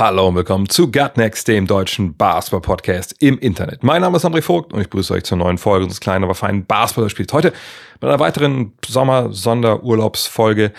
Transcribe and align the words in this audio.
Hallo 0.00 0.28
und 0.28 0.34
willkommen 0.34 0.66
zu 0.66 0.90
Gutnext, 0.90 1.46
dem 1.46 1.66
deutschen 1.66 2.16
Basketball-Podcast 2.16 3.16
im 3.18 3.38
Internet. 3.38 3.84
Mein 3.84 4.00
Name 4.00 4.16
ist 4.16 4.24
André 4.24 4.40
Vogt 4.40 4.72
und 4.72 4.80
ich 4.80 4.88
begrüße 4.88 5.12
euch 5.12 5.24
zur 5.24 5.36
neuen 5.36 5.58
Folge 5.58 5.84
unseres 5.84 6.00
kleinen, 6.00 6.24
aber 6.24 6.34
feinen 6.34 6.64
Basketball-Spiels. 6.64 7.30
Heute 7.34 7.52
mit 8.00 8.08
einer 8.08 8.18
weiteren 8.18 8.72
Sommer-Sonderurlaubsfolge 8.82 10.72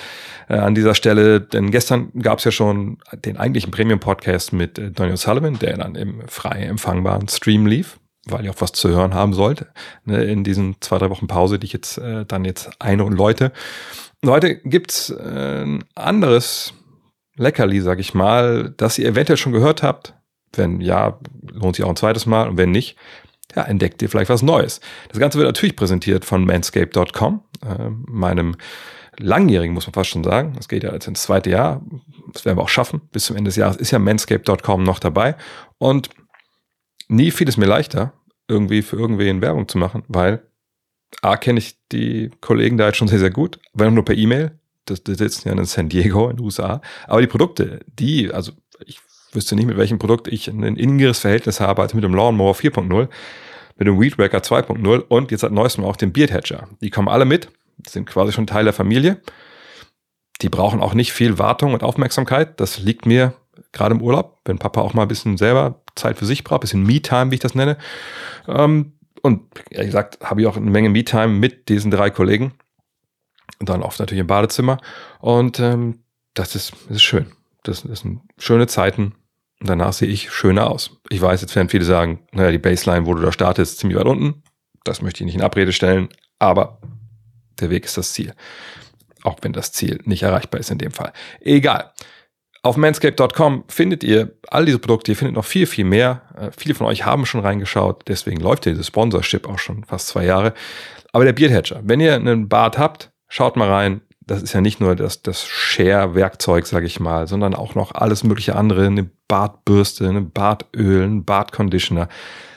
äh, 0.49 0.55
an 0.55 0.73
dieser 0.73 0.96
Stelle, 0.96 1.39
denn 1.39 1.70
gestern 1.70 2.12
gab 2.20 2.39
es 2.39 2.46
ja 2.46 2.52
schon 2.52 2.97
den 3.13 3.38
eigentlichen 3.38 3.70
Premium-Podcast 3.70 4.54
mit 4.54 4.79
äh, 4.79 4.89
Daniel 4.89 5.17
Sullivan, 5.17 5.60
der 5.60 5.78
dann 5.78 5.94
im 5.94 6.28
frei 6.28 6.63
empfangbaren 6.63 7.28
Stream 7.28 7.67
lief 7.67 7.99
weil 8.28 8.46
ihr 8.46 8.51
auch 8.51 8.62
was 8.62 8.72
zu 8.72 8.90
hören 8.90 9.15
haben 9.15 9.33
sollt, 9.33 9.65
ne, 10.06 10.24
in 10.24 10.44
diesen 10.44 10.76
zwei, 10.79 10.99
drei 10.99 11.10
Wochen 11.10 11.26
Pause, 11.26 11.58
die 11.58 11.65
ich 11.65 11.74
jetzt 11.74 11.97
äh, 11.97 12.24
dann 12.24 12.46
jetzt 12.46 12.69
eine 12.79 13.03
und 13.03 13.13
Leute. 13.13 13.51
Und 14.22 14.29
heute 14.29 14.58
gibt's 14.58 15.10
äh, 15.10 15.63
ein 15.63 15.83
anderes 15.96 16.76
Leckerli, 17.36 17.82
sag 17.82 18.00
ich 18.00 18.13
mal, 18.13 18.73
das 18.77 18.98
ihr 18.98 19.08
eventuell 19.08 19.38
schon 19.38 19.54
gehört 19.54 19.84
habt. 19.84 20.16
Wenn 20.54 20.81
ja, 20.81 21.20
lohnt 21.52 21.76
sich 21.76 21.85
auch 21.85 21.89
ein 21.89 21.95
zweites 21.95 22.26
Mal. 22.26 22.49
Und 22.49 22.58
wenn 22.58 22.72
nicht, 22.72 22.98
ja, 23.55 23.63
entdeckt 23.63 24.02
ihr 24.02 24.09
vielleicht 24.09 24.30
was 24.30 24.41
Neues. 24.41 24.81
Das 25.09 25.20
Ganze 25.20 25.38
wird 25.38 25.48
natürlich 25.48 25.75
präsentiert 25.75 26.25
von 26.25 26.45
manscape.com, 26.45 27.44
äh, 27.66 27.89
meinem 28.08 28.55
langjährigen, 29.17 29.73
muss 29.73 29.88
man 29.88 29.94
fast 29.94 30.09
schon 30.09 30.23
sagen. 30.23 30.53
Das 30.55 30.67
geht 30.67 30.84
ja 30.84 30.94
jetzt 30.94 31.08
ins 31.08 31.23
zweite 31.23 31.49
Jahr. 31.49 31.81
Das 32.34 32.45
werden 32.45 32.58
wir 32.58 32.63
auch 32.63 32.70
schaffen. 32.70 33.02
Bis 33.12 33.25
zum 33.25 33.36
Ende 33.36 33.50
des 33.50 33.55
Jahres 33.55 33.77
ist 33.77 33.91
ja 33.91 34.00
manscape.com 34.00 34.84
noch 34.84 35.00
dabei. 35.00 35.36
Und 35.77 36.09
nie 37.08 37.31
fiel 37.31 37.48
es 37.48 37.58
mir 37.58 37.66
leichter, 37.66 38.13
irgendwie 38.48 38.81
für 38.81 38.95
irgendwen 38.95 39.41
Werbung 39.41 39.67
zu 39.67 39.77
machen, 39.77 40.03
weil 40.08 40.44
A, 41.22 41.36
kenne 41.36 41.59
ich 41.59 41.77
die 41.91 42.31
Kollegen 42.39 42.77
da 42.77 42.88
jetzt 42.88 42.98
schon 42.98 43.09
sehr, 43.09 43.20
sehr 43.20 43.31
gut, 43.31 43.59
wenn 43.73 43.94
nur 43.94 44.05
per 44.05 44.16
E-Mail 44.16 44.59
das, 44.85 45.03
das 45.03 45.17
sitzen 45.17 45.49
ja 45.49 45.55
in 45.55 45.66
San 45.66 45.90
Diego 45.90 46.30
in 46.30 46.38
den 46.38 46.45
USA. 46.45 46.81
Aber 47.08 47.22
die 47.22 47.27
Produkte, 47.27 47.80
die, 47.88 48.31
also 48.31 48.52
ich 48.85 48.99
wüsste 49.31 49.55
nicht, 49.55 49.66
mit 49.66 49.77
welchem 49.77 49.99
Produkt 49.99 50.27
ich 50.27 50.48
ein 50.48 50.63
innigeres 50.63 51.20
Verhältnis 51.20 51.59
habe 51.59 51.81
als 51.81 51.94
mit 51.94 52.03
dem 52.03 52.13
Lawnmower 52.13 52.53
4.0, 52.53 53.08
mit 53.78 53.88
dem 53.88 54.00
Weed 54.00 54.17
Wacker 54.17 54.39
2.0 54.39 55.00
und 55.00 55.31
jetzt 55.31 55.42
seit 55.42 55.52
neuestem 55.52 55.86
auch 55.86 55.95
dem 55.95 56.11
Beard 56.11 56.31
Hatcher. 56.31 56.67
Die 56.81 56.89
kommen 56.89 57.08
alle 57.08 57.25
mit, 57.25 57.50
sind 57.88 58.05
quasi 58.05 58.31
schon 58.31 58.47
Teil 58.47 58.66
der 58.66 58.73
Familie. 58.73 59.22
Die 60.42 60.50
brauchen 60.50 60.81
auch 60.81 60.94
nicht 60.94 61.14
viel 61.14 61.38
Wartung 61.38 61.73
und 61.73 61.83
Aufmerksamkeit. 61.83 62.59
Das 62.59 62.80
liegt 62.80 63.05
mir 63.05 63.33
gerade 63.72 63.95
im 63.95 64.02
Urlaub, 64.02 64.39
wenn 64.45 64.58
Papa 64.58 64.81
auch 64.81 64.94
mal 64.94 65.03
ein 65.03 65.08
bisschen 65.08 65.38
selber 65.38 65.81
Zeit 65.95 66.17
für 66.17 66.25
sich 66.25 66.44
braucht, 66.44 66.59
ein 66.59 66.61
bisschen 66.61 66.83
Me-Time, 66.83 67.31
wie 67.31 67.36
ich 67.36 67.42
das 67.42 67.55
nenne. 67.55 67.77
Ähm, 68.48 68.94
und 69.22 69.44
ehrlich 69.70 69.89
gesagt, 69.89 70.20
habe 70.22 70.42
ich 70.42 70.48
auch 70.48 70.58
eine 70.58 70.70
Menge 70.70 70.89
Me-Time 70.89 71.27
mit 71.27 71.70
diesen 71.70 71.92
drei 71.92 72.09
Kollegen. 72.09 72.53
Und 73.59 73.69
dann 73.69 73.83
oft 73.83 73.99
natürlich 73.99 74.21
im 74.21 74.27
Badezimmer. 74.27 74.77
Und 75.19 75.59
ähm, 75.59 75.99
das, 76.33 76.55
ist, 76.55 76.73
das 76.88 76.97
ist 76.97 77.03
schön. 77.03 77.31
Das, 77.63 77.83
das 77.83 77.99
sind 77.99 78.21
schöne 78.38 78.67
Zeiten. 78.67 79.13
Und 79.59 79.69
danach 79.69 79.93
sehe 79.93 80.08
ich 80.08 80.31
schöner 80.31 80.69
aus. 80.69 80.97
Ich 81.09 81.21
weiß, 81.21 81.41
jetzt 81.41 81.55
werden 81.55 81.69
viele 81.69 81.85
sagen, 81.85 82.19
naja, 82.31 82.52
die 82.52 82.58
Baseline, 82.58 83.05
wo 83.05 83.13
du 83.13 83.21
da 83.21 83.31
startest, 83.31 83.73
ist 83.73 83.80
ziemlich 83.80 83.99
weit 83.99 84.08
unten. 84.08 84.41
Das 84.83 85.02
möchte 85.02 85.21
ich 85.21 85.25
nicht 85.25 85.35
in 85.35 85.43
Abrede 85.43 85.71
stellen. 85.71 86.09
Aber 86.39 86.80
der 87.59 87.69
Weg 87.69 87.85
ist 87.85 87.97
das 87.97 88.13
Ziel. 88.13 88.33
Auch 89.23 89.38
wenn 89.41 89.53
das 89.53 89.71
Ziel 89.71 89.99
nicht 90.05 90.23
erreichbar 90.23 90.59
ist 90.59 90.71
in 90.71 90.80
dem 90.80 90.91
Fall. 90.91 91.13
Egal. 91.39 91.91
Auf 92.63 92.77
manscape.com 92.77 93.63
findet 93.67 94.03
ihr 94.03 94.36
all 94.47 94.65
diese 94.65 94.77
Produkte, 94.77 95.11
ihr 95.11 95.15
findet 95.15 95.36
noch 95.36 95.45
viel, 95.45 95.65
viel 95.65 95.86
mehr. 95.86 96.21
Äh, 96.38 96.52
viele 96.55 96.75
von 96.75 96.86
euch 96.86 97.05
haben 97.05 97.25
schon 97.25 97.41
reingeschaut, 97.41 98.03
deswegen 98.08 98.39
läuft 98.39 98.67
ja 98.67 98.71
dieses 98.71 98.88
Sponsorship 98.88 99.47
auch 99.47 99.58
schon 99.58 99.83
fast 99.83 100.08
zwei 100.08 100.25
Jahre. 100.25 100.53
Aber 101.11 101.25
der 101.25 101.33
Beard 101.33 101.52
Hatcher, 101.52 101.81
wenn 101.83 101.99
ihr 101.99 102.13
einen 102.13 102.49
Bart 102.49 102.77
habt, 102.77 103.11
Schaut 103.33 103.55
mal 103.55 103.69
rein. 103.71 104.01
Das 104.19 104.41
ist 104.41 104.51
ja 104.51 104.59
nicht 104.59 104.81
nur 104.81 104.93
das, 104.97 105.21
das 105.21 105.47
Share-Werkzeug, 105.47 106.67
sage 106.67 106.85
ich 106.85 106.99
mal, 106.99 107.29
sondern 107.29 107.55
auch 107.55 107.75
noch 107.75 107.95
alles 107.95 108.25
mögliche 108.25 108.57
andere, 108.57 108.85
eine 108.85 109.09
Bartbürste, 109.29 110.09
eine 110.09 110.19
Bartöl, 110.19 111.03
ein 111.05 111.23
Bartconditioner. 111.23 112.09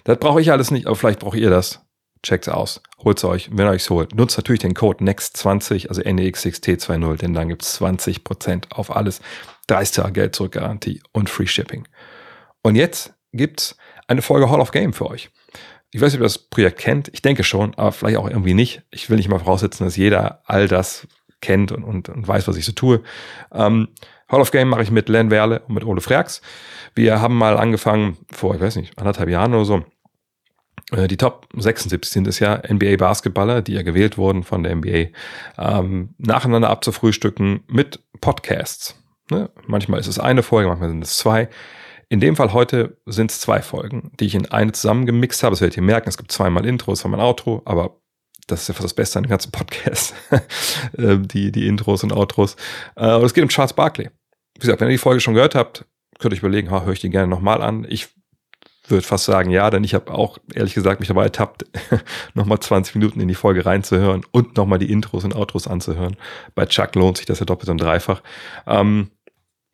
Das 0.02 0.18
brauche 0.18 0.40
ich 0.40 0.50
alles 0.50 0.72
nicht, 0.72 0.88
aber 0.88 0.96
vielleicht 0.96 1.20
braucht 1.20 1.36
ihr 1.36 1.48
das. 1.48 1.80
Checkt's 2.24 2.48
aus. 2.48 2.82
Holt's 2.98 3.22
euch, 3.22 3.50
wenn 3.52 3.68
ihr 3.68 3.70
euch's 3.70 3.88
holt. 3.88 4.16
Nutzt 4.16 4.36
natürlich 4.36 4.62
den 4.62 4.74
Code 4.74 5.04
NEXT20, 5.04 5.86
also 5.88 6.02
NEXXT20, 6.02 7.18
denn 7.18 7.34
dann 7.34 7.50
gibt's 7.50 7.80
20% 7.80 8.72
auf 8.72 8.94
alles. 8.94 9.20
30 9.68 9.94
Tage 9.94 10.12
Geld 10.12 10.34
zurück 10.34 10.52
Garantie 10.52 11.00
und 11.12 11.30
Free 11.30 11.46
Shipping. 11.46 11.86
Und 12.62 12.74
jetzt 12.74 13.14
gibt's 13.32 13.76
eine 14.08 14.22
Folge 14.22 14.50
Hall 14.50 14.60
of 14.60 14.72
Game 14.72 14.92
für 14.92 15.08
euch. 15.08 15.30
Ich 15.94 16.00
weiß 16.00 16.12
nicht, 16.12 16.18
ob 16.18 16.22
ihr 16.22 16.24
das 16.24 16.38
Projekt 16.38 16.80
kennt. 16.80 17.08
Ich 17.12 17.22
denke 17.22 17.44
schon, 17.44 17.72
aber 17.76 17.92
vielleicht 17.92 18.16
auch 18.16 18.28
irgendwie 18.28 18.52
nicht. 18.52 18.82
Ich 18.90 19.08
will 19.08 19.16
nicht 19.16 19.28
mal 19.28 19.38
voraussetzen, 19.38 19.84
dass 19.84 19.96
jeder 19.96 20.42
all 20.44 20.66
das 20.66 21.06
kennt 21.40 21.70
und, 21.70 21.84
und, 21.84 22.08
und 22.08 22.26
weiß, 22.26 22.48
was 22.48 22.56
ich 22.56 22.64
so 22.64 22.72
tue. 22.72 23.00
Ähm, 23.52 23.86
Hall 24.28 24.40
of 24.40 24.50
Game 24.50 24.68
mache 24.68 24.82
ich 24.82 24.90
mit 24.90 25.08
Len 25.08 25.30
Werle 25.30 25.60
und 25.60 25.74
mit 25.74 25.84
Ole 25.84 26.00
Freaks. 26.00 26.42
Wir 26.96 27.20
haben 27.20 27.38
mal 27.38 27.56
angefangen, 27.56 28.16
vor, 28.32 28.56
ich 28.56 28.60
weiß 28.60 28.74
nicht, 28.74 28.98
anderthalb 28.98 29.28
Jahren 29.28 29.54
oder 29.54 29.64
so, 29.64 29.84
äh, 30.90 31.06
die 31.06 31.16
Top 31.16 31.46
76 31.56 32.10
sind 32.12 32.26
es 32.26 32.40
ja 32.40 32.60
NBA-Basketballer, 32.68 33.62
die 33.62 33.74
ja 33.74 33.82
gewählt 33.82 34.18
wurden 34.18 34.42
von 34.42 34.64
der 34.64 34.74
NBA, 34.74 35.10
ähm, 35.58 36.16
nacheinander 36.18 36.70
abzufrühstücken 36.70 37.62
mit 37.68 38.00
Podcasts. 38.20 39.00
Ne? 39.30 39.48
Manchmal 39.68 40.00
ist 40.00 40.08
es 40.08 40.18
eine 40.18 40.42
Folge, 40.42 40.68
manchmal 40.68 40.88
sind 40.88 41.04
es 41.04 41.18
zwei. 41.18 41.48
In 42.14 42.20
dem 42.20 42.36
Fall 42.36 42.52
heute 42.52 42.96
sind 43.06 43.32
es 43.32 43.40
zwei 43.40 43.60
Folgen, 43.60 44.12
die 44.20 44.26
ich 44.26 44.36
in 44.36 44.48
eine 44.48 44.70
zusammengemixt 44.70 45.42
habe. 45.42 45.50
Das 45.50 45.60
werdet 45.60 45.76
ihr 45.76 45.82
merken. 45.82 46.08
Es 46.08 46.16
gibt 46.16 46.30
zweimal 46.30 46.64
Intros, 46.64 47.00
zweimal 47.00 47.18
Outro, 47.18 47.60
aber 47.64 48.00
das 48.46 48.62
ist 48.62 48.68
ja 48.68 48.74
fast 48.74 48.84
das 48.84 48.94
Beste 48.94 49.18
an 49.18 49.24
dem 49.24 49.30
ganzen 49.30 49.50
Podcast. 49.50 50.14
Ähm, 50.96 51.26
die, 51.26 51.50
die 51.50 51.66
Intros 51.66 52.04
und 52.04 52.12
Outros. 52.12 52.54
Äh, 52.94 53.16
und 53.16 53.24
es 53.24 53.34
geht 53.34 53.42
um 53.42 53.48
Charles 53.48 53.72
Barkley. 53.72 54.10
Wie 54.54 54.60
gesagt, 54.60 54.80
wenn 54.80 54.86
ihr 54.86 54.92
die 54.92 54.98
Folge 54.98 55.18
schon 55.18 55.34
gehört 55.34 55.56
habt, 55.56 55.86
könnt 56.20 56.32
ihr 56.32 56.36
euch 56.36 56.42
überlegen, 56.42 56.70
höre 56.70 56.92
ich 56.92 57.00
die 57.00 57.10
gerne 57.10 57.26
nochmal 57.26 57.60
an. 57.60 57.84
Ich 57.88 58.10
würde 58.86 59.02
fast 59.02 59.24
sagen, 59.24 59.50
ja, 59.50 59.68
denn 59.70 59.82
ich 59.82 59.94
habe 59.94 60.14
auch, 60.14 60.38
ehrlich 60.54 60.74
gesagt, 60.74 61.00
mich 61.00 61.08
dabei 61.08 61.24
ertappt, 61.24 61.64
nochmal 62.34 62.60
20 62.60 62.94
Minuten 62.94 63.18
in 63.18 63.26
die 63.26 63.34
Folge 63.34 63.66
reinzuhören 63.66 64.24
und 64.30 64.56
nochmal 64.56 64.78
die 64.78 64.92
Intros 64.92 65.24
und 65.24 65.34
Outros 65.34 65.66
anzuhören. 65.66 66.16
Bei 66.54 66.64
Chuck 66.66 66.94
lohnt 66.94 67.16
sich 67.16 67.26
das 67.26 67.40
ja 67.40 67.44
doppelt 67.44 67.70
und 67.70 67.80
dreifach. 67.80 68.22
Ähm, 68.68 69.10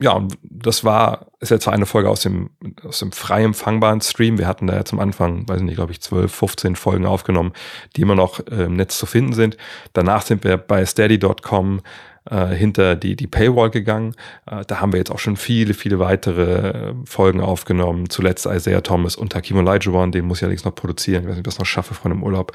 ja, 0.01 0.13
und 0.13 0.39
das 0.43 0.83
war, 0.83 1.27
ist 1.41 1.51
jetzt 1.51 1.69
eine 1.69 1.85
Folge 1.85 2.09
aus 2.09 2.21
dem, 2.23 2.51
aus 2.85 3.01
dem 3.01 3.13
frei 3.13 3.45
empfangbaren 3.45 4.01
Stream. 4.01 4.39
Wir 4.39 4.47
hatten 4.47 4.67
da 4.67 4.77
jetzt 4.77 4.93
am 4.95 4.99
Anfang, 4.99 5.47
weiß 5.47 5.61
nicht, 5.61 5.77
glaube 5.77 5.93
ich, 5.93 6.01
12, 6.01 6.35
15 6.35 6.77
Folgen 6.77 7.05
aufgenommen, 7.05 7.53
die 7.97 8.01
immer 8.01 8.15
noch 8.15 8.41
äh, 8.41 8.65
im 8.65 8.77
Netz 8.77 8.99
zu 8.99 9.05
finden 9.05 9.35
sind. 9.35 9.59
Danach 9.93 10.23
sind 10.23 10.43
wir 10.43 10.57
bei 10.57 10.87
steady.com 10.87 11.83
äh, 12.31 12.47
hinter 12.47 12.97
die, 12.97 13.15
die 13.15 13.27
Paywall 13.27 13.69
gegangen. 13.69 14.15
Äh, 14.47 14.65
da 14.67 14.81
haben 14.81 14.93
wir 14.93 14.99
jetzt 14.99 15.11
auch 15.11 15.19
schon 15.19 15.37
viele, 15.37 15.75
viele 15.75 15.99
weitere 15.99 16.71
äh, 16.71 16.95
Folgen 17.05 17.43
aufgenommen. 17.43 18.09
Zuletzt 18.09 18.47
Isaiah 18.47 18.83
Thomas 18.83 19.17
und 19.17 19.35
Hakim 19.35 19.59
Olajuwon, 19.59 20.13
den 20.13 20.25
muss 20.25 20.39
ich 20.39 20.45
allerdings 20.45 20.65
noch 20.65 20.75
produzieren. 20.75 21.25
Ich 21.25 21.29
weiß 21.29 21.37
nicht, 21.37 21.47
ob 21.47 21.47
ich 21.47 21.55
das 21.55 21.59
noch 21.59 21.67
schaffe 21.67 21.93
von 21.93 22.11
einem 22.11 22.23
Urlaub. 22.23 22.53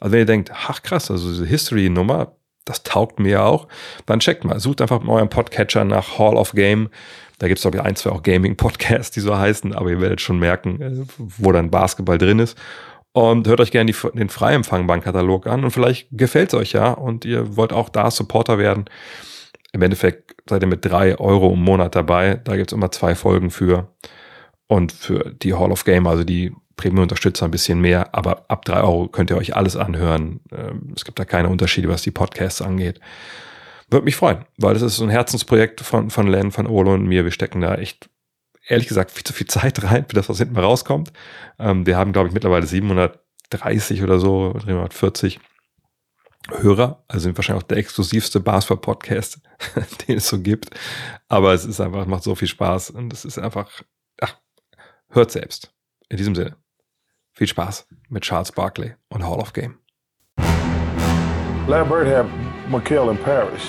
Also 0.00 0.12
wenn 0.12 0.20
ihr 0.20 0.26
denkt, 0.26 0.50
ach 0.54 0.82
krass, 0.82 1.10
also 1.10 1.28
diese 1.28 1.44
History-Nummer, 1.44 2.32
das 2.66 2.82
taugt 2.82 3.18
mir 3.18 3.44
auch, 3.44 3.68
dann 4.04 4.20
checkt 4.20 4.44
mal, 4.44 4.60
sucht 4.60 4.82
einfach 4.82 5.00
mit 5.00 5.08
eurem 5.08 5.30
Podcatcher 5.30 5.84
nach 5.84 6.18
Hall 6.18 6.36
of 6.36 6.52
Game. 6.52 6.90
Da 7.38 7.48
gibt 7.48 7.58
es, 7.58 7.62
glaube 7.62 7.78
ich, 7.78 7.82
ein, 7.82 7.96
zwei 7.96 8.10
auch 8.10 8.22
Gaming-Podcasts, 8.22 9.12
die 9.12 9.20
so 9.20 9.36
heißen, 9.38 9.74
aber 9.74 9.90
ihr 9.90 10.00
werdet 10.00 10.20
schon 10.20 10.38
merken, 10.38 10.80
äh, 10.82 11.04
wo 11.16 11.52
dann 11.52 11.70
Basketball 11.70 12.18
drin 12.18 12.40
ist. 12.40 12.58
Und 13.12 13.48
hört 13.48 13.60
euch 13.60 13.70
gerne 13.70 13.92
den 14.14 14.28
frei 14.28 14.52
empfangbaren 14.52 15.02
Katalog 15.02 15.46
an 15.46 15.64
und 15.64 15.70
vielleicht 15.70 16.08
gefällt 16.10 16.52
es 16.52 16.58
euch 16.58 16.72
ja 16.72 16.90
und 16.90 17.24
ihr 17.24 17.56
wollt 17.56 17.72
auch 17.72 17.88
da 17.88 18.10
Supporter 18.10 18.58
werden. 18.58 18.84
Im 19.72 19.80
Endeffekt 19.80 20.34
seid 20.46 20.62
ihr 20.62 20.68
mit 20.68 20.84
drei 20.84 21.18
Euro 21.18 21.52
im 21.52 21.62
Monat 21.62 21.94
dabei. 21.94 22.34
Da 22.44 22.56
gibt 22.56 22.72
es 22.72 22.76
immer 22.76 22.90
zwei 22.90 23.14
Folgen 23.14 23.50
für. 23.50 23.94
Und 24.66 24.92
für 24.92 25.32
die 25.34 25.54
Hall 25.54 25.72
of 25.72 25.84
Game, 25.84 26.06
also 26.06 26.24
die 26.24 26.52
Premium-Unterstützer 26.76 27.46
ein 27.46 27.50
bisschen 27.50 27.80
mehr, 27.80 28.14
aber 28.14 28.44
ab 28.48 28.64
drei 28.64 28.80
Euro 28.82 29.08
könnt 29.08 29.30
ihr 29.30 29.36
euch 29.36 29.56
alles 29.56 29.76
anhören. 29.76 30.40
Ähm, 30.52 30.92
es 30.94 31.04
gibt 31.04 31.18
da 31.18 31.24
keine 31.24 31.48
Unterschiede, 31.48 31.88
was 31.88 32.02
die 32.02 32.10
Podcasts 32.10 32.60
angeht. 32.60 33.00
Würde 33.88 34.04
mich 34.04 34.16
freuen, 34.16 34.44
weil 34.58 34.74
das 34.74 34.82
ist 34.82 34.96
so 34.96 35.04
ein 35.04 35.10
Herzensprojekt 35.10 35.80
von, 35.80 36.10
von 36.10 36.26
Len, 36.26 36.50
von 36.50 36.66
Olo 36.66 36.94
und 36.94 37.06
mir. 37.06 37.24
Wir 37.24 37.30
stecken 37.30 37.60
da 37.60 37.76
echt, 37.76 38.10
ehrlich 38.66 38.88
gesagt, 38.88 39.10
viel 39.10 39.24
zu 39.24 39.32
viel 39.32 39.46
Zeit 39.46 39.82
rein, 39.84 40.04
für 40.08 40.16
das, 40.16 40.28
was 40.28 40.38
hinten 40.38 40.58
rauskommt. 40.58 41.12
Ähm, 41.58 41.86
wir 41.86 41.96
haben, 41.96 42.12
glaube 42.12 42.28
ich, 42.28 42.34
mittlerweile 42.34 42.66
730 42.66 44.02
oder 44.02 44.18
so, 44.18 44.52
340 44.52 45.40
Hörer, 46.48 47.04
also 47.08 47.24
sind 47.24 47.36
wahrscheinlich 47.36 47.64
auch 47.64 47.68
der 47.68 47.78
exklusivste 47.78 48.38
Basketball-Podcast, 48.38 49.40
den 50.08 50.18
es 50.18 50.28
so 50.28 50.40
gibt. 50.40 50.70
Aber 51.28 51.52
es 51.54 51.64
ist 51.64 51.80
einfach, 51.80 52.06
macht 52.06 52.22
so 52.22 52.34
viel 52.34 52.48
Spaß 52.48 52.90
und 52.90 53.12
es 53.12 53.24
ist 53.24 53.38
einfach, 53.38 53.82
ach, 54.20 54.36
hört 55.08 55.32
selbst. 55.32 55.72
In 56.08 56.16
diesem 56.18 56.36
Sinne. 56.36 56.56
Viel 57.36 57.46
Spaß 57.46 57.86
mit 58.08 58.22
Charles 58.22 58.50
Barkley 58.50 58.94
und 59.10 59.22
Hall 59.22 59.40
of 59.40 59.52
Game. 59.52 59.74
Larry 61.68 61.86
Bird 61.86 62.06
had 62.06 62.24
McHale 62.70 63.10
in 63.10 63.18
Paris. 63.18 63.60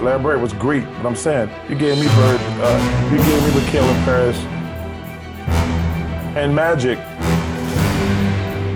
Larry 0.00 0.22
Bird 0.22 0.40
was 0.40 0.52
great, 0.52 0.84
but 0.98 1.06
I'm 1.06 1.16
saying 1.16 1.50
you 1.68 1.74
gave 1.74 1.98
me 1.98 2.06
Bird, 2.06 2.40
uh, 2.62 3.08
you 3.10 3.16
gave 3.18 3.42
me 3.42 3.50
McHale 3.60 3.88
in 3.92 4.04
Paris, 4.04 4.38
and 6.36 6.54
Magic. 6.54 6.98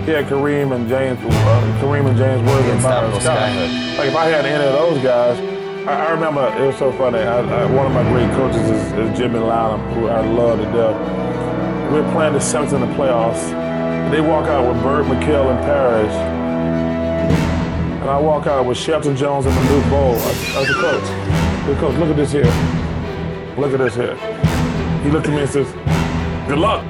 He 0.03 0.11
had 0.11 0.25
Kareem 0.25 0.75
and 0.75 0.89
James, 0.89 1.17
uh, 1.23 1.79
Kareem 1.81 2.09
and 2.09 2.17
James 2.17 2.45
Worthy 2.45 2.71
and 2.71 2.83
Myron 2.83 3.21
Scott. 3.21 3.39
Like 3.97 4.09
if 4.09 4.15
I 4.17 4.25
had 4.25 4.45
any 4.45 4.65
of 4.65 4.73
those 4.73 5.01
guys, 5.01 5.39
I, 5.87 6.07
I 6.07 6.11
remember 6.11 6.45
it 6.57 6.65
was 6.67 6.77
so 6.77 6.91
funny. 6.91 7.19
I, 7.19 7.39
I, 7.39 7.65
one 7.71 7.85
of 7.85 7.93
my 7.93 8.03
great 8.11 8.29
coaches 8.35 8.69
is, 8.69 8.91
is 8.93 9.17
Jimmy 9.17 9.39
Lanham, 9.39 9.79
who 9.93 10.07
I 10.09 10.19
love 10.25 10.59
to 10.59 10.65
death. 10.65 11.36
We 11.91 11.99
are 11.99 12.11
playing 12.11 12.33
the 12.33 12.39
Celtics 12.39 12.73
in 12.73 12.81
the 12.81 12.93
playoffs. 12.97 13.53
And 13.53 14.13
they 14.13 14.19
walk 14.19 14.45
out 14.47 14.67
with 14.67 14.83
Bird, 14.83 15.05
McHale, 15.05 15.49
and 15.51 15.59
Parrish. 15.59 16.13
And 18.01 18.09
I 18.09 18.19
walk 18.19 18.45
out 18.45 18.65
with 18.65 18.77
Shelton 18.77 19.15
Jones 19.15 19.45
and 19.45 19.55
Manute 19.55 19.89
Bowl 19.89 20.15
as, 20.15 20.69
a 20.69 20.73
coach. 20.73 21.07
The 21.65 21.75
coach, 21.79 21.97
look 21.97 22.09
at 22.09 22.17
this 22.17 22.33
here. 22.33 22.51
Look 23.57 23.73
at 23.73 23.79
this 23.79 23.95
here. 23.95 24.17
He 25.01 25.09
looked 25.09 25.27
at 25.27 25.33
me 25.33 25.41
and 25.43 25.49
says, 25.49 25.67
"Good 26.49 26.59
luck." 26.59 26.83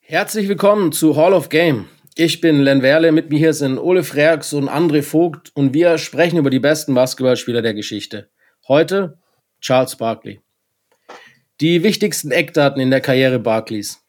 Herzlich 0.00 0.48
willkommen 0.48 0.92
zu 0.92 1.16
Hall 1.16 1.32
of 1.32 1.48
Game. 1.48 1.88
Ich 2.14 2.42
bin 2.42 2.60
Len 2.60 2.82
Werle, 2.82 3.10
mit 3.10 3.30
mir 3.30 3.38
hier 3.38 3.54
sind 3.54 3.78
Ole 3.78 4.02
Freaks 4.02 4.52
und 4.52 4.68
André 4.68 5.02
Vogt 5.02 5.50
und 5.54 5.72
wir 5.72 5.96
sprechen 5.96 6.36
über 6.36 6.50
die 6.50 6.60
besten 6.60 6.94
Basketballspieler 6.94 7.62
der 7.62 7.72
Geschichte. 7.72 8.28
Heute 8.68 9.18
Charles 9.60 9.96
Barkley. 9.96 10.40
Die 11.62 11.82
wichtigsten 11.82 12.32
Eckdaten 12.32 12.82
in 12.82 12.90
der 12.90 13.00
Karriere 13.00 13.38
Barkleys. 13.38 14.02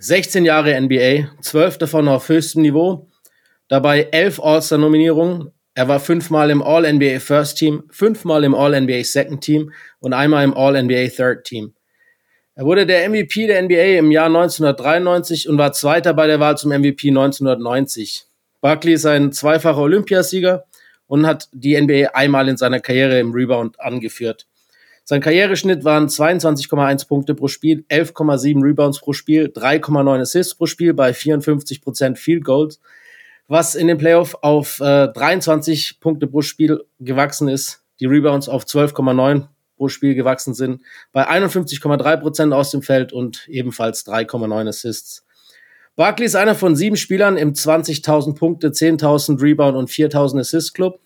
16 0.00 0.44
Jahre 0.44 0.80
NBA, 0.80 1.30
12 1.40 1.78
davon 1.78 2.08
auf 2.08 2.28
höchstem 2.28 2.62
Niveau, 2.62 3.08
dabei 3.68 4.08
11 4.10 4.40
All-Star-Nominierungen. 4.42 5.52
Er 5.74 5.86
war 5.86 6.00
fünfmal 6.00 6.50
im 6.50 6.60
All-NBA 6.60 7.20
First 7.20 7.56
Team, 7.56 7.84
fünfmal 7.92 8.42
im 8.42 8.52
All-NBA 8.52 9.04
Second 9.04 9.44
Team 9.44 9.72
und 10.00 10.12
einmal 10.12 10.42
im 10.42 10.56
All-NBA 10.56 11.10
Third 11.14 11.44
Team. 11.44 11.72
Er 12.56 12.64
wurde 12.64 12.84
der 12.84 13.08
MVP 13.08 13.46
der 13.46 13.62
NBA 13.62 13.98
im 14.00 14.10
Jahr 14.10 14.26
1993 14.26 15.48
und 15.48 15.56
war 15.56 15.72
Zweiter 15.72 16.14
bei 16.14 16.26
der 16.26 16.40
Wahl 16.40 16.58
zum 16.58 16.72
MVP 16.72 17.10
1990. 17.10 18.24
Barkley 18.60 18.94
ist 18.94 19.06
ein 19.06 19.30
zweifacher 19.30 19.78
Olympiasieger 19.78 20.64
und 21.06 21.28
hat 21.28 21.48
die 21.52 21.80
NBA 21.80 22.10
einmal 22.14 22.48
in 22.48 22.56
seiner 22.56 22.80
Karriere 22.80 23.20
im 23.20 23.30
Rebound 23.30 23.78
angeführt. 23.78 24.48
Sein 25.10 25.22
Karriereschnitt 25.22 25.84
waren 25.84 26.08
22,1 26.08 27.08
Punkte 27.08 27.34
pro 27.34 27.48
Spiel, 27.48 27.82
11,7 27.88 28.62
Rebounds 28.62 29.00
pro 29.00 29.14
Spiel, 29.14 29.46
3,9 29.46 30.20
Assists 30.20 30.54
pro 30.54 30.66
Spiel 30.66 30.92
bei 30.92 31.14
54 31.14 31.80
Prozent 31.80 32.18
Field 32.18 32.44
Goals, 32.44 32.78
was 33.46 33.74
in 33.74 33.86
den 33.86 33.96
Playoff 33.96 34.36
auf 34.42 34.80
äh, 34.80 35.08
23 35.08 36.00
Punkte 36.00 36.26
pro 36.26 36.42
Spiel 36.42 36.84
gewachsen 37.00 37.48
ist. 37.48 37.82
Die 38.00 38.04
Rebounds 38.04 38.50
auf 38.50 38.64
12,9 38.64 39.46
pro 39.78 39.88
Spiel 39.88 40.14
gewachsen 40.14 40.52
sind, 40.52 40.82
bei 41.12 41.26
51,3 41.26 42.16
Prozent 42.18 42.52
aus 42.52 42.70
dem 42.70 42.82
Feld 42.82 43.14
und 43.14 43.48
ebenfalls 43.48 44.06
3,9 44.06 44.68
Assists. 44.68 45.24
Barkley 45.96 46.26
ist 46.26 46.36
einer 46.36 46.54
von 46.54 46.76
sieben 46.76 46.96
Spielern 46.96 47.38
im 47.38 47.54
20.000 47.54 48.34
Punkte, 48.34 48.68
10.000 48.68 49.40
Rebound 49.40 49.74
und 49.74 49.88
4.000 49.88 50.40
Assist 50.40 50.74
Club. 50.74 51.00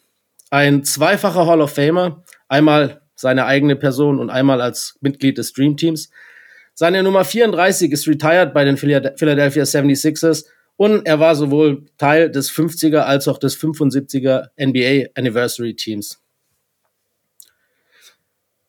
Ein 0.51 0.83
zweifacher 0.83 1.47
Hall 1.47 1.61
of 1.61 1.71
Famer, 1.71 2.25
einmal 2.49 3.02
seine 3.23 3.47
eigene 3.47 3.77
Person 3.77 4.19
und 4.19 4.31
einmal 4.31 4.61
als 4.61 4.99
Mitglied 5.01 5.39
des 5.39 5.53
Dream 5.53 5.77
Teams. 5.77 6.11
Seine 6.75 7.05
Nummer 7.05 7.25
34 7.25 7.93
ist 7.93 8.09
retired 8.09 8.53
bei 8.53 8.65
den 8.65 8.77
Philadelphia 8.77 9.63
76ers 9.63 10.47
und 10.77 11.07
er 11.07 11.21
war 11.21 11.37
sowohl 11.37 11.85
Teil 11.99 12.31
des 12.33 12.51
50er 12.51 12.99
als 12.99 13.29
auch 13.29 13.39
des 13.39 13.57
75er 13.57 14.49
NBA 14.59 15.11
Anniversary 15.15 15.75
Teams. 15.75 16.21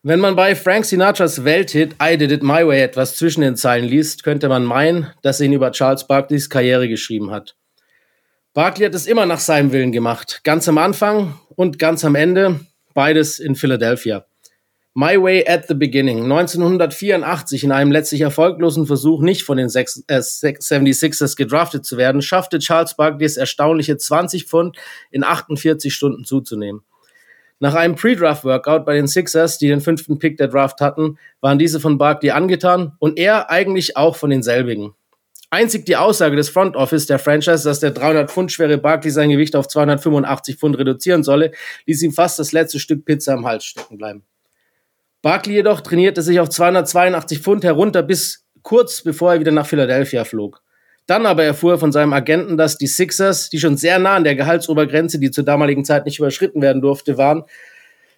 Wenn 0.04 0.20
man 0.20 0.36
bei 0.36 0.54
Frank 0.54 0.86
Sinatras 0.86 1.44
Welthit 1.44 1.96
I 2.00 2.16
Did 2.18 2.32
It 2.32 2.44
My 2.44 2.68
Way 2.68 2.82
etwas 2.82 3.16
zwischen 3.16 3.42
den 3.42 3.56
Zeilen 3.56 3.86
liest, 3.86 4.24
könnte 4.24 4.50
man 4.50 4.66
meinen, 4.66 5.08
dass 5.24 5.40
er 5.40 5.48
ihn 5.48 5.54
über 5.54 5.72
Charles 5.72 6.06
Barkleys 6.06 6.50
Karriere 6.50 6.88
geschrieben 6.88 7.32
hat. 7.32 7.56
Barkley 8.54 8.86
hat 8.86 8.94
es 8.94 9.08
immer 9.08 9.26
nach 9.26 9.40
seinem 9.40 9.72
Willen 9.72 9.92
gemacht, 9.92 10.42
ganz 10.44 10.68
am 10.68 10.78
Anfang 10.78 11.40
und 11.56 11.80
ganz 11.80 12.06
am 12.06 12.14
Ende, 12.14 12.60
beides 12.94 13.40
in 13.40 13.56
Philadelphia. 13.56 14.28
My 14.95 15.19
Way 15.19 15.48
at 15.48 15.68
the 15.68 15.74
Beginning. 15.74 16.22
1984 16.31 17.63
in 17.63 17.72
einem 17.72 17.92
letztlich 17.92 18.22
erfolglosen 18.22 18.86
Versuch, 18.86 19.24
nicht 19.24 19.42
von 19.42 19.57
den 19.57 19.68
76ers 19.68 21.31
äh, 21.31 21.36
gedraftet 21.36 21.84
zu 21.84 21.98
werden, 21.98 22.22
schaffte 22.22 22.60
Charles 22.60 22.95
Barkley 22.95 23.25
es 23.25 23.36
erstaunliche 23.36 23.98
20 23.98 24.45
Pfund 24.45 24.78
in 25.10 25.24
48 25.24 25.92
Stunden 25.92 26.25
zuzunehmen. 26.25 26.84
Nach 27.60 27.74
einem 27.74 27.95
Pre-Draft-Workout 27.95 28.86
bei 28.86 28.94
den 28.94 29.07
Sixers, 29.07 29.57
die 29.57 29.68
den 29.68 29.81
fünften 29.81 30.19
Pick 30.19 30.38
der 30.38 30.48
Draft 30.48 30.80
hatten, 30.80 31.18
waren 31.42 31.57
diese 31.57 31.80
von 31.80 31.98
Barkley 31.98 32.30
angetan 32.30 32.92
und 33.00 33.18
er 33.18 33.50
eigentlich 33.50 33.98
auch 33.98 34.16
von 34.16 34.30
denselbigen. 34.30 34.94
Einzig 35.50 35.88
die 35.88 35.96
Aussage 35.96 36.36
des 36.36 36.50
Front 36.50 36.75
Office 36.75 37.07
der 37.07 37.18
Franchise, 37.18 37.63
dass 37.63 37.80
der 37.80 37.92
300 37.92 38.30
Pfund 38.30 38.51
schwere 38.51 38.78
Barkley 38.78 39.10
sein 39.10 39.31
Gewicht 39.31 39.56
auf 39.56 39.68
285 39.68 40.57
Pfund 40.57 40.78
reduzieren 40.78 41.24
solle, 41.24 41.51
ließ 41.88 42.04
ihm 42.04 42.12
fast 42.12 42.38
das 42.38 42.51
letzte 42.51 42.80
Stück 42.80 43.06
Pizza 43.06 43.34
im 43.34 43.46
Hals 43.48 43.66
stecken 43.66 43.98
bleiben. 43.98 44.24
Barkley 45.24 45.56
jedoch 45.56 45.81
trainierte 45.81 46.22
sich 46.22 46.40
auf 46.42 46.50
282 46.50 47.40
Pfund 47.40 47.64
herunter 47.64 48.04
bis 48.04 48.46
kurz 48.62 49.02
bevor 49.02 49.34
er 49.34 49.40
wieder 49.40 49.54
nach 49.54 49.66
Philadelphia 49.66 50.25
flog. 50.25 50.62
Dann 51.08 51.25
aber 51.25 51.44
erfuhr 51.44 51.74
er 51.74 51.78
von 51.80 51.92
seinem 51.92 52.14
Agenten, 52.14 52.58
dass 52.58 52.78
die 52.78 52.88
Sixers, 52.88 53.50
die 53.50 53.60
schon 53.60 53.78
sehr 53.78 54.00
nah 54.00 54.16
an 54.16 54.25
der 54.25 54.36
Gehaltsobergrenze, 54.36 55.20
die 55.20 55.31
zur 55.31 55.46
damaligen 55.46 55.86
Zeit 55.86 56.06
nicht 56.06 56.20
überschritten 56.20 56.62
werden 56.62 56.81
durfte, 56.81 57.18
waren. 57.18 57.44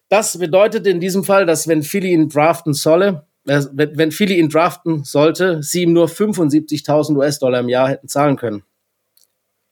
Das 0.10 0.38
bedeutete 0.38 0.90
in 0.90 1.00
diesem 1.00 1.24
Fall, 1.24 1.46
dass 1.46 1.68
wenn 1.68 1.84
Philly 1.84 2.12
ihn 2.12 2.28
draften 2.28 2.74
solle, 2.74 3.26
äh, 3.48 3.62
wenn 3.72 4.12
Philly 4.12 4.40
ihn 4.40 4.50
draften 4.50 5.04
sollte, 5.04 5.62
sie 5.62 5.84
ihm 5.84 5.94
nur 5.94 6.08
75.000 6.08 7.16
US-Dollar 7.18 7.60
im 7.60 7.70
Jahr 7.70 7.90
hätten 7.90 8.08
zahlen 8.08 8.36
können. 8.36 8.64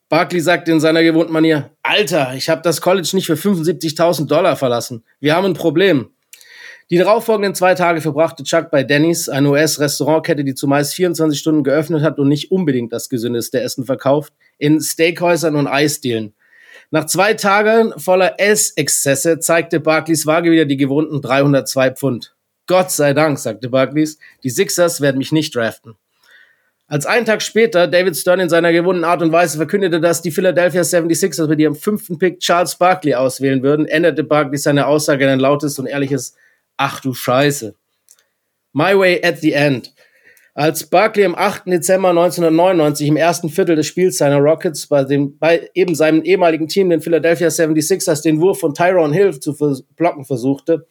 Barkley 0.10 0.42
sagte 0.42 0.72
in 0.72 0.80
seiner 0.80 1.02
gewohnten 1.02 1.34
Manier, 1.34 1.72
Alter, 1.82 2.34
ich 2.36 2.50
habe 2.50 2.62
das 2.62 2.82
College 2.82 3.10
nicht 3.14 3.26
für 3.26 3.34
75.000 3.34 4.28
Dollar 4.28 4.56
verlassen. 4.56 5.04
Wir 5.20 5.36
haben 5.36 5.46
ein 5.46 5.54
Problem. 5.56 6.10
Die 6.90 6.98
darauffolgenden 6.98 7.56
zwei 7.56 7.76
Tage 7.76 8.02
verbrachte 8.02 8.44
Chuck 8.44 8.70
bei 8.70 8.84
Denny's, 8.84 9.30
eine 9.30 9.50
US-Restaurantkette, 9.50 10.44
die 10.44 10.54
zumeist 10.54 10.94
24 10.96 11.40
Stunden 11.40 11.64
geöffnet 11.64 12.04
hat 12.04 12.20
und 12.20 12.28
nicht 12.28 12.52
unbedingt 12.52 12.92
das 12.92 13.10
gesündeste 13.10 13.62
Essen 13.62 13.86
verkauft, 13.86 14.34
in 14.58 14.82
Steakhäusern 14.82 15.56
und 15.56 15.68
Eisdielen. 15.68 16.34
Nach 16.92 17.06
zwei 17.06 17.34
Tagen 17.34 17.94
voller 17.98 18.40
Essexzesse 18.40 19.40
zeigte 19.40 19.80
Barclays 19.80 20.28
Waage 20.28 20.52
wieder 20.52 20.66
die 20.66 20.78
gewohnten 20.78 21.22
302 21.22 21.92
Pfund. 21.92 22.36
Gott 22.68 22.92
sei 22.92 23.14
Dank, 23.14 23.40
sagte 23.40 23.70
Barclays, 23.70 24.20
die 24.44 24.50
Sixers 24.50 25.02
werden 25.02 25.18
mich 25.18 25.32
nicht 25.32 25.56
draften. 25.56 25.96
Als 26.88 27.06
einen 27.06 27.26
Tag 27.26 27.42
später 27.42 27.88
David 27.88 28.16
Stern 28.16 28.42
in 28.42 28.50
seiner 28.50 28.72
gewohnten 28.72 29.06
Art 29.06 29.22
und 29.22 29.32
Weise 29.32 29.58
verkündete, 29.58 30.00
dass 30.00 30.22
die 30.22 30.32
Philadelphia 30.32 30.82
76ers 30.82 31.48
mit 31.48 31.60
ihrem 31.60 31.76
fünften 31.76 32.20
Pick 32.20 32.40
Charles 32.40 32.76
Barkley 32.76 33.16
auswählen 33.16 33.64
würden, 33.64 33.88
änderte 33.88 34.24
Barkley 34.24 34.58
seine 34.58 34.86
Aussage 34.86 35.24
in 35.24 35.32
ein 35.32 35.40
lautes 35.40 35.80
und 35.80 35.88
ehrliches 35.88 36.36
Ach 36.86 37.00
du 37.00 37.14
Scheiße. 37.14 37.76
My 38.74 39.00
Way 39.00 39.24
at 39.24 39.38
the 39.40 39.54
End. 39.54 39.94
Als 40.54 40.90
Barkley 40.90 41.24
am 41.24 41.34
8. 41.34 41.68
Dezember 41.68 42.10
1999 42.10 43.08
im 43.08 43.16
ersten 43.16 43.48
Viertel 43.48 43.78
des 43.78 43.88
Spiels 43.88 44.18
seiner 44.18 44.40
Rockets 44.40 44.88
bei, 44.88 45.06
dem, 45.06 45.38
bei 45.38 45.70
eben 45.76 45.96
seinem 45.96 46.24
ehemaligen 46.24 46.68
Team, 46.68 46.90
den 46.90 47.00
Philadelphia 47.00 47.48
76ers, 47.48 48.22
den 48.22 48.42
Wurf 48.42 48.60
von 48.60 48.74
Tyrone 48.74 49.16
Hill 49.16 49.40
zu 49.40 49.56
blocken 49.96 50.26
versuchte, 50.26 50.86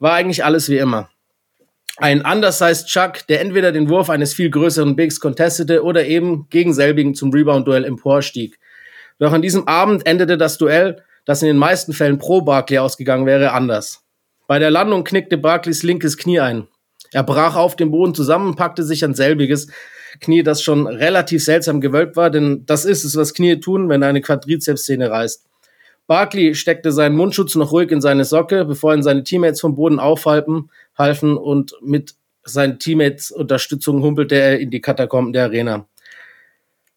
war 0.00 0.14
eigentlich 0.14 0.44
alles 0.44 0.68
wie 0.70 0.78
immer. 0.78 1.08
Ein 1.98 2.22
undersized 2.22 2.88
Chuck, 2.88 3.24
der 3.28 3.40
entweder 3.40 3.70
den 3.70 3.88
Wurf 3.88 4.10
eines 4.10 4.34
viel 4.34 4.50
größeren 4.50 4.96
Bigs 4.96 5.20
contestete 5.20 5.84
oder 5.84 6.04
eben 6.04 6.48
gegen 6.50 6.74
selbigen 6.74 7.14
zum 7.14 7.30
Rebound-Duell 7.30 7.84
emporstieg. 7.84 8.58
Doch 9.20 9.32
an 9.32 9.42
diesem 9.42 9.68
Abend 9.68 10.04
endete 10.04 10.36
das 10.36 10.58
Duell, 10.58 11.04
das 11.26 11.42
in 11.42 11.46
den 11.46 11.58
meisten 11.58 11.92
Fällen 11.92 12.18
pro 12.18 12.40
Barkley 12.40 12.78
ausgegangen 12.78 13.24
wäre, 13.24 13.52
anders. 13.52 14.07
Bei 14.48 14.58
der 14.58 14.70
Landung 14.70 15.04
knickte 15.04 15.36
Barclays 15.36 15.82
linkes 15.82 16.16
Knie 16.16 16.40
ein. 16.40 16.68
Er 17.12 17.22
brach 17.22 17.54
auf 17.54 17.76
dem 17.76 17.90
Boden 17.90 18.14
zusammen, 18.14 18.56
packte 18.56 18.82
sich 18.82 19.04
an 19.04 19.12
selbiges 19.12 19.68
Knie, 20.20 20.42
das 20.42 20.62
schon 20.62 20.86
relativ 20.86 21.44
seltsam 21.44 21.82
gewölbt 21.82 22.16
war, 22.16 22.30
denn 22.30 22.64
das 22.64 22.86
ist 22.86 23.04
es, 23.04 23.14
was 23.14 23.34
Knie 23.34 23.60
tun, 23.60 23.90
wenn 23.90 24.02
eine 24.02 24.22
Quadrizepssehne 24.22 25.10
reißt. 25.10 25.44
Barkley 26.06 26.54
steckte 26.54 26.92
seinen 26.92 27.14
Mundschutz 27.14 27.56
noch 27.56 27.72
ruhig 27.72 27.90
in 27.90 28.00
seine 28.00 28.24
Socke, 28.24 28.64
bevor 28.64 28.94
ihn 28.94 29.02
seine 29.02 29.22
Teammates 29.22 29.60
vom 29.60 29.74
Boden 29.74 30.00
aufhalten, 30.00 30.70
halfen 30.96 31.36
und 31.36 31.74
mit 31.82 32.14
seinen 32.42 32.78
Teammates 32.78 33.30
Unterstützung 33.30 34.02
humpelte 34.02 34.36
er 34.36 34.58
in 34.58 34.70
die 34.70 34.80
Katakomben 34.80 35.34
der 35.34 35.44
Arena. 35.44 35.86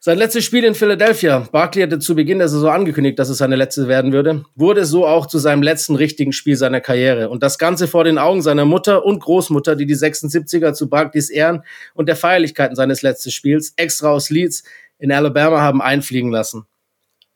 Sein 0.03 0.17
letztes 0.17 0.45
Spiel 0.45 0.63
in 0.63 0.73
Philadelphia, 0.73 1.47
Barkley 1.51 1.83
hatte 1.83 1.99
zu 1.99 2.15
Beginn 2.15 2.39
der 2.39 2.49
Saison 2.49 2.71
angekündigt, 2.71 3.19
dass 3.19 3.29
es 3.29 3.37
seine 3.37 3.55
letzte 3.55 3.87
werden 3.87 4.11
würde, 4.11 4.43
wurde 4.55 4.83
so 4.83 5.05
auch 5.05 5.27
zu 5.27 5.37
seinem 5.37 5.61
letzten 5.61 5.95
richtigen 5.95 6.33
Spiel 6.33 6.55
seiner 6.55 6.81
Karriere. 6.81 7.29
Und 7.29 7.43
das 7.43 7.59
Ganze 7.59 7.87
vor 7.87 8.03
den 8.03 8.17
Augen 8.17 8.41
seiner 8.41 8.65
Mutter 8.65 9.05
und 9.05 9.19
Großmutter, 9.19 9.75
die 9.75 9.85
die 9.85 9.95
76er 9.95 10.73
zu 10.73 10.89
Barkleys 10.89 11.29
Ehren 11.29 11.63
und 11.93 12.07
der 12.07 12.15
Feierlichkeiten 12.15 12.75
seines 12.75 13.03
letzten 13.03 13.29
Spiels 13.29 13.73
extra 13.75 14.09
aus 14.09 14.31
Leeds 14.31 14.63
in 14.97 15.11
Alabama 15.11 15.61
haben 15.61 15.83
einfliegen 15.83 16.31
lassen. 16.31 16.65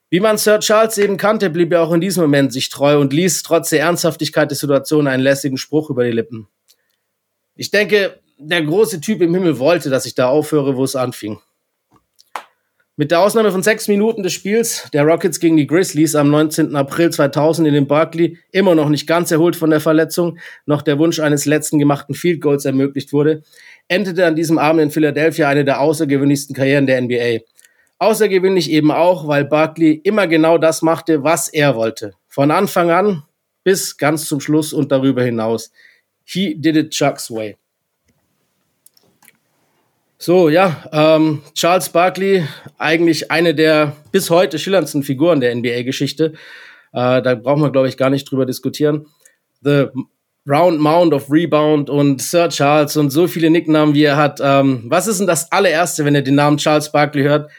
Wie 0.10 0.20
man 0.20 0.40
Sir 0.40 0.60
Charles 0.60 0.98
eben 0.98 1.18
kannte, 1.18 1.52
blieb 1.52 1.72
er 1.72 1.84
auch 1.84 1.94
in 1.94 2.02
diesem 2.02 2.24
Moment 2.24 2.52
sich 2.52 2.70
treu 2.70 3.00
und 3.00 3.14
ließ 3.14 3.44
trotz 3.44 3.70
der 3.70 3.82
Ernsthaftigkeit 3.82 4.50
der 4.50 4.58
Situation 4.58 5.06
einen 5.06 5.22
lässigen 5.22 5.58
Spruch 5.58 5.92
über 5.92 6.04
die 6.04 6.10
Lippen. 6.10 6.48
Ich 7.56 7.70
denke, 7.70 8.20
der 8.40 8.64
große 8.64 9.02
Typ 9.02 9.22
im 9.22 9.36
Himmel 9.36 9.60
wollte, 9.60 9.92
dass 9.92 10.08
ich 10.08 10.16
da 10.16 10.30
aufhöre, 10.30 10.76
wo 10.76 10.84
es 10.84 10.96
anfing. 10.96 11.38
Mit 12.98 13.12
der 13.12 13.20
Ausnahme 13.20 13.52
von 13.52 13.62
sechs 13.62 13.90
Minuten 13.90 14.24
des 14.24 14.32
Spiels 14.32 14.88
der 14.94 15.04
Rockets 15.04 15.42
gegen 15.42 15.58
die 15.58 15.68
Grizzlies 15.68 16.16
am 16.16 16.32
19. 16.32 16.78
April 16.78 17.10
2000 17.10 17.68
in 17.68 17.74
den 17.74 17.88
Barkley 17.88 18.38
immer 18.54 18.74
noch 18.74 18.88
nicht 18.88 19.06
ganz 19.06 19.32
erholt 19.32 19.58
von 19.58 19.70
der 19.70 19.82
Verletzung, 19.82 20.40
noch 20.66 20.82
der 20.82 20.98
Wunsch 20.98 21.20
eines 21.20 21.46
letzten 21.46 21.78
gemachten 21.78 22.16
Field 22.16 22.40
Goals 22.40 22.64
ermöglicht 22.64 23.12
wurde, 23.12 23.44
endete 23.90 24.26
an 24.26 24.38
diesem 24.38 24.58
Abend 24.58 24.82
in 24.82 24.92
Philadelphia 24.92 25.50
eine 25.50 25.66
der 25.66 25.82
außergewöhnlichsten 25.82 26.56
Karrieren 26.56 26.88
der 26.88 27.02
NBA. 27.02 27.44
Außergewöhnlich 28.00 28.72
eben 28.72 28.92
auch, 28.92 29.28
weil 29.28 29.44
Barkley 29.44 30.00
immer 30.06 30.28
genau 30.28 30.58
das 30.58 30.82
machte, 30.82 31.22
was 31.22 31.50
er 31.50 31.76
wollte. 31.76 32.14
Von 32.30 32.50
Anfang 32.50 32.92
an 32.92 33.24
bis 33.66 33.98
ganz 33.98 34.26
zum 34.26 34.40
Schluss 34.40 34.72
und 34.72 34.94
darüber 34.94 35.22
hinaus. 35.22 35.70
He 36.24 36.56
did 36.56 36.78
it 36.78 36.92
Chuck's 36.92 37.30
way. 37.30 37.58
So, 40.18 40.50
ja, 40.50 40.86
ähm, 40.94 41.42
Charles 41.54 41.90
Barkley, 41.90 42.48
eigentlich 42.78 43.32
eine 43.32 43.54
der 43.54 43.96
bis 44.12 44.30
heute 44.30 44.58
schillerndsten 44.58 45.04
Figuren 45.04 45.42
der 45.42 45.54
NBA-Geschichte. 45.54 46.34
Äh, 46.94 47.22
da 47.22 47.36
brauchen 47.36 47.62
wir, 47.62 47.72
glaube 47.72 47.90
ich, 47.90 47.98
gar 47.98 48.10
nicht 48.10 48.30
drüber 48.32 48.46
diskutieren. 48.46 49.08
The 49.62 49.88
Round 50.48 50.80
Mound 50.80 51.14
of 51.14 51.30
Rebound 51.30 51.90
und 51.90 52.22
Sir 52.22 52.50
Charles 52.50 52.96
und 52.98 53.10
so 53.10 53.28
viele 53.28 53.50
Nicknamen, 53.50 53.94
wie 53.94 54.04
er 54.04 54.16
hat. 54.16 54.40
Ähm, 54.42 54.84
was 54.86 55.08
ist 55.08 55.20
denn 55.20 55.28
das 55.28 55.52
allererste, 55.52 56.06
wenn 56.06 56.16
ihr 56.16 56.22
den 56.22 56.36
Namen 56.36 56.58
Charles 56.58 56.92
Barkley 56.92 57.24
hört, 57.24 57.52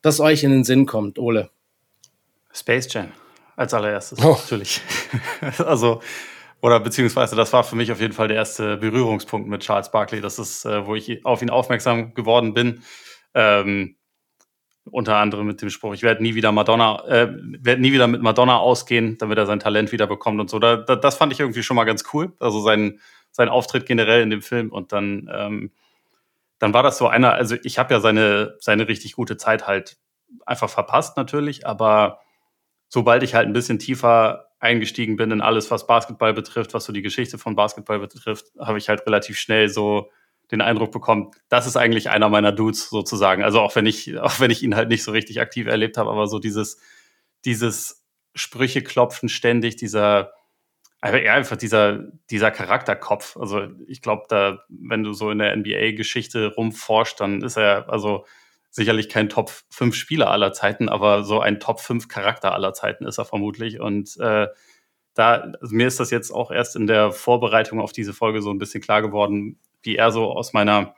das 0.00 0.20
euch 0.20 0.44
in 0.44 0.52
den 0.52 0.64
Sinn 0.64 0.86
kommt, 0.86 1.18
Ole? 1.18 1.50
Space 2.52 2.90
Jam 2.92 3.08
als 3.56 3.74
allererstes, 3.74 4.18
oh. 4.24 4.38
natürlich. 4.40 4.80
also 5.58 6.00
oder 6.64 6.80
beziehungsweise 6.80 7.36
das 7.36 7.52
war 7.52 7.62
für 7.62 7.76
mich 7.76 7.92
auf 7.92 8.00
jeden 8.00 8.14
Fall 8.14 8.28
der 8.28 8.38
erste 8.38 8.78
Berührungspunkt 8.78 9.46
mit 9.50 9.60
Charles 9.60 9.90
Barkley. 9.90 10.22
Das 10.22 10.38
ist, 10.38 10.64
äh, 10.64 10.86
wo 10.86 10.94
ich 10.94 11.22
auf 11.26 11.42
ihn 11.42 11.50
aufmerksam 11.50 12.14
geworden 12.14 12.54
bin. 12.54 12.82
Ähm, 13.34 13.96
unter 14.90 15.16
anderem 15.16 15.46
mit 15.46 15.60
dem 15.60 15.68
Spruch, 15.68 15.92
ich 15.92 16.02
werde 16.02 16.22
nie 16.22 16.34
wieder 16.34 16.52
Madonna, 16.52 17.04
äh, 17.06 17.28
werde 17.36 17.82
nie 17.82 17.92
wieder 17.92 18.06
mit 18.06 18.22
Madonna 18.22 18.56
ausgehen, 18.56 19.18
damit 19.18 19.36
er 19.36 19.44
sein 19.44 19.60
Talent 19.60 19.92
wieder 19.92 20.06
bekommt 20.06 20.40
und 20.40 20.48
so. 20.48 20.58
Da, 20.58 20.76
da, 20.76 20.96
das 20.96 21.16
fand 21.16 21.34
ich 21.34 21.40
irgendwie 21.40 21.62
schon 21.62 21.74
mal 21.74 21.84
ganz 21.84 22.02
cool. 22.14 22.32
Also 22.38 22.62
sein, 22.62 22.98
sein 23.30 23.50
Auftritt 23.50 23.84
generell 23.84 24.22
in 24.22 24.30
dem 24.30 24.40
Film. 24.40 24.72
Und 24.72 24.92
dann, 24.92 25.30
ähm, 25.30 25.70
dann 26.60 26.72
war 26.72 26.82
das 26.82 26.96
so 26.96 27.08
einer, 27.08 27.34
also 27.34 27.56
ich 27.62 27.78
habe 27.78 27.92
ja 27.92 28.00
seine, 28.00 28.56
seine 28.58 28.88
richtig 28.88 29.16
gute 29.16 29.36
Zeit 29.36 29.66
halt 29.66 29.98
einfach 30.46 30.70
verpasst 30.70 31.18
natürlich, 31.18 31.66
aber 31.66 32.20
sobald 32.88 33.22
ich 33.22 33.34
halt 33.34 33.48
ein 33.48 33.52
bisschen 33.52 33.78
tiefer 33.78 34.43
eingestiegen 34.58 35.16
bin 35.16 35.30
in 35.30 35.40
alles, 35.40 35.70
was 35.70 35.86
Basketball 35.86 36.32
betrifft, 36.32 36.74
was 36.74 36.84
so 36.84 36.92
die 36.92 37.02
Geschichte 37.02 37.38
von 37.38 37.56
Basketball 37.56 37.98
betrifft, 37.98 38.46
habe 38.58 38.78
ich 38.78 38.88
halt 38.88 39.06
relativ 39.06 39.38
schnell 39.38 39.68
so 39.68 40.10
den 40.50 40.60
Eindruck 40.60 40.92
bekommen, 40.92 41.30
das 41.48 41.66
ist 41.66 41.76
eigentlich 41.76 42.10
einer 42.10 42.28
meiner 42.28 42.52
Dudes 42.52 42.90
sozusagen. 42.90 43.42
Also 43.42 43.60
auch 43.60 43.74
wenn 43.76 43.86
ich, 43.86 44.18
auch 44.18 44.40
wenn 44.40 44.50
ich 44.50 44.62
ihn 44.62 44.76
halt 44.76 44.88
nicht 44.88 45.02
so 45.02 45.12
richtig 45.12 45.40
aktiv 45.40 45.66
erlebt 45.66 45.96
habe, 45.96 46.10
aber 46.10 46.26
so 46.26 46.38
dieses, 46.38 46.78
dieses 47.44 48.04
Sprüche 48.34 48.82
klopfen 48.82 49.28
ständig, 49.28 49.76
dieser, 49.76 50.32
einfach 51.00 51.56
dieser, 51.56 52.04
dieser 52.30 52.50
Charakterkopf. 52.50 53.36
Also 53.36 53.68
ich 53.86 54.02
glaube, 54.02 54.24
da, 54.28 54.64
wenn 54.68 55.02
du 55.02 55.12
so 55.12 55.30
in 55.30 55.38
der 55.38 55.56
NBA-Geschichte 55.56 56.54
rumforscht, 56.54 57.20
dann 57.20 57.42
ist 57.42 57.56
er, 57.56 57.88
also 57.90 58.26
sicherlich 58.74 59.08
kein 59.08 59.28
Top 59.28 59.52
5 59.70 59.94
Spieler 59.94 60.30
aller 60.32 60.52
Zeiten, 60.52 60.88
aber 60.88 61.22
so 61.22 61.38
ein 61.38 61.60
Top 61.60 61.78
5 61.78 62.08
Charakter 62.08 62.52
aller 62.52 62.72
Zeiten 62.72 63.04
ist 63.04 63.18
er 63.18 63.24
vermutlich. 63.24 63.78
Und 63.78 64.16
äh, 64.18 64.48
da, 65.14 65.52
also 65.60 65.76
mir 65.76 65.86
ist 65.86 66.00
das 66.00 66.10
jetzt 66.10 66.32
auch 66.32 66.50
erst 66.50 66.74
in 66.74 66.88
der 66.88 67.12
Vorbereitung 67.12 67.80
auf 67.80 67.92
diese 67.92 68.12
Folge 68.12 68.42
so 68.42 68.50
ein 68.50 68.58
bisschen 68.58 68.82
klar 68.82 69.00
geworden, 69.00 69.60
wie 69.82 69.94
er 69.94 70.10
so 70.10 70.32
aus 70.32 70.54
meiner, 70.54 70.96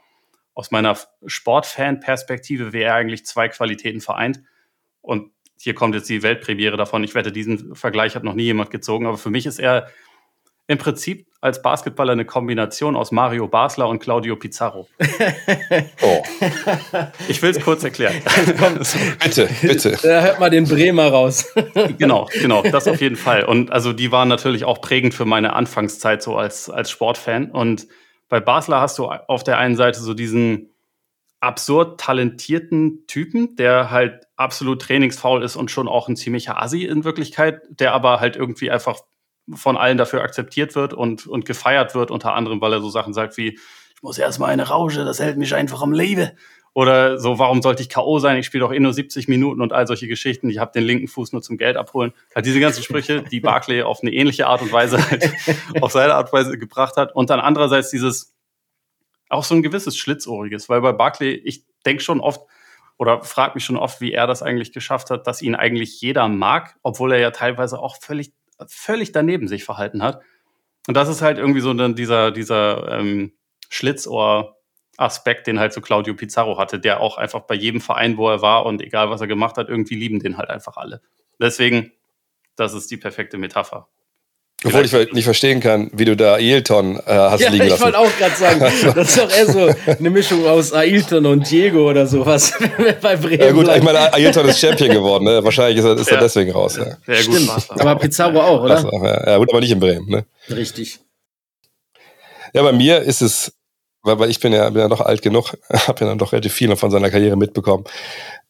aus 0.54 0.71
meiner 0.71 0.97
Sportfan-Perspektive, 1.26 2.73
wie 2.73 2.80
er 2.80 2.95
eigentlich 2.95 3.26
zwei 3.26 3.50
Qualitäten 3.50 4.00
vereint. 4.00 4.40
Und 5.02 5.30
hier 5.61 5.75
kommt 5.75 5.95
jetzt 5.95 6.09
die 6.09 6.23
Weltpremiere 6.23 6.78
davon. 6.78 7.04
Ich 7.04 7.14
wette, 7.14 7.30
diesen 7.30 7.75
Vergleich 7.75 8.16
hat 8.16 8.25
noch 8.25 8.35
nie 8.35 8.45
jemand 8.45 8.71
gezogen, 8.71 9.04
aber 9.04 9.18
für 9.18 9.30
mich 9.30 9.45
ist 9.45 9.59
er 9.59 9.88
im 10.68 10.78
Prinzip 10.78 11.26
als 11.40 11.62
Basketballer 11.62 12.12
eine 12.12 12.25
Kombination 12.25 12.96
aus 12.96 13.12
Mario 13.12 13.46
Basler 13.46 13.88
und 13.88 14.00
Claudio 14.00 14.37
Pizarro. 14.37 14.88
oh. 16.02 16.23
Ich 17.28 17.40
will 17.40 17.50
es 17.50 17.61
kurz 17.61 17.85
erklären. 17.85 18.14
bitte, 19.23 19.49
bitte. 19.62 19.99
Da 20.02 20.23
hört 20.23 20.40
man 20.40 20.50
den 20.50 20.64
Bremer 20.64 21.08
raus. 21.08 21.52
genau, 21.99 22.28
genau, 22.32 22.62
das 22.62 22.88
auf 22.88 23.00
jeden 23.00 23.16
Fall. 23.16 23.44
Und 23.44 23.70
also 23.70 23.92
die 23.92 24.11
waren 24.11 24.28
natürlich 24.28 24.64
auch 24.64 24.80
prägend 24.80 25.14
für 25.14 25.25
meine 25.25 25.52
Anfangszeit 25.52 26.23
so 26.23 26.37
als, 26.37 26.68
als 26.68 26.90
Sportfan. 26.90 27.50
Und 27.50 27.87
bei 28.28 28.40
Basler 28.40 28.80
hast 28.80 28.99
du 28.99 29.06
auf 29.06 29.44
der 29.44 29.58
einen 29.58 29.76
Seite 29.76 30.00
so 30.00 30.14
diesen 30.14 30.70
absurd 31.38 32.00
talentierten 32.00 33.06
Typen, 33.06 33.54
der 33.54 33.90
halt 33.90 34.26
absolut 34.37 34.82
trainingsfaul 34.82 35.44
ist 35.44 35.54
und 35.54 35.70
schon 35.70 35.87
auch 35.87 36.08
ein 36.08 36.16
ziemlicher 36.16 36.61
Assi 36.61 36.85
in 36.85 37.04
Wirklichkeit, 37.04 37.61
der 37.68 37.92
aber 37.92 38.18
halt 38.18 38.35
irgendwie 38.35 38.70
einfach 38.70 38.99
von 39.55 39.76
allen 39.76 39.99
dafür 39.99 40.23
akzeptiert 40.23 40.75
wird 40.75 40.93
und, 40.93 41.26
und 41.26 41.45
gefeiert 41.45 41.95
wird, 41.95 42.11
unter 42.11 42.35
anderem, 42.35 42.61
weil 42.61 42.73
er 42.73 42.81
so 42.81 42.91
Sachen 42.91 43.15
sagt 43.15 43.37
wie, 43.37 43.59
ich 43.95 44.03
muss 44.03 44.19
erstmal 44.19 44.50
eine 44.50 44.69
Rausche, 44.69 45.05
das 45.05 45.21
hält 45.21 45.38
mich 45.38 45.55
einfach 45.55 45.83
am 45.83 45.93
Leben. 45.93 46.31
Oder 46.75 47.19
so, 47.19 47.38
warum 47.38 47.62
sollte 47.62 47.83
ich 47.83 47.88
K.O. 47.88 48.19
sein? 48.19 48.37
Ich 48.37 48.45
spiele 48.45 48.61
doch 48.61 48.73
eh 48.73 48.79
nur 48.79 48.93
70 48.93 49.29
Minuten 49.29 49.62
und 49.62 49.73
all 49.73 49.87
solche 49.87 50.09
Geschichten. 50.09 50.50
Ich 50.50 50.59
habe 50.59 50.73
den 50.73 50.85
linken 50.85 51.09
Fuß 51.09 51.33
nur 51.33 51.41
zum 51.41 51.57
Geld 51.57 51.79
abholen. 51.79 52.12
Halt 52.35 52.45
diese 52.45 52.61
ganzen 52.61 52.83
Sprüche, 52.83 53.23
die 53.23 53.41
Barclay 53.41 53.81
auf 53.81 54.03
eine 54.03 54.12
ähnliche 54.12 54.47
Art 54.47 54.61
und 54.61 54.71
Weise 54.73 54.99
halt, 55.11 55.33
auf 55.81 55.93
seine 55.93 56.12
Art 56.12 56.26
und 56.26 56.38
Weise 56.38 56.59
gebracht 56.59 56.99
hat. 56.99 57.15
Und 57.15 57.31
dann 57.31 57.41
andererseits 57.41 57.88
dieses, 57.88 58.37
auch 59.31 59.43
so 59.43 59.55
ein 59.55 59.62
gewisses 59.62 59.97
Schlitzohriges, 59.97 60.69
weil 60.69 60.83
bei 60.83 60.93
Barclay, 60.93 61.33
ich 61.33 61.65
denke 61.87 62.03
schon 62.03 62.21
oft, 62.21 62.43
oder 62.99 63.23
frage 63.23 63.55
mich 63.55 63.65
schon 63.65 63.79
oft, 63.79 64.03
wie 64.03 64.12
er 64.12 64.26
das 64.26 64.43
eigentlich 64.43 64.73
geschafft 64.73 65.09
hat, 65.09 65.26
dass 65.26 65.41
ihn 65.41 65.55
eigentlich 65.55 66.03
jeder 66.03 66.29
mag, 66.29 66.76
obwohl 66.83 67.12
er 67.12 67.21
ja 67.21 67.31
teilweise 67.31 67.79
auch 67.79 67.97
völlig 68.03 68.33
völlig 68.66 69.12
daneben 69.12 69.48
sich 69.48 69.64
verhalten 69.64 70.02
hat. 70.02 70.22
Und 70.86 70.94
das 70.94 71.08
ist 71.08 71.22
halt 71.22 71.38
irgendwie 71.38 71.60
so 71.60 71.72
dann 71.75 71.94
dieser, 71.94 72.30
dieser 72.30 72.98
ähm, 72.98 73.32
Schlitzohr-Aspekt, 73.68 75.46
den 75.46 75.58
halt 75.58 75.72
so 75.72 75.80
Claudio 75.80 76.14
Pizarro 76.14 76.58
hatte, 76.58 76.78
der 76.78 77.00
auch 77.00 77.18
einfach 77.18 77.40
bei 77.40 77.54
jedem 77.54 77.80
Verein, 77.80 78.16
wo 78.16 78.28
er 78.28 78.42
war 78.42 78.66
und 78.66 78.80
egal 78.80 79.10
was 79.10 79.20
er 79.20 79.26
gemacht 79.26 79.56
hat, 79.56 79.68
irgendwie 79.68 79.96
lieben 79.96 80.20
den 80.20 80.36
halt 80.38 80.48
einfach 80.48 80.76
alle. 80.76 81.02
Deswegen, 81.40 81.92
das 82.54 82.72
ist 82.72 82.90
die 82.90 82.96
perfekte 82.96 83.36
Metapher. 83.36 83.88
Obwohl 84.64 84.86
ich 84.86 85.12
nicht 85.12 85.25
verstehen 85.25 85.60
kann, 85.60 85.90
wie 85.92 86.06
du 86.06 86.16
da 86.16 86.34
Ailton 86.34 86.96
äh, 86.96 87.00
hast 87.06 87.40
ja, 87.40 87.50
liegen 87.50 87.68
lassen. 87.68 87.75
Ich 87.75 87.84
wollte 87.84 87.98
auch 87.98 88.16
gerade 88.16 88.34
sagen, 88.36 88.60
das 88.94 89.08
ist 89.08 89.18
doch 89.18 89.30
eher 89.30 89.46
so 89.52 89.70
eine 89.86 90.10
Mischung 90.10 90.46
aus 90.46 90.72
Ailton 90.72 91.26
und 91.26 91.50
Diego 91.50 91.90
oder 91.90 92.06
sowas 92.06 92.54
bei 93.02 93.16
Bremen. 93.16 93.40
Ja 93.40 93.52
gut, 93.52 93.68
ich 93.68 93.82
meine, 93.82 94.12
Ailton 94.14 94.48
ist 94.48 94.58
Champion 94.58 94.90
geworden, 94.90 95.25
ne? 95.25 95.44
Wahrscheinlich 95.44 95.78
ist 95.78 95.84
er, 95.84 95.96
ist 95.96 96.10
ja. 96.10 96.16
er 96.16 96.22
deswegen 96.22 96.52
raus. 96.52 96.76
Ja. 96.76 96.84
Ja, 96.84 97.22
gut, 97.22 97.34
Stimmt, 97.34 97.50
aber 97.68 97.96
Pizarro 97.96 98.40
auch, 98.40 98.62
oder? 98.62 98.82
Auch, 98.82 99.04
ja, 99.04 99.36
gut, 99.36 99.50
aber 99.50 99.60
nicht 99.60 99.72
in 99.72 99.80
Bremen. 99.80 100.08
Ne? 100.08 100.25
Richtig. 100.48 101.00
Ja, 102.54 102.62
bei 102.62 102.72
mir 102.72 103.02
ist 103.02 103.20
es, 103.20 103.52
weil, 104.02 104.18
weil 104.18 104.30
ich 104.30 104.40
bin 104.40 104.54
ja, 104.54 104.70
bin 104.70 104.80
ja 104.80 104.88
doch 104.88 105.02
alt 105.02 105.20
genug, 105.20 105.52
habe 105.70 106.00
ja 106.00 106.06
dann 106.06 106.18
doch 106.18 106.32
relativ 106.32 106.54
viel 106.54 106.75
von 106.76 106.90
seiner 106.90 107.10
Karriere 107.10 107.36
mitbekommen 107.36 107.84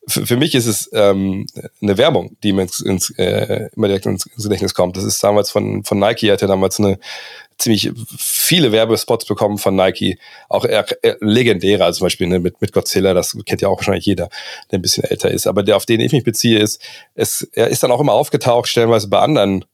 für, 0.08 0.26
für 0.26 0.36
mich 0.36 0.54
ist 0.54 0.66
es 0.66 0.88
ähm, 0.92 1.46
eine 1.82 1.98
Werbung, 1.98 2.36
die 2.42 2.52
mir 2.52 2.62
ins, 2.62 2.80
ins, 2.80 3.10
äh, 3.18 3.68
immer 3.74 3.88
direkt 3.88 4.06
ins, 4.06 4.26
ins 4.26 4.44
Gedächtnis 4.44 4.74
kommt. 4.74 4.96
Das 4.96 5.04
ist 5.04 5.22
damals 5.22 5.50
von, 5.50 5.84
von 5.84 5.98
Nike, 5.98 6.30
hat 6.30 6.42
ja 6.42 6.48
damals 6.48 6.78
eine 6.78 6.98
ziemlich 7.58 7.90
viele 8.18 8.70
Werbespots 8.70 9.24
bekommen 9.24 9.58
von 9.58 9.74
Nike, 9.74 10.18
auch 10.48 10.64
eher, 10.64 10.86
eher 11.02 11.16
legendäre, 11.20 11.84
also 11.84 11.98
zum 11.98 12.06
Beispiel 12.06 12.26
ne, 12.26 12.38
mit, 12.38 12.60
mit 12.60 12.72
Godzilla, 12.72 13.14
das 13.14 13.36
kennt 13.46 13.62
ja 13.62 13.68
auch 13.68 13.78
wahrscheinlich 13.78 14.04
jeder, 14.04 14.28
der 14.70 14.78
ein 14.78 14.82
bisschen 14.82 15.04
älter 15.04 15.30
ist. 15.30 15.46
Aber 15.46 15.62
der, 15.62 15.76
auf 15.76 15.86
den 15.86 16.00
ich 16.00 16.12
mich 16.12 16.24
beziehe, 16.24 16.58
ist, 16.58 16.80
es, 17.14 17.48
er 17.52 17.68
ist 17.68 17.82
dann 17.82 17.90
auch 17.90 18.00
immer 18.00 18.12
aufgetaucht, 18.12 18.68
stellenweise 18.68 19.08
bei 19.08 19.18
anderen 19.18 19.64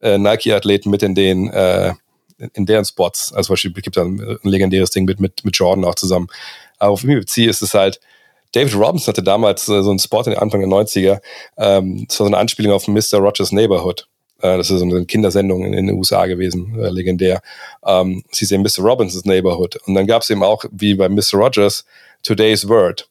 äh, 0.00 0.18
Nike-Athleten 0.18 0.90
mit 0.90 1.02
in 1.02 1.14
den 1.14 1.50
äh, 1.50 1.94
in 2.54 2.66
deren 2.66 2.84
Spots. 2.84 3.32
Also 3.32 3.48
zum 3.48 3.52
Beispiel 3.54 3.72
gibt 3.72 3.96
es 3.96 4.02
ein 4.02 4.38
legendäres 4.42 4.90
Ding 4.90 5.04
mit, 5.04 5.20
mit, 5.20 5.44
mit 5.44 5.56
Jordan 5.56 5.84
auch 5.84 5.94
zusammen. 5.94 6.28
Aber 6.78 6.92
auf 6.92 7.04
mich 7.04 7.18
beziehe, 7.18 7.48
ist 7.48 7.62
es 7.62 7.74
halt, 7.74 8.00
David 8.52 8.74
Robinson 8.74 9.12
hatte 9.12 9.22
damals 9.22 9.68
äh, 9.68 9.82
so 9.82 9.90
einen 9.90 9.98
Spot 9.98 10.20
in 10.20 10.32
den 10.32 10.38
Anfang 10.38 10.60
der 10.60 10.68
90er. 10.68 11.20
Ähm, 11.56 12.06
das 12.06 12.20
war 12.20 12.26
so 12.26 12.32
eine 12.32 12.38
Anspielung 12.38 12.72
auf 12.72 12.86
Mr. 12.86 13.18
Rogers 13.18 13.52
Neighborhood. 13.52 14.06
Äh, 14.40 14.58
das 14.58 14.70
ist 14.70 14.80
so 14.80 14.84
eine 14.84 15.04
Kindersendung 15.06 15.64
in, 15.64 15.72
in 15.72 15.86
den 15.86 15.96
USA 15.96 16.26
gewesen, 16.26 16.78
äh, 16.78 16.90
legendär. 16.90 17.40
Ähm, 17.84 18.22
sie 18.30 18.44
ist 18.44 18.52
eben 18.52 18.62
Mr. 18.62 18.82
Robinson's 18.82 19.24
Neighborhood. 19.24 19.76
Und 19.86 19.94
dann 19.94 20.06
gab 20.06 20.22
es 20.22 20.30
eben 20.30 20.42
auch, 20.42 20.64
wie 20.70 20.94
bei 20.94 21.08
Mr. 21.08 21.34
Rogers, 21.34 21.84
Today's 22.22 22.68
Word. 22.68 23.08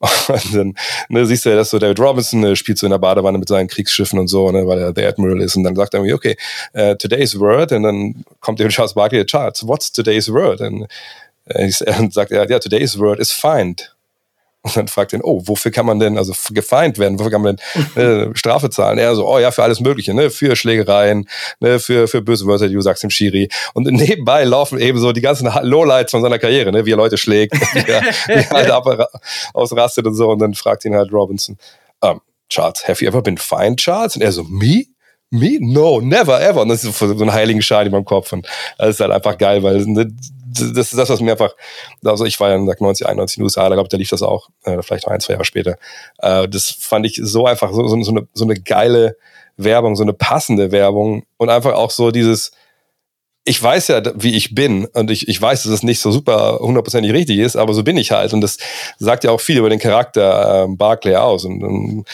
Und 0.28 0.54
dann 0.54 0.74
ne, 1.10 1.26
siehst 1.26 1.44
du 1.44 1.50
ja, 1.50 1.56
dass 1.56 1.70
so 1.70 1.78
David 1.78 2.00
Robinson 2.00 2.42
äh, 2.42 2.56
spielt 2.56 2.78
so 2.78 2.86
in 2.86 2.90
der 2.90 2.98
Badewanne 2.98 3.36
mit 3.36 3.48
seinen 3.48 3.68
Kriegsschiffen 3.68 4.18
und 4.18 4.28
so, 4.28 4.50
ne, 4.50 4.66
weil 4.66 4.78
er 4.78 4.92
der 4.94 5.08
Admiral 5.10 5.42
ist. 5.42 5.56
Und 5.56 5.64
dann 5.64 5.76
sagt 5.76 5.92
er 5.92 5.98
irgendwie, 5.98 6.14
okay, 6.14 6.36
uh, 6.74 6.94
today's 6.94 7.38
word. 7.38 7.72
Und 7.72 7.82
dann 7.82 8.24
kommt 8.40 8.60
eben 8.60 8.70
Charles 8.70 8.94
Barkley, 8.94 9.26
Charles, 9.26 9.66
what's 9.66 9.92
today's 9.92 10.32
word? 10.32 10.62
Und, 10.62 10.86
äh, 11.44 11.70
und 11.98 12.14
sagt 12.14 12.32
er, 12.32 12.48
ja, 12.48 12.58
today's 12.58 12.98
word 12.98 13.20
is 13.20 13.30
find. 13.30 13.94
Und 14.62 14.76
dann 14.76 14.88
fragt 14.88 15.14
ihn, 15.14 15.20
oh, 15.22 15.42
wofür 15.46 15.70
kann 15.70 15.86
man 15.86 15.98
denn 15.98 16.18
also 16.18 16.34
gefeind 16.50 16.98
werden? 16.98 17.18
Wofür 17.18 17.30
kann 17.30 17.40
man 17.40 17.56
denn 17.96 18.30
äh, 18.30 18.30
Strafe 18.36 18.68
zahlen? 18.68 18.98
Er 18.98 19.14
so, 19.14 19.26
oh 19.26 19.38
ja, 19.38 19.50
für 19.52 19.62
alles 19.62 19.80
Mögliche, 19.80 20.12
ne? 20.12 20.28
Für 20.28 20.54
Schlägereien, 20.54 21.26
ne? 21.60 21.78
für, 21.78 22.06
für 22.08 22.20
böse 22.20 22.46
Wörter, 22.46 22.68
die 22.68 22.74
du 22.74 22.80
sagst 22.82 23.02
im 23.02 23.10
Schiri. 23.10 23.48
Und 23.72 23.86
nebenbei 23.86 24.44
laufen 24.44 24.78
eben 24.78 24.98
so 24.98 25.12
die 25.12 25.22
ganzen 25.22 25.50
Lowlights 25.62 26.10
von 26.10 26.20
seiner 26.20 26.38
Karriere, 26.38 26.72
ne? 26.72 26.84
Wie 26.84 26.92
er 26.92 26.98
Leute 26.98 27.16
schlägt, 27.16 27.54
wie 27.74 27.90
er, 27.90 28.02
wie 28.02 28.32
er 28.32 28.50
halt 28.50 28.70
ab, 28.70 28.86
ausrastet 29.54 30.06
und 30.06 30.14
so. 30.14 30.28
Und 30.28 30.40
dann 30.40 30.52
fragt 30.52 30.84
ihn 30.84 30.94
halt 30.94 31.10
Robinson, 31.10 31.56
um, 32.00 32.20
Charles, 32.50 32.86
have 32.86 33.02
you 33.02 33.08
ever 33.08 33.22
been 33.22 33.38
fined, 33.38 33.78
Charles? 33.78 34.16
Und 34.16 34.22
er 34.22 34.32
so, 34.32 34.44
me? 34.44 34.84
Me? 35.30 35.58
No, 35.60 36.00
never, 36.00 36.42
ever. 36.42 36.62
Und 36.62 36.68
das 36.68 36.84
ist 36.84 36.98
so 36.98 37.06
ein 37.06 37.32
heiligen 37.32 37.62
Schein 37.62 37.86
in 37.86 37.92
meinem 37.92 38.04
Kopf. 38.04 38.32
Und 38.32 38.46
das 38.76 38.90
ist 38.90 39.00
halt 39.00 39.12
einfach 39.12 39.38
geil, 39.38 39.62
weil 39.62 39.86
das 40.50 40.90
ist 40.92 40.98
das, 40.98 41.10
was 41.10 41.20
mir 41.20 41.32
einfach, 41.32 41.54
also 42.04 42.24
ich 42.24 42.38
war 42.40 42.50
ja 42.50 42.58
90, 42.58 43.06
91 43.06 43.36
in 43.36 43.40
den 43.40 43.44
USA, 43.44 43.68
da 43.68 43.74
glaube 43.74 43.86
ich, 43.86 43.90
da 43.90 43.96
lief 43.96 44.10
das 44.10 44.22
auch, 44.22 44.48
äh, 44.64 44.82
vielleicht 44.82 45.06
noch 45.06 45.12
ein, 45.12 45.20
zwei 45.20 45.34
Jahre 45.34 45.44
später. 45.44 45.76
Äh, 46.18 46.48
das 46.48 46.70
fand 46.70 47.06
ich 47.06 47.20
so 47.22 47.46
einfach, 47.46 47.72
so, 47.72 47.86
so, 47.88 48.02
so, 48.02 48.10
eine, 48.10 48.28
so 48.34 48.44
eine 48.44 48.54
geile 48.54 49.16
Werbung, 49.56 49.96
so 49.96 50.02
eine 50.02 50.12
passende 50.12 50.72
Werbung 50.72 51.24
und 51.36 51.50
einfach 51.50 51.74
auch 51.74 51.90
so 51.90 52.10
dieses, 52.10 52.52
ich 53.44 53.62
weiß 53.62 53.88
ja, 53.88 54.02
wie 54.14 54.36
ich 54.36 54.54
bin 54.54 54.86
und 54.86 55.10
ich, 55.10 55.28
ich 55.28 55.40
weiß, 55.40 55.62
dass 55.62 55.72
es 55.72 55.82
nicht 55.82 56.00
so 56.00 56.12
super 56.12 56.58
hundertprozentig 56.60 57.12
richtig 57.12 57.38
ist, 57.38 57.56
aber 57.56 57.72
so 57.72 57.82
bin 57.82 57.96
ich 57.96 58.10
halt 58.10 58.32
und 58.32 58.42
das 58.42 58.58
sagt 58.98 59.24
ja 59.24 59.30
auch 59.30 59.40
viel 59.40 59.58
über 59.58 59.70
den 59.70 59.78
Charakter 59.78 60.64
ähm, 60.64 60.76
Barclay 60.76 61.16
aus 61.16 61.44
und, 61.44 61.62
und 61.62 62.04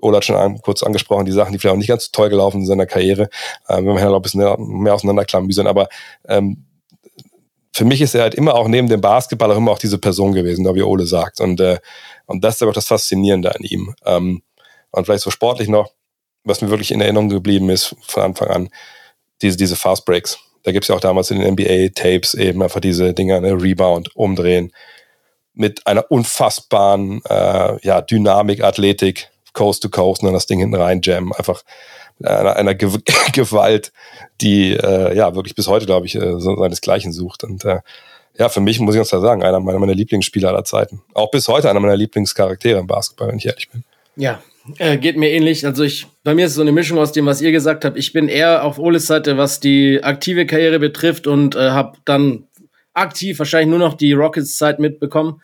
Ola 0.00 0.18
hat 0.18 0.24
schon 0.24 0.36
an, 0.36 0.60
kurz 0.62 0.82
angesprochen, 0.82 1.26
die 1.26 1.32
Sachen, 1.32 1.52
die 1.52 1.58
vielleicht 1.58 1.74
auch 1.74 1.78
nicht 1.78 1.88
ganz 1.88 2.04
so 2.04 2.10
toll 2.12 2.30
gelaufen 2.30 2.58
sind 2.58 2.62
in 2.62 2.66
seiner 2.66 2.86
Karriere, 2.86 3.28
ähm, 3.68 3.86
wenn 3.86 3.94
wir 3.94 4.00
ja 4.00 4.08
noch 4.08 4.16
ein 4.16 4.22
bisschen 4.22 4.40
mehr 4.40 4.94
auseinanderklammern, 4.94 5.66
aber 5.66 5.88
ähm, 6.28 6.64
für 7.80 7.86
mich 7.86 8.02
ist 8.02 8.14
er 8.14 8.20
halt 8.20 8.34
immer 8.34 8.56
auch 8.56 8.68
neben 8.68 8.90
dem 8.90 9.00
Basketball 9.00 9.50
auch 9.50 9.56
immer 9.56 9.72
auch 9.72 9.78
diese 9.78 9.96
Person 9.96 10.32
gewesen, 10.32 10.66
wie 10.74 10.82
Ole 10.82 11.06
sagt. 11.06 11.40
Und, 11.40 11.60
äh, 11.60 11.78
und 12.26 12.44
das 12.44 12.56
ist 12.56 12.62
aber 12.62 12.74
das 12.74 12.86
Faszinierende 12.86 13.54
an 13.54 13.62
ihm. 13.62 13.94
Ähm, 14.04 14.42
und 14.90 15.06
vielleicht 15.06 15.22
so 15.22 15.30
sportlich 15.30 15.66
noch, 15.66 15.90
was 16.44 16.60
mir 16.60 16.68
wirklich 16.68 16.90
in 16.90 17.00
Erinnerung 17.00 17.30
geblieben 17.30 17.70
ist 17.70 17.96
von 18.02 18.22
Anfang 18.22 18.48
an, 18.48 18.68
diese, 19.40 19.56
diese 19.56 19.76
Fast 19.76 20.04
Breaks. 20.04 20.38
Da 20.62 20.72
gibt's 20.72 20.88
ja 20.88 20.94
auch 20.94 21.00
damals 21.00 21.30
in 21.30 21.40
den 21.40 21.54
NBA-Tapes 21.54 22.34
eben 22.34 22.62
einfach 22.62 22.80
diese 22.80 23.14
Dinger, 23.14 23.40
ne, 23.40 23.52
Rebound, 23.52 24.14
umdrehen, 24.14 24.74
mit 25.54 25.86
einer 25.86 26.04
unfassbaren 26.10 27.22
äh, 27.30 27.78
ja, 27.80 28.02
Dynamik, 28.02 28.62
Athletik, 28.62 29.30
Coast 29.54 29.82
to 29.82 29.88
Coast, 29.88 30.20
und 30.20 30.26
dann 30.26 30.34
das 30.34 30.44
Ding 30.44 30.58
hinten 30.58 30.74
rein 30.74 31.00
jammen. 31.02 31.32
Einfach 31.32 31.62
einer, 32.24 32.56
einer 32.56 32.74
Ge 32.74 32.90
Gewalt, 33.32 33.92
die 34.40 34.72
äh, 34.72 35.16
ja 35.16 35.34
wirklich 35.34 35.54
bis 35.54 35.68
heute, 35.68 35.86
glaube 35.86 36.06
ich, 36.06 36.14
äh, 36.14 36.40
seinesgleichen 36.40 37.12
sucht. 37.12 37.44
Und 37.44 37.64
äh, 37.64 37.80
ja, 38.38 38.48
für 38.48 38.60
mich 38.60 38.80
muss 38.80 38.94
ich 38.94 38.98
ganz 38.98 39.10
klar 39.10 39.20
sagen, 39.20 39.42
einer 39.42 39.60
meiner, 39.60 39.78
meiner 39.78 39.94
Lieblingsspieler 39.94 40.48
aller 40.48 40.64
Zeiten. 40.64 41.02
Auch 41.14 41.30
bis 41.30 41.48
heute 41.48 41.68
einer 41.68 41.80
meiner 41.80 41.96
Lieblingscharaktere 41.96 42.78
im 42.78 42.86
Basketball, 42.86 43.28
wenn 43.28 43.38
ich 43.38 43.46
ehrlich 43.46 43.68
bin. 43.70 43.84
Ja, 44.16 44.40
äh, 44.78 44.98
geht 44.98 45.16
mir 45.16 45.30
ähnlich. 45.30 45.66
Also 45.66 45.82
ich, 45.82 46.06
bei 46.24 46.34
mir 46.34 46.46
ist 46.46 46.52
es 46.52 46.56
so 46.56 46.62
eine 46.62 46.72
Mischung 46.72 46.98
aus 46.98 47.12
dem, 47.12 47.26
was 47.26 47.40
ihr 47.40 47.52
gesagt 47.52 47.84
habt. 47.84 47.96
Ich 47.96 48.12
bin 48.12 48.28
eher 48.28 48.64
auf 48.64 48.78
Oles 48.78 49.06
Seite, 49.06 49.36
was 49.36 49.60
die 49.60 50.02
aktive 50.02 50.46
Karriere 50.46 50.78
betrifft 50.78 51.26
und 51.26 51.54
äh, 51.54 51.70
habe 51.70 51.98
dann 52.04 52.44
aktiv 52.94 53.38
wahrscheinlich 53.38 53.70
nur 53.70 53.78
noch 53.78 53.94
die 53.94 54.12
Rockets-Zeit 54.12 54.78
mitbekommen. 54.78 55.42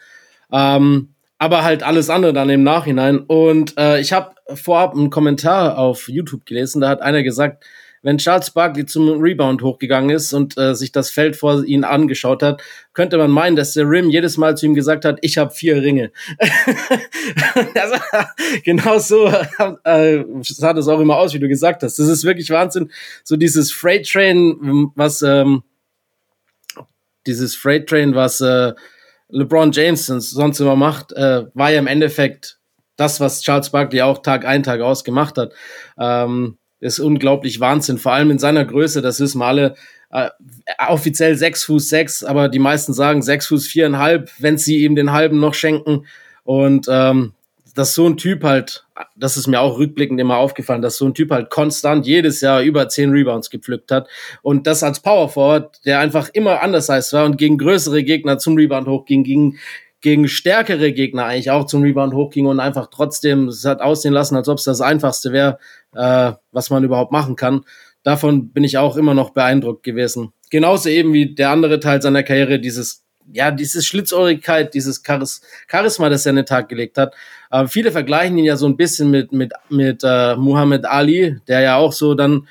Ähm, 0.53 1.09
aber 1.39 1.65
halt 1.65 1.83
alles 1.83 2.11
andere 2.11 2.33
dann 2.33 2.51
im 2.51 2.63
Nachhinein. 2.63 3.19
Und 3.19 3.77
äh, 3.79 4.01
ich 4.01 4.13
habe 4.13 4.36
vorab 4.55 4.95
einen 4.95 5.11
Kommentar 5.11 5.79
auf 5.79 6.09
YouTube 6.09 6.47
gelesen, 6.47 6.81
da 6.81 6.89
hat 6.89 7.03
einer 7.03 7.23
gesagt, 7.23 7.65
wenn 8.07 8.19
Charles 8.19 8.53
Barkley 8.53 8.87
zum 8.87 9.21
Rebound 9.21 9.63
hochgegangen 9.63 10.11
ist 10.11 10.33
und 10.33 10.57
äh, 10.57 10.77
sich 10.77 10.93
das 10.93 11.11
Feld 11.11 11.35
vor 11.35 11.65
ihn 11.65 11.83
angeschaut 11.83 12.41
hat, 12.41 12.63
könnte 12.93 13.19
man 13.19 13.33
meinen, 13.33 13.57
dass 13.57 13.73
der 13.73 13.89
Rim 13.89 14.11
jedes 14.11 14.37
Mal 14.37 14.57
zu 14.57 14.67
ihm 14.67 14.75
gesagt 14.75 15.05
hat, 15.05 15.19
ich 15.23 15.39
habe 15.39 15.53
vier 15.53 15.83
Ringe. 15.83 16.13
also, 17.75 17.97
genau 18.65 19.01
so 19.01 19.27
äh, 19.83 20.23
sah 20.43 20.73
das 20.73 20.87
auch 20.87 21.01
immer 21.01 21.17
aus, 21.17 21.35
wie 21.35 21.41
du 21.41 21.49
gesagt 21.49 21.83
hast. 21.83 21.99
Das 21.99 22.07
ist 22.07 22.23
wirklich 22.23 22.49
Wahnsinn. 22.51 22.93
So 23.25 23.37
dieses 23.37 23.73
Freight 23.73 24.09
Train, 24.09 24.93
was 24.95 25.23
ähm, 25.23 25.65
dieses 27.27 27.57
Freight 27.57 27.89
Train, 27.89 28.15
was 28.15 28.41
äh, 28.41 28.73
LeBron 29.31 29.73
James 29.73 30.07
sonst 30.07 30.61
immer 30.61 30.77
macht, 30.77 31.13
äh, 31.13 31.47
war 31.55 31.73
ja 31.73 31.81
im 31.81 31.89
Endeffekt 31.89 32.61
das, 32.97 33.21
was 33.21 33.43
Charles 33.43 33.71
Barkley 33.71 34.03
auch 34.03 34.23
Tag 34.23 34.45
ein, 34.45 34.63
Tag 34.63 34.81
aus 34.81 35.05
gemacht 35.05 35.39
hat. 35.39 35.53
Ähm, 35.99 36.59
ist 36.81 36.99
unglaublich 36.99 37.61
Wahnsinn, 37.61 37.99
vor 37.99 38.13
allem 38.13 38.31
in 38.31 38.39
seiner 38.39 38.65
Größe, 38.65 39.01
das 39.03 39.21
wissen 39.21 39.39
wir 39.39 39.47
alle. 39.47 39.75
Äh, 40.11 40.29
offiziell 40.89 41.35
sechs 41.37 41.65
Fuß 41.65 41.89
sechs, 41.89 42.23
aber 42.23 42.49
die 42.49 42.59
meisten 42.59 42.93
sagen 42.93 43.23
sechs 43.23 43.47
Fuß 43.49 43.67
viereinhalb, 43.67 44.31
wenn 44.39 44.59
sie 44.59 44.85
ihm 44.85 44.95
den 44.95 45.13
halben 45.13 45.41
noch 45.41 45.55
schenken. 45.55 46.07
Und 46.45 46.87
ähm, 46.89 47.33
dass 47.77 47.95
so 47.95 48.07
ein 48.07 48.17
Typ 48.17 48.43
halt, 48.43 48.87
das 49.17 49.37
ist 49.37 49.47
mir 49.47 49.61
auch 49.61 49.79
rückblickend 49.79 50.19
immer 50.21 50.39
aufgefallen, 50.39 50.81
dass 50.81 50.97
so 50.97 51.07
ein 51.07 51.15
Typ 51.15 51.31
halt 51.31 51.51
konstant 51.51 52.07
jedes 52.07 52.41
Jahr 52.41 52.63
über 52.63 52.89
zehn 52.89 53.11
Rebounds 53.11 53.51
gepflückt 53.51 53.93
hat 53.93 54.09
und 54.43 54.67
das 54.67 54.83
als 54.83 55.01
Power 55.01 55.29
Forward, 55.29 55.81
der 55.85 56.01
einfach 56.01 56.31
immer 56.33 56.63
anders 56.63 56.89
heißt 56.89 57.13
war 57.13 57.27
und 57.27 57.37
gegen 57.37 57.59
größere 57.59 58.03
Gegner 58.03 58.39
zum 58.39 58.55
Rebound 58.55 58.89
hochging, 58.89 59.25
gegen 59.25 59.59
gegen 60.07 60.29
stärkere 60.29 60.93
Gegner 60.93 61.25
eigentlich 61.25 61.51
auch 61.51 61.67
zum 61.67 61.83
Rebound 61.83 62.15
hochging 62.15 62.47
und 62.47 62.61
einfach 62.61 62.87
trotzdem 62.93 63.49
es 63.49 63.65
hat 63.65 63.81
aussehen 63.81 64.13
lassen, 64.13 64.37
als 64.37 64.49
ob 64.49 64.59
es 64.59 64.63
das 64.63 64.81
einfachste 64.81 65.33
wäre, 65.33 65.59
äh, 65.97 66.31
was 66.53 66.71
man 66.71 66.85
überhaupt 66.85 67.11
machen 67.11 67.35
kann. 67.35 67.65
Davon 68.05 68.51
bin 68.51 68.63
ich 68.63 68.79
auch 68.79 68.97
immer 68.97 69.15
noch 69.15 69.31
beeindruckt 69.31 69.83
gewesen. 69.83 70.33
Genauso 70.49 70.91
eben 70.91 71.13
wie 71.13 71.35
der 71.35 71.51
andere 71.51 71.81
Teil 71.81 72.01
seiner 72.01 72.23
Karriere, 72.23 72.61
dieses 72.61 73.03
ja, 73.33 73.51
diese 73.51 73.83
Schlitzohrigkeit, 73.83 74.75
dieses 74.75 75.03
Charis 75.05 75.41
Charisma, 75.69 76.09
das 76.09 76.25
er 76.25 76.31
an 76.31 76.37
den 76.37 76.47
Tag 76.47 76.69
gelegt 76.69 76.99
hat. 76.99 77.13
Äh, 77.51 77.67
viele 77.67 77.91
vergleichen 77.91 78.39
ihn 78.39 78.45
ja 78.45 78.57
so 78.57 78.69
ein 78.69 78.77
bisschen 78.77 79.11
mit, 79.11 79.33
mit, 79.33 79.55
mit 79.71 80.03
äh, 80.05 80.37
Muhammad 80.37 80.85
Ali, 80.85 81.41
der 81.49 81.63
ja 81.63 81.79
auch 81.79 81.93
so 81.93 82.15
dann 82.15 82.47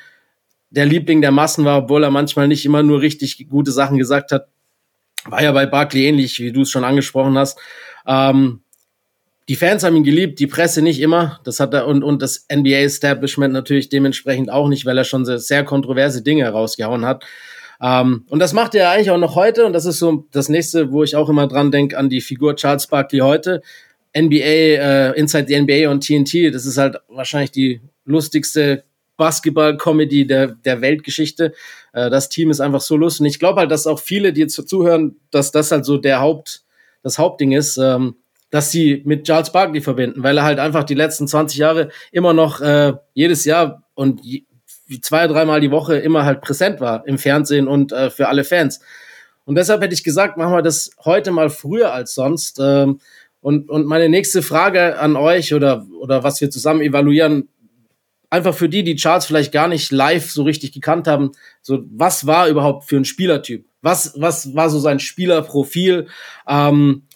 der 0.72 0.86
Liebling 0.86 1.22
der 1.22 1.32
Massen 1.32 1.64
war, 1.64 1.84
obwohl 1.84 2.04
er 2.04 2.12
manchmal 2.12 2.50
nicht 2.50 2.66
immer 2.66 2.84
nur 2.84 3.00
richtig 3.00 3.48
gute 3.48 3.72
Sachen 3.72 3.98
gesagt 3.98 4.34
hat. 4.34 4.50
War 5.26 5.42
ja 5.42 5.52
bei 5.52 5.66
Barkley 5.66 6.06
ähnlich, 6.06 6.40
wie 6.40 6.52
du 6.52 6.62
es 6.62 6.70
schon 6.70 6.84
angesprochen 6.84 7.38
hast. 7.38 7.60
Ähm, 8.08 8.62
die 9.48 9.56
Fans 9.56 9.84
haben 9.84 9.96
ihn 9.96 10.04
geliebt, 10.04 10.40
die 10.40 10.48
Presse 10.48 10.82
nicht 10.82 11.00
immer. 11.00 11.40
Das 11.44 11.60
hat 11.60 11.74
er 11.74 11.88
und, 11.88 12.04
und 12.04 12.22
das 12.22 12.48
NBA-Establishment 12.52 13.54
natürlich 13.54 13.90
dementsprechend 13.90 14.52
auch 14.52 14.68
nicht, 14.68 14.86
weil 14.86 14.98
er 14.98 15.04
schon 15.04 15.26
sehr, 15.26 15.40
sehr 15.40 15.64
kontroverse 15.64 16.24
Dinge 16.24 16.44
herausgehauen 16.44 17.06
hat. 17.06 17.26
Ähm, 17.82 18.26
und 18.30 18.40
das 18.40 18.54
macht 18.54 18.74
er 18.74 18.90
eigentlich 18.90 19.12
auch 19.12 19.20
noch 19.20 19.36
heute. 19.36 19.66
Und 19.66 19.74
das 19.74 19.86
ist 19.86 20.00
so 20.00 20.26
das 20.32 20.50
nächste, 20.50 20.92
wo 20.92 21.04
ich 21.04 21.16
auch 21.16 21.30
immer 21.30 21.48
dran 21.48 21.72
denke, 21.72 21.98
an 21.98 22.10
die 22.10 22.22
Figur 22.22 22.56
Charles 22.56 22.88
Barkley 22.88 23.20
heute. 23.20 23.62
NBA, 24.18 24.38
äh, 24.38 25.20
Inside 25.20 25.48
the 25.48 25.60
NBA 25.60 25.90
und 25.90 26.06
TNT, 26.06 26.54
das 26.54 26.66
ist 26.66 26.78
halt 26.78 26.98
wahrscheinlich 27.10 27.52
die 27.52 27.82
lustigste 28.06 28.84
Basketball-Comedy 29.18 30.28
der, 30.28 30.48
der 30.48 30.82
Weltgeschichte. 30.82 31.54
Äh, 31.94 32.10
das 32.10 32.30
Team 32.30 32.52
ist 32.52 32.60
einfach 32.60 32.82
so 32.82 32.98
lustig. 32.98 33.22
Und 33.22 33.28
ich 33.28 33.40
glaube 33.40 33.62
halt, 33.62 33.72
dass 33.72 33.88
auch 33.88 34.00
viele, 34.00 34.34
die 34.34 34.42
jetzt 34.42 34.68
zuhören, 34.68 35.18
dass 35.32 35.52
das 35.52 35.72
halt 35.72 35.86
so 35.86 35.98
der 35.98 36.20
Haupt, 36.20 36.64
das 37.04 37.18
Hauptding 37.18 37.52
ist, 37.52 37.78
ähm, 37.78 38.16
dass 38.50 38.72
sie 38.72 39.02
mit 39.06 39.26
Charles 39.26 39.52
Barkley 39.52 39.82
verbinden, 39.82 40.24
weil 40.24 40.38
er 40.38 40.44
halt 40.44 40.60
einfach 40.60 40.84
die 40.84 40.94
letzten 40.94 41.28
20 41.28 41.58
Jahre 41.58 41.90
immer 42.12 42.34
noch 42.34 42.62
äh, 42.62 42.94
jedes 43.14 43.46
Jahr 43.46 43.84
und 43.96 44.22
zwei, 45.02 45.28
dreimal 45.28 45.62
die 45.62 45.72
Woche 45.72 45.98
immer 45.98 46.26
halt 46.26 46.42
präsent 46.42 46.80
war 46.80 47.08
im 47.08 47.18
Fernsehen 47.18 47.68
und 47.68 47.92
äh, 47.92 48.10
für 48.10 48.28
alle 48.28 48.44
Fans. 48.44 48.80
Und 49.46 49.56
deshalb 49.56 49.82
hätte 49.82 49.94
ich 49.94 50.04
gesagt, 50.04 50.38
machen 50.38 50.54
wir 50.54 50.62
das 50.62 50.92
heute 51.04 51.32
mal 51.32 51.50
früher 51.50 51.94
als 51.94 52.16
sonst. 52.16 52.60
Ähm, 52.62 53.00
und, 53.42 53.70
und 53.70 53.86
meine 53.86 54.10
nächste 54.10 54.42
Frage 54.42 54.98
an 54.98 55.16
euch 55.16 55.54
oder, 55.54 55.86
oder 56.00 56.24
was 56.24 56.42
wir 56.42 56.50
zusammen 56.50 56.82
evaluieren, 56.82 57.50
einfach 58.36 58.54
für 58.54 58.70
die, 58.70 58.84
die 58.84 58.96
Charles 58.96 59.26
vielleicht 59.26 59.52
gar 59.52 59.68
nicht 59.68 59.92
live 59.92 60.30
so 60.30 60.44
richtig 60.44 60.74
gekannt 60.74 61.08
haben, 61.08 61.32
so 61.62 61.80
was 61.90 62.28
war 62.28 62.48
überhaupt 62.48 62.86
für 62.86 62.98
ein 62.98 63.06
Spielertyp? 63.06 63.66
Was, 63.82 64.14
was 64.18 64.56
war 64.56 64.70
so 64.70 64.80
sein 64.80 65.00
Spielerprofil? 65.00 66.08
Ähm, 66.48 67.08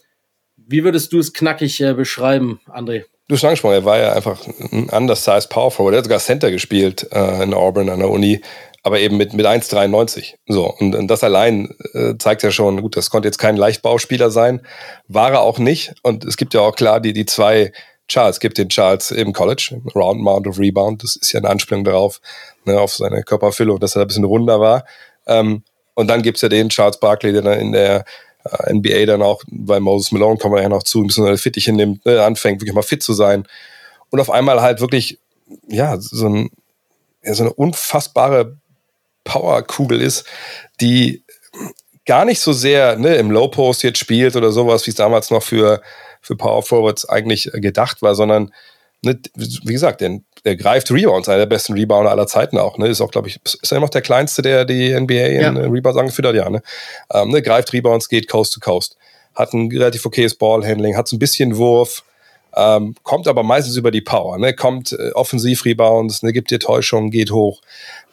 wie 0.56 0.84
würdest 0.84 1.12
du 1.14 1.20
es 1.20 1.34
knackig 1.34 1.82
äh, 1.82 1.94
beschreiben, 1.94 2.60
André? 2.68 3.06
Du 3.28 3.36
hast 3.36 3.44
angesprochen, 3.44 3.76
er 3.76 3.86
war 3.86 4.00
ja 4.00 4.14
einfach 4.14 4.40
ein 4.72 4.90
undersized 4.90 5.50
Power 5.50 5.70
Forward. 5.70 5.94
Er 5.94 5.98
hat 6.00 6.06
sogar 6.06 6.20
Center 6.20 6.50
gespielt 6.50 7.08
äh, 7.12 7.44
in 7.44 7.54
Auburn 7.54 7.90
an 7.90 8.00
der 8.00 8.10
Uni, 8.10 8.42
aber 8.82 9.00
eben 9.00 9.18
mit, 9.18 9.34
mit 9.34 9.46
1,93. 9.46 10.36
So, 10.48 10.74
und, 10.80 10.96
und 10.96 11.08
das 11.08 11.24
allein 11.24 11.76
äh, 11.94 12.16
zeigt 12.18 12.44
ja 12.44 12.50
schon, 12.50 12.82
gut, 12.82 12.98
das 12.98 13.10
konnte 13.10 13.28
jetzt 13.28 13.38
kein 13.38 13.58
Leichtbauspieler 13.58 14.32
sein, 14.32 14.62
war 15.08 15.32
er 15.32 15.42
auch 15.42 15.60
nicht. 15.60 15.94
Und 16.02 16.26
es 16.26 16.38
gibt 16.38 16.54
ja 16.54 16.62
auch 16.62 16.76
klar 16.76 17.00
die, 17.00 17.14
die 17.14 17.26
zwei 17.26 17.72
Charles, 18.10 18.38
es 18.38 18.40
gibt 18.40 18.58
den 18.58 18.70
Charles 18.70 19.12
im 19.12 19.32
College, 19.32 19.82
Round 19.96 20.22
Mount 20.22 20.48
of 20.48 20.60
Rebound, 20.60 21.04
das 21.04 21.16
ist 21.16 21.32
ja 21.32 21.40
eine 21.40 21.50
Anspielung 21.50 21.84
darauf, 21.84 22.20
ne, 22.66 22.80
auf 22.80 22.94
seine 22.94 23.24
Körperfüllung, 23.24 23.80
dass 23.80 23.96
er 23.96 24.02
ein 24.02 24.08
bisschen 24.08 24.26
runder 24.26 24.60
war. 24.60 24.84
Ähm, 25.28 25.64
und 25.94 26.08
dann 26.08 26.22
gibt's 26.22 26.42
ja 26.42 26.50
den 26.50 26.70
Charles 26.70 27.00
Barkley, 27.00 27.32
der 27.32 27.44
dann 27.44 27.60
in 27.60 27.72
der 27.72 28.04
äh, 28.44 28.74
NBA 28.74 29.06
dann 29.06 29.22
auch, 29.22 29.44
weil 29.48 29.80
Moses 29.80 30.12
Malone 30.12 30.38
kommen 30.38 30.56
wir 30.56 30.62
ja 30.62 30.70
noch 30.70 30.84
zu, 30.84 31.02
ein 31.02 31.08
bisschen 31.08 31.38
Fittiche 31.38 31.72
nimmt, 31.72 32.06
ne, 32.06 32.24
anfängt 32.24 32.62
wirklich 32.62 32.76
mal 32.76 32.82
fit 32.82 33.04
zu 33.04 33.14
sein 33.14 33.48
und 34.10 34.20
auf 34.20 34.30
einmal 34.30 34.62
halt 34.62 34.82
wirklich, 34.82 35.20
ja, 35.68 35.98
so, 36.00 36.28
ein, 36.28 36.50
ja, 37.24 37.34
so 37.34 37.44
eine 37.44 37.54
unfassbare 37.54 38.58
Powerkugel 39.24 40.02
ist, 40.02 40.26
die 40.82 41.24
gar 42.06 42.26
nicht 42.26 42.40
so 42.40 42.54
sehr 42.54 42.96
ne, 42.98 43.16
im 43.16 43.30
Low 43.30 43.50
Post 43.50 43.84
jetzt 43.84 44.00
spielt 44.00 44.36
oder 44.36 44.52
sowas, 44.52 44.86
wie 44.88 44.92
es 44.92 44.96
damals 44.96 45.30
noch 45.30 45.44
für 45.44 45.82
für 46.22 46.36
Power 46.36 46.64
Forwards 46.64 47.08
eigentlich 47.08 47.50
gedacht 47.54 48.02
war, 48.02 48.16
sondern 48.16 48.52
ne, 49.02 49.20
wie 49.36 49.74
gesagt, 49.74 50.02
der, 50.02 50.20
der 50.46 50.56
greift 50.56 50.92
Rebounds, 50.92 51.30
einer 51.30 51.40
der 51.40 51.46
besten 51.46 51.74
Rebounder 51.74 52.12
aller 52.12 52.28
Zeiten 52.28 52.58
auch. 52.58 52.78
Ne? 52.78 52.88
Ist 52.88 53.02
auch, 53.02 53.12
glaube 53.12 53.28
ich, 53.28 53.40
ist 53.44 53.72
er 53.72 53.78
immer 53.78 53.86
noch 53.86 53.92
der 53.92 54.02
kleinste, 54.02 54.42
der 54.42 54.66
die 54.66 54.98
NBA 54.98 55.14
in 55.14 55.42
ja. 55.42 55.50
Rebounds 55.52 56.00
angeführt 56.00 56.28
hat, 56.28 56.36
ja. 56.36 56.50
Ne? 56.50 56.62
Ähm, 57.14 57.30
ne? 57.30 57.42
Greift 57.42 57.74
Rebounds, 57.74 58.10
geht 58.10 58.30
Coast 58.30 58.54
to 58.54 58.60
Coast. 58.60 58.98
Hat 59.36 59.54
ein 59.54 59.70
relativ 59.72 60.06
okayes 60.06 60.36
Ballhandling, 60.36 60.98
hat 60.98 61.08
so 61.08 61.16
ein 61.16 61.20
bisschen 61.20 61.58
Wurf, 61.58 62.04
ähm, 62.56 62.96
kommt 63.04 63.28
aber 63.28 63.44
meistens 63.44 63.78
über 63.78 63.92
die 63.92 64.02
Power. 64.02 64.38
Ne? 64.38 64.54
Kommt 64.54 64.92
äh, 64.92 65.12
Offensiv-Rebounds, 65.12 66.24
ne? 66.24 66.34
gibt 66.34 66.52
dir 66.52 66.60
Täuschung, 66.60 67.12
geht 67.12 67.32
hoch, 67.32 67.62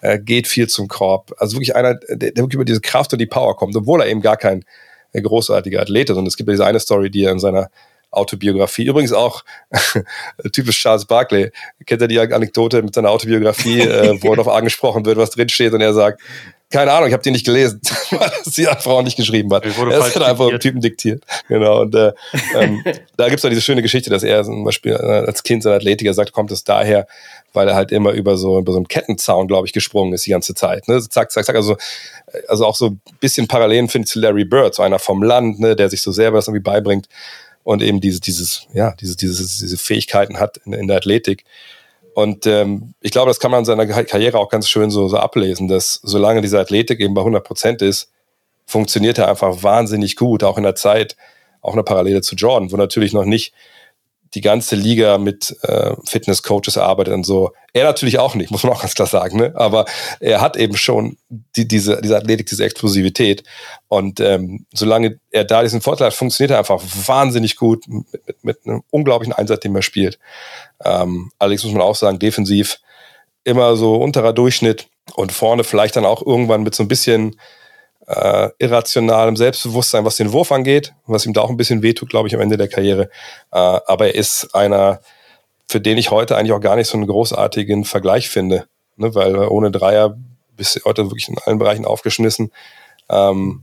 äh, 0.02 0.18
geht 0.18 0.46
viel 0.46 0.68
zum 0.68 0.88
Korb. 0.88 1.34
Also 1.38 1.56
wirklich 1.56 1.74
einer, 1.74 1.94
der, 1.94 2.32
der 2.32 2.36
wirklich 2.36 2.54
über 2.54 2.64
diese 2.64 2.80
Kraft 2.80 3.12
und 3.12 3.18
die 3.18 3.26
Power 3.26 3.56
kommt, 3.56 3.74
obwohl 3.76 4.02
er 4.02 4.08
eben 4.08 4.20
gar 4.20 4.36
kein 4.36 4.64
äh, 5.12 5.22
großartiger 5.22 5.80
Athlet 5.80 6.10
ist. 6.10 6.16
Und 6.16 6.26
es 6.26 6.36
gibt 6.36 6.48
ja 6.48 6.52
diese 6.52 6.66
eine 6.66 6.80
Story, 6.80 7.10
die 7.10 7.24
er 7.24 7.32
in 7.32 7.38
seiner 7.38 7.70
Autobiografie. 8.10 8.86
Übrigens 8.86 9.12
auch 9.12 9.44
typisch 10.52 10.80
Charles 10.80 11.04
Barkley. 11.04 11.50
Kennt 11.84 12.00
ihr 12.02 12.08
die 12.08 12.18
Anekdote 12.18 12.82
mit 12.82 12.94
seiner 12.94 13.10
Autobiografie, 13.10 13.80
äh, 13.80 14.18
wo 14.22 14.30
er 14.30 14.36
darauf 14.36 14.54
angesprochen 14.54 15.04
wird, 15.04 15.18
was 15.18 15.30
drinsteht 15.30 15.72
und 15.72 15.80
er 15.80 15.94
sagt, 15.94 16.20
keine 16.68 16.92
Ahnung, 16.92 17.06
ich 17.06 17.12
habe 17.12 17.22
die 17.22 17.30
nicht 17.30 17.46
gelesen, 17.46 17.80
weil 18.10 18.30
das 18.44 18.54
die 18.54 18.64
Frau 18.64 19.00
nicht 19.02 19.16
geschrieben 19.16 19.52
hat. 19.54 19.64
Er 19.64 19.70
ist 19.70 20.20
einfach 20.20 20.48
einem 20.48 20.58
Typen 20.58 20.80
diktiert. 20.80 21.22
Genau. 21.48 21.82
Und 21.82 21.94
äh, 21.94 22.12
ähm, 22.56 22.82
da 23.16 23.28
gibt's 23.28 23.44
auch 23.44 23.48
diese 23.48 23.62
schöne 23.62 23.82
Geschichte, 23.82 24.10
dass 24.10 24.24
er 24.24 24.42
zum 24.42 24.64
Beispiel 24.64 24.92
äh, 24.92 25.26
als 25.26 25.44
Kind 25.44 25.62
sein 25.62 25.74
Athletiker 25.74 26.12
sagt, 26.12 26.32
kommt 26.32 26.50
es 26.50 26.64
daher, 26.64 27.06
weil 27.52 27.68
er 27.68 27.76
halt 27.76 27.92
immer 27.92 28.10
über 28.12 28.36
so 28.36 28.58
über 28.58 28.72
so 28.72 28.78
einen 28.78 28.88
Kettenzaun, 28.88 29.46
glaube 29.46 29.66
ich, 29.66 29.72
gesprungen 29.72 30.12
ist 30.12 30.26
die 30.26 30.30
ganze 30.30 30.54
Zeit. 30.54 30.88
Ne? 30.88 31.00
Zack, 31.08 31.30
zack, 31.30 31.44
zack. 31.44 31.54
Also, 31.54 31.76
also 32.48 32.66
auch 32.66 32.74
so 32.74 32.86
ein 32.88 33.00
bisschen 33.20 33.46
Parallelen 33.46 33.88
finde 33.88 34.06
ich 34.06 34.10
zu 34.10 34.18
Larry 34.18 34.44
Bird, 34.44 34.74
so 34.74 34.82
einer 34.82 34.98
vom 34.98 35.22
Land, 35.22 35.60
ne, 35.60 35.76
der 35.76 35.88
sich 35.88 36.02
so 36.02 36.10
selber 36.10 36.38
das 36.38 36.48
irgendwie 36.48 36.64
beibringt 36.64 37.08
und 37.66 37.82
eben 37.82 38.00
dieses, 38.00 38.20
dieses, 38.20 38.68
ja, 38.74 38.92
diese, 38.92 39.16
diese, 39.16 39.42
diese 39.42 39.76
Fähigkeiten 39.76 40.38
hat 40.38 40.58
in, 40.58 40.72
in 40.72 40.86
der 40.86 40.98
Athletik. 40.98 41.44
Und 42.14 42.46
ähm, 42.46 42.94
ich 43.00 43.10
glaube, 43.10 43.28
das 43.28 43.40
kann 43.40 43.50
man 43.50 43.58
in 43.58 43.64
seiner 43.64 43.86
Karriere 44.04 44.38
auch 44.38 44.50
ganz 44.50 44.68
schön 44.68 44.88
so, 44.88 45.08
so 45.08 45.16
ablesen, 45.16 45.66
dass 45.66 45.98
solange 46.04 46.42
diese 46.42 46.60
Athletik 46.60 47.00
eben 47.00 47.14
bei 47.14 47.22
100 47.22 47.42
Prozent 47.42 47.82
ist, 47.82 48.12
funktioniert 48.66 49.18
er 49.18 49.28
einfach 49.28 49.64
wahnsinnig 49.64 50.14
gut, 50.14 50.44
auch 50.44 50.58
in 50.58 50.62
der 50.62 50.76
Zeit, 50.76 51.16
auch 51.60 51.72
eine 51.72 51.82
Parallele 51.82 52.20
zu 52.20 52.36
Jordan, 52.36 52.70
wo 52.70 52.76
natürlich 52.76 53.12
noch 53.12 53.24
nicht 53.24 53.52
die 54.36 54.42
ganze 54.42 54.76
Liga 54.76 55.16
mit 55.16 55.56
äh, 55.62 55.94
Fitnesscoaches 56.04 56.76
arbeitet 56.76 57.14
und 57.14 57.24
so. 57.24 57.52
Er 57.72 57.84
natürlich 57.84 58.18
auch 58.18 58.34
nicht, 58.34 58.50
muss 58.50 58.64
man 58.64 58.74
auch 58.74 58.82
ganz 58.82 58.94
klar 58.94 59.08
sagen. 59.08 59.38
Ne? 59.38 59.54
Aber 59.56 59.86
er 60.20 60.42
hat 60.42 60.58
eben 60.58 60.76
schon 60.76 61.16
die, 61.28 61.66
diese, 61.66 62.02
diese 62.02 62.18
Athletik, 62.18 62.46
diese 62.46 62.62
Explosivität. 62.62 63.44
Und 63.88 64.20
ähm, 64.20 64.66
solange 64.74 65.18
er 65.30 65.44
da 65.44 65.62
diesen 65.62 65.80
Vorteil 65.80 66.08
hat, 66.08 66.14
funktioniert 66.14 66.50
er 66.50 66.58
einfach 66.58 66.82
wahnsinnig 67.06 67.56
gut 67.56 67.88
mit, 67.88 68.26
mit, 68.26 68.44
mit 68.44 68.58
einem 68.66 68.82
unglaublichen 68.90 69.32
Einsatz, 69.32 69.60
den 69.60 69.74
er 69.74 69.80
spielt. 69.80 70.18
Ähm, 70.84 71.32
allerdings 71.38 71.64
muss 71.64 71.72
man 71.72 71.82
auch 71.82 71.96
sagen, 71.96 72.18
defensiv 72.18 72.78
immer 73.44 73.74
so 73.76 73.96
unterer 73.96 74.34
Durchschnitt 74.34 74.86
und 75.14 75.32
vorne 75.32 75.64
vielleicht 75.64 75.96
dann 75.96 76.04
auch 76.04 76.24
irgendwann 76.24 76.62
mit 76.62 76.74
so 76.74 76.82
ein 76.82 76.88
bisschen 76.88 77.36
äh, 78.06 78.50
irrationalem 78.58 79.36
Selbstbewusstsein, 79.36 80.04
was 80.04 80.16
den 80.16 80.32
Wurf 80.32 80.52
angeht, 80.52 80.94
was 81.06 81.26
ihm 81.26 81.32
da 81.32 81.40
auch 81.40 81.50
ein 81.50 81.56
bisschen 81.56 81.82
wehtut, 81.82 82.10
glaube 82.10 82.28
ich, 82.28 82.34
am 82.34 82.40
Ende 82.40 82.56
der 82.56 82.68
Karriere. 82.68 83.10
Äh, 83.52 83.58
aber 83.58 84.08
er 84.08 84.14
ist 84.14 84.54
einer, 84.54 85.00
für 85.68 85.80
den 85.80 85.98
ich 85.98 86.10
heute 86.10 86.36
eigentlich 86.36 86.52
auch 86.52 86.60
gar 86.60 86.76
nicht 86.76 86.88
so 86.88 86.96
einen 86.96 87.06
großartigen 87.06 87.84
Vergleich 87.84 88.28
finde, 88.28 88.66
ne? 88.96 89.14
weil 89.14 89.36
ohne 89.36 89.70
Dreier 89.70 90.16
bist 90.56 90.76
du 90.76 90.84
heute 90.84 91.04
wirklich 91.04 91.28
in 91.28 91.36
allen 91.44 91.58
Bereichen 91.58 91.84
aufgeschmissen. 91.84 92.52
Ähm, 93.10 93.62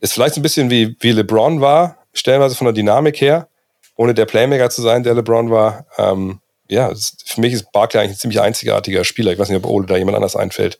ist 0.00 0.12
vielleicht 0.12 0.36
ein 0.36 0.42
bisschen 0.42 0.70
wie, 0.70 0.96
wie 1.00 1.12
LeBron 1.12 1.60
war, 1.60 1.96
stellenweise 2.12 2.54
von 2.54 2.66
der 2.66 2.74
Dynamik 2.74 3.20
her, 3.20 3.48
ohne 3.96 4.12
der 4.12 4.26
Playmaker 4.26 4.68
zu 4.70 4.82
sein, 4.82 5.02
der 5.02 5.14
LeBron 5.14 5.50
war. 5.50 5.86
Ähm, 5.96 6.40
ja, 6.68 6.92
für 7.24 7.40
mich 7.40 7.52
ist 7.52 7.72
Barkley 7.72 8.00
eigentlich 8.00 8.16
ein 8.16 8.20
ziemlich 8.20 8.40
einzigartiger 8.40 9.04
Spieler. 9.04 9.32
Ich 9.32 9.38
weiß 9.38 9.48
nicht, 9.48 9.58
ob 9.62 9.70
Ole 9.70 9.86
da 9.86 9.96
jemand 9.96 10.16
anders 10.16 10.36
einfällt, 10.36 10.78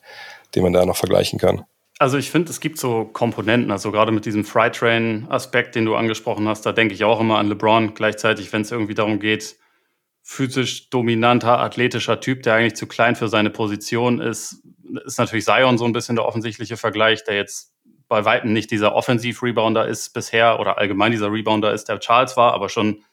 den 0.53 0.63
man 0.63 0.73
da 0.73 0.85
noch 0.85 0.97
vergleichen 0.97 1.39
kann. 1.39 1.65
Also 1.97 2.17
ich 2.17 2.29
finde, 2.29 2.51
es 2.51 2.59
gibt 2.59 2.77
so 2.77 3.05
Komponenten, 3.05 3.71
also 3.71 3.91
gerade 3.91 4.11
mit 4.11 4.25
diesem 4.25 4.43
Freight 4.43 4.75
Train-Aspekt, 4.75 5.75
den 5.75 5.85
du 5.85 5.95
angesprochen 5.95 6.47
hast, 6.47 6.65
da 6.65 6.73
denke 6.73 6.93
ich 6.93 7.05
auch 7.05 7.21
immer 7.21 7.37
an 7.37 7.47
LeBron. 7.47 7.93
Gleichzeitig, 7.93 8.51
wenn 8.51 8.63
es 8.63 8.71
irgendwie 8.71 8.95
darum 8.95 9.19
geht, 9.19 9.55
physisch 10.21 10.89
dominanter, 10.89 11.59
athletischer 11.59 12.19
Typ, 12.19 12.43
der 12.43 12.55
eigentlich 12.55 12.75
zu 12.75 12.87
klein 12.87 13.15
für 13.15 13.29
seine 13.29 13.49
Position 13.49 14.19
ist, 14.19 14.61
ist 15.05 15.19
natürlich 15.19 15.45
Zion 15.45 15.77
so 15.77 15.85
ein 15.85 15.93
bisschen 15.93 16.15
der 16.15 16.25
offensichtliche 16.25 16.77
Vergleich, 16.77 17.23
der 17.23 17.35
jetzt 17.35 17.73
bei 18.07 18.25
weitem 18.25 18.51
nicht 18.51 18.71
dieser 18.71 18.93
Offensiv-Rebounder 18.93 19.87
ist 19.87 20.13
bisher 20.13 20.59
oder 20.59 20.77
allgemein 20.77 21.11
dieser 21.11 21.31
Rebounder 21.31 21.73
ist, 21.73 21.89
der 21.89 21.99
Charles 21.99 22.35
war, 22.37 22.53
aber 22.53 22.69
schon 22.69 23.03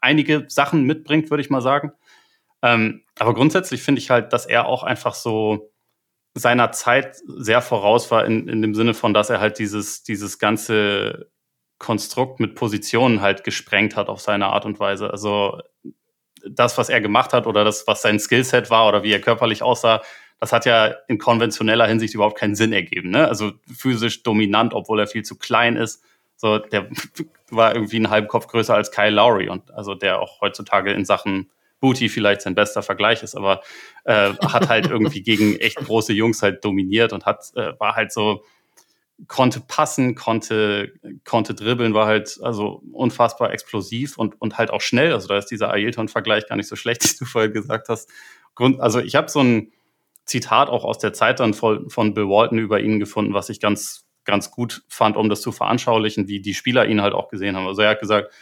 einige 0.00 0.44
Sachen 0.48 0.84
mitbringt, 0.84 1.30
würde 1.30 1.42
ich 1.42 1.50
mal 1.50 1.60
sagen. 1.60 1.92
Ähm, 2.62 3.02
aber 3.18 3.34
grundsätzlich 3.34 3.82
finde 3.82 4.00
ich 4.00 4.10
halt, 4.10 4.32
dass 4.32 4.46
er 4.46 4.66
auch 4.66 4.84
einfach 4.84 5.14
so 5.14 5.71
seiner 6.34 6.72
Zeit 6.72 7.16
sehr 7.26 7.60
voraus 7.60 8.10
war, 8.10 8.24
in, 8.24 8.48
in 8.48 8.62
dem 8.62 8.74
Sinne 8.74 8.94
von, 8.94 9.12
dass 9.12 9.30
er 9.30 9.40
halt 9.40 9.58
dieses, 9.58 10.02
dieses 10.02 10.38
ganze 10.38 11.30
Konstrukt 11.78 12.40
mit 12.40 12.54
Positionen 12.54 13.20
halt 13.20 13.44
gesprengt 13.44 13.96
hat 13.96 14.08
auf 14.08 14.20
seine 14.20 14.46
Art 14.46 14.64
und 14.64 14.80
Weise. 14.80 15.10
Also 15.10 15.60
das, 16.48 16.78
was 16.78 16.88
er 16.88 17.00
gemacht 17.00 17.32
hat 17.32 17.46
oder 17.46 17.64
das, 17.64 17.86
was 17.86 18.02
sein 18.02 18.18
Skillset 18.18 18.70
war 18.70 18.88
oder 18.88 19.02
wie 19.02 19.12
er 19.12 19.20
körperlich 19.20 19.62
aussah, 19.62 20.00
das 20.40 20.52
hat 20.52 20.66
ja 20.66 20.94
in 21.06 21.18
konventioneller 21.18 21.86
Hinsicht 21.86 22.14
überhaupt 22.14 22.38
keinen 22.38 22.56
Sinn 22.56 22.72
ergeben. 22.72 23.10
Ne? 23.10 23.28
Also 23.28 23.52
physisch 23.72 24.22
dominant, 24.22 24.74
obwohl 24.74 25.00
er 25.00 25.06
viel 25.06 25.22
zu 25.22 25.36
klein 25.36 25.76
ist. 25.76 26.02
So, 26.36 26.58
der 26.58 26.88
war 27.50 27.74
irgendwie 27.74 27.96
einen 27.96 28.10
halben 28.10 28.26
Kopf 28.28 28.48
größer 28.48 28.74
als 28.74 28.90
Kyle 28.90 29.10
Lowry 29.10 29.48
und 29.48 29.72
also 29.72 29.94
der 29.94 30.20
auch 30.20 30.40
heutzutage 30.40 30.92
in 30.92 31.04
Sachen 31.04 31.50
Booty 31.82 32.08
vielleicht 32.08 32.40
sein 32.40 32.54
bester 32.54 32.82
Vergleich 32.82 33.22
ist, 33.22 33.34
aber 33.34 33.60
äh, 34.04 34.32
hat 34.46 34.68
halt 34.68 34.86
irgendwie 34.86 35.22
gegen 35.22 35.56
echt 35.56 35.76
große 35.76 36.14
Jungs 36.14 36.40
halt 36.40 36.64
dominiert 36.64 37.12
und 37.12 37.26
hat, 37.26 37.52
äh, 37.56 37.78
war 37.78 37.96
halt 37.96 38.12
so, 38.12 38.42
konnte 39.28 39.60
passen, 39.60 40.14
konnte, 40.14 40.92
konnte 41.24 41.54
dribbeln, 41.54 41.92
war 41.92 42.06
halt 42.06 42.38
also 42.42 42.82
unfassbar 42.92 43.52
explosiv 43.52 44.16
und, 44.16 44.40
und 44.40 44.58
halt 44.58 44.70
auch 44.70 44.80
schnell. 44.80 45.12
Also 45.12 45.28
da 45.28 45.36
ist 45.36 45.46
dieser 45.46 45.70
Ailton-Vergleich 45.70 46.48
gar 46.48 46.56
nicht 46.56 46.68
so 46.68 46.76
schlecht, 46.76 47.04
wie 47.12 47.18
du 47.18 47.24
vorher 47.24 47.50
gesagt 47.50 47.88
hast. 47.88 48.08
Grund, 48.54 48.80
also 48.80 49.00
ich 49.00 49.16
habe 49.16 49.28
so 49.28 49.40
ein 49.40 49.72
Zitat 50.24 50.68
auch 50.68 50.84
aus 50.84 50.98
der 50.98 51.12
Zeit 51.12 51.40
dann 51.40 51.52
von, 51.52 51.90
von 51.90 52.14
Bill 52.14 52.28
Walton 52.28 52.58
über 52.58 52.80
ihn 52.80 53.00
gefunden, 53.00 53.34
was 53.34 53.48
ich 53.48 53.60
ganz, 53.60 54.06
ganz 54.24 54.52
gut 54.52 54.82
fand, 54.88 55.16
um 55.16 55.28
das 55.28 55.40
zu 55.40 55.50
veranschaulichen, 55.50 56.28
wie 56.28 56.40
die 56.40 56.54
Spieler 56.54 56.86
ihn 56.86 57.02
halt 57.02 57.12
auch 57.12 57.28
gesehen 57.28 57.56
haben. 57.56 57.66
Also 57.66 57.82
er 57.82 57.90
hat 57.90 58.00
gesagt, 58.00 58.32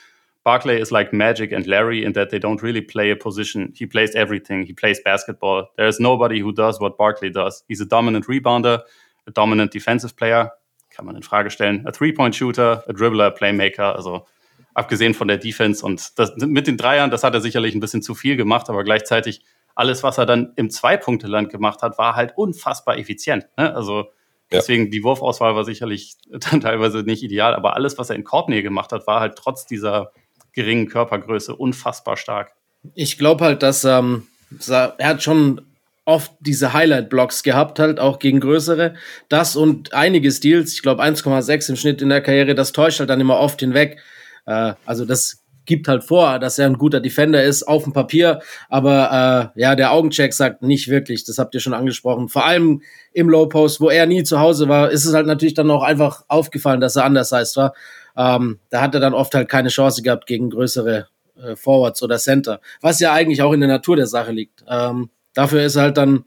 Barclay 0.44 0.80
is 0.80 0.90
like 0.90 1.12
Magic 1.12 1.52
and 1.52 1.66
Larry 1.66 2.04
in 2.04 2.14
that 2.14 2.30
they 2.30 2.38
don't 2.38 2.62
really 2.62 2.80
play 2.80 3.10
a 3.10 3.16
position. 3.16 3.72
He 3.76 3.86
plays 3.86 4.14
everything. 4.14 4.64
He 4.64 4.72
plays 4.72 5.00
basketball. 5.02 5.66
There 5.76 5.86
is 5.86 6.00
nobody 6.00 6.40
who 6.40 6.52
does 6.52 6.80
what 6.80 6.96
Barclay 6.96 7.30
does. 7.30 7.62
He's 7.68 7.80
a 7.80 7.86
dominant 7.86 8.26
rebounder, 8.26 8.80
a 9.26 9.30
dominant 9.30 9.70
defensive 9.70 10.16
player. 10.16 10.50
Kann 10.90 11.06
man 11.06 11.16
in 11.16 11.22
Frage 11.22 11.50
stellen. 11.50 11.86
A 11.86 11.92
Three-Point-Shooter, 11.92 12.84
a 12.88 12.92
Dribbler, 12.92 13.26
a 13.26 13.30
Playmaker. 13.30 13.94
Also 13.94 14.26
abgesehen 14.74 15.14
von 15.14 15.28
der 15.28 15.38
Defense 15.38 15.84
und 15.84 16.18
das, 16.18 16.32
mit 16.36 16.66
den 16.66 16.76
Dreiern, 16.76 17.10
das 17.10 17.24
hat 17.24 17.34
er 17.34 17.40
sicherlich 17.40 17.74
ein 17.74 17.80
bisschen 17.80 18.02
zu 18.02 18.14
viel 18.14 18.36
gemacht, 18.36 18.70
aber 18.70 18.84
gleichzeitig 18.84 19.42
alles, 19.74 20.02
was 20.02 20.18
er 20.18 20.26
dann 20.26 20.52
im 20.56 20.70
Zwei-Punkte-Land 20.70 21.50
gemacht 21.50 21.82
hat, 21.82 21.98
war 21.98 22.16
halt 22.16 22.36
unfassbar 22.36 22.98
effizient. 22.98 23.46
Ne? 23.56 23.74
Also 23.74 24.06
deswegen 24.50 24.84
ja. 24.84 24.90
die 24.90 25.04
Wurfauswahl 25.04 25.54
war 25.54 25.64
sicherlich 25.64 26.16
dann 26.50 26.60
teilweise 26.60 26.98
nicht 26.98 27.22
ideal, 27.22 27.54
aber 27.54 27.76
alles, 27.76 27.98
was 27.98 28.10
er 28.10 28.16
in 28.16 28.24
Korbnähe 28.24 28.62
gemacht 28.62 28.92
hat, 28.92 29.06
war 29.06 29.20
halt 29.20 29.36
trotz 29.36 29.66
dieser 29.66 30.12
geringen 30.52 30.88
Körpergröße 30.88 31.54
unfassbar 31.54 32.16
stark. 32.16 32.52
Ich 32.94 33.18
glaube 33.18 33.44
halt, 33.44 33.62
dass 33.62 33.84
ähm, 33.84 34.26
er 34.66 34.96
hat 35.00 35.22
schon 35.22 35.60
oft 36.04 36.32
diese 36.40 36.72
Highlight-Blocks 36.72 37.42
gehabt, 37.42 37.78
halt 37.78 38.00
auch 38.00 38.18
gegen 38.18 38.40
größere. 38.40 38.94
Das 39.28 39.54
und 39.54 39.94
einige 39.94 40.30
Steals, 40.32 40.72
ich 40.72 40.82
glaube 40.82 41.02
1,6 41.02 41.70
im 41.70 41.76
Schnitt 41.76 42.02
in 42.02 42.08
der 42.08 42.20
Karriere, 42.20 42.54
das 42.54 42.72
täuscht 42.72 42.98
halt 43.00 43.10
dann 43.10 43.20
immer 43.20 43.38
oft 43.38 43.60
hinweg. 43.60 43.98
Äh, 44.46 44.74
also 44.86 45.04
das 45.04 45.44
gibt 45.66 45.86
halt 45.86 46.02
vor, 46.02 46.40
dass 46.40 46.58
er 46.58 46.66
ein 46.66 46.78
guter 46.78 47.00
Defender 47.00 47.44
ist 47.44 47.62
auf 47.62 47.84
dem 47.84 47.92
Papier, 47.92 48.40
aber 48.68 49.52
äh, 49.54 49.60
ja, 49.60 49.76
der 49.76 49.92
Augencheck 49.92 50.32
sagt 50.32 50.62
nicht 50.62 50.88
wirklich, 50.88 51.22
das 51.24 51.38
habt 51.38 51.54
ihr 51.54 51.60
schon 51.60 51.74
angesprochen. 51.74 52.28
Vor 52.28 52.44
allem 52.44 52.82
im 53.12 53.28
Low 53.28 53.46
Post, 53.46 53.80
wo 53.80 53.88
er 53.88 54.06
nie 54.06 54.24
zu 54.24 54.40
Hause 54.40 54.68
war, 54.68 54.90
ist 54.90 55.04
es 55.04 55.14
halt 55.14 55.26
natürlich 55.26 55.54
dann 55.54 55.70
auch 55.70 55.84
einfach 55.84 56.24
aufgefallen, 56.26 56.80
dass 56.80 56.96
er 56.96 57.04
anders 57.04 57.30
heißt 57.30 57.56
war. 57.56 57.74
Ähm, 58.20 58.58
da 58.68 58.82
hat 58.82 58.94
er 58.94 59.00
dann 59.00 59.14
oft 59.14 59.34
halt 59.34 59.48
keine 59.48 59.70
Chance 59.70 60.02
gehabt 60.02 60.26
gegen 60.26 60.50
größere 60.50 61.08
äh, 61.42 61.56
Forwards 61.56 62.02
oder 62.02 62.18
Center, 62.18 62.60
was 62.82 63.00
ja 63.00 63.14
eigentlich 63.14 63.40
auch 63.40 63.52
in 63.52 63.60
der 63.60 63.68
Natur 63.68 63.96
der 63.96 64.06
Sache 64.06 64.32
liegt. 64.32 64.62
Ähm, 64.68 65.08
dafür 65.32 65.62
ist 65.62 65.76
er 65.76 65.82
halt 65.84 65.96
dann 65.96 66.24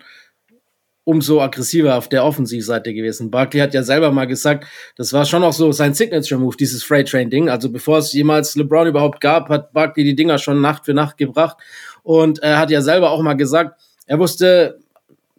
umso 1.03 1.41
aggressiver 1.41 1.95
auf 1.97 2.07
der 2.07 2.25
Offensivseite 2.25 2.93
gewesen. 2.93 3.29
Barkley 3.29 3.61
hat 3.61 3.75
ja 3.75 3.83
selber 3.83 4.11
mal 4.11 4.25
gesagt, 4.25 4.65
das 4.95 5.13
war 5.13 5.25
schon 5.25 5.43
auch 5.43 5.53
so 5.53 5.71
sein 5.71 5.93
Signature-Move, 5.93 6.55
dieses 6.57 6.83
Freight 6.83 7.09
Train-Ding. 7.09 7.49
Also 7.49 7.69
bevor 7.69 7.99
es 7.99 8.13
jemals 8.13 8.55
LeBron 8.55 8.87
überhaupt 8.87 9.21
gab, 9.21 9.49
hat 9.49 9.73
Barkley 9.73 10.03
die 10.03 10.15
Dinger 10.15 10.39
schon 10.39 10.61
Nacht 10.61 10.85
für 10.85 10.93
Nacht 10.93 11.17
gebracht. 11.17 11.57
Und 12.01 12.39
er 12.39 12.57
hat 12.57 12.71
ja 12.71 12.81
selber 12.81 13.11
auch 13.11 13.21
mal 13.21 13.33
gesagt, 13.33 13.79
er 14.07 14.17
wusste 14.17 14.79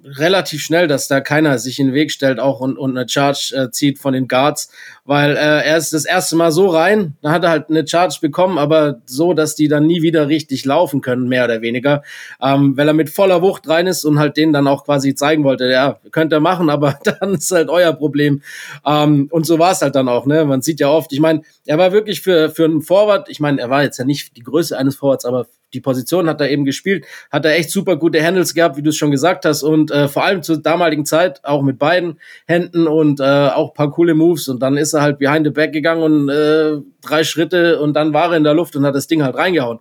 relativ 0.05 0.63
schnell, 0.63 0.87
dass 0.87 1.09
da 1.09 1.21
keiner 1.21 1.59
sich 1.59 1.79
in 1.79 1.89
den 1.89 1.95
Weg 1.95 2.13
stellt 2.13 2.39
auch 2.39 2.61
und, 2.61 2.77
und 2.77 2.97
eine 2.97 3.09
Charge 3.09 3.55
äh, 3.57 3.71
zieht 3.71 3.99
von 3.99 4.13
den 4.13 4.29
Guards, 4.29 4.71
weil 5.05 5.37
äh, 5.37 5.65
er 5.67 5.77
ist 5.77 5.93
das 5.93 6.05
erste 6.05 6.37
Mal 6.37 6.53
so 6.53 6.69
rein, 6.69 7.17
da 7.23 7.31
hat 7.31 7.45
er 7.45 7.51
halt 7.51 7.71
eine 7.71 7.87
Charge 7.87 8.19
bekommen, 8.21 8.59
aber 8.59 9.01
so, 9.07 9.33
dass 9.33 9.55
die 9.55 9.69
dann 9.69 9.87
nie 9.87 10.03
wieder 10.03 10.29
richtig 10.29 10.65
laufen 10.65 11.01
können, 11.01 11.29
mehr 11.29 11.45
oder 11.45 11.63
weniger, 11.63 12.03
ähm, 12.43 12.77
weil 12.77 12.89
er 12.89 12.95
mit 12.95 13.11
voller 13.11 13.41
Wucht 13.43 13.69
rein 13.69 13.87
ist 13.87 14.05
und 14.05 14.19
halt 14.19 14.37
denen 14.37 14.53
dann 14.53 14.67
auch 14.67 14.85
quasi 14.85 15.15
zeigen 15.15 15.45
wollte, 15.45 15.71
ja, 15.71 15.99
könnt 16.11 16.33
ihr 16.33 16.41
machen, 16.41 16.69
aber 16.69 16.99
dann 17.21 17.35
ist 17.35 17.51
halt 17.51 17.69
euer 17.69 17.93
Problem. 17.93 18.43
Ähm, 18.87 19.29
und 19.31 19.47
so 19.47 19.59
war 19.59 19.73
es 19.73 19.83
halt 19.83 19.95
dann 19.95 20.09
auch, 20.09 20.27
ne? 20.27 20.45
Man 20.45 20.63
sieht 20.63 20.81
ja 20.81 20.89
oft, 20.89 21.13
ich 21.13 21.21
meine, 21.21 21.43
er 21.65 21.79
war 21.79 21.93
wirklich 21.93 22.21
für, 22.21 22.51
für 22.51 22.65
einen 22.65 22.83
Forward, 22.83 23.29
ich 23.29 23.41
meine, 23.41 23.61
er 23.61 23.71
war 23.71 23.83
jetzt 23.83 23.99
ja 23.99 24.05
nicht 24.05 24.37
die 24.37 24.43
Größe 24.43 24.77
eines 24.77 24.97
Forwards, 24.97 25.25
aber 25.25 25.47
die 25.75 25.81
Position 25.81 26.29
hat 26.29 26.41
er 26.41 26.51
eben 26.51 26.65
gespielt, 26.65 27.05
hat 27.31 27.45
er 27.45 27.57
echt 27.57 27.71
super 27.71 27.97
gute 27.97 28.25
Handles 28.25 28.55
gehabt, 28.55 28.77
wie 28.77 28.83
du 28.83 28.91
es 28.91 28.97
schon 28.97 29.11
gesagt 29.11 29.45
hast 29.45 29.63
und 29.63 29.91
äh, 29.91 30.09
vor 30.09 30.25
allem 30.25 30.43
zur 30.43 30.59
damaligen 30.59 31.05
Zeit 31.05 31.45
auch 31.45 31.63
mit 31.63 31.79
beiden 31.79 32.19
Händen 32.47 32.87
und 32.87 33.21
äh, 33.21 33.25
auch 33.25 33.75
paar 33.75 33.91
coole 33.91 34.15
Moves 34.15 34.49
und 34.49 34.63
dann 34.63 34.77
ist 34.77 34.95
er 34.95 35.03
halt 35.03 35.19
behind 35.19 35.47
the 35.47 35.51
back 35.51 35.73
gegangen 35.73 36.03
und 36.03 36.29
äh, 36.29 36.79
drei 37.03 37.25
Schritte 37.25 37.81
und 37.81 37.95
dann 37.95 38.15
war 38.15 38.31
er 38.31 38.37
in 38.37 38.45
der 38.45 38.55
Luft 38.55 38.77
und 38.77 38.87
hat 38.87 38.95
das 38.95 39.07
Ding 39.07 39.23
halt 39.23 39.37
reingehauen 39.37 39.81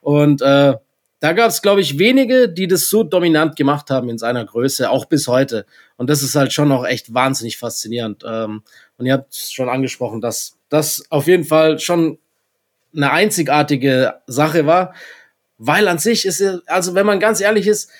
und 0.00 0.42
äh, 0.42 0.74
da 1.24 1.32
gab 1.32 1.48
es, 1.48 1.62
glaube 1.62 1.80
ich, 1.80 1.98
wenige, 1.98 2.50
die 2.50 2.68
das 2.68 2.90
so 2.90 3.02
dominant 3.02 3.56
gemacht 3.56 3.88
haben 3.88 4.10
in 4.10 4.18
seiner 4.18 4.44
Größe, 4.44 4.90
auch 4.90 5.06
bis 5.06 5.26
heute. 5.26 5.64
Und 5.96 6.10
das 6.10 6.22
ist 6.22 6.34
halt 6.34 6.52
schon 6.52 6.70
auch 6.70 6.84
echt 6.84 7.14
wahnsinnig 7.14 7.56
faszinierend. 7.56 8.22
Ähm, 8.28 8.62
und 8.98 9.06
ihr 9.06 9.14
habt 9.14 9.32
es 9.32 9.50
schon 9.50 9.70
angesprochen, 9.70 10.20
dass 10.20 10.58
das 10.68 11.02
auf 11.08 11.26
jeden 11.26 11.44
Fall 11.44 11.78
schon 11.78 12.18
eine 12.94 13.10
einzigartige 13.10 14.16
Sache 14.26 14.66
war. 14.66 14.94
Weil 15.58 15.88
an 15.88 15.98
sich 15.98 16.26
ist, 16.26 16.42
also 16.66 16.94
wenn 16.94 17.06
man 17.06 17.20
ganz 17.20 17.40
ehrlich 17.40 17.66
ist, 17.66 17.90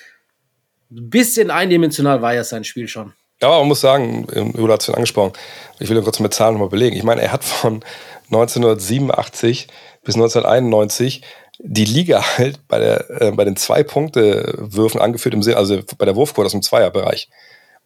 ein 0.91 1.09
bisschen 1.09 1.51
eindimensional 1.51 2.21
war 2.21 2.33
ja 2.33 2.43
sein 2.43 2.63
Spiel 2.63 2.87
schon. 2.87 3.13
Ja, 3.41 3.49
man 3.49 3.67
muss 3.67 3.81
sagen, 3.81 4.27
du 4.27 4.71
hast 4.71 4.87
es 4.87 4.95
angesprochen, 4.95 5.33
ich 5.79 5.89
will 5.89 6.01
kurz 6.01 6.19
mit 6.19 6.33
Zahlen 6.33 6.53
nochmal 6.53 6.69
belegen. 6.69 6.95
Ich 6.95 7.03
meine, 7.03 7.21
er 7.21 7.31
hat 7.31 7.43
von 7.43 7.83
1987 8.27 9.67
bis 10.03 10.15
1991 10.15 11.21
die 11.59 11.85
Liga 11.85 12.23
halt 12.37 12.59
bei, 12.67 12.79
der, 12.79 13.21
äh, 13.21 13.31
bei 13.31 13.45
den 13.45 13.55
Zwei-Punkte-Würfen 13.55 14.99
angeführt, 14.99 15.33
im 15.35 15.43
Sinne, 15.43 15.57
also 15.57 15.81
bei 15.97 16.05
der 16.05 16.15
Wurfquote 16.15 16.47
aus 16.47 16.51
dem 16.51 16.61
Zweierbereich. 16.61 17.29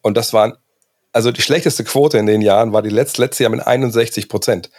Und 0.02 0.16
das 0.16 0.32
waren, 0.32 0.54
also 1.12 1.30
die 1.30 1.42
schlechteste 1.42 1.84
Quote 1.84 2.18
in 2.18 2.26
den 2.26 2.42
Jahren 2.42 2.72
war 2.72 2.82
die 2.82 2.90
letzte, 2.90 3.22
letzte 3.22 3.44
Jahr 3.44 3.50
mit 3.50 3.66
61 3.66 4.28
Prozent 4.28 4.70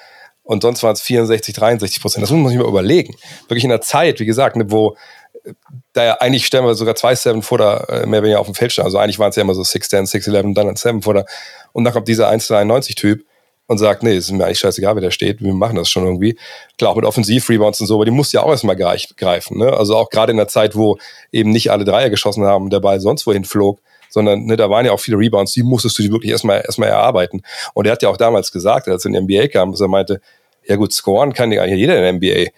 und 0.52 0.62
sonst 0.64 0.84
waren 0.84 0.92
es 0.92 1.02
64, 1.02 1.56
63 1.56 2.02
Prozent. 2.02 2.24
Das 2.24 2.30
muss 2.30 2.42
man 2.42 2.50
sich 2.50 2.60
mal 2.60 2.68
überlegen. 2.68 3.16
Wirklich 3.48 3.64
in 3.64 3.70
der 3.70 3.80
Zeit, 3.80 4.20
wie 4.20 4.26
gesagt, 4.26 4.58
ne, 4.58 4.66
wo 4.68 4.98
äh, 5.46 5.54
da 5.94 6.04
ja 6.04 6.14
eigentlich 6.16 6.46
stellen 6.46 6.66
wir 6.66 6.76
sogar 6.76 6.96
zwei 6.96 7.16
Seven 7.16 7.42
Footer 7.42 7.88
äh, 7.88 8.06
mehr 8.06 8.20
oder 8.20 8.24
weniger 8.24 8.40
auf 8.42 8.48
dem 8.48 8.56
Feld 8.56 8.74
stehen. 8.74 8.84
Also 8.84 8.98
eigentlich 8.98 9.18
waren 9.18 9.30
es 9.30 9.38
ja 9.38 9.44
immer 9.44 9.56
so 9.56 9.62
6'10, 9.62 10.12
6'11, 10.12 10.54
dann 10.54 10.68
ein 10.68 10.76
Seven 10.76 11.02
Footer. 11.02 11.26
Und 11.72 11.86
dann 11.86 11.94
kommt 11.94 12.10
dieser 12.10 12.30
1'93 12.30 12.96
Typ 12.96 13.24
und 13.68 13.78
sagt, 13.78 14.04
nee, 14.04 14.18
ist 14.18 14.30
mir 14.30 14.44
eigentlich 14.44 14.60
scheißegal, 14.60 14.96
wer 14.96 15.04
da 15.04 15.12
steht, 15.12 15.42
wir 15.42 15.54
machen 15.54 15.78
das 15.78 15.90
schon 15.90 16.04
irgendwie. 16.04 16.38
Klar, 16.78 16.92
auch 16.92 16.96
mit 16.98 17.06
Offensiv-Rebounds 17.06 17.80
und 17.80 17.88
so, 17.88 17.96
aber 17.96 18.04
die 18.04 18.12
muss 18.12 18.34
ja 18.34 18.44
auch 18.44 18.50
erstmal 18.50 18.76
greifen. 18.76 19.58
Ne? 19.58 19.72
Also 19.72 19.96
auch 19.96 20.10
gerade 20.10 20.32
in 20.32 20.38
der 20.38 20.50
Zeit, 20.50 20.76
wo 20.76 20.98
eben 21.32 21.52
nicht 21.52 21.72
alle 21.72 21.86
Dreier 21.86 22.10
geschossen 22.10 22.44
haben 22.44 22.66
und 22.66 22.74
der 22.74 22.82
Ball 22.82 23.00
sonst 23.00 23.26
wohin 23.26 23.46
flog, 23.46 23.80
sondern 24.12 24.46
ne, 24.46 24.58
da 24.58 24.70
waren 24.70 24.86
ja 24.86 24.92
auch 24.92 25.00
viele 25.00 25.18
Rebounds, 25.18 25.54
die 25.54 25.64
musstest 25.64 25.98
du 25.98 26.04
die 26.04 26.12
wirklich 26.12 26.32
erstmal 26.32 26.62
erstmal 26.62 26.90
erarbeiten. 26.90 27.42
Und 27.74 27.88
er 27.88 27.94
hat 27.94 28.04
ja 28.04 28.10
auch 28.10 28.18
damals 28.18 28.52
gesagt, 28.52 28.88
als 28.88 29.06
er 29.06 29.14
in 29.14 29.28
die 29.28 29.38
NBA 29.38 29.48
kam, 29.48 29.72
dass 29.72 29.82
er 29.82 29.88
meinte, 29.88 30.22
ja 30.72 30.78
gut, 30.78 30.94
scoren 30.94 31.34
kann 31.34 31.52
ja 31.52 31.66
jeder 31.66 31.98
in 31.98 32.20
der 32.20 32.32
NBA. 32.32 32.52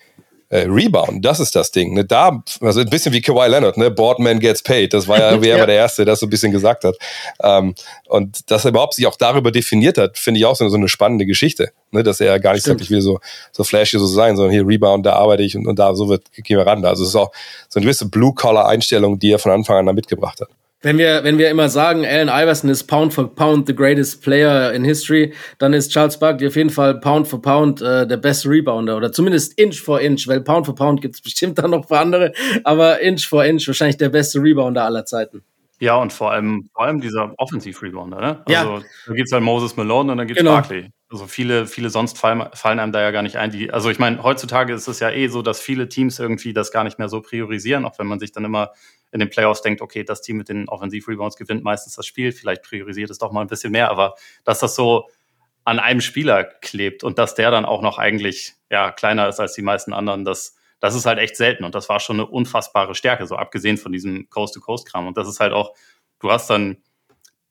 Äh, 0.49 0.67
Rebound, 0.69 1.25
das 1.25 1.39
ist 1.39 1.55
das 1.55 1.71
Ding. 1.71 1.95
Ne? 1.95 2.05
Da, 2.05 2.43
also 2.61 2.81
ein 2.81 2.89
bisschen 2.89 3.11
wie 3.11 3.21
Kawhi 3.21 3.49
Leonard, 3.49 3.75
ne? 3.75 3.89
Boardman 3.89 4.39
gets 4.39 4.61
paid. 4.61 4.93
Das 4.93 5.07
war 5.07 5.17
ja 5.17 5.29
irgendwie 5.31 5.49
ja. 5.49 5.65
der 5.65 5.75
Erste, 5.75 6.05
der 6.05 6.11
das 6.11 6.19
so 6.19 6.27
ein 6.27 6.29
bisschen 6.29 6.51
gesagt 6.51 6.83
hat. 6.83 6.95
Ähm, 7.41 7.73
und 8.07 8.51
dass 8.51 8.63
er 8.63 8.69
überhaupt 8.69 8.93
sich 8.93 9.07
auch 9.07 9.15
darüber 9.15 9.49
definiert 9.49 9.97
hat, 9.97 10.19
finde 10.19 10.39
ich 10.39 10.45
auch 10.45 10.55
so, 10.55 10.69
so, 10.69 10.77
eine 10.77 10.89
spannende 10.89 11.25
Geschichte. 11.25 11.71
Ne? 11.89 12.03
Dass 12.03 12.21
er 12.21 12.39
gar 12.39 12.53
nicht 12.53 12.65
sagt, 12.65 12.81
ich 12.81 12.91
will 12.91 13.01
so, 13.01 13.19
so 13.51 13.63
flashy 13.63 13.97
so 13.97 14.05
sein, 14.05 14.37
sondern 14.37 14.53
hier 14.53 14.67
Rebound, 14.67 15.03
da 15.07 15.13
arbeite 15.13 15.41
ich 15.41 15.55
und, 15.55 15.65
und 15.65 15.79
da 15.79 15.95
so 15.95 16.07
wird, 16.07 16.31
gehen 16.31 16.59
wir 16.59 16.67
ran. 16.67 16.85
Also 16.85 17.01
es 17.01 17.09
ist 17.09 17.15
auch 17.15 17.31
so 17.67 17.79
eine 17.79 17.85
gewisse 17.85 18.07
Blue-Collar-Einstellung, 18.09 19.17
die 19.17 19.31
er 19.31 19.39
von 19.39 19.51
Anfang 19.51 19.77
an 19.77 19.87
da 19.87 19.93
mitgebracht 19.93 20.39
hat. 20.39 20.49
Wenn 20.83 20.97
wir, 20.97 21.23
wenn 21.23 21.37
wir 21.37 21.49
immer 21.49 21.69
sagen, 21.69 22.05
Allen 22.05 22.27
Iverson 22.27 22.69
ist 22.69 22.83
Pound 22.83 23.13
for 23.13 23.33
Pound 23.33 23.67
the 23.67 23.73
greatest 23.73 24.21
player 24.21 24.73
in 24.73 24.83
history, 24.83 25.33
dann 25.57 25.71
ist 25.71 25.91
Charles 25.91 26.19
Barkley 26.19 26.49
auf 26.49 26.57
jeden 26.57 26.69
Fall 26.69 26.99
Pound 26.99 27.25
for 27.25 27.41
Pound 27.41 27.81
äh, 27.81 28.05
der 28.05 28.17
beste 28.17 28.49
Rebounder 28.49 28.97
oder 28.97 29.13
zumindest 29.13 29.57
Inch 29.57 29.81
for 29.81 30.01
Inch, 30.01 30.27
weil 30.27 30.41
Pound 30.41 30.65
for 30.65 30.75
Pound 30.75 31.01
gibt's 31.01 31.21
bestimmt 31.23 31.57
dann 31.57 31.71
noch 31.71 31.87
für 31.87 31.97
andere, 31.97 32.33
aber 32.65 32.99
Inch 32.99 33.25
for 33.29 33.45
Inch 33.45 33.65
wahrscheinlich 33.65 33.95
der 33.95 34.09
beste 34.09 34.41
Rebounder 34.41 34.83
aller 34.83 35.05
Zeiten. 35.05 35.41
Ja, 35.79 35.95
und 35.95 36.11
vor 36.11 36.31
allem, 36.31 36.69
vor 36.73 36.85
allem 36.85 36.99
dieser 36.99 37.33
Offensiv-Rebounder, 37.37 38.19
ne? 38.19 38.41
Also 38.45 38.77
ja. 38.77 38.81
da 39.07 39.13
gibt's 39.13 39.31
halt 39.31 39.43
Moses 39.43 39.75
Malone 39.77 40.11
und 40.11 40.17
dann 40.17 40.27
gibt's 40.27 40.41
genau. 40.41 40.55
Barkley. 40.55 40.91
Also 41.09 41.27
viele, 41.27 41.65
viele 41.65 41.89
sonst 41.89 42.17
fallen, 42.17 42.45
fallen 42.53 42.79
einem 42.79 42.91
da 42.91 43.01
ja 43.01 43.11
gar 43.11 43.21
nicht 43.21 43.37
ein. 43.37 43.51
Die, 43.51 43.71
also 43.71 43.89
ich 43.89 43.99
meine, 43.99 44.21
heutzutage 44.23 44.73
ist 44.73 44.87
es 44.87 44.99
ja 44.99 45.11
eh 45.11 45.27
so, 45.27 45.41
dass 45.41 45.61
viele 45.61 45.87
Teams 45.87 46.19
irgendwie 46.19 46.53
das 46.53 46.71
gar 46.71 46.83
nicht 46.83 46.99
mehr 46.99 47.09
so 47.09 47.21
priorisieren, 47.21 47.85
auch 47.85 47.99
wenn 47.99 48.07
man 48.07 48.19
sich 48.19 48.31
dann 48.31 48.45
immer 48.45 48.71
in 49.13 49.19
den 49.19 49.29
Playoffs 49.29 49.61
denkt, 49.61 49.81
okay, 49.81 50.03
das 50.03 50.21
Team 50.21 50.37
mit 50.37 50.49
den 50.49 50.67
Offensiv-Rebounds 50.67 51.37
gewinnt 51.37 51.63
meistens 51.63 51.95
das 51.95 52.05
Spiel, 52.05 52.31
vielleicht 52.31 52.63
priorisiert 52.63 53.09
es 53.09 53.19
doch 53.19 53.31
mal 53.31 53.41
ein 53.41 53.47
bisschen 53.47 53.71
mehr, 53.71 53.89
aber 53.89 54.15
dass 54.43 54.59
das 54.59 54.75
so 54.75 55.07
an 55.65 55.79
einem 55.79 56.01
Spieler 56.01 56.43
klebt 56.43 57.03
und 57.03 57.17
dass 57.17 57.35
der 57.35 57.51
dann 57.51 57.65
auch 57.65 57.81
noch 57.81 57.97
eigentlich 57.97 58.53
ja, 58.69 58.91
kleiner 58.91 59.29
ist 59.29 59.39
als 59.39 59.53
die 59.53 59.61
meisten 59.61 59.93
anderen, 59.93 60.25
das, 60.25 60.55
das 60.79 60.95
ist 60.95 61.05
halt 61.05 61.19
echt 61.19 61.37
selten 61.37 61.63
und 61.63 61.75
das 61.75 61.87
war 61.89 61.99
schon 61.99 62.17
eine 62.17 62.25
unfassbare 62.25 62.95
Stärke, 62.95 63.25
so 63.27 63.35
abgesehen 63.35 63.77
von 63.77 63.91
diesem 63.91 64.29
Coast-to-Coast-Kram. 64.29 65.07
Und 65.07 65.17
das 65.17 65.27
ist 65.27 65.39
halt 65.39 65.53
auch, 65.53 65.73
du 66.19 66.31
hast 66.31 66.49
dann, 66.49 66.77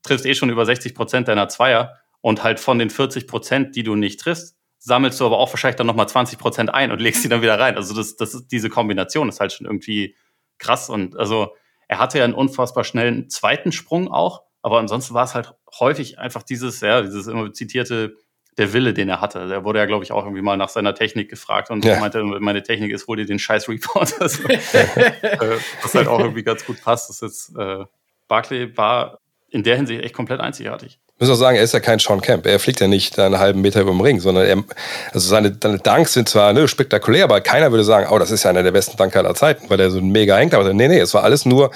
triffst 0.02 0.26
eh 0.26 0.34
schon 0.34 0.50
über 0.50 0.66
60 0.66 0.94
Prozent 0.94 1.28
deiner 1.28 1.48
Zweier 1.48 2.00
und 2.20 2.42
halt 2.42 2.58
von 2.58 2.78
den 2.78 2.90
40 2.90 3.28
Prozent, 3.28 3.76
die 3.76 3.84
du 3.84 3.94
nicht 3.94 4.20
triffst, 4.20 4.56
sammelst 4.78 5.20
du 5.20 5.26
aber 5.26 5.38
auch 5.38 5.52
wahrscheinlich 5.52 5.76
dann 5.76 5.86
nochmal 5.86 6.08
20 6.08 6.38
Prozent 6.38 6.74
ein 6.74 6.90
und 6.90 7.00
legst 7.00 7.24
die 7.24 7.28
dann 7.28 7.40
wieder 7.40 7.58
rein. 7.58 7.76
Also 7.76 7.94
das, 7.94 8.16
das 8.16 8.34
ist, 8.34 8.48
diese 8.48 8.68
Kombination 8.68 9.28
ist 9.28 9.40
halt 9.40 9.52
schon 9.52 9.66
irgendwie 9.66 10.16
krass. 10.62 10.88
Und 10.88 11.16
also 11.16 11.54
er 11.88 11.98
hatte 11.98 12.18
ja 12.18 12.24
einen 12.24 12.34
unfassbar 12.34 12.84
schnellen 12.84 13.28
zweiten 13.28 13.72
Sprung 13.72 14.10
auch, 14.10 14.42
aber 14.62 14.78
ansonsten 14.78 15.14
war 15.14 15.24
es 15.24 15.34
halt 15.34 15.54
häufig 15.78 16.18
einfach 16.18 16.42
dieses, 16.42 16.80
ja, 16.80 17.02
dieses 17.02 17.26
immer 17.26 17.52
zitierte, 17.52 18.16
der 18.58 18.72
Wille, 18.74 18.92
den 18.92 19.08
er 19.08 19.20
hatte. 19.20 19.48
Der 19.48 19.64
wurde 19.64 19.78
ja, 19.78 19.86
glaube 19.86 20.04
ich, 20.04 20.12
auch 20.12 20.24
irgendwie 20.24 20.42
mal 20.42 20.56
nach 20.56 20.68
seiner 20.68 20.94
Technik 20.94 21.30
gefragt 21.30 21.70
und 21.70 21.84
ja. 21.84 21.98
meinte, 21.98 22.22
meine 22.22 22.62
Technik 22.62 22.92
ist, 22.92 23.06
hol 23.06 23.16
dir 23.16 23.24
den 23.24 23.38
scheiß 23.38 23.68
Report. 23.68 24.12
Also, 24.20 24.46
äh, 24.48 25.58
was 25.82 25.94
halt 25.94 26.06
auch 26.06 26.20
irgendwie 26.20 26.42
ganz 26.42 26.64
gut 26.64 26.80
passt. 26.82 27.08
Das 27.08 27.22
ist, 27.22 27.56
äh, 27.56 27.84
Barclay 28.28 28.76
war 28.76 29.18
in 29.52 29.62
der 29.62 29.76
Hinsicht 29.76 30.02
echt 30.02 30.14
komplett 30.14 30.40
einzigartig 30.40 30.98
muss 31.22 31.30
auch 31.30 31.36
sagen, 31.36 31.56
er 31.56 31.62
ist 31.62 31.72
ja 31.72 31.80
kein 31.80 32.00
Sean 32.00 32.20
Camp. 32.20 32.46
Er 32.46 32.58
fliegt 32.58 32.80
ja 32.80 32.88
nicht 32.88 33.18
einen 33.18 33.38
halben 33.38 33.60
Meter 33.60 33.80
über 33.80 33.92
dem 33.92 34.00
Ring, 34.00 34.18
sondern 34.18 34.44
er, 34.44 34.64
also 35.12 35.28
seine, 35.28 35.56
seine 35.62 35.78
Dunks 35.78 36.14
sind 36.14 36.28
zwar 36.28 36.52
ne, 36.52 36.66
spektakulär, 36.66 37.24
aber 37.24 37.40
keiner 37.40 37.70
würde 37.70 37.84
sagen, 37.84 38.08
oh, 38.10 38.18
das 38.18 38.32
ist 38.32 38.42
ja 38.42 38.50
einer 38.50 38.64
der 38.64 38.72
besten 38.72 38.96
Dunker 38.96 39.20
aller 39.20 39.34
Zeiten, 39.34 39.70
weil 39.70 39.78
er 39.78 39.90
so 39.90 40.00
mega 40.00 40.36
hängt. 40.36 40.52
Aber 40.52 40.72
nee, 40.72 40.88
nee, 40.88 40.98
es 40.98 41.14
war 41.14 41.22
alles 41.22 41.46
nur, 41.46 41.70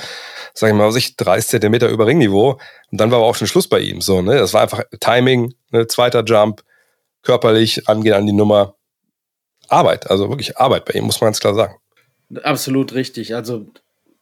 sag 0.53 0.71
ich 0.71 0.75
mal, 0.75 0.91
sich 0.91 1.17
30 1.17 1.49
Zentimeter 1.49 1.89
über 1.89 2.07
Ringniveau. 2.07 2.59
Und 2.91 3.01
dann 3.01 3.13
war 3.13 3.19
aber 3.19 3.27
auch 3.27 3.37
schon 3.37 3.47
Schluss 3.47 3.69
bei 3.69 3.79
ihm. 3.79 4.01
So, 4.01 4.21
ne? 4.21 4.37
Das 4.37 4.53
war 4.53 4.63
einfach 4.63 4.83
Timing, 4.99 5.55
ne, 5.71 5.87
zweiter 5.87 6.25
Jump, 6.25 6.63
körperlich, 7.23 7.89
angehen 7.89 8.15
an 8.15 8.27
die 8.27 8.33
Nummer. 8.33 8.75
Arbeit, 9.69 10.09
also 10.09 10.29
wirklich 10.29 10.59
Arbeit 10.59 10.85
bei 10.85 10.93
ihm, 10.93 11.05
muss 11.05 11.21
man 11.21 11.27
ganz 11.29 11.41
klar 11.41 11.55
sagen. 11.55 11.75
Absolut 12.45 12.95
richtig. 12.95 13.35
Also 13.35 13.67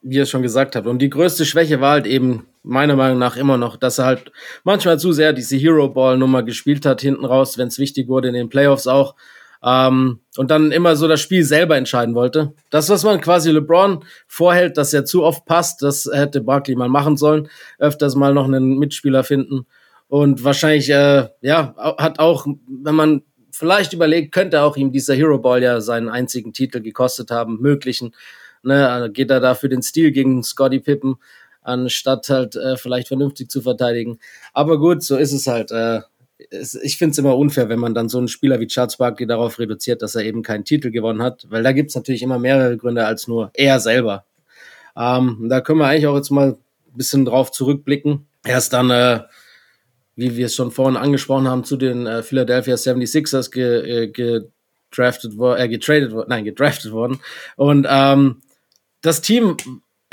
wie 0.01 0.17
ihr 0.17 0.25
schon 0.25 0.41
gesagt 0.41 0.75
habt. 0.75 0.87
Und 0.87 1.01
die 1.01 1.11
größte 1.11 1.45
Schwäche 1.45 1.83
war 1.83 1.93
halt 1.93 2.07
eben 2.07 2.47
meiner 2.65 2.97
Meinung 2.97 3.19
nach 3.19 3.37
immer 3.37 3.57
noch, 3.57 3.77
dass 3.77 3.99
er 3.99 4.07
halt 4.07 4.33
manchmal 4.65 4.99
zu 4.99 5.13
sehr 5.13 5.33
diese 5.33 5.57
Hero 5.57 5.89
Ball 5.89 6.19
Nummer 6.19 6.43
gespielt 6.43 6.85
hat 6.87 7.01
hinten 7.01 7.25
raus, 7.25 7.59
wenn 7.59 7.69
es 7.69 7.79
wichtig 7.79 8.09
wurde 8.09 8.29
in 8.29 8.35
den 8.35 8.49
Playoffs 8.49 8.87
auch. 8.87 9.15
Ähm, 9.63 10.21
und 10.37 10.51
dann 10.51 10.73
immer 10.73 10.97
so 10.97 11.09
das 11.09 11.21
Spiel 11.21 11.45
selber 11.45 11.77
entscheiden 11.77 12.15
wollte. 12.15 12.53
Das, 12.71 12.91
was 12.91 13.05
man 13.05 13.21
quasi 13.21 13.51
LeBron 13.51 14.05
vorhält, 14.27 14.77
dass 14.77 14.93
er 14.93 15.05
zu 15.05 15.23
oft 15.23 15.47
passt, 15.47 15.83
das 15.83 16.09
hätte 16.13 16.43
Barkley 16.43 16.77
mal 16.77 16.89
machen 16.89 17.17
sollen. 17.17 17.49
Öfters 17.79 18.15
mal 18.15 18.35
noch 18.35 18.47
einen 18.47 18.79
Mitspieler 18.79 19.25
finden. 19.25 19.67
Und 20.09 20.45
wahrscheinlich, 20.45 20.91
äh, 20.91 21.29
ja, 21.41 21.75
hat 21.77 22.19
auch, 22.19 22.47
wenn 22.67 22.95
man 22.95 23.23
vielleicht 23.51 23.93
überlegt, 23.93 24.33
könnte 24.33 24.63
auch 24.63 24.77
ihm 24.77 24.93
dieser 24.93 25.15
Hero 25.15 25.39
Ball 25.39 25.63
ja 25.63 25.81
seinen 25.81 26.09
einzigen 26.09 26.53
Titel 26.53 26.81
gekostet 26.81 27.31
haben, 27.31 27.61
möglichen. 27.61 28.15
Ne, 28.63 29.11
geht 29.13 29.31
er 29.31 29.41
da 29.41 29.55
für 29.55 29.69
den 29.69 29.83
Stil 29.83 30.11
gegen 30.11 30.43
Scotty 30.43 30.81
Pippen, 30.81 31.17
anstatt 31.65 32.29
halt 32.29 32.55
äh, 32.57 32.77
vielleicht 32.77 33.09
vernünftig 33.09 33.51
zu 33.51 33.63
verteidigen. 33.63 34.19
Aber 34.53 34.79
gut, 34.79 35.03
so 35.03 35.17
ist 35.17 35.33
es 35.33 35.47
halt. 35.47 35.73
Äh, 35.73 36.03
es, 36.51 36.75
ich 36.75 36.99
finde 36.99 37.13
es 37.13 37.19
immer 37.19 37.37
unfair, 37.37 37.69
wenn 37.69 37.79
man 37.79 37.95
dann 37.95 38.09
so 38.09 38.19
einen 38.19 38.29
Spieler 38.29 38.61
wie 38.61 38.67
Charles 38.67 38.97
Barkley 38.97 39.27
darauf 39.27 39.59
reduziert, 39.59 40.03
dass 40.03 40.15
er 40.15 40.25
eben 40.25 40.43
keinen 40.43 40.65
Titel 40.65 40.91
gewonnen 40.91 41.23
hat, 41.23 41.47
weil 41.49 41.63
da 41.63 41.73
gibt 41.73 41.91
es 41.91 41.97
natürlich 41.97 42.23
immer 42.23 42.39
mehrere 42.39 42.77
Gründe 42.77 43.07
als 43.07 43.29
nur 43.29 43.51
er 43.55 43.81
selber. 43.81 44.25
Ähm, 44.97 45.47
da 45.49 45.61
können 45.61 45.79
wir 45.79 45.87
eigentlich 45.87 46.07
auch 46.07 46.17
jetzt 46.17 46.31
mal 46.31 46.51
ein 46.51 46.97
bisschen 46.97 47.25
drauf 47.25 47.51
zurückblicken. 47.51 48.27
Er 48.45 48.59
ist 48.59 48.73
dann, 48.73 48.91
äh, 48.91 49.21
wie 50.17 50.37
wir 50.37 50.47
es 50.47 50.55
schon 50.55 50.71
vorhin 50.71 50.97
angesprochen 50.97 51.49
haben, 51.49 51.65
zu 51.65 51.77
den 51.77 52.07
äh, 52.07 52.23
Philadelphia 52.23 52.75
76ers 52.75 53.51
ge, 53.51 54.05
äh, 54.05 54.09
gedraftet 54.09 55.37
worden, 55.37 55.61
äh, 55.61 55.69
getradet 55.69 56.13
worden, 56.13 56.27
nein, 56.29 56.45
gedraftet 56.45 56.93
worden. 56.93 57.21
Und 57.57 57.87
ähm, 57.89 58.43
das 59.01 59.23
Team 59.23 59.57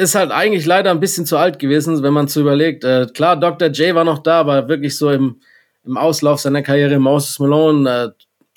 ist 0.02 0.16
halt 0.16 0.32
eigentlich 0.32 0.66
leider 0.66 0.90
ein 0.90 1.00
bisschen 1.00 1.26
zu 1.26 1.38
alt 1.38 1.60
gewesen, 1.60 2.02
wenn 2.02 2.14
man 2.14 2.28
zu 2.28 2.42
überlegt. 2.42 2.84
Äh, 2.84 3.08
klar, 3.14 3.38
Dr. 3.38 3.70
J 3.70 3.94
war 3.94 4.04
noch 4.04 4.20
da, 4.20 4.40
aber 4.40 4.68
wirklich 4.68 4.98
so 4.98 5.12
im, 5.12 5.42
im 5.86 5.96
Auslauf 5.96 6.40
seiner 6.40 6.64
Karriere, 6.64 7.00
Moses 7.00 7.38
Malone 7.40 8.14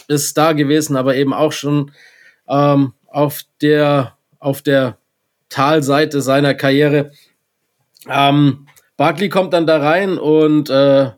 äh, 0.09 0.13
ist 0.13 0.37
da 0.39 0.53
gewesen, 0.53 0.97
aber 0.97 1.17
eben 1.17 1.35
auch 1.35 1.53
schon 1.53 1.93
ähm, 2.49 2.95
auf 3.07 3.43
der 3.61 4.17
auf 4.39 4.63
der 4.63 4.99
Talseite 5.49 6.21
seiner 6.21 6.55
Karriere. 6.55 7.13
Ähm, 8.09 8.67
Barkley 8.97 9.29
kommt 9.29 9.53
dann 9.53 9.67
da 9.67 9.79
rein 9.79 10.19
und 10.19 10.69
äh, 10.71 11.11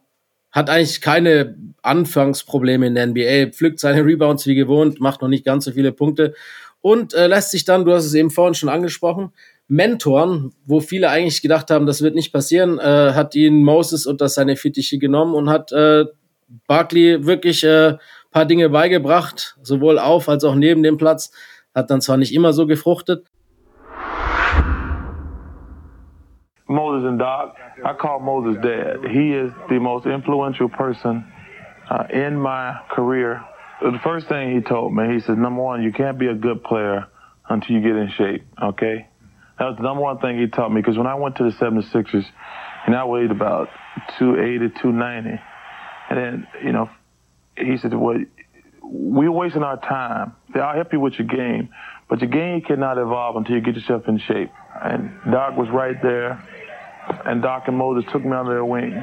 hat 0.52 0.70
eigentlich 0.70 1.00
keine 1.00 1.56
Anfangsprobleme 1.82 2.86
in 2.86 2.94
der 2.94 3.06
NBA, 3.06 3.52
pflückt 3.52 3.80
seine 3.80 4.04
Rebounds 4.04 4.46
wie 4.46 4.54
gewohnt, 4.54 5.00
macht 5.00 5.22
noch 5.22 5.28
nicht 5.28 5.44
ganz 5.44 5.64
so 5.64 5.72
viele 5.72 5.92
Punkte 5.92 6.34
und 6.80 7.14
äh, 7.14 7.26
lässt 7.26 7.50
sich 7.50 7.64
dann, 7.64 7.84
du 7.84 7.92
hast 7.92 8.04
es 8.04 8.14
eben 8.14 8.30
vorhin 8.30 8.54
schon 8.54 8.68
angesprochen, 8.68 9.32
Mentoren, 9.68 10.52
wo 10.64 10.80
viele 10.80 11.10
eigentlich 11.10 11.42
gedacht 11.42 11.70
haben, 11.70 11.86
das 11.86 12.02
wird 12.02 12.14
nicht 12.14 12.32
passieren, 12.32 12.78
äh, 12.78 13.12
hat 13.14 13.34
ihn 13.34 13.64
Moses 13.64 14.06
unter 14.06 14.28
seine 14.28 14.56
Fittiche 14.56 14.98
genommen 14.98 15.34
und 15.34 15.50
hat 15.50 15.72
äh, 15.72 16.04
Barkley 16.68 17.26
wirklich 17.26 17.64
äh, 17.64 17.96
paar 18.30 18.44
Dinge 18.44 18.68
beigebracht, 18.68 19.56
sowohl 19.62 19.98
auf 19.98 20.28
als 20.28 20.44
auch 20.44 20.54
neben 20.54 20.82
dem 20.82 20.98
Platz. 20.98 21.32
Hat 21.74 21.90
dann 21.90 22.00
zwar 22.00 22.16
nicht 22.16 22.34
immer 22.34 22.52
so 22.52 22.66
gefruchtet. 22.66 23.26
Moses 26.68 27.06
and 27.06 27.20
Doc, 27.20 27.54
I 27.78 27.94
call 27.94 28.20
Moses 28.20 28.60
dad. 28.60 29.04
He 29.08 29.32
is 29.32 29.52
the 29.68 29.78
most 29.78 30.04
influential 30.04 30.68
person 30.68 31.24
uh, 31.90 32.04
in 32.10 32.36
my 32.36 32.74
career. 32.94 33.42
The 33.80 33.98
first 34.02 34.28
thing 34.28 34.54
he 34.54 34.60
told 34.60 34.92
me, 34.92 35.12
he 35.14 35.20
said, 35.20 35.38
number 35.38 35.62
one, 35.62 35.82
you 35.82 35.92
can't 35.92 36.18
be 36.18 36.28
a 36.28 36.34
good 36.34 36.62
player 36.62 37.06
until 37.48 37.76
you 37.76 37.82
get 37.82 37.96
in 37.96 38.10
shape, 38.10 38.42
okay? 38.60 39.06
That 39.58 39.66
was 39.66 39.76
the 39.76 39.82
number 39.82 40.02
one 40.02 40.18
thing 40.18 40.38
he 40.38 40.48
taught 40.48 40.70
me 40.70 40.80
because 40.80 40.98
when 40.98 41.06
I 41.06 41.14
went 41.14 41.36
to 41.36 41.44
the 41.44 41.50
76ers, 41.50 42.26
and 42.86 42.94
I 42.94 43.04
weighed 43.04 43.30
about 43.30 43.68
280, 44.18 44.80
290, 44.80 45.42
and 46.08 46.18
then, 46.18 46.46
you 46.62 46.72
know, 46.72 46.88
he 47.56 47.76
said, 47.78 47.94
well, 47.94 48.18
we're 48.82 49.32
wasting 49.32 49.62
our 49.62 49.80
time. 49.80 50.34
I'll 50.54 50.74
help 50.74 50.92
you 50.92 51.00
with 51.00 51.14
your 51.18 51.26
game, 51.26 51.70
but 52.08 52.20
your 52.20 52.30
game 52.30 52.60
cannot 52.60 52.98
evolve 52.98 53.36
until 53.36 53.56
you 53.56 53.60
get 53.62 53.74
yourself 53.74 54.06
in 54.06 54.18
shape. 54.18 54.50
And 54.82 55.10
Doc 55.32 55.56
was 55.56 55.68
right 55.70 56.00
there, 56.02 56.40
and 57.24 57.42
Doc 57.42 57.64
and 57.66 57.76
Moses 57.76 58.08
took 58.12 58.24
me 58.24 58.36
under 58.36 58.52
their 58.52 58.64
wing. 58.64 59.02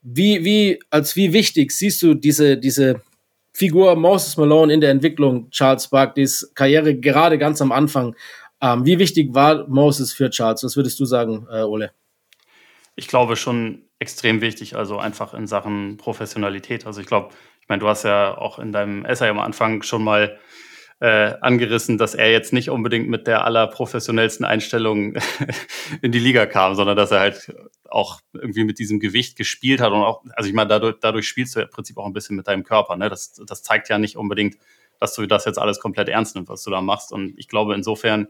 Wie, 0.00 0.44
wie, 0.44 0.78
als 0.90 1.16
wie 1.16 1.32
wichtig 1.32 1.72
siehst 1.72 2.02
du 2.02 2.14
diese, 2.14 2.56
diese 2.56 3.00
Figur 3.58 3.96
Moses 3.96 4.36
Malone 4.36 4.72
in 4.72 4.80
der 4.80 4.90
Entwicklung 4.90 5.50
Charles 5.50 5.88
Barkleys 5.88 6.52
Karriere 6.54 6.94
gerade 6.94 7.38
ganz 7.38 7.60
am 7.60 7.72
Anfang. 7.72 8.14
Ähm, 8.62 8.86
wie 8.86 9.00
wichtig 9.00 9.34
war 9.34 9.66
Moses 9.66 10.12
für 10.12 10.30
Charles? 10.30 10.62
Was 10.62 10.76
würdest 10.76 11.00
du 11.00 11.04
sagen, 11.04 11.48
äh, 11.50 11.62
Ole? 11.62 11.90
Ich 12.94 13.08
glaube 13.08 13.34
schon 13.34 13.82
extrem 13.98 14.42
wichtig, 14.42 14.76
also 14.76 14.98
einfach 14.98 15.34
in 15.34 15.48
Sachen 15.48 15.96
Professionalität. 15.96 16.86
Also 16.86 17.00
ich 17.00 17.08
glaube, 17.08 17.30
ich 17.60 17.68
meine, 17.68 17.80
du 17.80 17.88
hast 17.88 18.04
ja 18.04 18.38
auch 18.38 18.60
in 18.60 18.70
deinem 18.70 19.04
Essay 19.04 19.28
am 19.28 19.40
Anfang 19.40 19.82
schon 19.82 20.04
mal 20.04 20.38
äh, 21.00 21.32
angerissen, 21.40 21.98
dass 21.98 22.14
er 22.14 22.30
jetzt 22.30 22.52
nicht 22.52 22.70
unbedingt 22.70 23.08
mit 23.08 23.26
der 23.26 23.44
allerprofessionellsten 23.44 24.46
Einstellung 24.46 25.16
in 26.02 26.12
die 26.12 26.20
Liga 26.20 26.46
kam, 26.46 26.76
sondern 26.76 26.96
dass 26.96 27.10
er 27.10 27.18
halt 27.18 27.52
auch 27.88 28.20
irgendwie 28.32 28.64
mit 28.64 28.78
diesem 28.78 29.00
Gewicht 29.00 29.36
gespielt 29.36 29.80
hat 29.80 29.92
und 29.92 30.02
auch, 30.02 30.22
also 30.34 30.48
ich 30.48 30.54
meine, 30.54 30.68
dadurch, 30.68 30.96
dadurch 31.00 31.26
spielst 31.26 31.56
du 31.56 31.60
im 31.60 31.70
Prinzip 31.70 31.96
auch 31.98 32.06
ein 32.06 32.12
bisschen 32.12 32.36
mit 32.36 32.46
deinem 32.46 32.64
Körper. 32.64 32.96
Ne? 32.96 33.08
Das, 33.08 33.32
das 33.46 33.62
zeigt 33.62 33.88
ja 33.88 33.98
nicht 33.98 34.16
unbedingt, 34.16 34.56
dass 35.00 35.14
du 35.14 35.26
das 35.26 35.44
jetzt 35.44 35.58
alles 35.58 35.80
komplett 35.80 36.08
ernst 36.08 36.34
nimmst, 36.34 36.50
was 36.50 36.62
du 36.62 36.70
da 36.70 36.80
machst. 36.80 37.12
Und 37.12 37.34
ich 37.38 37.48
glaube, 37.48 37.74
insofern 37.74 38.28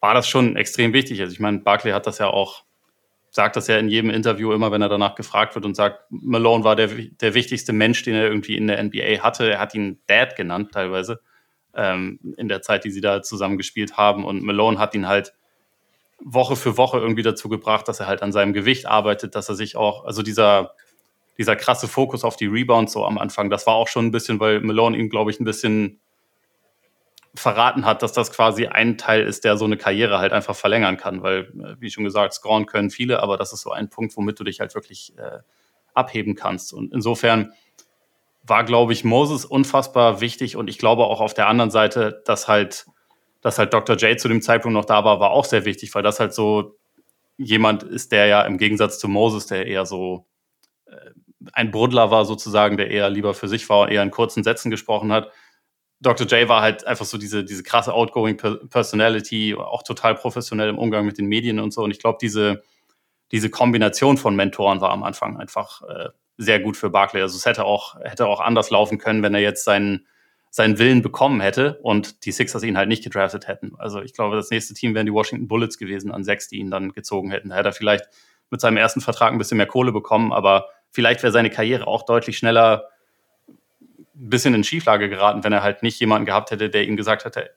war 0.00 0.14
das 0.14 0.28
schon 0.28 0.56
extrem 0.56 0.92
wichtig. 0.92 1.20
Also 1.20 1.32
ich 1.32 1.40
meine, 1.40 1.58
Barclay 1.58 1.92
hat 1.92 2.06
das 2.06 2.18
ja 2.18 2.28
auch, 2.28 2.64
sagt 3.30 3.56
das 3.56 3.68
ja 3.68 3.78
in 3.78 3.88
jedem 3.88 4.10
Interview 4.10 4.52
immer, 4.52 4.72
wenn 4.72 4.82
er 4.82 4.88
danach 4.88 5.14
gefragt 5.14 5.54
wird 5.54 5.64
und 5.64 5.76
sagt, 5.76 6.04
Malone 6.10 6.64
war 6.64 6.76
der, 6.76 6.88
der 6.88 7.34
wichtigste 7.34 7.72
Mensch, 7.72 8.02
den 8.02 8.14
er 8.14 8.26
irgendwie 8.26 8.56
in 8.56 8.66
der 8.66 8.82
NBA 8.82 9.22
hatte. 9.22 9.50
Er 9.50 9.60
hat 9.60 9.74
ihn 9.74 10.00
Dad 10.06 10.36
genannt 10.36 10.72
teilweise 10.72 11.20
ähm, 11.74 12.18
in 12.36 12.48
der 12.48 12.62
Zeit, 12.62 12.84
die 12.84 12.90
sie 12.90 13.00
da 13.00 13.22
zusammen 13.22 13.58
gespielt 13.58 13.96
haben. 13.96 14.24
Und 14.24 14.42
Malone 14.42 14.78
hat 14.78 14.94
ihn 14.94 15.06
halt 15.06 15.34
Woche 16.24 16.56
für 16.56 16.76
Woche 16.76 16.98
irgendwie 16.98 17.22
dazu 17.22 17.48
gebracht, 17.48 17.88
dass 17.88 18.00
er 18.00 18.06
halt 18.06 18.22
an 18.22 18.32
seinem 18.32 18.52
Gewicht 18.52 18.86
arbeitet, 18.86 19.34
dass 19.34 19.48
er 19.48 19.54
sich 19.54 19.76
auch, 19.76 20.04
also 20.04 20.22
dieser, 20.22 20.74
dieser 21.38 21.56
krasse 21.56 21.88
Fokus 21.88 22.24
auf 22.24 22.36
die 22.36 22.46
Rebounds 22.46 22.92
so 22.92 23.04
am 23.04 23.18
Anfang, 23.18 23.50
das 23.50 23.66
war 23.66 23.74
auch 23.74 23.88
schon 23.88 24.06
ein 24.06 24.10
bisschen, 24.12 24.38
weil 24.40 24.60
Malone 24.60 24.96
ihm, 24.96 25.08
glaube 25.08 25.30
ich, 25.30 25.40
ein 25.40 25.44
bisschen 25.44 26.00
verraten 27.34 27.86
hat, 27.86 28.02
dass 28.02 28.12
das 28.12 28.30
quasi 28.30 28.66
ein 28.66 28.98
Teil 28.98 29.22
ist, 29.22 29.44
der 29.44 29.56
so 29.56 29.64
eine 29.64 29.78
Karriere 29.78 30.18
halt 30.18 30.32
einfach 30.32 30.54
verlängern 30.54 30.98
kann, 30.98 31.22
weil, 31.22 31.50
äh, 31.64 31.80
wie 31.80 31.90
schon 31.90 32.04
gesagt, 32.04 32.34
scoren 32.34 32.66
können 32.66 32.90
viele, 32.90 33.22
aber 33.22 33.36
das 33.36 33.52
ist 33.52 33.62
so 33.62 33.70
ein 33.70 33.88
Punkt, 33.88 34.16
womit 34.16 34.38
du 34.38 34.44
dich 34.44 34.60
halt 34.60 34.74
wirklich 34.74 35.16
äh, 35.16 35.38
abheben 35.94 36.34
kannst. 36.34 36.72
Und 36.72 36.92
insofern 36.92 37.52
war, 38.42 38.64
glaube 38.64 38.92
ich, 38.92 39.04
Moses 39.04 39.44
unfassbar 39.44 40.20
wichtig 40.20 40.56
und 40.56 40.68
ich 40.68 40.78
glaube 40.78 41.04
auch 41.04 41.20
auf 41.20 41.32
der 41.32 41.48
anderen 41.48 41.70
Seite, 41.70 42.22
dass 42.26 42.48
halt 42.48 42.86
dass 43.42 43.58
halt 43.58 43.74
Dr. 43.74 43.96
J 43.96 44.18
zu 44.18 44.28
dem 44.28 44.40
Zeitpunkt 44.40 44.74
noch 44.74 44.86
da 44.86 45.04
war, 45.04 45.20
war 45.20 45.32
auch 45.32 45.44
sehr 45.44 45.64
wichtig, 45.66 45.94
weil 45.94 46.02
das 46.02 46.20
halt 46.20 46.32
so 46.32 46.78
jemand 47.36 47.82
ist, 47.82 48.12
der 48.12 48.26
ja 48.26 48.42
im 48.42 48.56
Gegensatz 48.56 48.98
zu 48.98 49.08
Moses, 49.08 49.46
der 49.46 49.66
eher 49.66 49.84
so 49.84 50.26
äh, 50.86 51.10
ein 51.52 51.70
Bruddler 51.70 52.10
war 52.10 52.24
sozusagen, 52.24 52.76
der 52.76 52.90
eher 52.90 53.10
lieber 53.10 53.34
für 53.34 53.48
sich 53.48 53.68
war 53.68 53.90
eher 53.90 54.02
in 54.02 54.10
kurzen 54.10 54.44
Sätzen 54.44 54.70
gesprochen 54.70 55.12
hat. 55.12 55.30
Dr. 56.00 56.26
J 56.26 56.48
war 56.48 56.62
halt 56.62 56.86
einfach 56.86 57.04
so 57.04 57.18
diese, 57.18 57.44
diese 57.44 57.62
krasse 57.62 57.92
outgoing 57.94 58.36
Personality, 58.36 59.54
auch 59.54 59.82
total 59.82 60.14
professionell 60.14 60.68
im 60.68 60.78
Umgang 60.78 61.04
mit 61.06 61.18
den 61.18 61.26
Medien 61.26 61.60
und 61.60 61.72
so. 61.72 61.82
Und 61.82 61.90
ich 61.90 62.00
glaube, 62.00 62.18
diese, 62.20 62.62
diese 63.30 63.50
Kombination 63.50 64.18
von 64.18 64.34
Mentoren 64.34 64.80
war 64.80 64.90
am 64.90 65.04
Anfang 65.04 65.36
einfach 65.36 65.82
äh, 65.82 66.08
sehr 66.38 66.60
gut 66.60 66.76
für 66.76 66.90
Barclay. 66.90 67.22
Also 67.22 67.36
es 67.36 67.46
hätte 67.46 67.64
auch, 67.64 68.00
hätte 68.00 68.26
auch 68.26 68.40
anders 68.40 68.70
laufen 68.70 68.98
können, 68.98 69.22
wenn 69.22 69.34
er 69.34 69.40
jetzt 69.40 69.64
seinen, 69.64 70.06
seinen 70.54 70.78
Willen 70.78 71.00
bekommen 71.00 71.40
hätte 71.40 71.78
und 71.82 72.26
die 72.26 72.30
Sixers 72.30 72.62
ihn 72.62 72.76
halt 72.76 72.86
nicht 72.86 73.02
gedraftet 73.02 73.48
hätten. 73.48 73.72
Also 73.78 74.02
ich 74.02 74.12
glaube, 74.12 74.36
das 74.36 74.50
nächste 74.50 74.74
Team 74.74 74.94
wären 74.94 75.06
die 75.06 75.12
Washington 75.12 75.48
Bullets 75.48 75.78
gewesen 75.78 76.12
an 76.12 76.24
sechs, 76.24 76.46
die 76.46 76.58
ihn 76.58 76.70
dann 76.70 76.92
gezogen 76.92 77.30
hätten. 77.30 77.48
Da 77.48 77.56
hätte 77.56 77.70
er 77.70 77.72
vielleicht 77.72 78.04
mit 78.50 78.60
seinem 78.60 78.76
ersten 78.76 79.00
Vertrag 79.00 79.32
ein 79.32 79.38
bisschen 79.38 79.56
mehr 79.56 79.66
Kohle 79.66 79.92
bekommen, 79.92 80.30
aber 80.30 80.66
vielleicht 80.90 81.22
wäre 81.22 81.32
seine 81.32 81.48
Karriere 81.48 81.86
auch 81.86 82.04
deutlich 82.04 82.36
schneller 82.36 82.90
ein 83.48 84.28
bisschen 84.28 84.52
in 84.52 84.62
Schieflage 84.62 85.08
geraten, 85.08 85.42
wenn 85.42 85.54
er 85.54 85.62
halt 85.62 85.82
nicht 85.82 85.98
jemanden 85.98 86.26
gehabt 86.26 86.50
hätte, 86.50 86.68
der 86.68 86.84
ihm 86.84 86.98
gesagt 86.98 87.24
hätte, 87.24 87.50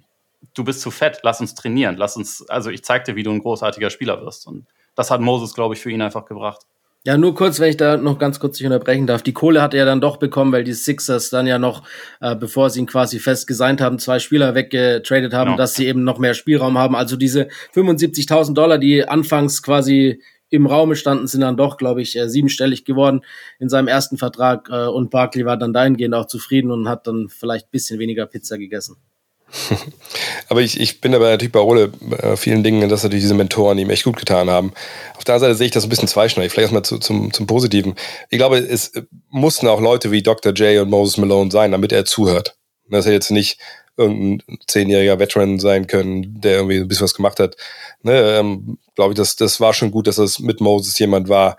du 0.53 0.63
bist 0.63 0.79
zu 0.79 0.89
fett, 0.89 1.19
lass 1.21 1.41
uns 1.41 1.53
trainieren, 1.53 1.97
lass 1.97 2.15
uns, 2.15 2.47
also 2.47 2.69
ich 2.69 2.81
zeig 2.85 3.03
dir, 3.03 3.17
wie 3.17 3.23
du 3.23 3.31
ein 3.31 3.39
großartiger 3.39 3.89
Spieler 3.89 4.21
wirst. 4.21 4.47
Und 4.47 4.67
das 4.95 5.11
hat 5.11 5.19
Moses, 5.19 5.53
glaube 5.53 5.73
ich, 5.73 5.81
für 5.81 5.91
ihn 5.91 6.01
einfach 6.01 6.23
gebracht. 6.23 6.65
Ja, 7.05 7.19
nur 7.19 7.35
kurz, 7.35 7.59
wenn 7.59 7.69
ich 7.69 7.77
da 7.77 7.97
noch 7.97 8.17
ganz 8.17 8.39
kurz 8.39 8.57
dich 8.57 8.65
unterbrechen 8.65 9.05
darf. 9.05 9.21
Die 9.21 9.31
Kohle 9.31 9.61
hat 9.61 9.75
er 9.75 9.81
ja 9.81 9.85
dann 9.85 10.01
doch 10.01 10.17
bekommen, 10.17 10.51
weil 10.51 10.63
die 10.63 10.73
Sixers 10.73 11.29
dann 11.29 11.45
ja 11.45 11.59
noch, 11.59 11.87
äh, 12.19 12.35
bevor 12.35 12.71
sie 12.71 12.79
ihn 12.79 12.87
quasi 12.87 13.19
fest 13.19 13.45
gesigned 13.45 13.79
haben, 13.79 13.99
zwei 13.99 14.17
Spieler 14.17 14.55
weggetradet 14.55 15.31
haben, 15.31 15.49
genau. 15.49 15.57
dass 15.57 15.75
sie 15.75 15.85
eben 15.85 16.03
noch 16.03 16.17
mehr 16.17 16.33
Spielraum 16.33 16.79
haben. 16.79 16.95
Also 16.95 17.15
diese 17.15 17.47
75.000 17.75 18.55
Dollar, 18.55 18.79
die 18.79 19.07
anfangs 19.07 19.61
quasi 19.61 20.19
im 20.49 20.65
Raume 20.65 20.95
standen, 20.95 21.27
sind 21.27 21.41
dann 21.41 21.57
doch, 21.57 21.77
glaube 21.77 22.01
ich, 22.01 22.17
äh, 22.17 22.27
siebenstellig 22.27 22.85
geworden 22.85 23.21
in 23.59 23.69
seinem 23.69 23.87
ersten 23.87 24.17
Vertrag. 24.17 24.67
Äh, 24.71 24.87
und 24.87 25.11
Barkley 25.11 25.45
war 25.45 25.57
dann 25.57 25.73
dahingehend 25.73 26.15
auch 26.15 26.25
zufrieden 26.25 26.71
und 26.71 26.89
hat 26.89 27.05
dann 27.05 27.29
vielleicht 27.29 27.69
bisschen 27.69 27.99
weniger 27.99 28.25
Pizza 28.25 28.57
gegessen. 28.57 28.97
aber 30.49 30.61
ich, 30.61 30.79
ich 30.79 31.01
bin 31.01 31.13
aber 31.15 31.29
natürlich 31.29 31.51
bei 31.51 31.59
Ole 31.59 31.91
äh, 32.21 32.35
vielen 32.35 32.63
Dingen, 32.63 32.89
dass 32.89 33.03
natürlich 33.03 33.23
diese 33.23 33.33
Mentoren 33.33 33.77
ihm 33.77 33.89
echt 33.89 34.03
gut 34.03 34.17
getan 34.17 34.49
haben. 34.49 34.73
Auf 35.15 35.23
der 35.23 35.35
anderen 35.35 35.51
Seite 35.51 35.57
sehe 35.57 35.67
ich 35.67 35.73
das 35.73 35.83
ein 35.83 35.89
bisschen 35.89 36.07
zweischneidig. 36.07 36.51
Vielleicht 36.51 36.73
erstmal 36.73 36.83
zu, 36.83 36.99
zum, 36.99 37.33
zum 37.33 37.47
Positiven. 37.47 37.95
Ich 38.29 38.37
glaube, 38.37 38.57
es 38.57 38.91
mussten 39.29 39.67
auch 39.67 39.81
Leute 39.81 40.11
wie 40.11 40.23
Dr. 40.23 40.53
J 40.53 40.81
und 40.81 40.89
Moses 40.89 41.17
Malone 41.17 41.51
sein, 41.51 41.71
damit 41.71 41.91
er 41.91 42.05
zuhört. 42.05 42.55
Dass 42.89 43.05
er 43.05 43.13
jetzt 43.13 43.31
nicht 43.31 43.59
irgendein 43.97 44.59
zehnjähriger 44.67 45.19
Veteran 45.19 45.59
sein 45.59 45.87
können, 45.87 46.41
der 46.41 46.57
irgendwie 46.57 46.77
ein 46.77 46.87
bisschen 46.87 47.05
was 47.05 47.13
gemacht 47.13 47.39
hat. 47.39 47.55
Ne, 48.03 48.37
ähm, 48.37 48.77
glaube 48.95 49.13
ich, 49.13 49.17
das, 49.17 49.35
das 49.35 49.59
war 49.59 49.73
schon 49.73 49.91
gut, 49.91 50.07
dass 50.07 50.17
das 50.17 50.39
mit 50.39 50.59
Moses 50.59 50.99
jemand 50.99 51.29
war, 51.29 51.57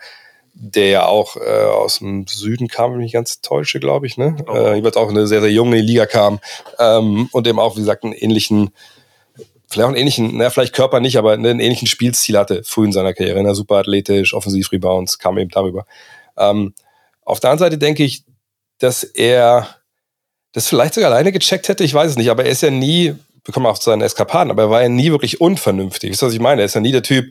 der 0.59 0.89
ja 0.89 1.07
auch 1.07 1.37
äh, 1.37 1.65
aus 1.65 1.99
dem 1.99 2.27
Süden 2.27 2.69
kam, 2.69 2.93
wenn 2.93 3.01
ich 3.01 3.07
mich 3.07 3.13
ganz 3.13 3.43
täusche, 3.43 3.79
glaube 3.79 4.07
ich, 4.07 4.17
ne? 4.17 4.37
Oh. 4.49 4.53
Äh, 4.53 4.77
jeweils 4.77 4.97
auch 4.97 5.11
eine 5.11 5.27
sehr, 5.27 5.43
sehr 5.43 5.53
junge 5.53 5.81
Liga 5.81 6.07
kam 6.07 6.41
ähm, 6.79 7.29
und 7.33 7.47
eben 7.47 7.59
auch, 7.59 7.77
wie 7.77 7.81
gesagt, 7.81 8.05
einen 8.05 8.15
ähnlichen, 8.15 8.71
vielleicht 9.69 9.85
auch 9.85 9.89
einen 9.89 9.99
ähnlichen, 9.99 10.39
na, 10.39 10.49
vielleicht 10.49 10.75
Körper 10.75 11.01
nicht, 11.01 11.19
aber 11.19 11.33
einen 11.33 11.61
ähnlichen 11.61 11.87
Spielstil 11.87 12.39
hatte 12.39 12.65
früh 12.65 12.87
in 12.87 12.93
seiner 12.93 13.13
Karriere. 13.13 13.43
Ne? 13.43 13.55
Super 13.55 13.77
athletisch, 13.77 14.33
offensiv 14.33 14.73
Rebounds, 14.73 15.19
kam 15.19 15.37
eben 15.37 15.51
darüber. 15.51 15.85
Ähm, 16.39 16.73
auf 17.23 17.39
der 17.41 17.51
anderen 17.51 17.71
Seite 17.71 17.79
denke 17.79 18.03
ich, 18.03 18.25
dass 18.79 19.05
er 19.05 19.69
das 20.53 20.69
vielleicht 20.69 20.95
sogar 20.95 21.11
alleine 21.11 21.33
gecheckt 21.33 21.69
hätte, 21.69 21.85
ich 21.85 21.93
weiß 21.93 22.13
es 22.13 22.17
nicht, 22.17 22.31
aber 22.31 22.47
er 22.47 22.51
ist 22.51 22.63
ja 22.63 22.71
nie, 22.71 23.15
wir 23.45 23.53
kommen 23.53 23.67
auf 23.67 23.83
seine 23.83 24.05
Eskapaden, 24.05 24.51
aber 24.51 24.63
er 24.63 24.71
war 24.71 24.83
ja 24.83 24.89
nie 24.89 25.11
wirklich 25.11 25.39
unvernünftig. 25.39 26.11
Wisst 26.11 26.23
ihr, 26.23 26.29
was 26.29 26.35
ich 26.35 26.41
meine? 26.41 26.63
Er 26.63 26.65
ist 26.65 26.75
ja 26.75 26.81
nie 26.81 26.93
der 26.93 27.03
Typ, 27.03 27.27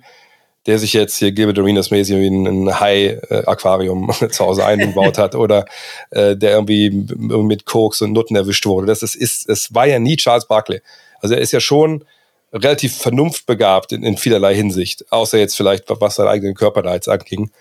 der 0.65 0.79
sich 0.79 0.93
jetzt 0.93 1.17
hier 1.17 1.31
Gilbert 1.31 1.59
Arenas 1.59 1.91
mäßig 1.91 2.17
wie 2.17 2.27
ein 2.27 2.79
Hai-Aquarium 2.79 4.11
zu 4.31 4.45
Hause 4.45 4.65
eingebaut 4.65 5.17
hat 5.17 5.35
oder 5.35 5.65
äh, 6.11 6.35
der 6.35 6.53
irgendwie 6.53 6.89
mit 6.89 7.65
Koks 7.65 8.01
und 8.01 8.13
Nutten 8.13 8.35
erwischt 8.35 8.65
wurde. 8.65 8.87
Das 8.87 9.03
ist, 9.03 9.15
ist, 9.15 9.47
es 9.49 9.73
war 9.73 9.85
ja 9.85 9.99
nie 9.99 10.15
Charles 10.15 10.45
Barkley. 10.45 10.81
Also 11.19 11.35
er 11.35 11.41
ist 11.41 11.51
ja 11.51 11.59
schon 11.59 12.03
relativ 12.51 12.95
vernunftbegabt 12.97 13.91
in, 13.91 14.03
in 14.03 14.17
vielerlei 14.17 14.55
Hinsicht, 14.55 15.11
außer 15.11 15.37
jetzt 15.37 15.55
vielleicht, 15.55 15.83
was 15.87 16.15
seinen 16.15 16.29
eigenen 16.29 16.55
Körper 16.55 16.81
da 16.81 16.93
jetzt 16.93 17.09
anging. 17.09 17.51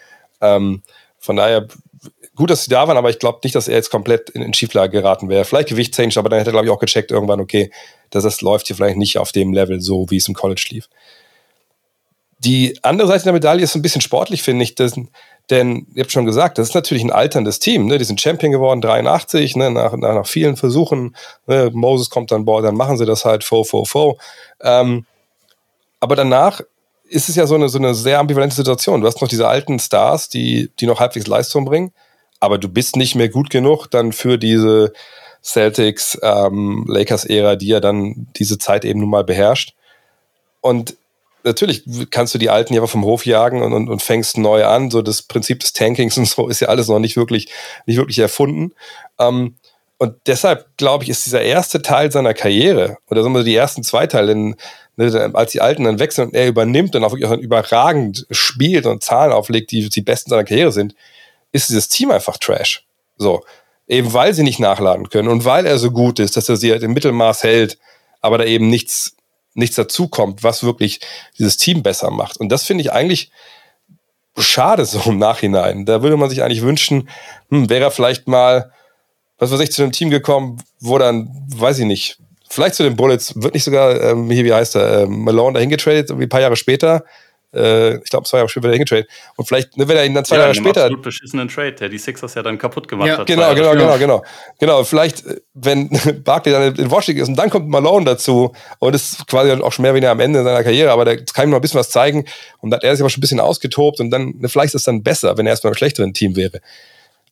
Ähm, 0.41 0.83
von 1.19 1.37
daher 1.37 1.69
gut, 2.37 2.51
dass 2.51 2.65
sie 2.65 2.71
da 2.71 2.87
waren, 2.89 2.97
aber 2.97 3.11
ich 3.11 3.19
glaube 3.19 3.41
nicht, 3.45 3.55
dass 3.55 3.69
er 3.69 3.77
jetzt 3.77 3.91
komplett 3.91 4.31
in, 4.31 4.43
in 4.43 4.55
Schieflage 4.55 4.93
geraten 4.93 5.29
wäre. 5.29 5.45
Vielleicht 5.45 5.69
Gewichtschange, 5.69 6.13
aber 6.17 6.29
dann 6.29 6.39
hätte 6.39 6.51
er, 6.51 6.53
glaube 6.53 6.67
ich, 6.67 6.73
auch 6.73 6.79
gecheckt 6.79 7.11
irgendwann, 7.11 7.41
okay, 7.41 7.71
dass 8.11 8.25
das 8.25 8.41
läuft 8.41 8.67
hier 8.67 8.77
vielleicht 8.77 8.97
nicht 8.97 9.19
auf 9.19 9.33
dem 9.33 9.53
Level 9.53 9.81
so, 9.81 10.11
wie 10.11 10.17
es 10.17 10.29
im 10.29 10.35
College 10.35 10.67
lief. 10.71 10.89
Die 12.45 12.79
andere 12.83 13.09
Seite 13.09 13.25
der 13.25 13.33
Medaille 13.33 13.63
ist 13.63 13.75
ein 13.75 13.83
bisschen 13.83 14.01
sportlich, 14.01 14.43
finde 14.43 14.65
ich. 14.65 14.75
Das, 14.75 14.95
denn, 15.51 15.87
ihr 15.95 16.03
habt 16.03 16.13
schon 16.13 16.25
gesagt, 16.25 16.59
das 16.59 16.69
ist 16.69 16.75
natürlich 16.75 17.03
ein 17.03 17.11
alterndes 17.11 17.59
Team. 17.59 17.87
Ne? 17.87 17.99
Die 17.99 18.05
sind 18.05 18.21
Champion 18.21 18.53
geworden, 18.53 18.81
83, 18.81 19.57
ne? 19.57 19.71
nach, 19.71 19.93
nach, 19.97 20.15
nach 20.15 20.27
vielen 20.27 20.57
Versuchen. 20.57 21.17
Ne? 21.47 21.71
Moses 21.73 22.11
kommt 22.11 22.33
an 22.33 22.45
Bord, 22.45 22.65
dann 22.65 22.77
machen 22.77 22.97
sie 22.97 23.07
das 23.07 23.25
halt, 23.25 23.45
fo, 23.45 23.65
fo, 23.65 23.85
fo. 23.85 24.19
Ähm, 24.61 25.07
aber 26.01 26.17
danach 26.17 26.61
ist 27.09 27.29
es 27.29 27.37
ja 27.37 27.47
so 27.47 27.55
eine, 27.55 27.69
so 27.69 27.79
eine 27.79 27.95
sehr 27.95 28.19
ambivalente 28.19 28.57
Situation. 28.57 29.01
Du 29.01 29.07
hast 29.07 29.21
noch 29.21 29.29
diese 29.29 29.49
alten 29.49 29.79
Stars, 29.79 30.29
die, 30.29 30.71
die 30.81 30.87
noch 30.87 31.01
halbwegs 31.01 31.27
Leistung 31.27 31.65
bringen, 31.65 31.93
aber 32.41 32.59
du 32.59 32.69
bist 32.69 32.97
nicht 32.97 33.15
mehr 33.15 33.29
gut 33.29 33.51
genug 33.51 33.87
dann 33.91 34.13
für 34.13 34.39
diese 34.39 34.93
Celtics, 35.43 36.19
ähm, 36.23 36.87
Lakers-Ära, 36.89 37.57
die 37.57 37.69
ja 37.69 37.81
dann 37.81 38.29
diese 38.37 38.59
Zeit 38.59 38.87
eben 38.87 39.01
nun 39.01 39.11
mal 39.11 39.25
beherrscht. 39.25 39.75
Und 40.63 40.97
natürlich 41.45 41.85
kannst 42.11 42.35
du 42.35 42.39
die 42.39 42.51
Alten 42.51 42.75
ja 42.75 42.87
vom 42.87 43.05
Hof 43.05 43.27
jagen 43.27 43.63
und, 43.63 43.73
und, 43.73 43.89
und 43.89 44.03
fängst 44.03 44.39
neu 44.39 44.65
an. 44.65 44.91
So 44.91 45.03
das 45.03 45.23
Prinzip 45.23 45.61
des 45.61 45.73
Tankings 45.73 46.19
und 46.19 46.27
so 46.27 46.49
ist 46.49 46.61
ja 46.61 46.69
alles 46.69 46.89
noch 46.89 46.99
nicht 46.99 47.17
wirklich, 47.17 47.49
nicht 47.87 47.99
wirklich 47.99 48.19
erfunden. 48.19 48.73
Ähm, 49.19 49.57
und 49.99 50.17
deshalb, 50.27 50.77
glaube 50.77 51.05
ich, 51.05 51.11
ist 51.11 51.25
dieser 51.25 51.43
erste 51.43 51.81
Teil 51.81 52.11
seiner 52.11 52.35
Karriere, 52.35 52.99
oder 53.09 53.23
sagen 53.23 53.35
wir 53.35 53.45
die 53.45 53.55
ersten 53.55 53.85
zwei 53.85 54.07
Teile, 54.07 54.29
denn, 54.29 54.57
ne, 54.97 55.31
als 55.35 55.53
die 55.53 55.61
Alten 55.61 55.85
dann 55.85 56.01
wechseln 56.01 56.29
und 56.29 56.35
er 56.35 56.49
übernimmt 56.49 56.97
und 56.97 57.05
auch 57.05 57.13
wirklich 57.13 57.41
überragend 57.41 58.27
spielt 58.31 58.87
und 58.87 59.05
Zahlen 59.05 59.33
auflegt, 59.33 59.71
die 59.71 59.89
die 59.89 60.03
besten 60.03 60.31
seiner 60.31 60.45
Karriere 60.45 60.73
sind, 60.73 60.95
ist 61.53 61.69
dieses 61.69 61.89
Team 61.89 62.11
einfach 62.11 62.39
Trash. 62.39 62.85
So. 63.17 63.45
Eben 63.87 64.13
weil 64.13 64.35
sie 64.35 64.43
nicht 64.43 64.59
nachladen 64.59 65.11
können 65.11 65.29
und 65.29 65.45
weil 65.45 65.67
er 65.67 65.79
so 65.79 65.91
gut 65.91 66.19
ist, 66.19 66.37
dass 66.37 66.49
er 66.49 66.57
sie 66.57 66.73
halt 66.73 66.83
im 66.83 66.93
Mittelmaß 66.95 67.43
hält, 67.45 67.79
aber 68.21 68.39
da 68.39 68.45
eben 68.45 68.69
nichts 68.69 69.15
nichts 69.55 69.77
dazukommt, 69.77 70.43
was 70.43 70.65
wirklich 70.65 71.01
dieses 71.39 71.57
Team 71.57 71.83
besser 71.83 72.11
macht. 72.11 72.39
Und 72.39 72.51
das 72.51 72.65
finde 72.65 72.83
ich 72.83 72.93
eigentlich 72.93 73.31
schade 74.37 74.85
so 74.85 75.11
im 75.11 75.19
Nachhinein. 75.19 75.87
Da 75.87 76.03
würde 76.03 76.17
man 76.17 76.31
sich 76.31 76.43
eigentlich 76.43 76.63
wünschen, 76.63 77.09
hm, 77.51 77.71
wäre 77.71 77.85
er 77.85 77.91
vielleicht 77.91 78.27
mal, 78.29 78.73
was 79.39 79.53
weiß 79.53 79.61
ich, 79.61 79.73
zu 79.73 79.83
einem 79.83 79.93
Team 79.93 80.11
gekommen, 80.11 80.63
wo 80.81 80.99
dann, 80.99 81.31
weiß 81.49 81.79
ich 81.79 81.87
nicht, 81.87 82.19
vielleicht 82.49 82.75
zu 82.75 82.83
den 82.83 82.97
Bullets, 82.97 83.41
wird 83.41 83.55
nicht 83.55 83.65
sogar, 83.65 84.01
ähm, 84.01 84.31
hier, 84.31 84.45
wie 84.45 84.53
heißt 84.53 84.77
er, 84.77 85.03
ähm, 85.03 85.25
Malone 85.25 85.55
dahin 85.55 85.71
getradet, 85.71 86.11
irgendwie 86.11 86.27
ein 86.27 86.31
paar 86.31 86.41
Jahre 86.41 86.57
später, 86.57 87.05
äh, 87.55 87.97
ich 87.97 88.11
glaube, 88.11 88.27
zwei 88.27 88.39
Jahre 88.39 88.49
später 88.49 88.65
wieder 88.65 88.75
hingetradet. 88.75 89.09
Und 89.37 89.47
vielleicht, 89.47 89.77
ne, 89.77 89.89
wenn 89.89 89.97
er 89.97 90.05
ihn 90.05 90.15
dann 90.15 90.25
zwei 90.25 90.37
ja, 90.37 90.43
Jahre 90.43 90.55
später. 90.55 90.85
absolut 90.85 91.03
beschissenen 91.03 91.49
Trade, 91.49 91.73
der 91.73 91.89
die 91.89 91.99
Sixers 91.99 92.35
ja 92.35 92.43
dann 92.43 92.59
kaputt 92.59 92.89
gemacht 92.89 93.09
ja, 93.09 93.19
hat. 93.19 93.27
Genau, 93.27 93.55
genau, 93.55 93.73
genau, 93.73 93.99
genau. 93.99 94.25
Genau, 94.59 94.85
vielleicht, 94.85 95.25
äh, 95.27 95.41
wenn 95.55 95.89
Barkley 96.25 96.53
dann 96.53 96.75
in 96.75 96.91
Washington 96.91 97.23
ist 97.23 97.29
und 97.29 97.37
dann 97.37 97.51
kommt 97.51 97.69
Malone 97.69 98.05
dazu 98.05 98.53
und 98.79 98.95
ist 98.95 99.27
quasi 99.27 99.51
auch 99.53 99.73
schon 99.73 99.83
mehr 99.83 99.93
oder 99.93 99.97
weniger 99.97 100.11
am 100.13 100.21
Ende 100.21 100.43
seiner 100.43 100.63
Karriere, 100.63 100.91
aber 100.91 101.05
da 101.05 101.17
kann 101.17 101.49
ihm 101.49 101.51
noch 101.51 101.59
ein 101.59 101.63
bisschen 101.63 101.81
was 101.81 101.91
zeigen 101.91 102.25
und 102.61 102.71
dann 102.71 102.79
hat 102.79 102.85
er 102.85 102.95
sich 102.95 103.03
aber 103.03 103.11
schon 103.11 103.21
ein 103.21 103.23
bisschen 103.23 103.41
ausgetobt 103.41 104.01
und 104.01 104.11
dann, 104.11 104.35
ne, 104.39 104.49
vielleicht 104.49 104.75
ist 104.75 104.81
es 104.81 104.85
dann 104.85 105.03
besser, 105.03 105.37
wenn 105.37 105.47
er 105.47 105.51
erstmal 105.51 105.73
im 105.73 105.77
schlechteren 105.77 106.13
Team 106.13 106.37
wäre. 106.37 106.61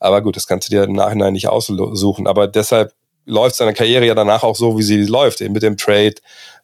Aber 0.02 0.20
gut, 0.20 0.34
das 0.36 0.48
kannst 0.48 0.68
du 0.68 0.72
dir 0.72 0.82
im 0.82 0.94
Nachhinein 0.94 1.32
nicht 1.32 1.48
aussuchen. 1.48 2.26
Aber 2.26 2.48
deshalb 2.48 2.92
läuft 3.24 3.54
seine 3.54 3.72
Karriere 3.72 4.04
ja 4.04 4.14
danach 4.14 4.42
auch 4.42 4.56
so, 4.56 4.76
wie 4.76 4.82
sie 4.82 5.04
läuft, 5.04 5.40
eben 5.40 5.54
mit 5.54 5.62
dem 5.62 5.76
Trade 5.76 6.14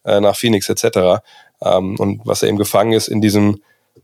äh, 0.05 0.21
nach 0.21 0.37
Phoenix 0.37 0.69
etc. 0.69 1.23
Ähm, 1.63 1.97
und 1.99 2.21
was 2.25 2.43
er 2.43 2.49
eben 2.49 2.59
gefangen 2.59 2.93
ist 2.93 3.09
in 3.09 3.21
diesem 3.21 3.63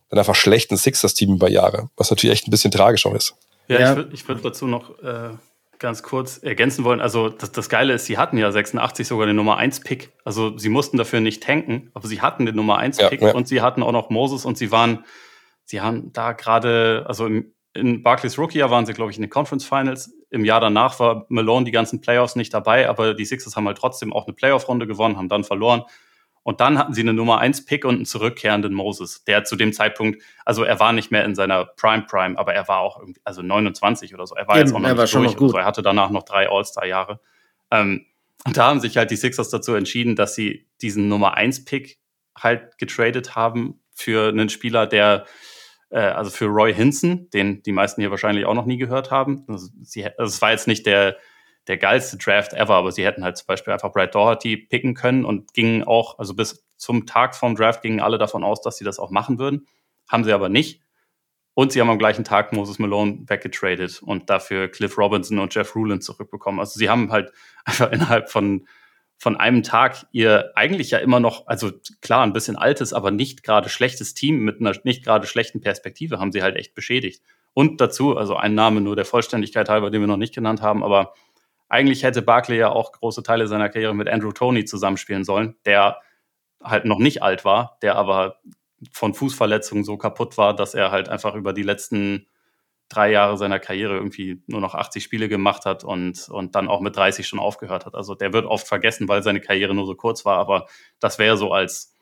dann 0.09 0.19
einfach 0.19 0.35
schlechten 0.35 0.77
Sixers-Team 0.77 1.35
über 1.35 1.49
Jahre, 1.49 1.91
was 1.97 2.11
natürlich 2.11 2.35
echt 2.35 2.49
ein 2.49 2.51
bisschen 2.51 2.71
tragisch 2.71 3.07
auch 3.07 3.15
ist. 3.15 3.37
Ja, 3.69 3.81
ja. 3.81 3.91
ich 3.91 3.97
würde 3.97 4.15
ich 4.15 4.29
würd 4.29 4.45
dazu 4.45 4.67
noch 4.67 4.99
äh, 5.03 5.31
ganz 5.79 6.03
kurz 6.03 6.39
ergänzen 6.39 6.85
wollen. 6.85 7.01
Also 7.01 7.29
das, 7.29 7.53
das 7.53 7.69
Geile 7.69 7.95
ist, 7.95 8.07
sie 8.07 8.19
hatten 8.19 8.39
ja 8.39 8.51
86 8.51 9.07
sogar 9.07 9.27
den 9.27 9.37
Nummer 9.37 9.59
1-Pick. 9.59 10.13
Also 10.25 10.57
sie 10.59 10.69
mussten 10.69 10.97
dafür 10.97 11.21
nicht 11.21 11.43
tanken, 11.43 11.91
aber 11.95 12.09
sie 12.09 12.21
hatten 12.21 12.47
den 12.47 12.57
Nummer 12.57 12.79
1-Pick 12.81 13.21
ja, 13.21 13.29
ja. 13.29 13.35
und 13.35 13.49
sie 13.49 13.61
hatten 13.61 13.83
auch 13.83 13.93
noch 13.93 14.11
Moses 14.11 14.45
und 14.45 14.59
sie 14.59 14.71
waren, 14.71 15.05
sie 15.65 15.81
haben 15.81 16.13
da 16.13 16.33
gerade, 16.33 17.05
also 17.07 17.27
im, 17.27 17.53
in 17.75 18.03
Barclays 18.03 18.39
Rookie-Jahr 18.39 18.71
waren 18.71 18.87
sie, 18.87 18.93
glaube 18.93 19.11
ich, 19.11 19.17
in 19.17 19.23
den 19.23 19.31
Conference 19.31 19.65
Finals. 19.65 20.13
Im 20.31 20.45
Jahr 20.45 20.61
danach 20.61 21.01
war 21.01 21.27
Malone 21.29 21.65
die 21.65 21.73
ganzen 21.73 22.01
Playoffs 22.01 22.37
nicht 22.37 22.55
dabei, 22.55 22.89
aber 22.89 23.15
die 23.15 23.25
Sixers 23.25 23.57
haben 23.57 23.67
halt 23.67 23.79
trotzdem 23.79 24.13
auch 24.13 24.27
eine 24.27 24.35
Playoff-Runde 24.35 24.87
gewonnen, 24.87 25.17
haben 25.17 25.29
dann 25.29 25.45
verloren. 25.45 25.83
Und 26.45 26.61
dann 26.61 26.79
hatten 26.79 26.93
sie 26.93 27.01
eine 27.01 27.15
Nummer 27.15 27.39
1 27.39 27.65
Pick 27.65 27.85
und 27.85 27.97
einen 27.97 28.05
zurückkehrenden 28.05 28.75
Moses, 28.75 29.25
der 29.25 29.45
zu 29.45 29.57
dem 29.57 29.73
Zeitpunkt, 29.73 30.23
also 30.45 30.63
er 30.63 30.79
war 30.79 30.93
nicht 30.93 31.11
mehr 31.11 31.25
in 31.25 31.35
seiner 31.35 31.65
Prime 31.65 32.05
Prime, 32.09 32.39
aber 32.39 32.55
er 32.55 32.69
war 32.69 32.81
auch 32.81 33.01
irgendwie, 33.01 33.21
also 33.25 33.43
29 33.43 34.15
oder 34.15 34.27
so. 34.27 34.35
Er 34.35 34.47
war 34.47 34.57
Eben, 34.57 34.67
jetzt 34.67 34.75
auch 34.75 34.81
noch 34.81 34.89
er 34.89 34.95
nicht 34.95 35.15
durch. 35.15 35.25
Noch 35.33 35.37
gut. 35.37 35.51
So. 35.51 35.57
Er 35.57 35.65
hatte 35.65 35.83
danach 35.83 36.11
noch 36.11 36.23
drei 36.23 36.49
All-Star-Jahre. 36.49 37.19
Ähm, 37.71 38.05
und 38.47 38.57
da 38.59 38.67
haben 38.67 38.81
sich 38.81 38.99
halt 38.99 39.11
die 39.11 39.17
Sixers 39.17 39.49
dazu 39.49 39.75
entschieden, 39.75 40.17
dass 40.17 40.35
sie 40.35 40.69
diesen 40.83 41.09
Nummer 41.09 41.35
1 41.35 41.65
Pick 41.65 41.99
halt 42.39 42.77
getradet 42.77 43.35
haben 43.35 43.81
für 43.95 44.29
einen 44.29 44.51
Spieler, 44.51 44.87
der 44.87 45.25
äh, 45.89 46.01
also 46.01 46.31
für 46.31 46.47
Roy 46.47 46.75
Hinson, 46.75 47.31
den 47.31 47.63
die 47.63 47.73
meisten 47.73 48.03
hier 48.03 48.11
wahrscheinlich 48.11 48.45
auch 48.45 48.55
noch 48.55 48.67
nie 48.67 48.77
gehört 48.77 49.11
haben. 49.11 49.45
Also, 49.49 49.69
sie, 49.81 50.05
also 50.05 50.25
es 50.25 50.43
war 50.43 50.51
jetzt 50.51 50.67
nicht 50.67 50.85
der 50.85 51.17
der 51.67 51.79
geilste 51.79 52.19
Draft 52.19 52.53
ever, 52.53 52.75
aber 52.75 52.93
sie 52.93 53.05
hätten 53.05 53.25
halt 53.25 53.37
zum 53.37 53.47
Beispiel 53.47 53.73
einfach 53.73 53.93
Brad 53.93 54.15
Doherty 54.15 54.57
picken 54.57 54.95
können 54.95 55.25
und 55.25 55.55
gingen 55.55 55.83
auch, 55.83 56.19
also 56.19 56.35
bis 56.35 56.67
zum 56.77 57.07
Tag 57.07 57.35
vom 57.35 57.55
Draft 57.55 57.83
gingen 57.83 58.01
alle 58.01 58.19
davon 58.19 58.45
aus, 58.45 58.61
dass 58.61 58.77
sie 58.77 58.85
das 58.85 58.99
auch 58.99 59.11
machen 59.11 59.39
würden. 59.39 59.67
Haben 60.09 60.25
sie 60.25 60.33
aber 60.33 60.49
nicht. 60.49 60.83
Und 61.55 61.71
sie 61.73 61.81
haben 61.81 61.89
am 61.89 61.99
gleichen 61.99 62.25
Tag 62.25 62.53
Moses 62.53 62.79
Malone 62.79 63.21
weggetradet 63.27 64.03
und 64.03 64.29
dafür 64.29 64.69
Cliff 64.69 64.99
Robinson 64.99 65.39
und 65.39 65.55
Jeff 65.55 65.75
Rulin 65.77 66.01
zurückbekommen. 66.01 66.59
Also 66.61 66.79
sie 66.79 66.91
haben 66.91 67.13
halt 67.13 67.33
einfach 67.65 67.93
innerhalb 67.93 68.29
von, 68.29 68.67
von 69.17 69.37
einem 69.37 69.63
Tag 69.63 70.07
ihr 70.11 70.51
eigentlich 70.57 70.91
ja 70.91 70.99
immer 70.99 71.21
noch, 71.21 71.47
also 71.47 71.71
klar, 72.03 72.25
ein 72.25 72.33
bisschen 72.33 72.57
altes, 72.57 72.93
aber 72.93 73.13
nicht 73.13 73.45
gerade 73.45 73.69
schlechtes 73.69 74.15
Team 74.15 74.41
mit 74.41 74.61
einer 74.61 74.75
nicht 74.83 75.05
gerade 75.05 75.27
schlechten 75.27 75.61
Perspektive 75.61 76.19
haben 76.19 76.33
sie 76.33 76.43
halt 76.43 76.57
echt 76.57 76.75
beschädigt. 76.75 77.23
Und 77.55 77.81
dazu, 77.81 78.17
also 78.17 78.35
ein 78.35 78.57
Name 78.57 78.81
nur 78.81 78.97
der 78.97 79.05
Vollständigkeit 79.05 79.69
halber, 79.69 79.91
den 79.91 80.01
wir 80.01 80.09
noch 80.09 80.17
nicht 80.17 80.35
genannt 80.35 80.61
haben, 80.61 80.83
aber 80.83 81.15
eigentlich 81.69 82.03
hätte 82.03 82.23
Barkley 82.23 82.59
ja 82.59 82.71
auch 82.71 82.93
große 82.93 83.23
Teile 83.23 83.47
seiner 83.47 83.69
Karriere 83.69 83.95
mit 83.95 84.09
Andrew 84.09 84.33
Tony 84.33 84.65
zusammenspielen 84.65 85.25
sollen, 85.25 85.57
der 85.65 86.01
halt 86.63 86.85
noch 86.85 86.99
nicht 86.99 87.23
alt 87.23 87.45
war, 87.45 87.79
der 87.83 87.97
aber 87.97 88.41
von 88.93 89.15
Fußverletzungen 89.15 89.85
so 89.85 89.97
kaputt 89.97 90.37
war, 90.39 90.55
dass 90.55 90.75
er 90.75 90.91
halt 90.91 91.09
einfach 91.09 91.35
über 91.35 91.53
die 91.53 91.63
letzten 91.63 92.27
drei 92.89 93.11
Jahre 93.11 93.37
seiner 93.37 93.59
Karriere 93.59 93.95
irgendwie 93.95 94.43
nur 94.47 94.61
noch 94.61 94.75
80 94.75 95.03
Spiele 95.03 95.29
gemacht 95.29 95.65
hat 95.65 95.85
und, 95.85 96.29
und 96.29 96.55
dann 96.55 96.69
auch 96.69 96.81
mit 96.81 96.97
30 96.97 97.27
schon 97.27 97.39
aufgehört 97.39 97.87
hat. 97.87 97.95
Also 97.95 98.15
der 98.15 98.33
wird 98.33 98.45
oft 98.45 98.69
vergessen, 98.69 99.09
weil 99.09 99.23
seine 99.23 99.41
Karriere 99.41 99.75
nur 99.75 99.87
so 99.87 99.95
kurz 99.95 100.25
war, 100.25 100.39
aber 100.39 100.67
das 101.01 101.19
wäre 101.19 101.37
so 101.37 101.53
als 101.53 101.95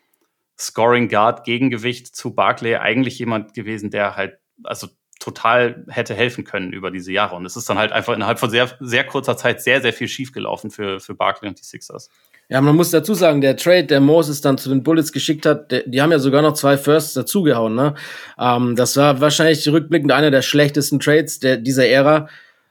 Scoring 0.59 1.09
Guard 1.09 1.45
Gegengewicht 1.45 2.15
zu 2.15 2.35
Barkley 2.35 2.77
eigentlich 2.77 3.19
jemand 3.19 3.55
gewesen, 3.55 3.91
der 3.91 4.17
halt, 4.17 4.39
also 4.65 4.89
total 5.23 5.85
hätte 5.89 6.15
helfen 6.15 6.45
können 6.45 6.73
über 6.73 6.91
diese 6.91 7.13
Jahre. 7.13 7.37
Und 7.37 7.47
es 7.47 7.57
ist 7.57 7.69
dann 7.71 7.79
halt 7.79 7.93
einfach 7.93 8.15
innerhalb 8.15 8.39
von 8.39 8.51
sehr, 8.51 8.69
sehr 8.81 9.05
kurzer 9.05 9.37
Zeit 9.37 9.63
sehr, 9.63 9.81
sehr 9.81 9.93
viel 9.93 10.09
schiefgelaufen 10.09 10.71
für, 10.71 11.01
für 11.01 11.15
Barkley 11.15 11.49
und 11.49 11.59
die 11.59 11.65
Sixers. 11.65 12.11
Ja, 12.49 12.61
man 12.61 12.77
muss 12.77 12.91
dazu 12.91 13.15
sagen, 13.15 13.41
der 13.41 13.57
Trade, 13.57 13.85
der 13.85 14.01
Moses 14.01 14.41
dann 14.41 14.59
zu 14.59 14.69
den 14.69 14.83
Bullets 14.83 15.13
geschickt 15.13 15.47
hat, 15.47 15.71
der, 15.71 15.85
die 15.87 16.03
haben 16.03 16.13
ja 16.13 16.19
sogar 16.19 16.43
noch 16.43 16.55
zwei 16.55 16.77
Firsts 16.77 17.15
dazugehauen. 17.15 17.75
Ne? 17.75 17.95
Ähm, 18.39 18.77
das 18.77 18.97
war 18.97 19.21
wahrscheinlich 19.21 19.67
rückblickend 19.69 20.13
einer 20.13 20.31
der 20.31 20.43
schlechtesten 20.43 21.01
Trades 21.01 21.39
der, 21.39 21.57
dieser 21.57 21.87
Ära. 21.87 22.29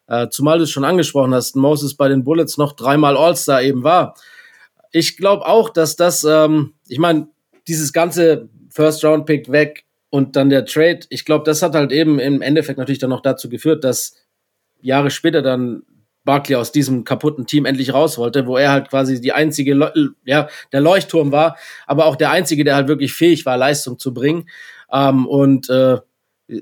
Äh, 0.08 0.28
zumal 0.30 0.58
du 0.58 0.66
es 0.66 0.72
schon 0.72 0.84
angesprochen 0.84 1.34
hast, 1.34 1.56
Moses 1.56 1.95
bei 1.95 2.10
den 2.10 2.24
Bullets 2.24 2.58
noch 2.58 2.74
dreimal 2.74 3.16
All-Star 3.18 3.64
eben 3.64 3.84
war. 3.84 4.16
Ich 4.91 5.16
glaube 5.16 5.47
auch, 5.47 5.70
dass 5.70 5.95
das, 5.95 6.26
ähm, 6.26 6.74
ich 6.88 6.99
meine, 6.99 7.30
dieses 7.68 7.93
ganze 7.93 8.49
First-Round-Pick 8.72 9.52
weg, 9.52 9.86
und 10.12 10.36
dann 10.36 10.49
der 10.49 10.66
Trade, 10.66 10.99
ich 11.09 11.26
glaube, 11.26 11.45
das 11.45 11.64
hat 11.64 11.74
halt 11.74 11.91
eben 11.91 12.20
im 12.20 12.41
Endeffekt 12.41 12.78
natürlich 12.78 12.99
dann 12.99 13.09
noch 13.09 13.22
dazu 13.22 13.49
geführt, 13.49 13.84
dass 13.84 14.18
Jahre 14.82 15.09
später 15.09 15.41
dann 15.41 15.84
Barkley 16.26 16.55
aus 16.55 16.72
diesem 16.72 17.05
kaputten 17.05 17.47
Team 17.47 17.66
endlich 17.66 17.93
raus 17.93 18.18
wollte, 18.18 18.45
wo 18.45 18.57
er 18.57 18.72
halt 18.72 18.89
quasi 18.89 19.22
die 19.22 19.32
einzige, 19.32 19.74
Le 19.74 20.12
ja, 20.26 20.49
der 20.74 20.82
Leuchtturm 20.82 21.32
war, 21.32 21.57
aber 21.88 22.05
auch 22.05 22.18
der 22.18 22.30
einzige, 22.30 22.64
der 22.66 22.76
halt 22.76 22.89
wirklich 22.89 23.14
fähig 23.14 23.45
war, 23.45 23.57
Leistung 23.57 23.97
zu 23.97 24.14
bringen. 24.14 24.49
Ähm, 24.91 25.26
und 25.26 25.70
äh, 25.70 25.97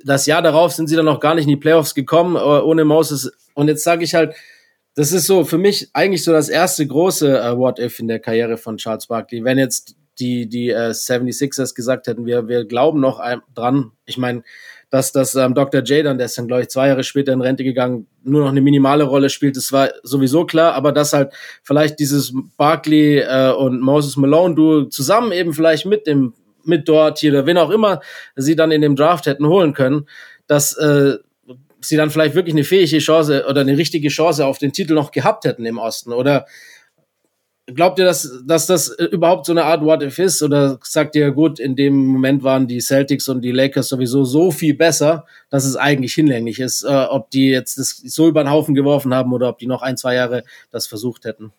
das 0.06 0.28
Jahr 0.28 0.44
darauf 0.44 0.72
sind 0.72 0.88
sie 0.88 0.96
dann 0.96 1.06
noch 1.06 1.20
gar 1.20 1.34
nicht 1.34 1.46
in 1.46 1.50
die 1.50 1.58
Playoffs 1.58 1.96
gekommen, 1.96 2.36
äh, 2.36 2.40
ohne 2.40 2.86
Moses. 2.86 3.32
Und 3.56 3.68
jetzt 3.68 3.84
sage 3.84 4.04
ich 4.04 4.14
halt, 4.14 4.36
das 4.94 5.12
ist 5.12 5.26
so 5.26 5.44
für 5.44 5.58
mich 5.58 5.90
eigentlich 5.94 6.24
so 6.24 6.32
das 6.32 6.50
erste 6.50 6.86
große 6.86 7.40
äh, 7.40 7.58
What-If 7.58 8.00
in 8.00 8.08
der 8.08 8.20
Karriere 8.20 8.58
von 8.58 8.78
Charles 8.78 9.08
Barkley. 9.08 9.44
Wenn 9.44 9.58
jetzt 9.58 9.96
die, 10.20 10.48
die 10.48 10.70
äh, 10.70 10.90
76ers 10.90 11.74
gesagt 11.74 12.08
hätten, 12.08 12.26
wir, 12.26 12.48
wir 12.48 12.66
glauben 12.66 13.00
noch 13.00 13.22
dran. 13.54 13.92
Ich 14.06 14.18
meine, 14.18 14.44
dass 14.90 15.12
das 15.12 15.36
ähm, 15.36 15.54
Dr. 15.54 15.82
J 15.82 16.06
dann, 16.06 16.18
der 16.18 16.26
ist 16.26 16.38
dann, 16.38 16.48
glaube 16.48 16.64
ich, 16.64 16.70
zwei 16.70 16.88
Jahre 16.88 17.04
später 17.04 17.32
in 17.32 17.42
Rente 17.42 17.64
gegangen, 17.64 18.08
nur 18.24 18.42
noch 18.42 18.50
eine 18.50 18.62
minimale 18.62 19.04
Rolle 19.04 19.30
spielt, 19.30 19.56
das 19.56 19.72
war 19.72 19.90
sowieso 20.04 20.46
klar, 20.46 20.74
aber 20.74 20.92
dass 20.92 21.14
halt 21.14 21.32
vielleicht 21.64 22.00
dieses 22.00 22.34
Barkley 22.58 23.20
äh, 23.20 23.52
und 23.52 23.82
Moses 23.82 24.18
Malone 24.18 24.56
du 24.56 24.84
zusammen 24.86 25.32
eben 25.32 25.54
vielleicht 25.54 25.86
mit 25.86 26.08
dem 26.08 26.34
mit 26.66 26.90
dort 26.90 27.20
hier 27.20 27.32
oder 27.32 27.46
wen 27.46 27.58
auch 27.58 27.70
immer 27.70 28.02
sie 28.36 28.56
dann 28.56 28.72
in 28.72 28.82
dem 28.82 28.96
Draft 28.96 29.26
hätten 29.26 29.48
holen 29.48 29.74
können, 29.74 30.08
dass 30.48 30.76
äh, 30.78 31.18
sie 31.82 31.96
dann 31.96 32.10
vielleicht 32.10 32.36
wirklich 32.36 32.54
eine 32.54 32.64
fähige 32.64 33.00
Chance 33.00 33.46
oder 33.48 33.62
eine 33.62 33.78
richtige 33.78 34.10
Chance 34.10 34.46
auf 34.46 34.58
den 34.58 34.74
Titel 34.74 34.94
noch 34.94 35.12
gehabt 35.12 35.46
hätten 35.46 35.66
im 35.66 35.78
Osten 35.78 36.12
oder 36.12 36.46
Glaubt 37.74 38.00
ihr, 38.00 38.06
dass, 38.06 38.30
dass 38.46 38.66
das 38.66 38.88
überhaupt 38.88 39.46
so 39.46 39.52
eine 39.52 39.66
Art 39.66 39.84
What 39.84 40.04
If 40.04 40.20
ist? 40.20 40.42
Oder 40.44 40.80
sagt 40.84 41.16
ihr, 41.16 41.32
gut, 41.32 41.60
in 41.60 41.76
dem 41.76 42.08
Moment 42.08 42.44
waren 42.44 42.68
die 42.68 42.80
Celtics 42.80 43.28
und 43.30 43.42
die 43.42 43.52
Lakers 43.52 43.90
sowieso 43.90 44.24
so 44.24 44.52
viel 44.52 44.74
besser, 44.74 45.26
dass 45.50 45.66
es 45.66 45.76
eigentlich 45.76 46.14
hinlänglich 46.14 46.60
ist, 46.60 46.84
äh, 46.84 47.06
ob 47.10 47.30
die 47.32 47.50
jetzt 47.50 47.78
das 47.78 47.98
so 47.98 48.28
über 48.28 48.44
den 48.44 48.52
Haufen 48.52 48.76
geworfen 48.76 49.14
haben 49.14 49.34
oder 49.34 49.50
ob 49.50 49.58
die 49.58 49.68
noch 49.68 49.82
ein, 49.82 49.98
zwei 49.98 50.16
Jahre 50.16 50.44
das 50.72 50.88
versucht 50.88 51.26
hätten? 51.26 51.52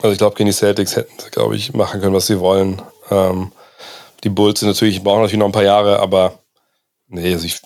Also 0.00 0.12
ich 0.12 0.18
glaube, 0.18 0.36
gegen 0.36 0.48
die 0.48 0.54
Celtics 0.54 0.96
hätten 0.96 1.12
sie, 1.18 1.30
glaube 1.30 1.56
ich, 1.56 1.72
machen 1.74 2.00
können, 2.00 2.14
was 2.14 2.26
sie 2.26 2.40
wollen. 2.40 2.82
Ähm, 3.10 3.52
die 4.24 4.30
Bulls 4.30 4.60
sind 4.60 4.68
natürlich, 4.68 5.02
brauchen 5.02 5.20
natürlich 5.20 5.38
noch 5.38 5.46
ein 5.46 5.52
paar 5.52 5.64
Jahre, 5.64 5.98
aber 5.98 6.38
nee, 7.08 7.32
also 7.32 7.46
ich, 7.46 7.60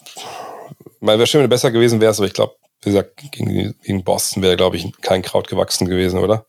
mal 1.00 1.18
wäre 1.18 1.26
schön, 1.26 1.42
wenn 1.42 1.50
besser 1.50 1.70
gewesen 1.70 2.00
wäre, 2.00 2.14
aber 2.14 2.26
ich 2.26 2.32
glaube, 2.32 2.54
wie 2.82 2.90
gesagt, 2.90 3.16
gegen, 3.16 3.74
gegen 3.82 4.04
Boston 4.04 4.42
wäre, 4.42 4.56
glaube 4.56 4.76
ich, 4.76 4.92
kein 5.00 5.22
Kraut 5.22 5.48
gewachsen 5.48 5.86
gewesen, 5.86 6.18
oder? 6.18 6.46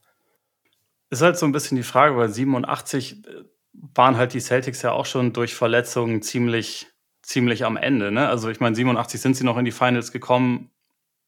Ist 1.10 1.22
halt 1.22 1.38
so 1.38 1.46
ein 1.46 1.52
bisschen 1.52 1.78
die 1.78 1.84
Frage, 1.84 2.18
weil 2.18 2.30
87 2.30 3.26
äh, 3.26 3.44
waren 3.74 4.18
halt 4.18 4.34
die 4.34 4.40
Celtics 4.40 4.82
ja 4.82 4.92
auch 4.92 5.06
schon 5.06 5.34
durch 5.34 5.56
Verletzungen 5.56 6.22
ziemlich, 6.22 6.88
ziemlich 7.22 7.66
am 7.66 7.78
Ende. 7.78 8.12
Ne? 8.12 8.28
Also 8.28 8.50
ich 8.50 8.60
meine, 8.60 8.76
87 8.76 9.22
sind 9.22 9.36
sie 9.36 9.44
noch 9.44 9.58
in 9.58 9.66
die 9.66 9.72
Finals 9.72 10.12
gekommen. 10.12 10.72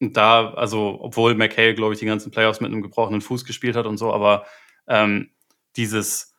Und 0.00 0.16
da, 0.16 0.54
also 0.54 0.98
obwohl 1.00 1.34
McHale, 1.34 1.74
glaube 1.74 1.94
ich, 1.94 2.00
die 2.00 2.06
ganzen 2.06 2.30
Playoffs 2.30 2.60
mit 2.60 2.72
einem 2.72 2.82
gebrochenen 2.82 3.20
Fuß 3.20 3.44
gespielt 3.44 3.76
hat 3.76 3.86
und 3.86 3.98
so, 3.98 4.12
aber 4.12 4.46
ähm, 4.88 5.30
dieses, 5.76 6.34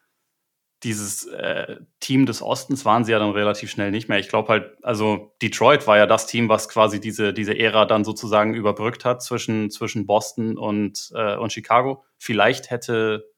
dieses 0.84 1.28
äh, 1.28 1.78
Team 2.00 2.26
des 2.26 2.42
Ostens 2.42 2.86
waren 2.86 3.06
sie 3.06 3.12
ja 3.12 3.20
dann 3.20 3.32
relativ 3.32 3.70
schnell 3.70 3.92
nicht 3.92 4.10
mehr. 4.10 4.18
Ich 4.18 4.30
glaube 4.30 4.50
halt, 4.50 4.78
also 4.84 5.36
Detroit 5.42 5.86
war 5.86 5.98
ja 5.98 6.08
das 6.08 6.26
Team, 6.26 6.50
was 6.50 6.70
quasi 6.70 7.00
diese, 7.00 7.34
diese 7.34 7.58
Ära 7.58 7.86
dann 7.86 8.04
sozusagen 8.04 8.56
überbrückt 8.56 9.06
hat 9.06 9.22
zwischen, 9.22 9.70
zwischen 9.70 10.08
Boston 10.08 10.58
und, 10.58 11.12
äh, 11.16 11.38
und 11.38 11.54
Chicago. 11.54 12.04
Vielleicht 12.18 12.72
hätte 12.72 13.31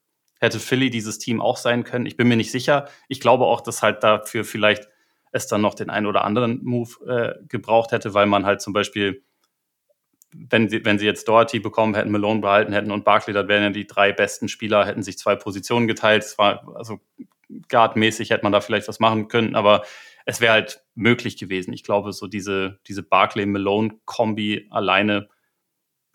hätte 0.44 0.60
Philly 0.60 0.90
dieses 0.90 1.18
Team 1.18 1.42
auch 1.42 1.58
sein 1.58 1.84
können. 1.84 2.06
Ich 2.06 2.18
bin 2.18 2.28
mir 2.28 2.36
nicht 2.36 2.52
sicher. 2.52 2.88
Ich 3.08 3.20
glaube 3.20 3.46
auch, 3.46 3.62
dass 3.62 3.82
halt 3.82 4.04
dafür 4.04 4.44
vielleicht 4.44 4.90
es 5.32 5.48
dann 5.48 5.62
noch 5.62 5.74
den 5.74 5.90
einen 5.90 6.06
oder 6.06 6.24
anderen 6.26 6.64
Move 6.64 6.92
äh, 7.08 7.48
gebraucht 7.48 7.92
hätte, 7.92 8.14
weil 8.14 8.28
man 8.28 8.46
halt 8.46 8.62
zum 8.62 8.74
Beispiel, 8.74 9.24
wenn 10.32 10.70
sie, 10.70 10.86
wenn 10.86 11.00
sie 11.00 11.06
jetzt 11.06 11.28
Doherty 11.28 11.60
bekommen 11.60 11.96
hätten, 11.96 12.12
Malone 12.12 12.42
behalten 12.42 12.74
hätten 12.74 12.92
und 12.92 13.06
Barkley, 13.06 13.34
dann 13.34 13.48
wären 13.48 13.64
ja 13.64 13.70
die 13.70 13.88
drei 13.88 14.12
besten 14.12 14.48
Spieler, 14.48 14.86
hätten 14.86 15.02
sich 15.02 15.18
zwei 15.18 15.36
Positionen 15.36 15.88
geteilt. 15.88 16.24
Es 16.24 16.38
war, 16.38 16.76
also 16.76 17.00
guardmäßig 17.70 18.30
hätte 18.30 18.44
man 18.44 18.52
da 18.52 18.62
vielleicht 18.62 18.88
was 18.88 19.00
machen 19.00 19.30
können, 19.30 19.56
aber 19.56 19.84
es 20.26 20.42
wäre 20.42 20.54
halt 20.54 20.84
möglich 20.94 21.38
gewesen. 21.38 21.74
Ich 21.74 21.84
glaube, 21.84 22.14
so 22.14 22.28
diese, 22.28 22.80
diese 22.88 23.02
Barkley-Malone-Kombi 23.02 24.68
alleine 24.70 25.30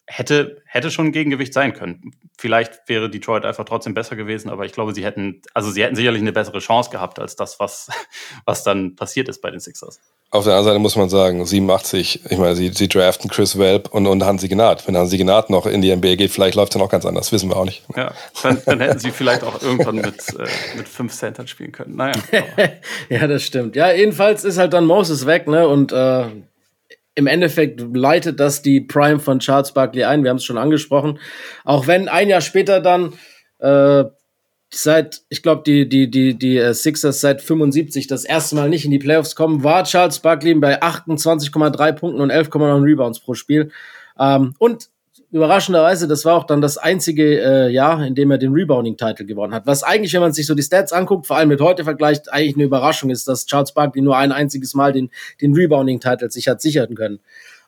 hätte, 0.09 0.63
hätte 0.65 0.91
schon 0.91 1.07
ein 1.07 1.13
Gegengewicht 1.13 1.53
sein 1.53 1.75
können. 1.75 2.13
Vielleicht 2.39 2.89
wäre 2.89 3.11
Detroit 3.11 3.45
einfach 3.45 3.65
trotzdem 3.65 3.93
besser 3.93 4.17
gewesen, 4.17 4.49
aber 4.49 4.65
ich 4.65 4.73
glaube, 4.73 4.95
sie 4.95 5.05
hätten, 5.05 5.43
also 5.53 5.71
sie 5.71 5.85
hätten 5.85 5.97
sicherlich 5.97 6.23
eine 6.23 6.33
bessere 6.33 6.61
Chance 6.61 6.91
gehabt 6.91 7.19
als 7.19 7.37
das, 7.37 7.61
was, 7.61 7.89
was 8.47 8.65
dann 8.65 8.97
passiert 8.97 9.29
ist 9.29 9.43
bei 9.43 9.51
den 9.51 9.61
Sixers. 9.61 10.01
Auf 10.31 10.45
der 10.45 10.55
anderen 10.55 10.65
Seite 10.65 10.79
muss 10.79 10.97
man 10.97 11.09
sagen, 11.09 11.45
87, 11.45 12.25
ich 12.31 12.39
meine, 12.39 12.57
sie, 12.57 12.69
sie 12.69 12.89
draften 12.89 13.31
Chris 13.31 13.59
Welp 13.59 13.89
und, 13.91 14.07
und 14.07 14.25
Hansi 14.25 14.49
Gnad. 14.49 14.87
Wenn 14.87 14.97
Hansi 14.97 15.19
Gnad 15.19 15.51
noch 15.51 15.67
in 15.67 15.83
die 15.83 15.95
NBA 15.95 16.17
geht, 16.17 16.31
vielleicht 16.31 16.55
läuft 16.55 16.73
es 16.73 16.79
dann 16.79 16.87
auch 16.87 16.91
ganz 16.91 17.05
anders, 17.05 17.31
wissen 17.31 17.51
wir 17.51 17.57
auch 17.57 17.65
nicht. 17.67 17.83
Ja, 17.95 18.13
dann, 18.43 18.63
dann 18.65 18.81
hätten 18.81 18.99
sie 18.99 19.11
vielleicht 19.11 19.43
auch 19.45 19.63
irgendwann 19.63 19.97
mit, 19.97 20.29
äh, 20.39 20.47
mit 20.77 20.89
fünf 20.89 21.13
Centern 21.13 21.47
spielen 21.49 21.73
können. 21.73 21.97
Naja. 21.97 22.15
ja, 23.11 23.27
das 23.27 23.43
stimmt. 23.43 23.77
Ja, 23.77 23.93
jedenfalls 23.93 24.45
ist 24.45 24.59
halt 24.59 24.73
dann 24.73 24.87
Moses 24.87 25.27
weg, 25.27 25.49
ne? 25.49 25.69
Und 25.69 25.93
äh, 25.93 26.27
im 27.19 27.27
Endeffekt 27.27 27.85
leitet 27.95 28.39
das 28.39 28.63
die 28.63 28.81
Prime 28.81 29.19
von 29.19 29.41
Charles 29.41 29.73
Barkley 29.73 30.05
ein. 30.05 30.23
Wir 30.23 30.31
haben 30.31 30.37
es 30.37 30.45
schon 30.45 30.57
angesprochen. 30.57 31.19
Auch 31.65 31.89
wenn 31.89 32.09
ein 32.09 32.29
Jahr 32.29 32.41
später 32.41 32.81
dann 32.81 33.15
äh, 33.59 34.05
seit, 34.73 35.23
ich 35.29 35.43
glaube, 35.43 35.63
die, 35.67 35.89
die, 35.89 36.09
die, 36.09 36.39
die 36.39 36.59
äh, 36.59 36.75
Sixers 36.75 37.21
seit 37.21 37.43
75 37.43 38.07
das 38.07 38.25
erste 38.25 38.55
Mal 38.55 38.69
nicht 38.69 38.85
in 38.85 38.93
die 38.93 39.01
Playoffs 39.01 39.35
kommen, 39.35 39.65
war 39.65 39.83
Charles 39.83 40.21
Barkley 40.21 40.55
bei 40.55 40.81
28,3 40.81 41.93
Punkten 41.93 42.21
und 42.21 42.31
11,9 42.31 42.85
Rebounds 42.85 43.19
pro 43.19 43.35
Spiel. 43.35 43.73
Ähm, 44.17 44.55
und 44.61 44.89
überraschenderweise, 45.31 46.09
das 46.09 46.25
war 46.25 46.37
auch 46.37 46.45
dann 46.45 46.61
das 46.61 46.79
einzige 46.79 47.41
äh, 47.41 47.69
Jahr, 47.71 48.05
in 48.05 48.15
dem 48.15 48.31
er 48.31 48.39
den 48.39 48.53
Rebounding-Titel 48.53 49.25
gewonnen 49.25 49.53
hat. 49.53 49.67
Was 49.67 49.83
eigentlich, 49.83 50.15
wenn 50.15 50.21
man 50.21 50.33
sich 50.33 50.47
so 50.47 50.55
die 50.55 50.63
Stats 50.63 50.93
anguckt, 50.93 51.27
vor 51.27 51.37
allem 51.37 51.49
mit 51.49 51.61
heute 51.61 51.85
vergleicht, 51.85 52.33
eigentlich 52.33 52.57
eine 52.57 52.65
Überraschung 52.65 53.11
ist, 53.11 53.29
dass 53.29 53.47
Charles 53.47 53.73
Barkley 53.73 54.03
nur 54.03 54.17
ein 54.17 54.33
einziges 54.33 54.75
Mal 54.75 54.93
den, 54.93 55.11
den 55.41 55.55
Rebounding-Titel 55.55 56.31
sich 56.31 56.49
hat 56.49 56.63
sichern 56.63 56.95
können. 56.95 57.21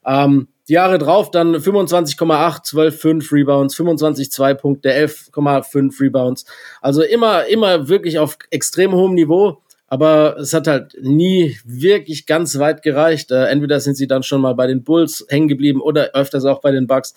Ähm, 0.07 0.49
die 0.69 0.75
Jahre 0.75 0.99
drauf 0.99 1.31
dann 1.31 1.55
25,8, 1.57 2.65
12,5 2.65 3.33
Rebounds, 3.33 3.77
25,2 3.77 4.55
Punkte, 4.55 4.93
11,5 4.93 6.01
Rebounds. 6.01 6.45
Also 6.81 7.03
immer, 7.03 7.47
immer 7.47 7.89
wirklich 7.89 8.19
auf 8.19 8.39
extrem 8.51 8.95
hohem 8.95 9.15
Niveau. 9.15 9.61
Aber 9.93 10.37
es 10.39 10.55
hat 10.55 10.69
halt 10.69 10.97
nie 11.03 11.59
wirklich 11.65 12.25
ganz 12.25 12.57
weit 12.61 12.83
gereicht. 12.83 13.33
Äh, 13.33 13.47
entweder 13.47 13.81
sind 13.81 13.97
sie 13.97 14.07
dann 14.07 14.23
schon 14.23 14.41
mal 14.41 14.55
bei 14.55 14.69
den 14.69 14.85
Bulls 14.85 15.27
hängen 15.29 15.49
geblieben 15.49 15.81
oder 15.81 16.13
öfters 16.15 16.45
auch 16.45 16.61
bei 16.61 16.71
den 16.71 16.87
Bucks. 16.87 17.15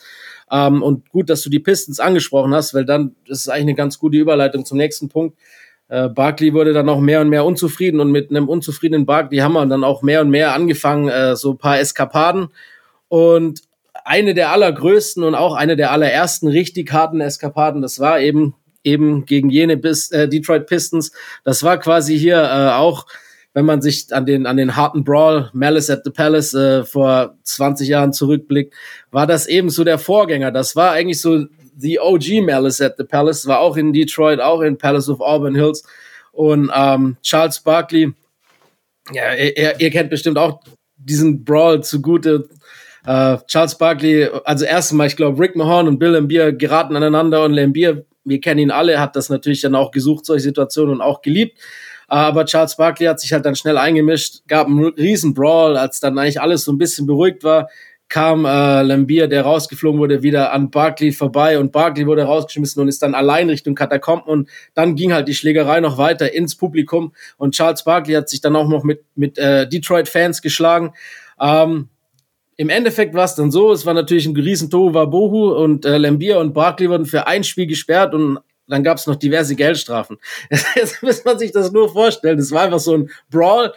Ähm, 0.51 0.83
und 0.83 1.09
gut, 1.09 1.29
dass 1.29 1.41
du 1.41 1.49
die 1.49 1.59
Pistons 1.59 1.99
angesprochen 1.99 2.53
hast, 2.53 2.73
weil 2.73 2.85
dann 2.85 3.15
das 3.27 3.39
ist 3.39 3.49
eigentlich 3.49 3.61
eine 3.63 3.75
ganz 3.75 3.99
gute 3.99 4.17
Überleitung 4.17 4.65
zum 4.65 4.77
nächsten 4.77 5.09
Punkt. 5.09 5.37
Äh, 5.89 6.09
Barkley 6.09 6.53
wurde 6.53 6.73
dann 6.73 6.89
auch 6.89 6.99
mehr 6.99 7.21
und 7.21 7.29
mehr 7.29 7.45
unzufrieden 7.45 7.99
und 7.99 8.11
mit 8.11 8.29
einem 8.29 8.49
unzufriedenen 8.49 9.05
Barkley 9.05 9.39
haben 9.39 9.53
wir 9.53 9.65
dann 9.65 9.83
auch 9.83 10.01
mehr 10.01 10.21
und 10.21 10.29
mehr 10.29 10.53
angefangen, 10.53 11.09
äh, 11.09 11.35
so 11.35 11.51
ein 11.51 11.57
paar 11.57 11.79
Eskapaden. 11.79 12.49
Und 13.07 13.61
eine 14.05 14.33
der 14.33 14.51
allergrößten 14.51 15.23
und 15.23 15.35
auch 15.35 15.55
eine 15.55 15.75
der 15.75 15.91
allerersten 15.91 16.47
richtig 16.47 16.91
harten 16.91 17.21
Eskapaden, 17.21 17.81
das 17.81 17.99
war 17.99 18.19
eben 18.19 18.55
eben 18.83 19.25
gegen 19.25 19.49
jene 19.49 19.77
Bis, 19.77 20.11
äh, 20.11 20.27
Detroit 20.27 20.67
Pistons. 20.67 21.11
Das 21.43 21.63
war 21.63 21.77
quasi 21.79 22.17
hier 22.17 22.37
äh, 22.43 22.73
auch, 22.73 23.05
wenn 23.53 23.65
man 23.65 23.81
sich 23.81 24.07
an 24.11 24.25
den, 24.25 24.45
an 24.45 24.57
den 24.57 24.75
harten 24.75 25.03
Brawl 25.03 25.49
Malice 25.53 25.89
at 25.89 26.03
the 26.03 26.09
Palace 26.09 26.53
äh, 26.53 26.83
vor 26.83 27.37
20 27.43 27.87
Jahren 27.87 28.13
zurückblickt, 28.13 28.73
war 29.11 29.27
das 29.27 29.47
eben 29.47 29.69
so 29.69 29.83
der 29.83 29.99
Vorgänger. 29.99 30.51
Das 30.51 30.75
war 30.75 30.91
eigentlich 30.91 31.21
so 31.21 31.45
the 31.77 31.99
OG 31.99 32.41
Malice 32.43 32.81
at 32.81 32.95
the 32.97 33.03
Palace, 33.03 33.45
war 33.45 33.59
auch 33.59 33.77
in 33.77 33.93
Detroit, 33.93 34.39
auch 34.39 34.61
in 34.61 34.77
Palace 34.77 35.09
of 35.09 35.21
Auburn 35.21 35.55
Hills. 35.55 35.83
Und 36.31 36.71
ähm, 36.75 37.17
Charles 37.21 37.59
Barkley, 37.59 38.13
ja, 39.11 39.33
ihr, 39.33 39.79
ihr 39.79 39.89
kennt 39.91 40.09
bestimmt 40.09 40.37
auch 40.37 40.61
diesen 40.97 41.43
Brawl 41.43 41.83
zugute. 41.83 42.49
Uh, 43.05 43.37
Charles 43.47 43.77
Barkley, 43.77 44.29
also 44.45 44.63
erstmal, 44.63 45.07
ich 45.07 45.17
glaube, 45.17 45.37
Rick 45.37 45.57
Mahorn 45.57 45.89
und 45.89 45.99
Bill 45.99 46.11
Lambier 46.11 46.53
geraten 46.53 46.95
aneinander 46.95 47.43
und 47.43 47.51
Lambier 47.51 48.05
wir 48.25 48.39
kennen 48.39 48.59
ihn 48.59 48.71
alle, 48.71 48.99
hat 48.99 49.15
das 49.15 49.29
natürlich 49.29 49.61
dann 49.61 49.75
auch 49.75 49.91
gesucht, 49.91 50.25
solche 50.25 50.43
Situationen 50.43 50.95
und 50.95 51.01
auch 51.01 51.21
geliebt. 51.21 51.59
Aber 52.13 52.45
Charles 52.45 52.75
Barkley 52.75 53.07
hat 53.07 53.19
sich 53.19 53.33
halt 53.33 53.43
dann 53.43 53.55
schnell 53.55 53.75
eingemischt, 53.75 54.43
gab 54.47 54.67
einen 54.67 54.85
riesen 54.85 55.33
Brawl, 55.33 55.75
als 55.75 55.99
dann 55.99 56.19
eigentlich 56.19 56.39
alles 56.39 56.63
so 56.63 56.71
ein 56.71 56.77
bisschen 56.77 57.07
beruhigt 57.07 57.43
war, 57.43 57.69
kam 58.07 58.45
äh, 58.45 58.83
Lambier, 58.83 59.27
der 59.27 59.41
rausgeflogen 59.41 59.99
wurde, 59.99 60.21
wieder 60.21 60.53
an 60.53 60.69
Barkley 60.69 61.11
vorbei 61.11 61.57
und 61.57 61.71
Barkley 61.71 62.05
wurde 62.05 62.25
rausgeschmissen 62.25 62.79
und 62.79 62.87
ist 62.87 63.01
dann 63.01 63.15
allein 63.15 63.49
Richtung 63.49 63.73
Katakomben 63.73 64.27
und 64.29 64.47
dann 64.75 64.93
ging 64.93 65.11
halt 65.11 65.27
die 65.27 65.33
Schlägerei 65.33 65.79
noch 65.79 65.97
weiter 65.97 66.31
ins 66.35 66.55
Publikum 66.55 67.15
und 67.37 67.55
Charles 67.55 67.83
Barkley 67.83 68.13
hat 68.13 68.29
sich 68.29 68.41
dann 68.41 68.55
auch 68.55 68.67
noch 68.67 68.83
mit, 68.83 69.03
mit 69.15 69.39
äh, 69.39 69.67
Detroit-Fans 69.67 70.43
geschlagen. 70.43 70.93
Ähm, 71.41 71.89
im 72.57 72.69
Endeffekt 72.69 73.15
war 73.15 73.25
es 73.25 73.33
dann 73.33 73.49
so, 73.49 73.71
es 73.71 73.87
war 73.87 73.95
natürlich 73.95 74.27
ein 74.27 74.35
riesen 74.35 74.69
Tohuwabohu 74.69 75.49
und 75.49 75.83
äh, 75.83 75.97
Lambier 75.97 76.37
und 76.37 76.53
Barkley 76.53 76.91
wurden 76.91 77.07
für 77.07 77.25
ein 77.25 77.43
Spiel 77.43 77.65
gesperrt 77.65 78.13
und 78.13 78.37
dann 78.67 78.83
gab 78.83 78.97
es 78.97 79.07
noch 79.07 79.15
diverse 79.15 79.55
Geldstrafen. 79.55 80.17
Jetzt 80.75 81.03
muss 81.03 81.23
man 81.25 81.39
sich 81.39 81.51
das 81.51 81.71
nur 81.71 81.91
vorstellen. 81.91 82.37
Das 82.37 82.51
war 82.51 82.63
einfach 82.63 82.79
so 82.79 82.95
ein 82.95 83.09
Brawl, 83.29 83.73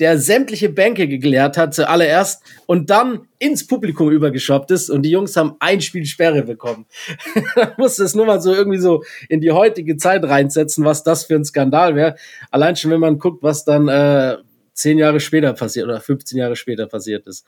der 0.00 0.18
sämtliche 0.18 0.70
Bänke 0.70 1.06
geklärt 1.06 1.56
hat 1.56 1.72
zuallererst 1.72 2.42
und 2.66 2.90
dann 2.90 3.28
ins 3.38 3.66
Publikum 3.66 4.10
übergeschoppt 4.10 4.70
ist 4.72 4.90
und 4.90 5.02
die 5.02 5.10
Jungs 5.10 5.36
haben 5.36 5.54
ein 5.60 5.80
Spiel 5.80 6.04
Sperre 6.04 6.42
bekommen. 6.42 6.86
da 7.54 7.74
muss 7.78 7.98
es 7.98 8.14
nur 8.14 8.26
mal 8.26 8.40
so 8.40 8.52
irgendwie 8.52 8.78
so 8.78 9.04
in 9.28 9.40
die 9.40 9.52
heutige 9.52 9.96
Zeit 9.96 10.24
reinsetzen, 10.24 10.84
was 10.84 11.04
das 11.04 11.24
für 11.24 11.36
ein 11.36 11.44
Skandal 11.44 11.94
wäre. 11.94 12.16
Allein 12.50 12.74
schon, 12.74 12.90
wenn 12.90 13.00
man 13.00 13.18
guckt, 13.18 13.42
was 13.42 13.64
dann 13.64 13.86
äh, 13.88 14.38
zehn 14.72 14.98
Jahre 14.98 15.20
später 15.20 15.52
passiert 15.52 15.86
oder 15.86 16.00
15 16.00 16.38
Jahre 16.38 16.56
später 16.56 16.86
passiert 16.86 17.26
ist. 17.28 17.46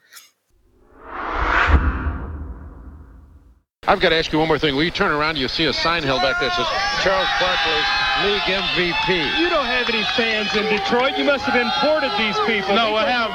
I've 3.87 4.01
got 4.01 4.09
to 4.11 4.17
ask 4.17 4.33
you 4.33 4.39
one 4.39 4.49
more 4.49 4.59
thing. 4.59 4.75
Will 4.75 4.83
you 4.83 4.91
turn 4.91 5.13
around? 5.13 5.39
You 5.39 5.47
see 5.47 5.67
a 5.67 5.73
sign 5.73 6.03
held 6.03 6.21
back 6.21 6.41
there 6.41 6.49
that 6.51 6.57
says 6.59 6.67
Charles 7.07 7.31
Barkley, 7.39 7.79
league 8.27 8.43
MVP. 8.43 9.39
You 9.39 9.49
don't 9.49 9.67
have 9.67 9.89
any 9.89 10.03
fans 10.19 10.51
in 10.57 10.65
Detroit. 10.67 11.17
You 11.17 11.23
must 11.23 11.45
have 11.45 11.55
imported 11.55 12.11
these 12.19 12.35
people. 12.51 12.75
No, 12.75 12.97
I 12.97 13.07
have. 13.07 13.31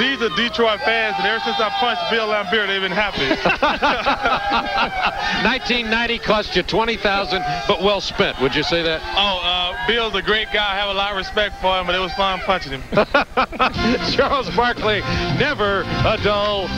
These 0.00 0.22
are 0.22 0.30
Detroit 0.36 0.80
fans, 0.80 1.16
and 1.18 1.26
ever 1.26 1.40
since 1.44 1.60
I 1.60 1.68
punched 1.76 2.00
Bill 2.10 2.28
Lambert, 2.28 2.68
they've 2.68 2.80
been 2.80 2.90
happy. 2.90 3.28
1990 5.44 6.18
cost 6.20 6.56
you 6.56 6.62
20000 6.62 7.44
but 7.68 7.82
well 7.82 8.00
spent. 8.00 8.40
Would 8.40 8.54
you 8.54 8.62
say 8.62 8.82
that? 8.82 9.02
Oh, 9.16 9.40
uh, 9.44 9.76
Bill's 9.86 10.14
a 10.14 10.22
great 10.22 10.48
guy. 10.52 10.72
I 10.72 10.76
have 10.76 10.88
a 10.88 10.94
lot 10.94 11.10
of 11.10 11.18
respect 11.18 11.60
for 11.60 11.78
him, 11.78 11.84
but 11.84 11.94
it 11.94 11.98
was 11.98 12.14
fun 12.14 12.38
punching 12.40 12.72
him. 12.72 12.82
Charles 14.12 14.48
Barkley, 14.56 15.00
never 15.36 15.82
a 16.06 16.16
dull 16.22 16.68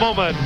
moment. 0.00 0.36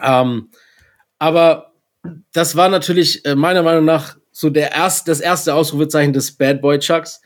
Ähm, 0.00 0.50
aber 1.18 1.72
das 2.32 2.56
war 2.56 2.68
natürlich 2.68 3.24
äh, 3.24 3.34
meiner 3.34 3.62
Meinung 3.62 3.84
nach 3.84 4.16
so 4.30 4.50
der 4.50 4.72
erst, 4.72 5.08
das 5.08 5.20
erste 5.20 5.54
Ausrufezeichen 5.54 6.12
des 6.12 6.36
Bad 6.36 6.60
Boy 6.60 6.78
Chucks. 6.78 7.20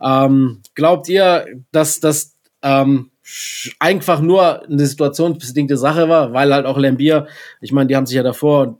Ähm, 0.00 0.62
glaubt 0.74 1.08
ihr, 1.08 1.46
dass 1.72 2.00
das 2.00 2.36
ähm, 2.62 3.10
einfach 3.78 4.20
nur 4.20 4.64
eine 4.64 4.86
situationsbedingte 4.86 5.76
Sache 5.76 6.08
war, 6.08 6.32
weil 6.32 6.52
halt 6.52 6.66
auch 6.66 6.78
Lambier, 6.78 7.26
ich 7.60 7.72
meine, 7.72 7.88
die 7.88 7.96
haben 7.96 8.06
sich 8.06 8.16
ja 8.16 8.22
davor, 8.22 8.78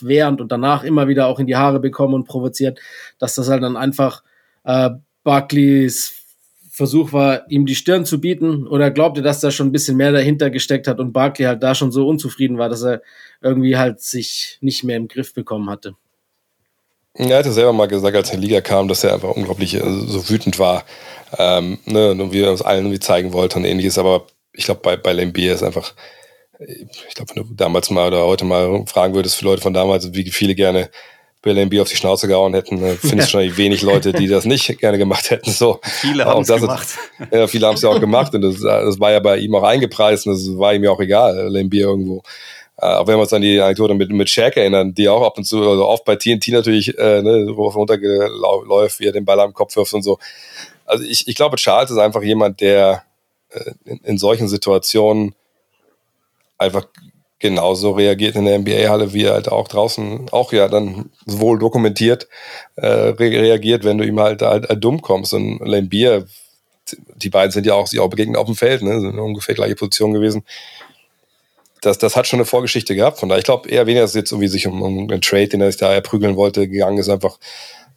während 0.00 0.40
und 0.40 0.50
danach 0.50 0.82
immer 0.82 1.08
wieder 1.08 1.26
auch 1.26 1.38
in 1.38 1.46
die 1.46 1.56
Haare 1.56 1.78
bekommen 1.78 2.14
und 2.14 2.24
provoziert, 2.26 2.80
dass 3.18 3.34
das 3.34 3.50
halt 3.50 3.62
dann 3.62 3.76
einfach 3.76 4.22
äh, 4.64 4.90
Barclays 5.24 6.23
Versuch 6.74 7.12
war, 7.12 7.48
ihm 7.48 7.66
die 7.66 7.76
Stirn 7.76 8.04
zu 8.04 8.20
bieten? 8.20 8.66
Oder 8.66 8.90
glaubt 8.90 9.16
ihr, 9.16 9.22
dass 9.22 9.38
da 9.38 9.52
schon 9.52 9.68
ein 9.68 9.72
bisschen 9.72 9.96
mehr 9.96 10.10
dahinter 10.10 10.50
gesteckt 10.50 10.88
hat 10.88 10.98
und 10.98 11.12
Barkley 11.12 11.46
halt 11.46 11.62
da 11.62 11.72
schon 11.72 11.92
so 11.92 12.08
unzufrieden 12.08 12.58
war, 12.58 12.68
dass 12.68 12.82
er 12.82 13.00
irgendwie 13.40 13.76
halt 13.76 14.00
sich 14.00 14.58
nicht 14.60 14.82
mehr 14.82 14.96
im 14.96 15.06
Griff 15.06 15.32
bekommen 15.34 15.70
hatte? 15.70 15.94
Er 17.14 17.38
hatte 17.38 17.52
selber 17.52 17.72
mal 17.72 17.86
gesagt, 17.86 18.16
als 18.16 18.30
er 18.30 18.34
in 18.34 18.40
die 18.40 18.48
Liga 18.48 18.60
kam, 18.60 18.88
dass 18.88 19.04
er 19.04 19.14
einfach 19.14 19.30
unglaublich 19.30 19.74
äh, 19.74 19.82
so 19.84 20.28
wütend 20.28 20.58
war 20.58 20.84
ähm, 21.38 21.78
ne, 21.86 22.10
und 22.10 22.32
wie 22.32 22.40
er 22.40 22.50
uns 22.50 22.62
allen 22.62 22.86
irgendwie 22.86 22.98
zeigen 22.98 23.32
wollte 23.32 23.56
und 23.56 23.64
ähnliches. 23.64 23.96
Aber 23.96 24.26
ich 24.52 24.64
glaube, 24.64 24.80
bei, 24.82 24.96
bei 24.96 25.12
Lambier 25.12 25.54
ist 25.54 25.62
einfach, 25.62 25.94
ich 26.58 27.14
glaube, 27.14 27.36
wenn 27.36 27.44
du 27.44 27.54
damals 27.54 27.88
mal 27.90 28.08
oder 28.08 28.24
heute 28.24 28.44
mal 28.44 28.84
fragen 28.86 29.14
würdest 29.14 29.36
für 29.36 29.44
Leute 29.44 29.62
von 29.62 29.74
damals, 29.74 30.12
wie 30.12 30.28
viele 30.28 30.56
gerne 30.56 30.90
Bill 31.44 31.58
Embiid 31.58 31.82
auf 31.82 31.90
die 31.90 31.96
Schnauze 31.96 32.26
gehauen 32.26 32.54
hätten, 32.54 32.82
äh, 32.82 32.94
finde 32.94 33.22
ich 33.22 33.30
schon 33.30 33.56
wenig 33.56 33.82
Leute, 33.82 34.14
die 34.14 34.26
das 34.26 34.46
nicht 34.46 34.78
gerne 34.78 34.96
gemacht 34.96 35.30
hätten. 35.30 35.50
So. 35.50 35.78
Viele 35.82 36.24
haben 36.24 36.40
es 36.40 36.48
gemacht. 36.48 36.88
Ja, 37.30 37.46
viele 37.46 37.66
haben 37.66 37.74
es 37.74 37.82
ja 37.82 37.90
auch 37.90 38.00
gemacht 38.00 38.34
und 38.34 38.40
das, 38.40 38.60
das, 38.60 38.98
war 38.98 39.12
ja 39.12 39.20
bei 39.20 39.36
ihm 39.36 39.54
auch 39.54 39.62
eingepreist 39.62 40.26
und 40.26 40.32
das 40.32 40.58
war 40.58 40.74
ihm 40.74 40.82
ja 40.82 40.90
auch 40.90 41.00
egal, 41.00 41.54
Embiid 41.54 41.82
irgendwo. 41.82 42.22
Äh, 42.78 42.86
auch 42.86 43.06
wenn 43.06 43.16
wir 43.16 43.20
uns 43.20 43.32
an 43.34 43.42
die 43.42 43.60
Anekdote 43.60 43.94
mit, 43.94 44.10
mit 44.10 44.30
Shaq 44.30 44.56
erinnern, 44.56 44.94
die 44.94 45.06
auch 45.08 45.22
ab 45.22 45.36
und 45.36 45.44
zu, 45.44 45.58
also 45.68 45.86
oft 45.86 46.06
bei 46.06 46.16
TNT 46.16 46.48
natürlich 46.48 46.98
äh, 46.98 47.20
ne, 47.22 47.50
runterläuft, 47.50 48.98
wie 49.00 49.06
er 49.06 49.12
den 49.12 49.26
Ball 49.26 49.38
am 49.40 49.52
Kopf 49.52 49.76
wirft 49.76 49.92
und 49.92 50.02
so. 50.02 50.18
Also 50.86 51.04
ich, 51.04 51.28
ich 51.28 51.34
glaube, 51.34 51.56
Charles 51.56 51.90
ist 51.90 51.98
einfach 51.98 52.22
jemand, 52.22 52.60
der 52.60 53.04
äh, 53.50 53.72
in, 53.84 53.98
in 53.98 54.18
solchen 54.18 54.48
Situationen 54.48 55.34
einfach 56.56 56.86
genauso 57.44 57.90
reagiert 57.90 58.36
in 58.36 58.46
der 58.46 58.58
NBA-Halle, 58.58 59.12
wie 59.12 59.24
er 59.24 59.34
halt 59.34 59.52
auch 59.52 59.68
draußen 59.68 60.30
auch 60.30 60.50
ja 60.54 60.66
dann 60.66 61.10
wohl 61.26 61.58
dokumentiert 61.58 62.26
äh, 62.76 62.86
reagiert, 62.86 63.84
wenn 63.84 63.98
du 63.98 64.04
ihm 64.06 64.18
halt, 64.18 64.40
halt, 64.40 64.66
halt 64.66 64.82
dumm 64.82 65.02
kommst. 65.02 65.34
Und 65.34 65.58
Lambier, 65.58 66.26
die 67.16 67.28
beiden 67.28 67.52
sind 67.52 67.66
ja 67.66 67.74
auch 67.74 67.86
sich 67.86 68.00
auch 68.00 68.08
begegnet 68.08 68.38
auf 68.38 68.46
dem 68.46 68.56
Feld, 68.56 68.80
ne? 68.80 68.98
sind 68.98 69.18
ungefähr 69.18 69.54
gleiche 69.54 69.74
Position 69.74 70.14
gewesen. 70.14 70.42
Das, 71.82 71.98
das 71.98 72.16
hat 72.16 72.26
schon 72.26 72.38
eine 72.38 72.46
Vorgeschichte 72.46 72.94
gehabt. 72.94 73.18
Von 73.18 73.28
daher, 73.28 73.40
ich 73.40 73.44
glaube 73.44 73.68
eher 73.68 73.84
weniger, 73.84 74.04
dass 74.04 74.12
es 74.12 74.16
jetzt 74.16 74.32
irgendwie 74.32 74.48
sich 74.48 74.66
um, 74.66 74.80
um 74.80 75.10
einen 75.10 75.20
Trade, 75.20 75.48
den 75.48 75.60
er 75.60 75.70
sich 75.70 75.78
da 75.78 75.92
erprügeln 75.92 76.36
wollte, 76.36 76.66
gegangen 76.66 76.96
ist, 76.96 77.10
einfach 77.10 77.38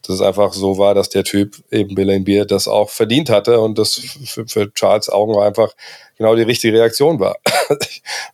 dass 0.03 0.15
es 0.15 0.21
einfach 0.21 0.53
so 0.53 0.77
war, 0.77 0.93
dass 0.93 1.09
der 1.09 1.23
Typ 1.23 1.55
eben 1.71 1.95
Bill 1.95 2.19
Beer 2.21 2.45
das 2.45 2.67
auch 2.67 2.89
verdient 2.89 3.29
hatte 3.29 3.59
und 3.59 3.77
das 3.77 3.95
für, 4.25 4.47
für 4.47 4.73
Charles 4.73 5.09
Augen 5.09 5.35
war 5.35 5.45
einfach 5.45 5.73
genau 6.17 6.35
die 6.35 6.43
richtige 6.43 6.77
Reaktion 6.77 7.19
war. 7.19 7.37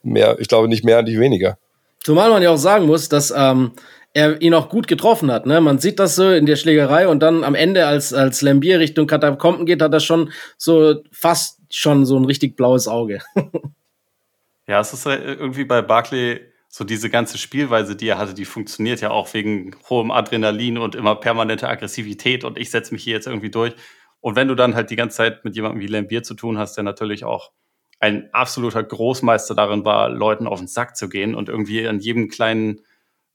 mehr, 0.03 0.37
ich 0.39 0.47
glaube 0.47 0.67
nicht 0.67 0.83
mehr, 0.83 1.01
nicht 1.01 1.19
weniger. 1.19 1.57
Zumal 2.03 2.29
man 2.29 2.43
ja 2.43 2.51
auch 2.51 2.57
sagen 2.57 2.85
muss, 2.85 3.09
dass 3.09 3.33
ähm, 3.35 3.71
er 4.13 4.41
ihn 4.41 4.53
auch 4.53 4.69
gut 4.69 4.87
getroffen 4.87 5.31
hat. 5.31 5.45
Ne? 5.45 5.59
Man 5.61 5.79
sieht 5.79 5.99
das 5.99 6.15
so 6.15 6.29
in 6.29 6.45
der 6.45 6.55
Schlägerei 6.55 7.07
und 7.07 7.21
dann 7.21 7.43
am 7.43 7.55
Ende, 7.55 7.87
als, 7.87 8.13
als 8.13 8.41
Lambier 8.41 8.79
Richtung 8.79 9.07
Katakomben 9.07 9.65
geht, 9.65 9.81
hat 9.81 9.93
er 9.93 9.99
schon 9.99 10.31
so 10.57 11.01
fast 11.11 11.59
schon 11.71 12.05
so 12.05 12.17
ein 12.17 12.25
richtig 12.25 12.55
blaues 12.55 12.87
Auge. 12.87 13.19
ja, 14.67 14.79
es 14.79 14.93
ist 14.93 15.05
irgendwie 15.07 15.65
bei 15.65 15.81
Barclay 15.81 16.41
so 16.75 16.83
diese 16.83 17.11
ganze 17.11 17.37
Spielweise, 17.37 17.95
die 17.95 18.07
er 18.07 18.17
hatte, 18.17 18.33
die 18.33 18.45
funktioniert 18.45 18.99
ja 18.99 19.11
auch 19.11 19.31
wegen 19.35 19.75
hohem 19.91 20.09
Adrenalin 20.09 20.79
und 20.79 20.95
immer 20.95 21.15
permanenter 21.15 21.69
Aggressivität 21.69 22.43
und 22.43 22.57
ich 22.57 22.71
setze 22.71 22.95
mich 22.95 23.03
hier 23.03 23.13
jetzt 23.13 23.27
irgendwie 23.27 23.51
durch. 23.51 23.75
Und 24.21 24.35
wenn 24.35 24.47
du 24.47 24.55
dann 24.55 24.73
halt 24.73 24.89
die 24.89 24.95
ganze 24.95 25.17
Zeit 25.17 25.45
mit 25.45 25.55
jemandem 25.55 25.81
wie 25.81 25.85
Lambier 25.85 26.23
zu 26.23 26.33
tun 26.33 26.57
hast, 26.57 26.75
der 26.75 26.83
natürlich 26.83 27.25
auch 27.25 27.51
ein 27.99 28.27
absoluter 28.33 28.81
Großmeister 28.81 29.53
darin 29.53 29.85
war, 29.85 30.09
Leuten 30.09 30.47
auf 30.47 30.57
den 30.57 30.67
Sack 30.67 30.97
zu 30.97 31.09
gehen 31.09 31.35
und 31.35 31.47
irgendwie 31.47 31.87
an 31.87 31.99
jedem 31.99 32.27
kleinen 32.27 32.81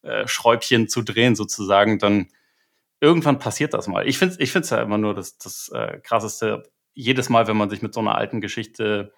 äh, 0.02 0.26
Schräubchen 0.26 0.88
zu 0.88 1.02
drehen 1.02 1.36
sozusagen, 1.36 2.00
dann 2.00 2.26
irgendwann 3.00 3.38
passiert 3.38 3.72
das 3.72 3.86
mal. 3.86 4.08
Ich 4.08 4.18
finde 4.18 4.34
es 4.34 4.40
ich 4.40 4.68
ja 4.68 4.82
immer 4.82 4.98
nur 4.98 5.14
das, 5.14 5.38
das 5.38 5.68
äh, 5.72 6.00
Krasseste, 6.02 6.64
jedes 6.92 7.28
Mal, 7.28 7.46
wenn 7.46 7.56
man 7.56 7.70
sich 7.70 7.82
mit 7.82 7.94
so 7.94 8.00
einer 8.00 8.16
alten 8.16 8.40
Geschichte 8.40 9.12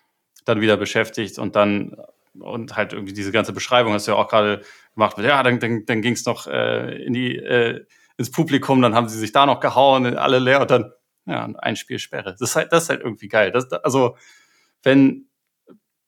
dann 0.45 0.61
wieder 0.61 0.77
beschäftigt 0.77 1.39
und 1.39 1.57
dann 1.57 1.97
und 2.39 2.77
halt 2.77 2.93
irgendwie 2.93 3.13
diese 3.13 3.33
ganze 3.33 3.53
Beschreibung 3.53 3.93
hast 3.93 4.07
du 4.07 4.13
ja 4.13 4.19
auch 4.19 4.29
gerade 4.29 4.63
gemacht. 4.95 5.19
Ja, 5.19 5.43
dann, 5.43 5.59
dann, 5.61 5.85
dann 5.87 6.03
ging 6.03 6.15
es 6.15 6.25
noch 6.25 6.47
äh, 6.47 7.03
in 7.05 7.13
die, 7.13 7.37
äh, 7.37 7.85
ins 8.17 8.31
Publikum, 8.31 8.83
dann 8.83 8.95
haben 8.95 9.09
sie 9.09 9.19
sich 9.19 9.33
da 9.33 9.47
noch 9.47 9.61
gehauen, 9.61 10.17
alle 10.17 10.39
leer 10.39 10.61
und 10.61 10.71
dann, 10.71 10.93
ja, 11.27 11.49
ein 11.59 11.77
Spiel 11.77 11.99
Sperre. 11.99 12.33
Das 12.33 12.41
ist 12.41 12.57
halt, 12.57 12.73
das 12.73 12.85
ist 12.85 12.89
halt 12.91 13.01
irgendwie 13.01 13.29
geil. 13.29 13.51
Das, 13.51 13.73
also, 13.73 14.17
wenn, 14.83 15.27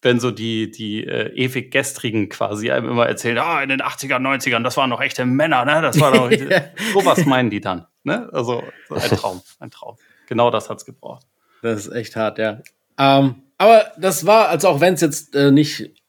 wenn 0.03 0.21
so 0.21 0.31
die, 0.31 0.71
die 0.71 1.05
äh, 1.07 1.33
ewig 1.35 1.71
Gestrigen 1.71 2.29
quasi 2.29 2.71
einem 2.71 2.89
immer 2.89 3.07
erzählen, 3.07 3.39
ah, 3.39 3.63
in 3.63 3.69
den 3.69 3.81
80er, 3.81 4.17
90ern, 4.17 4.63
das 4.63 4.77
waren 4.77 4.91
noch 4.91 5.01
echte 5.01 5.25
Männer, 5.25 5.65
ne? 5.65 5.81
Das 5.81 5.99
war 6.01 6.13
doch, 6.13 6.31
sowas 6.93 7.25
meinen 7.25 7.51
die 7.51 7.61
dann, 7.61 7.87
ne? 8.03 8.29
Also, 8.33 8.63
ein 8.91 9.11
Traum, 9.17 9.41
ein 9.59 9.71
Traum. 9.71 9.97
Genau 10.27 10.51
das 10.51 10.69
hat's 10.69 10.85
gebraucht. 10.85 11.27
Das 11.63 11.87
ist 11.87 11.93
echt 11.93 12.17
hart, 12.17 12.39
ja. 12.39 12.61
Ähm, 12.99 13.43
aber 13.59 13.93
das 13.97 14.27
war, 14.27 14.49
also 14.49 14.69
auch 14.69 14.81
wenn 14.81 14.95
es 14.95 15.01
jetzt 15.01 15.35
äh, 15.35 15.51
nicht 15.51 16.02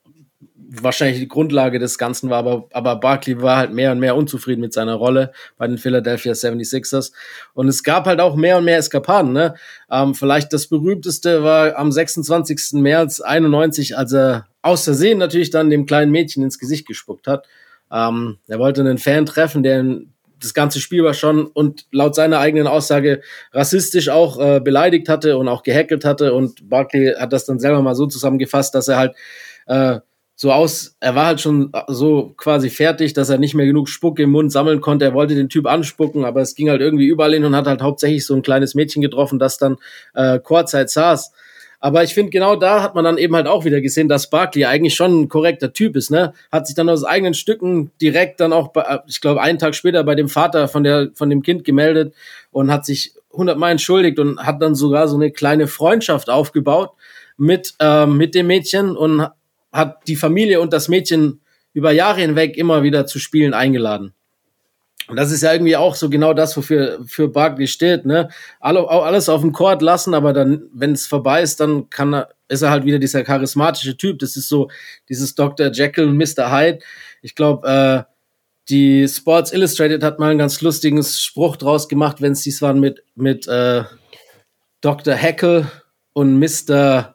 wahrscheinlich 0.82 1.20
die 1.20 1.28
Grundlage 1.28 1.78
des 1.78 1.98
Ganzen 1.98 2.30
war, 2.30 2.40
aber, 2.40 2.68
aber 2.72 2.96
Barkley 2.96 3.42
war 3.42 3.58
halt 3.58 3.74
mehr 3.74 3.92
und 3.92 4.00
mehr 4.00 4.16
unzufrieden 4.16 4.62
mit 4.62 4.74
seiner 4.74 4.96
Rolle 4.96 5.32
bei 5.58 5.68
den 5.68 5.78
Philadelphia 5.78 6.34
76ers. 6.34 7.12
Und 7.54 7.68
es 7.68 7.84
gab 7.84 8.06
halt 8.06 8.20
auch 8.20 8.36
mehr 8.36 8.58
und 8.58 8.66
mehr 8.66 8.78
Eskapaden. 8.78 9.34
Ne? 9.34 9.56
Ähm, 9.92 10.16
vielleicht 10.16 10.52
das 10.54 10.68
berühmteste 10.68 11.44
war 11.44 11.78
am 11.78 11.92
26. 11.92 12.74
März 12.74 13.22
91, 13.22 13.98
als 13.98 14.14
er 14.14 14.48
aus 14.62 14.86
Versehen 14.86 15.20
natürlich 15.20 15.52
dann 15.52 15.70
dem 15.70 15.86
kleinen 15.86 16.12
Mädchen 16.12 16.44
ins 16.44 16.58
Gesicht 16.58 16.88
gespuckt 16.88 17.28
hat. 17.28 17.46
Ähm, 17.92 18.40
er 18.48 18.60
wollte 18.60 18.82
einen 18.82 18.98
Fan 18.98 19.26
treffen, 19.26 19.62
der 19.62 19.84
das 20.42 20.54
ganze 20.54 20.82
Spiel 20.82 21.04
war 21.04 21.14
schon 21.14 21.46
und 21.46 21.86
laut 21.92 22.16
seiner 22.16 22.40
eigenen 22.40 22.68
Aussage 22.68 23.22
rassistisch 23.54 24.10
auch 24.10 24.40
äh, 24.40 24.60
beleidigt 24.60 25.08
hatte 25.08 25.38
und 25.38 25.48
auch 25.48 25.64
gehackelt 25.64 26.04
hatte. 26.04 26.34
Und 26.34 26.70
Barkley 26.70 27.14
hat 27.18 27.32
das 27.32 27.46
dann 27.46 27.60
selber 27.60 27.82
mal 27.82 27.96
so 27.96 28.08
zusammengefasst, 28.08 28.76
dass 28.76 28.88
er 28.88 28.98
halt 28.98 29.16
äh, 29.68 30.00
so 30.44 30.52
aus, 30.52 30.98
er 31.00 31.16
war 31.16 31.28
halt 31.28 31.40
schon 31.40 31.72
so 31.88 32.34
quasi 32.36 32.70
fertig, 32.70 33.14
dass 33.14 33.30
er 33.30 33.38
nicht 33.38 33.56
mehr 33.56 33.66
genug 33.66 33.88
Spuck 33.88 34.20
im 34.20 34.32
Mund 34.32 34.52
sammeln 34.52 34.82
konnte. 34.82 35.06
Er 35.06 35.14
wollte 35.14 35.36
den 35.36 35.48
Typ 35.48 35.66
anspucken, 35.66 36.26
aber 36.26 36.42
es 36.42 36.54
ging 36.54 36.70
halt 36.70 36.82
irgendwie 36.82 37.06
überall 37.06 37.34
hin 37.34 37.46
und 37.46 37.56
hat 37.56 37.66
halt 37.66 37.82
hauptsächlich 37.82 38.26
so 38.26 38.36
ein 38.36 38.42
kleines 38.42 38.76
Mädchen 38.76 39.02
getroffen, 39.02 39.40
das 39.40 39.58
dann 39.58 39.78
äh, 40.14 40.40
Kurzzeit 40.40 40.90
saß. 40.90 41.32
Aber 41.80 42.04
ich 42.04 42.14
finde, 42.14 42.30
genau 42.30 42.58
da 42.58 42.84
hat 42.84 42.94
man 42.94 43.06
dann 43.06 43.18
eben 43.18 43.34
halt 43.38 43.48
auch 43.48 43.64
wieder 43.64 43.80
gesehen, 43.80 44.10
dass 44.10 44.30
Barkley 44.30 44.66
eigentlich 44.66 44.96
schon 44.96 45.22
ein 45.22 45.30
korrekter 45.30 45.72
Typ 45.72 45.96
ist, 45.96 46.12
ne? 46.12 46.34
Hat 46.52 46.68
sich 46.68 46.76
dann 46.76 46.90
aus 46.90 47.06
eigenen 47.06 47.36
Stücken 47.36 47.92
direkt 48.02 48.42
dann 48.42 48.52
auch, 48.52 48.74
bei, 48.74 49.00
ich 49.08 49.22
glaube, 49.22 49.42
einen 49.42 49.60
Tag 49.60 49.76
später 49.76 50.04
bei 50.04 50.16
dem 50.16 50.28
Vater 50.28 50.68
von 50.68 50.84
der, 50.84 51.12
von 51.14 51.30
dem 51.30 51.42
Kind 51.42 51.64
gemeldet 51.64 52.14
und 52.52 52.70
hat 52.70 52.86
sich 52.86 53.14
hundertmal 53.32 53.72
entschuldigt 53.72 54.20
und 54.20 54.40
hat 54.40 54.62
dann 54.62 54.76
sogar 54.76 55.08
so 55.08 55.16
eine 55.16 55.32
kleine 55.32 55.68
Freundschaft 55.68 56.30
aufgebaut 56.30 56.92
mit, 57.38 57.76
äh, 57.80 58.06
mit 58.06 58.36
dem 58.36 58.48
Mädchen 58.48 58.98
und 58.98 59.30
hat 59.74 60.08
die 60.08 60.16
Familie 60.16 60.62
und 60.62 60.72
das 60.72 60.88
Mädchen 60.88 61.42
über 61.74 61.92
Jahre 61.92 62.22
hinweg 62.22 62.56
immer 62.56 62.84
wieder 62.84 63.06
zu 63.06 63.20
Spielen 63.20 63.54
eingeladen. 63.54 64.14
Und 65.08 65.18
das 65.18 65.32
ist 65.32 65.42
ja 65.42 65.52
irgendwie 65.52 65.76
auch 65.76 65.96
so 65.96 66.10
genau 66.10 66.34
das, 66.34 66.56
wofür 66.56 67.00
für 67.06 67.28
Barkley 67.28 67.68
steht, 67.68 68.06
ne? 68.06 68.30
alles 68.62 69.28
auf 69.28 69.42
dem 69.42 69.52
Court 69.52 69.82
lassen, 69.82 70.14
aber 70.14 70.32
dann, 70.32 70.70
wenn 70.74 70.94
es 70.94 71.08
vorbei 71.08 71.42
ist, 71.42 71.60
dann 71.60 71.90
kann 71.90 72.14
er, 72.14 72.30
ist 72.48 72.62
er 72.62 72.70
halt 72.70 72.86
wieder 72.86 73.00
dieser 73.00 73.24
charismatische 73.24 73.98
Typ. 73.98 74.20
Das 74.20 74.38
ist 74.38 74.48
so 74.48 74.70
dieses 75.10 75.36
Dr. 75.36 75.72
Jekyll 75.72 76.08
und 76.08 76.18
Mr. 76.18 76.52
Hyde. 76.52 76.80
Ich 77.22 77.36
glaube, 77.36 77.68
äh, 78.08 78.14
die 78.70 79.06
Sports 79.10 79.52
Illustrated 79.52 80.04
hat 80.04 80.20
mal 80.20 80.30
einen 80.30 80.40
ganz 80.40 80.62
lustigen 80.62 81.04
Spruch 81.04 81.58
draus 81.58 81.90
gemacht, 81.90 82.22
wenn 82.22 82.32
es 82.32 82.44
dies 82.44 82.62
waren 82.62 82.80
mit, 82.80 83.04
mit 83.16 83.46
äh, 83.48 83.84
Dr. 84.80 85.16
Hackle 85.16 85.70
und 86.14 86.40
Mr 86.40 87.13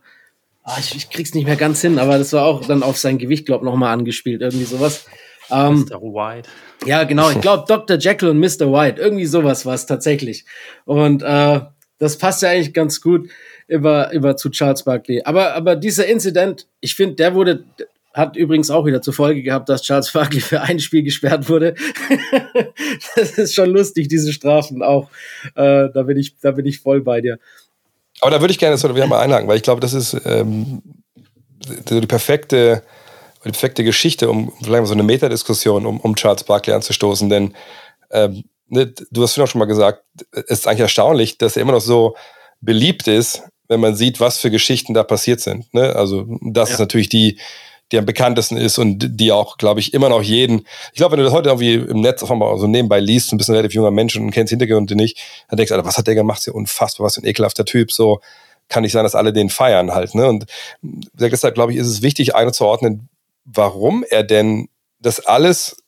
Ah, 0.70 0.76
ich, 0.78 0.94
ich 0.94 1.08
krieg's 1.08 1.32
nicht 1.32 1.46
mehr 1.46 1.56
ganz 1.56 1.80
hin, 1.80 1.98
aber 1.98 2.18
das 2.18 2.34
war 2.34 2.44
auch 2.44 2.62
dann 2.62 2.82
auf 2.82 2.98
sein 2.98 3.16
Gewicht, 3.16 3.46
glaube 3.46 3.64
ich, 3.64 3.70
nochmal 3.70 3.90
angespielt, 3.94 4.42
irgendwie 4.42 4.66
sowas. 4.66 5.06
Ähm, 5.50 5.86
Mr. 5.88 6.02
White. 6.02 6.50
Ja, 6.84 7.04
genau. 7.04 7.30
Ich 7.30 7.40
glaube, 7.40 7.64
Dr. 7.66 7.96
Jekyll 7.96 8.28
und 8.28 8.38
Mr. 8.38 8.70
White. 8.70 9.00
Irgendwie 9.00 9.24
sowas 9.24 9.64
war 9.64 9.74
es 9.74 9.86
tatsächlich. 9.86 10.44
Und 10.84 11.22
äh, 11.22 11.60
das 11.98 12.18
passt 12.18 12.42
ja 12.42 12.50
eigentlich 12.50 12.74
ganz 12.74 13.00
gut 13.00 13.30
über, 13.66 14.12
über 14.12 14.36
zu 14.36 14.50
Charles 14.50 14.84
Barkley. 14.84 15.22
Aber, 15.24 15.54
aber 15.54 15.74
dieser 15.74 16.06
Incident, 16.06 16.66
ich 16.80 16.94
finde, 16.94 17.14
der 17.14 17.34
wurde, 17.34 17.64
hat 18.12 18.36
übrigens 18.36 18.68
auch 18.68 18.84
wieder 18.84 19.00
zur 19.00 19.14
Folge 19.14 19.42
gehabt, 19.42 19.70
dass 19.70 19.80
Charles 19.80 20.12
Barkley 20.12 20.40
für 20.40 20.60
ein 20.60 20.80
Spiel 20.80 21.02
gesperrt 21.02 21.48
wurde. 21.48 21.76
das 23.16 23.38
ist 23.38 23.54
schon 23.54 23.70
lustig, 23.70 24.08
diese 24.08 24.34
Strafen 24.34 24.82
auch. 24.82 25.08
Äh, 25.54 25.88
da, 25.94 26.02
bin 26.02 26.18
ich, 26.18 26.38
da 26.40 26.50
bin 26.50 26.66
ich 26.66 26.80
voll 26.80 27.00
bei 27.00 27.22
dir. 27.22 27.38
Aber 28.20 28.30
da 28.30 28.40
würde 28.40 28.52
ich 28.52 28.58
gerne 28.58 28.74
das 28.74 28.84
wieder 28.84 29.06
mal 29.06 29.20
einhaken, 29.20 29.48
weil 29.48 29.56
ich 29.56 29.62
glaube, 29.62 29.80
das 29.80 29.92
ist 29.92 30.16
ähm, 30.24 30.82
die 31.88 32.06
perfekte 32.06 32.82
die 33.44 33.50
perfekte 33.50 33.84
Geschichte, 33.84 34.28
um 34.28 34.52
vielleicht 34.60 34.80
mal 34.80 34.86
so 34.86 34.94
eine 34.94 35.02
Metadiskussion 35.02 35.86
um, 35.86 36.00
um 36.00 36.16
Charles 36.16 36.44
Barkley 36.44 36.74
anzustoßen. 36.74 37.28
Denn 37.28 37.54
ähm, 38.10 38.44
ne, 38.68 38.92
du 39.10 39.22
hast 39.22 39.38
auch 39.38 39.46
schon 39.46 39.58
mal 39.58 39.66
gesagt, 39.66 40.04
es 40.32 40.60
ist 40.60 40.66
eigentlich 40.66 40.80
erstaunlich, 40.80 41.38
dass 41.38 41.56
er 41.56 41.62
immer 41.62 41.72
noch 41.72 41.80
so 41.80 42.16
beliebt 42.60 43.06
ist, 43.06 43.42
wenn 43.68 43.80
man 43.80 43.94
sieht, 43.94 44.20
was 44.20 44.38
für 44.38 44.50
Geschichten 44.50 44.94
da 44.94 45.04
passiert 45.04 45.40
sind. 45.40 45.72
Ne? 45.72 45.94
Also 45.94 46.26
das 46.42 46.70
ja. 46.70 46.74
ist 46.74 46.80
natürlich 46.80 47.08
die, 47.08 47.38
die 47.92 47.98
am 47.98 48.06
bekanntesten 48.06 48.56
ist 48.56 48.78
und 48.78 49.18
die 49.18 49.32
auch, 49.32 49.56
glaube 49.56 49.80
ich, 49.80 49.94
immer 49.94 50.08
noch 50.08 50.22
jeden. 50.22 50.66
Ich 50.92 50.98
glaube, 50.98 51.12
wenn 51.12 51.18
du 51.20 51.24
das 51.24 51.32
heute 51.32 51.48
irgendwie 51.48 51.74
im 51.74 52.00
Netz 52.00 52.22
auf 52.22 52.30
einmal 52.30 52.58
so 52.58 52.66
nebenbei 52.66 53.00
liest, 53.00 53.32
ein 53.32 53.38
bisschen 53.38 53.54
relativ 53.54 53.74
junger 53.74 53.90
Mensch 53.90 54.16
und 54.16 54.30
kennst 54.30 54.50
Hintergründe 54.50 54.94
nicht, 54.94 55.18
dann 55.48 55.56
denkst 55.56 55.70
du, 55.70 55.74
Alter, 55.74 55.86
was 55.86 55.96
hat 55.96 56.06
der 56.06 56.14
gemacht? 56.14 56.40
Ist 56.40 56.46
ja 56.46 56.52
unfassbar, 56.52 57.06
was 57.06 57.14
für 57.14 57.22
ein 57.22 57.26
ekelhafter 57.26 57.64
Typ. 57.64 57.90
So 57.92 58.20
kann 58.68 58.82
nicht 58.82 58.92
sein, 58.92 59.04
dass 59.04 59.14
alle 59.14 59.32
den 59.32 59.48
feiern 59.48 59.92
halt. 59.94 60.14
Ne? 60.14 60.28
Und 60.28 60.46
deshalb, 60.82 61.54
glaube 61.54 61.72
ich, 61.72 61.78
ist 61.78 61.86
es 61.86 62.02
wichtig, 62.02 62.34
einzuordnen, 62.34 63.08
warum 63.44 64.04
er 64.08 64.22
denn 64.22 64.68
das 65.00 65.20
alles, 65.20 65.82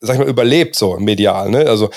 sag 0.00 0.14
ich 0.14 0.20
mal, 0.20 0.28
überlebt, 0.28 0.76
so 0.76 0.98
medial. 0.98 1.48
Ne? 1.50 1.66
Also 1.66 1.90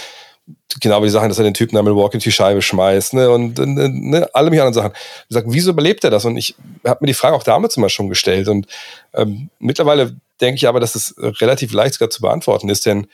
genau 0.79 1.01
wie 1.01 1.05
die 1.05 1.11
Sachen, 1.11 1.29
dass 1.29 1.37
er 1.37 1.43
den 1.43 1.53
Typen 1.53 1.83
mit 1.83 1.95
Walk 1.95 2.17
die 2.17 2.31
Scheibe 2.31 2.61
schmeißt 2.61 3.13
ne? 3.13 3.29
und 3.29 3.57
ne, 3.57 3.89
ne 3.89 4.29
alle 4.33 4.49
mich 4.49 4.59
anderen 4.59 4.73
Sachen. 4.73 4.91
Ich 5.29 5.33
sag, 5.33 5.45
wieso 5.47 5.71
überlebt 5.71 6.03
er 6.03 6.09
das? 6.09 6.25
Und 6.25 6.37
ich 6.37 6.55
habe 6.85 6.99
mir 7.01 7.07
die 7.07 7.13
Frage 7.13 7.35
auch 7.35 7.43
damals 7.43 7.77
immer 7.77 7.89
schon 7.89 8.09
gestellt. 8.09 8.47
Und 8.47 8.67
ähm, 9.13 9.49
mittlerweile 9.59 10.15
denke 10.41 10.55
ich 10.55 10.67
aber, 10.67 10.79
dass 10.79 10.95
es 10.95 11.15
relativ 11.17 11.73
leicht 11.73 11.95
sogar 11.95 12.09
zu 12.09 12.21
beantworten 12.21 12.69
ist, 12.69 12.85
denn 12.85 13.07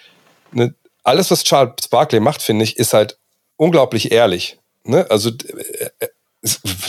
ne, 0.51 0.73
alles, 1.03 1.31
was 1.31 1.43
Charles 1.43 1.88
Barkley 1.89 2.19
macht, 2.19 2.41
finde 2.41 2.63
ich, 2.63 2.77
ist 2.77 2.93
halt 2.93 3.17
unglaublich 3.57 4.11
ehrlich. 4.11 4.57
Ne? 4.83 5.05
Also 5.09 5.29
äh, 5.29 5.89
äh 5.99 6.07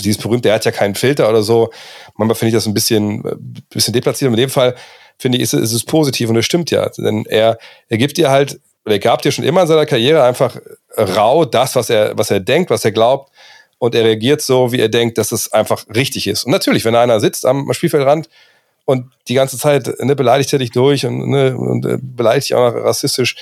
dieses 0.04 0.18
berühmte, 0.18 0.50
er 0.50 0.56
hat 0.56 0.66
ja 0.66 0.70
keinen 0.70 0.94
Filter 0.94 1.30
oder 1.30 1.42
so. 1.42 1.70
Manchmal 2.16 2.34
finde 2.34 2.50
ich 2.50 2.54
das 2.54 2.66
ein 2.66 2.74
bisschen, 2.74 3.24
äh, 3.24 3.36
bisschen 3.70 3.94
deplatziert. 3.94 4.30
In 4.30 4.36
dem 4.36 4.50
Fall 4.50 4.74
finde 5.18 5.38
ich, 5.38 5.44
ist, 5.44 5.54
ist 5.54 5.72
es 5.72 5.84
positiv 5.84 6.28
und 6.28 6.36
es 6.36 6.44
stimmt 6.44 6.70
ja. 6.70 6.88
Denn 6.90 7.24
er, 7.26 7.58
er 7.88 7.98
gibt 7.98 8.18
dir 8.18 8.30
halt, 8.30 8.60
oder 8.86 8.94
er 8.94 9.00
gab 9.00 9.20
dir 9.20 9.32
schon 9.32 9.44
immer 9.44 9.62
in 9.62 9.66
seiner 9.66 9.84
Karriere 9.84 10.22
einfach 10.22 10.56
rau 10.96 11.44
das, 11.44 11.74
was 11.74 11.90
er, 11.90 12.16
was 12.16 12.30
er 12.30 12.38
denkt, 12.38 12.70
was 12.70 12.84
er 12.84 12.92
glaubt. 12.92 13.32
Und 13.78 13.94
er 13.94 14.04
reagiert 14.04 14.40
so, 14.40 14.72
wie 14.72 14.80
er 14.80 14.88
denkt, 14.88 15.18
dass 15.18 15.32
es 15.32 15.52
einfach 15.52 15.84
richtig 15.94 16.28
ist. 16.28 16.44
Und 16.44 16.52
natürlich, 16.52 16.84
wenn 16.84 16.94
einer 16.94 17.20
sitzt 17.20 17.44
am 17.44 17.70
Spielfeldrand 17.74 18.28
und 18.86 19.10
die 19.28 19.34
ganze 19.34 19.58
Zeit 19.58 19.92
ne, 19.98 20.14
beleidigt 20.16 20.52
er 20.52 20.60
dich 20.60 20.70
durch 20.70 21.04
und, 21.04 21.28
ne, 21.28 21.54
und 21.56 21.84
äh, 21.84 21.98
beleidigt 22.00 22.48
dich 22.48 22.54
auch 22.54 22.72
noch 22.72 22.84
rassistisch, 22.84 23.34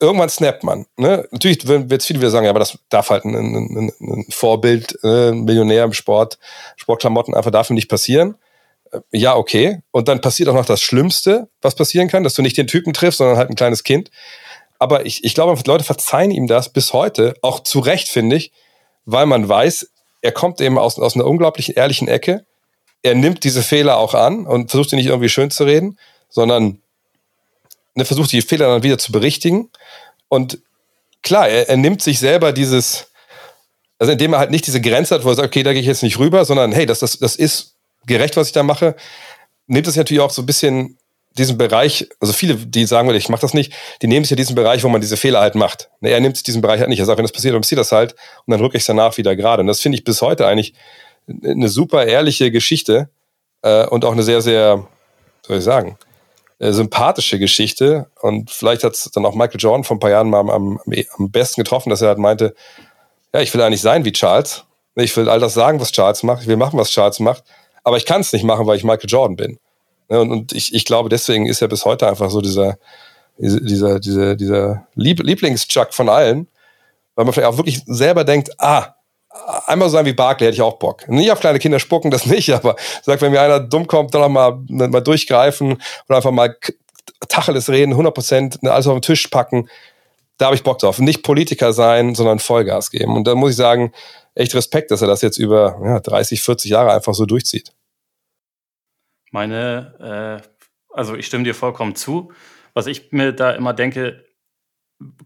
irgendwann 0.00 0.30
snappt 0.30 0.62
man. 0.62 0.86
Ne? 0.96 1.28
Natürlich 1.32 1.66
wird 1.66 1.92
es 1.92 2.06
viele 2.06 2.20
wieder 2.20 2.30
sagen, 2.30 2.44
ja, 2.44 2.50
aber 2.50 2.60
das 2.60 2.78
darf 2.88 3.10
halt 3.10 3.24
ein, 3.24 3.34
ein, 3.34 3.92
ein 4.00 4.26
Vorbild, 4.30 4.98
äh, 5.02 5.32
Millionär 5.32 5.84
im 5.84 5.92
Sport, 5.92 6.38
Sportklamotten 6.76 7.34
einfach 7.34 7.50
dafür 7.50 7.74
nicht 7.74 7.88
passieren 7.88 8.36
ja, 9.12 9.36
okay. 9.36 9.80
Und 9.90 10.08
dann 10.08 10.20
passiert 10.20 10.48
auch 10.48 10.54
noch 10.54 10.66
das 10.66 10.80
Schlimmste, 10.80 11.48
was 11.62 11.74
passieren 11.74 12.08
kann, 12.08 12.22
dass 12.22 12.34
du 12.34 12.42
nicht 12.42 12.56
den 12.56 12.66
Typen 12.66 12.92
triffst, 12.92 13.18
sondern 13.18 13.36
halt 13.36 13.50
ein 13.50 13.56
kleines 13.56 13.84
Kind. 13.84 14.10
Aber 14.78 15.06
ich, 15.06 15.24
ich 15.24 15.34
glaube, 15.34 15.60
Leute 15.66 15.84
verzeihen 15.84 16.30
ihm 16.30 16.46
das 16.46 16.68
bis 16.68 16.92
heute, 16.92 17.34
auch 17.42 17.60
zu 17.60 17.80
Recht, 17.80 18.08
finde 18.08 18.36
ich, 18.36 18.52
weil 19.04 19.26
man 19.26 19.48
weiß, 19.48 19.90
er 20.22 20.32
kommt 20.32 20.60
eben 20.60 20.78
aus, 20.78 20.98
aus 20.98 21.14
einer 21.14 21.26
unglaublich 21.26 21.76
ehrlichen 21.76 22.08
Ecke. 22.08 22.44
Er 23.02 23.14
nimmt 23.14 23.44
diese 23.44 23.62
Fehler 23.62 23.98
auch 23.98 24.14
an 24.14 24.46
und 24.46 24.70
versucht 24.70 24.90
sie 24.90 24.96
nicht 24.96 25.06
irgendwie 25.06 25.28
schön 25.28 25.50
zu 25.50 25.64
reden, 25.64 25.98
sondern 26.28 26.80
ne, 27.94 28.04
versucht 28.04 28.32
die 28.32 28.42
Fehler 28.42 28.68
dann 28.68 28.82
wieder 28.82 28.98
zu 28.98 29.12
berichtigen. 29.12 29.70
Und 30.28 30.58
klar, 31.22 31.48
er, 31.48 31.68
er 31.68 31.76
nimmt 31.76 32.02
sich 32.02 32.18
selber 32.18 32.52
dieses, 32.52 33.08
also 33.98 34.12
indem 34.12 34.32
er 34.32 34.38
halt 34.38 34.50
nicht 34.50 34.66
diese 34.66 34.80
Grenze 34.80 35.14
hat, 35.14 35.24
wo 35.24 35.28
er 35.28 35.34
sagt, 35.34 35.48
okay, 35.48 35.62
da 35.62 35.72
gehe 35.72 35.80
ich 35.80 35.86
jetzt 35.86 36.02
nicht 36.02 36.18
rüber, 36.18 36.44
sondern 36.44 36.72
hey, 36.72 36.86
das, 36.86 37.00
das, 37.00 37.18
das 37.18 37.36
ist 37.36 37.74
gerecht, 38.06 38.36
was 38.36 38.48
ich 38.48 38.52
da 38.52 38.62
mache, 38.62 38.96
nimmt 39.66 39.86
es 39.86 39.96
natürlich 39.96 40.22
auch 40.22 40.30
so 40.30 40.42
ein 40.42 40.46
bisschen 40.46 40.98
diesen 41.36 41.58
Bereich, 41.58 42.08
also 42.20 42.32
viele, 42.32 42.54
die 42.54 42.86
sagen, 42.86 43.12
ich 43.14 43.28
mache 43.28 43.40
das 43.40 43.54
nicht, 43.54 43.72
die 44.02 44.06
nehmen 44.06 44.24
sich 44.24 44.30
ja 44.30 44.36
diesen 44.36 44.54
Bereich, 44.54 44.84
wo 44.84 44.88
man 44.88 45.00
diese 45.00 45.16
Fehler 45.16 45.40
halt 45.40 45.54
macht. 45.56 45.90
Ne, 46.00 46.10
er 46.10 46.20
nimmt 46.20 46.36
sich 46.36 46.44
diesen 46.44 46.62
Bereich 46.62 46.80
halt 46.80 46.88
nicht. 46.88 47.00
Er 47.00 47.06
sagt, 47.06 47.18
wenn 47.18 47.24
das 47.24 47.32
passiert, 47.32 47.54
dann 47.54 47.62
passiert 47.62 47.80
das 47.80 47.92
halt 47.92 48.12
und 48.46 48.52
dann 48.52 48.60
rücke 48.60 48.76
ich 48.76 48.82
es 48.82 48.86
danach 48.86 49.16
wieder 49.16 49.34
gerade. 49.34 49.60
Und 49.60 49.66
das 49.66 49.80
finde 49.80 49.98
ich 49.98 50.04
bis 50.04 50.22
heute 50.22 50.46
eigentlich 50.46 50.74
eine 51.44 51.68
super 51.68 52.06
ehrliche 52.06 52.50
Geschichte 52.50 53.08
äh, 53.62 53.86
und 53.86 54.04
auch 54.04 54.12
eine 54.12 54.22
sehr, 54.22 54.42
sehr, 54.42 54.86
soll 55.46 55.58
ich 55.58 55.64
sagen, 55.64 55.98
äh, 56.60 56.72
sympathische 56.72 57.38
Geschichte. 57.38 58.06
Und 58.20 58.50
vielleicht 58.50 58.84
hat 58.84 58.94
es 58.94 59.10
dann 59.12 59.26
auch 59.26 59.34
Michael 59.34 59.60
Jordan 59.60 59.84
vor 59.84 59.96
ein 59.96 60.00
paar 60.00 60.10
Jahren 60.10 60.30
mal 60.30 60.40
am, 60.40 60.50
am, 60.50 60.80
am 61.18 61.30
besten 61.30 61.62
getroffen, 61.62 61.90
dass 61.90 62.02
er 62.02 62.08
halt 62.08 62.18
meinte, 62.18 62.54
ja, 63.32 63.40
ich 63.40 63.52
will 63.52 63.60
eigentlich 63.60 63.80
sein 63.80 64.04
wie 64.04 64.12
Charles. 64.12 64.64
Ich 64.94 65.16
will 65.16 65.28
all 65.28 65.40
das 65.40 65.54
sagen, 65.54 65.80
was 65.80 65.90
Charles 65.90 66.22
macht. 66.22 66.42
Ich 66.42 66.48
will 66.48 66.56
machen, 66.56 66.78
was 66.78 66.90
Charles 66.90 67.18
macht. 67.18 67.42
Aber 67.82 67.96
ich 67.96 68.06
kann 68.06 68.20
es 68.20 68.32
nicht 68.32 68.44
machen, 68.44 68.66
weil 68.66 68.76
ich 68.76 68.84
Michael 68.84 69.10
Jordan 69.10 69.36
bin. 69.36 69.58
Und, 70.08 70.30
und 70.30 70.52
ich, 70.52 70.74
ich 70.74 70.84
glaube, 70.84 71.08
deswegen 71.08 71.46
ist 71.46 71.62
er 71.62 71.68
bis 71.68 71.84
heute 71.84 72.08
einfach 72.08 72.30
so 72.30 72.40
dieser, 72.40 72.78
dieser, 73.38 74.00
dieser, 74.00 74.36
dieser 74.36 74.86
Lieb 74.94 75.22
Lieblingschuck 75.22 75.92
von 75.92 76.08
allen, 76.08 76.48
weil 77.14 77.24
man 77.24 77.32
vielleicht 77.32 77.48
auch 77.48 77.56
wirklich 77.56 77.82
selber 77.86 78.24
denkt, 78.24 78.50
ah, 78.58 78.94
einmal 79.66 79.88
so 79.88 79.94
sein 79.94 80.06
wie 80.06 80.12
Barkley 80.12 80.46
hätte 80.46 80.56
ich 80.56 80.62
auch 80.62 80.78
Bock. 80.78 81.08
Nicht 81.08 81.30
auf 81.30 81.40
kleine 81.40 81.58
Kinder 81.58 81.78
spucken, 81.78 82.10
das 82.10 82.26
nicht, 82.26 82.50
aber 82.50 82.76
sagt, 83.02 83.22
wenn 83.22 83.32
mir 83.32 83.40
einer 83.40 83.60
dumm 83.60 83.86
kommt, 83.86 84.14
dann 84.14 84.32
mal, 84.32 84.58
mal 84.68 85.00
durchgreifen 85.00 85.80
oder 86.08 86.16
einfach 86.16 86.30
mal 86.30 86.56
Tacheles 87.28 87.68
reden, 87.68 87.92
100 87.92 88.14
Prozent, 88.14 88.58
alles 88.64 88.86
auf 88.86 88.94
den 88.94 89.02
Tisch 89.02 89.28
packen, 89.28 89.68
da 90.38 90.46
habe 90.46 90.56
ich 90.56 90.62
Bock 90.62 90.78
drauf. 90.78 90.98
Nicht 90.98 91.22
Politiker 91.22 91.72
sein, 91.72 92.14
sondern 92.14 92.38
Vollgas 92.38 92.90
geben. 92.90 93.16
Und 93.16 93.26
da 93.26 93.34
muss 93.34 93.52
ich 93.52 93.56
sagen, 93.56 93.92
echt 94.34 94.54
Respekt, 94.54 94.90
dass 94.90 95.00
er 95.00 95.08
das 95.08 95.22
jetzt 95.22 95.38
über 95.38 95.78
ja, 95.84 96.00
30, 96.00 96.42
40 96.42 96.70
Jahre 96.70 96.92
einfach 96.92 97.14
so 97.14 97.24
durchzieht. 97.24 97.72
Meine, 99.34 100.40
äh, 100.44 100.48
also 100.90 101.16
ich 101.16 101.26
stimme 101.26 101.42
dir 101.42 101.56
vollkommen 101.56 101.96
zu. 101.96 102.30
Was 102.72 102.86
ich 102.86 103.10
mir 103.10 103.32
da 103.32 103.50
immer 103.50 103.74
denke, 103.74 104.24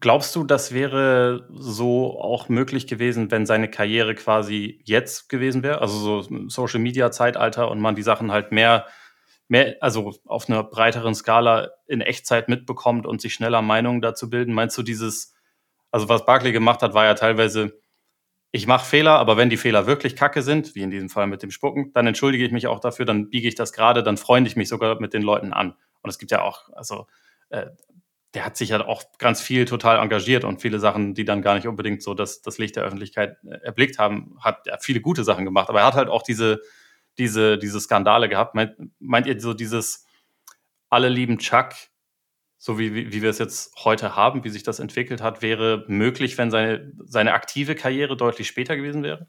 glaubst 0.00 0.34
du, 0.34 0.44
das 0.44 0.72
wäre 0.72 1.46
so 1.52 2.18
auch 2.18 2.48
möglich 2.48 2.86
gewesen, 2.86 3.30
wenn 3.30 3.44
seine 3.44 3.68
Karriere 3.70 4.14
quasi 4.14 4.80
jetzt 4.86 5.28
gewesen 5.28 5.62
wäre? 5.62 5.82
Also 5.82 6.22
so 6.22 6.48
Social 6.48 6.80
Media 6.80 7.10
Zeitalter 7.10 7.70
und 7.70 7.80
man 7.80 7.96
die 7.96 8.02
Sachen 8.02 8.32
halt 8.32 8.50
mehr, 8.50 8.86
mehr, 9.46 9.76
also 9.82 10.14
auf 10.24 10.48
einer 10.48 10.64
breiteren 10.64 11.14
Skala 11.14 11.68
in 11.86 12.00
Echtzeit 12.00 12.48
mitbekommt 12.48 13.06
und 13.06 13.20
sich 13.20 13.34
schneller 13.34 13.60
Meinungen 13.60 14.00
dazu 14.00 14.30
bilden? 14.30 14.54
Meinst 14.54 14.78
du 14.78 14.82
dieses, 14.82 15.34
also 15.90 16.08
was 16.08 16.24
Barkley 16.24 16.52
gemacht 16.52 16.80
hat, 16.80 16.94
war 16.94 17.04
ja 17.04 17.12
teilweise 17.12 17.78
ich 18.50 18.66
mache 18.66 18.86
Fehler, 18.86 19.18
aber 19.18 19.36
wenn 19.36 19.50
die 19.50 19.56
Fehler 19.56 19.86
wirklich 19.86 20.16
kacke 20.16 20.42
sind, 20.42 20.74
wie 20.74 20.82
in 20.82 20.90
diesem 20.90 21.10
Fall 21.10 21.26
mit 21.26 21.42
dem 21.42 21.50
Spucken, 21.50 21.92
dann 21.92 22.06
entschuldige 22.06 22.44
ich 22.44 22.52
mich 22.52 22.66
auch 22.66 22.80
dafür, 22.80 23.04
dann 23.04 23.28
biege 23.28 23.46
ich 23.46 23.54
das 23.54 23.72
gerade, 23.72 24.02
dann 24.02 24.16
freunde 24.16 24.48
ich 24.48 24.56
mich 24.56 24.68
sogar 24.68 25.00
mit 25.00 25.12
den 25.12 25.22
Leuten 25.22 25.52
an. 25.52 25.74
Und 26.00 26.10
es 26.10 26.18
gibt 26.18 26.30
ja 26.30 26.42
auch, 26.42 26.70
also 26.72 27.06
äh, 27.50 27.66
der 28.34 28.44
hat 28.44 28.56
sich 28.56 28.70
ja 28.70 28.86
auch 28.86 29.02
ganz 29.18 29.40
viel 29.40 29.64
total 29.64 29.98
engagiert 29.98 30.44
und 30.44 30.60
viele 30.60 30.78
Sachen, 30.80 31.14
die 31.14 31.24
dann 31.24 31.42
gar 31.42 31.54
nicht 31.54 31.66
unbedingt 31.66 32.02
so 32.02 32.14
das, 32.14 32.42
das 32.42 32.58
Licht 32.58 32.76
der 32.76 32.84
Öffentlichkeit 32.84 33.36
äh, 33.44 33.58
erblickt 33.64 33.98
haben, 33.98 34.38
hat 34.40 34.66
er 34.66 34.78
viele 34.78 35.00
gute 35.00 35.24
Sachen 35.24 35.44
gemacht. 35.44 35.68
Aber 35.68 35.80
er 35.80 35.86
hat 35.86 35.94
halt 35.94 36.08
auch 36.08 36.22
diese, 36.22 36.60
diese, 37.18 37.58
diese 37.58 37.80
Skandale 37.80 38.28
gehabt. 38.28 38.54
Meint, 38.54 38.76
meint 38.98 39.26
ihr 39.26 39.38
so 39.40 39.54
dieses 39.54 40.06
alle 40.88 41.08
lieben 41.08 41.38
Chuck, 41.38 41.74
so 42.58 42.78
wie, 42.78 42.94
wie, 42.94 43.12
wie 43.12 43.22
wir 43.22 43.30
es 43.30 43.38
jetzt 43.38 43.72
heute 43.84 44.16
haben, 44.16 44.44
wie 44.44 44.48
sich 44.50 44.64
das 44.64 44.80
entwickelt 44.80 45.22
hat, 45.22 45.42
wäre 45.42 45.84
möglich, 45.86 46.36
wenn 46.38 46.50
seine, 46.50 46.92
seine 47.04 47.32
aktive 47.32 47.76
Karriere 47.76 48.16
deutlich 48.16 48.48
später 48.48 48.76
gewesen 48.76 49.02
wäre? 49.04 49.28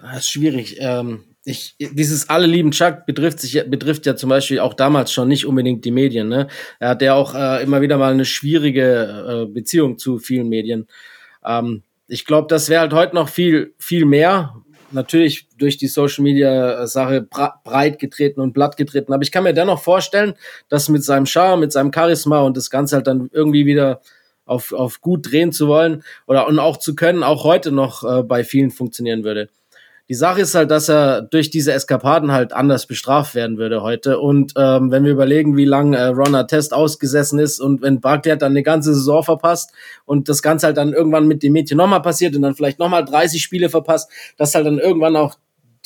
Das 0.00 0.20
ist 0.20 0.30
schwierig. 0.30 0.76
Ähm, 0.80 1.24
ich, 1.44 1.76
dieses 1.78 2.28
alle 2.28 2.46
lieben 2.46 2.70
Chuck 2.70 3.06
betrifft 3.06 3.38
sich 3.38 3.62
betrifft 3.68 4.06
ja 4.06 4.16
zum 4.16 4.30
Beispiel 4.30 4.58
auch 4.58 4.74
damals 4.74 5.12
schon 5.12 5.28
nicht 5.28 5.46
unbedingt 5.46 5.84
die 5.84 5.90
Medien. 5.90 6.28
Ne? 6.28 6.48
Er 6.80 6.88
hat 6.88 7.02
ja 7.02 7.14
auch 7.14 7.34
äh, 7.34 7.62
immer 7.62 7.80
wieder 7.82 7.98
mal 7.98 8.12
eine 8.12 8.24
schwierige 8.24 9.46
äh, 9.46 9.52
Beziehung 9.52 9.98
zu 9.98 10.18
vielen 10.18 10.48
Medien. 10.48 10.88
Ähm, 11.44 11.82
ich 12.08 12.24
glaube, 12.24 12.48
das 12.48 12.68
wäre 12.68 12.80
halt 12.80 12.92
heute 12.92 13.14
noch 13.14 13.28
viel 13.28 13.74
viel 13.78 14.04
mehr, 14.04 14.63
natürlich 14.94 15.48
durch 15.58 15.76
die 15.76 15.88
Social 15.88 16.22
Media 16.22 16.86
Sache 16.86 17.22
breit 17.22 17.98
getreten 17.98 18.40
und 18.40 18.52
blatt 18.52 18.76
getreten. 18.76 19.12
Aber 19.12 19.22
ich 19.22 19.32
kann 19.32 19.44
mir 19.44 19.52
dennoch 19.52 19.80
vorstellen, 19.80 20.34
dass 20.68 20.88
mit 20.88 21.04
seinem 21.04 21.26
Charme, 21.26 21.60
mit 21.60 21.72
seinem 21.72 21.92
Charisma 21.92 22.40
und 22.40 22.56
das 22.56 22.70
Ganze 22.70 22.96
halt 22.96 23.06
dann 23.06 23.28
irgendwie 23.32 23.66
wieder 23.66 24.00
auf, 24.46 24.72
auf 24.72 25.00
gut 25.00 25.30
drehen 25.30 25.52
zu 25.52 25.68
wollen 25.68 26.02
oder 26.26 26.46
und 26.46 26.58
auch 26.58 26.76
zu 26.76 26.94
können, 26.94 27.22
auch 27.22 27.44
heute 27.44 27.72
noch 27.72 28.04
äh, 28.04 28.22
bei 28.22 28.44
vielen 28.44 28.70
funktionieren 28.70 29.24
würde. 29.24 29.48
Die 30.10 30.14
Sache 30.14 30.42
ist 30.42 30.54
halt, 30.54 30.70
dass 30.70 30.90
er 30.90 31.22
durch 31.22 31.48
diese 31.48 31.72
Eskapaden 31.72 32.30
halt 32.30 32.52
anders 32.52 32.86
bestraft 32.86 33.34
werden 33.34 33.56
würde 33.56 33.80
heute. 33.80 34.18
Und 34.18 34.52
ähm, 34.54 34.90
wenn 34.90 35.04
wir 35.04 35.12
überlegen, 35.12 35.56
wie 35.56 35.64
lange 35.64 35.96
äh, 35.96 36.08
Ron 36.08 36.46
Test 36.46 36.74
ausgesessen 36.74 37.38
ist 37.38 37.58
und 37.58 37.80
wenn 37.80 38.02
Barkley 38.02 38.32
hat 38.32 38.42
dann 38.42 38.52
eine 38.52 38.62
ganze 38.62 38.94
Saison 38.94 39.22
verpasst 39.22 39.72
und 40.04 40.28
das 40.28 40.42
Ganze 40.42 40.66
halt 40.66 40.76
dann 40.76 40.92
irgendwann 40.92 41.26
mit 41.26 41.42
dem 41.42 41.54
Mädchen 41.54 41.78
nochmal 41.78 42.02
passiert 42.02 42.36
und 42.36 42.42
dann 42.42 42.54
vielleicht 42.54 42.78
nochmal 42.78 43.02
30 43.02 43.42
Spiele 43.42 43.70
verpasst, 43.70 44.10
dass 44.36 44.54
halt 44.54 44.66
dann 44.66 44.78
irgendwann 44.78 45.16
auch 45.16 45.36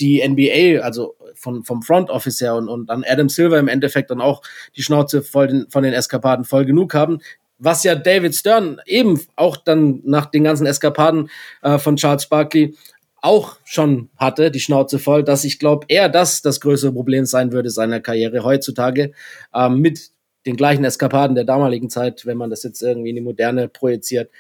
die 0.00 0.26
NBA, 0.26 0.80
also 0.82 1.14
von, 1.34 1.62
vom 1.62 1.82
Front 1.82 2.10
Office 2.10 2.40
her 2.40 2.56
und, 2.56 2.68
und 2.68 2.86
dann 2.86 3.04
Adam 3.08 3.28
Silver 3.28 3.58
im 3.58 3.68
Endeffekt 3.68 4.10
dann 4.10 4.20
auch 4.20 4.42
die 4.76 4.82
Schnauze 4.82 5.22
voll 5.22 5.46
den, 5.46 5.70
von 5.70 5.84
den 5.84 5.92
Eskapaden 5.92 6.44
voll 6.44 6.64
genug 6.64 6.92
haben, 6.92 7.20
was 7.58 7.84
ja 7.84 7.94
David 7.94 8.34
Stern 8.34 8.80
eben 8.86 9.20
auch 9.36 9.56
dann 9.56 10.00
nach 10.04 10.26
den 10.26 10.44
ganzen 10.44 10.66
Eskapaden 10.66 11.30
äh, 11.62 11.78
von 11.78 11.96
Charles 11.96 12.26
Barkley 12.26 12.74
auch 13.20 13.56
schon 13.64 14.10
hatte, 14.16 14.50
die 14.50 14.60
Schnauze 14.60 14.98
voll, 14.98 15.24
dass 15.24 15.44
ich 15.44 15.58
glaube, 15.58 15.86
eher 15.88 16.08
das 16.08 16.42
das 16.42 16.60
größere 16.60 16.92
Problem 16.92 17.24
sein 17.24 17.52
würde 17.52 17.70
seiner 17.70 18.00
Karriere 18.00 18.44
heutzutage 18.44 19.12
ähm, 19.54 19.80
mit 19.80 20.10
den 20.46 20.56
gleichen 20.56 20.84
Eskapaden 20.84 21.34
der 21.34 21.44
damaligen 21.44 21.90
Zeit, 21.90 22.24
wenn 22.26 22.36
man 22.38 22.50
das 22.50 22.62
jetzt 22.62 22.82
irgendwie 22.82 23.10
in 23.10 23.16
die 23.16 23.22
Moderne 23.22 23.68
projiziert. 23.68 24.30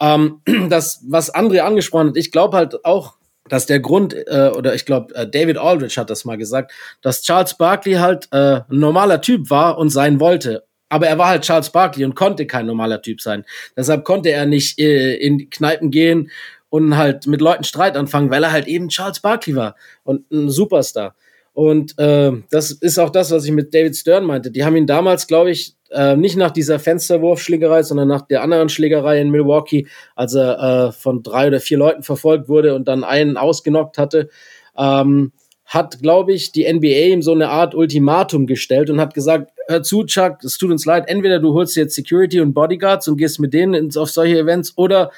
Ähm, 0.00 0.40
das, 0.68 1.04
was 1.08 1.34
André 1.34 1.60
angesprochen 1.60 2.08
hat, 2.08 2.16
ich 2.16 2.32
glaube 2.32 2.56
halt 2.56 2.84
auch, 2.84 3.16
dass 3.48 3.66
der 3.66 3.80
Grund, 3.80 4.14
äh, 4.14 4.52
oder 4.56 4.74
ich 4.74 4.86
glaube, 4.86 5.14
äh, 5.14 5.28
David 5.28 5.58
Aldrich 5.58 5.98
hat 5.98 6.08
das 6.08 6.24
mal 6.24 6.38
gesagt, 6.38 6.72
dass 7.02 7.22
Charles 7.22 7.56
Barkley 7.56 7.94
halt 7.94 8.28
äh, 8.32 8.60
ein 8.70 8.78
normaler 8.78 9.20
Typ 9.20 9.50
war 9.50 9.76
und 9.76 9.90
sein 9.90 10.20
wollte. 10.20 10.64
Aber 10.88 11.06
er 11.06 11.18
war 11.18 11.28
halt 11.28 11.42
Charles 11.42 11.70
Barkley 11.70 12.04
und 12.04 12.14
konnte 12.14 12.46
kein 12.46 12.66
normaler 12.66 13.00
Typ 13.02 13.20
sein. 13.20 13.44
Deshalb 13.76 14.04
konnte 14.04 14.30
er 14.30 14.46
nicht 14.46 14.78
äh, 14.78 15.14
in 15.14 15.50
Kneipen 15.50 15.90
gehen 15.90 16.30
und 16.70 16.96
halt 16.96 17.26
mit 17.26 17.40
Leuten 17.40 17.64
Streit 17.64 17.96
anfangen, 17.96 18.30
weil 18.30 18.42
er 18.42 18.52
halt 18.52 18.66
eben 18.66 18.88
Charles 18.88 19.20
Barkley 19.20 19.54
war 19.54 19.76
und 20.04 20.30
ein 20.30 20.48
Superstar. 20.48 21.14
Und 21.52 21.98
äh, 21.98 22.32
das 22.50 22.70
ist 22.70 22.98
auch 22.98 23.10
das, 23.10 23.32
was 23.32 23.44
ich 23.44 23.50
mit 23.50 23.74
David 23.74 23.96
Stern 23.96 24.24
meinte. 24.24 24.50
Die 24.50 24.64
haben 24.64 24.76
ihn 24.76 24.86
damals, 24.86 25.26
glaube 25.26 25.50
ich, 25.50 25.74
äh, 25.90 26.16
nicht 26.16 26.36
nach 26.36 26.52
dieser 26.52 26.78
Fensterwurfschlägerei, 26.78 27.82
sondern 27.82 28.08
nach 28.08 28.22
der 28.22 28.42
anderen 28.42 28.68
Schlägerei 28.68 29.20
in 29.20 29.30
Milwaukee, 29.30 29.88
als 30.14 30.34
er 30.34 30.88
äh, 30.88 30.92
von 30.92 31.22
drei 31.22 31.48
oder 31.48 31.60
vier 31.60 31.78
Leuten 31.78 32.04
verfolgt 32.04 32.48
wurde 32.48 32.74
und 32.74 32.86
dann 32.86 33.02
einen 33.02 33.36
ausgenockt 33.36 33.98
hatte, 33.98 34.30
ähm, 34.78 35.32
hat, 35.66 36.00
glaube 36.00 36.32
ich, 36.32 36.52
die 36.52 36.72
NBA 36.72 37.12
ihm 37.12 37.22
so 37.22 37.32
eine 37.32 37.48
Art 37.48 37.74
Ultimatum 37.74 38.46
gestellt 38.46 38.90
und 38.90 39.00
hat 39.00 39.14
gesagt, 39.14 39.52
hör 39.68 39.82
zu, 39.82 40.04
Chuck, 40.04 40.42
es 40.42 40.58
tut 40.58 40.70
uns 40.70 40.84
leid, 40.84 41.04
entweder 41.08 41.40
du 41.40 41.54
holst 41.54 41.76
jetzt 41.76 41.94
Security 41.94 42.40
und 42.40 42.54
Bodyguards 42.54 43.06
und 43.08 43.16
gehst 43.16 43.38
mit 43.38 43.52
denen 43.52 43.74
ins, 43.74 43.96
auf 43.96 44.10
solche 44.10 44.38
Events 44.38 44.76
oder 44.76 45.10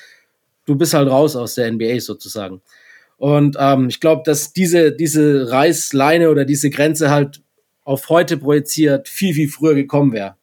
du 0.66 0.76
bist 0.76 0.94
halt 0.94 1.08
raus 1.08 1.36
aus 1.36 1.54
der 1.54 1.70
NBA 1.70 2.00
sozusagen. 2.00 2.62
Und 3.16 3.56
ähm, 3.58 3.88
ich 3.88 4.00
glaube, 4.00 4.22
dass 4.24 4.52
diese, 4.52 4.92
diese 4.92 5.50
Reißleine 5.50 6.30
oder 6.30 6.44
diese 6.44 6.70
Grenze 6.70 7.10
halt 7.10 7.40
auf 7.84 8.08
heute 8.08 8.36
projiziert 8.36 9.08
viel, 9.08 9.34
viel 9.34 9.48
früher 9.48 9.74
gekommen 9.74 10.12
wäre. 10.12 10.36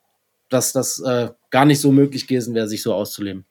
Dass 0.49 0.71
das 0.71 0.99
äh, 0.99 1.29
gar 1.51 1.65
nicht 1.65 1.81
so 1.81 1.91
möglich 1.91 2.27
gewesen 2.27 2.55
wäre, 2.55 2.67
sich 2.67 2.81
so 2.81 2.93
auszuleben. 2.93 3.45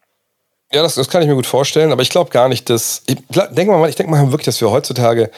Ja, 0.72 0.82
das, 0.82 0.96
das 0.96 1.08
kann 1.08 1.22
ich 1.22 1.28
mir 1.28 1.34
gut 1.34 1.46
vorstellen, 1.46 1.92
aber 1.92 2.02
ich 2.02 2.10
glaube 2.10 2.30
gar 2.30 2.48
nicht, 2.48 2.68
dass. 2.68 3.02
Ich 3.06 3.16
denke 3.52 3.72
mal, 3.72 3.88
ich 3.88 4.06
mal 4.06 4.30
wirklich, 4.30 4.44
dass 4.44 4.60
wir 4.60 4.70
heutzutage 4.70 5.30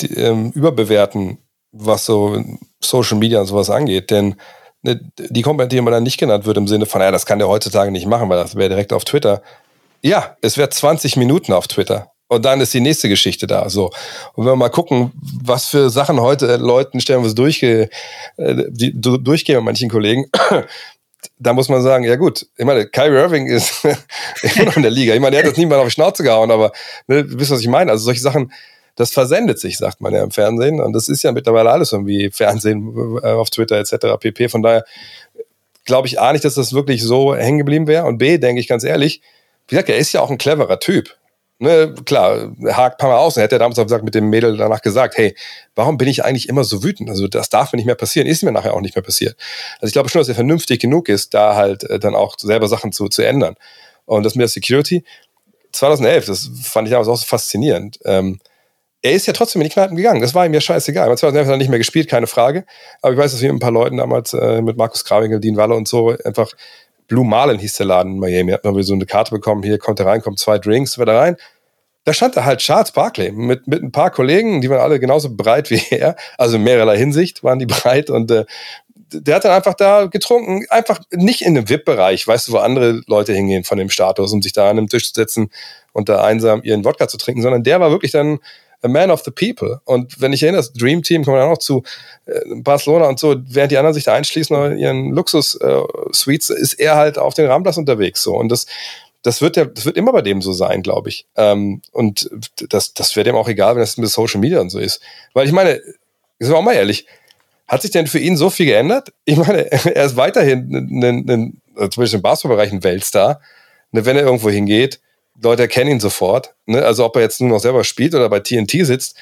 die, 0.00 0.14
ähm, 0.14 0.52
überbewerten, 0.52 1.38
was 1.72 2.06
so 2.06 2.42
Social 2.80 3.18
Media 3.18 3.40
und 3.40 3.46
sowas 3.46 3.70
angeht. 3.70 4.10
Denn 4.10 4.36
ne, 4.82 5.00
die 5.18 5.42
Komponente, 5.42 5.74
die 5.74 5.82
man 5.82 5.92
dann 5.92 6.04
nicht 6.04 6.18
genannt 6.18 6.46
wird, 6.46 6.56
im 6.56 6.68
Sinne 6.68 6.86
von, 6.86 7.00
ja, 7.00 7.10
das 7.10 7.26
kann 7.26 7.38
der 7.38 7.48
heutzutage 7.48 7.90
nicht 7.90 8.06
machen, 8.06 8.28
weil 8.28 8.38
das 8.38 8.54
wäre 8.54 8.68
direkt 8.68 8.92
auf 8.92 9.04
Twitter. 9.04 9.42
Ja, 10.06 10.36
es 10.40 10.56
wäre 10.56 10.70
20 10.70 11.16
Minuten 11.16 11.52
auf 11.52 11.66
Twitter. 11.66 12.12
Und 12.28 12.44
dann 12.44 12.60
ist 12.60 12.72
die 12.72 12.80
nächste 12.80 13.08
Geschichte 13.08 13.48
da. 13.48 13.68
So. 13.68 13.86
Und 14.34 14.44
wenn 14.44 14.52
wir 14.52 14.56
mal 14.56 14.68
gucken, 14.68 15.10
was 15.42 15.66
für 15.66 15.90
Sachen 15.90 16.20
heute 16.20 16.58
Leuten 16.58 17.00
stellen 17.00 17.24
wir 17.24 17.34
durchge, 17.34 17.90
äh, 18.36 18.54
durchgehen 18.92 19.56
bei 19.56 19.62
manchen 19.62 19.90
Kollegen, 19.90 20.26
da 21.40 21.52
muss 21.52 21.68
man 21.68 21.82
sagen, 21.82 22.04
ja 22.04 22.14
gut, 22.14 22.46
ich 22.56 22.64
meine, 22.64 22.86
Kyrie 22.86 23.16
Irving 23.16 23.48
ist 23.48 23.84
immer 24.42 24.66
noch 24.66 24.76
in 24.76 24.82
der 24.82 24.92
Liga. 24.92 25.12
Ich 25.12 25.18
meine, 25.18 25.32
der 25.32 25.40
hat 25.40 25.48
jetzt 25.48 25.58
niemand 25.58 25.80
auf 25.80 25.88
die 25.88 25.94
Schnauze 25.94 26.22
gehauen, 26.22 26.52
aber 26.52 26.70
ne, 27.08 27.24
wisst, 27.26 27.50
was 27.50 27.60
ich 27.60 27.68
meine. 27.68 27.90
Also 27.90 28.04
solche 28.04 28.20
Sachen, 28.20 28.52
das 28.94 29.10
versendet 29.10 29.58
sich, 29.58 29.76
sagt 29.76 30.00
man 30.00 30.14
ja 30.14 30.22
im 30.22 30.30
Fernsehen. 30.30 30.80
Und 30.80 30.92
das 30.92 31.08
ist 31.08 31.24
ja 31.24 31.32
mittlerweile 31.32 31.72
alles 31.72 31.90
irgendwie 31.90 32.30
Fernsehen 32.30 33.18
äh, 33.24 33.32
auf 33.32 33.50
Twitter 33.50 33.76
etc. 33.78 34.20
pp. 34.20 34.50
Von 34.50 34.62
daher 34.62 34.84
glaube 35.84 36.06
ich 36.06 36.20
A 36.20 36.32
nicht, 36.32 36.44
dass 36.44 36.54
das 36.54 36.74
wirklich 36.74 37.02
so 37.02 37.34
hängen 37.34 37.58
geblieben 37.58 37.88
wäre. 37.88 38.04
Und 38.04 38.18
B, 38.18 38.38
denke 38.38 38.60
ich 38.60 38.68
ganz 38.68 38.84
ehrlich, 38.84 39.20
wie 39.68 39.74
gesagt, 39.74 39.88
er 39.88 39.98
ist 39.98 40.12
ja 40.12 40.20
auch 40.20 40.30
ein 40.30 40.38
cleverer 40.38 40.78
Typ. 40.80 41.16
Ne, 41.58 41.94
klar, 42.04 42.52
hakt 42.66 42.98
paar 42.98 43.08
Mal 43.08 43.16
aus. 43.16 43.36
Und 43.36 43.40
er 43.40 43.44
hat 43.44 43.52
ja 43.52 43.58
damals 43.58 43.78
auch 43.78 43.84
gesagt, 43.84 44.04
mit 44.04 44.14
dem 44.14 44.28
Mädel 44.28 44.58
danach 44.58 44.82
gesagt, 44.82 45.16
hey, 45.16 45.34
warum 45.74 45.96
bin 45.96 46.06
ich 46.06 46.22
eigentlich 46.22 46.50
immer 46.50 46.64
so 46.64 46.82
wütend? 46.82 47.08
Also 47.08 47.28
das 47.28 47.48
darf 47.48 47.72
mir 47.72 47.78
nicht 47.78 47.86
mehr 47.86 47.94
passieren. 47.94 48.28
Ist 48.28 48.42
mir 48.42 48.52
nachher 48.52 48.74
auch 48.74 48.82
nicht 48.82 48.94
mehr 48.94 49.02
passiert. 49.02 49.36
Also 49.76 49.86
ich 49.86 49.92
glaube 49.94 50.10
schon, 50.10 50.20
dass 50.20 50.28
er 50.28 50.34
vernünftig 50.34 50.80
genug 50.80 51.08
ist, 51.08 51.32
da 51.32 51.56
halt 51.56 51.84
äh, 51.84 51.98
dann 51.98 52.14
auch 52.14 52.34
selber 52.38 52.68
Sachen 52.68 52.92
zu, 52.92 53.08
zu 53.08 53.22
ändern. 53.22 53.54
Und 54.04 54.22
das 54.24 54.34
mit 54.34 54.42
der 54.42 54.48
Security, 54.48 55.02
2011, 55.72 56.26
das 56.26 56.50
fand 56.62 56.88
ich 56.88 56.92
damals 56.92 57.08
auch 57.08 57.16
so 57.16 57.24
faszinierend. 57.24 57.98
Ähm, 58.04 58.38
er 59.02 59.12
ist 59.12 59.26
ja 59.26 59.32
trotzdem 59.32 59.62
in 59.62 59.68
die 59.68 59.72
Kneipen 59.72 59.96
gegangen. 59.96 60.20
Das 60.20 60.34
war 60.34 60.44
ihm 60.44 60.52
ja 60.52 60.60
scheißegal. 60.60 61.06
2011 61.06 61.46
hat 61.46 61.54
er 61.54 61.58
nicht 61.58 61.68
mehr 61.68 61.78
gespielt, 61.78 62.08
keine 62.08 62.26
Frage. 62.26 62.64
Aber 63.02 63.12
ich 63.12 63.18
weiß, 63.18 63.32
dass 63.32 63.40
wir 63.40 63.52
mit 63.52 63.56
ein 63.56 63.60
paar 63.60 63.70
Leuten 63.70 63.96
damals 63.96 64.34
äh, 64.34 64.60
mit 64.60 64.76
Markus 64.76 65.04
Krawinkel, 65.04 65.40
Dean 65.40 65.56
Walle 65.56 65.74
und 65.74 65.88
so 65.88 66.16
einfach 66.24 66.52
Blue 67.08 67.24
Marlin 67.24 67.58
hieß 67.58 67.76
der 67.76 67.86
Laden 67.86 68.12
in 68.14 68.18
Miami. 68.18 68.52
Hat 68.52 68.64
man 68.64 68.82
so 68.82 68.94
eine 68.94 69.06
Karte 69.06 69.30
bekommen, 69.32 69.62
hier 69.62 69.78
kommt 69.78 70.00
er 70.00 70.06
rein, 70.06 70.22
kommt 70.22 70.38
zwei 70.38 70.58
Drinks, 70.58 70.98
wird 70.98 71.08
er 71.08 71.18
rein. 71.18 71.36
Da 72.04 72.12
stand 72.12 72.36
da 72.36 72.44
halt 72.44 72.60
Charles 72.60 72.92
Barkley 72.92 73.32
mit, 73.32 73.66
mit 73.66 73.82
ein 73.82 73.90
paar 73.90 74.10
Kollegen, 74.10 74.60
die 74.60 74.70
waren 74.70 74.80
alle 74.80 75.00
genauso 75.00 75.34
breit 75.34 75.70
wie 75.70 75.82
er. 75.90 76.16
Also 76.38 76.56
in 76.56 76.62
mehrerlei 76.62 76.96
Hinsicht 76.96 77.42
waren 77.42 77.58
die 77.58 77.66
breit 77.66 78.10
und 78.10 78.30
äh, 78.30 78.44
der 79.12 79.36
hat 79.36 79.44
dann 79.44 79.52
einfach 79.52 79.74
da 79.74 80.06
getrunken, 80.06 80.64
einfach 80.68 81.00
nicht 81.12 81.42
in 81.42 81.56
einem 81.56 81.68
VIP-Bereich, 81.68 82.26
weißt 82.26 82.48
du, 82.48 82.52
wo 82.52 82.58
andere 82.58 83.02
Leute 83.06 83.32
hingehen 83.32 83.64
von 83.64 83.78
dem 83.78 83.90
Status, 83.90 84.32
um 84.32 84.42
sich 84.42 84.52
da 84.52 84.64
an 84.64 84.78
einem 84.78 84.88
Tisch 84.88 85.12
zu 85.12 85.20
setzen 85.20 85.50
und 85.92 86.08
da 86.08 86.22
einsam 86.22 86.62
ihren 86.62 86.84
Wodka 86.84 87.08
zu 87.08 87.16
trinken, 87.16 87.42
sondern 87.42 87.62
der 87.62 87.80
war 87.80 87.90
wirklich 87.90 88.12
dann 88.12 88.40
a 88.82 88.88
man 88.88 89.10
of 89.10 89.22
the 89.24 89.30
people. 89.30 89.80
Und 89.84 90.20
wenn 90.20 90.32
ich 90.32 90.42
erinnere, 90.42 90.60
das 90.60 90.72
Dream 90.72 91.02
Team 91.02 91.24
kommt 91.24 91.38
dann 91.38 91.50
auch 91.50 91.58
zu 91.58 91.82
äh, 92.26 92.40
Barcelona 92.56 93.06
und 93.08 93.18
so, 93.18 93.36
während 93.48 93.72
die 93.72 93.78
anderen 93.78 93.94
sich 93.94 94.04
da 94.04 94.14
einschließen 94.14 94.56
oder 94.56 94.74
ihren 94.74 95.10
Luxus-Suites, 95.12 96.50
äh, 96.50 96.60
ist 96.60 96.74
er 96.74 96.96
halt 96.96 97.18
auf 97.18 97.34
den 97.34 97.46
Rahmenplatz 97.46 97.76
unterwegs. 97.76 98.22
So. 98.22 98.36
Und 98.36 98.50
das, 98.50 98.66
das 99.22 99.40
wird, 99.40 99.56
der, 99.56 99.66
das 99.66 99.84
wird 99.84 99.96
immer 99.96 100.12
bei 100.12 100.22
dem 100.22 100.42
so 100.42 100.52
sein, 100.52 100.82
glaube 100.82 101.08
ich. 101.08 101.26
Ähm, 101.36 101.82
und 101.92 102.30
das, 102.68 102.94
das 102.94 103.16
wäre 103.16 103.24
dem 103.24 103.36
auch 103.36 103.48
egal, 103.48 103.74
wenn 103.74 103.80
das 103.80 103.96
mit 103.96 104.08
Social 104.08 104.40
Media 104.40 104.60
und 104.60 104.70
so 104.70 104.78
ist. 104.78 105.00
Weil 105.32 105.46
ich 105.46 105.52
meine, 105.52 105.80
sind 106.38 106.52
wir 106.52 106.56
auch 106.56 106.62
mal 106.62 106.74
ehrlich, 106.74 107.06
hat 107.66 107.82
sich 107.82 107.90
denn 107.90 108.06
für 108.06 108.18
ihn 108.18 108.36
so 108.36 108.50
viel 108.50 108.66
geändert? 108.66 109.12
Ich 109.24 109.36
meine, 109.36 109.70
er 109.72 110.04
ist 110.04 110.16
weiterhin 110.16 110.74
ein, 110.74 111.04
ein, 111.04 111.30
ein, 111.30 111.90
zum 111.90 112.02
Beispiel 112.02 112.18
im 112.18 112.22
Basketballbereich 112.22 112.72
ein 112.72 112.84
Weltstar. 112.84 113.40
Wenn 113.92 114.16
er 114.16 114.24
irgendwo 114.24 114.50
hingeht, 114.50 115.00
Leute 115.42 115.62
erkennen 115.62 115.92
ihn 115.92 116.00
sofort. 116.00 116.54
Ne? 116.66 116.84
Also 116.84 117.04
ob 117.04 117.16
er 117.16 117.22
jetzt 117.22 117.40
nur 117.40 117.50
noch 117.50 117.60
selber 117.60 117.84
spielt 117.84 118.14
oder 118.14 118.28
bei 118.28 118.40
TNT 118.40 118.86
sitzt, 118.86 119.16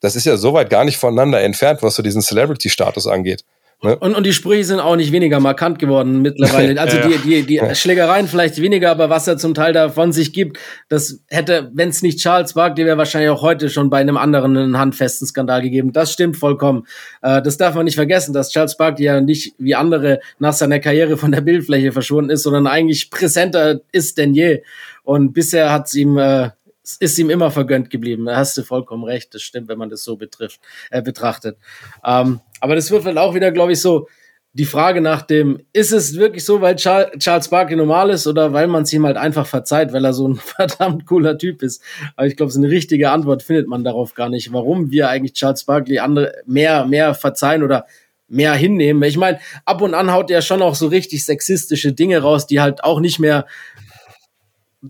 das 0.00 0.16
ist 0.16 0.24
ja 0.24 0.36
soweit 0.36 0.70
gar 0.70 0.84
nicht 0.84 0.96
voneinander 0.96 1.40
entfernt, 1.40 1.82
was 1.82 1.94
so 1.94 2.02
diesen 2.02 2.22
Celebrity-Status 2.22 3.06
angeht. 3.06 3.44
Ne? 3.82 3.96
Und, 3.96 4.14
und 4.14 4.26
die 4.26 4.34
Sprüche 4.34 4.64
sind 4.64 4.80
auch 4.80 4.96
nicht 4.96 5.10
weniger 5.10 5.40
markant 5.40 5.78
geworden 5.78 6.20
mittlerweile. 6.20 6.70
Also 6.80 6.98
ja, 6.98 7.08
ja. 7.08 7.16
die, 7.18 7.42
die, 7.42 7.46
die 7.46 7.74
Schlägereien 7.74 8.28
vielleicht 8.28 8.60
weniger, 8.60 8.90
aber 8.90 9.10
was 9.10 9.26
er 9.26 9.38
zum 9.38 9.54
Teil 9.54 9.72
da 9.72 9.88
von 9.88 10.12
sich 10.12 10.32
gibt, 10.32 10.58
das 10.88 11.20
hätte, 11.28 11.70
wenn 11.74 11.88
es 11.88 12.02
nicht 12.02 12.18
Charles 12.20 12.54
Barkley 12.54 12.84
wäre, 12.86 12.96
wahrscheinlich 12.96 13.30
auch 13.30 13.42
heute 13.42 13.70
schon 13.70 13.90
bei 13.90 13.98
einem 13.98 14.16
anderen 14.16 14.56
einen 14.56 14.78
handfesten 14.78 15.26
Skandal 15.26 15.62
gegeben. 15.62 15.92
Das 15.92 16.12
stimmt 16.12 16.36
vollkommen. 16.36 16.86
Äh, 17.22 17.42
das 17.42 17.56
darf 17.56 17.74
man 17.74 17.86
nicht 17.86 17.96
vergessen, 17.96 18.32
dass 18.32 18.50
Charles 18.50 18.76
Barkley 18.76 19.06
ja 19.06 19.20
nicht 19.20 19.54
wie 19.58 19.74
andere 19.74 20.20
nach 20.38 20.52
seiner 20.52 20.78
Karriere 20.78 21.16
von 21.16 21.32
der 21.32 21.40
Bildfläche 21.40 21.92
verschwunden 21.92 22.30
ist, 22.30 22.42
sondern 22.42 22.66
eigentlich 22.66 23.10
präsenter 23.10 23.80
ist 23.92 24.18
denn 24.18 24.34
je. 24.34 24.62
Und 25.02 25.32
bisher 25.32 25.72
hat 25.72 25.86
es 25.86 25.94
ihm 25.94 26.18
äh, 26.18 26.50
ist 26.98 27.18
ihm 27.18 27.30
immer 27.30 27.50
vergönnt 27.50 27.90
geblieben. 27.90 28.24
Da 28.24 28.36
hast 28.36 28.56
du 28.56 28.62
vollkommen 28.62 29.04
recht. 29.04 29.34
Das 29.34 29.42
stimmt, 29.42 29.68
wenn 29.68 29.78
man 29.78 29.90
das 29.90 30.02
so 30.02 30.16
betrifft, 30.16 30.60
äh, 30.90 31.02
betrachtet. 31.02 31.56
Ähm, 32.04 32.40
aber 32.60 32.74
das 32.74 32.90
wird 32.90 33.04
halt 33.04 33.18
auch 33.18 33.34
wieder, 33.34 33.52
glaube 33.52 33.72
ich, 33.72 33.80
so 33.80 34.08
die 34.52 34.64
Frage 34.64 35.00
nach 35.00 35.22
dem, 35.22 35.60
ist 35.72 35.92
es 35.92 36.16
wirklich 36.16 36.44
so, 36.44 36.60
weil 36.60 36.74
Charles 36.74 37.48
Barkley 37.48 37.76
normal 37.76 38.10
ist 38.10 38.26
oder 38.26 38.52
weil 38.52 38.66
man 38.66 38.82
es 38.82 38.92
ihm 38.92 39.06
halt 39.06 39.16
einfach 39.16 39.46
verzeiht, 39.46 39.92
weil 39.92 40.04
er 40.04 40.12
so 40.12 40.26
ein 40.26 40.34
verdammt 40.44 41.06
cooler 41.06 41.38
Typ 41.38 41.62
ist? 41.62 41.82
Aber 42.16 42.26
ich 42.26 42.36
glaube, 42.36 42.50
so 42.50 42.58
eine 42.58 42.68
richtige 42.68 43.10
Antwort 43.10 43.44
findet 43.44 43.68
man 43.68 43.84
darauf 43.84 44.14
gar 44.14 44.28
nicht, 44.28 44.52
warum 44.52 44.90
wir 44.90 45.08
eigentlich 45.08 45.34
Charles 45.34 45.64
Barkley 45.64 46.00
andere 46.00 46.32
mehr, 46.46 46.84
mehr 46.86 47.14
verzeihen 47.14 47.62
oder 47.62 47.86
mehr 48.26 48.54
hinnehmen. 48.54 49.02
Ich 49.04 49.16
meine, 49.16 49.38
ab 49.64 49.82
und 49.82 49.94
an 49.94 50.12
haut 50.12 50.30
er 50.30 50.42
schon 50.42 50.62
auch 50.62 50.74
so 50.74 50.88
richtig 50.88 51.24
sexistische 51.24 51.92
Dinge 51.92 52.18
raus, 52.18 52.46
die 52.46 52.60
halt 52.60 52.82
auch 52.82 53.00
nicht 53.00 53.18
mehr 53.18 53.46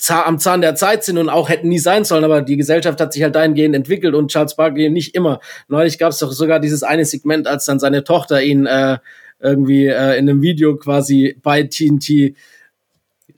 am 0.09 0.39
Zahn 0.39 0.61
der 0.61 0.77
Zeit 0.77 1.05
sind 1.05 1.19
und 1.19 1.29
auch 1.29 1.49
hätten 1.49 1.69
nie 1.69 1.79
sein 1.79 2.05
sollen, 2.05 2.25
aber 2.25 2.43
die 2.43 2.57
Gesellschaft 2.57 3.01
hat 3.01 3.13
sich 3.13 3.23
halt 3.23 3.35
dahingehend 3.35 3.75
entwickelt 3.75 4.15
und 4.15 4.31
Charles 4.31 4.55
Barkley 4.55 4.89
nicht 4.89 5.15
immer. 5.15 5.41
Neulich 5.69 5.99
gab 5.99 6.11
es 6.13 6.19
doch 6.19 6.31
sogar 6.33 6.61
dieses 6.61 6.83
eine 6.83 7.05
Segment, 7.05 7.47
als 7.49 7.65
dann 7.65 7.81
seine 7.81 8.05
Tochter 8.05 8.43
ihn 8.43 8.67
äh, 8.67 8.99
irgendwie 9.41 9.87
äh, 9.87 10.17
in 10.19 10.29
einem 10.29 10.43
Video 10.43 10.77
quasi 10.77 11.37
bei 11.43 11.65
TNT 11.65 12.37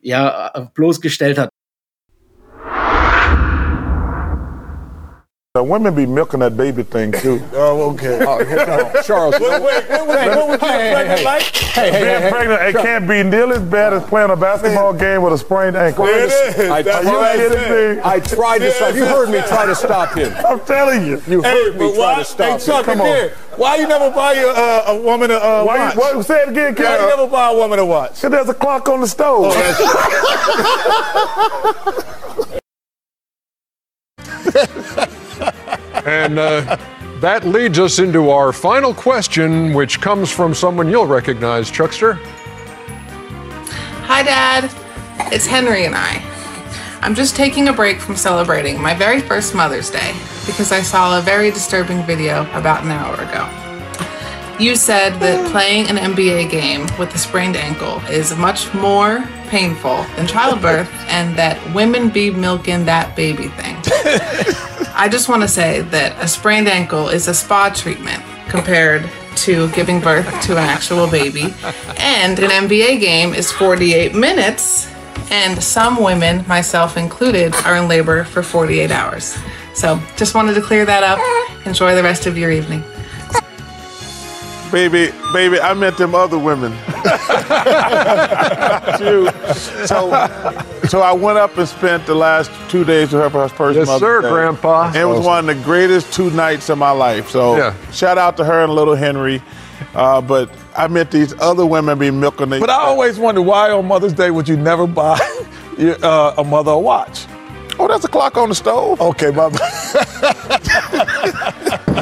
ja 0.03 0.71
bloßgestellt 0.75 1.39
hat. 1.39 1.51
Uh, 5.55 5.63
women 5.63 5.95
be 5.95 6.07
milking 6.07 6.41
that 6.41 6.57
baby 6.57 6.83
thing 6.83 7.13
too. 7.13 7.39
oh, 7.53 7.91
okay. 7.91 8.25
Oh, 8.27 9.03
Charles. 9.03 9.39
wait, 9.39 9.61
wait, 9.61 9.87
wait, 9.87 10.09
wait. 10.09 10.29
What 10.29 10.49
was 10.49 10.61
hey, 10.63 10.93
pregnant 10.95 11.19
hey, 11.19 11.25
like? 11.27 11.43
Hey, 11.43 11.91
hey, 11.91 12.05
Being 12.05 12.23
hey, 12.23 12.31
pregnant, 12.31 12.61
hey, 12.63 12.71
it 12.71 12.77
can't 12.77 13.07
be 13.07 13.23
nearly 13.23 13.57
as 13.57 13.63
bad 13.63 13.93
as 13.93 14.03
playing 14.05 14.31
a 14.31 14.37
basketball 14.37 14.95
game 14.95 15.21
with 15.21 15.35
a 15.35 15.37
sprained 15.37 15.77
ankle. 15.77 16.07
It 16.07 16.33
is. 16.33 16.71
I, 16.71 16.81
That's 16.81 17.05
you 17.05 17.19
I 17.19 17.37
kidding 17.37 17.71
me? 17.71 18.01
I 18.03 18.19
tried 18.21 18.61
to 18.61 18.71
stop. 18.73 18.95
You 18.95 19.05
heard 19.05 19.29
me 19.29 19.43
try 19.43 19.67
to 19.67 19.75
stop 19.75 20.17
him. 20.17 20.33
I'm 20.49 20.61
telling 20.61 21.05
you. 21.05 21.21
You 21.29 21.43
heard 21.43 21.75
hey, 21.75 21.79
me 21.79 21.95
try 21.97 22.19
to 22.19 22.25
stop 22.25 22.59
hey, 22.59 22.67
Chuck, 22.67 22.87
him. 22.87 22.97
Come 22.97 23.03
on. 23.03 23.29
Why 23.59 23.77
you 23.77 23.87
never 23.87 24.11
buy 24.11 24.33
a, 24.33 24.49
uh, 24.49 24.85
a 24.87 25.03
woman 25.03 25.31
a 25.31 25.35
uh, 25.35 25.65
Why 25.65 25.77
watch? 25.81 25.95
You, 25.95 26.01
what, 26.01 26.25
say 26.25 26.45
it 26.45 26.49
again, 26.49 26.75
Why 26.77 26.99
you 26.99 27.07
never 27.09 27.27
buy 27.27 27.51
a 27.53 27.55
woman 27.55 27.79
a 27.79 27.85
watch? 27.85 28.15
Because 28.15 28.31
there's 28.31 28.49
a 28.49 28.55
clock 28.55 28.89
on 28.89 29.03
the 29.03 29.07
stove. 29.07 29.53
Oh, 34.95 35.19
and 36.07 36.39
uh, 36.39 36.77
that 37.21 37.45
leads 37.45 37.79
us 37.79 37.99
into 37.99 38.31
our 38.31 38.53
final 38.53 38.93
question, 38.93 39.73
which 39.73 40.01
comes 40.01 40.31
from 40.31 40.55
someone 40.55 40.89
you'll 40.89 41.07
recognize, 41.07 41.71
Chuckster. 41.71 42.15
Hi, 44.05 44.23
Dad. 44.23 44.71
It's 45.33 45.47
Henry 45.47 45.87
and 45.87 45.95
I. 45.95 46.23
I'm 47.01 47.15
just 47.15 47.35
taking 47.37 47.69
a 47.69 47.73
break 47.73 48.01
from 48.01 48.17
celebrating 48.17 48.81
my 48.81 48.95
very 48.95 49.21
first 49.21 49.55
Mother's 49.55 49.91
Day 49.91 50.15
because 50.47 50.73
I 50.73 50.83
saw 50.83 51.19
a 51.19 51.23
very 51.23 51.51
disturbing 51.51 52.03
video 52.05 52.43
about 52.53 52.85
an 52.85 52.91
hour 52.91 53.15
ago. 53.15 53.62
You 54.63 54.77
said 54.77 55.19
that 55.19 55.51
playing 55.51 55.89
an 55.89 55.97
NBA 55.97 56.49
game 56.49 56.83
with 56.97 57.13
a 57.17 57.19
sprained 57.19 57.57
ankle 57.57 57.99
is 58.09 58.37
much 58.37 58.73
more 58.73 59.29
painful 59.49 60.05
than 60.15 60.29
childbirth 60.29 60.89
and 61.09 61.37
that 61.37 61.59
women 61.75 62.11
be 62.11 62.31
milking 62.31 62.85
that 62.85 63.17
baby 63.17 63.49
thing. 63.49 63.77
I 64.95 65.09
just 65.11 65.29
want 65.29 65.43
to 65.43 65.49
say 65.49 65.81
that 65.81 66.17
a 66.23 66.29
sprained 66.29 66.69
ankle 66.69 67.09
is 67.09 67.27
a 67.27 67.35
spa 67.35 67.71
treatment 67.75 68.23
compared 68.49 69.11
to 69.39 69.69
giving 69.73 69.99
birth 69.99 70.27
to 70.43 70.53
an 70.53 70.59
actual 70.59 71.11
baby. 71.11 71.53
And 71.97 72.39
an 72.39 72.69
NBA 72.69 73.01
game 73.01 73.35
is 73.35 73.51
48 73.51 74.15
minutes, 74.15 74.89
and 75.33 75.61
some 75.61 76.01
women, 76.01 76.47
myself 76.47 76.97
included, 76.97 77.53
are 77.65 77.77
in 77.77 77.89
labor 77.89 78.23
for 78.23 78.45
48 78.45 78.93
hours. 78.93 79.37
So 79.75 80.01
just 80.17 80.37
wanted 80.37 80.55
to 80.55 80.61
clear 80.61 80.85
that 80.85 81.03
up. 81.03 81.19
Enjoy 81.67 81.97
the 81.97 82.03
rest 82.03 82.27
of 82.27 82.39
your 82.39 82.53
evening. 82.53 82.85
Baby, 84.73 85.13
baby, 85.35 85.61
I 85.61 85.75
met 85.75 85.99
them 85.99 86.15
other 86.15 86.39
women. 86.39 86.73
so, 89.87 90.11
so 90.89 91.03
I 91.03 91.13
went 91.13 91.37
up 91.37 91.59
and 91.59 91.69
spent 91.69 92.07
the 92.07 92.15
last 92.15 92.51
two 92.71 92.83
days 92.83 93.13
with 93.13 93.21
her 93.23 93.29
for 93.29 93.43
her 93.43 93.49
first 93.51 93.77
yes, 93.79 93.87
Mother's 93.87 94.01
sir, 94.01 94.23
Day. 94.23 94.31
Grandpa. 94.31 94.87
And 94.87 94.97
it 94.97 95.05
was 95.05 95.27
one 95.27 95.47
of 95.49 95.57
the 95.57 95.63
greatest 95.63 96.11
two 96.13 96.31
nights 96.31 96.71
of 96.71 96.79
my 96.79 96.91
life. 96.91 97.29
So 97.29 97.57
Yeah. 97.59 97.75
shout 97.93 98.17
out 98.17 98.39
to 98.39 98.45
her 98.45 98.65
and 98.65 98.73
little 98.75 98.95
Henry. 98.95 99.43
Uh, 99.95 100.23
but 100.23 100.49
I 100.75 100.89
met 100.89 101.11
these 101.11 101.35
other 101.39 101.67
women 101.67 101.99
be 101.99 102.11
milking 102.11 102.49
the. 102.49 102.61
But 102.61 102.71
I 102.71 102.81
always 102.81 103.19
wondered 103.19 103.43
why 103.43 103.71
on 103.73 103.87
Mother's 103.87 104.15
Day 104.15 104.31
would 104.31 104.49
you 104.49 104.57
never 104.57 104.87
buy 104.87 105.19
your, 105.79 105.97
uh, 106.03 106.35
a 106.39 106.45
mother 106.45 106.73
a 106.73 106.79
watch? 106.79 107.27
oh, 107.79 107.89
that's 107.89 108.05
a 108.05 108.09
clock 108.09 108.37
on 108.37 108.49
the 108.49 108.55
stove. 108.55 109.01
Okay, 109.01 109.31
my 109.33 109.49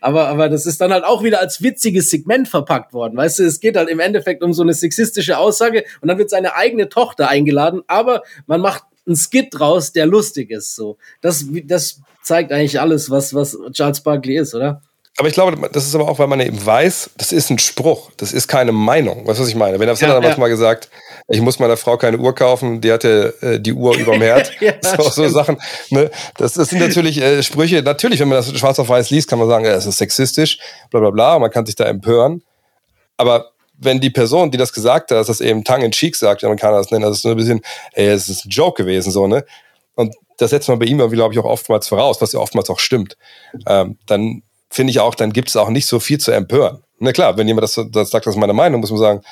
Aber, 0.00 0.28
aber 0.28 0.48
das 0.48 0.66
ist 0.66 0.80
dann 0.80 0.92
halt 0.92 1.04
auch 1.04 1.22
wieder 1.22 1.40
als 1.40 1.62
witziges 1.62 2.10
Segment 2.10 2.48
verpackt 2.48 2.92
worden. 2.92 3.16
Weißt 3.16 3.38
du, 3.38 3.44
es 3.44 3.60
geht 3.60 3.76
halt 3.76 3.88
im 3.88 4.00
Endeffekt 4.00 4.42
um 4.42 4.52
so 4.52 4.62
eine 4.62 4.74
sexistische 4.74 5.38
Aussage 5.38 5.84
und 6.00 6.08
dann 6.08 6.18
wird 6.18 6.30
seine 6.30 6.54
eigene 6.54 6.88
Tochter 6.88 7.28
eingeladen, 7.28 7.82
aber 7.86 8.22
man 8.46 8.60
macht 8.60 8.84
einen 9.06 9.16
Skit 9.16 9.48
draus, 9.50 9.92
der 9.92 10.06
lustig 10.06 10.50
ist. 10.50 10.76
So, 10.76 10.98
das, 11.20 11.44
das 11.64 12.00
zeigt 12.22 12.52
eigentlich 12.52 12.80
alles, 12.80 13.10
was, 13.10 13.34
was 13.34 13.56
Charles 13.72 14.00
Barkley 14.02 14.38
ist, 14.38 14.54
oder? 14.54 14.82
Aber 15.16 15.28
ich 15.28 15.34
glaube, 15.34 15.68
das 15.72 15.86
ist 15.86 15.94
aber 15.94 16.08
auch, 16.08 16.18
weil 16.18 16.28
man 16.28 16.40
eben 16.40 16.64
weiß, 16.64 17.10
das 17.18 17.32
ist 17.32 17.50
ein 17.50 17.58
Spruch, 17.58 18.10
das 18.16 18.32
ist 18.32 18.48
keine 18.48 18.72
Meinung. 18.72 19.26
Weißt 19.26 19.38
du, 19.38 19.42
was 19.42 19.50
ich 19.50 19.54
meine? 19.54 19.78
Wenn 19.78 19.88
er 19.88 19.94
Ja, 19.94 20.00
hat 20.00 20.08
er 20.08 20.14
ja. 20.14 20.20
manchmal 20.20 20.48
gesagt, 20.48 20.88
ich 21.28 21.40
muss 21.40 21.58
meiner 21.58 21.76
Frau 21.76 21.96
keine 21.96 22.18
Uhr 22.18 22.34
kaufen, 22.34 22.80
die 22.80 22.92
hatte 22.92 23.34
äh, 23.40 23.60
die 23.60 23.72
Uhr 23.72 23.96
überm 23.96 24.20
Herd. 24.20 24.52
Ja, 24.60 24.74
so, 24.96 25.08
so. 25.08 25.28
Sachen. 25.28 25.58
Ne? 25.90 26.10
Das, 26.36 26.54
das 26.54 26.68
sind 26.68 26.80
natürlich 26.80 27.20
äh, 27.20 27.42
Sprüche. 27.42 27.82
Natürlich, 27.82 28.20
wenn 28.20 28.28
man 28.28 28.36
das 28.36 28.56
schwarz 28.58 28.78
auf 28.78 28.88
weiß 28.88 29.10
liest, 29.10 29.28
kann 29.28 29.38
man 29.38 29.48
sagen, 29.48 29.64
es 29.64 29.86
ist 29.86 29.98
sexistisch, 29.98 30.58
bla 30.90 31.00
bla 31.00 31.10
bla, 31.10 31.38
man 31.38 31.50
kann 31.50 31.66
sich 31.66 31.76
da 31.76 31.84
empören. 31.84 32.42
Aber 33.16 33.52
wenn 33.78 34.00
die 34.00 34.10
Person, 34.10 34.50
die 34.50 34.58
das 34.58 34.72
gesagt 34.72 35.10
hat, 35.10 35.28
das 35.28 35.40
eben 35.40 35.64
tongue 35.64 35.84
in 35.84 35.92
cheek 35.92 36.14
sagt, 36.14 36.42
wie 36.42 36.46
Amerikaner 36.46 36.76
das 36.76 36.90
nennen, 36.90 37.02
das 37.02 37.16
ist 37.16 37.22
so 37.22 37.30
ein 37.30 37.36
bisschen, 37.36 37.60
ey, 37.92 38.08
es 38.08 38.28
ist 38.28 38.44
ein 38.44 38.50
Joke 38.50 38.82
gewesen, 38.82 39.10
so, 39.10 39.26
ne? 39.26 39.44
Und 39.94 40.14
das 40.38 40.50
setzt 40.50 40.68
man 40.68 40.78
bei 40.78 40.86
ihm, 40.86 40.98
glaube 40.98 41.34
ich, 41.34 41.40
auch 41.40 41.44
oftmals 41.44 41.88
voraus, 41.88 42.20
was 42.20 42.32
ja 42.32 42.40
oftmals 42.40 42.70
auch 42.70 42.78
stimmt. 42.78 43.16
Ähm, 43.66 43.98
dann 44.06 44.42
finde 44.70 44.90
ich 44.90 45.00
auch, 45.00 45.14
dann 45.14 45.32
gibt 45.32 45.48
es 45.48 45.56
auch 45.56 45.68
nicht 45.68 45.86
so 45.86 46.00
viel 46.00 46.18
zu 46.18 46.30
empören. 46.30 46.82
Na 46.98 47.12
klar, 47.12 47.36
wenn 47.36 47.48
jemand 47.48 47.64
das, 47.64 47.80
das 47.90 48.10
sagt, 48.10 48.26
das 48.26 48.34
ist 48.34 48.40
meine 48.40 48.52
Meinung, 48.52 48.80
muss 48.80 48.90
man 48.90 49.00
sagen, 49.00 49.22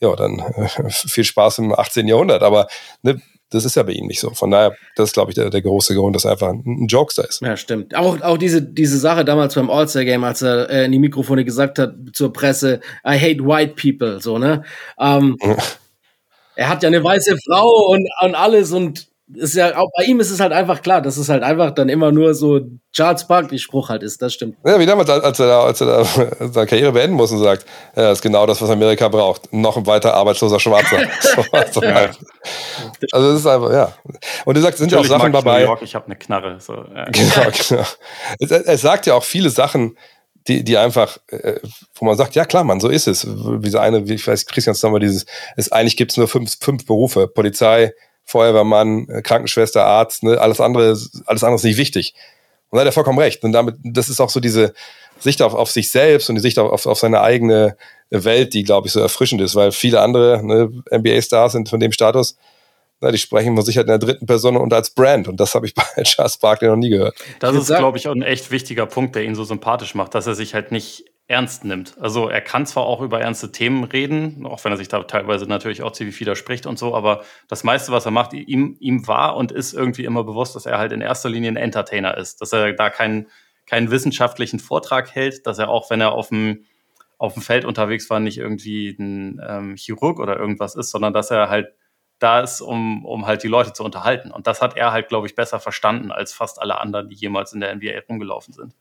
ja, 0.00 0.14
dann 0.16 0.38
äh, 0.38 0.68
viel 0.90 1.24
Spaß 1.24 1.58
im 1.58 1.72
18. 1.72 2.08
Jahrhundert. 2.08 2.42
Aber 2.42 2.68
ne, 3.02 3.20
das 3.50 3.64
ist 3.64 3.76
ja 3.76 3.82
bei 3.82 3.92
ihm 3.92 4.06
nicht 4.06 4.20
so. 4.20 4.30
Von 4.30 4.50
daher, 4.50 4.74
das 4.96 5.10
ist, 5.10 5.12
glaube 5.12 5.30
ich, 5.30 5.36
der, 5.36 5.50
der 5.50 5.62
große 5.62 5.94
Grund, 5.94 6.16
dass 6.16 6.24
er 6.24 6.32
einfach 6.32 6.48
ein, 6.48 6.86
Jokester 6.88 7.28
ist. 7.28 7.40
Ja, 7.42 7.56
stimmt. 7.56 7.94
Auch, 7.94 8.20
auch 8.22 8.38
diese, 8.38 8.60
diese 8.60 8.98
Sache 8.98 9.24
damals 9.24 9.54
beim 9.54 9.70
All-Star-Game, 9.70 10.24
als 10.24 10.42
er 10.42 10.68
äh, 10.68 10.84
in 10.84 10.92
die 10.92 10.98
Mikrofone 10.98 11.44
gesagt 11.44 11.78
hat 11.78 11.94
zur 12.12 12.32
Presse, 12.32 12.80
I 13.06 13.18
hate 13.18 13.44
white 13.46 13.74
people, 13.80 14.20
so, 14.20 14.38
ne? 14.38 14.64
Ähm, 14.98 15.36
er 16.56 16.68
hat 16.68 16.82
ja 16.82 16.88
eine 16.88 17.04
weiße 17.04 17.36
Frau 17.46 17.90
und, 17.90 18.08
und 18.22 18.34
alles 18.34 18.72
und 18.72 19.08
ist 19.34 19.54
ja, 19.56 19.76
auch 19.76 19.90
bei 19.98 20.04
ihm 20.04 20.20
ist 20.20 20.30
es 20.30 20.38
halt 20.38 20.52
einfach 20.52 20.82
klar, 20.82 21.02
dass 21.02 21.16
es 21.16 21.28
halt 21.28 21.42
einfach 21.42 21.72
dann 21.72 21.88
immer 21.88 22.12
nur 22.12 22.34
so 22.34 22.60
Charles 22.92 23.26
Barkley-Spruch 23.26 23.88
halt 23.88 24.02
ist, 24.04 24.22
das 24.22 24.32
stimmt. 24.34 24.56
Ja, 24.64 24.78
wie 24.78 24.86
damals, 24.86 25.10
als 25.10 25.40
er, 25.40 25.46
da- 25.48 25.64
als 25.64 25.80
er 25.80 25.86
da 25.88 26.04
seine 26.52 26.66
Karriere 26.66 26.92
beenden 26.92 27.16
muss 27.16 27.32
und 27.32 27.38
sagt, 27.38 27.64
ja, 27.96 28.02
das 28.02 28.18
ist 28.18 28.22
genau 28.22 28.46
das, 28.46 28.62
was 28.62 28.70
Amerika 28.70 29.08
braucht. 29.08 29.52
Noch 29.52 29.76
ein 29.76 29.86
weiter 29.86 30.14
arbeitsloser 30.14 30.60
Schwarzer. 30.60 30.98
So, 31.20 31.42
so 31.72 31.82
halt. 31.82 32.18
Also 33.12 33.32
das 33.32 33.40
ist 33.40 33.46
einfach, 33.46 33.72
ja. 33.72 33.92
Und 34.44 34.56
du 34.56 34.60
sagst, 34.60 34.74
es 34.74 34.80
sind 34.80 34.92
ja 34.92 34.98
auch 34.98 35.04
Sachen 35.04 35.26
ich 35.28 35.32
New 35.32 35.38
dabei. 35.42 35.62
York, 35.62 35.82
ich 35.82 35.94
habe 35.94 36.06
eine 36.06 36.16
Knarre. 36.16 36.58
So, 36.60 36.74
ja. 36.74 37.04
Genau, 37.10 37.50
genau. 37.68 37.82
Es, 38.38 38.50
es 38.50 38.80
sagt 38.80 39.06
ja 39.06 39.14
auch 39.14 39.24
viele 39.24 39.50
Sachen, 39.50 39.96
die, 40.48 40.62
die 40.62 40.76
einfach, 40.78 41.18
äh, 41.28 41.54
wo 41.96 42.04
man 42.04 42.16
sagt, 42.16 42.36
ja 42.36 42.44
klar, 42.44 42.62
Mann, 42.64 42.80
so 42.80 42.88
ist 42.88 43.08
es. 43.08 43.26
Wie 43.26 43.68
so 43.70 43.78
eine, 43.78 44.08
wie 44.08 44.14
ich 44.14 44.26
weiß, 44.26 44.46
Christian 44.46 44.76
nochmal 44.82 45.00
dieses, 45.00 45.26
es, 45.56 45.72
eigentlich 45.72 45.96
gibt 45.96 46.12
es 46.12 46.16
nur 46.16 46.28
fünf, 46.28 46.56
fünf 46.60 46.86
Berufe. 46.86 47.26
Polizei, 47.26 47.92
Feuerwehrmann, 48.26 49.08
äh, 49.08 49.22
Krankenschwester, 49.22 49.84
Arzt, 49.84 50.22
ne? 50.22 50.38
alles 50.40 50.60
andere, 50.60 50.90
ist- 50.90 51.22
alles 51.26 51.42
andere 51.44 51.56
ist 51.56 51.64
nicht 51.64 51.78
wichtig. 51.78 52.14
Und 52.70 52.76
da 52.76 52.80
hat 52.80 52.88
er 52.88 52.92
vollkommen 52.92 53.18
recht. 53.18 53.42
Und 53.44 53.52
damit, 53.52 53.76
das 53.82 54.08
ist 54.08 54.20
auch 54.20 54.30
so 54.30 54.40
diese 54.40 54.74
Sicht 55.20 55.40
auf, 55.40 55.54
auf 55.54 55.70
sich 55.70 55.90
selbst 55.90 56.28
und 56.28 56.34
die 56.34 56.42
Sicht 56.42 56.58
auf, 56.58 56.70
auf, 56.72 56.86
auf 56.86 56.98
seine 56.98 57.20
eigene 57.22 57.76
Welt, 58.10 58.52
die, 58.54 58.64
glaube 58.64 58.86
ich, 58.88 58.92
so 58.92 59.00
erfrischend 59.00 59.40
ist, 59.40 59.54
weil 59.54 59.72
viele 59.72 60.00
andere 60.00 60.40
ne, 60.44 60.70
NBA-Stars 60.90 61.52
sind 61.52 61.68
von 61.68 61.80
dem 61.80 61.92
Status, 61.92 62.36
na, 63.00 63.10
die 63.10 63.18
sprechen 63.18 63.54
von 63.56 63.64
sich 63.64 63.76
halt 63.76 63.86
in 63.86 63.90
der 63.92 63.98
dritten 63.98 64.26
Person 64.26 64.56
und 64.56 64.72
als 64.72 64.90
Brand. 64.90 65.28
Und 65.28 65.38
das 65.38 65.54
habe 65.54 65.66
ich 65.66 65.74
bei 65.96 66.02
Charles 66.02 66.36
Barkley 66.38 66.68
noch 66.68 66.76
nie 66.76 66.90
gehört. 66.90 67.16
Das 67.40 67.54
ist, 67.54 67.68
glaube 67.78 67.98
ich, 67.98 68.08
auch 68.08 68.14
ein 68.14 68.22
echt 68.22 68.50
wichtiger 68.50 68.86
Punkt, 68.86 69.14
der 69.14 69.22
ihn 69.24 69.34
so 69.34 69.44
sympathisch 69.44 69.94
macht, 69.94 70.14
dass 70.14 70.26
er 70.26 70.34
sich 70.34 70.54
halt 70.54 70.72
nicht 70.72 71.04
ernst 71.28 71.64
nimmt. 71.64 71.96
Also 71.98 72.28
er 72.28 72.40
kann 72.40 72.66
zwar 72.66 72.84
auch 72.84 73.00
über 73.00 73.20
ernste 73.20 73.50
Themen 73.50 73.82
reden, 73.84 74.46
auch 74.46 74.64
wenn 74.64 74.72
er 74.72 74.78
sich 74.78 74.88
da 74.88 75.02
teilweise 75.02 75.46
natürlich 75.46 75.82
auch 75.82 75.90
ziemlich 75.90 76.18
widerspricht 76.20 76.66
und 76.66 76.78
so, 76.78 76.94
aber 76.94 77.24
das 77.48 77.64
meiste, 77.64 77.90
was 77.90 78.04
er 78.04 78.12
macht, 78.12 78.32
ihm, 78.32 78.76
ihm 78.78 79.08
war 79.08 79.36
und 79.36 79.50
ist 79.50 79.72
irgendwie 79.72 80.04
immer 80.04 80.22
bewusst, 80.22 80.54
dass 80.54 80.66
er 80.66 80.78
halt 80.78 80.92
in 80.92 81.00
erster 81.00 81.28
Linie 81.28 81.50
ein 81.50 81.56
Entertainer 81.56 82.16
ist, 82.16 82.40
dass 82.40 82.52
er 82.52 82.72
da 82.74 82.90
keinen, 82.90 83.26
keinen 83.66 83.90
wissenschaftlichen 83.90 84.60
Vortrag 84.60 85.14
hält, 85.14 85.46
dass 85.46 85.58
er 85.58 85.68
auch, 85.68 85.90
wenn 85.90 86.00
er 86.00 86.12
auf 86.12 86.28
dem, 86.28 86.64
auf 87.18 87.34
dem 87.34 87.42
Feld 87.42 87.64
unterwegs 87.64 88.08
war, 88.08 88.20
nicht 88.20 88.38
irgendwie 88.38 88.90
ein 88.90 89.40
ähm, 89.44 89.76
Chirurg 89.76 90.20
oder 90.20 90.38
irgendwas 90.38 90.76
ist, 90.76 90.90
sondern 90.90 91.12
dass 91.12 91.32
er 91.32 91.48
halt 91.48 91.74
da 92.20 92.40
ist, 92.40 92.60
um, 92.60 93.04
um 93.04 93.26
halt 93.26 93.42
die 93.42 93.48
Leute 93.48 93.72
zu 93.72 93.82
unterhalten. 93.82 94.30
Und 94.30 94.46
das 94.46 94.62
hat 94.62 94.76
er 94.76 94.92
halt, 94.92 95.08
glaube 95.08 95.26
ich, 95.26 95.34
besser 95.34 95.58
verstanden 95.58 96.12
als 96.12 96.32
fast 96.32 96.60
alle 96.60 96.80
anderen, 96.80 97.08
die 97.08 97.16
jemals 97.16 97.52
in 97.52 97.60
der 97.60 97.74
NBA 97.74 98.00
rumgelaufen 98.08 98.54
sind. 98.54 98.74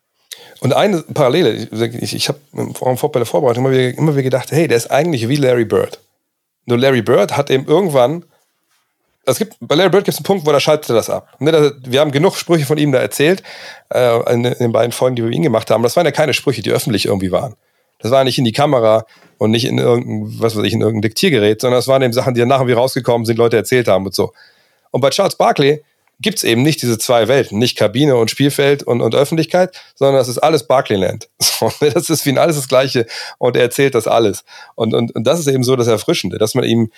Und 0.61 0.73
eine 0.73 1.01
Parallele, 1.01 1.67
ich, 2.01 2.15
ich 2.15 2.27
habe 2.27 2.39
bei 2.51 3.19
der 3.19 3.25
Vorbereitung 3.25 3.65
immer 3.65 3.73
wieder, 3.73 3.97
immer 3.97 4.13
wieder 4.13 4.23
gedacht, 4.23 4.51
hey, 4.51 4.67
der 4.67 4.77
ist 4.77 4.89
eigentlich 4.89 5.27
wie 5.27 5.36
Larry 5.36 5.65
Bird. 5.65 5.99
Nur 6.65 6.77
Larry 6.77 7.01
Bird 7.01 7.36
hat 7.38 7.49
eben 7.49 7.67
irgendwann, 7.67 8.25
es 9.25 9.38
gibt, 9.38 9.55
bei 9.59 9.75
Larry 9.75 9.89
Bird 9.89 10.05
gibt 10.05 10.13
es 10.13 10.19
einen 10.19 10.25
Punkt, 10.25 10.45
wo 10.45 10.51
er 10.51 10.59
das 10.59 11.09
ab. 11.09 11.29
Ne, 11.39 11.73
Wir 11.83 11.99
haben 11.99 12.11
genug 12.11 12.36
Sprüche 12.36 12.65
von 12.65 12.77
ihm 12.77 12.91
da 12.91 12.99
erzählt, 12.99 13.43
äh, 13.93 14.33
in, 14.33 14.43
den 14.43 14.71
beiden 14.71 14.91
Folgen, 14.91 15.15
die 15.15 15.23
wir 15.23 15.29
mit 15.29 15.38
ihm 15.38 15.43
gemacht 15.43 15.69
haben. 15.71 15.83
Das 15.83 15.95
waren 15.95 16.05
ja 16.05 16.11
keine 16.11 16.33
Sprüche, 16.33 16.61
die 16.61 16.71
öffentlich 16.71 17.05
irgendwie 17.05 17.31
waren. 17.31 17.55
Das 17.99 18.11
war 18.11 18.23
nicht 18.23 18.38
in 18.38 18.45
die 18.45 18.51
Kamera 18.51 19.05
und 19.38 19.51
nicht 19.51 19.65
in 19.65 19.77
irgendein, 19.77 20.39
was 20.39 20.55
weiß 20.55 20.63
ich, 20.63 20.73
in 20.73 20.81
irgendein 20.81 21.03
Diktiergerät, 21.03 21.61
sondern 21.61 21.77
das 21.77 21.88
waren 21.88 22.01
eben 22.01 22.13
Sachen, 22.13 22.33
die 22.33 22.39
dann 22.39 22.49
nachher 22.49 22.67
wie 22.67 22.73
rausgekommen 22.73 23.25
sind, 23.25 23.38
Leute 23.38 23.57
erzählt 23.57 23.88
haben 23.88 24.05
und 24.05 24.13
so. 24.13 24.31
Und 24.91 25.01
bei 25.01 25.09
Charles 25.09 25.36
Barkley 25.36 25.83
gibt's 26.20 26.43
eben 26.43 26.61
nicht 26.61 26.82
diese 26.82 26.97
zwei 26.97 27.28
Welten, 27.28 27.59
nicht 27.59 27.78
Kabine 27.78 28.16
und 28.16 28.32
Spielfeld 28.32 28.84
und, 28.84 29.01
und 29.01 29.16
Öffentlichkeit, 29.16 29.76
sondern 29.95 30.18
das 30.18 30.28
ist 30.28 30.39
alles 30.39 30.68
Barclayland. 30.68 31.30
Ne, 31.82 31.89
das 31.89 32.09
ist 32.09 32.24
für 32.24 32.30
ihn 32.30 32.38
alles 32.38 32.57
das 32.57 32.68
Gleiche 32.68 33.05
und 33.38 33.55
er 33.55 33.63
erzählt 33.63 33.95
das 33.95 34.07
alles. 34.07 34.43
Und, 34.76 34.93
und, 34.93 35.16
und 35.16 35.26
das 35.26 35.39
ist 35.39 35.47
eben 35.47 35.63
so 35.63 35.76
das 35.76 35.88
Erfrischende, 35.88 36.38
dass 36.38 36.53
man 36.53 36.66
ihm 36.66 36.91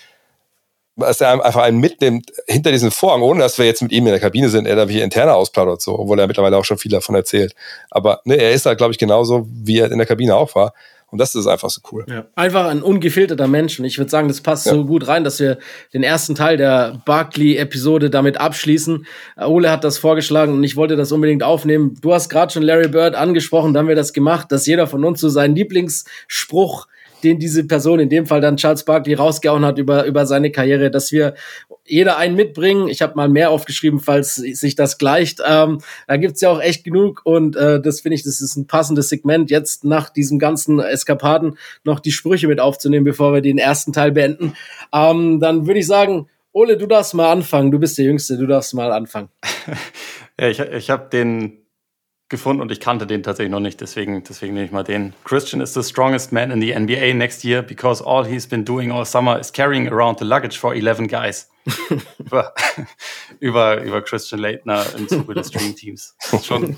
dass 0.97 1.21
er 1.21 1.31
einfach 1.31 1.61
einen 1.61 1.77
mitnimmt 1.77 2.31
hinter 2.47 2.71
diesen 2.71 2.91
Vorhang, 2.91 3.21
ohne 3.21 3.39
dass 3.39 3.57
wir 3.57 3.65
jetzt 3.65 3.81
mit 3.81 3.91
ihm 3.91 4.07
in 4.07 4.11
der 4.11 4.19
Kabine 4.19 4.49
sind, 4.49 4.65
er 4.65 4.75
da 4.75 4.89
wie 4.89 4.99
interne 4.99 5.35
ausplaudert 5.35 5.81
so, 5.81 5.97
obwohl 5.97 6.19
er 6.19 6.27
mittlerweile 6.27 6.57
auch 6.57 6.65
schon 6.65 6.79
viel 6.79 6.91
davon 6.91 7.13
erzählt. 7.13 7.53
Aber 7.91 8.21
ne, 8.25 8.35
er 8.35 8.51
ist 8.51 8.65
halt, 8.65 8.79
glaube 8.79 8.93
ich, 8.93 8.97
genauso, 8.97 9.47
wie 9.47 9.79
er 9.79 9.91
in 9.91 9.99
der 9.99 10.07
Kabine 10.07 10.35
auch 10.35 10.55
war. 10.55 10.73
Und 11.09 11.19
das 11.19 11.35
ist 11.35 11.47
einfach 11.47 11.69
so 11.69 11.81
cool. 11.91 12.05
Ja. 12.09 12.25
Einfach 12.35 12.65
ein 12.67 12.81
ungefilterter 12.81 13.47
Mensch. 13.47 13.79
Und 13.79 13.85
ich 13.85 13.97
würde 13.97 14.11
sagen, 14.11 14.27
das 14.27 14.41
passt 14.41 14.65
ja. 14.65 14.73
so 14.73 14.85
gut 14.85 15.07
rein, 15.07 15.23
dass 15.23 15.39
wir 15.39 15.57
den 15.93 16.03
ersten 16.03 16.35
Teil 16.35 16.57
der 16.57 17.01
Barkley-Episode 17.05 18.09
damit 18.09 18.37
abschließen. 18.37 19.05
Ole 19.37 19.71
hat 19.71 19.85
das 19.85 19.97
vorgeschlagen 19.97 20.53
und 20.53 20.63
ich 20.65 20.75
wollte 20.75 20.97
das 20.97 21.13
unbedingt 21.13 21.43
aufnehmen. 21.43 21.97
Du 22.01 22.13
hast 22.13 22.27
gerade 22.27 22.51
schon 22.51 22.63
Larry 22.63 22.89
Bird 22.89 23.15
angesprochen, 23.15 23.73
da 23.73 23.79
haben 23.79 23.87
wir 23.87 23.95
das 23.95 24.11
gemacht, 24.11 24.51
dass 24.51 24.65
jeder 24.65 24.85
von 24.85 25.05
uns 25.05 25.21
so 25.21 25.29
seinen 25.29 25.55
Lieblingsspruch 25.55 26.87
den 27.23 27.39
diese 27.39 27.65
Person, 27.65 27.99
in 27.99 28.09
dem 28.09 28.25
Fall 28.25 28.41
dann 28.41 28.57
Charles 28.57 28.85
Barkley, 28.85 29.13
rausgehauen 29.13 29.65
hat 29.65 29.77
über, 29.77 30.05
über 30.05 30.25
seine 30.25 30.51
Karriere, 30.51 30.91
dass 30.91 31.11
wir 31.11 31.33
jeder 31.85 32.17
einen 32.17 32.35
mitbringen. 32.35 32.87
Ich 32.87 33.01
habe 33.01 33.15
mal 33.15 33.29
mehr 33.29 33.49
aufgeschrieben, 33.49 33.99
falls 33.99 34.35
sich 34.35 34.75
das 34.75 34.97
gleicht. 34.97 35.41
Ähm, 35.45 35.79
da 36.07 36.17
gibt's 36.17 36.41
ja 36.41 36.49
auch 36.49 36.61
echt 36.61 36.83
genug 36.83 37.21
und 37.23 37.55
äh, 37.55 37.81
das 37.81 38.01
finde 38.01 38.15
ich, 38.15 38.23
das 38.23 38.41
ist 38.41 38.55
ein 38.55 38.67
passendes 38.67 39.09
Segment, 39.09 39.49
jetzt 39.49 39.83
nach 39.83 40.09
diesem 40.09 40.39
ganzen 40.39 40.79
Eskapaden 40.79 41.57
noch 41.83 41.99
die 41.99 42.11
Sprüche 42.11 42.47
mit 42.47 42.59
aufzunehmen, 42.59 43.05
bevor 43.05 43.33
wir 43.33 43.41
den 43.41 43.57
ersten 43.57 43.93
Teil 43.93 44.11
beenden. 44.11 44.53
Ähm, 44.93 45.39
dann 45.39 45.67
würde 45.67 45.79
ich 45.79 45.87
sagen, 45.87 46.27
Ole, 46.51 46.77
du 46.77 46.87
darfst 46.87 47.13
mal 47.13 47.31
anfangen. 47.31 47.69
Du 47.69 47.77
bist 47.77 47.97
der 47.99 48.05
Jüngste, 48.05 48.37
du 48.37 48.47
darfst 48.47 48.73
mal 48.73 48.91
anfangen. 48.91 49.29
ja, 50.39 50.47
ich, 50.47 50.59
ich 50.59 50.89
habe 50.89 51.07
den 51.09 51.66
gefunden 52.29 52.61
und 52.61 52.71
ich 52.71 52.79
kannte 52.79 53.07
den 53.07 53.23
tatsächlich 53.23 53.51
noch 53.51 53.59
nicht, 53.59 53.79
deswegen, 53.81 54.23
deswegen 54.23 54.53
nehme 54.53 54.65
ich 54.65 54.71
mal 54.71 54.83
den. 54.83 55.13
Christian 55.23 55.61
is 55.61 55.73
the 55.73 55.83
strongest 55.83 56.31
man 56.31 56.51
in 56.51 56.61
the 56.61 56.73
NBA 56.77 57.13
next 57.13 57.43
year 57.43 57.61
because 57.61 58.03
all 58.03 58.25
he's 58.25 58.47
been 58.47 58.65
doing 58.65 58.91
all 58.91 59.05
summer 59.05 59.39
is 59.39 59.51
carrying 59.51 59.87
around 59.87 60.19
the 60.19 60.25
luggage 60.25 60.57
for 60.57 60.73
11 60.73 61.07
guys. 61.07 61.49
über, 62.19 62.53
über, 63.39 63.81
über 63.81 64.01
Christian 64.01 64.39
Leitner 64.39 64.85
im 64.97 65.07
Zuge 65.07 65.33
des 65.33 65.51
Dream 65.51 65.75
Teams. 65.75 66.15
Schon, 66.43 66.77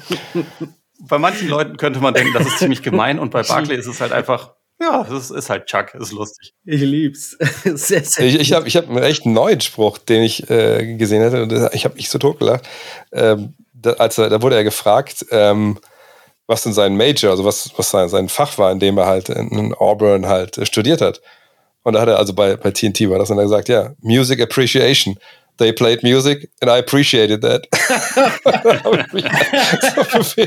bei 0.99 1.17
manchen 1.17 1.47
Leuten 1.47 1.77
könnte 1.77 1.99
man 1.99 2.13
denken, 2.13 2.33
das 2.33 2.47
ist 2.47 2.59
ziemlich 2.59 2.81
gemein 2.81 3.19
und 3.19 3.29
bei 3.29 3.43
Barclay 3.43 3.75
ist 3.75 3.87
es 3.87 4.01
halt 4.01 4.11
einfach 4.11 4.53
ja, 4.81 5.05
es 5.11 5.29
ist 5.29 5.49
halt 5.49 5.65
Chuck, 5.65 5.93
ist 5.93 6.13
lustig. 6.13 6.53
Ich 6.63 6.79
lieb's. 6.79 7.31
sehr, 7.65 8.01
sehr 8.01 8.25
ich 8.25 8.39
ich 8.39 8.53
habe 8.53 8.65
ich 8.65 8.77
hab 8.77 8.87
einen 8.87 9.03
echt 9.03 9.25
neuen 9.25 9.59
Spruch, 9.59 9.97
den 9.97 10.23
ich 10.23 10.49
äh, 10.49 10.95
gesehen 10.95 11.21
hätte. 11.21 11.43
Und 11.43 11.73
ich 11.73 11.83
habe 11.83 11.95
mich 11.95 12.09
so 12.09 12.17
totgelacht. 12.17 12.65
Ähm, 13.11 13.55
da, 13.81 13.91
als 13.93 14.17
er, 14.17 14.29
da 14.29 14.41
wurde 14.41 14.55
er 14.55 14.63
gefragt, 14.63 15.25
ähm, 15.31 15.77
was 16.47 16.63
denn 16.63 16.73
sein 16.73 16.97
Major, 16.97 17.31
also 17.31 17.45
was, 17.45 17.71
was 17.77 17.91
sein, 17.91 18.09
sein 18.09 18.27
Fach 18.27 18.57
war, 18.57 18.71
in 18.71 18.79
dem 18.79 18.97
er 18.97 19.05
halt 19.05 19.29
in 19.29 19.73
Auburn 19.73 20.27
halt 20.27 20.57
äh, 20.57 20.65
studiert 20.65 21.01
hat. 21.01 21.21
Und 21.83 21.93
da 21.93 22.01
hat 22.01 22.09
er 22.09 22.17
also 22.17 22.33
bei, 22.33 22.55
bei 22.55 22.71
TNT 22.71 23.09
war 23.09 23.19
das 23.19 23.29
und 23.29 23.37
er 23.37 23.43
gesagt, 23.43 23.69
ja, 23.69 23.93
Music 24.01 24.41
Appreciation 24.41 25.17
they 25.59 25.71
played 25.71 26.01
music 26.03 26.49
and 26.61 26.69
I 26.69 26.79
appreciated 26.79 27.41
that. 27.41 27.67
so 30.11 30.45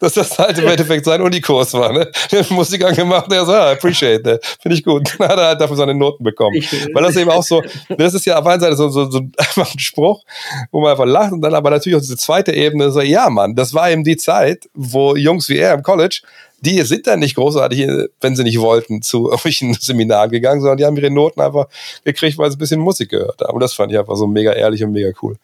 dass 0.00 0.14
das 0.14 0.38
halt 0.38 0.58
im 0.58 0.66
Endeffekt 0.66 1.04
sein 1.04 1.20
Unikurs 1.20 1.74
war. 1.74 1.92
Ne? 1.92 2.10
Der 2.30 2.40
hat 2.40 2.50
Musik 2.50 2.84
angemacht 2.84 3.26
und 3.26 3.34
er 3.34 3.44
so, 3.44 3.52
ah, 3.52 3.72
appreciate 3.72 4.22
that. 4.22 4.44
Finde 4.60 4.76
ich 4.76 4.84
gut. 4.84 5.14
Dann 5.18 5.28
hat 5.28 5.38
er 5.38 5.46
halt 5.46 5.60
dafür 5.60 5.76
seine 5.76 5.94
Noten 5.94 6.24
bekommen. 6.24 6.54
Weil 6.94 7.02
das 7.02 7.16
eben 7.16 7.30
auch 7.30 7.42
so, 7.42 7.62
das 7.96 8.14
ist 8.14 8.24
ja 8.24 8.38
auf 8.38 8.46
einer 8.46 8.60
Seite 8.60 8.76
so, 8.76 8.88
so, 8.88 9.10
so 9.10 9.18
einfach 9.36 9.72
ein 9.74 9.78
Spruch, 9.78 10.22
wo 10.70 10.80
man 10.80 10.92
einfach 10.92 11.06
lacht 11.06 11.32
und 11.32 11.42
dann 11.42 11.54
aber 11.54 11.70
natürlich 11.70 11.96
auch 11.96 12.00
diese 12.00 12.16
zweite 12.16 12.52
Ebene 12.52 12.90
so, 12.90 13.00
ja 13.00 13.28
Mann, 13.28 13.54
das 13.54 13.74
war 13.74 13.90
eben 13.90 14.04
die 14.04 14.16
Zeit, 14.16 14.68
wo 14.74 15.16
Jungs 15.16 15.48
wie 15.48 15.58
er 15.58 15.74
im 15.74 15.82
College 15.82 16.22
die 16.60 16.80
sind 16.82 17.06
dann 17.06 17.20
nicht 17.20 17.34
großartig, 17.34 17.88
wenn 18.20 18.36
sie 18.36 18.44
nicht 18.44 18.60
wollten, 18.60 19.02
zu 19.02 19.24
irgendwelchen 19.30 19.74
Seminaren 19.74 20.30
gegangen, 20.30 20.60
sondern 20.60 20.78
die 20.78 20.84
haben 20.84 20.96
ihre 20.96 21.10
Noten 21.10 21.40
einfach 21.40 21.66
gekriegt, 22.04 22.38
weil 22.38 22.50
sie 22.50 22.56
ein 22.56 22.58
bisschen 22.58 22.80
Musik 22.80 23.10
gehört 23.10 23.40
haben. 23.40 23.54
Und 23.54 23.60
das 23.60 23.74
fand 23.74 23.92
ich 23.92 23.98
einfach 23.98 24.16
so 24.16 24.26
mega 24.26 24.52
ehrlich 24.52 24.82
und 24.84 24.92
mega 24.92 25.10
cool. 25.22 25.36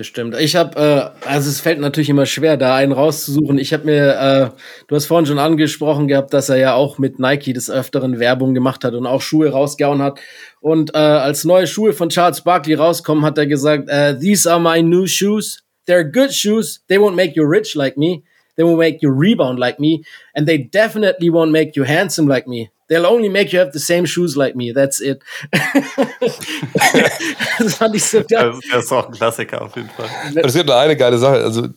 Das 0.00 0.06
stimmt. 0.06 0.34
Ich 0.40 0.56
habe, 0.56 0.80
äh, 0.80 1.28
also 1.28 1.50
es 1.50 1.60
fällt 1.60 1.78
natürlich 1.78 2.08
immer 2.08 2.24
schwer, 2.24 2.56
da 2.56 2.74
einen 2.74 2.92
rauszusuchen. 2.92 3.58
Ich 3.58 3.74
habe 3.74 3.84
mir, 3.84 4.14
äh, 4.18 4.50
du 4.86 4.96
hast 4.96 5.04
vorhin 5.04 5.26
schon 5.26 5.38
angesprochen 5.38 6.08
gehabt, 6.08 6.32
dass 6.32 6.48
er 6.48 6.56
ja 6.56 6.72
auch 6.72 6.96
mit 6.96 7.18
Nike 7.18 7.52
des 7.52 7.70
Öfteren 7.70 8.18
Werbung 8.18 8.54
gemacht 8.54 8.82
hat 8.82 8.94
und 8.94 9.04
auch 9.06 9.20
Schuhe 9.20 9.50
rausgehauen 9.50 10.00
hat. 10.00 10.18
Und 10.60 10.94
äh, 10.94 10.98
als 10.98 11.44
neue 11.44 11.66
Schuhe 11.66 11.92
von 11.92 12.08
Charles 12.08 12.40
Barkley 12.40 12.76
rauskommen, 12.76 13.26
hat 13.26 13.36
er 13.36 13.46
gesagt, 13.46 13.90
uh, 13.90 14.18
These 14.18 14.50
are 14.50 14.58
my 14.58 14.82
new 14.82 15.06
shoes. 15.06 15.62
They're 15.86 16.10
good 16.10 16.32
shoes. 16.32 16.82
They 16.88 16.96
won't 16.96 17.14
make 17.14 17.34
you 17.34 17.44
rich 17.44 17.74
like 17.74 17.98
me. 17.98 18.22
They 18.60 18.64
will 18.64 18.76
make 18.76 18.98
you 19.00 19.10
rebound 19.10 19.58
like 19.58 19.80
me, 19.80 20.04
and 20.34 20.46
they 20.46 20.58
definitely 20.58 21.30
won't 21.30 21.50
make 21.50 21.76
you 21.76 21.84
handsome 21.84 22.28
like 22.28 22.46
me. 22.46 22.70
They'll 22.90 23.06
only 23.06 23.30
make 23.30 23.54
you 23.54 23.58
have 23.58 23.72
the 23.72 23.78
same 23.78 24.04
shoes 24.04 24.36
like 24.36 24.54
me. 24.54 24.74
That's 24.74 25.00
it. 25.00 25.22
das 27.58 27.74
fand 27.78 27.94
ich 27.94 28.04
so 28.04 28.22
geil. 28.22 28.52
Das 28.70 28.84
ist 28.84 28.92
auch 28.92 29.06
ein 29.06 29.14
Klassiker 29.14 29.62
auf 29.62 29.74
jeden 29.76 29.88
Fall. 29.88 30.10
Es 30.34 30.52
gibt 30.52 30.66
noch 30.66 30.74
eine 30.74 30.94
geile 30.94 31.16
Sache. 31.16 31.42
Also, 31.42 31.68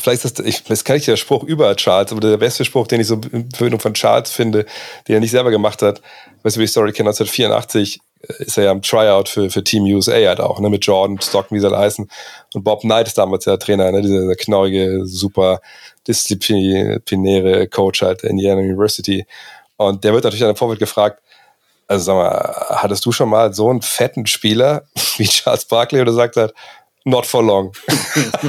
vielleicht 0.00 0.24
ist 0.24 0.40
das, 0.40 0.46
ich, 0.46 0.64
das 0.64 0.82
kann 0.82 0.96
ich 0.96 1.04
der 1.04 1.16
Spruch 1.16 1.44
über 1.44 1.76
Charles, 1.76 2.10
aber 2.10 2.20
der 2.20 2.38
beste 2.38 2.64
Spruch, 2.64 2.88
den 2.88 3.00
ich 3.00 3.06
so 3.06 3.20
in 3.30 3.48
Verbindung 3.52 3.78
von 3.78 3.94
Charles 3.94 4.32
finde, 4.32 4.66
den 5.06 5.14
er 5.14 5.20
nicht 5.20 5.30
selber 5.30 5.52
gemacht 5.52 5.80
hat, 5.80 6.02
weißt 6.42 6.56
du, 6.56 6.60
wie 6.60 6.64
die 6.64 6.70
Story 6.72 6.90
kennt, 6.90 7.06
1984 7.06 8.00
ist 8.38 8.56
er 8.56 8.64
ja 8.64 8.72
im 8.72 8.82
Tryout 8.82 9.28
für, 9.28 9.50
für 9.50 9.64
Team 9.64 9.84
USA 9.84 10.12
halt 10.12 10.40
auch, 10.40 10.60
ne, 10.60 10.70
mit 10.70 10.84
Jordan, 10.84 11.20
Stockton, 11.20 11.56
wie 11.56 11.60
sie 11.60 11.66
alle 11.66 11.78
heißen. 11.78 12.08
Und 12.54 12.64
Bob 12.64 12.80
Knight 12.80 13.06
ist 13.06 13.18
damals 13.18 13.44
der 13.44 13.58
Trainer, 13.58 13.90
ne, 13.90 14.02
dieser, 14.02 14.20
dieser 14.20 14.36
knorrige, 14.36 15.06
super 15.06 15.60
disziplinäre 16.06 17.68
Coach 17.68 18.02
halt 18.02 18.22
der 18.22 18.30
Indiana 18.30 18.60
University. 18.60 19.26
Und 19.76 20.04
der 20.04 20.12
wird 20.12 20.24
natürlich 20.24 20.44
an 20.44 20.50
im 20.50 20.56
Vorfeld 20.56 20.80
gefragt, 20.80 21.20
also 21.88 22.04
sag 22.04 22.14
mal, 22.14 22.66
hattest 22.76 23.04
du 23.04 23.12
schon 23.12 23.28
mal 23.28 23.52
so 23.52 23.68
einen 23.68 23.82
fetten 23.82 24.26
Spieler 24.26 24.84
wie 25.16 25.26
Charles 25.26 25.64
Barkley 25.64 26.00
oder 26.00 26.12
sagt 26.12 26.36
er, 26.36 26.52
not 27.04 27.26
for 27.26 27.42
long. 27.42 27.72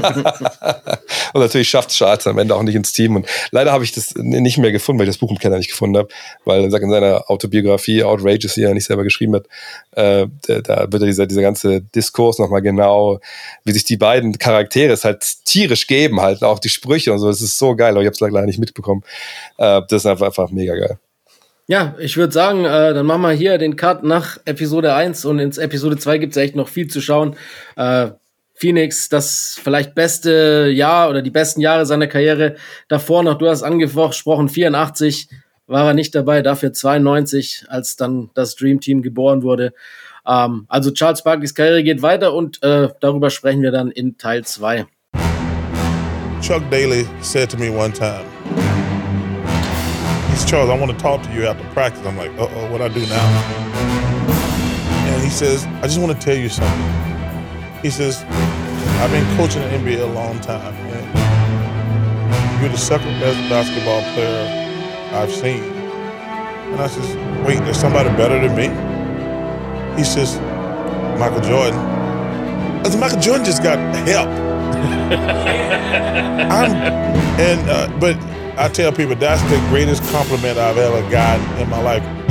und 1.33 1.41
natürlich 1.41 1.69
schafft 1.69 1.89
es 1.89 1.95
Charles 1.95 2.27
am 2.27 2.37
Ende 2.37 2.55
auch 2.55 2.63
nicht 2.63 2.75
ins 2.75 2.93
Team. 2.93 3.15
Und 3.15 3.27
leider 3.51 3.71
habe 3.71 3.83
ich 3.83 3.91
das 3.91 4.15
nicht 4.15 4.57
mehr 4.57 4.71
gefunden, 4.71 4.99
weil 4.99 5.07
ich 5.07 5.15
das 5.15 5.19
Buch 5.19 5.31
im 5.31 5.39
Keller 5.39 5.57
nicht 5.57 5.69
gefunden 5.69 5.97
habe, 5.97 6.09
weil 6.45 6.63
er 6.63 6.71
sagt 6.71 6.83
in 6.83 6.91
seiner 6.91 7.29
Autobiografie, 7.29 8.03
Outrageous, 8.03 8.53
die 8.53 8.63
er 8.63 8.73
nicht 8.73 8.85
selber 8.85 9.03
geschrieben 9.03 9.35
hat, 9.35 9.45
äh, 9.91 10.27
da 10.47 10.91
wird 10.91 11.03
dieser, 11.03 11.25
dieser 11.25 11.41
ganze 11.41 11.81
Diskurs 11.81 12.39
nochmal 12.39 12.61
genau, 12.61 13.19
wie 13.63 13.71
sich 13.71 13.83
die 13.83 13.97
beiden 13.97 14.37
Charaktere 14.37 14.93
es 14.93 15.03
halt 15.03 15.23
tierisch 15.45 15.87
geben, 15.87 16.21
halt 16.21 16.43
auch 16.43 16.59
die 16.59 16.69
Sprüche 16.69 17.11
und 17.11 17.19
so. 17.19 17.27
Das 17.27 17.41
ist 17.41 17.57
so 17.57 17.75
geil, 17.75 17.91
aber 17.91 18.01
ich 18.01 18.07
habe 18.07 18.13
es 18.13 18.19
leider 18.19 18.45
nicht 18.45 18.59
mitbekommen. 18.59 19.03
Äh, 19.57 19.81
das 19.89 20.03
ist 20.03 20.05
einfach, 20.05 20.27
einfach 20.27 20.49
mega 20.51 20.75
geil. 20.75 20.97
Ja, 21.67 21.95
ich 21.97 22.17
würde 22.17 22.33
sagen, 22.33 22.65
äh, 22.65 22.93
dann 22.93 23.05
machen 23.05 23.21
wir 23.21 23.31
hier 23.31 23.57
den 23.57 23.77
Cut 23.77 24.03
nach 24.03 24.37
Episode 24.43 24.95
1 24.95 25.23
und 25.23 25.39
ins 25.39 25.57
Episode 25.57 25.97
2 25.97 26.17
gibt 26.17 26.35
es 26.35 26.37
echt 26.37 26.55
noch 26.55 26.67
viel 26.67 26.89
zu 26.89 26.99
schauen. 26.99 27.37
Äh, 27.77 28.09
Phoenix 28.53 29.09
das 29.09 29.59
vielleicht 29.61 29.95
beste 29.95 30.69
Jahr 30.73 31.09
oder 31.09 31.21
die 31.21 31.31
besten 31.31 31.61
Jahre 31.61 31.85
seiner 31.85 32.07
Karriere 32.07 32.55
davor 32.87 33.23
noch, 33.23 33.37
du 33.37 33.49
hast 33.49 33.63
angesprochen, 33.63 34.49
84 34.49 35.29
war 35.67 35.87
er 35.87 35.93
nicht 35.93 36.13
dabei, 36.13 36.41
dafür 36.41 36.73
92, 36.73 37.65
als 37.67 37.95
dann 37.95 38.29
das 38.33 38.55
Dream 38.55 38.79
Team 38.79 39.01
geboren 39.01 39.43
wurde. 39.43 39.73
Ähm, 40.27 40.65
also 40.67 40.91
Charles 40.91 41.23
Barkleys 41.23 41.55
Karriere 41.55 41.83
geht 41.83 42.01
weiter 42.01 42.33
und 42.33 42.61
äh, 42.63 42.89
darüber 42.99 43.29
sprechen 43.29 43.61
wir 43.61 43.71
dann 43.71 43.91
in 43.91 44.17
Teil 44.17 44.43
2. 44.43 44.85
Chuck 46.41 46.61
Daly 46.69 47.05
said 47.21 47.49
to 47.49 47.57
me 47.57 47.69
one 47.69 47.93
time, 47.93 48.25
he's 50.29 50.45
Charles, 50.45 50.69
I 50.69 50.77
want 50.77 50.91
to 50.91 50.97
talk 50.97 51.23
to 51.23 51.29
you 51.31 51.47
after 51.47 51.63
practice. 51.73 52.05
I'm 52.05 52.17
like, 52.17 52.31
uh 52.37 52.47
oh, 52.53 52.71
what 52.71 52.81
I 52.81 52.89
do 52.89 52.99
now? 53.07 53.25
And 55.13 55.23
he 55.23 55.29
says, 55.29 55.65
I 55.81 55.83
just 55.83 55.99
want 55.99 56.11
to 56.11 56.19
tell 56.19 56.35
you 56.35 56.49
something. 56.49 57.12
He 57.83 57.89
says, 57.89 58.23
I've 59.01 59.11
been 59.11 59.25
coaching 59.35 59.61
the 59.61 59.67
NBA 59.67 60.01
a 60.01 60.05
long 60.05 60.39
time, 60.39 60.73
and 60.73 62.61
you're 62.61 62.71
the 62.71 62.77
second 62.77 63.19
best 63.19 63.37
basketball 63.49 64.01
player 64.13 64.47
I've 65.11 65.29
seen. 65.29 65.61
And 65.61 66.79
I 66.79 66.87
says, 66.87 67.15
wait, 67.45 67.59
there's 67.59 67.77
somebody 67.77 68.07
better 68.11 68.39
than 68.39 68.55
me? 68.55 68.69
He 69.97 70.05
says, 70.05 70.39
Michael 71.19 71.41
Jordan. 71.41 71.77
I 71.77 72.89
said, 72.89 73.01
Michael 73.01 73.19
Jordan 73.19 73.43
just 73.43 73.61
got 73.61 73.77
help. 74.07 74.29
I'm, 76.53 76.71
and 77.37 77.69
uh, 77.69 77.99
but 77.99 78.15
I 78.57 78.69
tell 78.69 78.93
people 78.93 79.15
that's 79.15 79.41
the 79.51 79.57
greatest 79.67 80.03
compliment 80.09 80.57
I've 80.57 80.77
ever 80.77 81.01
gotten 81.11 81.45
in 81.61 81.69
my 81.69 81.81
life. 81.81 82.22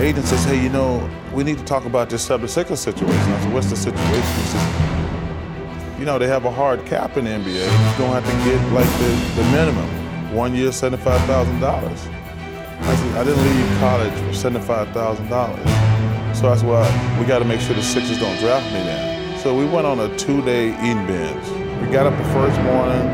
My 0.00 0.06
agent 0.06 0.24
says, 0.24 0.42
hey, 0.46 0.58
you 0.62 0.70
know, 0.70 1.10
we 1.34 1.44
need 1.44 1.58
to 1.58 1.64
talk 1.64 1.84
about 1.84 2.08
this 2.08 2.22
76 2.22 2.80
situation. 2.80 3.14
I 3.14 3.40
said, 3.40 3.52
what's 3.52 3.68
the 3.68 3.76
situation? 3.76 4.14
He 4.14 4.46
says, 4.46 5.98
you 5.98 6.06
know, 6.06 6.18
they 6.18 6.26
have 6.26 6.46
a 6.46 6.50
hard 6.50 6.86
cap 6.86 7.18
in 7.18 7.26
the 7.26 7.30
NBA. 7.32 7.64
You 7.64 7.98
don't 7.98 8.10
have 8.10 8.24
to 8.24 8.32
get 8.48 8.58
like 8.72 8.88
the, 8.98 9.42
the 9.42 9.44
minimum, 9.50 10.34
one 10.34 10.54
year, 10.54 10.70
$75,000. 10.70 11.62
I 11.62 12.94
said, 12.94 13.18
I 13.18 13.24
didn't 13.24 13.44
leave 13.44 13.78
college 13.78 14.14
for 14.14 14.48
$75,000. 14.48 16.34
So 16.34 16.48
that's 16.48 16.62
why 16.62 17.18
we 17.20 17.26
got 17.26 17.40
to 17.40 17.44
make 17.44 17.60
sure 17.60 17.74
the 17.74 17.82
Sixers 17.82 18.18
don't 18.18 18.38
draft 18.38 18.64
me 18.72 18.82
now. 18.82 19.36
So 19.42 19.54
we 19.54 19.66
went 19.66 19.86
on 19.86 20.00
a 20.00 20.16
two-day 20.16 20.70
eating 20.80 21.06
binge. 21.06 21.46
We 21.82 21.92
got 21.92 22.06
up 22.06 22.16
the 22.16 22.32
first 22.32 22.58
morning, 22.62 23.06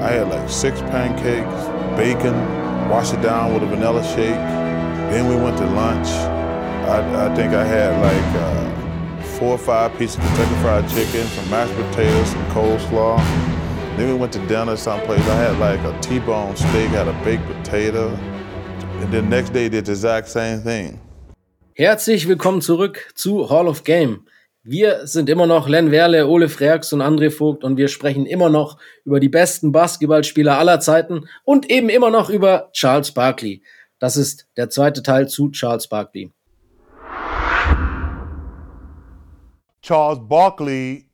I 0.00 0.12
had 0.12 0.28
like 0.28 0.48
six 0.48 0.80
pancakes, 0.82 1.66
bacon, 1.98 2.36
washed 2.88 3.14
it 3.14 3.22
down 3.22 3.54
with 3.54 3.64
a 3.64 3.66
vanilla 3.66 4.04
shake. 4.04 4.67
Then 5.10 5.26
we 5.26 5.36
went 5.36 5.56
to 5.56 5.64
lunch. 5.64 6.08
I, 6.86 6.98
I 7.26 7.34
think 7.34 7.54
I 7.54 7.64
had 7.64 7.98
like 8.02 8.30
uh, 8.42 9.22
four 9.38 9.52
or 9.54 9.58
five 9.58 9.96
pieces 9.96 10.16
of 10.16 10.22
Kentucky 10.22 10.54
Fried 10.60 10.86
Chicken, 10.90 11.26
some 11.28 11.48
mashed 11.48 11.74
potatoes, 11.74 12.28
some 12.28 12.44
coleslaw. 12.50 13.16
Then 13.96 14.08
we 14.08 14.14
went 14.14 14.34
to 14.34 14.38
dinner 14.46 14.76
someplace. 14.76 15.26
I 15.26 15.36
had 15.36 15.58
like 15.58 15.80
a 15.80 15.98
T-bone 16.02 16.54
steak, 16.56 16.90
had 16.90 17.08
a 17.08 17.14
baked 17.24 17.46
potato. 17.46 18.10
And 19.00 19.10
then 19.10 19.30
next 19.30 19.54
day 19.54 19.70
did 19.70 19.86
the 19.86 19.92
exact 19.92 20.28
same 20.28 20.60
thing. 20.60 21.00
Herzlich 21.72 22.28
willkommen 22.28 22.60
zurück 22.60 23.10
zu 23.14 23.48
Hall 23.48 23.66
of 23.66 23.84
Game. 23.84 24.26
Wir 24.62 25.06
sind 25.06 25.30
immer 25.30 25.46
noch 25.46 25.70
Len 25.70 25.90
Werle, 25.90 26.26
Ole 26.26 26.50
Freaks 26.50 26.92
und 26.92 27.00
André 27.00 27.30
Vogt 27.30 27.64
und 27.64 27.78
wir 27.78 27.88
sprechen 27.88 28.26
immer 28.26 28.50
noch 28.50 28.76
über 29.06 29.20
die 29.20 29.30
besten 29.30 29.72
Basketballspieler 29.72 30.58
aller 30.58 30.80
Zeiten 30.80 31.26
und 31.44 31.70
eben 31.70 31.88
immer 31.88 32.10
noch 32.10 32.28
über 32.28 32.68
Charles 32.72 33.12
Barkley. 33.12 33.62
Das 33.98 34.16
ist 34.16 34.46
der 34.56 34.70
zweite 34.70 35.02
Teil 35.02 35.28
zu 35.28 35.50
Charles 35.50 35.88
Barkley. 35.88 36.30
Charles 39.82 40.18
Barkley 40.20 41.06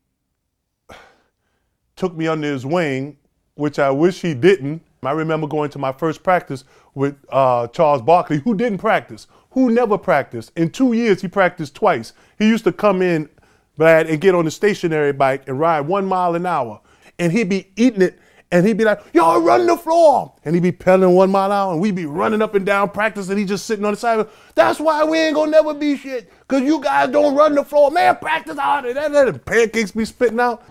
took 1.96 2.16
me 2.16 2.28
under 2.28 2.52
his 2.52 2.66
wing, 2.66 3.16
which 3.54 3.78
I 3.78 3.90
wish 3.90 4.20
he 4.20 4.34
didn't. 4.34 4.82
I 5.02 5.12
remember 5.12 5.46
going 5.46 5.70
to 5.70 5.78
my 5.78 5.92
first 5.92 6.22
practice 6.22 6.64
with 6.94 7.14
uh, 7.30 7.68
Charles 7.68 8.02
Barkley, 8.02 8.38
who 8.38 8.54
didn't 8.54 8.78
practice, 8.78 9.26
who 9.50 9.70
never 9.70 9.98
practiced. 9.98 10.52
In 10.56 10.70
two 10.70 10.92
years, 10.92 11.22
he 11.22 11.28
practiced 11.28 11.74
twice. 11.74 12.12
He 12.38 12.48
used 12.48 12.64
to 12.64 12.72
come 12.72 13.02
in, 13.02 13.28
Brad, 13.76 14.08
and 14.08 14.20
get 14.20 14.34
on 14.34 14.44
the 14.46 14.50
stationary 14.50 15.12
bike 15.12 15.46
and 15.46 15.60
ride 15.60 15.82
one 15.82 16.06
mile 16.06 16.34
an 16.34 16.46
hour. 16.46 16.80
And 17.18 17.32
he'd 17.32 17.48
be 17.48 17.70
eating 17.76 18.02
it, 18.02 18.18
and 18.54 18.64
he'd 18.64 18.78
be 18.78 18.84
like, 18.84 19.00
y'all 19.12 19.40
run 19.40 19.66
the 19.66 19.76
floor. 19.76 20.32
And 20.44 20.54
he'd 20.54 20.62
be 20.62 20.70
pedaling 20.70 21.16
one 21.16 21.28
mile 21.28 21.46
an 21.46 21.52
hour, 21.52 21.72
and 21.72 21.82
we'd 21.82 21.96
be 21.96 22.06
running 22.06 22.40
up 22.40 22.54
and 22.54 22.64
down 22.64 22.88
practice, 22.88 23.28
and 23.28 23.36
he 23.36 23.44
just 23.44 23.66
sitting 23.66 23.84
on 23.84 23.94
the 23.94 23.96
side. 23.96 24.28
That's 24.54 24.78
why 24.78 25.02
we 25.02 25.18
ain't 25.18 25.34
gonna 25.34 25.50
never 25.50 25.74
be 25.74 25.96
shit, 25.96 26.30
because 26.38 26.62
you 26.62 26.80
guys 26.80 27.10
don't 27.10 27.34
run 27.34 27.56
the 27.56 27.64
floor. 27.64 27.90
Man, 27.90 28.14
practice 28.14 28.56
harder. 28.56 28.94
That, 28.94 29.10
that 29.10 29.44
pancakes 29.44 29.90
be 29.90 30.04
spitting 30.04 30.38
out. 30.38 30.62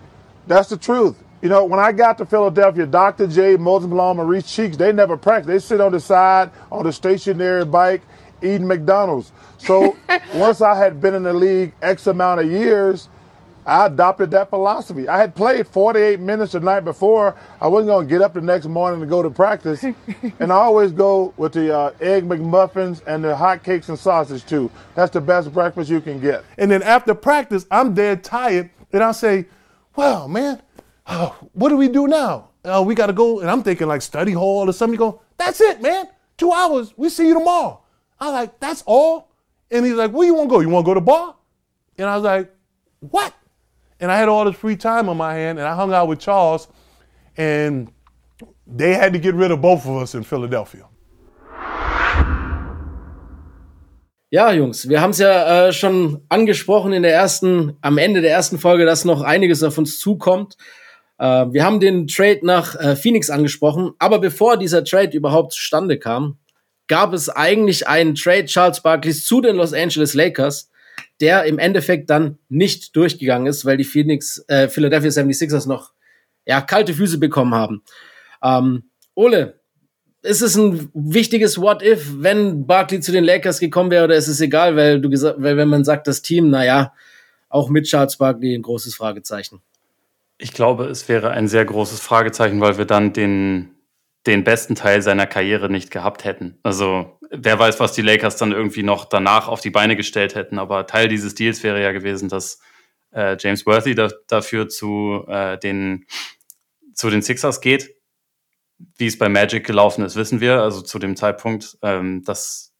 That's 0.46 0.70
the 0.70 0.78
truth. 0.78 1.22
You 1.42 1.50
know, 1.50 1.66
when 1.66 1.78
I 1.78 1.92
got 1.92 2.16
to 2.18 2.24
Philadelphia, 2.24 2.86
Dr. 2.86 3.26
J, 3.26 3.58
Moses 3.58 3.90
Malone, 3.90 4.16
Maurice 4.16 4.50
Cheeks, 4.50 4.78
they 4.78 4.90
never 4.90 5.18
practice. 5.18 5.46
They 5.46 5.58
sit 5.58 5.82
on 5.82 5.92
the 5.92 6.00
side 6.00 6.52
on 6.72 6.84
the 6.84 6.92
stationary 6.92 7.66
bike 7.66 8.00
eating 8.40 8.66
McDonald's. 8.66 9.30
So 9.58 9.94
once 10.34 10.62
I 10.62 10.74
had 10.74 11.02
been 11.02 11.12
in 11.12 11.22
the 11.22 11.34
league 11.34 11.74
X 11.82 12.06
amount 12.06 12.40
of 12.40 12.50
years, 12.50 13.10
I 13.66 13.86
adopted 13.86 14.30
that 14.32 14.50
philosophy. 14.50 15.08
I 15.08 15.18
had 15.18 15.34
played 15.34 15.66
48 15.66 16.20
minutes 16.20 16.52
the 16.52 16.60
night 16.60 16.80
before. 16.80 17.34
I 17.60 17.68
wasn't 17.68 17.88
going 17.88 18.06
to 18.06 18.10
get 18.10 18.20
up 18.20 18.34
the 18.34 18.40
next 18.40 18.66
morning 18.66 19.00
to 19.00 19.06
go 19.06 19.22
to 19.22 19.30
practice. 19.30 19.82
and 20.38 20.52
I 20.52 20.56
always 20.56 20.92
go 20.92 21.32
with 21.36 21.54
the 21.54 21.74
uh, 21.74 21.92
egg 22.00 22.24
McMuffins 22.24 23.00
and 23.06 23.24
the 23.24 23.34
hot 23.34 23.62
cakes 23.62 23.88
and 23.88 23.98
sausage 23.98 24.44
too. 24.44 24.70
That's 24.94 25.12
the 25.12 25.20
best 25.20 25.52
breakfast 25.52 25.90
you 25.90 26.00
can 26.00 26.20
get. 26.20 26.44
And 26.58 26.70
then 26.70 26.82
after 26.82 27.14
practice, 27.14 27.66
I'm 27.70 27.94
dead 27.94 28.22
tired. 28.22 28.70
And 28.92 29.02
I 29.02 29.12
say, 29.12 29.46
well, 29.96 30.28
man, 30.28 30.60
oh, 31.06 31.36
what 31.52 31.70
do 31.70 31.76
we 31.76 31.88
do 31.88 32.06
now? 32.06 32.50
Uh, 32.64 32.82
we 32.86 32.94
got 32.94 33.06
to 33.06 33.12
go. 33.12 33.40
And 33.40 33.50
I'm 33.50 33.62
thinking 33.62 33.88
like 33.88 34.02
study 34.02 34.32
hall 34.32 34.68
or 34.68 34.72
something. 34.72 34.94
You 34.94 34.98
go, 34.98 35.22
that's 35.36 35.60
it, 35.60 35.80
man. 35.80 36.06
Two 36.36 36.52
hours. 36.52 36.92
We 36.96 37.08
see 37.08 37.28
you 37.28 37.34
tomorrow. 37.34 37.80
I 38.20 38.26
was 38.26 38.32
like, 38.34 38.60
that's 38.60 38.82
all? 38.86 39.30
And 39.70 39.84
he's 39.84 39.94
like, 39.94 40.12
where 40.12 40.26
you 40.26 40.34
want 40.34 40.48
to 40.50 40.54
go? 40.54 40.60
You 40.60 40.68
want 40.68 40.84
to 40.84 40.90
go 40.90 40.94
to 40.94 41.00
the 41.00 41.04
bar? 41.04 41.36
And 41.98 42.08
I 42.08 42.16
was 42.16 42.24
like, 42.24 42.54
what? 43.00 43.34
And 44.04 44.12
I 44.12 44.18
had 44.18 44.28
all 44.28 44.44
this 44.44 44.54
free 44.60 44.76
time 44.76 45.08
on 45.08 45.16
my 45.16 45.32
hand 45.32 45.58
and 45.58 45.66
I 45.66 45.74
hung 45.74 45.94
out 45.94 46.08
with 46.08 46.18
Charles 46.18 46.68
and 47.38 47.90
they 48.66 48.92
had 48.92 49.14
to 49.14 49.18
get 49.18 49.34
rid 49.34 49.50
of 49.50 49.62
both 49.62 49.86
of 49.86 49.96
us 49.96 50.14
in 50.14 50.24
Philadelphia. 50.24 50.84
Ja, 54.30 54.52
Jungs, 54.52 54.90
wir 54.90 55.00
haben 55.00 55.12
es 55.12 55.18
ja 55.20 55.68
äh, 55.68 55.72
schon 55.72 56.20
angesprochen 56.28 56.92
in 56.92 57.02
der 57.02 57.14
ersten, 57.14 57.78
am 57.80 57.96
Ende 57.96 58.20
der 58.20 58.32
ersten 58.32 58.58
Folge, 58.58 58.84
dass 58.84 59.06
noch 59.06 59.22
einiges 59.22 59.62
auf 59.62 59.78
uns 59.78 59.98
zukommt. 59.98 60.58
Äh, 61.18 61.46
wir 61.52 61.64
haben 61.64 61.80
den 61.80 62.06
Trade 62.06 62.40
nach 62.42 62.74
äh, 62.74 62.96
Phoenix 62.96 63.30
angesprochen, 63.30 63.92
aber 63.98 64.18
bevor 64.18 64.58
dieser 64.58 64.84
Trade 64.84 65.16
überhaupt 65.16 65.54
zustande 65.54 65.98
kam, 65.98 66.36
gab 66.88 67.14
es 67.14 67.30
eigentlich 67.30 67.88
einen 67.88 68.16
Trade 68.16 68.44
Charles 68.44 68.82
Barkley 68.82 69.14
zu 69.14 69.40
den 69.40 69.56
Los 69.56 69.72
Angeles 69.72 70.12
Lakers, 70.12 70.68
der 71.24 71.44
im 71.44 71.58
Endeffekt 71.58 72.10
dann 72.10 72.36
nicht 72.50 72.94
durchgegangen 72.96 73.46
ist, 73.46 73.64
weil 73.64 73.78
die 73.78 73.84
Phoenix, 73.84 74.44
äh, 74.46 74.68
Philadelphia 74.68 75.08
76ers 75.08 75.66
noch 75.66 75.92
ja, 76.44 76.60
kalte 76.60 76.92
Füße 76.92 77.16
bekommen 77.16 77.54
haben. 77.54 77.82
Ähm, 78.42 78.90
Ole, 79.14 79.58
ist 80.20 80.42
es 80.42 80.54
ein 80.54 80.90
wichtiges 80.92 81.58
What-If, 81.58 82.16
wenn 82.18 82.66
Barkley 82.66 83.00
zu 83.00 83.10
den 83.10 83.24
Lakers 83.24 83.58
gekommen 83.58 83.90
wäre, 83.90 84.04
oder 84.04 84.16
ist 84.16 84.28
es 84.28 84.38
egal, 84.42 84.76
weil 84.76 85.00
du 85.00 85.08
gesagt, 85.08 85.38
weil 85.40 85.56
wenn 85.56 85.68
man 85.68 85.82
sagt, 85.82 86.08
das 86.08 86.20
Team, 86.20 86.50
naja, 86.50 86.92
auch 87.48 87.70
mit 87.70 87.86
Charles 87.86 88.18
Barkley 88.18 88.54
ein 88.54 88.60
großes 88.60 88.94
Fragezeichen. 88.94 89.62
Ich 90.36 90.52
glaube, 90.52 90.84
es 90.84 91.08
wäre 91.08 91.30
ein 91.30 91.48
sehr 91.48 91.64
großes 91.64 92.00
Fragezeichen, 92.00 92.60
weil 92.60 92.76
wir 92.76 92.84
dann 92.84 93.14
den, 93.14 93.70
den 94.26 94.44
besten 94.44 94.74
Teil 94.74 95.00
seiner 95.00 95.26
Karriere 95.26 95.70
nicht 95.70 95.90
gehabt 95.90 96.26
hätten. 96.26 96.58
Also 96.62 97.18
wer 97.36 97.58
weiß, 97.58 97.80
was 97.80 97.92
die 97.92 98.02
Lakers 98.02 98.36
dann 98.36 98.52
irgendwie 98.52 98.82
noch 98.82 99.04
danach 99.04 99.48
auf 99.48 99.60
die 99.60 99.70
Beine 99.70 99.96
gestellt 99.96 100.34
hätten. 100.34 100.58
Aber 100.58 100.86
Teil 100.86 101.08
dieses 101.08 101.34
Deals 101.34 101.62
wäre 101.62 101.82
ja 101.82 101.92
gewesen, 101.92 102.28
dass 102.28 102.60
äh, 103.12 103.36
James 103.38 103.66
Worthy 103.66 103.94
da, 103.94 104.08
dafür 104.28 104.68
zu, 104.68 105.24
äh, 105.28 105.58
den, 105.58 106.06
zu 106.94 107.10
den 107.10 107.22
Sixers 107.22 107.60
geht. 107.60 107.94
Wie 108.96 109.06
es 109.06 109.18
bei 109.18 109.28
Magic 109.28 109.64
gelaufen 109.64 110.04
ist, 110.04 110.16
wissen 110.16 110.40
wir. 110.40 110.60
Also 110.60 110.82
zu 110.82 110.98
dem 110.98 111.16
Zeitpunkt, 111.16 111.78
ähm, 111.82 112.22
dass 112.24 112.74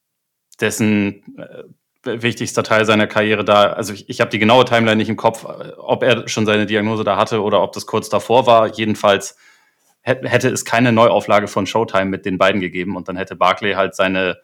dessen 0.60 1.36
äh, 1.38 2.22
wichtigster 2.22 2.62
Teil 2.62 2.84
seiner 2.84 3.06
Karriere 3.06 3.44
da, 3.44 3.72
also 3.72 3.92
ich, 3.92 4.08
ich 4.08 4.20
habe 4.20 4.30
die 4.30 4.38
genaue 4.38 4.64
Timeline 4.64 4.96
nicht 4.96 5.08
im 5.08 5.16
Kopf, 5.16 5.44
ob 5.78 6.02
er 6.02 6.28
schon 6.28 6.44
seine 6.44 6.66
Diagnose 6.66 7.04
da 7.04 7.16
hatte 7.16 7.42
oder 7.42 7.62
ob 7.62 7.72
das 7.72 7.86
kurz 7.86 8.08
davor 8.08 8.46
war. 8.46 8.74
Jedenfalls 8.74 9.38
hätte 10.02 10.50
es 10.50 10.66
keine 10.66 10.92
Neuauflage 10.92 11.48
von 11.48 11.66
Showtime 11.66 12.04
mit 12.04 12.26
den 12.26 12.36
beiden 12.36 12.60
gegeben 12.60 12.94
und 12.94 13.08
dann 13.08 13.16
hätte 13.16 13.36
Barclay 13.36 13.74
halt 13.74 13.94
seine 13.94 14.38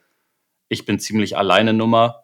Ich 0.71 0.85
bin 0.85 0.99
ziemlich 0.99 1.37
alleine 1.37 1.73
Nummer 1.73 2.23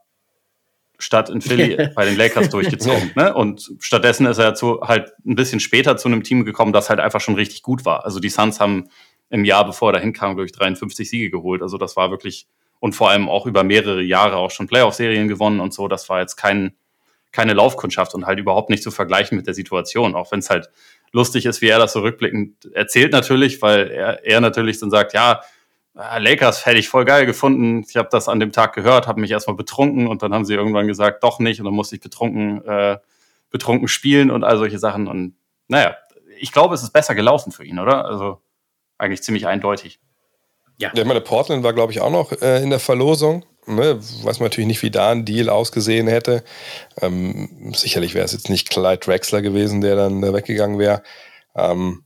statt 0.97 1.29
in 1.29 1.41
Philly 1.41 1.89
bei 1.95 2.05
den 2.05 2.15
Lakers 2.15 2.49
durchgezogen. 2.49 3.11
Ne? 3.15 3.33
Und 3.33 3.73
stattdessen 3.79 4.25
ist 4.25 4.37
er 4.37 4.55
zu, 4.55 4.81
halt 4.81 5.11
ein 5.25 5.35
bisschen 5.35 5.59
später 5.59 5.97
zu 5.97 6.07
einem 6.07 6.23
Team 6.23 6.45
gekommen, 6.45 6.71
das 6.71 6.89
halt 6.89 7.01
einfach 7.01 7.19
schon 7.19 7.35
richtig 7.35 7.61
gut 7.61 7.83
war. 7.83 8.05
Also 8.05 8.19
die 8.19 8.29
Suns 8.29 8.59
haben 8.59 8.89
im 9.29 9.43
Jahr, 9.43 9.65
bevor 9.65 9.89
er 9.89 9.93
dahin 9.93 10.13
kam, 10.13 10.37
durch 10.37 10.53
53 10.53 11.09
Siege 11.09 11.29
geholt. 11.29 11.61
Also 11.61 11.77
das 11.77 11.97
war 11.97 12.09
wirklich 12.09 12.47
und 12.79 12.93
vor 12.93 13.09
allem 13.09 13.27
auch 13.27 13.45
über 13.45 13.63
mehrere 13.63 14.01
Jahre 14.01 14.37
auch 14.37 14.51
schon 14.51 14.67
Playoff-Serien 14.67 15.27
gewonnen 15.27 15.59
und 15.59 15.73
so. 15.73 15.89
Das 15.89 16.07
war 16.07 16.21
jetzt 16.21 16.37
kein, 16.37 16.73
keine 17.33 17.53
Laufkundschaft 17.53 18.15
und 18.15 18.25
halt 18.25 18.39
überhaupt 18.39 18.69
nicht 18.69 18.81
zu 18.81 18.91
vergleichen 18.91 19.35
mit 19.35 19.45
der 19.45 19.55
Situation, 19.55 20.15
auch 20.15 20.31
wenn 20.31 20.39
es 20.39 20.49
halt 20.49 20.69
lustig 21.11 21.45
ist, 21.45 21.61
wie 21.61 21.67
er 21.67 21.79
das 21.79 21.93
so 21.93 21.99
rückblickend 21.99 22.71
erzählt 22.73 23.11
natürlich, 23.11 23.61
weil 23.61 23.89
er, 23.89 24.25
er 24.25 24.39
natürlich 24.39 24.79
dann 24.79 24.89
sagt, 24.89 25.13
ja, 25.13 25.41
Lakers 25.97 26.65
hätte 26.65 26.77
ich 26.77 26.89
voll 26.89 27.05
geil 27.05 27.25
gefunden. 27.25 27.83
Ich 27.89 27.97
habe 27.97 28.09
das 28.11 28.29
an 28.29 28.39
dem 28.39 28.51
Tag 28.51 28.73
gehört, 28.73 29.07
habe 29.07 29.19
mich 29.19 29.31
erstmal 29.31 29.55
betrunken 29.55 30.07
und 30.07 30.21
dann 30.21 30.33
haben 30.33 30.45
sie 30.45 30.53
irgendwann 30.53 30.87
gesagt, 30.87 31.23
doch 31.23 31.39
nicht 31.39 31.59
und 31.59 31.65
dann 31.65 31.73
musste 31.73 31.95
ich 31.95 32.01
betrunken, 32.01 32.63
äh, 32.65 32.97
betrunken 33.49 33.87
spielen 33.87 34.29
und 34.29 34.43
all 34.43 34.57
solche 34.57 34.77
Sachen. 34.77 35.07
Und 35.07 35.35
naja, 35.67 35.95
ich 36.39 36.51
glaube, 36.51 36.75
es 36.75 36.83
ist 36.83 36.93
besser 36.93 37.15
gelaufen 37.15 37.51
für 37.51 37.65
ihn, 37.65 37.79
oder? 37.79 38.05
Also 38.05 38.41
eigentlich 38.99 39.23
ziemlich 39.23 39.47
eindeutig. 39.47 39.99
Ja. 40.77 40.91
Ich 40.93 41.05
meine, 41.05 41.21
Portland 41.21 41.63
war, 41.63 41.73
glaube 41.73 41.91
ich, 41.91 42.01
auch 42.01 42.11
noch 42.11 42.31
äh, 42.31 42.61
in 42.61 42.69
der 42.69 42.79
Verlosung. 42.79 43.43
Ne? 43.65 43.97
Weiß 43.97 44.39
man 44.39 44.45
natürlich 44.45 44.67
nicht, 44.67 44.83
wie 44.83 44.91
da 44.91 45.09
ein 45.09 45.25
Deal 45.25 45.49
ausgesehen 45.49 46.07
hätte. 46.07 46.43
Ähm, 47.01 47.73
sicherlich 47.75 48.13
wäre 48.13 48.25
es 48.25 48.33
jetzt 48.33 48.49
nicht 48.49 48.69
Clyde 48.69 48.99
Drexler 48.99 49.41
gewesen, 49.41 49.81
der 49.81 49.95
dann 49.95 50.21
äh, 50.21 50.33
weggegangen 50.33 50.77
wäre. 50.77 51.01
Ähm, 51.55 52.03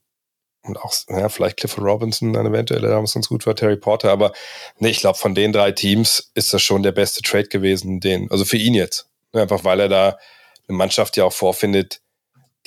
und 0.64 0.78
auch, 0.78 0.94
ja, 1.10 1.30
vielleicht 1.30 1.58
Clifford 1.58 1.84
Robinson 1.84 2.34
dann 2.34 2.46
eventuell, 2.46 2.82
der 2.82 2.92
damals 2.92 3.14
ganz 3.14 3.28
gut 3.28 3.46
war, 3.48 3.56
Terry 3.56 3.78
Porter. 3.78 4.12
Aber 4.12 4.32
nee, 4.80 4.90
ich 4.90 5.00
glaube, 5.00 5.18
von 5.18 5.34
den 5.34 5.54
drei 5.54 5.72
Teams 5.72 6.32
ist 6.36 6.54
das 6.54 6.62
schon 6.62 6.84
der 6.84 6.92
beste 6.92 7.22
Trade 7.22 7.48
gewesen, 7.48 8.00
den, 8.00 8.30
also 8.30 8.46
für 8.46 8.58
ihn 8.58 8.74
jetzt. 8.74 9.08
Ne? 9.34 9.42
Einfach 9.42 9.64
weil 9.64 9.80
er 9.80 9.90
da 9.90 10.20
eine 10.68 10.78
Mannschaft 10.78 11.18
ja 11.18 11.26
auch 11.26 11.34
vorfindet, 11.34 12.02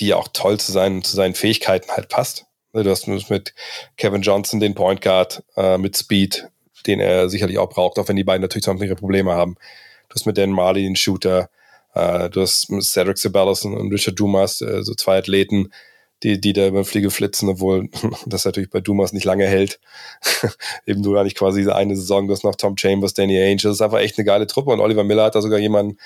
die 0.00 0.12
auch 0.12 0.28
toll 0.32 0.58
zu 0.58 0.72
seinen, 0.72 1.04
zu 1.04 1.14
seinen 1.14 1.34
Fähigkeiten 1.34 1.90
halt 1.92 2.08
passt. 2.08 2.46
Ne, 2.72 2.82
du 2.82 2.90
hast 2.90 3.06
mit 3.06 3.54
Kevin 3.96 4.22
Johnson 4.22 4.58
den 4.58 4.74
Point 4.74 5.00
Guard 5.00 5.44
äh, 5.56 5.78
mit 5.78 5.96
Speed, 5.96 6.48
den 6.86 6.98
er 6.98 7.28
sicherlich 7.28 7.58
auch 7.58 7.68
braucht, 7.68 7.98
auch 7.98 8.08
wenn 8.08 8.16
die 8.16 8.24
beiden 8.24 8.42
natürlich 8.42 8.64
sonst 8.64 8.82
ihre 8.82 8.96
Probleme 8.96 9.32
haben. 9.32 9.54
Du 10.08 10.16
hast 10.16 10.26
mit 10.26 10.36
Dan 10.36 10.50
Marley 10.50 10.82
den 10.82 10.96
Shooter, 10.96 11.48
äh, 11.94 12.28
du 12.28 12.40
hast 12.40 12.70
mit 12.70 12.82
Cedric 12.82 13.18
Ceballos 13.18 13.64
und 13.64 13.92
Richard 13.92 14.18
Dumas, 14.18 14.60
äh, 14.60 14.82
so 14.82 14.94
zwei 14.94 15.18
Athleten, 15.18 15.70
die, 16.24 16.40
die 16.40 16.54
da 16.54 16.66
über 16.66 16.84
Fliege 16.84 17.10
flitzen, 17.10 17.48
obwohl 17.50 17.88
das 18.26 18.44
natürlich 18.44 18.70
bei 18.70 18.80
Dumas 18.80 19.12
nicht 19.12 19.24
lange 19.24 19.46
hält. 19.46 19.78
Eben 20.86 21.02
du 21.02 21.16
eigentlich 21.16 21.34
quasi 21.34 21.60
diese 21.60 21.76
eine 21.76 21.94
Saison, 21.94 22.26
du 22.26 22.32
hast 22.32 22.42
noch 22.42 22.56
Tom 22.56 22.76
Chambers, 22.76 23.14
Danny 23.14 23.38
Ainge, 23.38 23.62
das 23.62 23.74
ist 23.74 23.82
einfach 23.82 23.98
echt 24.00 24.18
eine 24.18 24.24
geile 24.24 24.46
Truppe 24.46 24.70
und 24.70 24.80
Oliver 24.80 25.04
Miller 25.04 25.24
hat 25.24 25.34
da 25.34 25.42
sogar 25.42 25.58
jemanden, 25.58 25.98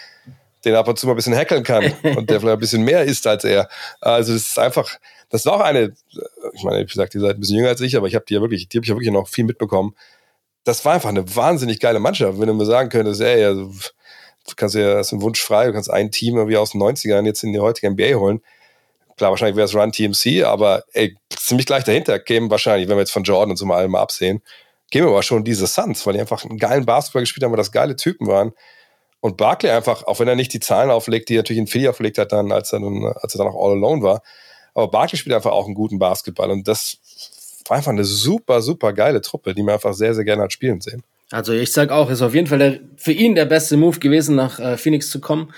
den 0.65 0.75
er 0.75 0.81
ab 0.81 0.89
und 0.89 0.99
zu 0.99 1.07
mal 1.07 1.13
ein 1.13 1.17
bisschen 1.17 1.37
hackeln 1.37 1.63
kann 1.63 1.93
und 2.17 2.29
der 2.29 2.41
vielleicht 2.41 2.57
ein 2.57 2.61
bisschen 2.61 2.83
mehr 2.83 3.05
ist 3.05 3.27
als 3.27 3.45
er. 3.45 3.69
Also 4.01 4.33
das 4.33 4.43
ist 4.43 4.59
einfach, 4.59 4.99
das 5.31 5.43
ist 5.43 5.47
auch 5.47 5.61
eine, 5.61 5.95
ich 6.53 6.65
meine, 6.65 6.81
wie 6.81 6.87
gesagt, 6.87 7.15
ihr 7.15 7.21
seid 7.21 7.37
ein 7.37 7.41
bisschen 7.41 7.57
jünger 7.57 7.69
als 7.69 7.81
ich, 7.81 7.97
aber 7.97 8.09
ich 8.09 8.17
habe 8.17 8.25
die 8.29 8.35
ja 8.35 8.41
wirklich, 8.41 8.69
die 8.69 8.79
habe 8.79 8.85
ich 8.85 8.89
ja 8.89 8.97
wirklich 8.97 9.13
noch 9.13 9.29
viel 9.29 9.45
mitbekommen. 9.45 9.95
Das 10.65 10.85
war 10.85 10.95
einfach 10.95 11.09
eine 11.09 11.37
wahnsinnig 11.37 11.79
geile 11.79 12.01
Mannschaft. 12.01 12.41
Wenn 12.41 12.49
du 12.49 12.55
mir 12.55 12.67
sagen 12.67 12.89
könntest, 12.89 13.21
ey, 13.21 13.45
also, 13.45 13.67
du 13.67 14.55
kannst 14.57 14.75
ja, 14.75 14.95
das 14.95 15.07
ist 15.07 15.13
ein 15.13 15.23
Wunsch 15.23 15.41
frei, 15.41 15.67
du 15.67 15.73
kannst 15.73 15.91
ein 15.91 16.11
Team 16.11 16.37
irgendwie 16.37 16.57
aus 16.57 16.73
den 16.73 16.83
90ern 16.83 17.25
jetzt 17.25 17.43
in 17.45 17.53
die 17.53 17.61
heutige 17.61 17.91
NBA 17.91 18.19
holen. 18.19 18.43
Klar, 19.19 19.31
wahrscheinlich 19.31 19.57
wäre 19.57 19.67
es 19.67 19.75
Run 19.75 19.93
TMC, 19.93 20.45
aber 20.45 20.85
ey, 20.93 21.17
ziemlich 21.29 21.67
gleich 21.67 21.85
dahinter 21.85 22.19
kämen 22.19 22.51
wahrscheinlich, 22.51 22.89
wenn 22.89 22.97
wir 22.97 23.01
jetzt 23.01 23.13
von 23.13 23.25
Jordan 23.25 23.51
und 23.51 23.57
so 23.57 23.67
mal 23.67 23.87
mal 23.89 24.01
absehen, 24.01 24.43
kämen 24.91 25.09
aber 25.09 25.23
schon 25.23 25.45
diese 25.45 25.67
Suns, 25.67 26.07
weil 26.07 26.15
die 26.15 26.21
einfach 26.21 26.45
einen 26.45 26.59
geilen 26.59 26.87
Basketball 26.87 27.23
gespielt 27.23 27.45
haben, 27.45 27.51
weil 27.51 27.59
das 27.59 27.73
geile 27.73 27.97
Typen 27.97 28.29
waren. 28.29 28.53
Und 29.21 29.37
Barkley 29.37 29.71
einfach, 29.71 30.05
auch 30.05 30.21
wenn 30.21 30.29
er 30.29 30.37
nicht 30.37 30.53
die 30.55 30.61
Zahlen 30.61 30.91
auflegt, 30.91 31.29
die 31.29 31.35
er 31.35 31.39
natürlich 31.39 31.59
in 31.59 31.67
Philly 31.67 31.89
aufgelegt 31.89 32.19
hat, 32.19 32.31
dann, 32.31 32.53
als 32.53 32.73
er 32.73 32.79
dann, 32.79 33.05
als 33.05 33.35
er 33.35 33.39
dann 33.39 33.49
auch 33.49 33.61
all 33.63 33.73
alone 33.73 34.03
war, 34.03 34.23
aber 34.75 34.89
Barkley 34.89 35.19
spielt 35.19 35.35
einfach 35.35 35.51
auch 35.51 35.67
einen 35.67 35.75
guten 35.75 35.99
Basketball 35.99 36.53
und 36.53 36.69
das 36.69 36.99
war 37.67 37.77
einfach 37.77 37.91
eine 37.91 38.05
super, 38.05 38.63
super 38.63 38.93
geile 38.93 39.21
Truppe, 39.21 39.55
die 39.55 39.63
man 39.65 39.75
einfach 39.75 39.93
sehr, 39.93 40.15
sehr 40.15 40.25
gerne 40.25 40.45
hat 40.45 40.53
spielen 40.53 40.81
sehen. 40.81 41.03
Also 41.31 41.53
ich 41.53 41.73
sag 41.73 41.91
auch, 41.91 42.09
ist 42.11 42.23
auf 42.23 42.35
jeden 42.35 42.47
Fall 42.47 42.59
der, 42.59 42.81
für 42.97 43.13
ihn 43.13 43.35
der 43.35 43.45
beste 43.45 43.77
Move 43.77 43.99
gewesen, 43.99 44.37
nach 44.37 44.61
äh, 44.61 44.77
Phoenix 44.77 45.11
zu 45.11 45.21
kommen. 45.21 45.53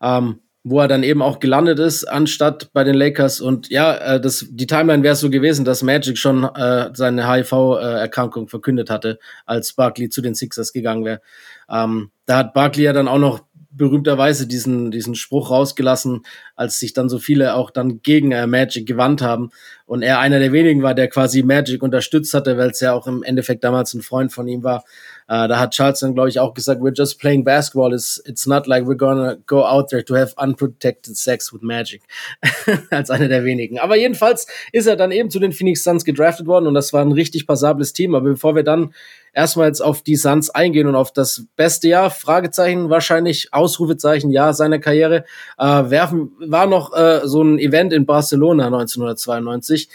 Ähm, 0.00 0.40
wo 0.64 0.80
er 0.80 0.88
dann 0.88 1.02
eben 1.02 1.22
auch 1.22 1.40
gelandet 1.40 1.78
ist, 1.78 2.04
anstatt 2.04 2.72
bei 2.72 2.84
den 2.84 2.94
Lakers. 2.94 3.40
Und 3.40 3.68
ja, 3.68 3.94
äh, 3.94 4.20
das, 4.20 4.46
die 4.48 4.66
Timeline 4.66 5.02
wäre 5.02 5.16
so 5.16 5.28
gewesen, 5.28 5.64
dass 5.64 5.82
Magic 5.82 6.18
schon 6.18 6.44
äh, 6.44 6.90
seine 6.94 7.28
HIV-Erkrankung 7.28 8.48
verkündet 8.48 8.88
hatte, 8.88 9.18
als 9.44 9.72
Barkley 9.72 10.08
zu 10.08 10.22
den 10.22 10.34
Sixers 10.34 10.72
gegangen 10.72 11.04
wäre. 11.04 11.20
Ähm, 11.68 12.10
da 12.26 12.38
hat 12.38 12.54
Barkley 12.54 12.84
ja 12.84 12.92
dann 12.92 13.08
auch 13.08 13.18
noch 13.18 13.40
berühmterweise 13.74 14.46
diesen, 14.46 14.90
diesen 14.90 15.14
Spruch 15.14 15.50
rausgelassen, 15.50 16.24
als 16.56 16.78
sich 16.78 16.92
dann 16.92 17.08
so 17.08 17.18
viele 17.18 17.54
auch 17.54 17.70
dann 17.70 18.02
gegen 18.02 18.32
äh, 18.32 18.46
Magic 18.46 18.86
gewandt 18.86 19.22
haben. 19.22 19.50
Und 19.86 20.02
er 20.02 20.20
einer 20.20 20.38
der 20.38 20.52
wenigen 20.52 20.82
war, 20.82 20.94
der 20.94 21.08
quasi 21.08 21.42
Magic 21.42 21.82
unterstützt 21.82 22.34
hatte, 22.34 22.56
weil 22.58 22.70
es 22.70 22.80
ja 22.80 22.92
auch 22.92 23.06
im 23.06 23.22
Endeffekt 23.22 23.64
damals 23.64 23.94
ein 23.94 24.02
Freund 24.02 24.32
von 24.32 24.46
ihm 24.46 24.62
war. 24.62 24.84
Äh, 25.28 25.48
da 25.48 25.58
hat 25.58 25.72
Charles 25.72 26.00
dann, 26.00 26.14
glaube 26.14 26.28
ich, 26.28 26.38
auch 26.38 26.54
gesagt, 26.54 26.80
we're 26.80 26.96
just 26.96 27.18
playing 27.18 27.44
basketball. 27.44 27.92
It's, 27.94 28.22
it's 28.26 28.46
not 28.46 28.66
like 28.66 28.84
we're 28.84 28.96
gonna 28.96 29.36
go 29.46 29.64
out 29.64 29.88
there 29.88 30.04
to 30.04 30.14
have 30.14 30.34
unprotected 30.36 31.16
sex 31.16 31.52
with 31.52 31.62
Magic. 31.62 32.02
Als 32.90 33.10
einer 33.10 33.28
der 33.28 33.44
wenigen. 33.44 33.78
Aber 33.78 33.96
jedenfalls 33.96 34.46
ist 34.72 34.86
er 34.86 34.96
dann 34.96 35.10
eben 35.10 35.30
zu 35.30 35.38
den 35.38 35.52
Phoenix 35.52 35.82
Suns 35.82 36.04
gedraftet 36.04 36.46
worden 36.46 36.66
und 36.66 36.74
das 36.74 36.92
war 36.92 37.02
ein 37.02 37.12
richtig 37.12 37.46
passables 37.46 37.92
Team. 37.92 38.14
Aber 38.14 38.30
bevor 38.30 38.54
wir 38.54 38.62
dann 38.62 38.92
erstmal 39.32 39.68
jetzt 39.68 39.80
auf 39.80 40.02
die 40.02 40.16
Suns 40.16 40.50
eingehen 40.50 40.86
und 40.86 40.94
auf 40.94 41.12
das 41.12 41.46
beste 41.56 41.88
Jahr, 41.88 42.10
Fragezeichen 42.10 42.90
wahrscheinlich, 42.90 43.52
Ausrufezeichen, 43.52 44.30
ja, 44.30 44.52
seiner 44.52 44.78
Karriere, 44.78 45.24
äh, 45.58 45.64
werfen, 45.64 46.32
war 46.38 46.66
noch 46.66 46.92
äh, 46.94 47.20
so 47.24 47.42
ein 47.42 47.58
Event 47.58 47.92
in 47.92 48.06
Barcelona 48.06 48.66
1992. 48.66 49.88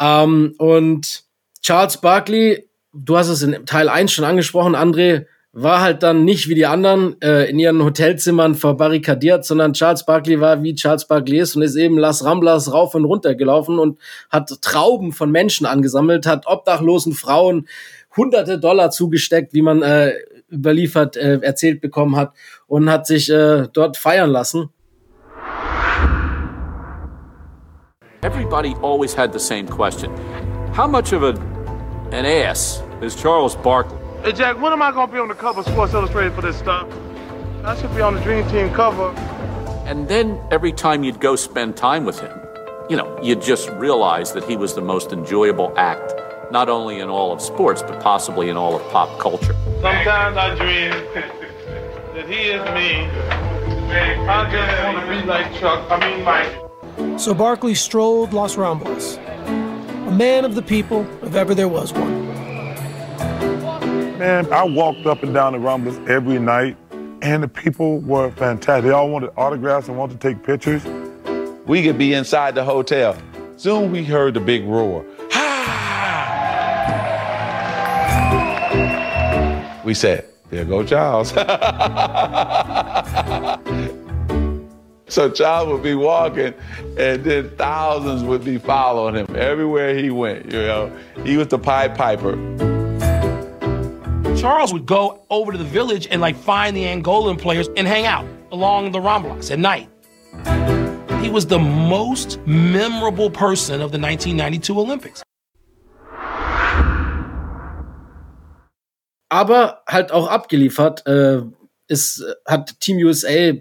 Ähm, 0.00 0.54
und 0.58 1.24
Charles 1.62 1.98
Barkley 1.98 2.68
du 2.94 3.16
hast 3.16 3.28
es 3.28 3.42
in 3.42 3.66
Teil 3.66 3.88
1 3.88 4.12
schon 4.12 4.24
angesprochen, 4.24 4.76
André, 4.76 5.26
war 5.56 5.80
halt 5.80 6.02
dann 6.02 6.24
nicht 6.24 6.48
wie 6.48 6.56
die 6.56 6.66
anderen 6.66 7.20
äh, 7.22 7.48
in 7.48 7.60
ihren 7.60 7.84
Hotelzimmern 7.84 8.56
verbarrikadiert, 8.56 9.44
sondern 9.44 9.72
Charles 9.72 10.04
Barkley 10.04 10.40
war 10.40 10.64
wie 10.64 10.74
Charles 10.74 11.06
Barkley 11.06 11.38
ist 11.38 11.54
und 11.54 11.62
ist 11.62 11.76
eben 11.76 11.96
Las 11.96 12.24
Ramblas 12.24 12.72
rauf 12.72 12.96
und 12.96 13.04
runter 13.04 13.36
gelaufen 13.36 13.78
und 13.78 14.00
hat 14.30 14.50
Trauben 14.62 15.12
von 15.12 15.30
Menschen 15.30 15.64
angesammelt, 15.64 16.26
hat 16.26 16.48
obdachlosen 16.48 17.12
Frauen 17.12 17.68
hunderte 18.16 18.58
Dollar 18.58 18.90
zugesteckt, 18.90 19.54
wie 19.54 19.62
man 19.62 19.82
äh, 19.82 20.12
überliefert 20.50 21.16
äh, 21.16 21.38
erzählt 21.40 21.80
bekommen 21.80 22.16
hat 22.16 22.32
und 22.66 22.90
hat 22.90 23.06
sich 23.06 23.30
äh, 23.30 23.68
dort 23.72 23.96
feiern 23.96 24.30
lassen. 24.30 24.70
Everybody 28.22 28.74
always 28.82 29.14
had 29.14 29.32
the 29.32 29.38
same 29.38 29.66
question. 29.66 30.10
How 30.74 30.88
much 30.88 31.12
of 31.12 31.22
a 31.22 31.34
an 32.14 32.24
ass 32.24 32.80
is 33.00 33.16
Charles 33.16 33.56
Barkley. 33.56 33.98
Hey, 34.22 34.32
Jack, 34.32 34.60
when 34.60 34.72
am 34.72 34.80
I 34.80 34.92
going 34.92 35.08
to 35.08 35.12
be 35.12 35.18
on 35.18 35.28
the 35.28 35.34
cover 35.34 35.60
of 35.60 35.66
Sports 35.66 35.94
Illustrated 35.94 36.32
for 36.32 36.42
this 36.42 36.56
stuff? 36.56 36.88
I 37.64 37.74
should 37.76 37.94
be 37.94 38.00
on 38.00 38.14
the 38.14 38.20
Dream 38.20 38.46
Team 38.48 38.72
cover. 38.72 39.10
And 39.84 40.08
then 40.08 40.40
every 40.50 40.72
time 40.72 41.02
you'd 41.02 41.20
go 41.20 41.34
spend 41.34 41.76
time 41.76 42.04
with 42.04 42.20
him, 42.20 42.30
you 42.88 42.96
know, 42.96 43.18
you'd 43.20 43.42
just 43.42 43.68
realize 43.70 44.32
that 44.32 44.44
he 44.44 44.56
was 44.56 44.74
the 44.74 44.80
most 44.80 45.12
enjoyable 45.12 45.72
act, 45.76 46.13
not 46.50 46.68
only 46.68 47.00
in 47.00 47.08
all 47.08 47.32
of 47.32 47.40
sports, 47.40 47.82
but 47.82 48.00
possibly 48.00 48.48
in 48.48 48.56
all 48.56 48.76
of 48.76 48.82
pop 48.90 49.18
culture. 49.18 49.54
Sometimes 49.80 50.36
I 50.36 50.54
dream 50.54 50.90
that 52.14 52.28
he 52.28 52.50
is 52.50 52.64
me. 52.74 53.08
I 54.26 54.50
just 54.50 54.84
want 54.84 55.06
to 55.06 55.10
be 55.10 55.26
like 55.26 55.52
Chuck, 55.60 55.90
I 55.90 55.98
mean 56.00 56.24
Mike. 56.24 57.20
So 57.20 57.34
Barkley 57.34 57.74
strolled 57.74 58.32
Los 58.32 58.56
Ramblas, 58.56 59.18
a 60.06 60.10
man 60.12 60.44
of 60.44 60.54
the 60.54 60.62
people 60.62 61.06
if 61.22 61.34
ever 61.34 61.54
there 61.54 61.68
was 61.68 61.92
one. 61.92 62.24
Man, 64.18 64.50
I 64.52 64.62
walked 64.64 65.06
up 65.06 65.22
and 65.22 65.34
down 65.34 65.52
the 65.52 65.58
Rumbles 65.58 65.98
every 66.08 66.38
night, 66.38 66.76
and 67.20 67.42
the 67.42 67.48
people 67.48 67.98
were 68.00 68.30
fantastic. 68.32 68.84
They 68.84 68.90
all 68.90 69.10
wanted 69.10 69.30
autographs 69.36 69.88
and 69.88 69.98
wanted 69.98 70.20
to 70.20 70.28
take 70.28 70.44
pictures. 70.44 70.84
We 71.66 71.82
could 71.82 71.98
be 71.98 72.14
inside 72.14 72.54
the 72.54 72.64
hotel. 72.64 73.16
Soon 73.56 73.90
we 73.90 74.04
heard 74.04 74.34
the 74.34 74.40
big 74.40 74.64
roar. 74.66 75.04
We 79.84 79.94
said, 79.94 80.24
there 80.50 80.64
go 80.64 80.82
Charles. 80.82 81.28
so 85.08 85.30
Charles 85.30 85.68
would 85.68 85.82
be 85.82 85.94
walking, 85.94 86.54
and 86.98 87.22
then 87.22 87.50
thousands 87.56 88.22
would 88.22 88.44
be 88.44 88.58
following 88.58 89.14
him 89.14 89.36
everywhere 89.36 89.94
he 89.94 90.10
went. 90.10 90.46
You 90.46 90.62
know, 90.62 90.98
he 91.22 91.36
was 91.36 91.48
the 91.48 91.58
Pied 91.58 91.96
Piper. 91.96 92.34
Charles 94.36 94.72
would 94.72 94.86
go 94.86 95.24
over 95.28 95.52
to 95.52 95.58
the 95.58 95.64
village 95.64 96.08
and 96.10 96.20
like 96.20 96.36
find 96.36 96.76
the 96.76 96.84
Angolan 96.84 97.38
players 97.38 97.68
and 97.76 97.86
hang 97.86 98.06
out 98.06 98.26
along 98.52 98.92
the 98.92 99.00
Ramblas 99.00 99.50
at 99.50 99.58
night. 99.58 99.88
He 101.22 101.30
was 101.30 101.46
the 101.46 101.58
most 101.58 102.38
memorable 102.46 103.30
person 103.30 103.82
of 103.82 103.92
the 103.92 103.98
1992 103.98 104.78
Olympics. 104.78 105.22
Aber 109.34 109.82
halt 109.88 110.12
auch 110.12 110.28
abgeliefert 110.28 111.08
äh, 111.08 111.40
ist, 111.88 112.24
hat 112.46 112.78
Team 112.78 112.98
USA, 112.98 113.54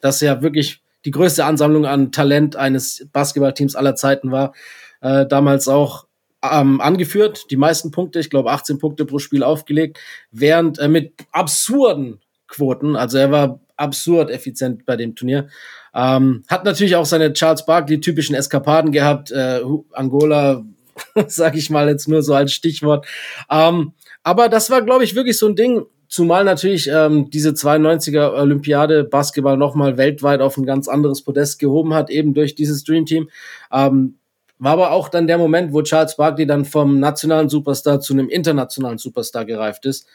das 0.00 0.20
ja 0.20 0.40
wirklich 0.40 0.84
die 1.04 1.10
größte 1.10 1.44
Ansammlung 1.44 1.84
an 1.84 2.12
Talent 2.12 2.54
eines 2.54 3.08
Basketballteams 3.12 3.74
aller 3.74 3.96
Zeiten 3.96 4.30
war, 4.30 4.54
äh, 5.00 5.26
damals 5.26 5.66
auch 5.66 6.06
ähm, 6.48 6.80
angeführt, 6.80 7.46
die 7.50 7.56
meisten 7.56 7.90
Punkte, 7.90 8.20
ich 8.20 8.30
glaube 8.30 8.52
18 8.52 8.78
Punkte 8.78 9.04
pro 9.04 9.18
Spiel 9.18 9.42
aufgelegt, 9.42 9.98
während 10.30 10.78
äh, 10.78 10.86
mit 10.86 11.12
absurden 11.32 12.20
Quoten, 12.46 12.94
also 12.94 13.18
er 13.18 13.32
war 13.32 13.58
absurd 13.76 14.30
effizient 14.30 14.86
bei 14.86 14.94
dem 14.94 15.16
Turnier. 15.16 15.48
Ähm, 15.92 16.44
hat 16.46 16.64
natürlich 16.64 16.94
auch 16.94 17.04
seine 17.04 17.32
Charles 17.32 17.66
Barkley 17.66 17.98
typischen 17.98 18.36
Eskapaden 18.36 18.92
gehabt, 18.92 19.32
äh, 19.32 19.60
Angola, 19.90 20.64
sag 21.26 21.56
ich 21.56 21.68
mal 21.68 21.88
jetzt 21.88 22.06
nur 22.06 22.22
so 22.22 22.32
als 22.32 22.52
Stichwort. 22.52 23.08
Ähm, 23.50 23.92
aber 24.26 24.48
das 24.48 24.70
war, 24.70 24.82
glaube 24.82 25.04
ich, 25.04 25.14
wirklich 25.14 25.38
so 25.38 25.46
ein 25.46 25.54
Ding, 25.54 25.86
zumal 26.08 26.42
natürlich 26.42 26.90
ähm, 26.92 27.30
diese 27.30 27.50
92er 27.50 28.32
Olympiade 28.32 29.04
Basketball 29.04 29.56
nochmal 29.56 29.98
weltweit 29.98 30.40
auf 30.40 30.56
ein 30.56 30.66
ganz 30.66 30.88
anderes 30.88 31.22
Podest 31.22 31.60
gehoben 31.60 31.94
hat, 31.94 32.10
eben 32.10 32.34
durch 32.34 32.56
dieses 32.56 32.82
Dream 32.82 33.06
Team. 33.06 33.30
Ähm, 33.72 34.18
war 34.58 34.72
aber 34.72 34.90
auch 34.90 35.10
dann 35.10 35.28
der 35.28 35.38
Moment, 35.38 35.72
wo 35.72 35.80
Charles 35.82 36.16
Barkley 36.16 36.44
dann 36.44 36.64
vom 36.64 36.98
nationalen 36.98 37.48
Superstar 37.48 38.00
zu 38.00 38.14
einem 38.14 38.28
internationalen 38.28 38.98
Superstar 38.98 39.44
gereift 39.44 39.86
ist 39.86 40.08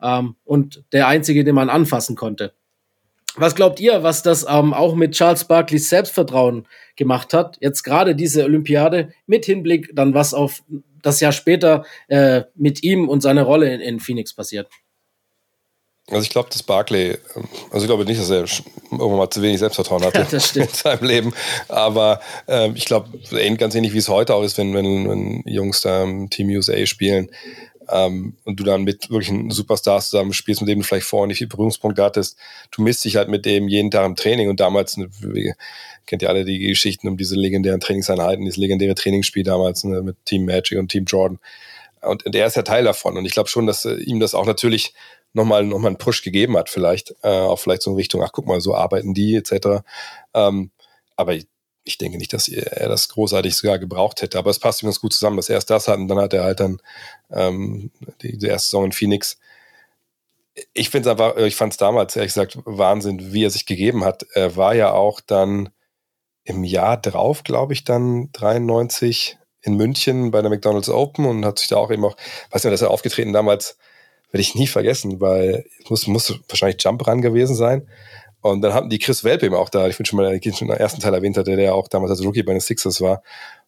ähm, 0.00 0.36
und 0.46 0.82
der 0.92 1.06
einzige, 1.06 1.44
den 1.44 1.54
man 1.54 1.68
anfassen 1.68 2.16
konnte. 2.16 2.54
Was 3.36 3.54
glaubt 3.54 3.80
ihr, 3.80 4.02
was 4.02 4.22
das 4.22 4.46
ähm, 4.48 4.72
auch 4.72 4.94
mit 4.94 5.12
Charles 5.12 5.44
Barkleys 5.44 5.90
Selbstvertrauen 5.90 6.66
gemacht 6.96 7.34
hat? 7.34 7.58
Jetzt 7.60 7.82
gerade 7.82 8.16
diese 8.16 8.44
Olympiade 8.44 9.10
mit 9.26 9.44
Hinblick 9.44 9.90
dann 9.94 10.14
was 10.14 10.32
auf 10.32 10.62
das 11.02 11.20
Jahr 11.20 11.32
später 11.32 11.84
äh, 12.08 12.42
mit 12.54 12.82
ihm 12.82 13.08
und 13.08 13.22
seiner 13.22 13.42
Rolle 13.42 13.72
in, 13.72 13.80
in 13.80 14.00
Phoenix 14.00 14.34
passiert. 14.34 14.68
Also 16.10 16.22
ich 16.22 16.30
glaube, 16.30 16.48
dass 16.50 16.62
Barclay, 16.62 17.18
ähm, 17.36 17.48
also 17.70 17.84
ich 17.84 17.88
glaube 17.88 18.04
nicht, 18.04 18.20
dass 18.20 18.30
er 18.30 18.44
irgendwann 18.90 19.18
mal 19.18 19.30
zu 19.30 19.42
wenig 19.42 19.58
Selbstvertrauen 19.58 20.04
hatte 20.04 20.18
ja, 20.54 20.62
in 20.62 20.68
seinem 20.68 21.04
Leben. 21.06 21.34
Aber 21.68 22.20
ähm, 22.46 22.72
ich 22.76 22.86
glaube, 22.86 23.10
ganz 23.58 23.74
ähnlich 23.74 23.92
wie 23.92 23.98
es 23.98 24.08
heute 24.08 24.34
auch 24.34 24.42
ist, 24.42 24.56
wenn, 24.56 24.72
wenn, 24.74 25.08
wenn 25.08 25.42
Jungs 25.46 25.82
da 25.82 26.04
im 26.04 26.30
Team 26.30 26.48
USA 26.48 26.86
spielen 26.86 27.30
ähm, 27.90 28.36
und 28.44 28.60
du 28.60 28.64
dann 28.64 28.84
mit 28.84 29.10
wirklichen 29.10 29.50
Superstars 29.50 30.10
zusammen 30.10 30.32
spielst, 30.32 30.60
mit 30.60 30.68
dem 30.68 30.80
du 30.80 30.84
vielleicht 30.84 31.06
vorher 31.06 31.26
nicht 31.26 31.38
viel 31.38 31.46
Berührungspunkte 31.46 32.02
hattest, 32.02 32.36
du 32.70 32.82
misst 32.82 33.04
dich 33.04 33.16
halt 33.16 33.28
mit 33.28 33.46
dem 33.46 33.68
jeden 33.68 33.90
Tag 33.90 34.06
im 34.06 34.16
Training 34.16 34.48
und 34.48 34.60
damals, 34.60 34.96
ne, 34.96 35.08
kennt 36.06 36.22
ihr 36.22 36.28
alle 36.28 36.44
die 36.44 36.58
Geschichten 36.58 37.08
um 37.08 37.16
diese 37.16 37.36
legendären 37.36 37.80
Trainingseinheiten, 37.80 38.44
dieses 38.44 38.58
legendäre 38.58 38.94
Trainingsspiel 38.94 39.42
damals 39.42 39.84
ne, 39.84 40.02
mit 40.02 40.16
Team 40.24 40.44
Magic 40.44 40.78
und 40.78 40.88
Team 40.88 41.04
Jordan. 41.04 41.38
Und, 42.02 42.24
und 42.24 42.34
er 42.34 42.46
ist 42.46 42.56
ja 42.56 42.62
Teil 42.62 42.84
davon. 42.84 43.16
Und 43.16 43.24
ich 43.24 43.32
glaube 43.32 43.48
schon, 43.48 43.66
dass 43.66 43.84
äh, 43.84 43.94
ihm 43.94 44.20
das 44.20 44.34
auch 44.34 44.46
natürlich 44.46 44.94
nochmal 45.32 45.64
noch 45.64 45.78
mal 45.78 45.88
einen 45.88 45.98
Push 45.98 46.22
gegeben 46.22 46.56
hat, 46.56 46.70
vielleicht. 46.70 47.14
Äh, 47.22 47.28
auch 47.28 47.58
vielleicht 47.58 47.82
so 47.82 47.90
in 47.90 47.96
Richtung, 47.96 48.22
ach 48.22 48.32
guck 48.32 48.46
mal, 48.46 48.60
so 48.60 48.74
arbeiten 48.74 49.14
die, 49.14 49.34
etc. 49.34 49.82
Ähm, 50.34 50.70
aber 51.16 51.34
ich, 51.34 51.46
ich 51.88 51.96
denke 51.96 52.18
nicht, 52.18 52.32
dass 52.32 52.48
er 52.48 52.88
das 52.88 53.08
großartig 53.08 53.56
sogar 53.56 53.78
gebraucht 53.78 54.20
hätte, 54.20 54.38
aber 54.38 54.50
es 54.50 54.58
passt 54.58 54.82
ganz 54.82 55.00
gut 55.00 55.14
zusammen, 55.14 55.36
dass 55.36 55.48
er 55.48 55.54
erst 55.54 55.70
das 55.70 55.88
hat 55.88 55.98
und 55.98 56.08
dann 56.08 56.18
hat 56.18 56.34
er 56.34 56.44
halt 56.44 56.60
dann 56.60 56.80
ähm, 57.30 57.90
die, 58.22 58.36
die 58.36 58.46
erste 58.46 58.66
Saison 58.66 58.84
in 58.84 58.92
Phoenix. 58.92 59.38
Ich 60.74 60.90
finde 60.90 61.08
es 61.08 61.12
einfach, 61.12 61.36
ich 61.38 61.56
fand 61.56 61.72
es 61.72 61.78
damals 61.78 62.14
ehrlich 62.14 62.34
gesagt 62.34 62.58
Wahnsinn, 62.64 63.32
wie 63.32 63.44
er 63.44 63.50
sich 63.50 63.64
gegeben 63.64 64.04
hat. 64.04 64.26
Er 64.34 64.56
war 64.56 64.74
ja 64.74 64.92
auch 64.92 65.20
dann 65.20 65.70
im 66.44 66.62
Jahr 66.62 67.00
drauf, 67.00 67.42
glaube 67.42 67.72
ich, 67.72 67.84
dann 67.84 68.30
93 68.32 69.38
in 69.62 69.76
München 69.76 70.30
bei 70.30 70.42
der 70.42 70.50
McDonald's 70.50 70.90
Open 70.90 71.24
und 71.24 71.44
hat 71.44 71.58
sich 71.58 71.68
da 71.68 71.76
auch 71.76 71.90
eben 71.90 72.04
auch, 72.04 72.16
weiß 72.50 72.64
nicht, 72.64 72.72
dass 72.72 72.82
er 72.82 72.90
aufgetreten 72.90 73.32
damals, 73.32 73.78
werde 74.30 74.42
ich 74.42 74.54
nie 74.54 74.66
vergessen, 74.66 75.22
weil 75.22 75.64
es 75.82 75.88
muss, 75.90 76.06
muss 76.06 76.40
wahrscheinlich 76.48 76.82
Jump 76.82 77.06
Run 77.06 77.22
gewesen 77.22 77.56
sein. 77.56 77.88
Und 78.40 78.62
dann 78.62 78.72
hatten 78.72 78.88
die 78.88 78.98
Chris 78.98 79.24
Welpe 79.24 79.46
eben 79.46 79.54
auch 79.54 79.68
da, 79.68 79.88
ich 79.88 79.96
bin 79.96 80.06
schon 80.06 80.16
mal 80.18 80.40
schon 80.42 80.68
im 80.68 80.74
ersten 80.74 81.00
Teil 81.00 81.14
erwähnt 81.14 81.36
hatte, 81.36 81.56
der 81.56 81.64
ja 81.64 81.72
auch 81.72 81.88
damals 81.88 82.10
als 82.10 82.24
Rookie 82.24 82.42
bei 82.42 82.52
den 82.52 82.60
Sixers 82.60 83.00
war. 83.00 83.22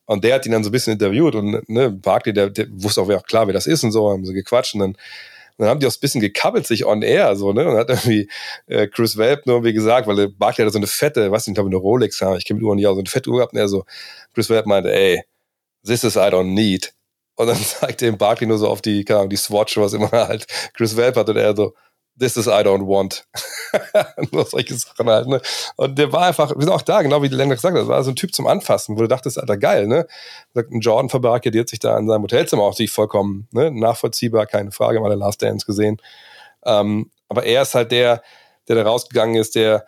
Und 0.06 0.24
der 0.24 0.34
hat 0.34 0.46
ihn 0.46 0.52
dann 0.52 0.64
so 0.64 0.70
ein 0.70 0.72
bisschen 0.72 0.92
interviewt 0.92 1.34
und 1.34 1.68
ne, 1.68 1.90
Barkley, 1.90 2.32
der, 2.32 2.50
der 2.50 2.66
wusste 2.70 3.00
auch 3.02 3.22
klar, 3.24 3.46
wer 3.46 3.54
das 3.54 3.66
ist 3.66 3.84
und 3.84 3.92
so, 3.92 4.10
haben 4.10 4.24
sie 4.24 4.32
gequatscht 4.32 4.74
und 4.74 4.80
dann, 4.80 4.96
dann 5.56 5.68
haben 5.68 5.80
die 5.80 5.86
auch 5.86 5.92
ein 5.92 6.00
bisschen 6.00 6.20
gekabbelt 6.20 6.66
sich 6.66 6.84
on 6.84 7.02
air, 7.02 7.36
so, 7.36 7.52
ne, 7.52 7.68
und 7.68 7.76
hat 7.76 7.90
irgendwie 7.90 8.28
äh, 8.66 8.88
Chris 8.88 9.16
Welp 9.16 9.46
nur 9.46 9.56
irgendwie 9.56 9.72
gesagt, 9.72 10.08
weil 10.08 10.28
Barkley 10.28 10.64
hatte 10.64 10.72
so 10.72 10.78
eine 10.78 10.88
fette, 10.88 11.30
was 11.30 11.46
ich 11.46 11.54
glaube, 11.54 11.68
eine 11.68 11.76
Rolex, 11.76 12.18
ja, 12.20 12.34
ich 12.34 12.44
kenne 12.44 12.58
mit 12.58 12.66
Uhren 12.66 12.76
nicht 12.76 12.86
auch 12.88 12.94
so 12.94 13.00
eine 13.00 13.08
fette 13.08 13.30
Uhr 13.30 13.36
gehabt 13.36 13.52
und 13.52 13.58
er 13.58 13.68
so, 13.68 13.84
Chris 14.34 14.50
Welp 14.50 14.66
meinte, 14.66 14.92
ey, 14.92 15.22
this 15.84 16.02
is 16.02 16.16
I 16.16 16.30
don't 16.30 16.54
need. 16.54 16.92
Und 17.36 17.46
dann 17.46 17.56
zeigte 17.62 18.06
ihm 18.06 18.18
Barkley 18.18 18.48
nur 18.48 18.58
so 18.58 18.68
auf 18.68 18.82
die, 18.82 19.04
keine 19.04 19.20
Ahnung, 19.20 19.30
die 19.30 19.36
Swatch, 19.36 19.76
was 19.76 19.92
immer 19.92 20.10
halt 20.10 20.46
Chris 20.74 20.96
Welp 20.96 21.16
hat 21.16 21.28
und 21.28 21.36
er 21.36 21.54
so, 21.54 21.74
this 22.20 22.36
is 22.36 22.46
I 22.46 22.62
don't 22.62 22.86
want. 22.86 23.24
Nur 24.32 24.44
solche 24.44 24.74
Sachen 24.74 25.08
halt, 25.08 25.26
ne? 25.26 25.40
Und 25.76 25.98
der 25.98 26.12
war 26.12 26.26
einfach, 26.26 26.54
wir 26.54 26.62
sind 26.62 26.72
auch 26.72 26.82
da, 26.82 27.02
genau 27.02 27.22
wie 27.22 27.28
die 27.28 27.34
Länder 27.34 27.56
gesagt 27.56 27.74
hat, 27.74 27.82
das 27.82 27.88
war 27.88 28.04
so 28.04 28.10
ein 28.10 28.16
Typ 28.16 28.34
zum 28.34 28.46
Anfassen, 28.46 28.96
wo 28.96 29.00
du 29.00 29.08
dachtest, 29.08 29.38
Alter, 29.38 29.56
geil, 29.56 29.86
ne? 29.86 30.06
Sagt, 30.54 30.70
ein 30.70 30.80
Jordan 30.80 31.08
verbarrikadiert 31.08 31.68
sich 31.68 31.80
da 31.80 31.98
in 31.98 32.06
seinem 32.06 32.22
Hotelzimmer 32.22 32.62
auch 32.62 32.74
sich 32.74 32.90
vollkommen, 32.90 33.48
ne? 33.50 33.70
Nachvollziehbar, 33.70 34.46
keine 34.46 34.70
Frage, 34.70 35.00
mal 35.00 35.08
der 35.08 35.18
Last 35.18 35.42
Dance 35.42 35.66
gesehen. 35.66 35.96
Ähm, 36.64 37.10
aber 37.28 37.44
er 37.44 37.62
ist 37.62 37.74
halt 37.74 37.90
der, 37.90 38.22
der 38.68 38.76
da 38.76 38.82
rausgegangen 38.82 39.36
ist, 39.36 39.54
der, 39.54 39.86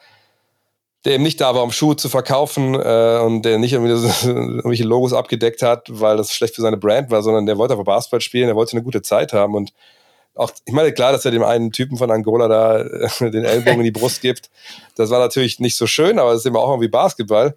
der 1.04 1.14
eben 1.14 1.22
nicht 1.22 1.40
da 1.40 1.54
war, 1.54 1.62
um 1.62 1.72
Schuhe 1.72 1.96
zu 1.96 2.08
verkaufen 2.08 2.74
äh, 2.74 3.20
und 3.22 3.42
der 3.42 3.58
nicht 3.58 3.74
irgendwie 3.74 3.94
so, 3.94 4.08
irgendwelche 4.28 4.84
Logos 4.84 5.12
abgedeckt 5.12 5.62
hat, 5.62 5.88
weil 5.90 6.16
das 6.16 6.32
schlecht 6.32 6.54
für 6.54 6.62
seine 6.62 6.78
Brand 6.78 7.10
war, 7.10 7.22
sondern 7.22 7.44
der 7.44 7.58
wollte 7.58 7.74
einfach 7.74 7.84
Basketball 7.84 8.20
spielen, 8.20 8.46
der 8.46 8.56
wollte 8.56 8.72
eine 8.72 8.82
gute 8.82 9.02
Zeit 9.02 9.32
haben 9.32 9.54
und 9.54 9.72
auch, 10.34 10.50
ich 10.64 10.72
meine, 10.72 10.92
klar, 10.92 11.12
dass 11.12 11.24
er 11.24 11.30
dem 11.30 11.42
einen 11.42 11.72
Typen 11.72 11.96
von 11.98 12.10
Angola 12.10 12.48
da 12.48 12.80
äh, 12.80 13.30
den 13.30 13.44
Ellbogen 13.44 13.80
in 13.80 13.84
die 13.84 13.90
Brust 13.90 14.22
gibt. 14.22 14.50
Das 14.96 15.10
war 15.10 15.18
natürlich 15.18 15.60
nicht 15.60 15.76
so 15.76 15.86
schön, 15.86 16.18
aber 16.18 16.32
es 16.32 16.40
ist 16.40 16.46
immer 16.46 16.60
auch 16.60 16.70
irgendwie 16.70 16.88
Basketball. 16.88 17.56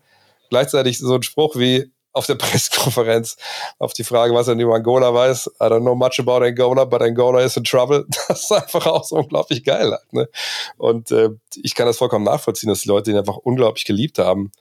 Gleichzeitig 0.49 0.99
so 0.99 1.15
ein 1.15 1.23
Spruch 1.23 1.56
wie 1.56 1.91
auf 2.11 2.26
der 2.26 2.35
Pressekonferenz 2.35 3.38
auf 3.77 3.93
die 3.93 4.03
Frage, 4.03 4.34
was 4.34 4.47
er 4.47 4.56
über 4.56 4.76
Angola 4.76 5.14
weiß. 5.14 5.52
I 5.61 5.65
don't 5.65 5.81
know 5.81 5.95
much 5.95 6.19
about 6.19 6.43
Angola, 6.43 6.85
but 6.85 7.02
Angola 7.02 7.41
is 7.41 7.57
in 7.57 7.64
trouble. 7.64 8.06
Das 8.27 8.43
ist 8.43 8.52
einfach 8.52 8.88
auch 8.88 9.03
so 9.03 9.18
unglaublich 9.18 9.64
geil. 9.64 9.91
Halt, 9.91 10.14
ne? 10.14 10.30
Und 10.77 11.11
äh, 11.11 11.30
ich 11.56 11.76
kann 11.76 11.85
das 11.85 11.97
vollkommen 11.97 12.26
nachvollziehen, 12.26 12.69
dass 12.69 12.81
die 12.81 12.89
Leute 12.89 13.11
ihn 13.11 13.18
einfach 13.18 13.38
unglaublich 13.38 13.85
geliebt 13.85 14.18
haben 14.18 14.52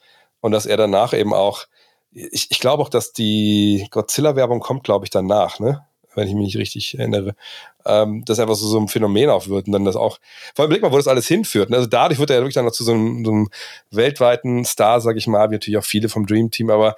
und 0.41 0.53
dass 0.53 0.67
er 0.67 0.77
danach 0.77 1.15
eben 1.15 1.33
auch, 1.33 1.65
ich, 2.13 2.51
ich 2.51 2.61
glaube 2.61 2.83
auch, 2.83 2.89
dass 2.89 3.13
die 3.13 3.87
Godzilla-Werbung 3.91 4.61
kommt, 4.61 4.85
glaube 4.85 5.05
ich, 5.05 5.11
danach, 5.11 5.59
ne? 5.59 5.85
Wenn 6.17 6.29
ich 6.29 6.35
mich 6.35 6.47
nicht 6.47 6.57
richtig 6.57 6.99
erinnere, 6.99 7.35
ähm, 7.87 8.25
das 8.25 8.39
einfach 8.39 8.55
so, 8.55 8.67
so 8.67 8.79
ein 8.79 8.89
Phänomen 8.89 9.29
wird 9.29 9.67
und 9.67 9.73
dann 9.73 9.85
das 9.85 9.97
auch, 9.97 10.19
vor 10.55 10.63
allem 10.65 10.71
blick 10.71 10.83
mal, 10.83 10.93
wo 10.93 10.97
das 10.97 11.09
alles 11.09 11.27
hinführt. 11.27 11.71
Ne? 11.71 11.77
Also 11.77 11.89
dadurch 11.89 12.19
wird 12.19 12.31
er 12.31 12.37
ja 12.37 12.43
wirklich 12.43 12.55
dann 12.55 12.65
noch 12.65 12.73
zu 12.73 12.85
so 12.85 12.93
einem, 12.93 13.25
so 13.25 13.31
einem 13.31 13.49
weltweiten 13.91 14.65
Star, 14.65 15.01
sag 15.01 15.17
ich 15.17 15.27
mal, 15.27 15.49
wie 15.51 15.55
natürlich 15.55 15.79
auch 15.79 15.85
viele 15.85 16.09
vom 16.09 16.27
Dream 16.27 16.51
Team, 16.51 16.71
aber 16.71 16.97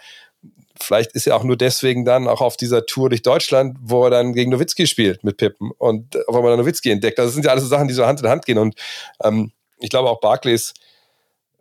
vielleicht 0.81 1.13
ist 1.13 1.27
er 1.27 1.37
auch 1.37 1.45
nur 1.45 1.57
deswegen 1.57 2.05
dann 2.05 2.29
auch 2.29 2.41
auf 2.41 2.57
dieser 2.57 2.87
Tour 2.87 3.09
durch 3.09 3.23
Deutschland, 3.23 3.77
wo 3.81 4.05
er 4.05 4.11
dann 4.11 4.33
gegen 4.33 4.51
Nowitzki 4.51 4.87
spielt 4.87 5.25
mit 5.25 5.37
Pippen 5.39 5.71
und 5.79 6.17
auf 6.29 6.37
einmal 6.37 6.57
Nowitzki 6.57 6.91
entdeckt. 6.91 7.19
Also 7.19 7.29
das 7.29 7.35
sind 7.35 7.45
ja 7.45 7.51
alles 7.51 7.65
so 7.65 7.69
Sachen, 7.71 7.89
die 7.89 7.95
so 7.95 8.07
Hand 8.07 8.21
in 8.21 8.29
Hand 8.29 8.45
gehen 8.45 8.59
und 8.59 8.75
ähm, 9.23 9.53
ich 9.79 9.91
glaube 9.91 10.11
auch 10.11 10.21
Barclays 10.21 10.75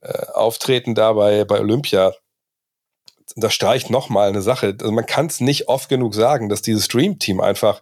äh, 0.02 0.26
Auftreten 0.34 0.96
da 0.96 1.14
bei, 1.14 1.46
bei 1.46 1.60
Olympia 1.60 2.14
da 3.36 3.50
streicht 3.50 3.90
nochmal 3.90 4.30
eine 4.30 4.42
Sache. 4.42 4.76
Also 4.80 4.92
man 4.92 5.06
kann 5.06 5.28
es 5.28 5.42
nicht 5.42 5.68
oft 5.68 5.90
genug 5.90 6.14
sagen, 6.14 6.50
dass 6.50 6.62
dieses 6.62 6.88
Dream 6.88 7.20
Team 7.20 7.42
einfach 7.42 7.82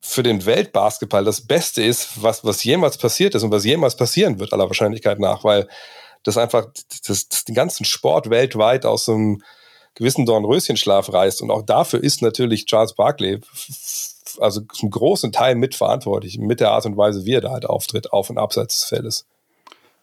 für 0.00 0.22
den 0.22 0.46
Weltbasketball 0.46 1.24
das 1.24 1.46
Beste 1.46 1.82
ist, 1.82 2.22
was, 2.22 2.44
was 2.44 2.64
jemals 2.64 2.98
passiert 2.98 3.34
ist 3.34 3.42
und 3.42 3.50
was 3.50 3.64
jemals 3.64 3.96
passieren 3.96 4.38
wird, 4.38 4.52
aller 4.52 4.68
Wahrscheinlichkeit 4.68 5.18
nach, 5.18 5.44
weil 5.44 5.68
das 6.22 6.38
einfach 6.38 6.66
das, 7.06 7.28
das 7.28 7.44
den 7.44 7.54
ganzen 7.54 7.84
Sport 7.84 8.30
weltweit 8.30 8.86
aus 8.86 9.08
einem 9.08 9.42
gewissen 9.94 10.26
Dornröschenschlaf 10.26 11.12
reißt. 11.12 11.42
Und 11.42 11.50
auch 11.50 11.62
dafür 11.62 12.02
ist 12.02 12.22
natürlich 12.22 12.66
Charles 12.66 12.94
Barkley 12.94 13.40
also 14.40 14.60
zum 14.60 14.90
großen 14.90 15.32
Teil 15.32 15.54
mitverantwortlich, 15.54 16.38
mit 16.38 16.60
der 16.60 16.70
Art 16.70 16.86
und 16.86 16.96
Weise, 16.96 17.24
wie 17.24 17.34
er 17.34 17.40
da 17.40 17.50
halt 17.50 17.66
auftritt, 17.66 18.12
auf 18.12 18.30
und 18.30 18.38
abseits 18.38 18.80
des 18.80 18.88
Feldes. 18.88 19.26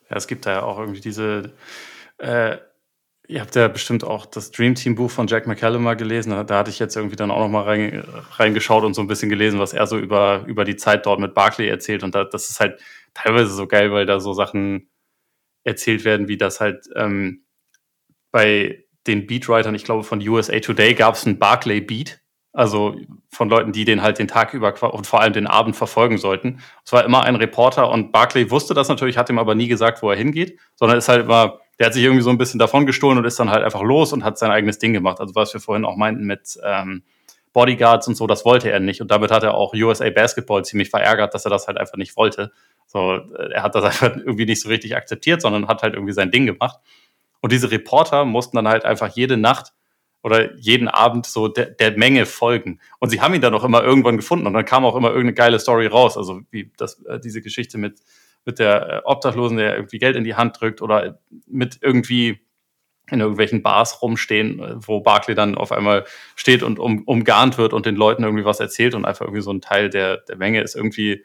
Ja, 0.09 0.17
es 0.17 0.27
gibt 0.27 0.45
da 0.45 0.51
ja 0.51 0.63
auch 0.63 0.79
irgendwie 0.79 1.01
diese 1.01 1.51
äh, 2.17 2.57
Ihr 3.27 3.41
habt 3.41 3.55
ja 3.55 3.67
bestimmt 3.67 4.03
auch 4.03 4.25
das 4.25 4.51
Dream 4.51 4.75
Team 4.75 4.95
Buch 4.95 5.09
von 5.09 5.27
Jack 5.27 5.47
McCallum 5.47 5.81
mal 5.83 5.95
gelesen. 5.95 6.31
Da, 6.31 6.43
da 6.43 6.59
hatte 6.59 6.69
ich 6.69 6.79
jetzt 6.79 6.95
irgendwie 6.95 7.15
dann 7.15 7.31
auch 7.31 7.39
noch 7.39 7.49
mal 7.49 7.63
rein, 7.63 8.03
reingeschaut 8.31 8.83
und 8.83 8.93
so 8.93 9.01
ein 9.01 9.07
bisschen 9.07 9.29
gelesen, 9.29 9.59
was 9.59 9.73
er 9.73 9.87
so 9.87 9.97
über, 9.97 10.43
über 10.45 10.63
die 10.63 10.75
Zeit 10.75 11.05
dort 11.05 11.19
mit 11.19 11.33
Barclay 11.33 11.67
erzählt. 11.67 12.03
Und 12.03 12.13
da, 12.13 12.23
das 12.23 12.49
ist 12.49 12.59
halt 12.59 12.79
teilweise 13.13 13.51
so 13.51 13.67
geil, 13.67 13.91
weil 13.91 14.05
da 14.05 14.19
so 14.19 14.33
Sachen 14.33 14.89
erzählt 15.63 16.05
werden, 16.05 16.27
wie 16.27 16.37
das 16.37 16.59
halt 16.61 16.87
ähm, 16.95 17.45
bei 18.31 18.83
den 19.07 19.25
Beatwritern, 19.25 19.75
ich 19.75 19.85
glaube 19.85 20.03
von 20.03 20.25
USA 20.27 20.59
Today, 20.59 20.93
gab 20.93 21.15
es 21.15 21.25
einen 21.25 21.39
Barclay 21.39 21.81
Beat. 21.81 22.21
Also 22.53 22.95
von 23.31 23.49
Leuten, 23.49 23.73
die 23.73 23.83
den 23.83 24.01
halt 24.01 24.17
den 24.17 24.29
Tag 24.29 24.53
über 24.53 24.93
und 24.93 25.05
vor 25.05 25.19
allem 25.19 25.33
den 25.33 25.45
Abend 25.45 25.75
verfolgen 25.75 26.17
sollten. 26.17 26.61
Es 26.85 26.93
war 26.93 27.03
immer 27.03 27.23
ein 27.23 27.35
Reporter 27.35 27.89
und 27.89 28.13
Barclay 28.13 28.49
wusste 28.49 28.73
das 28.73 28.87
natürlich, 28.87 29.17
hat 29.17 29.29
ihm 29.29 29.39
aber 29.39 29.55
nie 29.55 29.67
gesagt, 29.67 30.01
wo 30.01 30.09
er 30.09 30.15
hingeht, 30.15 30.57
sondern 30.75 30.97
ist 30.97 31.09
halt 31.09 31.25
immer 31.25 31.59
der 31.79 31.87
hat 31.87 31.93
sich 31.93 32.03
irgendwie 32.03 32.23
so 32.23 32.29
ein 32.29 32.37
bisschen 32.37 32.59
davon 32.59 32.85
gestohlen 32.85 33.17
und 33.17 33.25
ist 33.25 33.39
dann 33.39 33.49
halt 33.49 33.63
einfach 33.63 33.81
los 33.81 34.13
und 34.13 34.23
hat 34.23 34.37
sein 34.37 34.51
eigenes 34.51 34.79
Ding 34.79 34.93
gemacht. 34.93 35.19
Also 35.19 35.35
was 35.35 35.53
wir 35.53 35.61
vorhin 35.61 35.85
auch 35.85 35.97
meinten 35.97 36.25
mit 36.25 36.57
ähm, 36.63 37.03
Bodyguards 37.53 38.07
und 38.07 38.15
so, 38.15 38.27
das 38.27 38.45
wollte 38.45 38.69
er 38.69 38.79
nicht. 38.79 39.01
Und 39.01 39.11
damit 39.11 39.31
hat 39.31 39.43
er 39.43 39.53
auch 39.55 39.73
USA 39.73 40.09
Basketball 40.09 40.63
ziemlich 40.63 40.89
verärgert, 40.89 41.33
dass 41.33 41.45
er 41.45 41.51
das 41.51 41.67
halt 41.67 41.77
einfach 41.77 41.97
nicht 41.97 42.15
wollte. 42.17 42.51
So, 42.85 43.13
äh, 43.13 43.53
er 43.53 43.63
hat 43.63 43.75
das 43.75 43.83
einfach 43.85 44.15
irgendwie 44.15 44.45
nicht 44.45 44.61
so 44.61 44.69
richtig 44.69 44.95
akzeptiert, 44.95 45.41
sondern 45.41 45.67
hat 45.67 45.81
halt 45.81 45.93
irgendwie 45.93 46.13
sein 46.13 46.31
Ding 46.31 46.45
gemacht. 46.45 46.79
Und 47.41 47.51
diese 47.51 47.71
Reporter 47.71 48.25
mussten 48.25 48.57
dann 48.57 48.67
halt 48.67 48.85
einfach 48.85 49.09
jede 49.15 49.37
Nacht 49.37 49.73
oder 50.23 50.55
jeden 50.55 50.87
Abend 50.87 51.27
so 51.27 51.47
der, 51.47 51.67
der 51.67 51.97
Menge 51.97 52.25
folgen. 52.25 52.79
Und 52.99 53.09
sie 53.09 53.21
haben 53.21 53.33
ihn 53.35 53.41
dann 53.41 53.53
auch 53.53 53.63
immer 53.63 53.83
irgendwann 53.83 54.17
gefunden 54.17 54.47
und 54.47 54.53
dann 54.53 54.65
kam 54.65 54.83
auch 54.83 54.95
immer 54.95 55.09
irgendeine 55.09 55.35
geile 55.35 55.59
Story 55.59 55.87
raus. 55.87 56.17
Also 56.17 56.41
wie 56.49 56.71
das, 56.77 57.03
äh, 57.03 57.19
diese 57.19 57.41
Geschichte 57.41 57.77
mit 57.77 57.99
mit 58.45 58.59
der 58.59 58.89
äh, 58.89 59.01
Obdachlosen, 59.03 59.57
der 59.57 59.75
irgendwie 59.75 59.99
Geld 59.99 60.15
in 60.15 60.23
die 60.23 60.35
Hand 60.35 60.59
drückt 60.59 60.81
oder 60.81 61.19
mit 61.47 61.79
irgendwie 61.81 62.39
in 63.11 63.19
irgendwelchen 63.19 63.61
Bars 63.61 64.01
rumstehen, 64.01 64.59
äh, 64.59 64.75
wo 64.77 65.01
Barclay 65.01 65.35
dann 65.35 65.55
auf 65.55 65.71
einmal 65.71 66.05
steht 66.35 66.63
und 66.63 66.79
um, 66.79 67.03
umgarnt 67.03 67.57
wird 67.57 67.73
und 67.73 67.85
den 67.85 67.95
Leuten 67.95 68.23
irgendwie 68.23 68.45
was 68.45 68.59
erzählt 68.59 68.95
und 68.95 69.05
einfach 69.05 69.25
irgendwie 69.25 69.41
so 69.41 69.51
ein 69.51 69.61
Teil 69.61 69.89
der, 69.89 70.17
der 70.17 70.37
Menge 70.37 70.61
ist. 70.61 70.75
Irgendwie, 70.75 71.23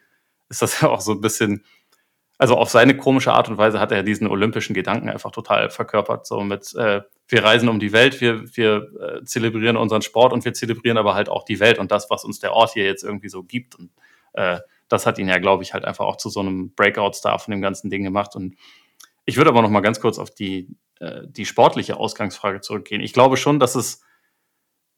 ist 0.49 0.63
das 0.63 0.81
ja 0.81 0.89
auch 0.89 1.01
so 1.01 1.13
ein 1.13 1.21
bisschen, 1.21 1.65
also 2.39 2.57
auf 2.57 2.71
seine 2.71 2.97
komische 2.97 3.33
Art 3.33 3.49
und 3.49 3.59
Weise 3.59 3.81
hat 3.81 3.93
er 3.93 4.03
diesen 4.03 4.27
olympischen 4.27 4.75
Gedanken 4.75 5.11
einfach 5.11 5.31
total 5.31 5.71
verkörpert, 5.71 6.27
so 6.27 6.41
mit, 6.41 6.75
äh, 6.75 7.03
wir 7.29 7.45
reisen 7.45 7.69
um 7.69 7.79
die 7.79 7.93
Welt, 7.93 8.21
wir, 8.21 8.45
wir 8.57 8.89
äh, 9.01 9.25
zelebrieren 9.25 9.77
unseren 9.77 10.03
Sport 10.03 10.33
und 10.33 10.45
wir 10.45 10.53
zelebrieren 10.53 10.99
aber 10.99 11.15
halt 11.15 11.29
auch 11.29 11.45
die 11.45 11.61
Welt 11.61 11.79
und 11.79 11.91
das, 11.91 12.11
was 12.11 12.25
uns 12.25 12.41
der 12.41 12.53
Ort 12.53 12.73
hier 12.73 12.85
jetzt 12.85 13.05
irgendwie 13.05 13.29
so 13.29 13.43
gibt 13.43 13.75
und 13.77 13.91
äh, 14.33 14.59
das 14.91 15.07
hat 15.07 15.19
ihn 15.19 15.29
ja, 15.29 15.39
glaube 15.39 15.63
ich, 15.63 15.73
halt 15.73 15.85
einfach 15.87 16.05
auch 16.05 16.17
zu 16.17 16.29
so 16.29 16.41
einem 16.41 16.75
Breakout-Star 16.75 17.39
von 17.39 17.53
dem 17.53 17.63
ganzen 17.63 17.89
Ding 17.89 18.03
gemacht. 18.03 18.37
Und 18.37 18.57
ich 19.25 19.37
würde 19.37 19.51
aber 19.51 19.63
noch 19.63 19.71
mal 19.71 19.81
ganz 19.81 20.01
kurz 20.01 20.19
auf 20.19 20.31
die, 20.31 20.77
äh, 20.99 21.23
die 21.27 21.47
sportliche 21.47 21.97
Ausgangsfrage 21.97 22.61
zurückgehen. 22.61 23.01
Ich 23.01 23.13
glaube 23.13 23.37
schon, 23.37 23.61
dass 23.61 23.77
es, 23.77 24.03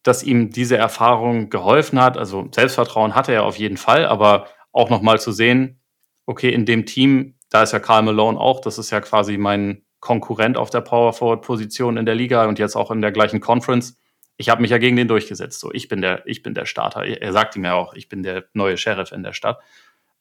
dass 0.02 0.22
ihm 0.22 0.50
diese 0.50 0.76
Erfahrung 0.76 1.50
geholfen 1.50 2.00
hat. 2.00 2.16
Also 2.16 2.48
Selbstvertrauen 2.52 3.14
hatte 3.14 3.32
er 3.32 3.44
auf 3.44 3.58
jeden 3.58 3.76
Fall, 3.76 4.06
aber 4.06 4.48
auch 4.72 4.88
noch 4.88 5.02
mal 5.02 5.20
zu 5.20 5.30
sehen, 5.30 5.80
okay, 6.24 6.48
in 6.48 6.64
dem 6.64 6.86
Team, 6.86 7.34
da 7.50 7.62
ist 7.62 7.72
ja 7.72 7.78
Karl 7.78 8.02
Malone 8.02 8.40
auch, 8.40 8.60
das 8.60 8.78
ist 8.78 8.90
ja 8.90 9.00
quasi 9.02 9.36
mein 9.36 9.84
Konkurrent 10.00 10.56
auf 10.56 10.70
der 10.70 10.80
Power 10.80 11.12
Forward 11.12 11.42
Position 11.42 11.98
in 11.98 12.06
der 12.06 12.14
Liga 12.14 12.46
und 12.46 12.58
jetzt 12.58 12.76
auch 12.76 12.90
in 12.90 13.02
der 13.02 13.12
gleichen 13.12 13.40
Conference 13.40 13.98
ich 14.36 14.48
habe 14.48 14.62
mich 14.62 14.70
ja 14.70 14.78
gegen 14.78 14.96
den 14.96 15.08
durchgesetzt. 15.08 15.60
So, 15.60 15.72
ich 15.72 15.88
bin 15.88 16.00
der, 16.00 16.26
ich 16.26 16.42
bin 16.42 16.54
der 16.54 16.66
Starter. 16.66 17.04
Er 17.04 17.32
sagt 17.32 17.56
ihm 17.56 17.64
ja 17.64 17.74
auch, 17.74 17.94
ich 17.94 18.08
bin 18.08 18.22
der 18.22 18.44
neue 18.54 18.76
Sheriff 18.76 19.12
in 19.12 19.22
der 19.22 19.32
Stadt. 19.32 19.60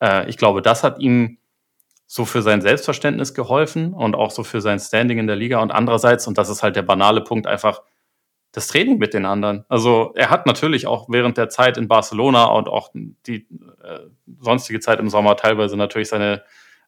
Äh, 0.00 0.28
ich 0.28 0.36
glaube, 0.36 0.62
das 0.62 0.84
hat 0.84 0.98
ihm 0.98 1.38
so 2.06 2.24
für 2.24 2.42
sein 2.42 2.60
Selbstverständnis 2.60 3.32
geholfen 3.32 3.94
und 3.94 4.14
auch 4.14 4.30
so 4.30 4.44
für 4.44 4.60
sein 4.60 4.78
Standing 4.78 5.18
in 5.18 5.26
der 5.26 5.36
Liga. 5.36 5.60
Und 5.60 5.70
andererseits, 5.70 6.26
und 6.26 6.36
das 6.36 6.50
ist 6.50 6.62
halt 6.62 6.76
der 6.76 6.82
banale 6.82 7.22
Punkt, 7.22 7.46
einfach 7.46 7.82
das 8.52 8.68
Training 8.68 8.98
mit 8.98 9.14
den 9.14 9.24
anderen. 9.24 9.64
Also 9.68 10.12
er 10.14 10.28
hat 10.28 10.44
natürlich 10.44 10.86
auch 10.86 11.08
während 11.08 11.38
der 11.38 11.48
Zeit 11.48 11.78
in 11.78 11.88
Barcelona 11.88 12.44
und 12.44 12.68
auch 12.68 12.90
die 12.92 13.46
äh, 13.82 14.00
sonstige 14.40 14.80
Zeit 14.80 15.00
im 15.00 15.08
Sommer 15.08 15.36
teilweise 15.36 15.76
natürlich 15.78 16.10
seine 16.10 16.42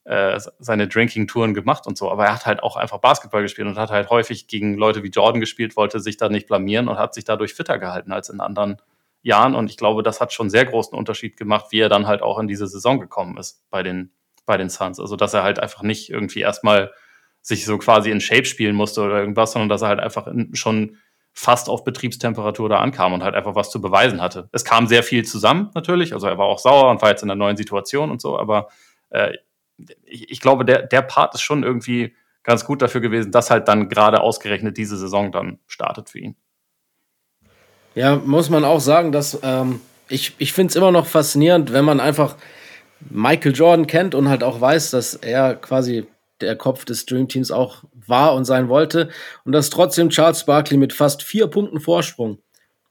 äh, 0.04 0.38
seine 0.58 0.86
Drinking-Touren 0.86 1.54
gemacht 1.54 1.86
und 1.86 1.96
so. 1.96 2.10
Aber 2.10 2.26
er 2.26 2.34
hat 2.34 2.46
halt 2.46 2.62
auch 2.62 2.76
einfach 2.76 2.98
Basketball 2.98 3.42
gespielt 3.42 3.66
und 3.66 3.78
hat 3.78 3.90
halt 3.90 4.10
häufig 4.10 4.46
gegen 4.48 4.74
Leute 4.74 5.02
wie 5.02 5.08
Jordan 5.08 5.40
gespielt, 5.40 5.76
wollte 5.76 6.00
sich 6.00 6.16
da 6.16 6.28
nicht 6.28 6.46
blamieren 6.46 6.88
und 6.88 6.98
hat 6.98 7.14
sich 7.14 7.24
dadurch 7.24 7.54
fitter 7.54 7.78
gehalten 7.78 8.12
als 8.12 8.28
in 8.28 8.40
anderen 8.40 8.76
Jahren. 9.22 9.54
Und 9.54 9.70
ich 9.70 9.76
glaube, 9.76 10.02
das 10.02 10.20
hat 10.20 10.32
schon 10.32 10.50
sehr 10.50 10.66
großen 10.66 10.96
Unterschied 10.96 11.36
gemacht, 11.36 11.66
wie 11.70 11.80
er 11.80 11.88
dann 11.88 12.06
halt 12.06 12.22
auch 12.22 12.38
in 12.38 12.48
diese 12.48 12.66
Saison 12.66 13.00
gekommen 13.00 13.38
ist 13.38 13.64
bei 13.70 13.82
den, 13.82 14.12
bei 14.44 14.56
den 14.56 14.68
Suns. 14.68 15.00
Also, 15.00 15.16
dass 15.16 15.32
er 15.34 15.42
halt 15.42 15.58
einfach 15.58 15.82
nicht 15.82 16.10
irgendwie 16.10 16.40
erstmal 16.40 16.92
sich 17.40 17.64
so 17.64 17.78
quasi 17.78 18.10
in 18.10 18.20
Shape 18.20 18.46
spielen 18.46 18.74
musste 18.74 19.02
oder 19.02 19.18
irgendwas, 19.18 19.52
sondern 19.52 19.68
dass 19.68 19.82
er 19.82 19.88
halt 19.88 20.00
einfach 20.00 20.28
schon 20.52 20.96
fast 21.34 21.68
auf 21.68 21.84
Betriebstemperatur 21.84 22.68
da 22.68 22.78
ankam 22.78 23.12
und 23.12 23.22
halt 23.22 23.34
einfach 23.34 23.54
was 23.54 23.70
zu 23.70 23.80
beweisen 23.80 24.22
hatte. 24.22 24.48
Es 24.52 24.64
kam 24.64 24.86
sehr 24.86 25.02
viel 25.02 25.24
zusammen 25.24 25.70
natürlich, 25.74 26.14
also 26.14 26.26
er 26.26 26.38
war 26.38 26.46
auch 26.46 26.58
sauer 26.58 26.90
und 26.90 27.02
war 27.02 27.10
jetzt 27.10 27.22
in 27.22 27.30
einer 27.30 27.36
neuen 27.36 27.56
Situation 27.56 28.10
und 28.10 28.20
so, 28.20 28.38
aber 28.38 28.68
äh, 29.10 29.34
ich, 30.04 30.30
ich, 30.30 30.40
glaube, 30.40 30.64
der, 30.64 30.82
der 30.82 31.02
Part 31.02 31.34
ist 31.34 31.42
schon 31.42 31.62
irgendwie 31.62 32.14
ganz 32.42 32.64
gut 32.64 32.82
dafür 32.82 33.00
gewesen, 33.00 33.32
dass 33.32 33.50
halt 33.50 33.68
dann 33.68 33.88
gerade 33.88 34.20
ausgerechnet 34.20 34.76
diese 34.76 34.96
Saison 34.96 35.32
dann 35.32 35.58
startet 35.66 36.10
für 36.10 36.18
ihn. 36.18 36.36
Ja, 37.94 38.16
muss 38.16 38.50
man 38.50 38.64
auch 38.64 38.80
sagen, 38.80 39.12
dass 39.12 39.38
ähm, 39.42 39.80
ich, 40.08 40.34
ich 40.38 40.52
finde 40.52 40.70
es 40.70 40.76
immer 40.76 40.90
noch 40.90 41.06
faszinierend, 41.06 41.72
wenn 41.72 41.84
man 41.84 42.00
einfach 42.00 42.36
Michael 43.10 43.54
Jordan 43.54 43.86
kennt 43.86 44.14
und 44.14 44.28
halt 44.28 44.42
auch 44.42 44.60
weiß, 44.60 44.90
dass 44.90 45.14
er 45.14 45.54
quasi 45.54 46.06
der 46.40 46.56
Kopf 46.56 46.84
des 46.84 47.06
Dream 47.06 47.28
Teams 47.28 47.50
auch 47.50 47.84
war 47.92 48.34
und 48.34 48.44
sein 48.44 48.68
wollte. 48.68 49.10
Und 49.44 49.52
dass 49.52 49.70
trotzdem 49.70 50.10
Charles 50.10 50.44
Barkley 50.44 50.76
mit 50.76 50.92
fast 50.92 51.22
vier 51.22 51.46
Punkten 51.46 51.80
Vorsprung 51.80 52.38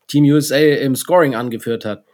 Team 0.08 0.26
USA 0.26 0.58
im 0.58 0.96
Scoring 0.96 1.36
angeführt 1.36 1.86
hat. 1.86 2.06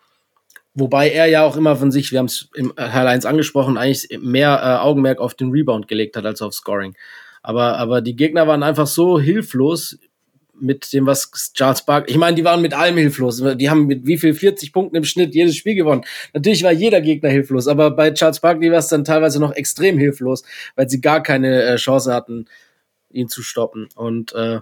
Wobei 0.73 1.09
er 1.09 1.25
ja 1.25 1.43
auch 1.43 1.57
immer 1.57 1.75
von 1.75 1.91
sich, 1.91 2.11
wir 2.11 2.19
haben 2.19 2.27
es 2.27 2.49
im 2.55 2.73
Teil 2.75 3.07
1 3.07 3.25
angesprochen, 3.25 3.77
eigentlich 3.77 4.19
mehr 4.21 4.59
äh, 4.63 4.83
Augenmerk 4.83 5.19
auf 5.19 5.33
den 5.33 5.51
Rebound 5.51 5.87
gelegt 5.87 6.15
hat 6.15 6.25
als 6.25 6.41
auf 6.41 6.53
Scoring. 6.53 6.95
Aber, 7.41 7.77
aber 7.77 8.01
die 8.01 8.15
Gegner 8.15 8.47
waren 8.47 8.63
einfach 8.63 8.87
so 8.87 9.19
hilflos 9.19 9.97
mit 10.61 10.91
dem, 10.93 11.05
was 11.05 11.31
Charles 11.53 11.83
Barkley, 11.83 12.11
ich 12.11 12.17
meine, 12.17 12.35
die 12.35 12.43
waren 12.43 12.61
mit 12.61 12.73
allem 12.73 12.97
hilflos. 12.97 13.41
Die 13.57 13.69
haben 13.69 13.87
mit 13.87 14.05
wie 14.05 14.17
viel 14.17 14.33
40 14.33 14.73
Punkten 14.73 14.97
im 14.97 15.03
Schnitt 15.03 15.33
jedes 15.33 15.55
Spiel 15.55 15.75
gewonnen. 15.75 16.03
Natürlich 16.33 16.63
war 16.63 16.71
jeder 16.71 17.01
Gegner 17.01 17.29
hilflos, 17.29 17.67
aber 17.67 17.91
bei 17.91 18.11
Charles 18.11 18.39
Barkley 18.39 18.71
war 18.71 18.79
es 18.79 18.87
dann 18.87 19.03
teilweise 19.03 19.39
noch 19.39 19.53
extrem 19.53 19.97
hilflos, 19.97 20.43
weil 20.75 20.89
sie 20.89 21.01
gar 21.01 21.23
keine 21.23 21.63
äh, 21.63 21.75
Chance 21.77 22.13
hatten, 22.13 22.45
ihn 23.09 23.29
zu 23.29 23.41
stoppen. 23.41 23.87
Und 23.95 24.33
äh, 24.33 24.59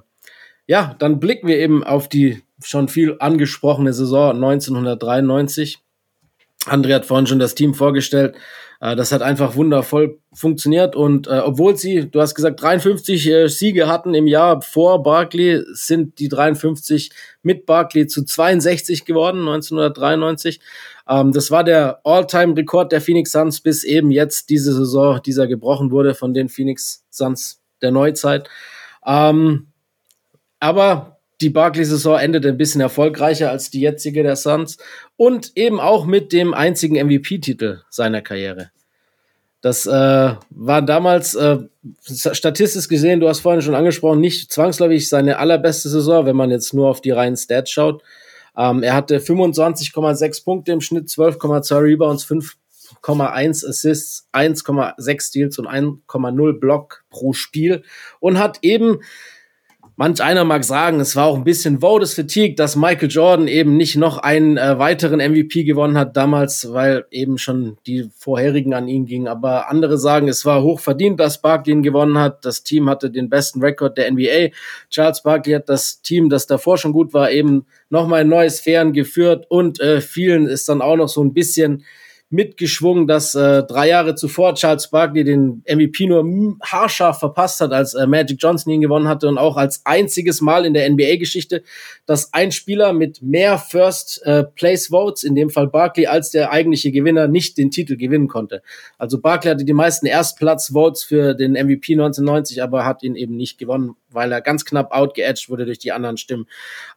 ja, 0.68 0.96
dann 1.00 1.20
blicken 1.20 1.48
wir 1.48 1.58
eben 1.58 1.84
auf 1.84 2.08
die 2.08 2.44
schon 2.64 2.88
viel 2.88 3.16
angesprochene 3.20 3.94
Saison 3.94 4.36
1993. 4.36 5.80
André 6.68 6.94
hat 6.94 7.06
vorhin 7.06 7.28
schon 7.28 7.40
das 7.40 7.56
Team 7.56 7.74
vorgestellt. 7.74 8.36
Äh, 8.80 8.96
das 8.96 9.12
hat 9.12 9.22
einfach 9.22 9.56
wundervoll 9.56 10.20
funktioniert 10.34 10.96
und 10.96 11.28
äh, 11.28 11.40
obwohl 11.40 11.76
sie, 11.78 12.10
du 12.10 12.22
hast 12.22 12.36
gesagt, 12.36 12.62
53 12.62 13.28
äh, 13.28 13.48
Siege 13.48 13.88
hatten 13.88 14.14
im 14.14 14.28
Jahr 14.28 14.62
vor 14.62 15.02
Barkley, 15.04 15.64
sind 15.72 16.20
die 16.20 16.28
53 16.28 17.12
mit 17.42 17.66
Barkley 17.66 18.08
zu 18.08 18.24
62 18.24 19.06
geworden, 19.06 19.40
1993. 19.40 20.60
Ähm, 21.10 21.32
das 21.32 21.50
war 21.52 21.64
der 21.64 22.02
All-Time-Rekord 22.04 22.92
der 22.92 23.02
Phoenix 23.02 23.32
Suns 23.32 23.62
bis 23.62 23.84
eben 23.84 24.12
jetzt 24.12 24.50
diese 24.50 24.74
Saison, 24.74 25.22
dieser 25.26 25.48
gebrochen 25.48 25.92
wurde 25.92 26.14
von 26.14 26.34
den 26.34 26.50
Phoenix 26.50 27.04
Suns 27.10 27.62
der 27.82 27.92
Neuzeit. 27.92 28.50
Ähm, 29.06 29.68
aber 30.60 31.17
die 31.42 31.50
Barkley-Saison 31.50 32.18
endete 32.18 32.50
ein 32.50 32.58
bisschen 32.58 32.82
erfolgreicher 32.82 33.52
als 33.52 33.70
die 33.70 33.82
jetzige 33.82 34.24
der 34.24 34.36
Suns 34.36 34.78
und 35.16 35.52
eben 35.56 35.80
auch 35.80 36.06
mit 36.06 36.34
dem 36.34 36.54
einzigen 36.54 36.96
MVP-Titel 36.96 37.82
seiner 37.90 38.22
Karriere. 38.22 38.72
Das 39.62 39.86
äh, 39.88 40.36
war 40.50 40.82
damals 40.82 41.36
äh, 41.36 41.58
statistisch 42.06 42.88
gesehen, 42.88 43.20
du 43.20 43.28
hast 43.28 43.40
vorhin 43.40 43.62
schon 43.62 43.76
angesprochen, 43.76 44.20
nicht 44.20 44.52
zwangsläufig 44.52 45.10
seine 45.10 45.40
allerbeste 45.40 45.90
Saison, 45.90 46.26
wenn 46.26 46.36
man 46.36 46.52
jetzt 46.52 46.74
nur 46.74 46.90
auf 46.90 47.02
die 47.02 47.12
reinen 47.12 47.38
Stats 47.38 47.72
schaut. 47.72 48.04
Ähm, 48.56 48.84
er 48.84 48.94
hatte 48.94 49.20
25,6 49.20 50.44
Punkte 50.44 50.72
im 50.72 50.82
Schnitt, 50.82 51.08
12,2 51.08 51.76
Rebounds, 51.82 52.26
5,1 52.26 53.68
Assists, 53.68 54.28
1,6 54.32 55.22
Steals 55.22 55.60
und 55.60 55.68
1,0 55.68 56.60
Block 56.60 57.04
pro 57.10 57.34
Spiel 57.34 57.84
und 58.20 58.40
hat 58.40 58.60
eben 58.62 59.00
Manch 60.00 60.22
einer 60.22 60.44
mag 60.44 60.64
sagen, 60.64 61.00
es 61.00 61.16
war 61.16 61.26
auch 61.26 61.38
ein 61.38 61.44
bisschen 61.44 61.82
Voters 61.82 62.14
Fatigue, 62.14 62.54
dass 62.54 62.76
Michael 62.76 63.10
Jordan 63.10 63.48
eben 63.48 63.78
nicht 63.78 63.96
noch 63.96 64.20
einen 64.20 64.56
äh, 64.56 64.78
weiteren 64.78 65.20
MVP 65.20 65.64
gewonnen 65.64 65.98
hat 65.98 66.16
damals, 66.16 66.72
weil 66.72 67.06
eben 67.10 67.40
schon 67.40 67.78
die 67.88 68.08
vorherigen 68.16 68.76
an 68.76 68.88
ihn 68.88 69.08
gingen. 69.08 69.28
Aber 69.28 69.72
andere 69.72 69.98
sagen, 69.98 70.28
es 70.28 70.46
war 70.46 70.62
hoch 70.62 70.82
verdient, 70.82 71.20
dass 71.20 71.42
Barkley 71.42 71.74
ihn 71.74 71.82
gewonnen 71.82 72.20
hat. 72.20 72.46
Das 72.46 72.62
Team 72.62 72.88
hatte 72.88 73.10
den 73.10 73.28
besten 73.28 73.60
Rekord 73.60 73.98
der 73.98 74.12
NBA. 74.12 74.50
Charles 74.92 75.24
Barkley 75.24 75.56
hat 75.56 75.68
das 75.68 76.00
Team, 76.04 76.30
das 76.30 76.46
davor 76.46 76.78
schon 76.78 76.94
gut 76.94 77.16
war, 77.16 77.32
eben 77.32 77.66
nochmal 77.90 78.22
in 78.22 78.30
neue 78.30 78.52
Sphären 78.52 78.94
geführt 78.94 79.48
und 79.50 79.80
äh, 79.80 80.00
vielen 80.00 80.46
ist 80.46 80.70
dann 80.70 80.84
auch 80.84 80.96
noch 80.96 81.10
so 81.10 81.24
ein 81.24 81.34
bisschen 81.34 81.84
mitgeschwungen, 82.30 83.08
dass 83.08 83.36
äh, 83.36 83.64
drei 83.64 83.88
Jahre 83.88 84.16
zuvor 84.16 84.54
Charles 84.56 84.90
Barkley 84.90 85.24
den 85.24 85.64
MVP 85.66 86.08
nur 86.08 86.58
haarscharf 86.62 87.20
verpasst 87.20 87.62
hat, 87.62 87.72
als 87.72 87.94
äh, 87.94 88.06
Magic 88.06 88.38
Johnson 88.42 88.74
ihn 88.74 88.82
gewonnen 88.82 89.08
hatte 89.08 89.30
und 89.30 89.38
auch 89.38 89.56
als 89.56 89.86
einziges 89.86 90.42
Mal 90.42 90.66
in 90.66 90.74
der 90.74 90.90
NBA-Geschichte, 90.90 91.64
dass 92.06 92.34
ein 92.34 92.52
Spieler 92.52 92.92
mit 92.92 93.22
mehr 93.22 93.58
First 93.58 94.22
äh, 94.26 94.44
Place 94.44 94.88
Votes, 94.88 95.24
in 95.24 95.36
dem 95.36 95.50
Fall 95.50 95.68
Barkley, 95.68 96.08
als 96.08 96.32
der 96.32 96.52
eigentliche 96.52 96.92
Gewinner 96.92 97.30
nicht 97.30 97.58
den 97.58 97.72
Titel 97.72 97.96
gewinnen 97.96 98.28
konnte. 98.28 98.62
Also 98.98 99.22
Barkley 99.22 99.52
hatte 99.52 99.64
die 99.64 99.74
meisten 99.74 100.06
Erstplatz-Votes 100.06 101.06
für 101.06 101.34
den 101.34 101.54
MVP 101.54 101.94
1990, 101.94 102.62
aber 102.62 102.86
hat 102.86 103.04
ihn 103.04 103.16
eben 103.16 103.38
nicht 103.38 103.58
gewonnen, 103.58 103.96
weil 104.12 104.34
er 104.34 104.42
ganz 104.42 104.66
knapp 104.66 104.92
outgeedged 104.92 105.50
wurde 105.50 105.66
durch 105.66 105.80
die 105.80 105.94
anderen 105.94 106.18
Stimmen. 106.18 106.48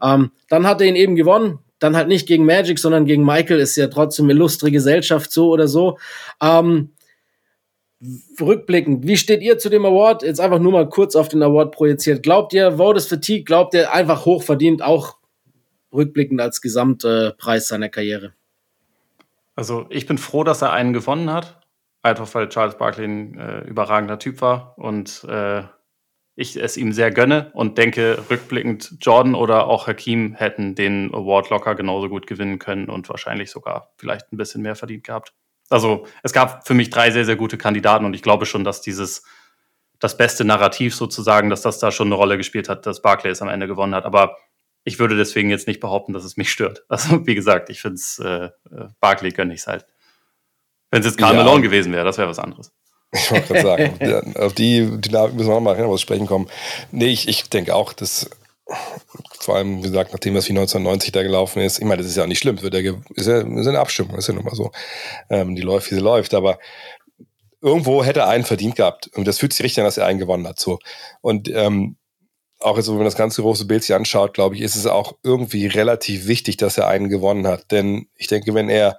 Ähm, 0.02 0.32
dann 0.48 0.66
hat 0.66 0.80
er 0.80 0.88
ihn 0.88 0.96
eben 0.96 1.14
gewonnen, 1.14 1.60
dann 1.80 1.96
halt 1.96 2.06
nicht 2.08 2.28
gegen 2.28 2.44
Magic, 2.44 2.78
sondern 2.78 3.04
gegen 3.04 3.24
Michael, 3.24 3.58
ist 3.58 3.76
ja 3.76 3.88
trotzdem 3.88 4.30
illustre 4.30 4.70
Gesellschaft 4.70 5.32
so 5.32 5.48
oder 5.50 5.66
so. 5.66 5.98
Ähm, 6.40 6.90
rückblickend, 8.40 9.06
wie 9.06 9.16
steht 9.16 9.42
ihr 9.42 9.58
zu 9.58 9.68
dem 9.68 9.84
Award? 9.84 10.22
Jetzt 10.22 10.40
einfach 10.40 10.58
nur 10.58 10.72
mal 10.72 10.88
kurz 10.88 11.16
auf 11.16 11.28
den 11.28 11.42
Award 11.42 11.72
projiziert. 11.72 12.22
Glaubt 12.22 12.52
ihr, 12.52 12.78
Voters 12.78 13.06
Fatigue, 13.06 13.44
glaubt 13.44 13.74
ihr 13.74 13.92
einfach 13.92 14.24
hochverdient, 14.24 14.82
auch 14.82 15.16
rückblickend 15.92 16.40
als 16.40 16.60
Gesamtpreis 16.60 17.68
seiner 17.68 17.88
Karriere? 17.88 18.32
Also 19.56 19.86
ich 19.90 20.06
bin 20.06 20.18
froh, 20.18 20.44
dass 20.44 20.62
er 20.62 20.72
einen 20.72 20.92
gewonnen 20.92 21.32
hat. 21.32 21.60
Einfach 22.02 22.34
weil 22.34 22.48
Charles 22.48 22.78
Barkley 22.78 23.06
ein 23.06 23.38
äh, 23.38 23.60
überragender 23.68 24.18
Typ 24.18 24.40
war 24.40 24.74
und 24.78 25.22
äh, 25.24 25.64
ich 26.40 26.56
es 26.56 26.76
ihm 26.76 26.92
sehr 26.92 27.10
gönne 27.10 27.50
und 27.52 27.76
denke, 27.76 28.24
rückblickend 28.30 28.96
Jordan 29.00 29.34
oder 29.34 29.66
auch 29.66 29.86
Hakim 29.86 30.34
hätten 30.34 30.74
den 30.74 31.14
Award 31.14 31.50
locker 31.50 31.74
genauso 31.74 32.08
gut 32.08 32.26
gewinnen 32.26 32.58
können 32.58 32.88
und 32.88 33.08
wahrscheinlich 33.10 33.50
sogar 33.50 33.92
vielleicht 33.98 34.32
ein 34.32 34.38
bisschen 34.38 34.62
mehr 34.62 34.74
verdient 34.74 35.04
gehabt. 35.04 35.34
Also 35.68 36.06
es 36.22 36.32
gab 36.32 36.66
für 36.66 36.74
mich 36.74 36.88
drei 36.88 37.10
sehr, 37.10 37.26
sehr 37.26 37.36
gute 37.36 37.58
Kandidaten 37.58 38.06
und 38.06 38.14
ich 38.14 38.22
glaube 38.22 38.46
schon, 38.46 38.64
dass 38.64 38.80
dieses 38.80 39.22
das 39.98 40.16
beste 40.16 40.44
Narrativ 40.46 40.94
sozusagen, 40.94 41.50
dass 41.50 41.60
das 41.60 41.78
da 41.78 41.92
schon 41.92 42.08
eine 42.08 42.14
Rolle 42.14 42.38
gespielt 42.38 42.70
hat, 42.70 42.86
dass 42.86 43.02
Barclay 43.02 43.30
es 43.30 43.42
am 43.42 43.48
Ende 43.48 43.66
gewonnen 43.66 43.94
hat. 43.94 44.06
Aber 44.06 44.38
ich 44.82 44.98
würde 44.98 45.16
deswegen 45.16 45.50
jetzt 45.50 45.68
nicht 45.68 45.78
behaupten, 45.78 46.14
dass 46.14 46.24
es 46.24 46.38
mich 46.38 46.50
stört. 46.50 46.84
Also 46.88 47.26
wie 47.26 47.34
gesagt, 47.34 47.68
ich 47.68 47.82
finde 47.82 47.96
es 47.96 48.18
äh, 48.18 48.46
äh, 48.46 48.50
Barclay 48.98 49.30
gönne 49.30 49.52
ich 49.52 49.60
es 49.60 49.66
halt. 49.66 49.84
Wenn 50.90 51.00
es 51.00 51.06
jetzt 51.06 51.18
Karl 51.18 51.34
ja. 51.34 51.44
Malone 51.44 51.62
gewesen 51.62 51.92
wäre, 51.92 52.04
das 52.06 52.16
wäre 52.16 52.28
was 52.28 52.38
anderes. 52.38 52.72
Ich 53.12 53.30
wollte 53.30 53.54
gerade 53.54 53.62
sagen, 53.62 54.36
auf 54.38 54.52
die 54.52 54.88
Dynamik 55.00 55.34
müssen 55.34 55.48
wir 55.48 55.54
nochmal 55.54 55.86
mal 55.86 55.98
sprechen 55.98 56.26
kommen. 56.26 56.48
Nee, 56.92 57.08
ich, 57.08 57.28
ich 57.28 57.48
denke 57.48 57.74
auch, 57.74 57.92
dass 57.92 58.30
vor 59.40 59.56
allem, 59.56 59.78
wie 59.78 59.88
gesagt, 59.88 60.12
nachdem 60.12 60.34
das 60.34 60.46
wie 60.46 60.52
1990 60.52 61.12
da 61.12 61.22
gelaufen 61.22 61.60
ist, 61.60 61.78
ich 61.78 61.84
meine, 61.84 62.02
das 62.02 62.06
ist 62.06 62.16
ja 62.16 62.22
auch 62.22 62.28
nicht 62.28 62.38
schlimm, 62.38 62.62
wird 62.62 62.74
ja, 62.74 62.92
ist, 63.14 63.26
ja, 63.26 63.38
ist 63.38 63.66
eine 63.66 63.80
Abstimmung, 63.80 64.16
ist 64.16 64.28
ja 64.28 64.34
nun 64.34 64.44
mal 64.44 64.54
so. 64.54 64.70
Ähm, 65.28 65.56
die 65.56 65.62
läuft, 65.62 65.90
wie 65.90 65.96
sie 65.96 66.00
läuft, 66.00 66.34
aber 66.34 66.58
irgendwo 67.60 68.04
hätte 68.04 68.20
er 68.20 68.28
einen 68.28 68.44
verdient 68.44 68.76
gehabt. 68.76 69.10
Und 69.14 69.26
das 69.26 69.38
fühlt 69.38 69.52
sich 69.52 69.64
richtig 69.64 69.80
an, 69.80 69.86
dass 69.86 69.98
er 69.98 70.06
einen 70.06 70.18
gewonnen 70.18 70.46
hat. 70.46 70.60
So. 70.60 70.78
Und 71.20 71.48
ähm, 71.48 71.96
auch 72.60 72.76
jetzt, 72.76 72.88
wenn 72.88 72.96
man 72.96 73.04
das 73.04 73.16
ganze 73.16 73.42
große 73.42 73.64
Bild 73.64 73.82
sich 73.82 73.94
anschaut, 73.94 74.34
glaube 74.34 74.54
ich, 74.54 74.60
ist 74.60 74.76
es 74.76 74.86
auch 74.86 75.16
irgendwie 75.22 75.66
relativ 75.66 76.26
wichtig, 76.26 76.56
dass 76.58 76.78
er 76.78 76.86
einen 76.86 77.08
gewonnen 77.08 77.46
hat. 77.46 77.70
Denn 77.70 78.06
ich 78.16 78.28
denke, 78.28 78.54
wenn 78.54 78.68
er 78.68 78.98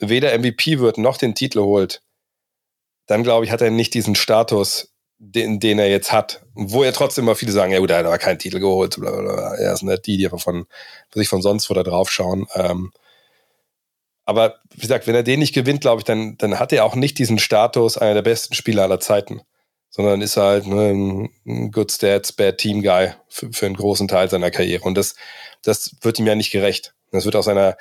weder 0.00 0.36
MVP 0.36 0.78
wird 0.78 0.98
noch 0.98 1.18
den 1.18 1.34
Titel 1.34 1.60
holt, 1.60 2.02
dann 3.08 3.24
glaube 3.24 3.44
ich, 3.44 3.50
hat 3.50 3.62
er 3.62 3.70
nicht 3.70 3.94
diesen 3.94 4.14
Status, 4.14 4.94
den, 5.18 5.58
den 5.58 5.78
er 5.80 5.88
jetzt 5.88 6.12
hat. 6.12 6.42
Wo 6.54 6.84
ja 6.84 6.92
trotzdem 6.92 7.24
immer 7.24 7.34
viele 7.34 7.52
sagen, 7.52 7.72
ja 7.72 7.80
gut, 7.80 7.90
er 7.90 7.98
hat 7.98 8.06
aber 8.06 8.18
keinen 8.18 8.38
Titel 8.38 8.60
geholt. 8.60 8.98
Oder, 8.98 9.58
er 9.58 9.72
ist 9.72 9.82
nicht 9.82 10.06
die, 10.06 10.18
die 10.18 10.28
von, 10.28 10.66
sich 11.12 11.28
von 11.28 11.42
sonst 11.42 11.68
wo 11.68 11.74
da 11.74 11.82
drauf 11.82 12.10
schauen. 12.10 12.46
Ähm, 12.54 12.92
aber 14.24 14.56
wie 14.74 14.82
gesagt, 14.82 15.06
wenn 15.06 15.14
er 15.14 15.22
den 15.22 15.40
nicht 15.40 15.54
gewinnt, 15.54 15.80
glaube 15.80 16.00
ich, 16.00 16.04
dann, 16.04 16.36
dann 16.36 16.60
hat 16.60 16.72
er 16.72 16.84
auch 16.84 16.94
nicht 16.94 17.18
diesen 17.18 17.38
Status 17.38 17.96
einer 17.96 18.14
der 18.14 18.22
besten 18.22 18.54
Spieler 18.54 18.82
aller 18.82 19.00
Zeiten. 19.00 19.40
Sondern 19.88 20.20
ist 20.20 20.36
halt 20.36 20.66
ne, 20.66 21.28
ein 21.46 21.72
Good 21.72 21.90
Stats, 21.90 22.32
Bad 22.32 22.58
Team 22.58 22.82
Guy 22.82 23.14
für, 23.28 23.50
für 23.52 23.64
einen 23.64 23.76
großen 23.76 24.06
Teil 24.06 24.28
seiner 24.28 24.50
Karriere. 24.50 24.84
Und 24.84 24.96
das, 24.96 25.14
das 25.62 25.96
wird 26.02 26.18
ihm 26.18 26.26
ja 26.26 26.34
nicht 26.34 26.52
gerecht. 26.52 26.94
Das 27.10 27.24
wird 27.24 27.36
auch 27.36 27.42
seiner, 27.42 27.78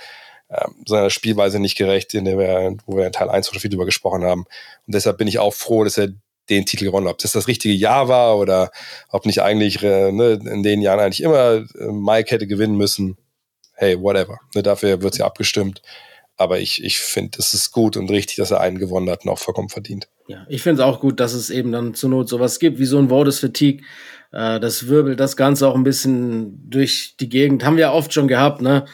seiner 0.85 1.09
Spielweise 1.09 1.59
nicht 1.59 1.77
gerecht, 1.77 2.13
in 2.13 2.25
der 2.25 2.37
wir, 2.37 2.77
wo 2.85 2.97
wir 2.97 3.05
in 3.05 3.11
Teil 3.11 3.29
1 3.29 3.49
schon 3.49 3.59
viel 3.59 3.69
drüber 3.69 3.85
gesprochen 3.85 4.23
haben. 4.23 4.45
Und 4.85 4.95
deshalb 4.95 5.17
bin 5.17 5.27
ich 5.27 5.39
auch 5.39 5.53
froh, 5.53 5.83
dass 5.83 5.97
er 5.97 6.09
den 6.49 6.65
Titel 6.65 6.85
gewonnen 6.85 7.07
hat. 7.07 7.15
Ob 7.15 7.19
das 7.19 7.33
das 7.33 7.47
richtige 7.47 7.73
Jahr 7.73 8.07
war 8.07 8.37
oder 8.37 8.71
ob 9.09 9.25
nicht 9.25 9.41
eigentlich 9.41 9.83
äh, 9.83 10.11
ne, 10.11 10.39
in 10.43 10.63
den 10.63 10.81
Jahren 10.81 10.99
eigentlich 10.99 11.21
immer 11.21 11.55
äh, 11.55 11.91
Mike 11.91 12.31
hätte 12.31 12.47
gewinnen 12.47 12.77
müssen. 12.77 13.17
Hey, 13.73 14.01
whatever. 14.01 14.39
Ne, 14.55 14.63
dafür 14.63 15.01
wird 15.01 15.17
ja 15.17 15.25
abgestimmt. 15.25 15.81
Aber 16.37 16.59
ich, 16.59 16.83
ich 16.83 16.99
finde, 16.99 17.39
es 17.39 17.53
ist 17.53 17.71
gut 17.71 17.97
und 17.97 18.11
richtig, 18.11 18.37
dass 18.37 18.51
er 18.51 18.61
einen 18.61 18.77
gewonnen 18.77 19.09
hat 19.09 19.25
und 19.25 19.31
auch 19.31 19.39
vollkommen 19.39 19.69
verdient. 19.69 20.07
Ja, 20.27 20.45
ich 20.47 20.61
finde 20.61 20.81
es 20.81 20.87
auch 20.87 20.99
gut, 20.99 21.19
dass 21.19 21.33
es 21.33 21.49
eben 21.49 21.71
dann 21.71 21.95
zur 21.95 22.11
Not 22.11 22.29
sowas 22.29 22.59
gibt, 22.59 22.77
wie 22.79 22.85
so 22.85 22.99
ein 22.99 23.09
Votes 23.09 23.39
Fatigue. 23.39 23.83
Äh, 24.31 24.59
das 24.59 24.87
wirbelt 24.87 25.19
das 25.19 25.35
Ganze 25.35 25.67
auch 25.67 25.75
ein 25.75 25.83
bisschen 25.83 26.69
durch 26.69 27.15
die 27.19 27.27
Gegend. 27.27 27.65
Haben 27.65 27.77
wir 27.77 27.91
oft 27.91 28.13
schon 28.13 28.27
gehabt, 28.27 28.61
ne? 28.61 28.85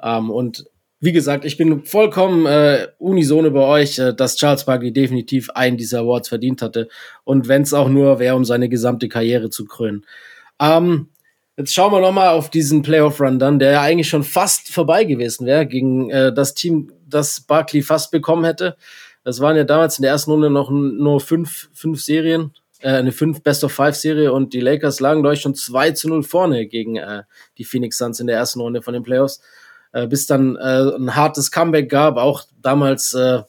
Ähm, 0.00 0.30
und 0.30 0.64
wie 1.04 1.12
gesagt, 1.12 1.44
ich 1.44 1.58
bin 1.58 1.84
vollkommen 1.84 2.46
äh, 2.46 2.88
unisono 2.98 3.50
bei 3.50 3.60
euch, 3.60 3.98
äh, 3.98 4.14
dass 4.14 4.36
Charles 4.36 4.64
Barkley 4.64 4.90
definitiv 4.90 5.50
einen 5.50 5.76
dieser 5.76 6.00
Awards 6.00 6.30
verdient 6.30 6.62
hatte. 6.62 6.88
Und 7.24 7.46
wenn 7.46 7.60
es 7.60 7.74
auch 7.74 7.90
nur 7.90 8.18
wäre, 8.18 8.36
um 8.36 8.44
seine 8.46 8.70
gesamte 8.70 9.08
Karriere 9.08 9.50
zu 9.50 9.66
krönen. 9.66 10.06
Ähm, 10.58 11.08
jetzt 11.58 11.74
schauen 11.74 11.92
wir 11.92 12.00
noch 12.00 12.12
mal 12.12 12.30
auf 12.30 12.48
diesen 12.48 12.80
Playoff-Run 12.80 13.38
dann, 13.38 13.58
der 13.58 13.72
ja 13.72 13.82
eigentlich 13.82 14.08
schon 14.08 14.24
fast 14.24 14.72
vorbei 14.72 15.04
gewesen 15.04 15.46
wäre 15.46 15.66
gegen 15.66 16.08
äh, 16.08 16.32
das 16.32 16.54
Team, 16.54 16.90
das 17.06 17.42
Barkley 17.42 17.82
fast 17.82 18.10
bekommen 18.10 18.44
hätte. 18.44 18.76
Das 19.24 19.40
waren 19.40 19.56
ja 19.56 19.64
damals 19.64 19.98
in 19.98 20.02
der 20.02 20.12
ersten 20.12 20.30
Runde 20.30 20.48
noch 20.48 20.70
nur 20.70 21.20
fünf, 21.20 21.68
fünf 21.74 22.02
Serien, 22.02 22.52
äh, 22.80 22.92
eine 22.92 23.12
fünf 23.12 23.42
Best-of-Five-Serie 23.42 24.32
und 24.32 24.54
die 24.54 24.60
Lakers 24.60 25.00
lagen, 25.00 25.20
glaube 25.20 25.34
ich, 25.34 25.42
schon 25.42 25.54
2 25.54 25.90
zu 25.90 26.08
0 26.08 26.22
vorne 26.22 26.66
gegen 26.66 26.96
äh, 26.96 27.24
die 27.58 27.64
Phoenix 27.64 27.98
Suns 27.98 28.20
in 28.20 28.26
der 28.26 28.36
ersten 28.36 28.60
Runde 28.60 28.80
von 28.80 28.94
den 28.94 29.02
Playoffs 29.02 29.42
äh, 29.94 30.08
bis 30.08 30.26
dann 30.26 30.56
äh, 30.56 30.96
ein 30.96 31.14
hartes 31.14 31.50
Comeback 31.50 31.88
gab, 31.88 32.16
auch 32.16 32.42
damals 32.60 33.14
äh, 33.14 33.42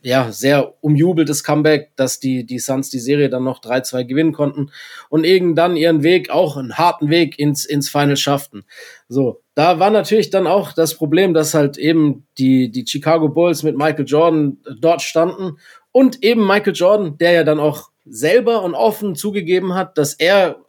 ja 0.00 0.30
sehr 0.30 0.74
umjubeltes 0.82 1.42
Comeback, 1.42 1.90
dass 1.96 2.20
die 2.20 2.46
die 2.46 2.60
Suns 2.60 2.88
die 2.88 3.00
Serie 3.00 3.28
dann 3.28 3.42
noch 3.42 3.60
3-2 3.60 4.04
gewinnen 4.04 4.32
konnten 4.32 4.70
und 5.08 5.24
eben 5.24 5.56
dann 5.56 5.76
ihren 5.76 6.04
Weg 6.04 6.30
auch 6.30 6.56
einen 6.56 6.78
harten 6.78 7.10
Weg 7.10 7.38
ins 7.38 7.64
ins 7.64 7.88
Final 7.88 8.16
schafften. 8.16 8.64
So, 9.08 9.42
da 9.54 9.80
war 9.80 9.90
natürlich 9.90 10.30
dann 10.30 10.46
auch 10.46 10.72
das 10.72 10.94
Problem, 10.94 11.34
dass 11.34 11.52
halt 11.52 11.78
eben 11.78 12.26
die 12.38 12.70
die 12.70 12.86
Chicago 12.86 13.28
Bulls 13.28 13.64
mit 13.64 13.76
Michael 13.76 14.06
Jordan 14.06 14.58
dort 14.78 15.02
standen 15.02 15.58
und 15.90 16.22
eben 16.22 16.46
Michael 16.46 16.74
Jordan, 16.74 17.18
der 17.18 17.32
ja 17.32 17.44
dann 17.44 17.58
auch 17.58 17.90
selber 18.04 18.62
und 18.62 18.74
offen 18.74 19.16
zugegeben 19.16 19.74
hat, 19.74 19.98
dass 19.98 20.14
er 20.14 20.60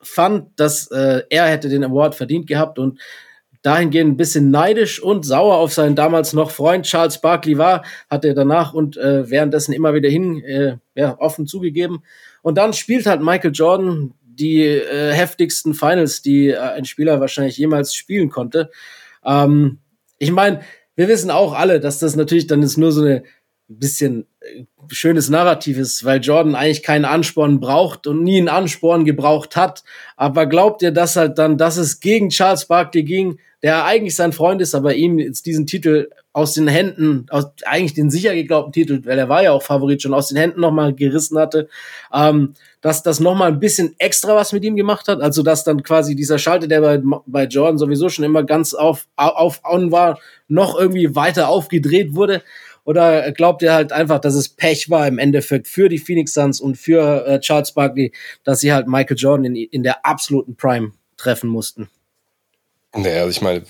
fand, 0.00 0.60
dass 0.60 0.90
äh, 0.92 1.22
er 1.28 1.46
hätte 1.46 1.68
den 1.68 1.82
Award 1.82 2.14
verdient 2.14 2.46
gehabt 2.46 2.78
und 2.78 3.00
dahingehend 3.64 4.12
ein 4.12 4.16
bisschen 4.18 4.50
neidisch 4.50 5.02
und 5.02 5.24
sauer 5.24 5.56
auf 5.56 5.72
seinen 5.72 5.96
damals 5.96 6.34
noch 6.34 6.50
Freund 6.50 6.84
Charles 6.84 7.18
Barkley 7.20 7.56
war, 7.56 7.82
hat 8.10 8.24
er 8.26 8.34
danach 8.34 8.74
und 8.74 8.98
äh, 8.98 9.28
währenddessen 9.30 9.72
immer 9.72 9.94
wieder 9.94 10.10
hin 10.10 10.44
äh, 10.44 10.76
ja, 10.94 11.18
offen 11.18 11.46
zugegeben. 11.46 12.02
Und 12.42 12.58
dann 12.58 12.74
spielt 12.74 13.06
halt 13.06 13.22
Michael 13.22 13.52
Jordan 13.52 14.12
die 14.22 14.62
äh, 14.62 15.12
heftigsten 15.12 15.72
Finals, 15.72 16.20
die 16.20 16.48
äh, 16.48 16.58
ein 16.58 16.84
Spieler 16.84 17.20
wahrscheinlich 17.20 17.56
jemals 17.56 17.94
spielen 17.94 18.28
konnte. 18.28 18.70
Ähm, 19.24 19.78
ich 20.18 20.30
meine, 20.30 20.60
wir 20.94 21.08
wissen 21.08 21.30
auch 21.30 21.54
alle, 21.54 21.80
dass 21.80 21.98
das 21.98 22.16
natürlich 22.16 22.46
dann 22.46 22.62
ist 22.62 22.76
nur 22.76 22.92
so 22.92 23.00
eine 23.00 23.24
bisschen 23.78 24.26
äh, 24.40 24.64
schönes 24.88 25.28
Narrativ 25.28 25.78
ist, 25.78 26.04
weil 26.04 26.20
Jordan 26.20 26.54
eigentlich 26.54 26.82
keinen 26.82 27.04
Ansporn 27.04 27.60
braucht 27.60 28.06
und 28.06 28.22
nie 28.22 28.38
einen 28.38 28.48
Ansporn 28.48 29.04
gebraucht 29.04 29.56
hat. 29.56 29.84
Aber 30.16 30.46
glaubt 30.46 30.82
ihr, 30.82 30.90
dass 30.90 31.16
halt 31.16 31.38
dann, 31.38 31.58
dass 31.58 31.76
es 31.76 32.00
gegen 32.00 32.28
Charles 32.28 32.66
Barkley 32.66 33.02
ging, 33.02 33.38
der 33.62 33.86
eigentlich 33.86 34.14
sein 34.14 34.34
Freund 34.34 34.60
ist, 34.60 34.74
aber 34.74 34.94
ihm 34.94 35.18
jetzt 35.18 35.46
diesen 35.46 35.66
Titel 35.66 36.10
aus 36.34 36.52
den 36.52 36.68
Händen, 36.68 37.26
aus 37.30 37.46
eigentlich 37.64 37.94
den 37.94 38.10
sicher 38.10 38.34
geglaubten 38.34 38.72
Titel, 38.72 39.00
weil 39.06 39.18
er 39.18 39.30
war 39.30 39.42
ja 39.42 39.52
auch 39.52 39.62
Favorit 39.62 40.02
schon 40.02 40.12
aus 40.12 40.28
den 40.28 40.36
Händen 40.36 40.60
nochmal 40.60 40.92
gerissen 40.92 41.38
hatte, 41.38 41.68
ähm, 42.12 42.54
dass 42.82 43.02
das 43.02 43.20
nochmal 43.20 43.52
ein 43.52 43.60
bisschen 43.60 43.94
extra 43.98 44.36
was 44.36 44.52
mit 44.52 44.64
ihm 44.64 44.76
gemacht 44.76 45.08
hat, 45.08 45.22
also 45.22 45.42
dass 45.42 45.64
dann 45.64 45.82
quasi 45.82 46.14
dieser 46.14 46.38
Schalter, 46.38 46.66
der 46.66 46.82
bei, 46.82 47.00
bei 47.24 47.44
Jordan 47.44 47.78
sowieso 47.78 48.10
schon 48.10 48.26
immer 48.26 48.42
ganz 48.42 48.74
auf, 48.74 49.06
auf 49.16 49.62
on 49.64 49.90
war, 49.92 50.18
noch 50.46 50.78
irgendwie 50.78 51.14
weiter 51.16 51.48
aufgedreht 51.48 52.14
wurde. 52.14 52.42
Oder 52.84 53.32
glaubt 53.32 53.62
ihr 53.62 53.72
halt 53.72 53.92
einfach, 53.92 54.20
dass 54.20 54.34
es 54.34 54.48
Pech 54.48 54.90
war 54.90 55.08
im 55.08 55.18
Endeffekt 55.18 55.68
für 55.68 55.88
die 55.88 55.98
Phoenix 55.98 56.34
Suns 56.34 56.60
und 56.60 56.76
für 56.76 57.26
äh, 57.26 57.40
Charles 57.40 57.72
Barkley, 57.72 58.12
dass 58.44 58.60
sie 58.60 58.72
halt 58.72 58.86
Michael 58.86 59.16
Jordan 59.16 59.46
in, 59.46 59.56
in 59.56 59.82
der 59.82 60.04
absoluten 60.04 60.56
Prime 60.56 60.92
treffen 61.16 61.48
mussten? 61.48 61.88
Naja, 62.94 63.22
also 63.22 63.30
ich 63.30 63.40
meine, 63.40 63.64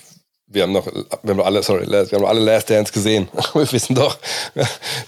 wir 0.47 0.63
haben 0.63 0.73
noch, 0.73 0.85
wir 0.85 1.33
haben 1.33 1.41
alle, 1.41 1.63
sorry, 1.63 1.87
wir 1.87 2.05
haben 2.11 2.25
alle 2.25 2.39
Last 2.39 2.69
Dance 2.69 2.93
gesehen. 2.93 3.27
wir 3.53 3.71
wissen 3.71 3.95
doch, 3.95 4.17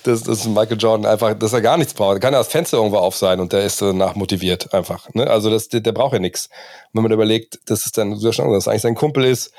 dass, 0.03 0.23
dass 0.23 0.45
Michael 0.45 0.77
Jordan 0.77 1.05
einfach, 1.05 1.34
dass 1.35 1.53
er 1.53 1.61
gar 1.61 1.77
nichts 1.77 1.93
braucht. 1.93 2.15
Er 2.15 2.19
kann 2.19 2.34
ja 2.34 2.39
das 2.39 2.47
Fenster 2.47 2.77
irgendwo 2.77 2.97
auf 2.97 3.15
sein 3.15 3.39
und 3.39 3.53
der 3.53 3.64
ist 3.64 3.81
danach 3.81 4.15
motiviert 4.15 4.73
einfach. 4.73 5.14
Ne? 5.14 5.27
Also 5.27 5.49
das, 5.49 5.69
der, 5.69 5.81
der 5.81 5.91
braucht 5.91 6.14
ja 6.14 6.19
nichts. 6.19 6.49
Wenn 6.93 7.03
man 7.03 7.11
überlegt, 7.11 7.59
dass 7.69 7.85
es 7.85 7.91
dann, 7.91 8.19
dass 8.19 8.39
es 8.39 8.68
eigentlich 8.68 8.81
sein 8.81 8.95
Kumpel 8.95 9.26
ist, 9.26 9.51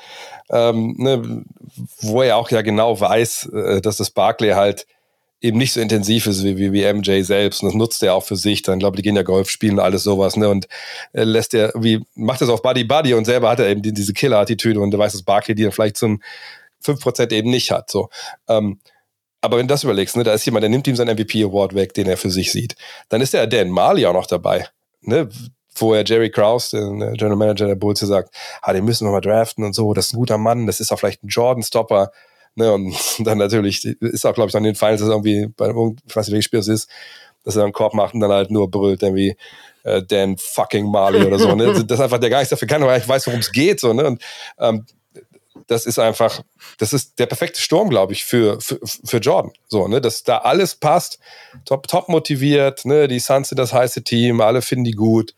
ähm, 0.51 0.95
ne, 0.97 1.45
wo 2.01 2.21
er 2.21 2.37
auch 2.37 2.49
ja 2.49 2.61
genau 2.61 2.99
weiß, 2.99 3.49
äh, 3.53 3.81
dass 3.81 3.97
das 3.97 4.09
Barclay 4.09 4.53
halt 4.53 4.85
eben 5.41 5.57
nicht 5.57 5.73
so 5.73 5.79
intensiv 5.79 6.27
ist 6.27 6.43
wie, 6.43 6.57
wie, 6.57 6.73
wie 6.73 6.93
MJ 6.93 7.21
selbst. 7.21 7.61
Und 7.61 7.69
das 7.69 7.75
nutzt 7.75 8.03
er 8.03 8.13
auch 8.13 8.23
für 8.23 8.35
sich. 8.35 8.61
Dann 8.61 8.79
glaube 8.79 8.97
die 8.97 9.03
gehen 9.03 9.15
ja 9.15 9.23
Golf 9.23 9.49
spielen 9.49 9.73
und 9.73 9.79
alles 9.79 10.03
sowas. 10.03 10.35
Ne? 10.35 10.49
Und 10.49 10.67
er 11.13 11.25
lässt 11.25 11.53
er, 11.53 11.71
wie, 11.75 12.03
macht 12.15 12.41
das 12.41 12.49
auf 12.49 12.61
Buddy 12.61 12.83
Buddy 12.83 13.13
und 13.13 13.25
selber 13.25 13.49
hat 13.49 13.59
er 13.59 13.67
eben 13.67 13.81
die, 13.81 13.93
diese 13.93 14.13
Killer-Attitüde 14.13 14.79
und 14.79 14.93
er 14.93 14.99
weiß, 14.99 15.13
dass 15.13 15.23
Barkley 15.23 15.55
die 15.55 15.63
dann 15.63 15.71
vielleicht 15.71 15.97
zum 15.97 16.21
5% 16.83 17.31
eben 17.31 17.49
nicht 17.49 17.71
hat. 17.71 17.89
So. 17.89 18.09
Ähm, 18.47 18.79
aber 19.41 19.57
wenn 19.57 19.67
du 19.67 19.73
das 19.73 19.83
überlegst, 19.85 20.17
ne, 20.17 20.23
da 20.23 20.33
ist 20.33 20.45
jemand, 20.45 20.63
der 20.63 20.69
nimmt 20.69 20.87
ihm 20.87 20.97
seinen 20.97 21.15
MVP-Award 21.15 21.73
weg, 21.73 21.93
den 21.93 22.07
er 22.07 22.17
für 22.17 22.29
sich 22.29 22.51
sieht. 22.51 22.75
Dann 23.07 23.21
ist 23.21 23.33
der 23.33 23.47
Dan 23.47 23.69
Marley 23.69 24.05
auch 24.05 24.13
noch 24.13 24.27
dabei. 24.27 24.67
Ne? 25.01 25.29
wo 25.81 25.93
er 25.93 26.03
Jerry 26.03 26.29
Krause, 26.29 26.77
den 26.77 27.13
General 27.13 27.37
Manager 27.37 27.67
der 27.67 27.75
Bulls, 27.75 27.99
sagt, 27.99 28.35
ah, 28.61 28.73
den 28.73 28.83
müssen 28.83 29.07
wir 29.07 29.11
mal 29.11 29.21
draften 29.21 29.63
und 29.63 29.73
so, 29.73 29.93
das 29.93 30.07
ist 30.07 30.13
ein 30.13 30.17
guter 30.17 30.37
Mann, 30.37 30.67
das 30.67 30.81
ist 30.81 30.91
auch 30.91 30.99
vielleicht 30.99 31.23
ein 31.23 31.29
Jordan-Stopper. 31.29 32.11
Ne, 32.55 32.73
und 32.73 32.95
dann 33.19 33.37
natürlich 33.37 33.85
ist 33.85 34.25
auch, 34.25 34.33
glaube 34.33 34.49
ich, 34.49 34.55
an 34.55 34.63
den 34.63 34.75
Finals 34.75 35.01
irgendwie, 35.01 35.47
bei, 35.47 35.69
ich 35.69 36.15
weiß 36.15 36.27
nicht, 36.27 36.33
welches 36.33 36.45
Spiel 36.45 36.59
es 36.59 36.67
ist, 36.67 36.89
dass 37.43 37.55
er 37.55 37.63
einen 37.63 37.73
Korb 37.73 37.93
macht 37.93 38.13
und 38.13 38.19
dann 38.19 38.31
halt 38.31 38.51
nur 38.51 38.69
brüllt, 38.69 39.01
irgendwie 39.01 39.35
äh, 39.83 40.03
Dan 40.03 40.37
fucking 40.37 40.89
Marley 40.89 41.25
oder 41.25 41.39
so. 41.39 41.55
Ne? 41.55 41.65
Das 41.87 41.99
ist 41.99 42.03
einfach, 42.03 42.19
der 42.19 42.29
gar 42.29 42.39
nichts 42.39 42.49
dafür 42.49 42.67
kann, 42.67 42.81
weil 42.83 42.99
ich 42.99 43.07
weiß, 43.07 43.27
worum 43.27 43.39
es 43.39 43.51
geht. 43.51 43.79
So, 43.79 43.93
ne? 43.93 44.05
Und 44.05 44.21
ähm, 44.59 44.85
das 45.67 45.85
ist 45.85 45.99
einfach, 45.99 46.41
das 46.79 46.93
ist 46.93 47.19
der 47.19 47.27
perfekte 47.27 47.61
Sturm, 47.61 47.89
glaube 47.89 48.13
ich, 48.13 48.25
für, 48.25 48.59
für, 48.59 48.79
für 48.83 49.17
Jordan. 49.17 49.51
So, 49.67 49.87
ne, 49.87 50.01
dass 50.01 50.23
da 50.23 50.39
alles 50.39 50.75
passt, 50.75 51.19
top, 51.65 51.87
top 51.87 52.09
motiviert, 52.09 52.85
ne, 52.85 53.07
die 53.07 53.19
Suns 53.19 53.49
sind 53.49 53.57
das 53.57 53.73
heiße 53.73 54.03
Team, 54.03 54.41
alle 54.41 54.61
finden 54.61 54.85
die 54.85 54.93
gut 54.93 55.35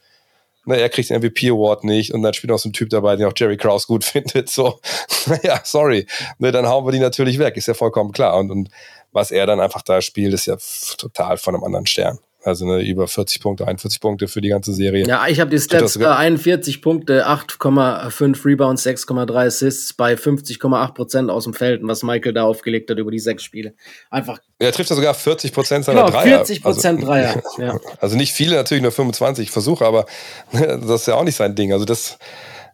ne, 0.65 0.79
er 0.79 0.89
kriegt 0.89 1.09
den 1.09 1.21
MVP 1.21 1.49
Award 1.49 1.83
nicht 1.83 2.13
und 2.13 2.21
dann 2.21 2.33
spielt 2.33 2.51
noch 2.51 2.59
so 2.59 2.69
ein 2.69 2.73
Typ 2.73 2.89
dabei, 2.89 3.15
den 3.15 3.25
auch 3.25 3.33
Jerry 3.35 3.57
Krause 3.57 3.88
gut 3.88 4.03
findet. 4.05 4.49
So, 4.49 4.79
naja, 5.27 5.61
sorry. 5.63 6.05
Ne, 6.39 6.51
dann 6.51 6.67
hauen 6.67 6.85
wir 6.85 6.91
die 6.91 6.99
natürlich 6.99 7.39
weg, 7.39 7.57
ist 7.57 7.67
ja 7.67 7.73
vollkommen 7.73 8.11
klar. 8.11 8.38
Und, 8.38 8.51
und 8.51 8.69
was 9.11 9.31
er 9.31 9.45
dann 9.45 9.59
einfach 9.59 9.81
da 9.81 10.01
spielt, 10.01 10.33
ist 10.33 10.47
ja 10.47 10.57
total 10.97 11.38
von 11.38 11.55
einem 11.55 11.63
anderen 11.63 11.85
Stern. 11.85 12.19
Also 12.43 12.65
ne, 12.65 12.81
über 12.81 13.07
40 13.07 13.39
Punkte, 13.39 13.68
41 13.68 13.99
Punkte 13.99 14.27
für 14.27 14.41
die 14.41 14.49
ganze 14.49 14.73
Serie. 14.73 15.05
Ja, 15.05 15.27
ich 15.27 15.39
habe 15.39 15.51
die 15.51 15.59
Stats 15.59 15.95
äh, 15.95 16.05
41 16.05 16.81
Punkte, 16.81 17.27
8,5 17.27 18.45
Rebounds, 18.45 18.85
6,3 18.85 19.45
Assists 19.45 19.93
bei 19.93 20.15
50,8 20.15 20.93
Prozent 20.93 21.30
aus 21.30 21.43
dem 21.43 21.53
Feld, 21.53 21.81
was 21.84 22.01
Michael 22.01 22.34
da 22.34 22.43
aufgelegt 22.43 22.89
hat 22.89 22.97
über 22.97 23.11
die 23.11 23.19
sechs 23.19 23.43
Spiele. 23.43 23.76
Einfach. 24.09 24.39
Er 24.57 24.72
trifft 24.72 24.89
ja 24.89 24.95
sogar 24.95 25.13
40 25.13 25.53
Prozent 25.53 25.85
seiner 25.85 26.05
genau, 26.05 26.11
Dreier. 26.11 26.38
40 26.38 26.63
Prozent 26.63 26.99
also, 26.99 27.11
Dreier. 27.11 27.41
Ja. 27.57 27.80
Also 27.99 28.18
nicht 28.18 28.34
viele, 28.34 28.55
natürlich 28.55 28.81
nur 28.81 28.91
25 28.91 29.51
Versuche, 29.51 29.85
aber 29.85 30.05
das 30.51 31.01
ist 31.01 31.07
ja 31.07 31.15
auch 31.15 31.23
nicht 31.23 31.35
sein 31.35 31.53
Ding. 31.53 31.73
Also 31.73 31.85
das, 31.85 32.18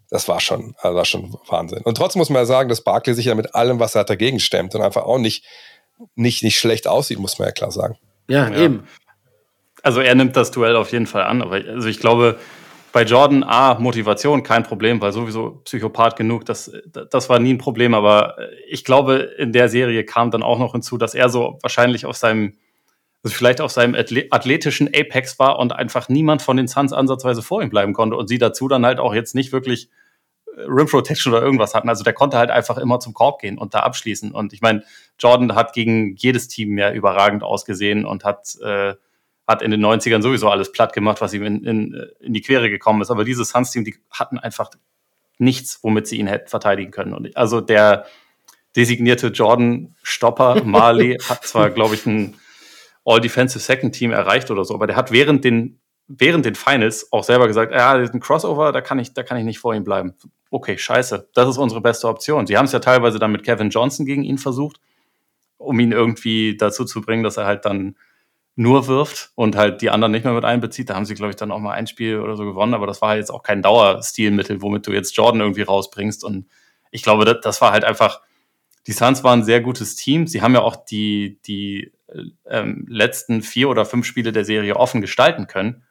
das 0.09 0.29
war 0.29 0.39
schon, 0.39 0.75
das 0.81 0.93
war 0.93 1.03
schon 1.03 1.35
Wahnsinn. 1.47 1.81
Und 1.83 1.97
trotzdem 1.97 2.19
muss 2.19 2.29
man 2.29 2.41
ja 2.41 2.45
sagen, 2.45 2.69
dass 2.69 2.81
Barkley 2.81 3.13
sich 3.15 3.25
ja 3.25 3.35
mit 3.35 3.53
allem, 3.53 3.79
was 3.79 3.95
er 3.95 4.01
hat, 4.01 4.09
dagegen 4.09 4.39
stemmt 4.39 4.75
und 4.75 4.81
einfach 4.81 5.03
auch 5.03 5.17
nicht, 5.17 5.43
nicht, 6.15 6.43
nicht 6.43 6.57
schlecht 6.57 6.87
aussieht, 6.87 7.19
muss 7.19 7.37
man 7.37 7.49
ja 7.49 7.51
klar 7.51 7.71
sagen. 7.71 7.97
Ja, 8.29 8.49
ja. 8.49 8.57
eben 8.63 8.87
also 9.87 10.01
er 10.01 10.15
nimmt 10.15 10.35
das 10.35 10.51
Duell 10.51 10.75
auf 10.75 10.91
jeden 10.91 11.07
Fall 11.07 11.23
an, 11.23 11.41
aber 11.41 11.55
also 11.55 11.87
ich 11.87 11.99
glaube, 12.01 12.37
bei 12.91 13.03
Jordan, 13.03 13.43
A, 13.43 13.79
Motivation, 13.79 14.43
kein 14.43 14.63
Problem, 14.63 14.99
weil 14.99 15.13
sowieso 15.13 15.61
Psychopath 15.63 16.17
genug, 16.17 16.43
das, 16.43 16.69
das 17.09 17.29
war 17.29 17.39
nie 17.39 17.53
ein 17.53 17.57
Problem, 17.57 17.93
aber 17.93 18.35
ich 18.67 18.83
glaube, 18.83 19.15
in 19.37 19.53
der 19.53 19.69
Serie 19.69 20.03
kam 20.03 20.29
dann 20.29 20.43
auch 20.43 20.59
noch 20.59 20.73
hinzu, 20.73 20.97
dass 20.97 21.15
er 21.15 21.29
so 21.29 21.57
wahrscheinlich 21.61 22.05
auf 22.05 22.17
seinem, 22.17 22.57
also 23.23 23.33
vielleicht 23.33 23.61
auf 23.61 23.71
seinem 23.71 23.95
athletischen 23.95 24.89
Apex 24.89 25.39
war 25.39 25.57
und 25.57 25.71
einfach 25.71 26.09
niemand 26.09 26.41
von 26.41 26.57
den 26.57 26.67
Suns 26.67 26.91
ansatzweise 26.91 27.41
vor 27.41 27.61
ihm 27.63 27.69
bleiben 27.69 27.93
konnte 27.93 28.17
und 28.17 28.27
sie 28.27 28.39
dazu 28.39 28.67
dann 28.67 28.85
halt 28.85 28.99
auch 28.99 29.13
jetzt 29.13 29.35
nicht 29.35 29.53
wirklich 29.53 29.89
äh, 30.57 30.63
Rim 30.63 30.87
Protection 30.87 31.31
oder 31.31 31.41
irgendwas 31.41 31.73
hatten. 31.73 31.87
Also 31.87 32.03
der 32.03 32.13
konnte 32.13 32.37
halt 32.37 32.51
einfach 32.51 32.77
immer 32.77 32.99
zum 32.99 33.13
Korb 33.13 33.39
gehen 33.39 33.57
und 33.57 33.73
da 33.73 33.79
abschließen. 33.79 34.31
Und 34.33 34.51
ich 34.51 34.59
meine, 34.59 34.83
Jordan 35.17 35.55
hat 35.55 35.71
gegen 35.71 36.13
jedes 36.17 36.49
Team 36.49 36.77
ja 36.77 36.91
überragend 36.91 37.41
ausgesehen 37.41 38.05
und 38.05 38.25
hat 38.25 38.57
äh, 38.61 38.95
hat 39.47 39.61
in 39.61 39.71
den 39.71 39.83
90ern 39.83 40.21
sowieso 40.21 40.49
alles 40.49 40.71
platt 40.71 40.93
gemacht, 40.93 41.21
was 41.21 41.33
ihm 41.33 41.43
in, 41.43 41.63
in, 41.63 42.07
in 42.19 42.33
die 42.33 42.41
Quere 42.41 42.69
gekommen 42.69 43.01
ist. 43.01 43.09
Aber 43.09 43.23
dieses 43.23 43.49
Suns-Team, 43.49 43.85
die 43.85 43.95
hatten 44.11 44.37
einfach 44.37 44.69
nichts, 45.37 45.79
womit 45.83 46.07
sie 46.07 46.17
ihn 46.17 46.27
hätten 46.27 46.49
verteidigen 46.49 46.91
können. 46.91 47.13
Und 47.13 47.37
also 47.37 47.61
der, 47.61 48.05
designierte 48.77 49.27
Jordan-Stopper. 49.27 50.61
Marley 50.65 51.17
hat 51.27 51.45
zwar, 51.45 51.71
glaube 51.71 51.95
ich, 51.95 52.05
ein 52.05 52.35
All-Defensive 53.03 53.59
Second 53.59 53.93
Team 53.93 54.11
erreicht 54.11 54.51
oder 54.51 54.63
so, 54.63 54.73
aber 54.73 54.87
der 54.87 54.95
hat 54.95 55.11
während 55.11 55.43
den, 55.43 55.79
während 56.07 56.45
den 56.45 56.55
Finals 56.55 57.11
auch 57.11 57.23
selber 57.23 57.47
gesagt, 57.47 57.73
ja, 57.73 57.93
ein 57.93 58.19
Crossover, 58.19 58.71
da 58.71 58.81
kann 58.81 58.99
ich, 58.99 59.13
da 59.13 59.23
kann 59.23 59.37
ich 59.37 59.45
nicht 59.45 59.59
vor 59.59 59.73
ihm 59.73 59.83
bleiben. 59.83 60.13
Okay, 60.51 60.77
scheiße. 60.77 61.29
Das 61.33 61.49
ist 61.49 61.57
unsere 61.57 61.81
beste 61.81 62.07
Option. 62.07 62.47
Sie 62.47 62.57
haben 62.57 62.65
es 62.65 62.71
ja 62.71 62.79
teilweise 62.79 63.19
dann 63.19 63.31
mit 63.31 63.43
Kevin 63.43 63.69
Johnson 63.69 64.05
gegen 64.05 64.23
ihn 64.23 64.37
versucht, 64.37 64.79
um 65.57 65.79
ihn 65.79 65.91
irgendwie 65.91 66.55
dazu 66.55 66.85
zu 66.85 67.01
bringen, 67.01 67.23
dass 67.23 67.37
er 67.37 67.45
halt 67.45 67.65
dann 67.65 67.97
nur 68.57 68.87
wirft 68.87 69.31
und 69.35 69.55
halt 69.55 69.83
die 69.83 69.91
anderen 69.91 70.11
nicht 70.11 70.25
mehr 70.25 70.33
mit 70.33 70.43
einbezieht. 70.43 70.89
Da 70.89 70.95
haben 70.95 71.05
sie, 71.05 71.13
glaube 71.13 71.29
ich, 71.29 71.35
dann 71.35 71.51
auch 71.51 71.59
mal 71.59 71.73
ein 71.73 71.85
Spiel 71.85 72.19
oder 72.19 72.35
so 72.35 72.43
gewonnen, 72.43 72.73
aber 72.73 72.87
das 72.87 73.01
war 73.03 73.09
halt 73.09 73.19
jetzt 73.19 73.29
auch 73.29 73.43
kein 73.43 73.61
Dauerstilmittel, 73.61 74.63
womit 74.63 74.87
du 74.87 74.91
jetzt 74.91 75.15
Jordan 75.15 75.41
irgendwie 75.41 75.61
rausbringst. 75.61 76.23
Und 76.23 76.47
ich 76.89 77.03
glaube, 77.03 77.23
das, 77.23 77.37
das 77.43 77.61
war 77.61 77.71
halt 77.71 77.83
einfach, 77.83 78.19
die 78.87 78.93
Suns 78.93 79.23
waren 79.23 79.41
ein 79.41 79.45
sehr 79.45 79.61
gutes 79.61 79.95
Team. 79.95 80.25
Sie 80.25 80.41
haben 80.41 80.55
ja 80.55 80.61
auch 80.61 80.75
die, 80.75 81.39
die 81.45 81.93
ähm, 82.49 82.87
letzten 82.89 83.43
vier 83.43 83.69
oder 83.69 83.85
fünf 83.85 84.07
Spiele 84.07 84.31
der 84.31 84.43
Serie 84.43 84.75
offen 84.75 85.01
gestalten 85.01 85.45
können, 85.45 85.83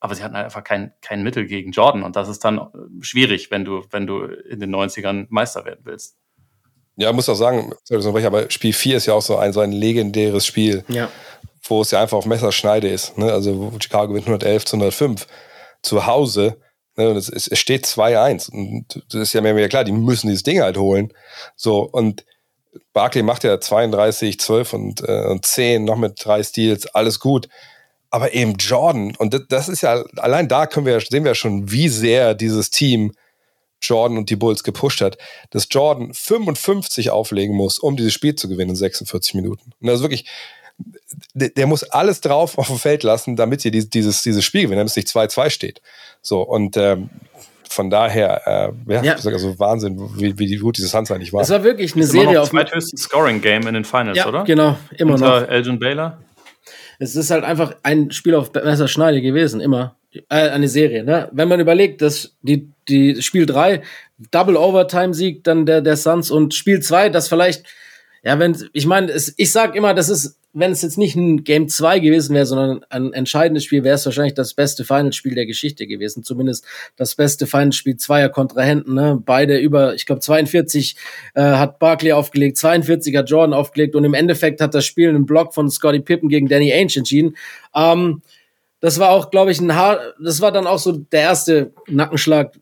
aber 0.00 0.16
sie 0.16 0.24
hatten 0.24 0.34
halt 0.34 0.46
einfach 0.46 0.64
kein, 0.64 0.92
kein 1.00 1.22
Mittel 1.22 1.46
gegen 1.46 1.70
Jordan. 1.70 2.02
Und 2.02 2.16
das 2.16 2.28
ist 2.28 2.44
dann 2.44 2.68
schwierig, 3.00 3.52
wenn 3.52 3.64
du, 3.64 3.84
wenn 3.90 4.08
du 4.08 4.24
in 4.24 4.58
den 4.58 4.74
90ern 4.74 5.26
Meister 5.28 5.64
werden 5.64 5.80
willst. 5.84 6.16
Ja, 6.96 7.12
muss 7.12 7.28
auch 7.28 7.36
sagen, 7.36 7.72
aber 8.26 8.50
Spiel 8.50 8.72
4 8.72 8.96
ist 8.96 9.06
ja 9.06 9.14
auch 9.14 9.22
so 9.22 9.36
ein, 9.36 9.52
so 9.52 9.60
ein 9.60 9.70
legendäres 9.70 10.44
Spiel. 10.44 10.84
Ja 10.88 11.08
wo 11.68 11.82
es 11.82 11.90
ja 11.90 12.02
einfach 12.02 12.18
auf 12.18 12.26
Messerschneide 12.26 12.88
ist. 12.88 13.16
Ne? 13.18 13.32
Also 13.32 13.72
Chicago 13.80 14.08
gewinnt 14.08 14.26
111 14.26 14.64
zu 14.64 14.76
105 14.76 15.26
zu 15.82 16.06
Hause. 16.06 16.56
Ne? 16.96 17.10
Und 17.10 17.16
es, 17.16 17.28
es 17.28 17.58
steht 17.58 17.86
2-1. 17.86 18.50
Und 18.50 19.02
das 19.10 19.22
ist 19.22 19.32
ja 19.32 19.40
mehr, 19.40 19.54
mehr 19.54 19.68
klar, 19.68 19.84
die 19.84 19.92
müssen 19.92 20.28
dieses 20.28 20.42
Ding 20.42 20.60
halt 20.60 20.76
holen. 20.76 21.12
So, 21.56 21.80
und 21.82 22.24
Barkley 22.92 23.22
macht 23.22 23.44
ja 23.44 23.60
32, 23.60 24.38
12 24.38 24.72
und, 24.72 25.08
äh, 25.08 25.26
und 25.26 25.44
10, 25.44 25.84
noch 25.84 25.96
mit 25.96 26.22
drei 26.22 26.42
Steals, 26.42 26.86
alles 26.86 27.20
gut. 27.20 27.48
Aber 28.10 28.32
eben 28.34 28.54
Jordan, 28.54 29.14
und 29.16 29.34
das, 29.34 29.42
das 29.48 29.68
ist 29.68 29.82
ja, 29.82 30.02
allein 30.16 30.48
da 30.48 30.66
können 30.66 30.86
wir, 30.86 31.00
sehen 31.00 31.24
wir 31.24 31.34
schon, 31.34 31.70
wie 31.70 31.88
sehr 31.88 32.34
dieses 32.34 32.70
Team 32.70 33.12
Jordan 33.80 34.18
und 34.18 34.30
die 34.30 34.36
Bulls 34.36 34.64
gepusht 34.64 35.00
hat, 35.00 35.18
dass 35.50 35.68
Jordan 35.70 36.12
55 36.12 37.10
auflegen 37.10 37.54
muss, 37.54 37.78
um 37.78 37.96
dieses 37.96 38.12
Spiel 38.12 38.34
zu 38.34 38.48
gewinnen 38.48 38.70
in 38.70 38.76
46 38.76 39.34
Minuten. 39.34 39.72
Und 39.80 39.86
das 39.86 39.96
ist 39.96 40.02
wirklich, 40.02 40.26
der, 41.34 41.50
der, 41.50 41.66
muss 41.66 41.82
alles 41.84 42.20
drauf 42.20 42.58
auf 42.58 42.68
dem 42.68 42.78
Feld 42.78 43.02
lassen, 43.02 43.36
damit 43.36 43.60
sie 43.60 43.70
dieses, 43.70 44.22
dieses 44.22 44.44
Spiel 44.44 44.62
gewinnen, 44.62 44.78
damit 44.78 44.90
es 44.90 44.96
nicht 44.96 45.08
2-2 45.08 45.50
steht. 45.50 45.82
So, 46.22 46.42
und 46.42 46.76
ähm, 46.76 47.10
von 47.68 47.90
daher, 47.90 48.72
äh, 48.88 48.92
ja, 48.92 49.02
ja. 49.02 49.14
also 49.14 49.58
Wahnsinn, 49.58 49.98
wie, 50.16 50.38
wie 50.38 50.56
gut 50.56 50.78
diese 50.78 50.88
Suns 50.88 51.10
eigentlich 51.10 51.32
war. 51.32 51.42
Es 51.42 51.50
war 51.50 51.62
wirklich 51.64 51.94
eine 51.94 52.04
Serie 52.04 52.30
immer 52.30 52.42
auf 52.42 52.50
dem 52.50 52.58
zweithöchsten 52.58 52.98
Scoring-Game 52.98 53.66
in 53.66 53.74
den 53.74 53.84
Finals, 53.84 54.16
ja, 54.16 54.26
oder? 54.26 54.44
genau, 54.44 54.76
immer 54.96 55.14
Unter 55.14 55.42
noch. 55.42 55.48
Elgin 55.48 55.78
Baylor. 55.78 56.18
Es 56.98 57.14
ist 57.14 57.30
halt 57.30 57.44
einfach 57.44 57.76
ein 57.82 58.10
Spiel 58.10 58.34
auf 58.34 58.52
Messerschneide 58.52 59.22
gewesen, 59.22 59.60
immer. 59.60 59.96
Äh, 60.30 60.48
eine 60.48 60.68
Serie, 60.68 61.04
ne? 61.04 61.28
Wenn 61.32 61.48
man 61.48 61.60
überlegt, 61.60 62.00
dass 62.00 62.36
die, 62.42 62.70
die 62.88 63.22
Spiel 63.22 63.44
3 63.44 63.82
Double 64.30 64.56
Overtime 64.56 65.12
Sieg 65.14 65.44
dann 65.44 65.66
der, 65.66 65.82
der 65.82 65.96
Suns 65.96 66.30
und 66.30 66.54
Spiel 66.54 66.80
2, 66.80 67.10
das 67.10 67.28
vielleicht, 67.28 67.64
ja, 68.28 68.38
wenn, 68.38 68.56
ich 68.74 68.86
meine, 68.86 69.10
ich 69.36 69.52
sag 69.52 69.74
immer, 69.74 69.94
das 69.94 70.10
ist 70.10 70.38
wenn 70.58 70.72
es 70.72 70.82
jetzt 70.82 70.98
nicht 70.98 71.14
ein 71.14 71.44
Game 71.44 71.68
2 71.68 72.00
gewesen 72.00 72.34
wäre, 72.34 72.44
sondern 72.44 72.84
ein 72.88 73.12
entscheidendes 73.12 73.64
Spiel, 73.64 73.84
wäre 73.84 73.94
es 73.94 74.04
wahrscheinlich 74.06 74.34
das 74.34 74.54
beste 74.54 74.84
Finalspiel 74.84 75.34
der 75.34 75.46
Geschichte 75.46 75.86
gewesen. 75.86 76.24
Zumindest 76.24 76.66
das 76.96 77.14
beste 77.14 77.46
Finalspiel 77.46 77.96
zweier 77.96 78.28
Kontrahenten. 78.28 78.94
Ne? 78.94 79.22
Beide 79.24 79.58
über, 79.58 79.94
ich 79.94 80.04
glaube, 80.04 80.20
42 80.20 80.96
äh, 81.34 81.42
hat 81.42 81.78
Barkley 81.78 82.12
aufgelegt, 82.12 82.56
42 82.56 83.14
hat 83.16 83.30
Jordan 83.30 83.54
aufgelegt 83.54 83.94
und 83.94 84.04
im 84.04 84.14
Endeffekt 84.14 84.60
hat 84.60 84.74
das 84.74 84.84
Spiel 84.84 85.08
einen 85.10 85.26
Block 85.26 85.54
von 85.54 85.70
Scotty 85.70 86.00
Pippen 86.00 86.28
gegen 86.28 86.48
Danny 86.48 86.72
Ainge 86.72 86.96
entschieden. 86.96 87.36
Ähm, 87.74 88.22
das 88.80 88.98
war 88.98 89.10
auch, 89.10 89.30
glaube 89.30 89.50
ich, 89.50 89.60
ein 89.60 89.74
Haar, 89.74 90.00
das 90.22 90.40
war 90.40 90.52
dann 90.52 90.66
auch 90.66 90.78
so 90.78 90.92
der 90.92 91.22
erste 91.22 91.72
Nackenschlag, 91.88 92.52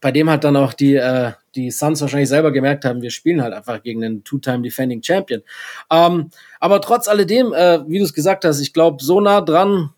bei 0.00 0.12
dem 0.12 0.30
hat 0.30 0.44
dann 0.44 0.56
auch 0.56 0.72
die, 0.72 0.96
äh, 0.96 1.32
die 1.54 1.70
Suns 1.70 2.00
wahrscheinlich 2.00 2.28
selber 2.28 2.52
gemerkt 2.52 2.84
haben, 2.84 3.02
wir 3.02 3.10
spielen 3.10 3.42
halt 3.42 3.52
einfach 3.52 3.82
gegen 3.82 4.04
einen 4.04 4.24
Two-Time 4.24 4.62
Defending 4.62 5.02
Champion. 5.02 5.42
Ähm, 5.90 6.30
aber 6.60 6.80
trotz 6.80 7.08
alledem, 7.08 7.52
äh, 7.52 7.80
wie 7.86 7.98
du 7.98 8.04
es 8.04 8.14
gesagt 8.14 8.44
hast, 8.44 8.60
ich 8.60 8.72
glaube, 8.72 9.02
so 9.02 9.20
nah 9.20 9.40
dran 9.40 9.90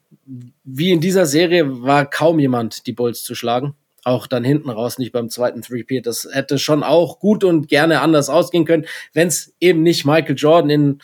wie 0.64 0.90
in 0.90 1.00
dieser 1.00 1.26
Serie 1.26 1.82
war 1.82 2.08
kaum 2.08 2.38
jemand, 2.38 2.86
die 2.86 2.92
Bulls 2.92 3.22
zu 3.22 3.34
schlagen. 3.34 3.74
Auch 4.04 4.26
dann 4.26 4.44
hinten 4.44 4.68
raus, 4.68 4.98
nicht 4.98 5.12
beim 5.12 5.30
zweiten 5.30 5.62
Three-Peat. 5.62 6.06
Das 6.06 6.28
hätte 6.30 6.58
schon 6.58 6.82
auch 6.82 7.20
gut 7.20 7.42
und 7.42 7.68
gerne 7.68 8.00
anders 8.00 8.28
ausgehen 8.28 8.66
können, 8.66 8.86
wenn 9.14 9.28
es 9.28 9.54
eben 9.60 9.82
nicht 9.82 10.04
Michael 10.04 10.36
Jordan 10.36 10.70
in 10.70 10.98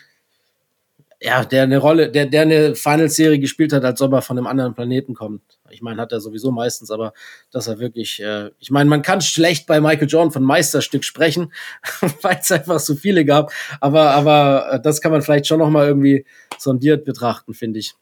ja, 1.23 1.45
der 1.45 1.65
eine 1.65 1.79
Rolle, 1.79 2.11
der, 2.11 2.27
der 2.27 2.43
eine 2.43 2.75
Final-Serie 2.75 3.39
gespielt 3.39 3.75
hat, 3.75 3.85
als 3.85 4.01
ob 4.01 4.13
er 4.15 4.23
von 4.23 4.39
einem 4.39 4.47
anderen 4.47 4.75
Planeten 4.75 5.15
kommt. 5.15 5.43
Ich 5.69 5.83
meine, 5.83 6.01
hat 6.01 6.13
er 6.13 6.21
sowieso 6.21 6.51
meistens, 6.51 6.91
aber 6.91 7.13
dass 7.51 7.67
er 7.67 7.79
wirklich, 7.79 8.23
äh, 8.23 8.51
ich 8.59 8.71
meine, 8.71 8.89
man 8.89 9.03
kann 9.03 9.21
schlecht 9.21 9.67
bei 9.67 9.81
Michael 9.81 10.09
Jordan 10.09 10.33
von 10.33 10.43
Meisterstück 10.43 11.05
sprechen, 11.05 11.53
weil 12.23 12.39
es 12.41 12.51
einfach 12.51 12.81
so 12.81 12.95
viele 12.95 13.27
gab. 13.27 13.53
Aber, 13.81 14.13
aber 14.13 14.73
äh, 14.73 14.81
das 14.81 15.03
kann 15.03 15.13
man 15.13 15.21
vielleicht 15.21 15.47
schon 15.47 15.59
noch 15.59 15.71
mal 15.71 15.87
irgendwie 15.87 16.25
sondiert 16.57 17.05
betrachten, 17.05 17.53
finde 17.53 17.81
ich. 17.81 17.95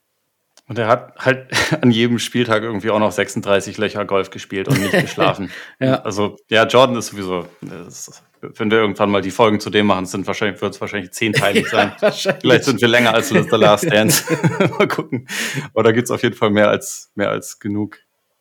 Und 0.69 0.79
er 0.79 0.87
hat 0.87 1.15
halt 1.19 1.49
an 1.83 1.91
jedem 1.91 2.21
Spieltag 2.21 2.63
irgendwie 2.63 2.91
auch 2.91 3.01
noch 3.01 3.13
36 3.13 3.79
Löcher 3.79 4.05
Golf 4.05 4.31
gespielt 4.31 4.69
und 4.69 4.81
nicht 4.81 4.93
geschlafen. 5.01 5.51
ja. 5.81 6.03
Also, 6.03 6.37
ja, 6.51 6.67
Jordan 6.67 6.97
ist 6.97 7.09
sowieso, 7.09 7.47
ist, 7.89 8.23
wenn 8.41 8.71
wir 8.71 8.79
irgendwann 8.79 9.11
mal 9.11 9.23
die 9.23 9.31
Folgen 9.31 9.61
zu 9.61 9.71
dem 9.71 9.87
machen, 9.87 10.07
sind 10.07 10.27
wahrscheinlich, 10.27 10.61
wird 10.61 10.75
es 10.75 10.81
wahrscheinlich 10.81 11.13
zehnteilig 11.13 11.69
sein. 11.71 11.93
Ja, 12.01 12.11
Vielleicht 12.11 12.65
sind 12.65 12.81
wir 12.81 12.89
länger 12.89 13.15
als 13.15 13.29
The 13.29 13.45
Last 13.53 13.85
Dance. 13.93 14.25
mal 14.79 14.89
gucken. 14.89 15.29
Oder 15.75 15.93
gibt 15.93 16.07
es 16.07 16.11
auf 16.11 16.23
jeden 16.23 16.35
Fall 16.35 16.51
mehr 16.51 16.69
als, 16.69 17.11
mehr 17.15 17.31
als 17.31 17.59
genug 17.59 17.99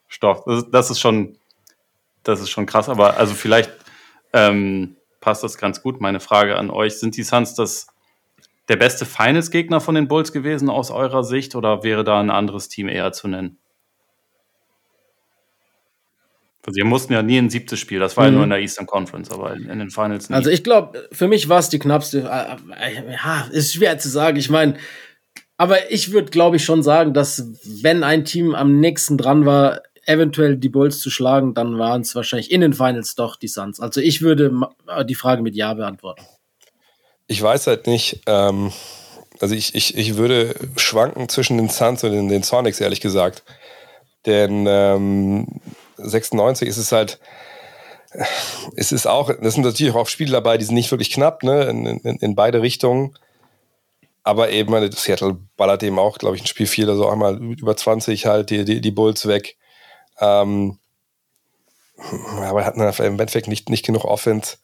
Stoff. 0.08 0.44
Das, 0.46 0.70
das, 0.72 0.90
ist 0.90 1.00
schon, 1.00 1.38
das 2.24 2.40
ist 2.40 2.50
schon 2.50 2.66
krass. 2.66 2.90
Aber 2.90 3.18
also 3.18 3.34
vielleicht 3.34 3.72
ähm, 4.34 4.96
passt 5.20 5.44
das 5.44 5.58
ganz 5.58 5.82
gut. 5.82 6.00
Meine 6.02 6.20
Frage 6.20 6.56
an 6.56 6.70
euch, 6.70 7.00
sind 7.00 7.18
die 7.18 7.24
Suns 7.24 7.56
das 7.56 7.88
der 8.70 8.76
beste 8.76 9.06
Finals-Gegner 9.06 9.80
von 9.80 9.96
den 9.96 10.08
Bulls 10.08 10.34
gewesen 10.34 10.70
aus 10.70 10.92
eurer 10.92 11.24
Sicht 11.24 11.56
oder 11.56 11.84
wäre 11.84 12.04
da 12.04 12.20
ein 12.20 12.30
anderes 12.30 12.68
Team 12.68 12.90
eher 12.90 13.14
zu 13.14 13.28
nennen? 13.28 13.58
Also, 16.68 16.80
ihr 16.80 16.86
mussten 16.86 17.14
ja 17.14 17.24
nie 17.24 17.38
ein 17.38 17.50
siebtes 17.50 17.80
Spiel, 17.80 18.00
das 18.00 18.18
war 18.18 18.26
mhm. 18.26 18.30
ja 18.30 18.36
nur 18.36 18.44
in 18.44 18.50
der 18.50 18.60
Eastern 18.60 18.86
Conference, 18.86 19.32
aber 19.32 19.54
in, 19.54 19.70
in 19.70 19.80
den 19.80 19.90
Finals 19.90 20.30
nie. 20.30 20.36
Also, 20.36 20.50
ich 20.50 20.66
glaube, 20.66 21.08
für 21.14 21.30
mich 21.30 21.48
war 21.48 21.60
es 21.60 21.70
die 21.70 21.80
knappste. 21.80 22.30
Äh, 22.30 23.00
äh, 23.00 23.14
ja, 23.14 23.48
ist 23.52 23.74
schwer 23.74 23.98
zu 24.00 24.10
sagen. 24.10 24.36
Ich 24.36 24.50
meine, 24.50 24.76
aber 25.56 25.92
ich 25.92 26.12
würde, 26.12 26.30
glaube 26.30 26.58
ich, 26.58 26.66
schon 26.66 26.84
sagen, 26.84 27.14
dass 27.14 27.48
wenn 27.82 28.04
ein 28.04 28.26
Team 28.26 28.54
am 28.54 28.82
nächsten 28.82 29.18
dran 29.18 29.46
war, 29.46 29.80
eventuell 30.06 30.58
die 30.58 30.68
Bulls 30.68 31.00
zu 31.00 31.10
schlagen, 31.10 31.54
dann 31.54 31.80
waren 31.80 32.02
es 32.02 32.14
wahrscheinlich 32.16 32.52
in 32.52 32.60
den 32.60 32.74
Finals 32.74 33.16
doch 33.16 33.38
die 33.38 33.48
Suns. 33.48 33.80
Also, 33.80 34.02
ich 34.02 34.22
würde 34.22 34.52
die 35.08 35.16
Frage 35.16 35.42
mit 35.42 35.56
Ja 35.56 35.74
beantworten. 35.74 36.24
Ich 37.28 37.42
weiß 37.42 37.68
halt 37.68 37.88
nicht, 37.88 38.24
ähm, 38.28 38.74
also 39.40 39.56
ich, 39.56 39.74
ich, 39.74 39.98
ich 39.98 40.18
würde 40.18 40.54
schwanken 40.76 41.30
zwischen 41.30 41.58
den 41.58 41.70
Suns 41.70 42.04
und 42.04 42.12
den, 42.12 42.28
den 42.28 42.44
Sonics, 42.44 42.82
ehrlich 42.82 43.00
gesagt. 43.00 43.44
Denn 44.26 44.66
ähm, 44.68 45.48
96 45.98 46.68
ist 46.68 46.78
es 46.78 46.92
halt, 46.92 47.20
es 48.76 48.92
ist 48.92 49.08
auch, 49.08 49.32
das 49.42 49.56
sind 49.56 49.64
natürlich 49.64 49.94
auch 49.94 50.08
Spiele 50.08 50.32
dabei, 50.32 50.58
die 50.58 50.66
sind 50.66 50.76
nicht 50.76 50.92
wirklich 50.92 51.12
knapp, 51.12 51.44
ne, 51.44 51.64
in, 51.66 51.86
in, 51.86 52.18
in 52.18 52.36
beide 52.36 52.62
Richtungen. 52.62 53.18
Aber 54.24 54.50
eben, 54.50 54.92
Seattle 54.92 55.38
ballert 55.56 55.84
eben 55.84 56.00
auch, 56.00 56.18
glaube 56.18 56.36
ich, 56.36 56.44
ein 56.44 56.48
Spiel 56.48 56.68
4 56.68 56.86
oder 56.86 56.96
so 56.98 57.08
einmal 57.08 57.38
über 57.38 57.78
20 57.78 58.26
halt 58.26 58.50
die, 58.50 58.66
die, 58.66 58.82
die 58.82 58.92
Bulls 58.92 59.26
weg. 59.28 59.56
Ähm, 60.20 60.80
aber 62.42 62.62
er 62.62 62.66
hat 62.66 62.76
im 62.76 63.20
Endeffekt 63.20 63.48
nicht, 63.48 63.70
nicht 63.70 63.86
genug 63.86 64.04
Offense 64.04 64.58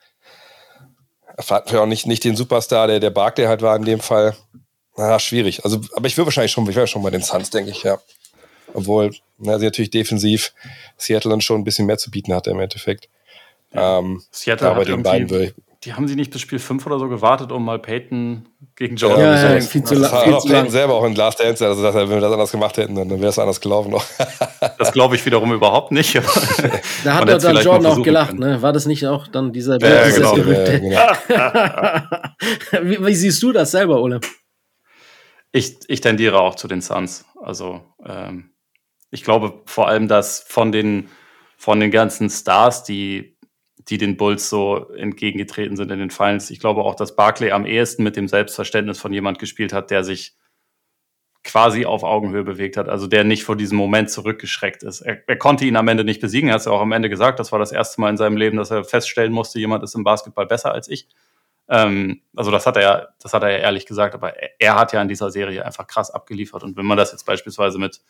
hatten 1.50 1.72
wir 1.72 1.82
auch 1.82 1.88
nicht, 1.88 2.06
nicht 2.06 2.24
den 2.24 2.36
Superstar, 2.36 2.88
der 2.88 3.00
der 3.00 3.10
Barkley 3.10 3.46
halt 3.46 3.62
war 3.62 3.76
in 3.76 3.86
dem 3.86 4.00
Fall. 4.00 4.36
Na, 4.96 5.18
schwierig. 5.20 5.64
Also, 5.66 5.82
aber 5.96 6.08
ich 6.08 6.18
will 6.18 6.26
wahrscheinlich 6.26 6.52
schon, 6.52 6.70
ich 6.70 6.76
wäre 6.76 6.88
schon 6.88 7.02
bei 7.02 7.10
den 7.10 7.22
Suns, 7.22 7.50
denke 7.50 7.72
ich, 7.72 7.84
ja. 7.84 7.98
Obwohl, 8.74 9.12
na, 9.38 9.60
sie 9.60 9.66
natürlich 9.66 9.92
defensiv 9.92 10.54
Seattle 10.98 11.32
dann 11.32 11.42
schon 11.42 11.62
ein 11.62 11.64
bisschen 11.64 11.86
mehr 11.86 11.98
zu 11.98 12.12
bieten 12.12 12.34
hatte 12.34 12.52
im 12.52 12.60
Endeffekt. 12.60 13.10
Ja. 13.74 14.00
Ähm, 14.00 14.22
Seattle 14.32 14.70
aber 14.70 14.86
den 14.86 15.04
beiden 15.04 15.30
würde 15.30 15.46
ich, 15.46 15.54
die 15.84 15.94
haben 15.94 16.08
sie 16.08 16.16
nicht 16.16 16.32
bis 16.32 16.40
Spiel 16.42 16.60
5 16.60 16.86
oder 16.86 16.98
so 16.98 17.10
gewartet, 17.10 17.52
um 17.52 17.66
mal 17.66 17.78
Peyton 17.78 18.48
gegen 18.76 18.96
Jordan 18.96 19.20
ja, 19.20 19.38
zu 19.38 19.54
ja, 19.54 19.60
viel 19.60 19.84
zu, 19.84 19.96
das 19.96 20.14
hat 20.14 20.34
auch 20.34 20.46
Peyton 20.46 20.70
selber 20.70 20.94
auch 20.94 21.04
in 21.04 21.14
Last 21.14 21.42
Dance, 21.42 21.66
also 21.66 21.84
dass 21.84 21.94
wenn 21.94 22.10
wir 22.10 22.22
das 22.22 22.32
anders 22.32 22.52
gemacht 22.52 22.78
hätten, 22.78 22.96
dann 22.96 23.10
wäre 23.10 23.28
es 23.28 23.38
anders 23.38 23.60
gelaufen 23.60 23.92
noch. 23.92 24.06
das 24.80 24.94
glaube 24.94 25.16
ich 25.16 25.26
wiederum 25.26 25.52
überhaupt 25.52 25.92
nicht. 25.92 26.16
da 27.04 27.16
hat 27.16 27.28
er 27.28 27.38
dann 27.38 27.58
Jordan 27.58 27.86
auch 27.86 28.02
gelacht, 28.02 28.36
ne? 28.40 28.62
War 28.62 28.72
das 28.72 28.86
nicht 28.86 29.06
auch 29.08 29.28
dann 29.28 29.52
dieser 29.52 29.78
ja, 29.82 30.10
genau. 30.10 30.38
ja, 30.38 30.78
genau. 31.28 32.82
wie, 32.84 33.06
wie, 33.06 33.16
siehst 33.16 33.44
du 33.44 33.52
das 33.52 33.72
selber, 33.72 34.02
Ole? 34.02 34.22
Ich, 35.52 35.80
ich 35.88 36.00
tendiere 36.00 36.40
auch 36.40 36.56
zu 36.56 36.70
den 36.70 36.82
Suns. 36.82 37.26
Also 37.42 37.82
ähm, 38.06 38.53
ich 39.14 39.24
glaube 39.24 39.62
vor 39.66 39.88
allem, 39.88 40.08
dass 40.08 40.44
von 40.48 40.72
den, 40.72 41.10
von 41.58 41.80
den 41.80 41.92
ganzen 41.92 42.30
Stars, 42.30 42.84
die 42.84 43.34
die 43.90 43.98
den 43.98 44.18
Bulls 44.18 44.50
so 44.50 44.90
entgegengetreten 44.92 45.76
sind 45.76 45.92
in 45.92 46.00
den 46.00 46.10
Finals. 46.10 46.50
Ich 46.50 46.60
glaube 46.60 46.84
auch, 46.84 46.96
dass 46.96 47.16
Barclay 47.16 47.52
am 47.52 47.66
ehesten 47.66 48.04
mit 48.04 48.16
dem 48.16 48.28
Selbstverständnis 48.28 49.00
von 49.00 49.12
jemand 49.12 49.40
gespielt 49.40 49.74
hat, 49.74 49.92
der 49.92 50.04
sich 50.04 50.38
quasi 51.44 51.86
auf 51.86 52.04
Augenhöhe 52.04 52.44
bewegt 52.44 52.78
hat, 52.78 52.88
also 52.88 53.06
der 53.06 53.26
nicht 53.26 53.44
vor 53.44 53.58
diesem 53.58 53.78
Moment 53.78 54.10
zurückgeschreckt 54.10 54.84
ist. 54.84 55.02
Er, 55.02 55.28
er 55.28 55.36
konnte 55.36 55.66
ihn 55.66 55.76
am 55.76 55.90
Ende 55.90 56.06
nicht 56.06 56.22
besiegen, 56.22 56.48
er 56.48 56.54
hat 56.54 56.62
es 56.62 56.66
ja 56.66 56.72
auch 56.72 56.82
am 56.82 56.94
Ende 56.94 57.10
gesagt, 57.10 57.40
das 57.40 57.52
war 57.52 57.60
das 57.60 57.74
erste 57.74 58.00
Mal 58.00 58.10
in 58.10 58.18
seinem 58.18 58.38
Leben, 58.38 58.56
dass 58.56 58.72
er 58.72 58.86
feststellen 58.86 59.34
musste, 59.34 59.60
jemand 59.60 59.84
ist 59.84 59.96
im 59.96 60.06
Basketball 60.06 60.46
besser 60.46 60.72
als 60.72 60.88
ich. 60.88 61.10
Ähm, 61.68 62.22
also 62.36 62.50
das 62.50 62.66
hat 62.66 62.78
er, 62.78 63.14
das 63.22 63.34
hat 63.34 63.44
er 63.44 63.50
ja 63.52 63.58
ehrlich 63.58 63.86
gesagt, 63.86 64.16
aber 64.16 64.38
er, 64.38 64.52
er, 64.60 64.76
hat 64.76 64.94
ja 64.94 65.02
in 65.02 65.10
dieser 65.10 65.32
Serie 65.32 65.66
einfach 65.66 65.88
krass 65.88 66.12
abgeliefert. 66.12 66.64
Und 66.64 66.78
wenn 66.78 66.86
man 66.86 66.98
das 66.98 67.12
jetzt 67.12 67.26
beispielsweise 67.26 67.78
mit, 67.78 68.02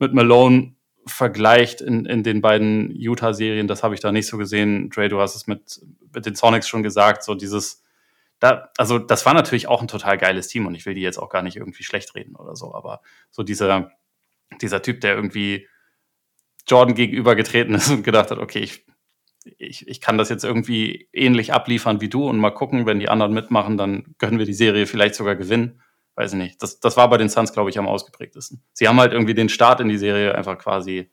mit 0.00 0.14
Malone 0.14 0.74
vergleicht 1.06 1.80
in, 1.80 2.04
in 2.04 2.22
den 2.22 2.40
beiden 2.40 2.90
Utah-Serien, 2.94 3.68
das 3.68 3.82
habe 3.82 3.94
ich 3.94 4.00
da 4.00 4.12
nicht 4.12 4.26
so 4.26 4.36
gesehen. 4.36 4.90
Dre, 4.90 5.08
du 5.08 5.20
hast 5.20 5.34
es 5.34 5.46
mit, 5.46 5.80
mit 6.12 6.26
den 6.26 6.34
Sonics 6.34 6.68
schon 6.68 6.82
gesagt, 6.82 7.22
so 7.22 7.34
dieses, 7.34 7.82
da, 8.38 8.70
also 8.76 8.98
das 8.98 9.26
war 9.26 9.34
natürlich 9.34 9.68
auch 9.68 9.80
ein 9.80 9.88
total 9.88 10.18
geiles 10.18 10.48
Team 10.48 10.66
und 10.66 10.74
ich 10.74 10.86
will 10.86 10.94
die 10.94 11.00
jetzt 11.00 11.18
auch 11.18 11.28
gar 11.28 11.42
nicht 11.42 11.56
irgendwie 11.56 11.84
schlecht 11.84 12.14
reden 12.14 12.36
oder 12.36 12.56
so, 12.56 12.74
aber 12.74 13.00
so 13.30 13.42
dieser, 13.42 13.90
dieser 14.60 14.82
Typ, 14.82 15.00
der 15.00 15.14
irgendwie 15.14 15.68
Jordan 16.66 16.94
gegenübergetreten 16.94 17.74
ist 17.74 17.90
und 17.90 18.02
gedacht 18.02 18.30
hat, 18.30 18.38
okay, 18.38 18.60
ich, 18.60 18.86
ich, 19.58 19.88
ich 19.88 20.00
kann 20.00 20.18
das 20.18 20.28
jetzt 20.28 20.44
irgendwie 20.44 21.08
ähnlich 21.12 21.52
abliefern 21.52 22.00
wie 22.00 22.08
du 22.08 22.28
und 22.28 22.38
mal 22.38 22.50
gucken, 22.50 22.86
wenn 22.86 23.00
die 23.00 23.08
anderen 23.08 23.32
mitmachen, 23.32 23.76
dann 23.76 24.14
können 24.18 24.38
wir 24.38 24.46
die 24.46 24.54
Serie 24.54 24.86
vielleicht 24.86 25.14
sogar 25.14 25.36
gewinnen. 25.36 25.82
Weiß 26.16 26.32
ich 26.32 26.38
nicht. 26.38 26.62
Das, 26.62 26.80
das 26.80 26.96
war 26.96 27.08
bei 27.08 27.16
den 27.16 27.28
Suns, 27.28 27.52
glaube 27.52 27.70
ich, 27.70 27.78
am 27.78 27.88
ausgeprägtesten. 27.88 28.62
Sie 28.72 28.88
haben 28.88 29.00
halt 29.00 29.12
irgendwie 29.12 29.34
den 29.34 29.48
Start 29.48 29.80
in 29.80 29.88
die 29.88 29.98
Serie 29.98 30.34
einfach 30.34 30.58
quasi 30.58 31.10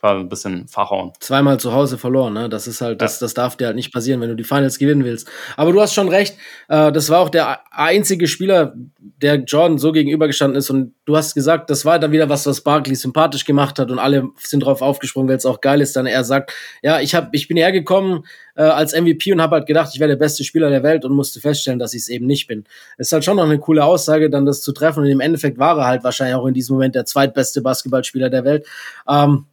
war 0.00 0.16
ein 0.16 0.28
bisschen 0.28 0.68
verhauen. 0.68 1.12
Zweimal 1.18 1.58
zu 1.58 1.72
Hause 1.72 1.98
verloren, 1.98 2.32
ne? 2.32 2.48
Das 2.48 2.68
ist 2.68 2.80
halt, 2.80 3.02
das, 3.02 3.18
das 3.18 3.34
darf 3.34 3.56
dir 3.56 3.66
halt 3.66 3.76
nicht 3.76 3.92
passieren, 3.92 4.20
wenn 4.20 4.28
du 4.28 4.36
die 4.36 4.44
Finals 4.44 4.78
gewinnen 4.78 5.04
willst. 5.04 5.28
Aber 5.56 5.72
du 5.72 5.80
hast 5.80 5.92
schon 5.92 6.08
recht, 6.08 6.36
äh, 6.68 6.92
das 6.92 7.10
war 7.10 7.20
auch 7.20 7.30
der 7.30 7.60
einzige 7.72 8.28
Spieler, 8.28 8.74
der 8.98 9.36
Jordan 9.36 9.78
so 9.78 9.90
gegenübergestanden 9.90 10.56
ist. 10.56 10.70
Und 10.70 10.94
du 11.04 11.16
hast 11.16 11.34
gesagt, 11.34 11.68
das 11.70 11.84
war 11.84 11.98
dann 11.98 12.12
wieder 12.12 12.28
was, 12.28 12.46
was 12.46 12.60
Barkley 12.60 12.94
sympathisch 12.94 13.44
gemacht 13.44 13.78
hat 13.80 13.90
und 13.90 13.98
alle 13.98 14.28
sind 14.36 14.60
drauf 14.60 14.82
aufgesprungen, 14.82 15.28
weil 15.28 15.36
es 15.36 15.46
auch 15.46 15.60
geil 15.60 15.80
ist. 15.80 15.96
Dann 15.96 16.06
er 16.06 16.22
sagt, 16.22 16.52
ja, 16.82 17.00
ich 17.00 17.16
hab, 17.16 17.34
ich 17.34 17.48
bin 17.48 17.56
hergekommen 17.56 18.24
äh, 18.54 18.62
als 18.62 18.92
MVP 18.94 19.32
und 19.32 19.42
habe 19.42 19.56
halt 19.56 19.66
gedacht, 19.66 19.90
ich 19.92 19.98
wäre 19.98 20.10
der 20.10 20.16
beste 20.16 20.44
Spieler 20.44 20.70
der 20.70 20.84
Welt 20.84 21.04
und 21.04 21.12
musste 21.12 21.40
feststellen, 21.40 21.80
dass 21.80 21.92
ich 21.92 22.02
es 22.02 22.08
eben 22.08 22.26
nicht 22.26 22.46
bin. 22.46 22.64
Ist 22.98 23.12
halt 23.12 23.24
schon 23.24 23.36
noch 23.36 23.44
eine 23.44 23.58
coole 23.58 23.84
Aussage, 23.84 24.30
dann 24.30 24.46
das 24.46 24.62
zu 24.62 24.70
treffen. 24.72 25.00
Und 25.00 25.06
im 25.06 25.20
Endeffekt 25.20 25.58
war 25.58 25.76
er 25.76 25.86
halt 25.86 26.04
wahrscheinlich 26.04 26.36
auch 26.36 26.46
in 26.46 26.54
diesem 26.54 26.74
Moment 26.74 26.94
der 26.94 27.04
zweitbeste 27.04 27.62
Basketballspieler 27.62 28.30
der 28.30 28.44
Welt. 28.44 28.66
Ähm, 29.08 29.46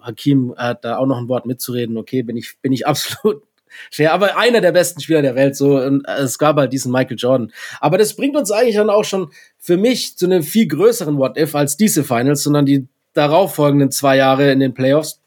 Hakim 0.00 0.54
hat 0.56 0.84
da 0.84 0.98
auch 0.98 1.06
noch 1.06 1.18
ein 1.18 1.28
Wort 1.28 1.46
mitzureden. 1.46 1.96
Okay, 1.96 2.22
bin 2.22 2.36
ich, 2.36 2.56
bin 2.60 2.72
ich 2.72 2.86
absolut 2.86 3.42
fair. 3.90 4.12
Aber 4.12 4.36
einer 4.36 4.60
der 4.60 4.72
besten 4.72 5.00
Spieler 5.00 5.22
der 5.22 5.34
Welt, 5.34 5.56
so. 5.56 5.78
Und 5.78 6.04
es 6.06 6.38
gab 6.38 6.56
halt 6.56 6.72
diesen 6.72 6.92
Michael 6.92 7.16
Jordan. 7.18 7.52
Aber 7.80 7.98
das 7.98 8.16
bringt 8.16 8.36
uns 8.36 8.50
eigentlich 8.50 8.76
dann 8.76 8.90
auch 8.90 9.04
schon 9.04 9.30
für 9.58 9.76
mich 9.76 10.16
zu 10.16 10.26
einem 10.26 10.42
viel 10.42 10.68
größeren 10.68 11.18
What-If 11.18 11.54
als 11.54 11.76
diese 11.76 12.04
Finals, 12.04 12.42
sondern 12.42 12.66
die 12.66 12.86
darauffolgenden 13.14 13.90
zwei 13.90 14.16
Jahre 14.16 14.50
in 14.50 14.60
den 14.60 14.74
Playoffs. 14.74 15.20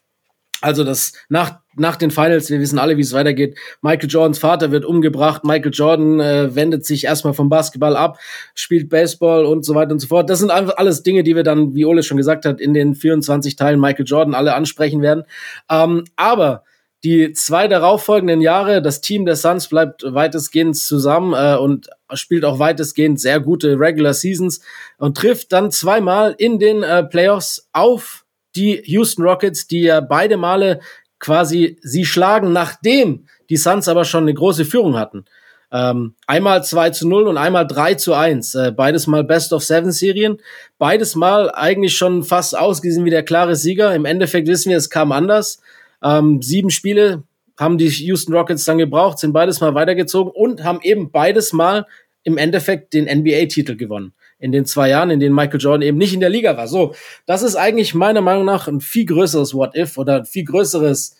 Also 0.60 0.84
das 0.84 1.12
nach 1.28 1.60
nach 1.78 1.96
den 1.96 2.10
Finals, 2.10 2.50
wir 2.50 2.60
wissen 2.60 2.78
alle, 2.78 2.96
wie 2.96 3.02
es 3.02 3.12
weitergeht. 3.12 3.58
Michael 3.82 4.08
Jordans 4.08 4.38
Vater 4.38 4.70
wird 4.70 4.84
umgebracht. 4.84 5.44
Michael 5.44 5.72
Jordan 5.72 6.20
äh, 6.20 6.54
wendet 6.54 6.84
sich 6.84 7.04
erstmal 7.04 7.34
vom 7.34 7.48
Basketball 7.48 7.96
ab, 7.96 8.18
spielt 8.54 8.88
Baseball 8.88 9.44
und 9.44 9.64
so 9.64 9.74
weiter 9.74 9.92
und 9.92 10.00
so 10.00 10.06
fort. 10.06 10.30
Das 10.30 10.38
sind 10.38 10.50
einfach 10.50 10.76
alles 10.76 11.02
Dinge, 11.02 11.22
die 11.22 11.36
wir 11.36 11.42
dann, 11.42 11.74
wie 11.74 11.84
Ole 11.84 12.02
schon 12.02 12.16
gesagt 12.16 12.44
hat, 12.44 12.60
in 12.60 12.74
den 12.74 12.94
24 12.94 13.56
Teilen 13.56 13.80
Michael 13.80 14.06
Jordan 14.06 14.34
alle 14.34 14.54
ansprechen 14.54 15.02
werden. 15.02 15.24
Ähm, 15.70 16.04
aber 16.16 16.64
die 17.04 17.32
zwei 17.32 17.68
darauffolgenden 17.68 18.40
Jahre, 18.40 18.82
das 18.82 19.00
Team 19.00 19.26
der 19.26 19.36
Suns 19.36 19.68
bleibt 19.68 20.02
weitestgehend 20.02 20.76
zusammen 20.76 21.34
äh, 21.34 21.56
und 21.56 21.88
spielt 22.14 22.44
auch 22.44 22.58
weitestgehend 22.58 23.20
sehr 23.20 23.38
gute 23.38 23.78
Regular 23.78 24.14
Seasons 24.14 24.60
und 24.98 25.16
trifft 25.16 25.52
dann 25.52 25.70
zweimal 25.70 26.34
in 26.38 26.58
den 26.58 26.82
äh, 26.82 27.04
Playoffs 27.04 27.68
auf 27.72 28.24
die 28.56 28.82
Houston 28.86 29.22
Rockets, 29.22 29.66
die 29.66 29.82
ja 29.82 30.00
beide 30.00 30.36
Male 30.36 30.80
quasi 31.18 31.78
sie 31.82 32.04
schlagen, 32.04 32.52
nachdem 32.52 33.26
die 33.50 33.56
Suns 33.56 33.88
aber 33.88 34.04
schon 34.04 34.24
eine 34.24 34.34
große 34.34 34.64
Führung 34.64 34.96
hatten. 34.96 35.24
Ähm, 35.72 36.14
einmal 36.26 36.62
2 36.62 36.90
zu 36.90 37.08
0 37.08 37.26
und 37.26 37.38
einmal 37.38 37.66
3 37.66 37.94
zu 37.94 38.14
1. 38.14 38.54
Äh, 38.54 38.72
beides 38.72 39.06
mal 39.06 39.24
Best 39.24 39.52
of 39.52 39.64
Seven 39.64 39.90
Serien. 39.90 40.38
Beides 40.78 41.16
mal 41.16 41.50
eigentlich 41.50 41.96
schon 41.96 42.22
fast 42.22 42.56
ausgesehen 42.56 43.04
wie 43.04 43.10
der 43.10 43.24
klare 43.24 43.56
Sieger. 43.56 43.94
Im 43.94 44.04
Endeffekt 44.04 44.46
wissen 44.46 44.70
wir, 44.70 44.76
es 44.76 44.90
kam 44.90 45.10
anders. 45.10 45.60
Ähm, 46.02 46.40
sieben 46.40 46.70
Spiele 46.70 47.24
haben 47.58 47.78
die 47.78 47.88
Houston 47.88 48.34
Rockets 48.34 48.64
dann 48.64 48.78
gebraucht, 48.78 49.18
sind 49.18 49.32
beides 49.32 49.60
mal 49.60 49.74
weitergezogen 49.74 50.32
und 50.32 50.62
haben 50.62 50.80
eben 50.82 51.10
beides 51.10 51.52
mal 51.52 51.86
im 52.22 52.38
Endeffekt 52.38 52.92
den 52.92 53.04
NBA-Titel 53.04 53.76
gewonnen 53.76 54.12
in 54.38 54.52
den 54.52 54.66
zwei 54.66 54.90
Jahren, 54.90 55.10
in 55.10 55.20
denen 55.20 55.34
Michael 55.34 55.60
Jordan 55.60 55.82
eben 55.82 55.98
nicht 55.98 56.14
in 56.14 56.20
der 56.20 56.28
Liga 56.28 56.56
war. 56.56 56.68
So, 56.68 56.94
das 57.26 57.42
ist 57.42 57.56
eigentlich 57.56 57.94
meiner 57.94 58.20
Meinung 58.20 58.44
nach 58.44 58.68
ein 58.68 58.80
viel 58.80 59.06
größeres 59.06 59.54
What-If 59.54 59.96
oder 59.98 60.16
ein 60.16 60.24
viel 60.26 60.44
größeres, 60.44 61.16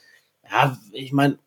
ja, 0.51 0.77
ich 0.93 1.13
meine, 1.13 1.39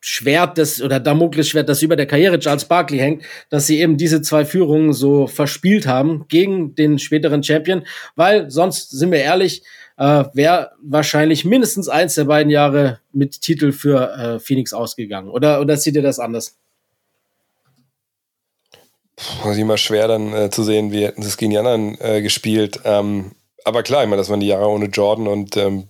Schwert 0.00 0.58
des 0.58 0.80
oder 0.80 1.00
Damoklesschwert, 1.00 1.68
das 1.68 1.82
über 1.82 1.96
der 1.96 2.06
Karriere 2.06 2.38
Charles 2.38 2.66
Barkley 2.66 2.98
hängt, 2.98 3.24
dass 3.50 3.66
sie 3.66 3.80
eben 3.80 3.96
diese 3.96 4.22
zwei 4.22 4.44
Führungen 4.44 4.92
so 4.92 5.26
verspielt 5.26 5.86
haben 5.86 6.26
gegen 6.28 6.74
den 6.74 6.98
späteren 6.98 7.42
Champion, 7.42 7.84
weil 8.14 8.50
sonst 8.50 8.90
sind 8.90 9.10
wir 9.10 9.18
ehrlich, 9.18 9.62
äh, 9.96 10.24
wäre 10.32 10.70
wahrscheinlich 10.82 11.44
mindestens 11.44 11.88
eins 11.88 12.14
der 12.14 12.24
beiden 12.24 12.50
Jahre 12.50 13.00
mit 13.12 13.40
Titel 13.40 13.72
für 13.72 14.12
äh, 14.12 14.38
Phoenix 14.38 14.72
ausgegangen. 14.72 15.28
Oder 15.28 15.60
oder 15.60 15.76
seht 15.76 15.96
ihr 15.96 16.02
das 16.02 16.20
anders? 16.20 16.56
Puh, 19.18 19.50
ist 19.50 19.58
immer 19.58 19.76
schwer 19.76 20.06
dann 20.06 20.32
äh, 20.32 20.50
zu 20.50 20.62
sehen, 20.62 20.92
wie 20.92 21.04
hätten 21.04 21.22
sie 21.22 21.28
es 21.28 21.36
gegen 21.36 21.50
die 21.50 21.58
anderen 21.58 22.00
äh, 22.00 22.22
gespielt. 22.22 22.80
Ähm, 22.84 23.32
aber 23.64 23.82
klar, 23.82 24.04
ich 24.04 24.08
meine, 24.08 24.20
das 24.20 24.30
waren 24.30 24.40
die 24.40 24.46
Jahre 24.46 24.68
ohne 24.68 24.86
Jordan 24.86 25.26
und 25.26 25.56
ähm, 25.56 25.88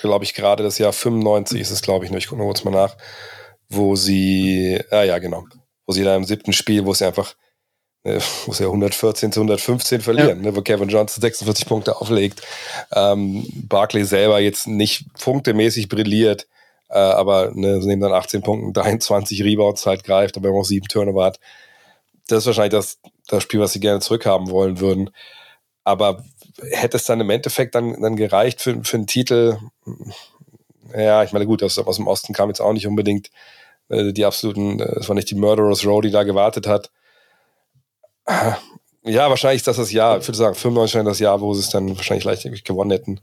glaube 0.00 0.24
ich 0.24 0.32
gerade 0.32 0.62
das 0.62 0.78
Jahr 0.78 0.92
95 0.92 1.60
ist 1.60 1.70
es, 1.70 1.82
glaube 1.82 2.04
ich, 2.04 2.10
nur, 2.10 2.18
ich 2.18 2.28
gucke 2.28 2.40
mal 2.40 2.46
kurz 2.46 2.64
mal 2.64 2.70
nach, 2.70 2.96
wo 3.68 3.96
sie, 3.96 4.80
ah 4.90 5.02
ja, 5.02 5.18
genau, 5.18 5.44
wo 5.86 5.92
sie 5.92 6.04
da 6.04 6.16
im 6.16 6.24
siebten 6.24 6.54
Spiel, 6.54 6.86
wo 6.86 6.94
sie 6.94 7.06
einfach, 7.06 7.34
äh, 8.04 8.18
wo 8.46 8.52
sie 8.52 8.64
114 8.64 9.30
zu 9.30 9.40
115 9.40 10.00
verlieren, 10.00 10.42
ja. 10.42 10.50
ne, 10.50 10.56
wo 10.56 10.62
Kevin 10.62 10.88
Johnson 10.88 11.20
46 11.20 11.66
Punkte 11.66 12.00
auflegt. 12.00 12.40
Ähm, 12.94 13.46
Barkley 13.68 14.04
selber 14.04 14.40
jetzt 14.40 14.66
nicht 14.66 15.12
punktemäßig 15.20 15.90
brilliert, 15.90 16.46
äh, 16.88 16.98
aber 16.98 17.50
ne, 17.54 17.78
neben 17.82 18.00
dann 18.00 18.12
18 18.12 18.40
Punkten 18.40 18.72
23 18.72 19.44
Rebounds 19.44 19.84
halt 19.84 20.02
greift, 20.04 20.38
aber 20.38 20.50
auch 20.50 20.64
sieben 20.64 20.88
Turnover 20.88 21.26
hat 21.26 21.38
das 22.32 22.42
ist 22.42 22.46
wahrscheinlich 22.46 22.72
das, 22.72 22.98
das 23.28 23.42
Spiel, 23.42 23.60
was 23.60 23.72
sie 23.72 23.80
gerne 23.80 24.00
zurückhaben 24.00 24.50
wollen 24.50 24.80
würden. 24.80 25.10
Aber 25.84 26.24
hätte 26.70 26.96
es 26.96 27.04
dann 27.04 27.20
im 27.20 27.30
Endeffekt 27.30 27.74
dann, 27.74 28.00
dann 28.00 28.16
gereicht 28.16 28.60
für, 28.60 28.82
für 28.84 28.96
einen 28.96 29.06
Titel? 29.06 29.58
Ja, 30.96 31.22
ich 31.22 31.32
meine, 31.32 31.46
gut, 31.46 31.62
aus, 31.62 31.78
aus 31.78 31.96
dem 31.96 32.06
Osten 32.06 32.34
kam 32.34 32.48
jetzt 32.48 32.60
auch 32.60 32.72
nicht 32.72 32.86
unbedingt 32.86 33.30
äh, 33.88 34.12
die 34.12 34.24
absoluten, 34.24 34.80
äh, 34.80 34.98
es 35.00 35.08
war 35.08 35.14
nicht 35.14 35.30
die 35.30 35.34
Murderous 35.34 35.84
Row, 35.86 36.00
die 36.00 36.10
da 36.10 36.22
gewartet 36.22 36.66
hat. 36.66 36.90
Ja, 39.04 39.28
wahrscheinlich 39.28 39.60
ist 39.60 39.66
das 39.66 39.76
das 39.76 39.90
Jahr, 39.90 40.18
ich 40.18 40.28
würde 40.28 40.38
sagen, 40.38 40.54
95 40.54 41.04
das 41.04 41.18
Jahr, 41.18 41.40
wo 41.40 41.52
sie 41.54 41.60
es 41.60 41.70
dann 41.70 41.96
wahrscheinlich 41.96 42.24
leicht 42.24 42.64
gewonnen 42.64 42.92
hätten. 42.92 43.20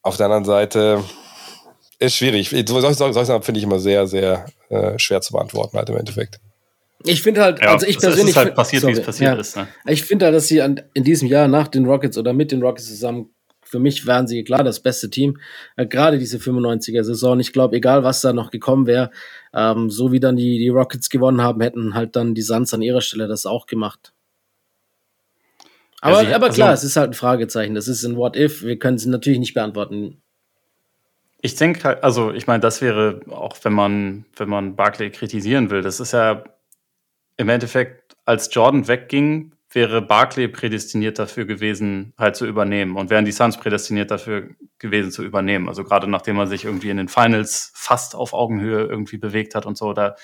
Auf 0.00 0.16
der 0.16 0.26
anderen 0.26 0.46
Seite 0.46 1.04
ist 1.98 2.14
schwierig. 2.14 2.48
Solche 2.48 2.94
Sachen 2.94 3.42
finde 3.42 3.58
ich 3.58 3.64
immer 3.64 3.78
sehr, 3.78 4.06
sehr 4.06 4.46
äh, 4.70 4.98
schwer 4.98 5.20
zu 5.20 5.32
beantworten, 5.32 5.76
halt 5.76 5.90
im 5.90 5.96
Endeffekt. 5.96 6.40
Ich 7.04 7.22
finde 7.22 7.42
halt, 7.42 7.60
ja, 7.60 7.72
also 7.72 7.86
ich 7.86 7.98
persönlich. 7.98 8.24
Es 8.24 8.30
ist 8.30 8.36
halt 8.36 8.54
passiert, 8.54 8.82
sorry, 8.82 8.94
wie 8.94 8.98
es 8.98 9.06
passiert 9.06 9.34
ja. 9.34 9.40
ist. 9.40 9.56
Ne? 9.56 9.68
Ich 9.86 10.02
finde 10.02 10.26
halt, 10.26 10.34
dass 10.34 10.48
sie 10.48 10.60
an, 10.62 10.82
in 10.94 11.04
diesem 11.04 11.28
Jahr 11.28 11.46
nach 11.46 11.68
den 11.68 11.86
Rockets 11.86 12.18
oder 12.18 12.32
mit 12.32 12.50
den 12.50 12.60
Rockets 12.60 12.88
zusammen, 12.88 13.30
für 13.62 13.78
mich 13.78 14.06
waren 14.06 14.26
sie 14.26 14.42
klar 14.44 14.64
das 14.64 14.80
beste 14.80 15.10
Team. 15.10 15.38
Äh, 15.76 15.86
Gerade 15.86 16.18
diese 16.18 16.38
95er-Saison. 16.38 17.38
Ich 17.38 17.52
glaube, 17.52 17.76
egal 17.76 18.02
was 18.02 18.20
da 18.20 18.32
noch 18.32 18.50
gekommen 18.50 18.86
wäre, 18.86 19.10
ähm, 19.54 19.90
so 19.90 20.10
wie 20.10 20.20
dann 20.20 20.36
die, 20.36 20.58
die 20.58 20.70
Rockets 20.70 21.08
gewonnen 21.08 21.42
haben, 21.42 21.60
hätten 21.60 21.94
halt 21.94 22.16
dann 22.16 22.34
die 22.34 22.42
Suns 22.42 22.74
an 22.74 22.82
ihrer 22.82 23.00
Stelle 23.00 23.28
das 23.28 23.46
auch 23.46 23.66
gemacht. 23.66 24.12
Aber, 26.00 26.20
sie, 26.20 26.32
aber 26.32 26.50
klar, 26.50 26.70
also, 26.70 26.84
es 26.84 26.90
ist 26.90 26.96
halt 26.96 27.10
ein 27.10 27.14
Fragezeichen. 27.14 27.74
Das 27.74 27.88
ist 27.88 28.04
ein 28.04 28.16
What 28.16 28.36
If. 28.36 28.62
Wir 28.62 28.78
können 28.78 28.96
es 28.96 29.06
natürlich 29.06 29.38
nicht 29.38 29.54
beantworten. 29.54 30.22
Ich 31.40 31.54
denke 31.54 31.84
halt, 31.84 32.02
also 32.02 32.32
ich 32.32 32.46
meine, 32.46 32.60
das 32.60 32.80
wäre 32.82 33.20
auch, 33.30 33.56
wenn 33.62 33.72
man, 33.72 34.24
wenn 34.36 34.48
man 34.48 34.74
Barclay 34.74 35.10
kritisieren 35.10 35.70
will, 35.70 35.82
das 35.82 36.00
ist 36.00 36.12
ja 36.12 36.42
im 37.38 37.48
Endeffekt, 37.48 38.16
als 38.26 38.52
Jordan 38.52 38.86
wegging, 38.86 39.52
wäre 39.70 40.02
Barclay 40.02 40.48
prädestiniert 40.48 41.18
dafür 41.18 41.46
gewesen, 41.46 42.12
halt 42.18 42.36
zu 42.36 42.46
übernehmen. 42.46 42.96
Und 42.96 43.10
wären 43.10 43.24
die 43.24 43.32
Suns 43.32 43.56
prädestiniert 43.56 44.10
dafür 44.10 44.50
gewesen 44.78 45.10
zu 45.10 45.24
übernehmen. 45.24 45.68
Also 45.68 45.84
gerade 45.84 46.08
nachdem 46.08 46.38
er 46.38 46.46
sich 46.46 46.64
irgendwie 46.64 46.90
in 46.90 46.96
den 46.96 47.08
Finals 47.08 47.72
fast 47.74 48.14
auf 48.14 48.34
Augenhöhe 48.34 48.84
irgendwie 48.84 49.18
bewegt 49.18 49.54
hat 49.54 49.64
und 49.64 49.78
so, 49.78 49.92
da 49.92 50.16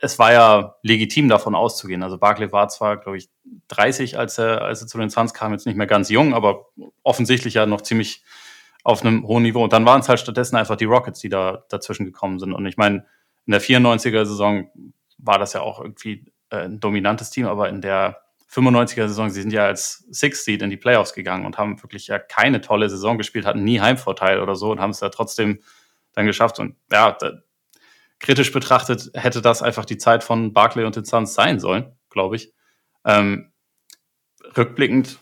es 0.00 0.18
war 0.18 0.32
ja 0.32 0.76
legitim 0.82 1.28
davon 1.28 1.54
auszugehen. 1.54 2.02
Also 2.02 2.18
Barclay 2.18 2.52
war 2.52 2.68
zwar, 2.68 2.98
glaube 2.98 3.18
ich, 3.18 3.28
30, 3.68 4.18
als 4.18 4.38
er, 4.38 4.62
als 4.62 4.82
er 4.82 4.88
zu 4.88 4.98
den 4.98 5.10
Suns 5.10 5.32
kam, 5.32 5.52
jetzt 5.52 5.66
nicht 5.66 5.76
mehr 5.76 5.86
ganz 5.86 6.10
jung, 6.10 6.34
aber 6.34 6.66
offensichtlich 7.02 7.54
ja 7.54 7.66
noch 7.66 7.80
ziemlich 7.80 8.22
auf 8.84 9.02
einem 9.02 9.26
hohen 9.26 9.42
Niveau. 9.42 9.64
Und 9.64 9.72
dann 9.72 9.86
waren 9.86 10.00
es 10.00 10.08
halt 10.08 10.20
stattdessen 10.20 10.56
einfach 10.56 10.76
die 10.76 10.84
Rockets, 10.84 11.20
die 11.20 11.28
da 11.28 11.64
dazwischen 11.70 12.04
gekommen 12.04 12.38
sind. 12.38 12.52
Und 12.52 12.66
ich 12.66 12.76
meine, 12.76 13.06
in 13.46 13.52
der 13.52 13.60
94er-Saison 13.60 14.70
war 15.18 15.38
das 15.38 15.52
ja 15.52 15.60
auch 15.60 15.80
irgendwie 15.80 16.32
äh, 16.50 16.64
ein 16.64 16.80
dominantes 16.80 17.30
Team, 17.30 17.46
aber 17.46 17.68
in 17.68 17.80
der 17.80 18.22
95er-Saison, 18.50 19.30
sie 19.30 19.42
sind 19.42 19.52
ja 19.52 19.66
als 19.66 20.06
Six 20.10 20.44
Seed 20.44 20.62
in 20.62 20.70
die 20.70 20.76
Playoffs 20.76 21.12
gegangen 21.12 21.46
und 21.46 21.58
haben 21.58 21.82
wirklich 21.82 22.06
ja 22.06 22.18
keine 22.18 22.60
tolle 22.60 22.88
Saison 22.88 23.18
gespielt, 23.18 23.44
hatten 23.44 23.64
nie 23.64 23.80
Heimvorteil 23.80 24.40
oder 24.40 24.54
so 24.54 24.70
und 24.70 24.80
haben 24.80 24.90
es 24.90 25.00
ja 25.00 25.08
trotzdem 25.08 25.60
dann 26.12 26.26
geschafft. 26.26 26.58
Und 26.58 26.76
ja, 26.90 27.12
da, 27.12 27.32
kritisch 28.18 28.52
betrachtet 28.52 29.10
hätte 29.14 29.42
das 29.42 29.62
einfach 29.62 29.84
die 29.84 29.98
Zeit 29.98 30.24
von 30.24 30.52
Barclay 30.52 30.84
und 30.84 30.96
den 30.96 31.04
Suns 31.04 31.34
sein 31.34 31.60
sollen, 31.60 31.92
glaube 32.08 32.36
ich. 32.36 32.52
Ähm, 33.04 33.52
rückblickend 34.56 35.18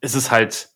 ist 0.00 0.14
es 0.14 0.30
halt 0.30 0.71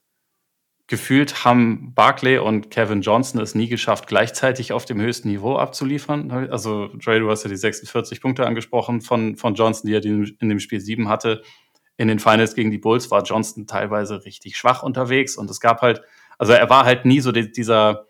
gefühlt 0.88 1.44
haben 1.44 1.92
Barclay 1.94 2.38
und 2.38 2.70
Kevin 2.70 3.00
Johnson 3.00 3.40
es 3.40 3.54
nie 3.54 3.68
geschafft, 3.68 4.06
gleichzeitig 4.06 4.72
auf 4.72 4.84
dem 4.84 5.00
höchsten 5.00 5.28
Niveau 5.28 5.56
abzuliefern. 5.56 6.30
Also, 6.50 6.88
Dre, 6.94 7.18
du 7.18 7.30
hast 7.30 7.42
ja 7.42 7.50
die 7.50 7.56
46 7.56 8.20
Punkte 8.20 8.46
angesprochen 8.46 9.00
von, 9.00 9.36
von 9.36 9.54
Johnson, 9.54 9.88
die 9.88 9.94
er 9.94 10.04
in 10.04 10.48
dem 10.48 10.60
Spiel 10.60 10.80
7 10.80 11.08
hatte. 11.08 11.42
In 11.96 12.08
den 12.08 12.18
Finals 12.18 12.54
gegen 12.54 12.70
die 12.70 12.78
Bulls 12.78 13.10
war 13.10 13.22
Johnson 13.22 13.66
teilweise 13.66 14.24
richtig 14.24 14.56
schwach 14.56 14.82
unterwegs 14.82 15.36
und 15.36 15.50
es 15.50 15.60
gab 15.60 15.80
halt, 15.80 16.02
also 16.38 16.52
er 16.52 16.68
war 16.68 16.84
halt 16.84 17.04
nie 17.04 17.20
so 17.20 17.32
die, 17.32 17.50
dieser 17.50 18.06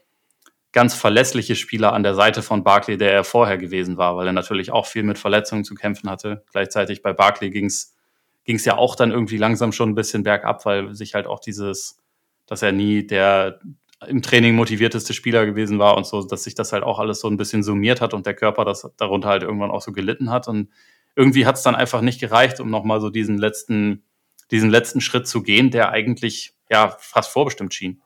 ganz 0.72 0.94
verlässliche 0.94 1.56
Spieler 1.56 1.94
an 1.94 2.02
der 2.02 2.14
Seite 2.14 2.42
von 2.42 2.62
Barclay, 2.62 2.98
der 2.98 3.12
er 3.12 3.24
vorher 3.24 3.56
gewesen 3.56 3.96
war, 3.96 4.16
weil 4.16 4.26
er 4.26 4.32
natürlich 4.34 4.72
auch 4.72 4.84
viel 4.84 5.04
mit 5.04 5.18
Verletzungen 5.18 5.64
zu 5.64 5.74
kämpfen 5.74 6.10
hatte. 6.10 6.44
Gleichzeitig 6.52 7.00
bei 7.00 7.14
Barclay 7.14 7.50
ging 7.50 7.64
es 7.64 8.64
ja 8.64 8.76
auch 8.76 8.96
dann 8.96 9.12
irgendwie 9.12 9.38
langsam 9.38 9.72
schon 9.72 9.90
ein 9.90 9.94
bisschen 9.94 10.24
bergab, 10.24 10.66
weil 10.66 10.94
sich 10.94 11.14
halt 11.14 11.26
auch 11.26 11.40
dieses 11.40 12.02
dass 12.46 12.62
er 12.62 12.72
nie 12.72 13.06
der 13.06 13.60
im 14.06 14.22
Training 14.22 14.54
motivierteste 14.54 15.14
Spieler 15.14 15.46
gewesen 15.46 15.78
war 15.78 15.96
und 15.96 16.06
so, 16.06 16.22
dass 16.22 16.44
sich 16.44 16.54
das 16.54 16.72
halt 16.72 16.82
auch 16.82 16.98
alles 16.98 17.20
so 17.20 17.28
ein 17.28 17.36
bisschen 17.36 17.62
summiert 17.62 18.00
hat 18.00 18.14
und 18.14 18.26
der 18.26 18.34
Körper 18.34 18.64
das 18.64 18.88
darunter 18.96 19.28
halt 19.28 19.42
irgendwann 19.42 19.70
auch 19.70 19.82
so 19.82 19.92
gelitten 19.92 20.30
hat. 20.30 20.48
Und 20.48 20.68
irgendwie 21.14 21.46
hat 21.46 21.56
es 21.56 21.62
dann 21.62 21.74
einfach 21.74 22.02
nicht 22.02 22.20
gereicht, 22.20 22.60
um 22.60 22.70
nochmal 22.70 23.00
so 23.00 23.08
diesen 23.10 23.38
letzten, 23.38 24.04
diesen 24.50 24.70
letzten 24.70 25.00
Schritt 25.00 25.26
zu 25.26 25.42
gehen, 25.42 25.70
der 25.70 25.90
eigentlich 25.90 26.54
ja 26.70 26.96
fast 27.00 27.30
vorbestimmt 27.30 27.72
schien. 27.72 28.02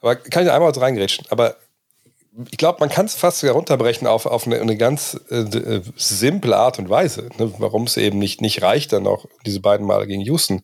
Aber 0.00 0.16
kann 0.16 0.44
ich 0.44 0.52
einmal 0.52 0.70
was 0.70 0.80
reingrätschen? 0.80 1.26
Aber 1.30 1.56
ich 2.50 2.58
glaube, 2.58 2.80
man 2.80 2.90
kann 2.90 3.06
es 3.06 3.14
fast 3.14 3.38
sogar 3.38 3.54
runterbrechen 3.54 4.06
auf, 4.06 4.26
auf 4.26 4.46
eine, 4.46 4.60
eine 4.60 4.76
ganz 4.76 5.18
äh, 5.30 5.36
äh, 5.36 5.82
simple 5.96 6.54
Art 6.54 6.78
und 6.78 6.90
Weise, 6.90 7.30
ne? 7.38 7.52
warum 7.58 7.84
es 7.84 7.96
eben 7.96 8.18
nicht, 8.18 8.42
nicht 8.42 8.60
reicht, 8.60 8.92
dann 8.92 9.06
auch 9.06 9.24
diese 9.46 9.60
beiden 9.60 9.86
Male 9.86 10.06
gegen 10.06 10.20
Houston 10.20 10.62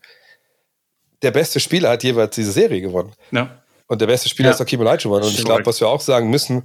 der 1.23 1.31
beste 1.31 1.61
Spieler 1.61 1.91
hat 1.91 2.03
jeweils 2.03 2.35
diese 2.35 2.53
Serie 2.53 2.81
gewonnen. 2.81 3.13
Ja. 3.31 3.63
Und 3.87 4.01
der 4.01 4.07
beste 4.07 4.29
Spieler 4.29 4.49
ja. 4.49 4.55
ist 4.55 4.61
Hakim 4.61 4.81
Olajuwon. 4.81 5.23
Und 5.23 5.39
ich 5.39 5.45
glaube, 5.45 5.67
was 5.67 5.81
wir 5.81 5.89
auch 5.89 6.01
sagen 6.01 6.31
müssen, 6.31 6.65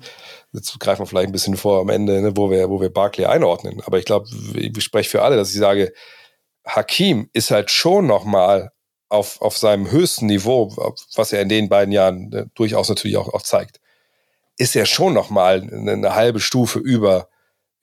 jetzt 0.53 0.79
greifen 0.79 1.01
wir 1.01 1.07
vielleicht 1.07 1.27
ein 1.27 1.33
bisschen 1.33 1.57
vor 1.57 1.81
am 1.81 1.89
Ende, 1.89 2.21
ne, 2.21 2.37
wo 2.37 2.49
wir, 2.49 2.69
wo 2.69 2.79
wir 2.79 2.89
Barkley 2.89 3.25
einordnen. 3.25 3.81
Aber 3.85 3.99
ich 3.99 4.05
glaube, 4.05 4.27
ich 4.53 4.81
spreche 4.81 5.09
für 5.09 5.21
alle, 5.23 5.35
dass 5.35 5.51
ich 5.51 5.57
sage, 5.57 5.93
Hakim 6.65 7.29
ist 7.33 7.51
halt 7.51 7.69
schon 7.71 8.07
nochmal 8.07 8.71
auf, 9.09 9.41
auf 9.41 9.57
seinem 9.57 9.89
höchsten 9.91 10.25
Niveau, 10.27 10.73
was 11.15 11.33
er 11.33 11.41
in 11.41 11.49
den 11.49 11.69
beiden 11.69 11.91
Jahren 11.91 12.31
äh, 12.33 12.45
durchaus 12.55 12.89
natürlich 12.89 13.17
auch, 13.17 13.33
auch 13.33 13.41
zeigt, 13.41 13.79
ist 14.57 14.75
er 14.75 14.85
schon 14.85 15.13
nochmal 15.13 15.61
eine, 15.61 15.91
eine 15.91 16.15
halbe 16.15 16.39
Stufe 16.39 16.79
über 16.79 17.29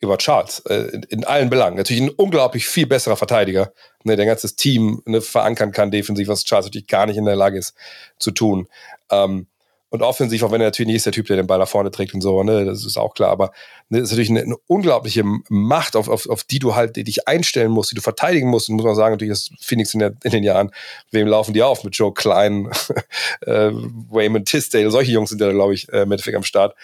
über 0.05 0.19
Charles 0.19 0.61
äh, 0.69 0.91
in, 0.93 1.03
in, 1.05 1.25
allen 1.25 1.51
Belangen. 1.51 1.77
Natürlich 1.77 2.03
ein 2.03 2.11
unglaublich 2.11 2.67
viel 2.67 2.87
besserer 2.87 3.17
Verteidiger, 3.17 3.73
ne, 4.05 4.17
der 4.17 4.25
ein 4.25 4.29
ganzes 4.29 4.57
Team 4.57 5.03
ne, 5.07 5.21
verankern 5.21 5.73
kann 5.73 5.91
defensiv, 5.91 6.29
was 6.29 6.45
Charles 6.45 6.67
natürlich 6.67 6.87
gar 6.87 7.07
nicht 7.07 7.17
in 7.17 7.25
der 7.25 7.37
Lage 7.37 7.59
ist 7.59 7.75
zu 8.19 8.31
tun. 8.31 8.69
Ähm, 9.11 9.47
und 9.95 10.03
offensiv, 10.03 10.43
auch 10.43 10.51
wenn 10.51 10.61
er 10.61 10.67
natürlich 10.67 10.89
nicht 10.89 10.97
ist 10.97 11.07
der 11.07 11.13
Typ, 11.13 11.29
der 11.29 11.37
den 11.37 11.47
Ball 11.47 11.61
nach 11.61 11.69
vorne 11.69 11.93
trägt 11.93 12.15
und 12.15 12.21
so, 12.21 12.43
ne, 12.43 12.65
das 12.65 12.85
ist 12.85 12.97
auch 12.97 13.15
klar, 13.15 13.31
aber 13.31 13.53
ne, 13.91 14.01
das 14.01 14.09
ist 14.09 14.11
natürlich 14.11 14.31
eine, 14.31 14.43
eine 14.43 14.57
unglaubliche 14.67 15.23
Macht, 15.49 15.95
auf, 15.95 16.09
auf, 16.09 16.29
auf 16.29 16.43
die 16.43 16.59
du 16.59 16.75
halt 16.75 16.97
die 16.97 17.05
dich 17.05 17.29
einstellen 17.29 17.71
musst, 17.71 17.93
die 17.93 17.95
du 17.95 18.01
verteidigen 18.01 18.49
musst. 18.49 18.69
Und 18.69 18.75
muss 18.75 18.85
man 18.85 18.97
sagen, 18.97 19.15
natürlich 19.15 19.31
ist 19.31 19.53
Phoenix 19.61 19.95
in, 19.95 20.01
der, 20.01 20.15
in 20.25 20.33
den 20.33 20.43
Jahren, 20.43 20.73
wem 21.13 21.29
laufen 21.29 21.55
die 21.55 21.63
auf? 21.63 21.85
Mit 21.85 21.95
Joe 21.95 22.13
Klein, 22.13 22.73
äh, 23.43 23.71
Wayman 23.73 24.45
Tisdale, 24.45 24.91
solche 24.91 25.13
Jungs 25.13 25.31
sind 25.31 25.41
ja, 25.41 25.53
glaube 25.53 25.75
ich, 25.75 25.89
äh, 25.93 26.07
mit 26.07 26.27
am 26.35 26.43
Start. 26.43 26.75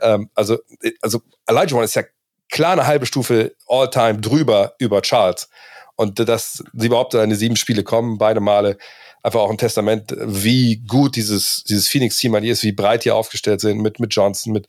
Ähm, 0.00 0.30
also, 0.36 0.58
also 1.00 1.22
Elijah 1.48 1.74
One 1.74 1.84
ist 1.86 1.96
ja 1.96 2.04
klar 2.50 2.72
eine 2.72 2.86
halbe 2.86 3.06
Stufe 3.06 3.54
All-Time 3.68 4.20
drüber 4.20 4.74
über 4.78 5.02
Charles. 5.02 5.48
Und 5.96 6.18
dass 6.18 6.64
sie 6.72 6.86
überhaupt 6.86 7.14
in 7.14 7.20
eine 7.20 7.36
sieben 7.36 7.56
Spiele 7.56 7.82
kommen, 7.82 8.18
beide 8.18 8.40
Male, 8.40 8.78
einfach 9.22 9.40
auch 9.40 9.50
ein 9.50 9.58
Testament, 9.58 10.14
wie 10.18 10.78
gut 10.86 11.16
dieses, 11.16 11.62
dieses 11.64 11.88
Phoenix-Team 11.88 12.34
an 12.34 12.44
ist, 12.44 12.62
wie 12.62 12.72
breit 12.72 13.04
die 13.04 13.10
aufgestellt 13.10 13.60
sind 13.60 13.80
mit, 13.80 14.00
mit 14.00 14.14
Johnson, 14.14 14.52
mit, 14.52 14.66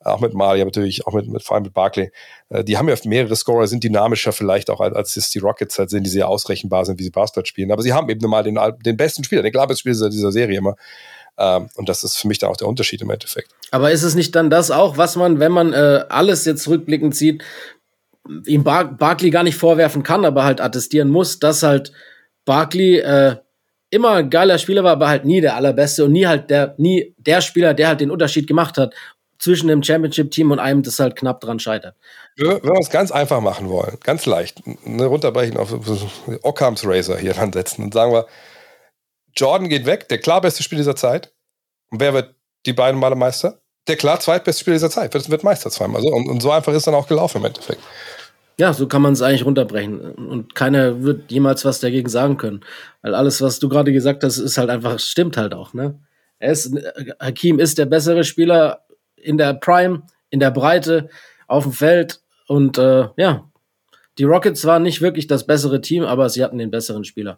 auch 0.00 0.20
mit 0.20 0.34
Malia 0.34 0.64
natürlich, 0.64 1.06
auch 1.06 1.12
mit, 1.12 1.28
mit, 1.28 1.42
vor 1.42 1.54
allem 1.54 1.64
mit 1.64 1.74
Barkley. 1.74 2.10
Äh, 2.50 2.64
die 2.64 2.76
haben 2.76 2.88
ja 2.88 2.96
mehrere 3.04 3.36
Scorer, 3.36 3.66
sind 3.66 3.84
dynamischer 3.84 4.32
vielleicht 4.32 4.68
auch 4.68 4.80
als, 4.80 5.16
als 5.16 5.30
die 5.30 5.38
Rockets 5.38 5.78
halt 5.78 5.90
sind, 5.90 6.04
die 6.04 6.10
sehr 6.10 6.28
ausrechenbar 6.28 6.84
sind, 6.84 6.98
wie 6.98 7.04
sie 7.04 7.10
Basketball 7.10 7.46
spielen. 7.46 7.70
Aber 7.72 7.82
sie 7.82 7.92
haben 7.92 8.08
eben 8.10 8.28
mal 8.28 8.42
den, 8.42 8.58
den 8.84 8.96
besten 8.96 9.24
Spieler, 9.24 9.42
den 9.42 9.52
klarbesten 9.52 9.94
Spieler 9.94 10.10
dieser 10.10 10.32
Serie 10.32 10.58
immer. 10.58 10.74
Ähm, 11.38 11.68
und 11.74 11.88
das 11.88 12.04
ist 12.04 12.16
für 12.16 12.28
mich 12.28 12.38
dann 12.38 12.50
auch 12.50 12.56
der 12.56 12.68
Unterschied 12.68 13.02
im 13.02 13.10
Endeffekt. 13.10 13.50
Aber 13.70 13.90
ist 13.90 14.02
es 14.02 14.14
nicht 14.14 14.34
dann 14.34 14.50
das 14.50 14.70
auch, 14.70 14.96
was 14.96 15.16
man, 15.16 15.40
wenn 15.40 15.52
man 15.52 15.72
äh, 15.72 16.04
alles 16.08 16.44
jetzt 16.44 16.68
rückblickend 16.68 17.14
sieht, 17.14 17.42
ihm 18.46 18.64
Bar 18.64 18.84
Barkley 18.84 19.30
gar 19.30 19.42
nicht 19.42 19.56
vorwerfen 19.56 20.02
kann, 20.02 20.24
aber 20.24 20.44
halt 20.44 20.60
attestieren 20.60 21.10
muss, 21.10 21.38
dass 21.38 21.62
halt 21.62 21.92
Barkley 22.44 22.98
äh, 22.98 23.36
immer 23.90 24.12
ein 24.12 24.30
geiler 24.30 24.58
Spieler 24.58 24.84
war, 24.84 24.92
aber 24.92 25.08
halt 25.08 25.24
nie 25.24 25.40
der 25.40 25.56
allerbeste 25.56 26.04
und 26.04 26.12
nie 26.12 26.26
halt 26.26 26.50
der, 26.50 26.74
nie 26.78 27.14
der 27.18 27.40
Spieler, 27.40 27.74
der 27.74 27.88
halt 27.88 28.00
den 28.00 28.10
Unterschied 28.10 28.46
gemacht 28.46 28.78
hat 28.78 28.94
zwischen 29.38 29.68
dem 29.68 29.82
Championship-Team 29.82 30.50
und 30.50 30.58
einem, 30.58 30.82
das 30.82 30.98
halt 30.98 31.16
knapp 31.16 31.40
dran 31.40 31.58
scheitert. 31.58 31.96
Wenn 32.36 32.62
wir 32.62 32.80
es 32.80 32.90
ganz 32.90 33.10
einfach 33.10 33.40
machen 33.40 33.68
wollen, 33.68 33.98
ganz 34.02 34.26
leicht, 34.26 34.62
ne, 34.86 35.04
runterbrechen 35.04 35.56
auf 35.56 35.74
Ockhams 36.42 36.86
Razor 36.86 37.18
hier 37.18 37.38
ansetzen 37.38 37.84
und 37.84 37.94
sagen 37.94 38.12
wir, 38.12 38.26
Jordan 39.36 39.68
geht 39.68 39.86
weg, 39.86 40.08
der 40.08 40.18
klar 40.18 40.40
beste 40.40 40.62
Spieler 40.62 40.80
dieser 40.80 40.96
Zeit. 40.96 41.32
Und 41.90 42.00
wer 42.00 42.14
wird 42.14 42.34
die 42.66 42.72
beiden 42.72 42.98
Male 43.00 43.16
Meister? 43.16 43.60
Der 43.86 43.96
klar 43.96 44.20
zweitbeste 44.20 44.60
Spieler 44.60 44.76
dieser 44.76 44.90
Zeit. 44.90 45.12
Wird, 45.12 45.30
wird 45.30 45.44
Meister 45.44 45.70
zweimal. 45.70 46.00
So. 46.02 46.08
Und, 46.08 46.28
und 46.28 46.40
so 46.40 46.50
einfach 46.50 46.72
ist 46.72 46.86
dann 46.86 46.94
auch 46.94 47.08
gelaufen 47.08 47.38
im 47.38 47.44
Endeffekt. 47.46 47.80
Ja, 48.56 48.72
so 48.72 48.86
kann 48.86 49.02
man 49.02 49.14
es 49.14 49.22
eigentlich 49.22 49.44
runterbrechen. 49.44 50.00
Und 50.12 50.54
keiner 50.54 51.02
wird 51.02 51.30
jemals 51.30 51.64
was 51.64 51.80
dagegen 51.80 52.08
sagen 52.08 52.36
können. 52.36 52.64
Weil 53.02 53.14
alles, 53.14 53.42
was 53.42 53.58
du 53.58 53.68
gerade 53.68 53.92
gesagt 53.92 54.22
hast, 54.22 54.38
ist 54.38 54.58
halt 54.58 54.70
einfach, 54.70 54.98
stimmt 55.00 55.36
halt 55.36 55.54
auch, 55.54 55.74
ne? 55.74 55.98
Er 56.38 56.52
ist, 56.52 56.74
Hakim 57.20 57.58
ist 57.58 57.78
der 57.78 57.86
bessere 57.86 58.24
Spieler 58.24 58.84
in 59.16 59.38
der 59.38 59.54
Prime, 59.54 60.02
in 60.30 60.40
der 60.40 60.50
Breite, 60.50 61.08
auf 61.46 61.64
dem 61.64 61.72
Feld. 61.72 62.20
Und 62.46 62.78
äh, 62.78 63.08
ja, 63.16 63.50
die 64.18 64.24
Rockets 64.24 64.64
waren 64.64 64.82
nicht 64.82 65.00
wirklich 65.00 65.26
das 65.26 65.46
bessere 65.46 65.80
Team, 65.80 66.04
aber 66.04 66.28
sie 66.28 66.44
hatten 66.44 66.58
den 66.58 66.70
besseren 66.70 67.04
Spieler. 67.04 67.36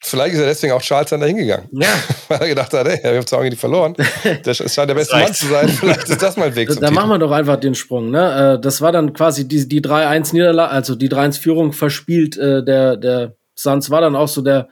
Vielleicht 0.00 0.34
ist 0.34 0.40
er 0.40 0.46
deswegen 0.46 0.72
auch 0.72 0.82
Charles 0.82 1.10
dann 1.10 1.20
da 1.20 1.26
hingegangen. 1.26 1.68
Ja. 1.72 1.88
Weil 2.28 2.40
er 2.40 2.48
gedacht 2.48 2.72
hat, 2.72 2.86
ey, 2.86 3.02
wir 3.02 3.16
haben 3.16 3.26
zwar 3.26 3.40
irgendwie 3.40 3.56
verloren. 3.56 3.94
Der 4.44 4.54
scheint 4.54 4.90
der 4.90 4.94
beste 4.94 5.16
Mann 5.16 5.34
zu 5.34 5.46
sein. 5.46 5.68
Vielleicht 5.80 6.08
ist 6.08 6.22
das 6.22 6.36
mal 6.36 6.48
ein 6.48 6.54
Weg 6.54 6.68
Da 6.80 6.90
machen 6.90 7.10
wir 7.10 7.18
doch 7.18 7.32
einfach 7.32 7.56
den 7.56 7.74
Sprung. 7.74 8.10
Ne? 8.10 8.56
Äh, 8.56 8.60
das 8.60 8.80
war 8.80 8.92
dann 8.92 9.12
quasi 9.12 9.48
die, 9.48 9.66
die 9.68 9.80
3-1-Niederlage, 9.80 10.70
also 10.70 10.94
die 10.94 11.08
3-1-Führung 11.08 11.72
verspielt. 11.72 12.36
Äh, 12.36 12.64
der, 12.64 12.96
der 12.96 13.34
Suns 13.54 13.90
war 13.90 14.00
dann 14.00 14.16
auch 14.16 14.28
so 14.28 14.42
der 14.42 14.68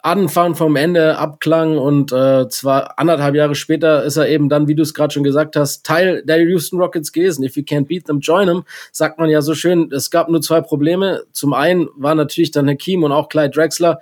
Anfang 0.00 0.56
vom 0.56 0.74
Ende, 0.74 1.16
Abklang 1.16 1.78
und 1.78 2.12
äh, 2.12 2.48
zwar 2.48 2.98
anderthalb 2.98 3.36
Jahre 3.36 3.54
später 3.54 4.02
ist 4.02 4.16
er 4.16 4.28
eben 4.28 4.48
dann, 4.48 4.66
wie 4.66 4.74
du 4.74 4.82
es 4.82 4.94
gerade 4.94 5.14
schon 5.14 5.22
gesagt 5.22 5.54
hast, 5.54 5.86
Teil 5.86 6.24
der 6.24 6.40
Houston 6.40 6.80
Rockets 6.80 7.12
gewesen. 7.12 7.44
If 7.44 7.56
you 7.56 7.62
can't 7.62 7.86
beat 7.86 8.06
them, 8.06 8.18
join 8.18 8.48
them, 8.48 8.64
sagt 8.90 9.18
man 9.18 9.30
ja 9.30 9.42
so 9.42 9.54
schön. 9.54 9.90
Es 9.92 10.10
gab 10.10 10.28
nur 10.28 10.42
zwei 10.42 10.60
Probleme. 10.60 11.22
Zum 11.32 11.52
einen 11.52 11.88
war 11.94 12.16
natürlich 12.16 12.50
dann 12.50 12.68
Hakim 12.68 13.04
und 13.04 13.12
auch 13.12 13.28
Clyde 13.28 13.50
Drexler 13.50 14.00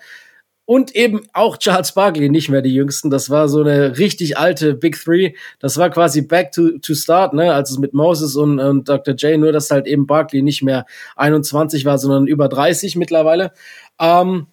und 0.70 0.94
eben 0.94 1.22
auch 1.32 1.56
Charles 1.56 1.94
Barkley, 1.94 2.28
nicht 2.28 2.48
mehr 2.48 2.62
die 2.62 2.72
jüngsten. 2.72 3.10
Das 3.10 3.28
war 3.28 3.48
so 3.48 3.60
eine 3.60 3.98
richtig 3.98 4.38
alte 4.38 4.74
Big 4.74 5.02
Three. 5.02 5.32
Das 5.58 5.76
war 5.78 5.90
quasi 5.90 6.22
back 6.22 6.52
to, 6.52 6.78
to 6.78 6.94
start, 6.94 7.34
ne, 7.34 7.52
als 7.52 7.72
es 7.72 7.78
mit 7.78 7.92
Moses 7.92 8.36
und, 8.36 8.60
und 8.60 8.88
Dr. 8.88 9.16
J, 9.16 9.40
nur 9.40 9.50
dass 9.50 9.72
halt 9.72 9.88
eben 9.88 10.06
Barkley 10.06 10.42
nicht 10.42 10.62
mehr 10.62 10.86
21 11.16 11.84
war, 11.86 11.98
sondern 11.98 12.28
über 12.28 12.48
30 12.48 12.94
mittlerweile. 12.94 13.50
Ähm, 13.98 14.46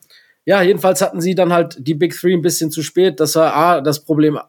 ja, 0.44 0.64
jedenfalls 0.64 1.03
hatten 1.03 1.22
sie 1.22 1.35
dann 1.35 1.53
halt 1.53 1.77
die 1.77 1.94
Big 1.94 2.15
Three 2.19 2.34
ein 2.34 2.41
bisschen 2.41 2.72
zu 2.72 2.81
spät. 2.81 3.19
Das 3.19 3.35
war 3.35 3.56
A, 3.56 3.81
das 3.81 4.03
Problem. 4.03 4.39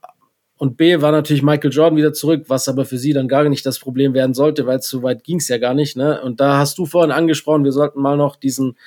Und 0.56 0.78
B 0.78 1.02
war 1.02 1.12
natürlich 1.12 1.42
Michael 1.42 1.70
Jordan 1.70 1.98
wieder 1.98 2.14
zurück, 2.14 2.44
was 2.48 2.66
aber 2.68 2.86
für 2.86 2.96
sie 2.96 3.12
dann 3.12 3.28
gar 3.28 3.46
nicht 3.46 3.66
das 3.66 3.78
Problem 3.78 4.14
werden 4.14 4.32
sollte, 4.32 4.64
weil 4.64 4.80
so 4.80 5.02
weit 5.02 5.22
ging 5.22 5.36
es 5.36 5.48
ja 5.48 5.58
gar 5.58 5.74
nicht. 5.74 5.98
Ne? 5.98 6.18
Und 6.22 6.40
da 6.40 6.56
hast 6.56 6.78
du 6.78 6.86
vorhin 6.86 7.12
angesprochen, 7.12 7.64
wir 7.64 7.72
sollten 7.72 8.00
mal 8.00 8.16
noch 8.16 8.36
diesen 8.36 8.78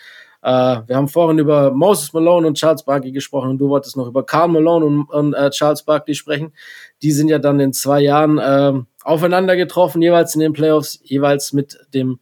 äh, 0.41 0.81
wir 0.87 0.95
haben 0.95 1.07
vorhin 1.07 1.39
über 1.39 1.71
Moses 1.71 2.13
Malone 2.13 2.47
und 2.47 2.57
Charles 2.57 2.83
Barkley 2.83 3.11
gesprochen 3.11 3.51
und 3.51 3.57
du 3.59 3.69
wolltest 3.69 3.95
noch 3.95 4.07
über 4.07 4.25
Carl 4.25 4.47
Malone 4.47 4.85
und, 4.85 5.09
und 5.09 5.33
äh, 5.33 5.49
Charles 5.51 5.83
Barkley 5.83 6.15
sprechen. 6.15 6.53
Die 7.01 7.11
sind 7.11 7.27
ja 7.27 7.39
dann 7.39 7.59
in 7.59 7.73
zwei 7.73 8.01
Jahren 8.01 8.37
äh, 8.37 8.73
aufeinander 9.03 9.55
getroffen, 9.55 10.01
jeweils 10.01 10.33
in 10.33 10.41
den 10.41 10.53
Playoffs, 10.53 10.99
jeweils 11.03 11.53
mit 11.53 11.77
dem, 11.93 12.19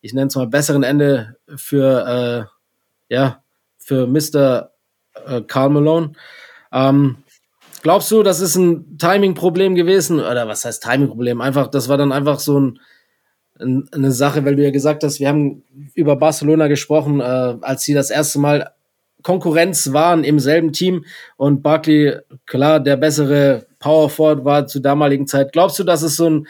ich 0.00 0.12
nenne 0.14 0.26
es 0.26 0.36
mal, 0.36 0.46
besseren 0.48 0.82
Ende 0.82 1.36
für, 1.56 2.48
äh, 3.08 3.14
ja, 3.14 3.42
für 3.78 4.06
Mr. 4.06 4.70
Äh, 5.26 5.42
Carl 5.42 5.70
Malone. 5.70 6.12
Ähm, 6.72 7.18
Glaubst 7.82 8.10
du, 8.10 8.22
das 8.22 8.40
ist 8.40 8.56
ein 8.56 8.98
Timing-Problem 8.98 9.74
gewesen? 9.74 10.20
Oder 10.20 10.46
was 10.46 10.64
heißt 10.64 10.82
Timing-Problem? 10.82 11.40
Einfach, 11.40 11.68
das 11.68 11.88
war 11.88 11.96
dann 11.96 12.12
einfach 12.12 12.38
so 12.38 12.60
ein, 12.60 12.80
eine 13.60 14.12
Sache, 14.12 14.44
weil 14.44 14.56
du 14.56 14.64
ja 14.64 14.70
gesagt 14.70 15.04
hast, 15.04 15.20
wir 15.20 15.28
haben 15.28 15.62
über 15.94 16.16
Barcelona 16.16 16.68
gesprochen, 16.68 17.20
äh, 17.20 17.24
als 17.60 17.82
sie 17.82 17.94
das 17.94 18.10
erste 18.10 18.38
Mal 18.38 18.72
Konkurrenz 19.22 19.92
waren 19.92 20.24
im 20.24 20.38
selben 20.38 20.72
Team 20.72 21.04
und 21.36 21.62
Barkley, 21.62 22.16
klar, 22.46 22.80
der 22.80 22.96
bessere 22.96 23.66
Power 23.78 24.08
Forward 24.08 24.44
war 24.44 24.66
zur 24.66 24.82
damaligen 24.82 25.26
Zeit. 25.26 25.52
Glaubst 25.52 25.78
du, 25.78 25.84
dass 25.84 26.02
es 26.02 26.16
so 26.16 26.28
ein 26.28 26.46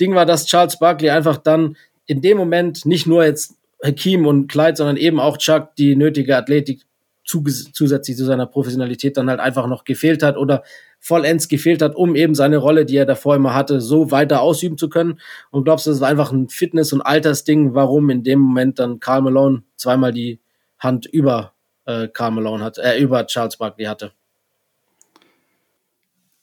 Ding 0.00 0.14
war, 0.14 0.26
dass 0.26 0.46
Charles 0.46 0.78
Barkley 0.78 1.10
einfach 1.10 1.36
dann 1.36 1.76
in 2.06 2.22
dem 2.22 2.36
Moment 2.36 2.86
nicht 2.86 3.06
nur 3.06 3.24
jetzt 3.24 3.54
Hakim 3.82 4.26
und 4.26 4.48
Clyde, 4.48 4.76
sondern 4.76 4.96
eben 4.96 5.20
auch 5.20 5.36
Chuck 5.36 5.74
die 5.76 5.96
nötige 5.96 6.36
Athletik 6.36 6.82
zusätzlich 7.24 8.16
zu 8.16 8.24
seiner 8.24 8.46
Professionalität 8.46 9.16
dann 9.16 9.30
halt 9.30 9.40
einfach 9.40 9.66
noch 9.66 9.84
gefehlt 9.84 10.22
hat 10.22 10.36
oder 10.36 10.62
vollends 11.04 11.48
gefehlt 11.48 11.82
hat, 11.82 11.94
um 11.96 12.16
eben 12.16 12.34
seine 12.34 12.56
Rolle, 12.56 12.86
die 12.86 12.96
er 12.96 13.04
davor 13.04 13.36
immer 13.36 13.54
hatte, 13.54 13.82
so 13.82 14.10
weiter 14.10 14.40
ausüben 14.40 14.78
zu 14.78 14.88
können. 14.88 15.20
Und 15.50 15.64
glaubst 15.64 15.86
du, 15.86 15.90
das 15.90 16.00
war 16.00 16.08
einfach 16.08 16.32
ein 16.32 16.48
Fitness- 16.48 16.94
und 16.94 17.02
Altersding, 17.02 17.74
warum 17.74 18.08
in 18.08 18.22
dem 18.22 18.38
Moment 18.38 18.78
dann 18.78 19.00
Karl 19.00 19.20
Malone 19.20 19.64
zweimal 19.76 20.12
die 20.12 20.40
Hand 20.78 21.04
über 21.04 21.52
äh, 21.84 22.08
Malone 22.18 22.64
hat, 22.64 22.78
äh, 22.78 22.98
über 22.98 23.26
Charles 23.26 23.58
Barkley 23.58 23.84
hatte? 23.84 24.12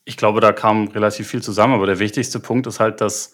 Ich 0.05 0.15
glaube, 0.15 0.41
da 0.41 0.51
kam 0.51 0.89
relativ 0.89 1.27
viel 1.27 1.41
zusammen, 1.41 1.73
aber 1.73 1.87
der 1.87 1.97
wichtigste 1.97 2.39
Punkt 2.39 2.67
ist 2.67 2.79
halt, 2.79 3.01
dass 3.01 3.33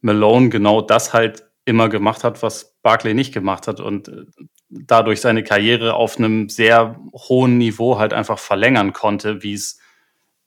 Malone 0.00 0.48
genau 0.48 0.80
das 0.80 1.12
halt 1.12 1.44
immer 1.64 1.88
gemacht 1.88 2.24
hat, 2.24 2.42
was 2.42 2.74
Barkley 2.82 3.14
nicht 3.14 3.32
gemacht 3.32 3.68
hat 3.68 3.78
und 3.78 4.08
äh, 4.08 4.24
dadurch 4.70 5.20
seine 5.20 5.44
Karriere 5.44 5.94
auf 5.94 6.18
einem 6.18 6.48
sehr 6.48 6.98
hohen 7.12 7.58
Niveau 7.58 7.96
halt 7.96 8.12
einfach 8.12 8.40
verlängern 8.40 8.92
konnte, 8.92 9.44
wie 9.44 9.54
es 9.54 9.78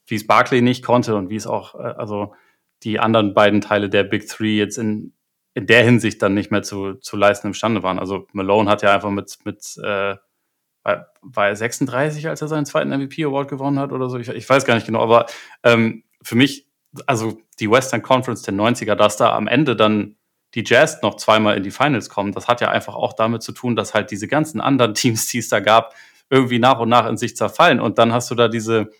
wie 0.08 0.16
es 0.16 0.26
Barkley 0.26 0.62
nicht 0.62 0.84
konnte 0.84 1.14
und 1.14 1.30
wie 1.30 1.36
es 1.36 1.46
auch 1.46 1.74
äh, 1.74 1.94
also 1.96 2.34
die 2.82 3.00
anderen 3.00 3.34
beiden 3.34 3.60
Teile 3.60 3.88
der 3.88 4.04
Big 4.04 4.28
Three 4.28 4.56
jetzt 4.56 4.78
in 4.78 5.12
in 5.54 5.66
der 5.66 5.82
Hinsicht 5.82 6.22
dann 6.22 6.34
nicht 6.34 6.52
mehr 6.52 6.62
zu, 6.62 6.94
zu 6.94 7.16
leisten 7.16 7.48
imstande 7.48 7.82
waren. 7.82 7.98
Also 7.98 8.28
Malone 8.32 8.70
hat 8.70 8.82
ja 8.82 8.94
einfach 8.94 9.10
mit 9.10 9.38
mit 9.44 9.76
äh, 9.82 10.16
war 11.22 11.48
er 11.48 11.56
36, 11.56 12.28
als 12.28 12.40
er 12.40 12.48
seinen 12.48 12.66
zweiten 12.66 12.90
MVP 12.90 13.24
Award 13.24 13.48
gewonnen 13.48 13.78
hat 13.78 13.92
oder 13.92 14.08
so? 14.08 14.18
Ich, 14.18 14.28
ich 14.28 14.48
weiß 14.48 14.64
gar 14.64 14.74
nicht 14.74 14.86
genau, 14.86 15.02
aber 15.02 15.26
ähm, 15.62 16.04
für 16.22 16.36
mich, 16.36 16.66
also 17.06 17.38
die 17.60 17.70
Western 17.70 18.02
Conference 18.02 18.42
der 18.42 18.54
90er, 18.54 18.94
dass 18.94 19.16
da 19.16 19.34
am 19.34 19.46
Ende 19.46 19.76
dann 19.76 20.16
die 20.54 20.64
Jazz 20.64 21.02
noch 21.02 21.16
zweimal 21.16 21.56
in 21.56 21.62
die 21.62 21.70
Finals 21.70 22.08
kommen, 22.08 22.32
das 22.32 22.48
hat 22.48 22.60
ja 22.60 22.70
einfach 22.70 22.94
auch 22.94 23.12
damit 23.12 23.42
zu 23.42 23.52
tun, 23.52 23.76
dass 23.76 23.94
halt 23.94 24.10
diese 24.10 24.28
ganzen 24.28 24.60
anderen 24.60 24.94
Teams, 24.94 25.26
die 25.26 25.38
es 25.38 25.48
da 25.48 25.60
gab, 25.60 25.94
irgendwie 26.30 26.58
nach 26.58 26.78
und 26.78 26.88
nach 26.88 27.06
in 27.06 27.16
sich 27.16 27.36
zerfallen. 27.36 27.80
Und 27.80 27.98
dann 27.98 28.12
hast 28.12 28.30
du 28.30 28.34
da 28.34 28.48
diese, 28.48 28.90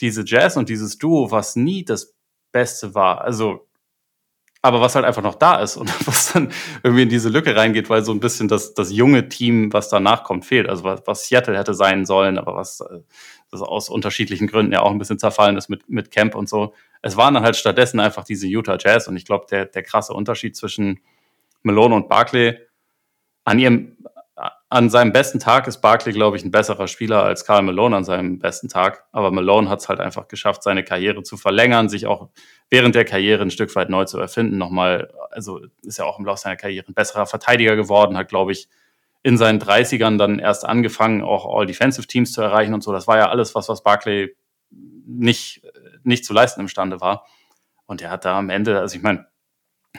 diese 0.00 0.24
Jazz 0.24 0.56
und 0.56 0.68
dieses 0.68 0.98
Duo, 0.98 1.30
was 1.30 1.56
nie 1.56 1.84
das 1.84 2.14
Beste 2.52 2.94
war. 2.94 3.22
Also, 3.22 3.66
aber 4.62 4.80
was 4.80 4.94
halt 4.94 5.04
einfach 5.04 5.22
noch 5.22 5.36
da 5.36 5.60
ist 5.60 5.76
und 5.76 5.88
was 6.06 6.32
dann 6.32 6.52
irgendwie 6.82 7.02
in 7.02 7.08
diese 7.08 7.28
Lücke 7.28 7.54
reingeht, 7.54 7.90
weil 7.90 8.04
so 8.04 8.12
ein 8.12 8.20
bisschen 8.20 8.48
das, 8.48 8.74
das 8.74 8.92
junge 8.92 9.28
Team, 9.28 9.72
was 9.72 9.88
danach 9.88 10.24
kommt, 10.24 10.44
fehlt. 10.46 10.68
Also 10.68 10.84
was, 10.84 11.02
was 11.06 11.26
Seattle 11.26 11.56
hätte 11.56 11.74
sein 11.74 12.04
sollen, 12.06 12.38
aber 12.38 12.54
was 12.54 12.80
äh, 12.80 13.00
das 13.50 13.62
aus 13.62 13.88
unterschiedlichen 13.88 14.46
Gründen 14.46 14.72
ja 14.72 14.82
auch 14.82 14.90
ein 14.90 14.98
bisschen 14.98 15.18
zerfallen 15.18 15.56
ist 15.56 15.68
mit, 15.68 15.88
mit 15.88 16.10
Camp 16.10 16.34
und 16.34 16.48
so 16.48 16.74
es 17.02 17.16
waren 17.16 17.34
dann 17.34 17.42
halt 17.42 17.56
stattdessen 17.56 18.00
einfach 18.00 18.24
diese 18.24 18.46
Utah 18.46 18.76
Jazz. 18.78 19.08
Und 19.08 19.16
ich 19.16 19.24
glaube, 19.24 19.46
der, 19.50 19.66
der 19.66 19.82
krasse 19.82 20.12
Unterschied 20.12 20.56
zwischen 20.56 21.00
Malone 21.62 21.94
und 21.94 22.08
Barkley 22.08 22.58
an 23.44 23.58
ihrem, 23.58 23.96
an 24.70 24.90
seinem 24.90 25.12
besten 25.12 25.40
Tag 25.40 25.66
ist 25.66 25.80
Barkley, 25.80 26.12
glaube 26.12 26.36
ich, 26.36 26.44
ein 26.44 26.50
besserer 26.50 26.88
Spieler 26.88 27.22
als 27.22 27.44
Karl 27.44 27.62
Malone 27.62 27.96
an 27.96 28.04
seinem 28.04 28.38
besten 28.38 28.68
Tag. 28.68 29.04
Aber 29.12 29.30
Malone 29.30 29.68
hat 29.70 29.80
es 29.80 29.88
halt 29.88 30.00
einfach 30.00 30.28
geschafft, 30.28 30.62
seine 30.62 30.84
Karriere 30.84 31.22
zu 31.22 31.36
verlängern, 31.36 31.88
sich 31.88 32.06
auch 32.06 32.28
während 32.68 32.94
der 32.94 33.04
Karriere 33.04 33.42
ein 33.42 33.50
Stück 33.50 33.74
weit 33.76 33.88
neu 33.88 34.04
zu 34.04 34.18
erfinden. 34.18 34.58
Nochmal, 34.58 35.12
also 35.30 35.60
ist 35.82 35.98
ja 35.98 36.04
auch 36.04 36.18
im 36.18 36.26
Laufe 36.26 36.42
seiner 36.42 36.56
Karriere 36.56 36.86
ein 36.88 36.94
besserer 36.94 37.26
Verteidiger 37.26 37.76
geworden, 37.76 38.16
hat, 38.16 38.28
glaube 38.28 38.52
ich, 38.52 38.68
in 39.22 39.38
seinen 39.38 39.60
30ern 39.60 40.18
dann 40.18 40.38
erst 40.38 40.64
angefangen, 40.64 41.22
auch 41.22 41.46
All-Defensive 41.46 42.06
Teams 42.06 42.32
zu 42.32 42.42
erreichen 42.42 42.74
und 42.74 42.82
so. 42.82 42.92
Das 42.92 43.06
war 43.06 43.16
ja 43.16 43.30
alles 43.30 43.54
was, 43.54 43.68
was 43.68 43.82
Barkley 43.82 44.36
nicht 44.70 45.62
nicht 46.08 46.24
zu 46.24 46.32
leisten 46.32 46.60
imstande 46.60 47.00
war. 47.00 47.26
Und 47.86 48.02
er 48.02 48.10
hat 48.10 48.24
da 48.24 48.38
am 48.38 48.50
Ende, 48.50 48.80
also 48.80 48.96
ich 48.96 49.02
meine, 49.02 49.26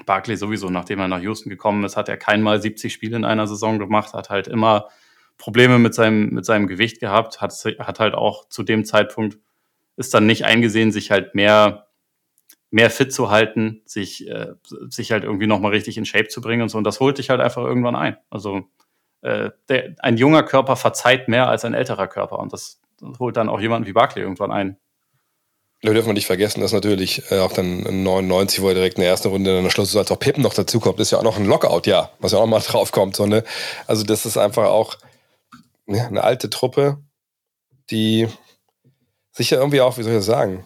Barkley 0.05 0.37
sowieso, 0.37 0.69
nachdem 0.69 0.99
er 0.99 1.07
nach 1.07 1.21
Houston 1.21 1.49
gekommen 1.49 1.83
ist, 1.83 1.97
hat 1.97 2.09
er 2.09 2.17
keinmal 2.17 2.61
70 2.61 2.93
Spiele 2.93 3.17
in 3.17 3.25
einer 3.25 3.47
Saison 3.47 3.79
gemacht, 3.79 4.13
hat 4.13 4.29
halt 4.29 4.47
immer 4.47 4.89
Probleme 5.37 5.79
mit 5.79 5.93
seinem, 5.93 6.29
mit 6.29 6.45
seinem 6.45 6.67
Gewicht 6.67 6.99
gehabt, 6.99 7.41
hat, 7.41 7.53
hat 7.53 7.99
halt 7.99 8.13
auch 8.13 8.47
zu 8.49 8.63
dem 8.63 8.85
Zeitpunkt 8.85 9.37
ist 9.99 10.13
dann 10.13 10.25
nicht 10.25 10.45
eingesehen, 10.45 10.93
sich 10.93 11.11
halt 11.11 11.35
mehr, 11.35 11.87
mehr 12.71 12.89
fit 12.89 13.13
zu 13.13 13.29
halten, 13.29 13.81
sich, 13.85 14.29
äh, 14.29 14.53
sich 14.87 15.11
halt 15.11 15.25
irgendwie 15.25 15.45
nochmal 15.45 15.71
richtig 15.71 15.97
in 15.97 16.05
Shape 16.05 16.29
zu 16.29 16.39
bringen 16.39 16.61
und 16.61 16.69
so. 16.69 16.77
Und 16.77 16.85
das 16.85 17.01
holt 17.01 17.17
dich 17.17 17.29
halt 17.29 17.41
einfach 17.41 17.63
irgendwann 17.65 17.97
ein. 17.97 18.15
Also 18.29 18.61
äh, 19.21 19.49
der, 19.67 19.95
ein 19.99 20.15
junger 20.15 20.43
Körper 20.43 20.77
verzeiht 20.77 21.27
mehr 21.27 21.49
als 21.49 21.65
ein 21.65 21.73
älterer 21.73 22.07
Körper. 22.07 22.39
Und 22.39 22.53
das, 22.53 22.79
das 23.01 23.19
holt 23.19 23.35
dann 23.35 23.49
auch 23.49 23.59
jemanden 23.59 23.87
wie 23.87 23.93
Barkley 23.93 24.23
irgendwann 24.23 24.53
ein. 24.53 24.77
Da 25.81 25.93
dürfen 25.93 26.07
wir 26.07 26.13
nicht 26.13 26.25
vergessen, 26.25 26.59
dass 26.59 26.73
natürlich 26.73 27.31
äh, 27.31 27.39
auch 27.39 27.53
dann 27.53 28.03
99, 28.03 28.61
wo 28.61 28.67
er 28.67 28.73
direkt 28.73 28.97
in 28.97 29.01
der 29.01 29.11
ersten 29.11 29.29
Runde 29.29 29.57
in 29.57 29.63
der 29.63 29.71
Schluss 29.71 29.95
als 29.95 30.11
auch 30.11 30.19
Pippen 30.19 30.43
noch 30.43 30.53
dazukommt, 30.53 30.99
ist 30.99 31.11
ja 31.11 31.19
auch 31.19 31.23
noch 31.23 31.37
ein 31.37 31.45
Lockout, 31.45 31.87
ja, 31.87 32.11
was 32.19 32.33
ja 32.33 32.39
auch 32.39 32.45
mal 32.47 32.59
draufkommt. 32.67 33.15
So, 33.15 33.25
ne? 33.25 33.43
Also 33.87 34.03
das 34.03 34.25
ist 34.25 34.37
einfach 34.37 34.67
auch 34.67 34.97
ja, 35.87 36.07
eine 36.07 36.23
alte 36.23 36.49
Truppe, 36.49 36.97
die 37.89 38.27
sicher 39.31 39.57
irgendwie 39.57 39.81
auch, 39.81 39.97
wie 39.97 40.03
soll 40.03 40.11
ich 40.11 40.19
das 40.19 40.25
sagen, 40.25 40.65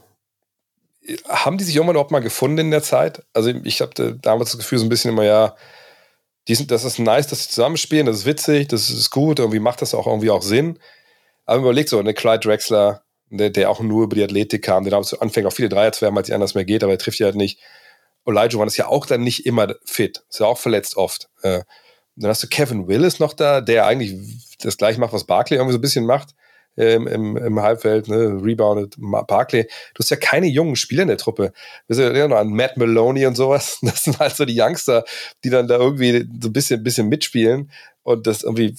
haben 1.28 1.58
die 1.58 1.64
sich 1.64 1.76
irgendwann 1.76 1.96
überhaupt 1.96 2.12
mal 2.12 2.20
gefunden 2.20 2.60
in 2.60 2.72
der 2.72 2.84
Zeit? 2.84 3.24
Also 3.34 3.50
ich 3.50 3.82
hatte 3.82 4.16
damals 4.16 4.52
das 4.52 4.60
Gefühl 4.60 4.80
so 4.80 4.86
ein 4.86 4.90
bisschen 4.90 5.12
immer, 5.12 5.26
ja, 5.26 5.56
die 6.48 6.56
sind, 6.56 6.72
das 6.72 6.84
ist 6.84 7.00
nice, 7.00 7.28
dass 7.28 7.44
sie 7.44 7.50
zusammenspielen, 7.50 8.06
das 8.06 8.18
ist 8.18 8.26
witzig, 8.26 8.68
das 8.68 8.90
ist 8.90 9.12
gut, 9.12 9.40
irgendwie 9.40 9.60
macht 9.60 9.82
das 9.82 9.94
auch 9.94 10.08
irgendwie 10.08 10.30
auch 10.30 10.42
Sinn. 10.42 10.80
Aber 11.46 11.62
überlegt 11.62 11.90
so, 11.90 12.00
eine 12.00 12.14
Clyde 12.14 12.40
Drexler, 12.40 13.04
der, 13.30 13.50
der 13.50 13.70
auch 13.70 13.82
nur 13.82 14.04
über 14.04 14.16
die 14.16 14.24
Athletik 14.24 14.64
kam, 14.64 14.84
der 14.84 14.92
damals 14.92 15.10
zu 15.10 15.22
Anfang 15.22 15.46
auch 15.46 15.54
viele 15.54 15.70
Dreier 15.70 15.92
zu 15.92 16.02
werfen, 16.02 16.16
weil 16.16 16.24
es 16.24 16.32
anders 16.32 16.56
mehr 16.56 16.66
geht, 16.66 16.84
aber 16.84 16.94
er 16.94 17.00
trifft 17.00 17.20
ja 17.20 17.26
halt 17.26 17.36
nicht. 17.36 17.60
War 18.26 18.48
das 18.48 18.78
ja 18.78 18.88
auch 18.88 19.06
dann 19.06 19.22
nicht 19.22 19.46
immer 19.46 19.76
fit, 19.84 20.24
ist 20.30 20.40
ja 20.40 20.46
auch 20.46 20.58
verletzt 20.58 20.96
oft. 20.96 21.30
Äh, 21.42 21.62
dann 22.16 22.30
hast 22.30 22.44
du 22.44 22.48
Kevin 22.48 22.88
Willis 22.88 23.20
noch 23.20 23.34
da, 23.34 23.60
der 23.60 23.86
eigentlich 23.86 24.58
das 24.60 24.78
gleiche 24.78 25.00
macht, 25.00 25.14
was 25.14 25.26
Barkley 25.26 25.58
irgendwie 25.58 25.74
so 25.74 25.80
ein 25.80 25.82
bisschen 25.82 26.06
macht 26.06 26.36
im, 26.76 27.08
im, 27.08 27.38
im 27.38 27.62
Halbfeld, 27.62 28.08
ne, 28.08 28.40
rebounded 28.42 28.96
Barkley. 29.28 29.64
Du 29.94 30.00
hast 30.00 30.10
ja 30.10 30.18
keine 30.18 30.48
jungen 30.48 30.76
Spieler 30.76 31.04
in 31.04 31.08
der 31.10 31.18
Truppe. 31.18 31.54
Wir 31.88 31.96
sind 31.96 32.16
ja 32.16 32.28
noch 32.28 32.38
an 32.38 32.50
Matt 32.50 32.78
Maloney 32.78 33.26
und 33.26 33.36
sowas. 33.36 33.80
Das 33.82 34.04
sind 34.04 34.20
halt 34.20 34.36
so 34.36 34.46
die 34.46 34.60
Youngster, 34.60 35.04
die 35.44 35.50
dann 35.50 35.68
da 35.68 35.78
irgendwie 35.78 36.28
so 36.42 36.50
ein 36.50 36.54
bisschen, 36.54 36.84
bisschen 36.84 37.10
mitspielen 37.10 37.72
und 38.04 38.28
das 38.28 38.44
irgendwie, 38.44 38.76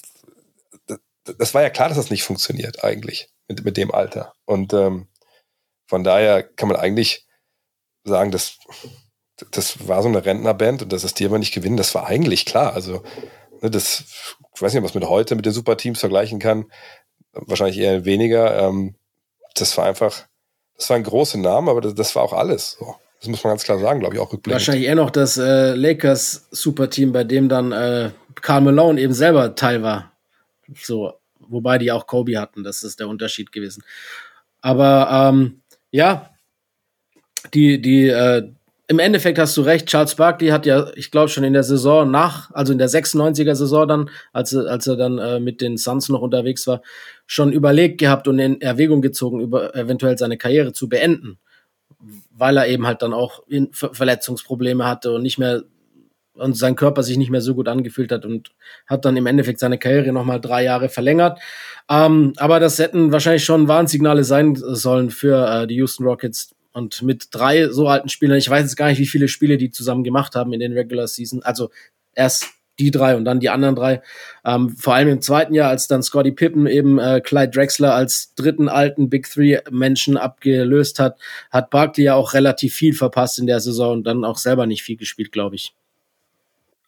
das 1.39 1.55
war 1.55 1.63
ja 1.63 1.71
klar, 1.71 1.89
dass 1.89 1.99
das 1.99 2.11
nicht 2.11 2.25
funktioniert 2.25 2.85
eigentlich 2.85 3.29
mit, 3.49 3.65
mit 3.65 3.77
dem 3.77 3.93
Alter. 3.93 4.35
Und 4.45 4.73
ähm, 4.73 5.09
von 5.87 6.05
daher 6.05 6.43
kann 6.43 6.69
man 6.69 6.77
eigentlich 6.77 7.27
sagen, 8.05 8.31
dass 8.31 8.59
das 9.51 9.89
war 9.89 10.03
so 10.03 10.09
eine 10.09 10.25
Rentnerband 10.25 10.83
und 10.83 10.93
dass 10.93 11.05
es 11.05 11.15
die 11.15 11.25
aber 11.25 11.39
nicht 11.39 11.55
gewinnen, 11.55 11.77
das 11.77 11.95
war 11.95 12.07
eigentlich 12.07 12.47
klar. 12.47 12.75
Also, 12.75 13.03
ne, 13.61 13.71
das, 13.71 14.05
ich 14.55 14.63
weiß 14.63 14.73
nicht, 14.73 14.83
was 14.83 14.95
man 14.95 15.09
heute 15.09 15.35
mit 15.35 15.45
den 15.45 15.53
Superteams 15.53 16.01
vergleichen 16.01 16.39
kann. 16.39 16.67
Wahrscheinlich 17.33 17.79
eher 17.79 18.05
weniger. 18.05 18.57
Ähm, 18.61 18.95
das 19.55 19.77
war 19.77 19.87
einfach, 19.87 20.27
das 20.77 20.89
war 20.89 20.97
ein 20.97 21.03
großer 21.03 21.39
Name, 21.39 21.71
aber 21.71 21.81
das, 21.81 21.95
das 21.95 22.15
war 22.15 22.23
auch 22.23 22.33
alles. 22.33 22.77
So. 22.79 22.95
Das 23.21 23.29
muss 23.29 23.43
man 23.43 23.53
ganz 23.53 23.65
klar 23.65 23.79
sagen, 23.79 24.01
glaube 24.01 24.15
ich, 24.15 24.21
auch 24.21 24.33
rückblickend. 24.33 24.53
Wahrscheinlich 24.53 24.87
eher 24.87 24.95
noch 24.95 25.11
das 25.11 25.37
äh, 25.37 25.75
Lakers 25.75 26.47
Superteam, 26.51 27.13
bei 27.13 27.25
dem 27.25 27.49
dann 27.49 27.73
äh, 27.73 28.11
Karl 28.41 28.61
Malone 28.61 29.01
eben 29.01 29.15
selber 29.15 29.55
Teil 29.55 29.83
war. 29.83 30.13
So 30.81 31.15
wobei 31.49 31.79
die 31.79 31.93
auch 31.93 32.07
Kobe 32.07 32.39
hatten, 32.39 32.63
das 32.63 32.83
ist 32.83 33.01
der 33.01 33.09
Unterschied 33.09 33.53
gewesen. 33.53 33.83
Aber 34.61 35.31
ähm, 35.31 35.63
ja, 35.91 36.31
die, 37.53 37.81
die, 37.81 38.09
äh, 38.09 38.51
im 38.87 38.99
Endeffekt 38.99 39.39
hast 39.39 39.57
du 39.57 39.63
recht, 39.63 39.87
Charles 39.87 40.15
Barkley 40.15 40.49
hat 40.49 40.67
ja, 40.67 40.91
ich 40.95 41.11
glaube 41.11 41.29
schon 41.29 41.45
in 41.45 41.55
der 41.55 41.63
Saison 41.63 42.11
nach, 42.11 42.51
also 42.53 42.73
in 42.73 42.79
der 42.79 42.89
96er 42.89 43.55
Saison 43.55 43.89
dann, 43.89 44.11
als, 44.33 44.55
als 44.55 44.87
er 44.87 44.97
dann 44.97 45.19
äh, 45.19 45.41
mit 45.41 45.61
den 45.61 45.79
Suns 45.79 46.09
noch 46.09 46.21
unterwegs 46.21 46.67
war, 46.67 46.83
schon 47.27 47.53
überlegt 47.53 47.99
gehabt 47.99 48.29
und 48.29 48.39
in 48.39 48.61
Erwägung 48.61 49.01
gezogen, 49.01 49.41
über 49.41 49.75
eventuell 49.75 50.19
seine 50.19 50.37
Karriere 50.37 50.73
zu 50.73 50.89
beenden, 50.89 51.39
weil 52.31 52.59
er 52.59 52.69
eben 52.69 52.87
halt 52.87 53.01
dann 53.01 53.15
auch 53.15 53.43
Verletzungsprobleme 53.73 54.85
hatte 54.87 55.13
und 55.13 55.23
nicht 55.23 55.39
mehr 55.39 55.63
und 56.35 56.57
sein 56.57 56.77
Körper 56.77 57.03
sich 57.03 57.17
nicht 57.17 57.31
mehr 57.31 57.41
so 57.41 57.55
gut 57.55 57.69
angefühlt 57.69 58.13
hat 58.13 58.25
und 58.25 58.51
hat 58.87 59.05
dann 59.05 59.17
im 59.17 59.27
Endeffekt 59.27 59.61
seine 59.61 59.79
Karriere 59.79 60.13
nochmal 60.13 60.41
drei 60.41 60.65
Jahre 60.65 60.89
verlängert. 60.89 61.39
Ähm, 61.89 62.33
aber 62.37 62.61
das 62.61 62.79
hätten 62.79 63.13
wahrscheinlich 63.13 63.45
schon 63.45 63.69
Warnsignale 63.69 64.25
sein 64.25 64.57
sollen 64.57 65.11
für 65.11 65.63
äh, 65.63 65.67
die 65.67 65.77
Houston 65.77 66.05
Rockets. 66.05 66.55
Und 66.73 67.03
mit 67.03 67.29
drei 67.31 67.69
so 67.69 67.87
alten 67.87 68.09
Spielern, 68.09 68.37
ich 68.37 68.51
weiß 68.51 68.63
jetzt 68.63 68.77
gar 68.77 68.89
nicht, 68.89 68.99
wie 68.99 69.07
viele 69.07 69.29
Spiele 69.29 69.59
die 69.59 69.71
zusammen 69.71 70.03
gemacht 70.03 70.35
haben 70.35 70.53
in 70.53 70.61
den 70.61 70.73
Regular 70.73 71.07
Season. 71.07 71.43
Also 71.45 71.71
erst 72.15 72.49
die 72.81 72.91
drei 72.91 73.17
und 73.17 73.25
dann 73.25 73.39
die 73.39 73.51
anderen 73.51 73.77
drei. 73.77 74.03
Ähm, 74.45 74.71
vor 74.71 74.95
allem 74.95 75.09
im 75.09 75.21
zweiten 75.23 75.55
Jahr, 75.55 75.71
als 75.71 75.87
dann 75.87 76.03
Scotty 76.03 76.33
Pippen 76.33 76.67
eben 76.67 76.99
äh, 76.99 77.21
Clyde 77.21 77.51
Drexler 77.51 77.95
als 77.95 78.35
dritten 78.35 78.69
alten 78.69 79.09
Big 79.09 79.31
Three 79.31 79.61
Menschen 79.71 80.17
abgelöst 80.17 80.99
hat, 80.99 81.19
hat 81.51 81.71
Barkley 81.71 82.07
ja 82.07 82.15
auch 82.15 82.35
relativ 82.35 82.75
viel 82.75 82.95
verpasst 82.95 83.39
in 83.39 83.47
der 83.47 83.61
Saison 83.61 83.93
und 83.93 84.05
dann 84.05 84.25
auch 84.25 84.39
selber 84.39 84.67
nicht 84.67 84.83
viel 84.83 84.97
gespielt, 84.97 85.31
glaube 85.31 85.55
ich. 85.55 85.75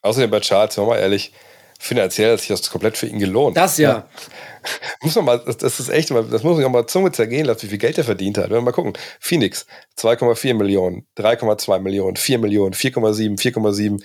Außerdem 0.07 0.29
bei 0.29 0.39
Charles, 0.39 0.77
wir 0.77 0.85
mal 0.85 0.97
ehrlich, 0.97 1.31
finanziell 1.79 2.33
hat 2.33 2.39
sich 2.39 2.49
das 2.49 2.69
komplett 2.69 2.97
für 2.97 3.07
ihn 3.07 3.19
gelohnt. 3.19 3.57
Das 3.57 3.77
ja. 3.77 3.89
ja. 3.89 4.07
muss 5.01 5.15
man 5.15 5.25
mal, 5.25 5.39
das 5.39 5.79
ist 5.79 5.89
echt, 5.89 6.09
das 6.11 6.43
muss 6.43 6.57
man 6.57 6.65
auch 6.65 6.69
mal 6.69 6.87
Zunge 6.87 7.11
zergehen 7.11 7.45
lassen, 7.45 7.63
wie 7.63 7.67
viel 7.67 7.77
Geld 7.77 7.97
er 7.97 8.03
verdient 8.03 8.37
hat. 8.37 8.45
Wenn 8.45 8.57
wir 8.57 8.61
mal 8.61 8.71
gucken. 8.71 8.93
Phoenix, 9.19 9.65
2,4 9.97 10.53
Millionen, 10.53 11.05
3,2 11.17 11.79
Millionen, 11.79 12.15
4 12.15 12.39
Millionen, 12.39 12.73
4,7, 12.73 13.39
4,7, 13.39 14.03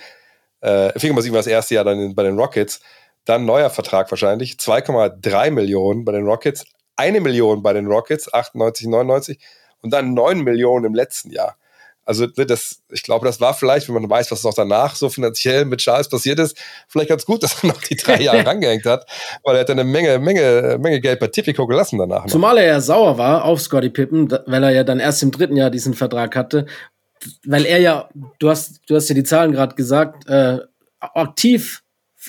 äh, 0.61 0.97
4,7 0.97 1.31
war 1.31 1.39
das 1.39 1.47
erste 1.47 1.75
Jahr 1.75 1.83
dann 1.83 2.15
bei 2.15 2.23
den 2.23 2.37
Rockets. 2.37 2.81
Dann 3.25 3.45
neuer 3.45 3.69
Vertrag 3.69 4.11
wahrscheinlich, 4.11 4.57
2,3 4.57 5.51
Millionen 5.51 6.03
bei 6.03 6.11
den 6.11 6.25
Rockets, 6.25 6.65
eine 6.97 7.21
Million 7.21 7.63
bei 7.63 7.73
den 7.73 7.87
Rockets, 7.87 8.31
98, 8.33 8.87
99 8.87 9.39
und 9.81 9.91
dann 9.91 10.13
9 10.13 10.41
Millionen 10.41 10.85
im 10.85 10.93
letzten 10.93 11.31
Jahr. 11.31 11.57
Also 12.05 12.25
ne, 12.37 12.45
das, 12.45 12.81
ich 12.91 13.03
glaube, 13.03 13.25
das 13.25 13.39
war 13.39 13.53
vielleicht, 13.53 13.87
wenn 13.87 13.95
man 13.95 14.09
weiß, 14.09 14.31
was 14.31 14.43
noch 14.43 14.53
danach 14.53 14.95
so 14.95 15.09
finanziell 15.09 15.65
mit 15.65 15.79
Charles 15.79 16.09
passiert 16.09 16.39
ist, 16.39 16.57
vielleicht 16.87 17.09
ganz 17.09 17.25
gut, 17.25 17.43
dass 17.43 17.63
er 17.63 17.67
noch 17.67 17.81
die 17.81 17.95
drei 17.95 18.21
Jahre 18.21 18.45
rangehängt 18.45 18.85
hat, 18.85 19.05
weil 19.43 19.55
er 19.55 19.61
hat 19.61 19.69
eine 19.69 19.83
Menge, 19.83 20.19
Menge, 20.19 20.77
Menge 20.79 20.99
Geld 20.99 21.19
bei 21.19 21.27
Tipico 21.27 21.67
gelassen 21.67 21.99
danach. 21.99 22.23
Noch. 22.23 22.31
Zumal 22.31 22.57
er 22.57 22.65
ja 22.65 22.81
sauer 22.81 23.17
war 23.17 23.45
auf 23.45 23.61
Scotty 23.61 23.89
Pippen, 23.89 24.29
weil 24.45 24.63
er 24.63 24.71
ja 24.71 24.83
dann 24.83 24.99
erst 24.99 25.23
im 25.23 25.31
dritten 25.31 25.55
Jahr 25.55 25.69
diesen 25.69 25.93
Vertrag 25.93 26.35
hatte, 26.35 26.65
weil 27.45 27.65
er 27.65 27.79
ja, 27.79 28.09
du 28.39 28.49
hast, 28.49 28.81
du 28.87 28.95
hast 28.95 29.07
ja 29.09 29.15
die 29.15 29.23
Zahlen 29.23 29.53
gerade 29.53 29.75
gesagt, 29.75 30.27
äh, 30.27 30.59
aktiv 30.99 31.82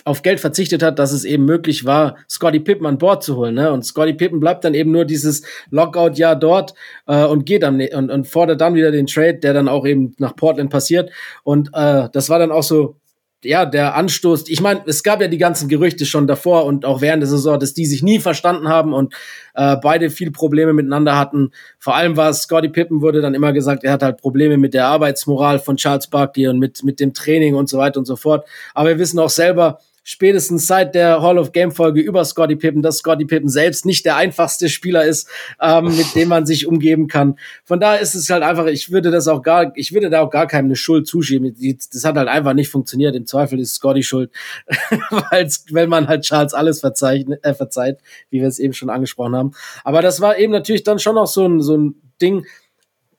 auf 0.05 0.23
Geld 0.23 0.41
verzichtet 0.41 0.83
hat, 0.83 0.99
dass 0.99 1.13
es 1.13 1.25
eben 1.25 1.45
möglich 1.45 1.85
war, 1.85 2.17
Scotty 2.29 2.61
Pippen 2.61 2.87
an 2.87 2.99
Bord 2.99 3.23
zu 3.23 3.37
holen. 3.37 3.55
Ne? 3.55 3.73
Und 3.73 3.85
Scotty 3.85 4.15
Pippen 4.15 4.41
bleibt 4.41 4.65
dann 4.65 4.75
eben 4.75 4.91
nur 4.91 5.05
dieses 5.05 5.43
Lockout-Jahr 5.71 6.37
dort 6.37 6.75
äh, 7.07 7.25
und 7.25 7.47
geht 7.47 7.63
dann 7.63 7.81
und, 7.81 8.11
und 8.11 8.27
fordert 8.27 8.61
dann 8.61 8.75
wieder 8.75 8.91
den 8.91 9.07
Trade, 9.07 9.35
der 9.35 9.55
dann 9.55 9.69
auch 9.69 9.87
eben 9.87 10.15
nach 10.19 10.37
Portland 10.37 10.71
passiert. 10.71 11.11
Und 11.43 11.69
äh, 11.73 12.09
das 12.13 12.29
war 12.29 12.39
dann 12.39 12.53
auch 12.53 12.63
so 12.63 12.97
ja, 13.45 13.67
der 13.67 13.95
Anstoß, 13.95 14.49
ich 14.49 14.61
meine, 14.61 14.83
es 14.87 15.03
gab 15.03 15.21
ja 15.21 15.29
die 15.29 15.39
ganzen 15.39 15.69
Gerüchte 15.69 16.07
schon 16.07 16.27
davor 16.27 16.65
und 16.65 16.85
auch 16.85 17.01
während 17.01 17.23
der 17.23 17.29
Saison, 17.29 17.59
dass 17.59 17.75
die 17.75 17.87
sich 17.87 18.03
nie 18.03 18.19
verstanden 18.19 18.69
haben 18.69 18.93
und 18.93 19.15
äh, 19.55 19.77
beide 19.83 20.11
viel 20.11 20.31
Probleme 20.31 20.73
miteinander 20.73 21.19
hatten. 21.19 21.51
Vor 21.79 21.95
allem 21.95 22.17
war 22.17 22.31
es, 22.31 22.43
Scotty 22.43 22.69
Pippen 22.69 23.01
wurde 23.01 23.21
dann 23.21 23.35
immer 23.35 23.53
gesagt, 23.53 23.85
er 23.85 23.93
hat 23.93 24.03
halt 24.03 24.19
Probleme 24.19 24.57
mit 24.57 24.75
der 24.75 24.87
Arbeitsmoral 24.87 25.59
von 25.59 25.77
Charles 25.77 26.09
Barkley 26.09 26.49
und 26.49 26.59
mit, 26.59 26.83
mit 26.85 27.01
dem 27.01 27.15
Training 27.15 27.55
und 27.55 27.69
so 27.69 27.79
weiter 27.79 27.99
und 27.99 28.07
so 28.07 28.17
fort. 28.17 28.47
Aber 28.75 28.91
wir 28.91 28.99
wissen 28.99 29.19
auch 29.19 29.31
selber, 29.31 29.79
spätestens 30.05 30.67
seit 30.67 30.95
der 30.95 31.21
Hall 31.23 31.39
of 31.39 31.53
Game 31.53 31.73
Folge 31.73 32.01
über 32.01 32.25
Scotty 32.25 32.55
Pippen, 32.55 32.83
dass 32.83 32.99
Scotty 32.99 33.25
Pippen 33.25 33.49
selbst 33.49 33.87
nicht 33.87 34.05
der 34.05 34.17
einfachste 34.17 34.69
Spieler 34.69 35.05
ist, 35.05 35.29
ähm, 35.61 35.87
mit 35.97 36.15
dem 36.15 36.29
man 36.29 36.47
sich 36.47 36.67
umgeben 36.67 37.09
kann. 37.09 37.39
Von 37.65 37.81
daher 37.81 38.01
ist 38.01 38.15
es 38.15 38.31
halt 38.31 38.43
einfach, 38.43 38.67
ich 38.67 38.93
würde 38.93 39.11
das 39.11 39.27
auch 39.27 39.43
gar, 39.43 39.73
ich 39.75 39.93
würde 39.93 40.11
da 40.11 40.21
auch 40.21 40.31
gar 40.31 40.47
keinem 40.47 40.67
eine 40.67 40.77
Schuld 40.77 41.07
zuschieben. 41.07 41.57
Das 41.93 42.05
hat 42.05 42.17
halt 42.17 42.29
einfach 42.29 42.53
nicht 42.53 42.69
funktioniert. 42.69 43.17
Im 43.17 43.27
Zweifel 43.27 43.59
ist 43.59 43.75
Scotty 43.75 44.03
schuld, 44.03 44.31
weil 45.71 45.87
man 45.87 46.07
halt 46.07 46.23
Charles 46.23 46.55
alles 46.55 46.81
verzeiht, 46.81 47.27
äh, 47.43 47.55
verzeiht, 47.55 47.99
wie 48.31 48.41
wir 48.41 48.49
es 48.49 48.59
eben 48.59 48.75
schon 48.75 48.91
angesprochen 48.91 49.35
haben. 49.35 49.53
Aber 49.83 50.03
das 50.03 50.21
war 50.21 50.39
eben 50.39 50.53
natürlich 50.53 50.85
dann 50.85 50.99
schon 50.99 51.17
auch 51.17 51.27
so 51.27 51.47
ein, 51.47 51.61
so 51.61 51.77
ein 51.77 51.95
Ding, 52.21 52.45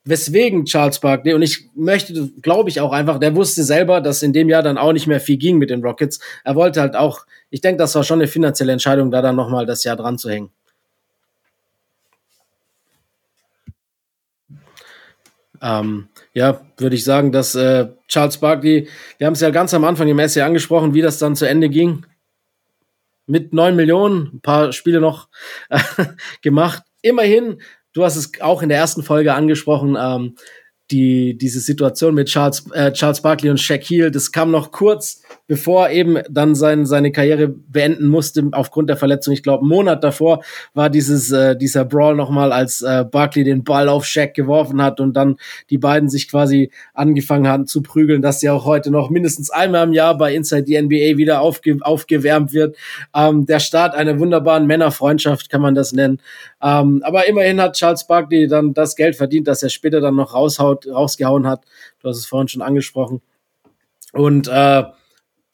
weswegen 0.06 0.66
Charles 0.66 1.00
Barkley, 1.00 1.34
und 1.34 1.42
ich 1.42 1.70
möchte, 1.76 2.30
glaube 2.42 2.70
ich 2.70 2.80
auch 2.80 2.94
einfach, 2.94 3.20
der 3.20 3.36
wusste 3.36 3.64
selber, 3.64 4.02
dass 4.02 4.24
in 4.24 4.34
dem 4.34 4.50
Jahr 4.50 4.62
dann 4.62 4.78
auch 4.78 4.94
nicht 4.94 5.08
mehr 5.08 5.20
viel 5.20 5.38
ging 5.38 5.58
mit 5.58 5.72
den 5.72 5.84
Rockets. 5.84 6.20
Er 6.44 6.56
wollte 6.56 6.80
halt 6.80 6.96
auch, 6.96 7.26
ich 7.50 7.62
denke, 7.62 7.80
das 7.80 7.96
war 7.96 8.04
schon 8.04 8.20
eine 8.20 8.28
finanzielle 8.28 8.72
Entscheidung, 8.72 9.10
da 9.10 9.22
dann 9.22 9.36
nochmal 9.36 9.66
das 9.66 9.84
Jahr 9.84 9.96
dran 9.96 10.18
zu 10.20 10.30
hängen. 10.30 10.52
Ähm, 15.62 16.10
ja, 16.34 16.62
würde 16.78 16.96
ich 16.96 17.04
sagen, 17.04 17.32
dass 17.32 17.56
äh, 17.56 17.88
Charles 18.08 18.38
Barkley, 18.38 18.88
wir 19.18 19.26
haben 19.26 19.34
es 19.34 19.42
ja 19.42 19.50
ganz 19.50 19.74
am 19.74 19.84
Anfang 19.84 20.08
im 20.08 20.20
Essay 20.20 20.42
angesprochen, 20.42 20.94
wie 20.94 21.02
das 21.02 21.18
dann 21.18 21.36
zu 21.36 21.48
Ende 21.48 21.70
ging. 21.70 22.06
Mit 23.26 23.54
neun 23.54 23.76
Millionen, 23.76 24.36
ein 24.36 24.42
paar 24.42 24.72
Spiele 24.72 25.02
noch 25.02 25.30
äh, 25.70 25.80
gemacht. 26.44 26.84
Immerhin 27.02 27.60
Du 27.96 28.04
hast 28.04 28.18
es 28.18 28.42
auch 28.42 28.62
in 28.62 28.70
der 28.70 28.78
ersten 28.78 29.04
Folge 29.04 29.34
angesprochen, 29.34 29.98
ähm, 30.00 30.36
die, 30.92 31.38
diese 31.38 31.62
Situation 31.62 32.14
mit 32.14 32.28
Charles, 32.28 32.70
äh, 32.74 32.92
Charles 32.92 33.22
Barkley 33.22 33.50
und 33.50 33.60
Shaquille, 33.60 34.12
das 34.12 34.32
kam 34.32 34.52
noch 34.52 34.72
kurz 34.72 35.24
bevor 35.48 35.90
eben 35.90 36.18
dann 36.30 36.56
sein, 36.56 36.86
seine 36.86 37.12
Karriere 37.12 37.48
beenden 37.48 38.08
musste 38.08 38.50
aufgrund 38.52 38.90
der 38.90 38.98
Verletzung. 38.98 39.34
Ich 39.34 39.44
glaube, 39.44 39.62
einen 39.62 39.70
Monat 39.70 40.04
davor 40.04 40.44
war 40.74 40.90
dieses, 40.90 41.32
äh, 41.32 41.56
dieser 41.56 41.86
Brawl 41.86 42.16
nochmal, 42.16 42.52
als 42.52 42.82
äh, 42.82 43.06
Barkley 43.10 43.44
den 43.44 43.64
Ball 43.64 43.88
auf 43.90 44.06
Shaq 44.06 44.34
geworfen 44.34 44.82
hat 44.82 45.00
und 45.00 45.14
dann 45.14 45.38
die 45.70 45.78
beiden 45.78 46.10
sich 46.10 46.30
quasi 46.30 46.72
angefangen 46.94 47.48
hatten 47.48 47.68
zu 47.68 47.84
prügeln, 47.84 48.22
dass 48.22 48.40
sie 48.40 48.50
auch 48.50 48.66
heute 48.66 48.90
noch 48.90 49.10
mindestens 49.10 49.52
einmal 49.52 49.86
im 49.86 49.94
Jahr 49.94 50.18
bei 50.18 50.34
Inside 50.34 50.66
the 50.66 50.82
NBA 50.82 51.18
wieder 51.18 51.42
aufge 51.42 51.78
aufgewärmt 51.82 52.54
wird. 52.54 52.76
Ähm, 53.14 53.46
der 53.46 53.60
Start 53.60 53.94
einer 53.94 54.20
wunderbaren 54.20 54.66
Männerfreundschaft 54.66 55.50
kann 55.50 55.62
man 55.62 55.76
das 55.76 55.94
nennen. 55.94 56.20
Ähm, 56.62 57.02
aber 57.04 57.28
immerhin 57.28 57.62
hat 57.62 57.76
Charles 57.76 58.08
Barkley 58.08 58.48
dann 58.48 58.74
das 58.74 58.96
Geld 58.96 59.16
verdient, 59.16 59.48
das 59.48 59.62
er 59.62 59.70
später 59.70 60.02
dann 60.02 60.16
noch 60.16 60.34
raushaut, 60.34 60.88
rausgehauen 60.88 61.48
hat. 61.48 61.64
Du 62.02 62.10
hast 62.10 62.18
es 62.18 62.26
vorhin 62.26 62.48
schon 62.48 62.62
angesprochen. 62.62 63.22
Und 64.14 64.48
äh, 64.48 64.84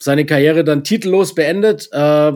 seine 0.02 0.26
Karriere 0.26 0.64
dann 0.64 0.84
titellos 0.84 1.34
beendet. 1.34 1.88
Äh, 1.92 2.32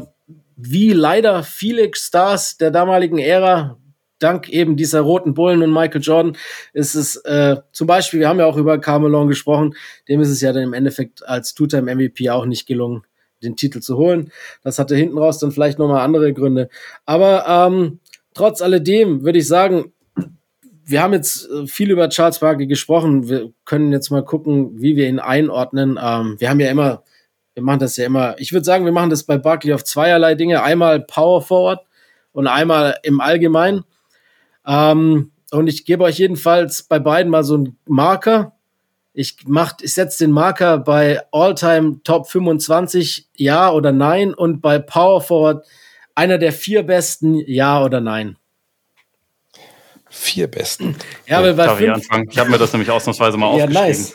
wie 0.56 0.93
leider 0.93 1.43
viele 1.43 1.90
Stars 1.94 2.56
der 2.56 2.70
damaligen 2.70 3.18
Ära, 3.18 3.76
dank 4.18 4.48
eben 4.48 4.76
dieser 4.76 5.01
roten 5.01 5.34
Bullen 5.34 5.62
und 5.62 5.72
Michael 5.72 6.01
Jordan, 6.01 6.36
ist 6.72 6.94
es 6.94 7.16
äh, 7.24 7.56
zum 7.72 7.86
Beispiel, 7.86 8.20
wir 8.20 8.28
haben 8.28 8.38
ja 8.38 8.47
auch 8.47 8.56
über 8.56 8.78
Carmelon 8.78 9.28
gesprochen, 9.28 9.74
dem 10.09 10.20
ist 10.20 10.30
es 10.30 10.40
ja 10.40 10.52
dann 10.52 10.62
im 10.62 10.72
Endeffekt 10.72 11.26
als 11.26 11.55
Two-Time-MVP 11.55 12.30
auch 12.30 12.47
nicht 12.47 12.66
gelungen, 12.66 13.02
den 13.43 13.56
Titel 13.56 13.80
zu 13.80 13.97
holen. 13.97 14.30
Das 14.62 14.78
hatte 14.78 14.97
hinten 14.97 15.18
raus 15.18 15.38
dann 15.38 15.52
vielleicht 15.52 15.78
nochmal 15.78 16.02
andere 16.02 16.32
Gründe. 16.32 16.70
Aber 17.05 17.47
ähm, 17.48 17.98
trotz 18.32 18.62
alledem 18.62 19.24
würde 19.24 19.40
ich 19.40 19.47
sagen, 19.48 19.93
wir 20.86 21.02
haben 21.02 21.12
jetzt 21.12 21.51
äh, 21.51 21.66
viel 21.66 21.90
über 21.90 22.09
Charles 22.09 22.38
Barkley 22.38 22.68
gesprochen. 22.68 23.28
Wir 23.28 23.51
können 23.64 23.93
jetzt 23.93 24.10
mal 24.10 24.24
gucken, 24.24 24.80
wie 24.80 24.97
wir 24.97 25.09
ihn 25.09 25.18
einordnen. 25.18 25.98
Ähm, 26.01 26.36
wir 26.38 26.48
haben 26.48 26.60
ja 26.60 26.70
immer 26.70 27.02
wir 27.56 27.62
machen 27.62 27.78
das 27.78 27.96
ja 27.96 28.04
immer, 28.04 28.38
ich 28.38 28.52
würde 28.52 28.64
sagen, 28.64 28.84
wir 28.84 28.92
machen 28.92 29.08
das 29.08 29.24
bei 29.24 29.38
Barkley 29.38 29.72
auf 29.72 29.82
zweierlei 29.82 30.34
Dinge. 30.34 30.62
Einmal 30.62 31.00
Power 31.00 31.40
Forward 31.40 31.80
und 32.32 32.48
einmal 32.48 32.98
im 33.02 33.22
Allgemeinen. 33.22 33.84
Ähm, 34.66 35.32
und 35.50 35.66
ich 35.66 35.86
gebe 35.86 36.04
euch 36.04 36.18
jedenfalls 36.18 36.82
bei 36.82 36.98
beiden 36.98 37.30
mal 37.30 37.44
so 37.44 37.54
einen 37.54 37.78
Marker. 37.86 38.52
Ich 39.14 39.38
mach, 39.46 39.72
ich 39.80 39.94
setze 39.94 40.24
den 40.24 40.32
Marker 40.32 40.76
bei 40.76 41.22
All-Time 41.32 42.00
Top 42.04 42.28
25, 42.28 43.30
ja 43.36 43.70
oder 43.70 43.90
nein, 43.90 44.34
und 44.34 44.60
bei 44.60 44.78
Power 44.78 45.22
Forward 45.22 45.64
einer 46.14 46.36
der 46.36 46.52
vier 46.52 46.82
besten, 46.82 47.36
ja 47.46 47.82
oder 47.82 48.02
nein. 48.02 48.36
Vier 50.10 50.46
besten. 50.48 50.94
Ja, 51.26 51.38
aber 51.38 51.54
bei 51.54 51.64
Darf 51.64 51.78
fünf, 51.78 51.88
ich 51.88 51.94
anfangen? 51.94 52.28
Ich 52.30 52.38
habe 52.38 52.50
mir 52.50 52.58
das 52.58 52.74
nämlich 52.74 52.90
ausnahmsweise 52.90 53.38
mal 53.38 53.56
ja, 53.56 53.64
aufgeschrieben. 53.64 53.86
Nice. 53.86 54.14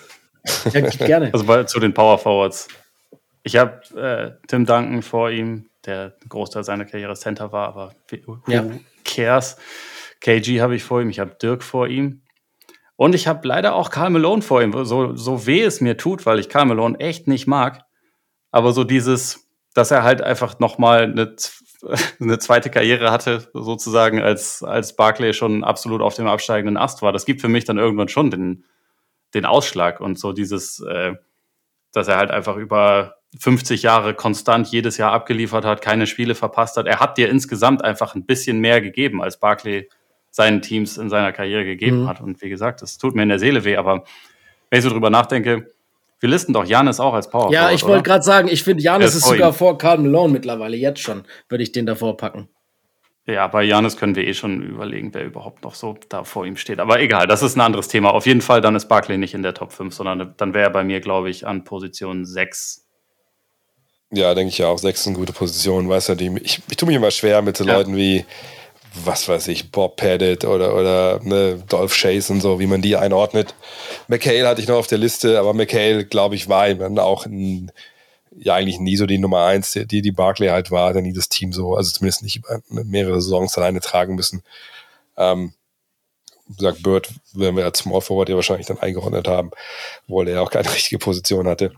Ja, 1.00 1.06
gerne. 1.08 1.34
Also 1.34 1.46
bei, 1.46 1.64
zu 1.64 1.80
den 1.80 1.94
Power 1.94 2.20
Forwards. 2.20 2.68
Ich 3.44 3.58
habe 3.58 3.82
äh, 4.00 4.48
Tim 4.48 4.66
Duncan 4.66 5.02
vor 5.02 5.32
ihm, 5.32 5.70
der 5.86 6.16
Großteil 6.30 6.64
seiner 6.64 6.86
Karriere 6.86 7.16
Center 7.16 7.52
war, 7.52 7.68
aber 7.68 7.96
who 8.26 8.38
ja. 8.48 8.66
cares? 9.04 9.58
KG 10.20 10.62
habe 10.62 10.76
ich 10.76 10.84
vor 10.84 11.02
ihm, 11.02 11.10
ich 11.10 11.20
habe 11.20 11.36
Dirk 11.42 11.64
vor 11.64 11.88
ihm. 11.88 12.22
Und 12.96 13.16
ich 13.16 13.28
habe 13.28 13.48
leider 13.48 13.74
auch 13.74 13.90
Karl 13.90 14.12
Malone 14.12 14.44
vor 14.44 14.62
ihm, 14.62 14.86
so, 14.86 15.16
so 15.16 15.48
weh 15.48 15.64
es 15.64 15.82
mir 15.82 15.98
tut, 15.98 16.28
weil 16.28 16.38
ich 16.38 16.50
Karl 16.50 16.66
Malone 16.66 17.00
echt 17.00 17.28
nicht 17.28 17.48
mag. 17.48 17.84
Aber 18.52 18.74
so 18.74 18.84
dieses, 18.84 19.50
dass 19.74 19.90
er 19.90 20.04
halt 20.04 20.22
einfach 20.22 20.60
nochmal 20.60 21.04
eine, 21.06 21.36
eine 22.20 22.38
zweite 22.38 22.70
Karriere 22.70 23.10
hatte, 23.12 23.50
sozusagen, 23.54 24.22
als, 24.22 24.62
als 24.62 24.96
Barclay 24.96 25.34
schon 25.34 25.64
absolut 25.64 26.02
auf 26.02 26.14
dem 26.14 26.28
absteigenden 26.28 26.78
Ast 26.78 27.02
war, 27.02 27.12
das 27.12 27.26
gibt 27.26 27.42
für 27.42 27.50
mich 27.50 27.66
dann 27.66 27.80
irgendwann 27.80 28.08
schon 28.08 28.30
den, 28.30 28.66
den 29.34 29.46
Ausschlag. 29.46 30.00
Und 30.00 30.20
so 30.20 30.32
dieses, 30.32 30.80
äh, 30.82 31.16
dass 31.92 32.08
er 32.08 32.18
halt 32.18 32.30
einfach 32.30 32.56
über 32.56 33.16
50 33.40 33.84
Jahre 33.84 34.14
konstant 34.14 34.68
jedes 34.68 34.98
Jahr 34.98 35.14
abgeliefert 35.14 35.66
hat, 35.66 35.82
keine 35.82 36.08
Spiele 36.08 36.36
verpasst 36.36 36.78
hat. 36.78 36.88
Er 36.88 37.00
hat 37.00 37.18
dir 37.18 37.30
insgesamt 37.30 37.84
einfach 37.84 38.16
ein 38.16 38.26
bisschen 38.26 38.60
mehr 38.60 38.82
gegeben, 38.82 39.22
als 39.22 39.40
Barkley 39.40 39.90
seinen 40.32 40.62
Teams 40.62 40.98
in 40.98 41.10
seiner 41.10 41.32
Karriere 41.32 41.66
gegeben 41.66 42.04
mhm. 42.04 42.08
hat. 42.08 42.22
Und 42.22 42.42
wie 42.42 42.50
gesagt, 42.50 42.82
das 42.82 42.98
tut 42.98 43.16
mir 43.16 43.24
in 43.24 43.30
der 43.30 43.40
Seele 43.40 43.64
weh, 43.64 43.78
aber 43.78 44.04
wenn 44.70 44.80
ich 44.80 44.84
so 44.84 44.90
drüber 44.90 45.10
nachdenke, 45.10 45.68
wir 46.20 46.30
listen 46.30 46.54
doch 46.54 46.66
Janis 46.66 47.00
auch 47.00 47.14
als 47.14 47.30
Power. 47.30 47.52
Ja, 47.52 47.72
ich 47.72 47.84
wollte 47.84 48.04
gerade 48.04 48.24
sagen, 48.24 48.48
ich 48.48 48.64
finde 48.64 48.84
Janis 48.84 49.16
ist 49.16 49.26
sogar 49.26 49.54
vor 49.54 49.78
Karl 49.78 49.98
Malone 49.98 50.34
mittlerweile, 50.34 50.78
jetzt 50.78 51.02
schon, 51.02 51.24
würde 51.50 51.64
ich 51.64 51.72
den 51.72 51.86
davor 51.86 52.16
packen. 52.16 52.48
Ja, 53.28 53.48
bei 53.48 53.64
Janis 53.64 53.98
können 53.98 54.16
wir 54.16 54.26
eh 54.26 54.34
schon 54.34 54.62
überlegen, 54.62 55.14
wer 55.14 55.24
überhaupt 55.24 55.64
noch 55.64 55.76
so 55.76 55.98
da 56.10 56.24
vor 56.24 56.46
ihm 56.46 56.58
steht. 56.58 56.80
Aber 56.80 57.00
egal, 57.00 57.28
das 57.28 57.44
ist 57.44 57.56
ein 57.56 57.62
anderes 57.62 57.88
Thema. 57.88 58.14
Auf 58.14 58.26
jeden 58.26 58.42
Fall, 58.42 58.62
dann 58.62 58.76
ist 58.76 58.88
Barkley 58.88 59.18
nicht 59.18 59.34
in 59.34 59.44
der 59.44 59.54
Top 59.54 59.72
5, 59.72 59.94
sondern 59.94 60.34
dann 60.38 60.54
wäre 60.54 60.66
er 60.66 60.72
bei 60.72 60.84
mir, 60.84 61.02
glaube 61.02 61.30
ich, 61.30 61.46
an 61.46 61.64
Position 61.64 62.26
6 62.26 62.81
Ja, 64.12 64.34
denke 64.36 64.50
ich 64.50 64.58
ja 64.58 64.68
auch. 64.68 64.78
Sechs 64.78 65.02
ist 65.02 65.08
eine 65.08 65.16
gute 65.16 65.34
Position. 65.34 65.88
Weißt 65.88 66.10
du, 66.10 66.16
die, 66.16 66.32
ich, 66.44 66.62
ich 66.70 66.78
tue 66.78 66.88
mich 66.88 66.96
immer 66.96 67.12
schwer 67.12 67.42
mit 67.42 67.58
so 67.58 67.64
ja. 67.64 67.74
Leuten 67.74 67.96
wie, 67.96 68.26
was 69.06 69.28
weiß 69.28 69.48
ich, 69.48 69.72
Bob 69.72 69.96
Pettit 69.96 70.44
oder, 70.44 70.76
oder 70.76 71.20
ne, 71.24 71.64
Dolph 71.70 71.96
Chase 71.96 72.34
und 72.34 72.42
so, 72.42 72.60
wie 72.60 72.68
man 72.68 72.82
die 72.82 72.98
einordnet. 72.98 73.56
McHale 74.08 74.48
hatte 74.48 74.62
ich 74.62 74.68
noch 74.68 74.76
auf 74.76 74.88
der 74.88 74.98
Liste, 74.98 75.40
aber 75.40 75.54
McHale, 75.54 76.06
glaube 76.06 76.36
ich, 76.36 76.50
war 76.50 76.74
dann 76.74 77.00
auch 77.00 77.26
ein, 77.26 77.72
ja 78.38 78.56
eigentlich 78.56 78.80
nie 78.80 78.98
so 78.98 79.06
die 79.06 79.18
Nummer 79.18 79.46
eins, 79.46 79.72
die 79.72 80.02
die 80.02 80.12
Barclay 80.12 80.50
halt 80.50 80.72
war, 80.72 80.92
der 80.92 81.02
nie 81.02 81.14
das 81.14 81.30
Team 81.30 81.54
so, 81.54 81.76
also 81.76 81.92
zumindest 81.92 82.24
nicht 82.24 82.38
über 82.38 82.62
mehrere 82.70 83.22
Saisons 83.22 83.58
alleine 83.58 83.80
tragen 83.80 84.16
müssen. 84.16 84.44
Ähm, 85.16 85.54
gesagt, 86.58 86.84
Bird 86.84 87.10
werden 87.34 87.56
wir 87.56 87.66
als 87.66 87.80
Small 87.80 88.02
Forward 88.02 88.30
ja 88.30 88.36
wahrscheinlich 88.36 88.68
dann 88.68 88.80
eingeordnet 88.80 89.28
haben, 89.28 89.52
obwohl 90.08 90.28
er 90.28 90.42
auch 90.42 90.52
keine 90.52 90.70
richtige 90.74 91.00
Position 91.00 91.48
hatte. 91.48 91.72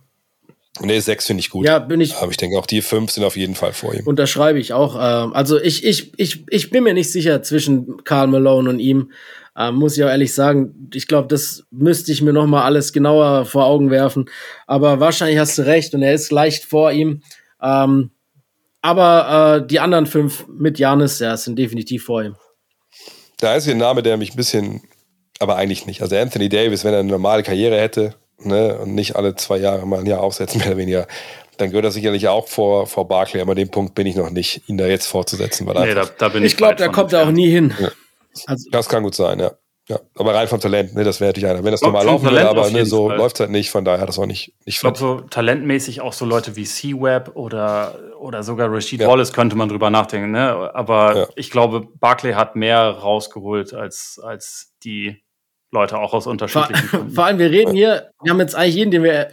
Nee, 0.81 0.99
sechs 0.99 1.27
finde 1.27 1.41
ich 1.41 1.49
gut. 1.51 1.67
Ja, 1.67 1.77
bin 1.79 2.01
ich. 2.01 2.15
Aber 2.15 2.31
ich 2.31 2.37
denke, 2.37 2.57
auch 2.57 2.65
die 2.65 2.81
fünf 2.81 3.11
sind 3.11 3.23
auf 3.23 3.37
jeden 3.37 3.53
Fall 3.53 3.73
vor 3.73 3.93
ihm. 3.93 4.07
Unterschreibe 4.07 4.59
ich 4.59 4.73
auch. 4.73 4.95
Ähm, 4.95 5.33
also 5.33 5.59
ich, 5.61 5.85
ich, 5.85 6.11
ich, 6.17 6.45
ich 6.49 6.69
bin 6.71 6.83
mir 6.83 6.95
nicht 6.95 7.11
sicher 7.11 7.43
zwischen 7.43 8.03
Karl 8.03 8.27
Malone 8.27 8.69
und 8.69 8.79
ihm. 8.79 9.11
Ähm, 9.55 9.75
muss 9.75 9.95
ich 9.95 10.03
auch 10.03 10.09
ehrlich 10.09 10.33
sagen. 10.33 10.89
Ich 10.93 11.07
glaube, 11.07 11.27
das 11.27 11.63
müsste 11.69 12.11
ich 12.11 12.23
mir 12.23 12.33
noch 12.33 12.47
mal 12.47 12.63
alles 12.63 12.91
genauer 12.91 13.45
vor 13.45 13.65
Augen 13.65 13.91
werfen. 13.91 14.25
Aber 14.65 14.99
wahrscheinlich 14.99 15.37
hast 15.37 15.57
du 15.59 15.61
recht 15.61 15.93
und 15.93 16.01
er 16.01 16.15
ist 16.15 16.31
leicht 16.31 16.63
vor 16.63 16.91
ihm. 16.91 17.21
Ähm, 17.61 18.09
aber 18.81 19.61
äh, 19.61 19.67
die 19.67 19.79
anderen 19.79 20.07
fünf 20.07 20.47
mit 20.47 20.79
Janis, 20.79 21.19
ja, 21.19 21.37
sind 21.37 21.57
definitiv 21.57 22.03
vor 22.05 22.23
ihm. 22.23 22.35
Der 23.41 23.51
einzige 23.51 23.75
Name, 23.75 24.01
der 24.01 24.17
mich 24.17 24.33
ein 24.33 24.37
bisschen, 24.37 24.81
aber 25.39 25.55
eigentlich 25.55 25.85
nicht. 25.85 26.01
Also 26.01 26.15
Anthony 26.17 26.49
Davis, 26.49 26.83
wenn 26.83 26.93
er 26.93 26.99
eine 27.01 27.09
normale 27.09 27.43
Karriere 27.43 27.79
hätte, 27.79 28.15
ne, 28.45 28.79
und 28.79 28.95
nicht 28.95 29.15
alle 29.15 29.35
zwei 29.35 29.57
Jahre 29.57 29.85
mal 29.85 29.99
ein 29.99 30.05
Jahr 30.05 30.21
aufsetzen, 30.21 30.59
mehr 30.59 30.69
oder 30.69 30.77
weniger, 30.77 31.07
dann 31.57 31.69
gehört 31.69 31.85
er 31.85 31.91
sicherlich 31.91 32.27
auch 32.27 32.47
vor, 32.47 32.87
vor 32.87 33.07
Barclay, 33.07 33.41
aber 33.41 33.51
an 33.51 33.57
dem 33.57 33.69
Punkt 33.69 33.95
bin 33.95 34.07
ich 34.07 34.15
noch 34.15 34.29
nicht, 34.29 34.67
ihn 34.67 34.77
da 34.77 34.85
jetzt 34.85 35.07
fortzusetzen. 35.07 35.67
Weil 35.67 35.87
nee, 35.87 35.93
da, 35.93 36.05
da 36.05 36.29
bin 36.29 36.43
ich 36.43 36.53
ich 36.53 36.57
glaube, 36.57 36.75
da 36.75 36.87
kommt 36.87 37.13
er 37.13 37.23
auch 37.23 37.31
nie 37.31 37.49
hin. 37.49 37.73
Ja. 37.79 37.89
Also, 38.47 38.69
das 38.71 38.89
kann 38.89 39.03
gut 39.03 39.13
sein, 39.13 39.39
ja. 39.39 39.51
ja. 39.87 39.99
Aber 40.15 40.33
rein 40.33 40.47
vom 40.47 40.59
Talent, 40.59 40.95
ne, 40.95 41.03
das 41.03 41.19
wäre 41.19 41.29
natürlich 41.29 41.49
einer. 41.49 41.63
Wenn 41.63 41.71
das 41.71 41.81
normal 41.81 42.05
laufen 42.05 42.25
würde, 42.25 42.49
aber 42.49 42.69
ne, 42.71 42.85
so 42.85 43.09
läuft 43.09 43.35
es 43.35 43.41
halt 43.41 43.51
nicht, 43.51 43.69
von 43.69 43.85
daher 43.85 44.01
hat 44.01 44.09
das 44.09 44.17
auch 44.17 44.25
nicht, 44.25 44.53
nicht 44.65 44.75
Ich 44.75 44.79
glaube, 44.79 44.97
so 44.97 45.21
talentmäßig 45.21 46.01
auch 46.01 46.13
so 46.13 46.25
Leute 46.25 46.55
wie 46.55 46.63
C-Web 46.63 47.31
oder, 47.35 47.99
oder 48.19 48.41
sogar 48.41 48.71
Rashid 48.71 49.01
ja. 49.01 49.07
Wallace 49.07 49.33
könnte 49.33 49.55
man 49.55 49.69
drüber 49.69 49.91
nachdenken, 49.91 50.31
ne? 50.31 50.71
Aber 50.73 51.15
ja. 51.15 51.27
ich 51.35 51.51
glaube, 51.51 51.87
Barclay 51.99 52.33
hat 52.33 52.55
mehr 52.55 52.89
rausgeholt 52.89 53.73
als, 53.73 54.19
als 54.23 54.73
die 54.83 55.22
Leute 55.73 55.97
auch 55.97 56.13
aus 56.13 56.27
unterschiedlichen 56.27 56.87
vor, 56.87 57.09
vor 57.09 57.25
allem, 57.25 57.39
wir 57.39 57.49
reden 57.49 57.73
hier, 57.73 58.11
wir 58.21 58.31
haben 58.31 58.39
jetzt 58.39 58.55
eigentlich 58.55 58.75
jeden, 58.75 58.91
den 58.91 59.03
wir 59.03 59.25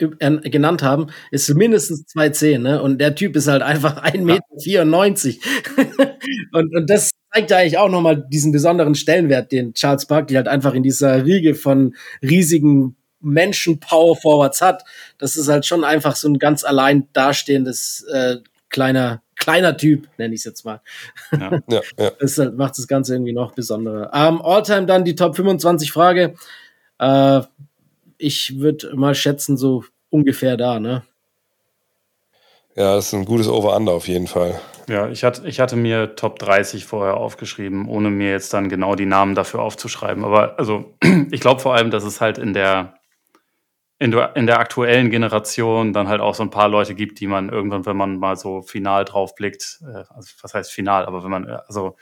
genannt 0.43 0.83
haben, 0.83 1.09
ist 1.31 1.55
mindestens 1.55 2.07
2,10, 2.15 2.59
ne? 2.59 2.83
Und 2.83 2.99
der 2.99 3.15
Typ 3.15 3.37
ist 3.37 3.47
halt 3.47 3.63
einfach 3.63 4.03
1,94 4.05 5.39
Meter. 5.77 6.17
und, 6.53 6.75
und 6.75 6.91
das 6.91 7.11
zeigt 7.33 7.51
ja 7.51 7.59
eigentlich 7.59 7.79
auch 7.79 7.91
nochmal 7.91 8.27
diesen 8.29 8.53
besonderen 8.53 8.95
Stellenwert, 8.95 9.53
den 9.53 9.75
Charles 9.75 10.07
Barkley 10.07 10.37
halt 10.37 10.49
einfach 10.49 10.73
in 10.75 10.83
dieser 10.83 11.25
Riege 11.25 11.55
von 11.55 11.95
riesigen 12.23 12.97
Menschen-Power-Forwards 13.21 14.63
hat. 14.63 14.85
Das 15.19 15.37
ist 15.37 15.49
halt 15.49 15.67
schon 15.67 15.85
einfach 15.85 16.17
so 16.17 16.27
ein 16.29 16.39
ganz 16.39 16.65
allein 16.65 17.09
dastehendes 17.13 18.03
äh, 18.11 18.37
kleiner 18.71 19.23
kleiner 19.41 19.77
Typ, 19.77 20.09
nenne 20.19 20.35
ich 20.35 20.43
es 20.43 20.45
jetzt 20.45 20.65
mal. 20.65 20.81
Ja, 21.33 21.59
ja, 21.69 21.81
ja. 21.99 22.11
Das 22.21 22.39
halt, 22.39 22.57
macht 22.57 22.79
das 22.79 22.87
Ganze 22.87 23.15
irgendwie 23.15 23.33
noch 23.33 23.53
besonderer. 23.53 24.11
Ähm, 24.15 24.41
Alltime 24.41 24.87
dann 24.87 25.05
die 25.05 25.17
Top 25.17 25.35
25 25.35 25.91
Frage. 25.91 26.35
Äh, 27.01 27.41
ich 28.19 28.61
würde 28.61 28.95
mal 28.95 29.15
schätzen, 29.15 29.57
so 29.57 29.85
ungefähr 30.11 30.57
da, 30.57 30.79
ne? 30.79 31.03
Ja, 32.77 32.95
das 32.95 33.07
ist 33.07 33.15
ein 33.15 33.25
gutes 33.25 33.49
Over-Under 33.49 33.93
auf 33.93 34.07
jeden 34.07 34.29
Fall. 34.29 34.61
Ja, 34.89 35.09
ich 35.09 35.25
hatte, 35.25 35.47
ich 35.47 35.61
hatte 35.61 35.77
mir 35.77 36.15
Top 36.15 36.39
30 36.39 36.85
vorher 36.85 37.17
aufgeschrieben, 37.17 37.89
ohne 37.89 38.11
mir 38.11 38.31
jetzt 38.31 38.53
dann 38.55 38.69
genau 38.69 38.95
die 38.95 39.07
Namen 39.07 39.35
dafür 39.35 39.61
aufzuschreiben. 39.61 40.25
Aber 40.25 40.59
also, 40.59 40.95
ich 41.31 41.41
glaube 41.41 41.61
vor 41.61 41.75
allem, 41.75 41.91
dass 41.91 42.05
es 42.05 42.21
halt 42.21 42.39
in 42.39 42.55
der 42.55 43.00
in 44.01 44.11
der, 44.13 44.35
in 44.35 44.47
der 44.47 44.59
aktuellen 44.59 45.11
Generation 45.11 45.93
dann 45.93 46.09
halt 46.09 46.23
auch 46.23 46.35
so 46.35 46.43
ein 46.43 46.51
paar 46.51 46.69
Leute 46.69 46.95
gibt, 46.95 47.21
die 47.21 47.27
man 47.27 47.51
irgendwann, 47.51 47.85
wenn 47.85 47.99
man 47.99 48.17
mal 48.17 48.35
so 48.35 48.63
final 48.63 49.05
drauf 49.05 49.35
blickt, 49.35 49.81
äh, 49.83 50.05
also 50.09 50.33
was 50.41 50.55
heißt 50.55 50.73
final, 50.73 51.05
aber 51.05 51.23
wenn 51.23 51.31
man, 51.31 51.47
äh, 51.47 51.59
also 51.69 51.97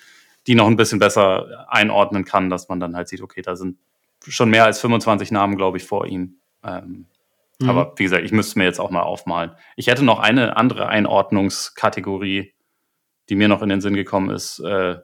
die 0.46 0.54
noch 0.54 0.68
ein 0.68 0.76
bisschen 0.76 1.00
besser 1.00 1.66
einordnen 1.68 2.24
kann, 2.24 2.50
dass 2.50 2.68
man 2.68 2.78
dann 2.78 2.94
halt 2.94 3.08
sieht, 3.08 3.20
okay, 3.20 3.42
da 3.42 3.56
sind 3.56 3.78
schon 4.26 4.48
mehr 4.48 4.64
als 4.64 4.80
25 4.80 5.32
Namen, 5.32 5.56
glaube 5.56 5.76
ich, 5.76 5.84
vor 5.84 6.06
ihm. 6.06 6.36
Ähm, 6.64 7.06
mhm. 7.58 7.68
Aber 7.68 7.92
wie 7.96 8.04
gesagt, 8.04 8.22
ich 8.22 8.32
müsste 8.32 8.60
mir 8.60 8.64
jetzt 8.64 8.78
auch 8.78 8.90
mal 8.90 9.02
aufmalen. 9.02 9.50
Ich 9.74 9.88
hätte 9.88 10.04
noch 10.04 10.20
eine 10.20 10.56
andere 10.56 10.88
Einordnungskategorie, 10.88 12.54
die 13.28 13.34
mir 13.34 13.48
noch 13.48 13.60
in 13.60 13.70
den 13.70 13.80
Sinn 13.80 13.94
gekommen 13.94 14.30
ist. 14.30 14.60
Äh, 14.60 14.98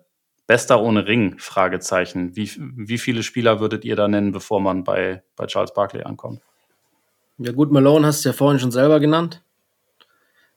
Bester 0.47 0.81
ohne 0.81 1.09
Ring? 1.09 1.39
Fragezeichen. 1.39 2.37
Wie, 2.37 2.51
wie 2.57 2.99
viele 2.99 3.25
Spieler 3.25 3.59
würdet 3.59 3.85
ihr 3.85 3.97
da 3.97 4.07
nennen, 4.07 4.31
bevor 4.31 4.61
man 4.61 4.85
bei, 4.85 5.25
bei 5.35 5.47
Charles 5.47 5.75
Barkley 5.75 6.05
ankommt? 6.05 6.41
Ja 7.39 7.53
gut, 7.53 7.73
Malone 7.73 8.07
hast 8.07 8.25
du 8.25 8.29
ja 8.29 8.33
vorhin 8.33 8.61
schon 8.61 8.71
selber 8.71 9.01
genannt. 9.01 9.43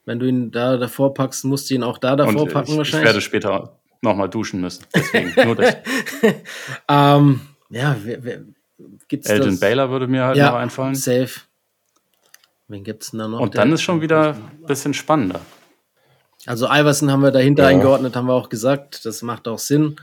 Wenn 0.04 0.18
du 0.18 0.26
ihn 0.26 0.50
da 0.50 0.76
davor 0.76 1.12
packst, 1.12 1.44
musst 1.44 1.68
du 1.68 1.74
ihn 1.74 1.82
auch 1.82 1.98
da 1.98 2.16
davor 2.16 2.42
Und 2.42 2.52
packen 2.52 2.72
ich, 2.72 2.78
wahrscheinlich. 2.78 3.08
Ich 3.08 3.14
werde 3.14 3.20
später 3.20 3.78
nochmal 4.00 4.28
duschen 4.28 4.60
müssen. 4.60 4.84
Deswegen 4.94 5.34
nur 5.44 5.56
das. 5.56 5.76
ähm, 6.88 7.40
ja, 7.68 7.96
wer, 8.02 8.24
wer, 8.24 8.40
gibt's 9.08 9.28
Elgin 9.28 9.50
das? 9.50 9.60
Baylor 9.60 9.90
würde 9.90 10.06
mir 10.06 10.24
halt 10.24 10.36
ja, 10.36 10.50
noch 10.50 10.58
einfallen. 10.58 10.94
Safe. 10.94 11.40
Wen 12.68 12.84
gibt's 12.84 13.10
denn 13.10 13.18
da 13.18 13.28
noch? 13.28 13.40
Und 13.40 13.56
dann 13.56 13.72
ist 13.72 13.82
schon 13.82 14.00
wieder 14.00 14.34
ein 14.34 14.66
bisschen 14.66 14.94
spannender. 14.94 15.40
Also 16.46 16.66
Iverson 16.66 17.10
haben 17.10 17.22
wir 17.22 17.30
dahinter 17.30 17.64
ja. 17.64 17.68
eingeordnet, 17.70 18.14
haben 18.14 18.26
wir 18.26 18.34
auch 18.34 18.48
gesagt. 18.48 19.04
Das 19.04 19.22
macht 19.22 19.48
auch 19.48 19.58
Sinn. 19.58 19.96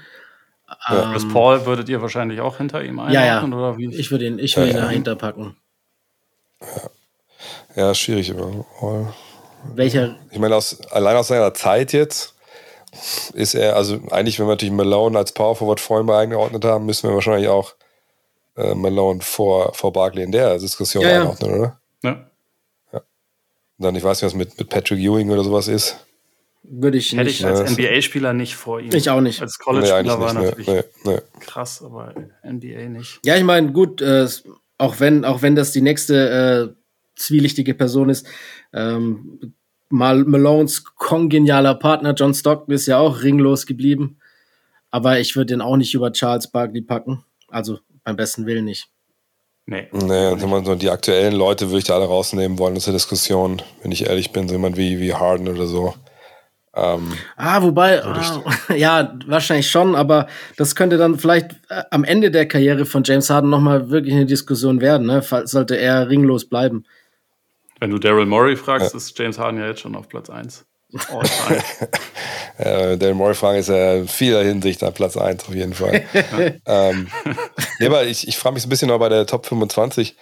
Ja. 0.89 1.03
Ähm, 1.03 1.11
Chris 1.13 1.27
Paul 1.27 1.65
würdet 1.65 1.89
ihr 1.89 2.01
wahrscheinlich 2.01 2.41
auch 2.41 2.57
hinter 2.57 2.83
ihm 2.83 2.99
einordnen? 2.99 3.13
Ja, 3.13 3.25
ja. 3.25 3.43
Oder 3.43 3.77
wie? 3.77 3.95
Ich 3.95 4.11
würde 4.11 4.25
ihn, 4.25 4.39
ich 4.39 4.57
will 4.57 4.67
ihn 4.67 4.75
dahinter 4.75 5.15
packen. 5.15 5.55
Ja, 7.75 7.93
schwierig 7.93 8.29
immer. 8.29 8.65
Welcher? 9.73 10.15
Ich 10.31 10.39
meine, 10.39 10.55
aus, 10.55 10.79
allein 10.91 11.17
aus 11.17 11.27
seiner 11.27 11.53
Zeit 11.53 11.93
jetzt 11.93 12.35
ist 13.33 13.55
er, 13.55 13.75
also 13.75 13.99
eigentlich, 14.11 14.39
wenn 14.39 14.47
wir 14.47 14.51
natürlich 14.53 14.73
Malone 14.73 15.17
als 15.17 15.33
Power 15.33 15.55
Forward 15.55 15.79
vorhin 15.79 16.05
mal 16.05 16.19
eingeordnet 16.19 16.63
haben, 16.63 16.85
müssen 16.85 17.09
wir 17.09 17.15
wahrscheinlich 17.15 17.49
auch 17.49 17.73
äh, 18.55 18.73
Malone 18.73 19.21
vor, 19.21 19.73
vor 19.73 19.91
Barkley 19.91 20.23
in 20.23 20.31
der 20.31 20.57
Diskussion 20.57 21.03
ja, 21.03 21.21
einordnen, 21.21 21.51
ja. 21.51 21.57
oder? 21.57 21.79
Ja. 22.03 22.29
ja. 22.93 22.99
Und 23.77 23.85
dann, 23.85 23.95
ich 23.95 24.03
weiß 24.03 24.21
nicht, 24.21 24.27
was 24.27 24.37
mit, 24.37 24.57
mit 24.57 24.69
Patrick 24.69 24.99
Ewing 24.99 25.29
oder 25.29 25.43
sowas 25.43 25.67
ist. 25.67 26.05
Würde 26.63 26.97
ich 26.97 27.11
Hätte 27.11 27.29
ich 27.29 27.45
als 27.45 27.71
NBA-Spieler 27.71 28.33
nicht 28.33 28.55
vor 28.55 28.79
ihm. 28.79 28.91
Ich 28.93 29.09
auch 29.09 29.21
nicht. 29.21 29.39
Als 29.41 29.59
College-Spieler 29.59 30.17
nee, 30.17 30.23
war 30.23 30.33
natürlich 30.33 30.67
nee, 30.67 30.83
nee, 31.03 31.19
krass, 31.39 31.83
aber 31.83 32.13
NBA 32.43 32.89
nicht. 32.89 33.19
Ja, 33.23 33.35
ich 33.35 33.43
meine, 33.43 33.71
gut, 33.71 34.01
äh, 34.01 34.27
auch 34.77 34.99
wenn, 34.99 35.25
auch 35.25 35.41
wenn 35.41 35.55
das 35.55 35.71
die 35.71 35.81
nächste 35.81 36.75
äh, 36.75 36.81
zwielichtige 37.15 37.73
Person 37.73 38.09
ist. 38.09 38.27
Ähm, 38.73 39.53
Mal 39.89 40.25
Malones 40.25 40.83
kongenialer 40.83 41.75
Partner 41.75 42.13
John 42.13 42.33
Stockton 42.33 42.73
ist 42.73 42.87
ja 42.87 42.97
auch 42.97 43.21
ringlos 43.21 43.65
geblieben. 43.65 44.17
Aber 44.89 45.19
ich 45.19 45.35
würde 45.35 45.53
den 45.53 45.61
auch 45.61 45.77
nicht 45.77 45.93
über 45.93 46.11
Charles 46.11 46.47
Barkley 46.47 46.81
packen. 46.81 47.23
Also 47.49 47.79
beim 48.03 48.15
besten 48.15 48.45
Willen 48.45 48.65
nicht. 48.65 48.89
Nee. 49.67 49.87
Nee, 49.91 50.13
also 50.13 50.63
so 50.63 50.75
die 50.75 50.89
aktuellen 50.89 51.35
Leute 51.35 51.67
würde 51.67 51.79
ich 51.79 51.83
da 51.85 51.95
alle 51.95 52.05
rausnehmen 52.05 52.57
wollen 52.59 52.75
aus 52.75 52.85
der 52.85 52.93
Diskussion, 52.93 53.61
wenn 53.81 53.91
ich 53.91 54.05
ehrlich 54.07 54.31
bin, 54.31 54.47
so 54.47 54.55
jemand 54.55 54.77
wie, 54.77 54.99
wie 54.99 55.13
Harden 55.13 55.47
oder 55.47 55.65
so. 55.65 55.93
Ähm, 56.75 57.13
ah, 57.37 57.61
wobei, 57.61 58.03
ah, 58.03 58.43
ja, 58.75 59.17
wahrscheinlich 59.27 59.71
schon, 59.71 59.95
aber 59.95 60.27
das 60.57 60.75
könnte 60.75 60.97
dann 60.97 61.17
vielleicht 61.17 61.51
äh, 61.69 61.83
am 61.89 62.03
Ende 62.03 62.31
der 62.31 62.47
Karriere 62.47 62.85
von 62.85 63.03
James 63.05 63.29
Harden 63.29 63.49
nochmal 63.49 63.89
wirklich 63.89 64.13
eine 64.13 64.25
Diskussion 64.25 64.81
werden, 64.81 65.07
ne? 65.07 65.23
sollte 65.45 65.77
er 65.77 66.09
ringlos 66.09 66.49
bleiben. 66.49 66.85
Wenn 67.79 67.91
du 67.91 67.97
Daryl 67.97 68.25
Morey 68.25 68.57
fragst, 68.57 68.91
ja. 68.91 68.97
ist 68.97 69.17
James 69.17 69.39
Harden 69.39 69.59
ja 69.59 69.67
jetzt 69.67 69.81
schon 69.81 69.95
auf 69.95 70.09
Platz 70.09 70.29
1. 70.29 70.65
äh, 72.57 72.97
Daryl 72.97 73.15
Morey 73.15 73.35
fragen 73.35 73.59
ist 73.59 73.69
ja 73.69 73.95
in 73.95 74.07
vieler 74.07 74.43
Hinsicht 74.43 74.83
an 74.83 74.93
Platz 74.93 75.15
1 75.15 75.47
auf 75.47 75.55
jeden 75.55 75.73
Fall. 75.73 76.03
ähm, 76.65 77.07
nee, 77.79 77.85
aber 77.85 78.05
ich, 78.05 78.27
ich 78.27 78.37
frage 78.37 78.55
mich 78.55 78.63
so 78.63 78.67
ein 78.67 78.69
bisschen 78.69 78.89
noch 78.89 78.99
bei 78.99 79.09
der 79.09 79.25
Top 79.25 79.45
25. 79.45 80.15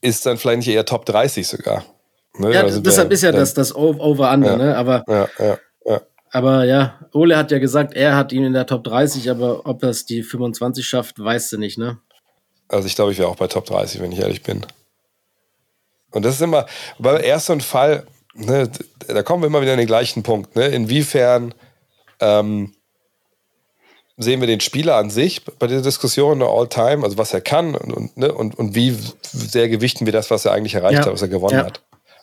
Ist 0.00 0.26
dann 0.26 0.38
vielleicht 0.38 0.58
nicht 0.58 0.68
eher 0.68 0.84
Top 0.84 1.04
30 1.06 1.46
sogar? 1.46 1.84
Ne? 2.38 2.52
Ja, 2.52 2.62
also 2.62 2.80
deshalb 2.80 3.08
der, 3.08 3.14
ist 3.14 3.22
ja 3.22 3.32
das, 3.32 3.54
das 3.54 3.74
Over-Under, 3.74 4.50
ja, 4.52 4.56
ne? 4.56 4.76
Aber, 4.76 5.04
ja, 5.08 5.28
ja, 5.38 5.58
ja. 5.84 6.00
aber 6.30 6.64
ja, 6.64 6.98
Ole 7.12 7.36
hat 7.36 7.50
ja 7.50 7.58
gesagt, 7.58 7.94
er 7.94 8.16
hat 8.16 8.32
ihn 8.32 8.44
in 8.44 8.52
der 8.52 8.66
Top 8.66 8.84
30, 8.84 9.30
aber 9.30 9.66
ob 9.66 9.82
es 9.82 10.06
die 10.06 10.22
25 10.22 10.86
schafft, 10.86 11.18
weißt 11.18 11.52
du 11.52 11.58
nicht, 11.58 11.78
ne? 11.78 11.98
Also 12.68 12.86
ich 12.86 12.94
glaube, 12.94 13.12
ich 13.12 13.18
wäre 13.18 13.28
auch 13.28 13.36
bei 13.36 13.46
Top 13.46 13.64
30, 13.64 14.00
wenn 14.00 14.12
ich 14.12 14.20
ehrlich 14.20 14.42
bin. 14.42 14.64
Und 16.10 16.24
das 16.24 16.34
ist 16.34 16.42
immer, 16.42 16.66
weil 16.98 17.22
erst 17.24 17.46
so 17.46 17.52
ein 17.52 17.60
Fall, 17.60 18.06
ne, 18.34 18.70
da 19.06 19.22
kommen 19.22 19.42
wir 19.42 19.46
immer 19.48 19.62
wieder 19.62 19.72
in 19.72 19.78
den 19.78 19.86
gleichen 19.86 20.22
Punkt. 20.22 20.56
Ne? 20.56 20.66
Inwiefern 20.68 21.54
ähm, 22.20 22.74
sehen 24.16 24.40
wir 24.40 24.46
den 24.46 24.60
Spieler 24.60 24.96
an 24.96 25.10
sich 25.10 25.44
bei 25.44 25.66
dieser 25.66 25.82
Diskussion 25.82 26.42
All-Time, 26.42 27.04
also 27.04 27.18
was 27.18 27.32
er 27.32 27.40
kann 27.40 27.74
und, 27.74 27.92
und, 27.92 28.16
ne, 28.16 28.32
und, 28.32 28.58
und 28.58 28.74
wie 28.74 28.96
sehr 29.22 29.68
gewichten 29.68 30.06
wir 30.06 30.12
das, 30.12 30.30
was 30.30 30.44
er 30.44 30.52
eigentlich 30.52 30.74
erreicht 30.74 31.00
ja. 31.00 31.06
hat, 31.06 31.12
was 31.12 31.22
er 31.22 31.28
gewonnen 31.28 31.58
ja. 31.58 31.66
hat. 31.66 31.82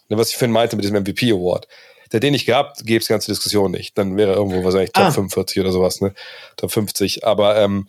Ne, 0.09 0.17
was 0.17 0.29
ich 0.29 0.37
vorhin 0.37 0.51
meinte 0.51 0.75
mit 0.75 0.83
diesem 0.83 0.97
MVP 0.97 1.31
Award. 1.31 1.67
Der 2.11 2.19
den 2.19 2.33
nicht 2.33 2.45
gehabt, 2.45 2.85
gäbe 2.85 2.99
es 2.99 3.07
die 3.07 3.13
ganze 3.13 3.31
Diskussion 3.31 3.71
nicht. 3.71 3.97
Dann 3.97 4.15
wäre 4.15 4.33
irgendwo 4.33 4.63
wahrscheinlich 4.63 4.91
Top 4.91 5.05
Ah. 5.05 5.11
45 5.11 5.59
oder 5.59 5.71
sowas, 5.71 6.01
ne? 6.01 6.13
Top 6.55 6.71
50. 6.71 7.25
Aber 7.25 7.57
ähm, 7.57 7.87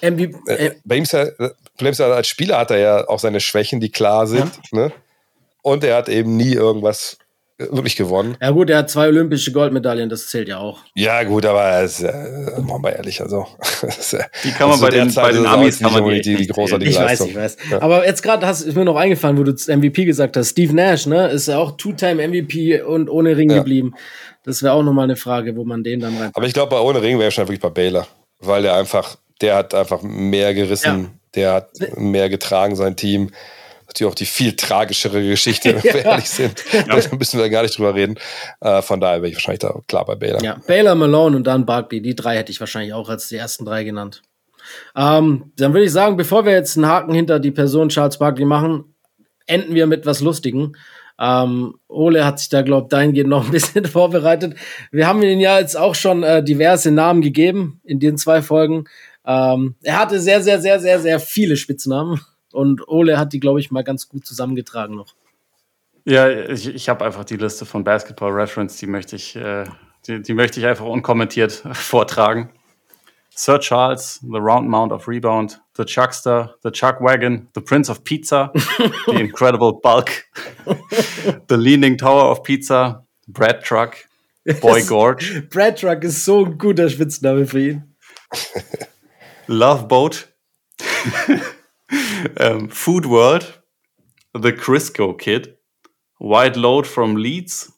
MVP, 0.00 0.36
äh, 0.50 0.72
bei 0.84 0.96
ihm 0.96 1.04
ist 1.04 1.12
ja, 1.12 1.26
Problem 1.76 1.92
ist 1.92 1.98
ja, 1.98 2.08
als 2.08 2.28
Spieler 2.28 2.58
hat 2.58 2.70
er 2.70 2.78
ja 2.78 3.08
auch 3.08 3.18
seine 3.18 3.40
Schwächen, 3.40 3.80
die 3.80 3.90
klar 3.90 4.26
sind. 4.26 4.52
Ne? 4.72 4.92
Und 5.62 5.84
er 5.84 5.96
hat 5.96 6.08
eben 6.08 6.36
nie 6.36 6.52
irgendwas 6.52 7.14
äh, 7.14 7.21
wirklich 7.70 7.96
gewonnen. 7.96 8.36
Ja 8.40 8.50
gut, 8.50 8.70
er 8.70 8.78
hat 8.78 8.90
zwei 8.90 9.08
olympische 9.08 9.52
Goldmedaillen, 9.52 10.08
das 10.08 10.28
zählt 10.28 10.48
ja 10.48 10.58
auch. 10.58 10.80
Ja, 10.94 11.22
gut, 11.24 11.46
aber 11.46 11.82
es, 11.82 12.02
äh, 12.02 12.12
machen 12.62 12.82
wir 12.82 12.94
ehrlich, 12.96 13.20
also. 13.20 13.46
ist 13.86 14.12
ja- 14.12 14.24
Die 14.44 14.50
kann 14.50 14.68
man 14.68 14.80
bei 14.80 14.90
den- 14.90 15.12
bei 15.14 15.32
den 15.32 15.42
ist 15.44 15.48
Amis 15.48 15.78
kann 15.78 15.92
man 15.92 16.04
nicht 16.04 16.24
die 16.24 16.36
die, 16.36 16.46
großartige 16.46 16.90
Ich 16.90 16.96
weiß, 16.98 17.04
Leistung. 17.08 17.28
ich 17.30 17.36
weiß. 17.36 17.56
Ja. 17.70 17.82
Aber 17.82 18.06
jetzt 18.06 18.22
gerade 18.22 18.46
hast 18.46 18.62
ist 18.62 18.74
mir 18.76 18.84
noch 18.84 18.96
eingefallen, 18.96 19.36
wo 19.38 19.42
du 19.44 19.52
MVP 19.52 20.04
gesagt 20.04 20.36
hast. 20.36 20.50
Steve 20.50 20.74
Nash, 20.74 21.06
ne, 21.06 21.28
ist 21.28 21.48
ja 21.48 21.58
auch 21.58 21.76
Two-Time 21.76 22.22
MVP 22.28 22.82
und 22.82 23.08
ohne 23.10 23.36
Ring 23.36 23.50
Ja. 23.50 23.58
geblieben. 23.58 23.94
Das 24.44 24.62
wäre 24.62 24.72
auch 24.74 24.82
nochmal 24.82 25.04
eine 25.04 25.16
Frage, 25.16 25.54
wo 25.56 25.64
man 25.64 25.84
den 25.84 26.00
dann 26.00 26.16
rein. 26.16 26.30
Aber 26.34 26.46
ich 26.46 26.52
glaube, 26.54 26.70
bei 26.74 26.80
ohne 26.80 27.00
Ring 27.00 27.18
wäre 27.18 27.28
ich 27.28 27.34
schon 27.34 27.44
wirklich 27.44 27.60
bei 27.60 27.70
Baylor, 27.70 28.06
weil 28.40 28.62
der 28.62 28.74
einfach, 28.74 29.16
der 29.40 29.56
hat 29.56 29.74
einfach 29.74 30.02
mehr 30.02 30.52
gerissen, 30.54 31.10
der 31.34 31.52
hat 31.54 31.70
mehr 31.96 32.28
getragen, 32.28 32.74
sein 32.76 32.96
Team. 32.96 33.30
Natürlich 33.92 34.10
auch 34.12 34.14
die 34.16 34.24
viel 34.26 34.56
tragischere 34.56 35.22
Geschichte, 35.26 35.74
wenn 35.74 35.82
wir 35.82 36.00
Ja. 36.02 36.10
ehrlich 36.12 36.28
sind. 36.30 36.62
Da 36.88 36.96
müssen 37.16 37.38
wir 37.38 37.48
gar 37.50 37.62
nicht 37.62 37.76
drüber 37.78 37.94
reden. 37.94 38.16
Äh, 38.60 38.82
von 38.82 39.00
daher 39.00 39.18
wäre 39.22 39.28
ich 39.28 39.34
wahrscheinlich 39.36 39.60
da 39.60 39.74
klar 39.86 40.04
bei 40.04 40.14
Baylor. 40.14 40.42
Ja, 40.42 40.60
Baylor, 40.66 40.94
Malone 40.94 41.36
und 41.36 41.46
dann 41.46 41.66
Barkley. 41.66 42.00
Die 42.02 42.14
drei 42.16 42.36
hätte 42.36 42.50
ich 42.52 42.60
wahrscheinlich 42.60 42.94
auch 42.94 43.08
als 43.08 43.28
die 43.28 43.36
ersten 43.36 43.64
drei 43.64 43.84
genannt. 43.84 44.22
Ähm, 44.96 45.52
dann 45.56 45.72
würde 45.74 45.84
ich 45.86 45.92
sagen, 45.92 46.16
bevor 46.16 46.44
wir 46.44 46.52
jetzt 46.52 46.76
einen 46.76 46.86
Haken 46.86 47.14
hinter 47.14 47.38
die 47.40 47.50
Person 47.50 47.88
Charles 47.88 48.18
Barkley 48.18 48.44
machen, 48.46 48.94
enden 49.46 49.74
wir 49.74 49.86
mit 49.86 50.06
was 50.06 50.20
Lustigem. 50.20 50.74
Ähm, 51.20 51.74
Ole 51.88 52.24
hat 52.24 52.38
sich 52.38 52.48
da, 52.48 52.62
glaube 52.62 52.86
ich, 52.86 52.88
dahingehend 52.90 53.28
noch 53.28 53.44
ein 53.44 53.50
bisschen 53.50 53.84
vorbereitet. 53.86 54.54
Wir 54.90 55.06
haben 55.06 55.22
ihm 55.22 55.40
ja 55.40 55.58
jetzt 55.58 55.76
auch 55.76 55.94
schon 55.94 56.22
äh, 56.22 56.42
diverse 56.42 56.90
Namen 56.90 57.20
gegeben 57.22 57.80
in 57.84 58.00
den 58.00 58.16
zwei 58.16 58.40
Folgen. 58.40 58.84
Ähm, 59.26 59.76
er 59.82 59.98
hatte 59.98 60.18
sehr, 60.20 60.42
sehr, 60.42 60.60
sehr, 60.60 60.80
sehr, 60.80 60.98
sehr 61.00 61.20
viele 61.20 61.56
Spitznamen. 61.56 62.20
Und 62.52 62.86
Ole 62.88 63.18
hat 63.18 63.32
die, 63.32 63.40
glaube 63.40 63.60
ich, 63.60 63.70
mal 63.70 63.82
ganz 63.84 64.08
gut 64.08 64.26
zusammengetragen 64.26 64.94
noch. 64.96 65.14
Ja, 66.04 66.28
ich, 66.28 66.66
ich 66.68 66.88
habe 66.88 67.04
einfach 67.04 67.24
die 67.24 67.36
Liste 67.36 67.64
von 67.64 67.84
Basketball 67.84 68.32
Reference, 68.32 68.76
die 68.78 68.86
möchte 68.86 69.14
ich, 69.16 69.36
äh, 69.36 69.64
die, 70.06 70.20
die 70.20 70.34
möchte 70.34 70.58
ich 70.60 70.66
einfach 70.66 70.86
unkommentiert 70.86 71.52
vortragen. 71.72 72.50
Sir 73.34 73.60
Charles, 73.60 74.20
The 74.20 74.36
Round 74.38 74.68
Mound 74.68 74.92
of 74.92 75.08
Rebound, 75.08 75.62
The 75.76 75.84
Chuckster, 75.84 76.54
The 76.62 76.70
Chuck 76.70 77.00
Wagon, 77.00 77.48
The 77.54 77.62
Prince 77.62 77.90
of 77.90 78.04
Pizza, 78.04 78.52
The 79.06 79.12
Incredible 79.18 79.72
Bulk, 79.80 80.10
The 81.48 81.54
Leaning 81.56 81.96
Tower 81.96 82.30
of 82.30 82.42
Pizza, 82.42 83.06
Brad 83.28 83.64
Truck, 83.64 83.96
Boy 84.60 84.80
Das- 84.80 84.88
Gorge, 84.88 85.46
Brad 85.50 85.80
Truck 85.80 86.02
ist 86.04 86.24
so 86.26 86.44
ein 86.44 86.58
guter 86.58 86.90
Spitzname 86.90 87.46
für 87.46 87.60
ihn. 87.60 87.94
Love 89.46 89.84
Boat, 89.86 90.28
ähm, 92.36 92.70
Food 92.70 93.08
World, 93.08 93.62
The 94.34 94.52
Crisco 94.52 95.14
Kid, 95.14 95.58
White 96.18 96.58
Load 96.58 96.88
from 96.88 97.16
Leeds, 97.16 97.72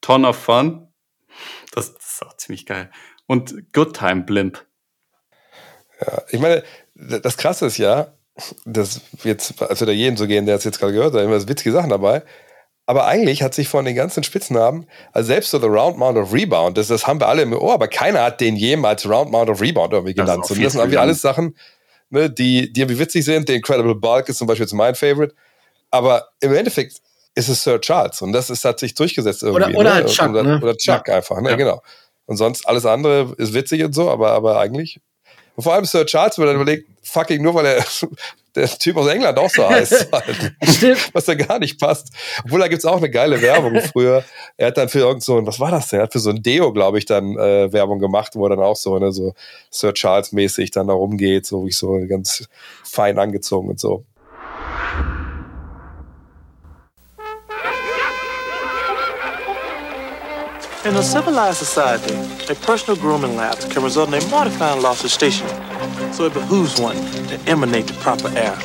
Ton 0.00 0.24
of 0.24 0.36
Fun, 0.36 0.88
das, 1.72 1.94
das 1.94 2.12
ist 2.14 2.26
auch 2.26 2.36
ziemlich 2.36 2.66
geil, 2.66 2.90
und 3.26 3.72
Good 3.72 3.96
Time 3.96 4.22
Blimp. 4.22 4.64
Ja, 6.00 6.22
ich 6.30 6.40
meine, 6.40 6.62
das 6.94 7.36
Krasse 7.36 7.66
ist 7.66 7.78
ja, 7.78 8.12
dass 8.64 9.00
jetzt, 9.24 9.60
als 9.62 9.80
wir 9.80 9.86
da 9.86 9.92
jeden 9.92 10.16
so 10.16 10.26
gehen, 10.26 10.46
der 10.46 10.56
es 10.56 10.64
jetzt 10.64 10.78
gerade 10.78 10.92
gehört 10.92 11.14
hat, 11.14 11.22
immer 11.22 11.48
witzige 11.48 11.72
Sachen 11.72 11.90
dabei. 11.90 12.22
Aber 12.88 13.06
eigentlich 13.06 13.42
hat 13.42 13.52
sich 13.52 13.68
von 13.68 13.84
den 13.84 13.96
ganzen 13.96 14.22
Spitznamen, 14.22 14.86
also 15.12 15.26
selbst 15.26 15.50
so 15.50 15.58
The 15.58 15.66
Round 15.66 15.98
Mound 15.98 16.16
of 16.16 16.32
Rebound, 16.32 16.78
das, 16.78 16.86
das 16.86 17.06
haben 17.06 17.18
wir 17.20 17.26
alle 17.26 17.42
im 17.42 17.52
Ohr, 17.52 17.74
aber 17.74 17.88
keiner 17.88 18.22
hat 18.22 18.40
den 18.40 18.54
jemals 18.54 19.08
Round 19.08 19.32
Mound 19.32 19.50
of 19.50 19.60
Rebound 19.60 19.92
irgendwie 19.92 20.14
genannt. 20.14 20.44
das 20.48 20.56
sind 20.56 20.74
irgendwie 20.74 20.98
alles 20.98 21.20
Sachen, 21.20 21.56
ne, 22.10 22.30
die, 22.30 22.72
die 22.72 22.80
irgendwie 22.80 22.98
witzig 22.98 23.24
sind. 23.24 23.48
Der 23.48 23.56
Incredible 23.56 23.94
Bulk 23.94 24.28
ist 24.28 24.38
zum 24.38 24.46
Beispiel 24.46 24.64
jetzt 24.64 24.72
mein 24.72 24.94
Favorite. 24.94 25.34
Aber 25.90 26.28
im 26.40 26.54
Endeffekt 26.54 27.00
ist 27.34 27.48
es 27.48 27.62
Sir 27.62 27.80
Charles 27.80 28.22
und 28.22 28.32
das 28.32 28.50
ist, 28.50 28.64
hat 28.64 28.78
sich 28.78 28.94
durchgesetzt 28.94 29.42
irgendwie. 29.42 29.64
Oder- 29.66 29.78
oder 29.78 29.90
ne? 29.90 29.94
halt 29.94 30.08
Chuck, 30.08 30.30
oder, 30.30 30.42
ne? 30.42 30.60
oder 30.62 30.76
Chuck 30.76 31.08
einfach, 31.08 31.40
ne? 31.40 31.50
Ja. 31.50 31.56
genau. 31.56 31.82
Und 32.26 32.36
sonst 32.36 32.66
alles 32.66 32.86
andere 32.86 33.34
ist 33.38 33.54
witzig 33.54 33.84
und 33.84 33.94
so, 33.94 34.10
aber, 34.10 34.32
aber 34.32 34.58
eigentlich 34.58 35.00
und 35.56 35.62
vor 35.62 35.72
allem 35.72 35.86
Sir 35.86 36.04
Charles, 36.06 36.38
wenn 36.38 36.44
man 36.44 36.54
dann 36.54 36.62
überlegt, 36.62 36.88
fucking 37.02 37.42
nur 37.42 37.54
weil 37.54 37.66
er 37.66 37.84
der 38.56 38.68
Typ 38.68 38.96
aus 38.96 39.06
England 39.06 39.38
auch 39.38 39.50
so 39.50 39.68
heißt, 39.68 40.10
halt, 40.10 40.54
Stimmt. 40.62 41.10
was 41.12 41.26
da 41.26 41.34
gar 41.34 41.58
nicht 41.58 41.78
passt. 41.78 42.08
Obwohl 42.44 42.60
da 42.60 42.68
gibt's 42.68 42.84
auch 42.84 42.96
eine 42.96 43.10
geile 43.10 43.40
Werbung 43.42 43.80
früher. 43.92 44.24
Er 44.56 44.68
hat 44.68 44.78
dann 44.78 44.88
für 44.88 45.00
irgend 45.00 45.22
so 45.22 45.36
ein, 45.38 45.46
was 45.46 45.60
war 45.60 45.70
das 45.70 45.88
denn? 45.88 46.00
Er 46.00 46.04
hat 46.04 46.12
für 46.12 46.18
so 46.18 46.30
ein 46.30 46.42
Deo, 46.42 46.72
glaube 46.72 46.98
ich, 46.98 47.04
dann 47.04 47.36
äh, 47.36 47.72
Werbung 47.72 47.98
gemacht, 47.98 48.32
wo 48.34 48.46
er 48.46 48.50
dann 48.50 48.60
auch 48.60 48.76
so, 48.76 48.98
ne, 48.98 49.12
so 49.12 49.34
Sir 49.70 49.92
Charles 49.92 50.32
mäßig 50.32 50.70
dann 50.70 50.88
da 50.88 50.94
rumgeht, 50.94 51.46
so 51.46 51.64
wie 51.64 51.68
ich 51.68 51.76
so 51.76 52.00
ganz 52.08 52.48
fein 52.82 53.18
angezogen 53.18 53.68
und 53.68 53.78
so. 53.78 54.04
In 60.84 60.94
a 60.94 61.02
civilized 61.02 61.58
society, 61.58 62.14
a 62.48 62.54
personal 62.54 62.94
grooming 62.94 63.34
lapse 63.36 63.68
can 63.68 63.82
result 63.82 64.08
in 64.08 64.14
a 64.14 64.26
mortifying 64.28 64.80
loss 64.80 65.02
of 65.04 65.10
station, 65.10 65.48
so 66.12 66.24
it 66.24 66.34
behooves 66.34 66.80
one 66.80 66.96
to 67.28 67.38
emanate 67.46 67.86
the 67.86 67.94
proper 67.94 68.28
air. 68.36 68.56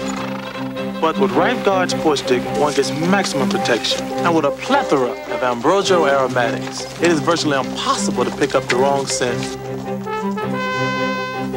But 1.02 1.18
with 1.20 1.32
Right 1.32 1.64
Guard 1.66 1.90
Sports 1.90 2.22
Stick, 2.22 2.44
one 2.60 2.74
gets 2.74 2.92
maximum 2.92 3.50
protection. 3.50 4.06
And 4.24 4.36
with 4.36 4.46
a 4.46 4.52
plethora 4.52 5.12
of 5.12 5.44
ambrosial 5.44 6.06
aromatics, 6.06 6.86
it 7.02 7.10
is 7.10 7.20
virtually 7.20 7.58
impossible 7.58 8.24
to 8.24 8.32
pick 8.38 8.54
up 8.54 8.64
the 8.70 8.76
wrong 8.76 9.08
scent. 9.08 9.42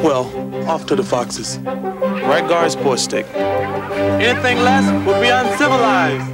Well, 0.03 0.25
off 0.67 0.85
to 0.87 0.95
the 0.95 1.03
foxes. 1.03 1.59
Right 1.59 2.47
Guard 2.47 2.71
Sports 2.71 3.03
Stick. 3.03 3.25
Anything 3.35 4.57
less 4.59 4.85
would 5.05 5.21
be 5.21 5.29
uncivilized. 5.29 6.31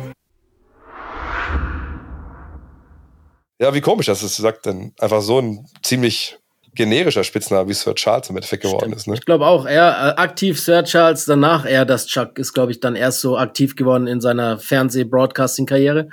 Ja, 3.59 3.71
wie 3.73 3.81
komisch, 3.81 4.07
dass 4.07 4.23
es 4.23 4.37
sagt, 4.37 4.65
dann 4.65 4.91
einfach 4.99 5.21
so 5.21 5.39
ein 5.39 5.67
ziemlich 5.83 6.40
generischer 6.73 7.23
Spitzname 7.23 7.69
wie 7.69 7.73
Sir 7.73 7.95
Charles 7.95 8.29
im 8.29 8.37
Endeffekt 8.37 8.63
geworden 8.63 8.93
ist. 8.93 9.07
Ne? 9.07 9.15
Ich 9.15 9.25
glaube 9.25 9.45
auch, 9.45 9.65
er 9.65 9.89
äh, 9.89 10.21
aktiv 10.21 10.59
Sir 10.59 10.83
Charles, 10.83 11.25
danach 11.25 11.65
er 11.65 11.85
das 11.85 12.07
Chuck 12.07 12.39
ist, 12.39 12.53
glaube 12.53 12.71
ich, 12.71 12.79
dann 12.79 12.95
erst 12.95 13.21
so 13.21 13.37
aktiv 13.37 13.75
geworden 13.75 14.07
in 14.07 14.21
seiner 14.21 14.57
Fernseh-Broadcasting-Karriere. 14.57 16.09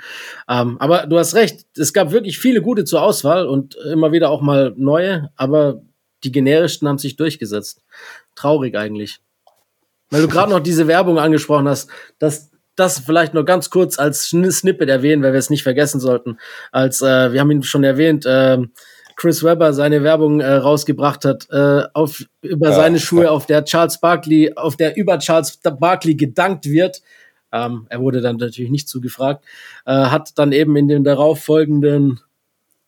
Ähm, 0.49 0.77
aber 0.79 1.07
du 1.07 1.17
hast 1.17 1.35
recht, 1.35 1.65
es 1.77 1.93
gab 1.93 2.11
wirklich 2.11 2.39
viele 2.39 2.61
gute 2.61 2.83
zur 2.83 3.01
Auswahl 3.01 3.47
und 3.47 3.75
immer 3.75 4.11
wieder 4.11 4.29
auch 4.29 4.41
mal 4.41 4.73
neue, 4.75 5.29
aber 5.35 5.81
die 6.23 6.31
generischsten 6.31 6.87
haben 6.87 6.97
sich 6.97 7.15
durchgesetzt. 7.15 7.81
Traurig 8.35 8.75
eigentlich. 8.75 9.19
Weil 10.09 10.23
du 10.23 10.27
gerade 10.29 10.51
noch 10.51 10.59
diese 10.59 10.87
Werbung 10.87 11.19
angesprochen 11.19 11.67
hast, 11.67 11.89
dass 12.19 12.49
das 12.75 12.99
vielleicht 12.99 13.33
nur 13.33 13.45
ganz 13.45 13.69
kurz 13.69 13.99
als 13.99 14.29
Snippet 14.29 14.89
erwähnen, 14.89 15.21
weil 15.21 15.33
wir 15.33 15.39
es 15.39 15.49
nicht 15.49 15.63
vergessen 15.63 15.99
sollten. 15.99 16.37
Als 16.71 17.01
äh, 17.01 17.33
wir 17.33 17.39
haben 17.39 17.51
ihn 17.51 17.63
schon 17.63 17.83
erwähnt, 17.83 18.25
ähm, 18.27 18.71
Chris 19.19 19.43
Webber 19.43 19.73
seine 19.73 20.01
Werbung 20.01 20.39
äh, 20.39 20.49
rausgebracht 20.49 21.25
hat 21.25 21.49
äh, 21.51 21.83
auf 21.93 22.23
über 22.41 22.69
Ja, 22.69 22.75
seine 22.75 23.01
Schuhe, 23.01 23.29
auf 23.29 23.45
der 23.45 23.65
Charles 23.65 23.99
Barkley, 23.99 24.53
auf 24.55 24.77
der 24.77 24.95
über 24.95 25.19
Charles 25.19 25.57
Barkley 25.57 26.15
gedankt 26.15 26.67
wird. 26.67 27.01
Ähm, 27.51 27.85
er 27.89 27.99
wurde 27.99 28.21
dann 28.21 28.37
natürlich 28.37 28.71
nicht 28.71 28.87
zugefragt, 28.87 29.43
äh, 29.85 29.91
hat 29.91 30.37
dann 30.37 30.53
eben 30.53 30.77
in 30.77 30.87
den 30.87 31.03
darauffolgenden 31.03 32.21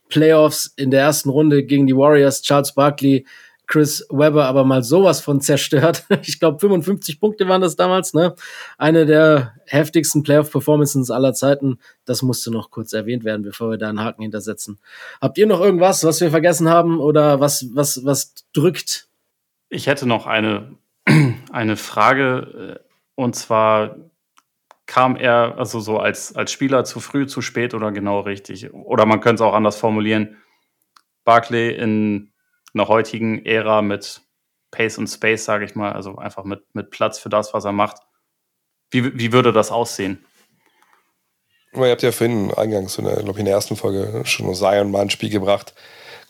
Playoffs 0.08 0.74
in 0.78 0.90
der 0.90 1.02
ersten 1.02 1.30
Runde 1.30 1.66
gegen 1.66 1.86
die 1.86 1.98
Warriors 1.98 2.42
Charles 2.44 2.76
Barkley 2.76 3.26
Chris 3.72 4.06
Webber 4.10 4.48
aber 4.48 4.66
mal 4.66 4.84
sowas 4.84 5.22
von 5.22 5.40
zerstört. 5.40 6.06
Ich 6.24 6.40
glaube, 6.40 6.60
55 6.60 7.20
Punkte 7.20 7.48
waren 7.48 7.62
das 7.62 7.78
damals, 7.78 8.14
ne? 8.14 8.36
Eine 8.78 9.06
der 9.06 9.54
heftigsten 9.66 10.24
Playoff-Performances 10.24 11.10
aller 11.10 11.34
Zeiten. 11.34 11.80
Das 12.04 12.22
musste 12.22 12.52
noch 12.52 12.70
kurz 12.70 12.92
erwähnt 12.92 13.24
werden, 13.24 13.44
bevor 13.44 13.72
wir 13.72 13.78
da 13.78 13.88
einen 13.88 14.02
Haken 14.02 14.24
hintersetzen. 14.24 14.78
Habt 15.22 15.38
ihr 15.38 15.48
noch 15.48 15.62
irgendwas, 15.62 16.04
was 16.04 16.20
wir 16.20 16.30
vergessen 16.32 16.70
haben 16.70 17.00
oder 17.00 17.40
was, 17.40 17.66
was, 17.74 18.04
was 18.04 18.34
drückt? 18.54 19.08
Ich 19.70 19.88
hätte 19.88 20.06
noch 20.06 20.28
eine, 20.28 20.76
eine 21.52 21.78
Frage, 21.78 22.80
äh, 22.84 22.90
und 23.16 23.38
zwar 23.38 23.96
kam 24.86 25.16
er 25.16 25.58
also 25.58 25.80
so 25.80 25.98
als, 25.98 26.36
als 26.36 26.52
Spieler 26.52 26.84
zu 26.84 27.00
früh, 27.00 27.26
zu 27.26 27.42
spät 27.42 27.74
oder 27.74 27.94
genau 27.94 28.20
richtig? 28.20 28.74
Oder 28.74 29.06
man 29.06 29.22
könnte 29.22 29.44
es 29.44 29.48
auch 29.50 29.54
anders 29.54 29.78
formulieren. 29.78 30.36
Barclay 31.24 31.74
in 31.74 32.31
einer 32.74 32.88
heutigen 32.88 33.46
Ära 33.46 33.82
mit 33.82 34.22
Pace 34.72 34.98
und 34.98 35.08
Space, 35.08 35.46
sage 35.46 35.66
ich 35.66 35.76
mal, 35.76 35.92
also 35.92 36.18
einfach 36.18 36.44
mit, 36.44 36.64
mit 36.74 36.90
Platz 36.92 37.20
für 37.20 37.30
das, 37.30 37.54
was 37.54 37.66
er 37.66 37.74
macht. 37.74 37.98
Wie, 38.90 39.18
wie 39.18 39.32
würde 39.32 39.52
das 39.52 39.72
aussehen? 39.72 40.26
Ihr 41.74 41.90
habt 41.90 42.04
ja 42.04 42.12
vorhin 42.12 42.54
eingangs, 42.54 42.94
so 42.94 43.02
glaube 43.02 43.32
ich, 43.32 43.38
in 43.38 43.46
der 43.46 43.54
ersten 43.54 43.78
Folge 43.78 44.24
schon 44.26 44.54
Zion 44.54 44.92
mal 44.92 45.02
ein 45.02 45.10
Spiel 45.10 45.30
gebracht. 45.30 45.74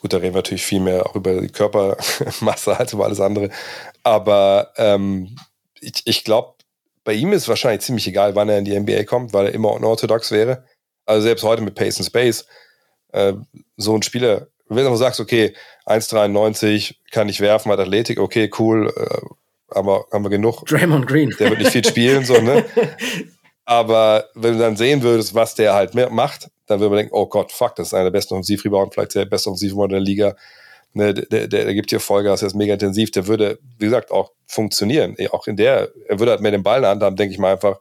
Gut, 0.00 0.12
da 0.12 0.18
reden 0.18 0.34
wir 0.34 0.38
natürlich 0.38 0.64
viel 0.64 0.80
mehr 0.80 1.06
auch 1.06 1.16
über 1.16 1.40
die 1.40 1.48
Körpermasse 1.48 2.76
als 2.78 2.92
über 2.92 3.04
alles 3.04 3.20
andere. 3.20 3.50
Aber 4.02 4.72
ähm, 4.76 5.36
ich, 5.80 6.02
ich 6.04 6.24
glaube, 6.24 6.54
bei 7.04 7.12
ihm 7.12 7.32
ist 7.32 7.48
wahrscheinlich 7.48 7.82
ziemlich 7.82 8.06
egal, 8.06 8.34
wann 8.36 8.48
er 8.48 8.58
in 8.58 8.64
die 8.64 8.78
NBA 8.78 9.04
kommt, 9.04 9.32
weil 9.32 9.46
er 9.46 9.54
immer 9.54 9.72
unorthodox 9.72 10.30
wäre. 10.30 10.64
Also 11.06 11.22
selbst 11.22 11.42
heute 11.42 11.62
mit 11.62 11.74
Pace 11.74 11.98
and 11.98 12.06
Space, 12.06 12.46
äh, 13.12 13.34
so 13.76 13.96
ein 13.96 14.02
Spieler, 14.02 14.48
wenn 14.68 14.84
du 14.84 14.96
sagst, 14.96 15.20
okay, 15.20 15.54
1,93 15.86 16.96
kann 17.10 17.28
ich 17.28 17.40
werfen, 17.40 17.72
hat 17.72 17.78
Athletik, 17.78 18.18
okay, 18.18 18.50
cool, 18.58 18.92
äh, 18.96 19.26
aber 19.68 20.06
haben 20.12 20.24
wir 20.24 20.30
genug. 20.30 20.64
Draymond 20.66 21.06
Green. 21.06 21.34
Der 21.38 21.50
wird 21.50 21.60
nicht 21.60 21.72
viel 21.72 21.84
spielen, 21.84 22.24
so, 22.24 22.34
ne? 22.40 22.64
Aber 23.64 24.28
wenn 24.34 24.54
du 24.54 24.58
dann 24.58 24.76
sehen 24.76 25.02
würdest, 25.02 25.34
was 25.34 25.54
der 25.54 25.72
halt 25.72 25.94
mehr 25.94 26.10
macht, 26.10 26.50
dann 26.66 26.80
würde 26.80 26.90
man 26.90 26.98
denken, 26.98 27.14
oh 27.14 27.26
Gott, 27.26 27.52
fuck, 27.52 27.76
das 27.76 27.88
ist 27.88 27.94
einer 27.94 28.04
der 28.04 28.10
besten 28.10 28.34
Offensivrebound, 28.34 28.92
vielleicht 28.92 29.14
der 29.14 29.24
beste 29.24 29.50
Offensivrebound 29.50 29.92
der 29.92 30.00
Liga. 30.00 30.36
Ne, 30.94 31.14
der, 31.14 31.48
der, 31.48 31.64
der 31.64 31.74
gibt 31.74 31.88
hier 31.88 32.00
Vollgas, 32.00 32.40
der 32.40 32.48
ist 32.48 32.54
mega 32.54 32.74
intensiv, 32.74 33.10
der 33.12 33.26
würde, 33.26 33.58
wie 33.78 33.86
gesagt, 33.86 34.10
auch 34.10 34.32
funktionieren. 34.46 35.16
Auch 35.30 35.46
in 35.46 35.56
der, 35.56 35.88
er 36.06 36.18
würde 36.18 36.32
halt 36.32 36.42
mehr 36.42 36.50
den 36.50 36.62
Ball 36.62 36.78
in 36.78 36.82
der 36.82 36.90
Hand 36.90 37.02
haben, 37.02 37.16
denke 37.16 37.32
ich 37.32 37.38
mal 37.38 37.52
einfach, 37.52 37.78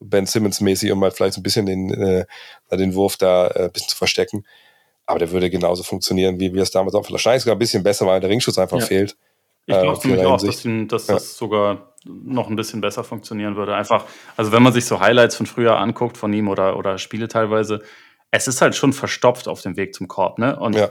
Ben 0.00 0.26
Simmons-mäßig, 0.26 0.90
um 0.90 1.02
halt 1.02 1.14
vielleicht 1.14 1.34
so 1.34 1.40
ein 1.40 1.44
bisschen 1.44 1.66
den, 1.66 1.92
äh, 1.92 2.24
den 2.72 2.94
Wurf 2.94 3.18
da 3.18 3.48
äh, 3.48 3.64
ein 3.64 3.72
bisschen 3.72 3.90
zu 3.90 3.96
verstecken. 3.96 4.44
Aber 5.10 5.18
der 5.18 5.30
würde 5.32 5.50
genauso 5.50 5.82
funktionieren, 5.82 6.38
wie 6.38 6.54
wir 6.54 6.62
es 6.62 6.70
damals 6.70 6.94
auch. 6.94 7.10
Wahrscheinlich 7.10 7.42
sogar 7.42 7.56
ein 7.56 7.58
bisschen 7.58 7.82
besser, 7.82 8.06
weil 8.06 8.20
der 8.20 8.30
Ringschutz 8.30 8.58
einfach 8.58 8.78
ja. 8.78 8.86
fehlt. 8.86 9.16
Ich 9.66 9.74
glaube 9.74 10.00
äh, 10.02 10.06
nämlich 10.06 10.26
auch, 10.26 10.40
dass, 10.40 10.64
ihm, 10.64 10.88
dass 10.88 11.08
ja. 11.08 11.14
das 11.14 11.36
sogar 11.36 11.94
noch 12.04 12.48
ein 12.48 12.56
bisschen 12.56 12.80
besser 12.80 13.04
funktionieren 13.04 13.56
würde. 13.56 13.74
Einfach, 13.74 14.04
also 14.36 14.52
wenn 14.52 14.62
man 14.62 14.72
sich 14.72 14.84
so 14.84 15.00
Highlights 15.00 15.36
von 15.36 15.46
früher 15.46 15.78
anguckt 15.78 16.16
von 16.16 16.32
ihm 16.32 16.48
oder, 16.48 16.76
oder 16.76 16.96
Spiele 16.98 17.28
teilweise, 17.28 17.82
es 18.30 18.46
ist 18.46 18.62
halt 18.62 18.74
schon 18.76 18.92
verstopft 18.92 19.48
auf 19.48 19.62
dem 19.62 19.76
Weg 19.76 19.94
zum 19.94 20.08
Korb, 20.08 20.38
ne? 20.38 20.58
Und 20.58 20.76
ja. 20.76 20.90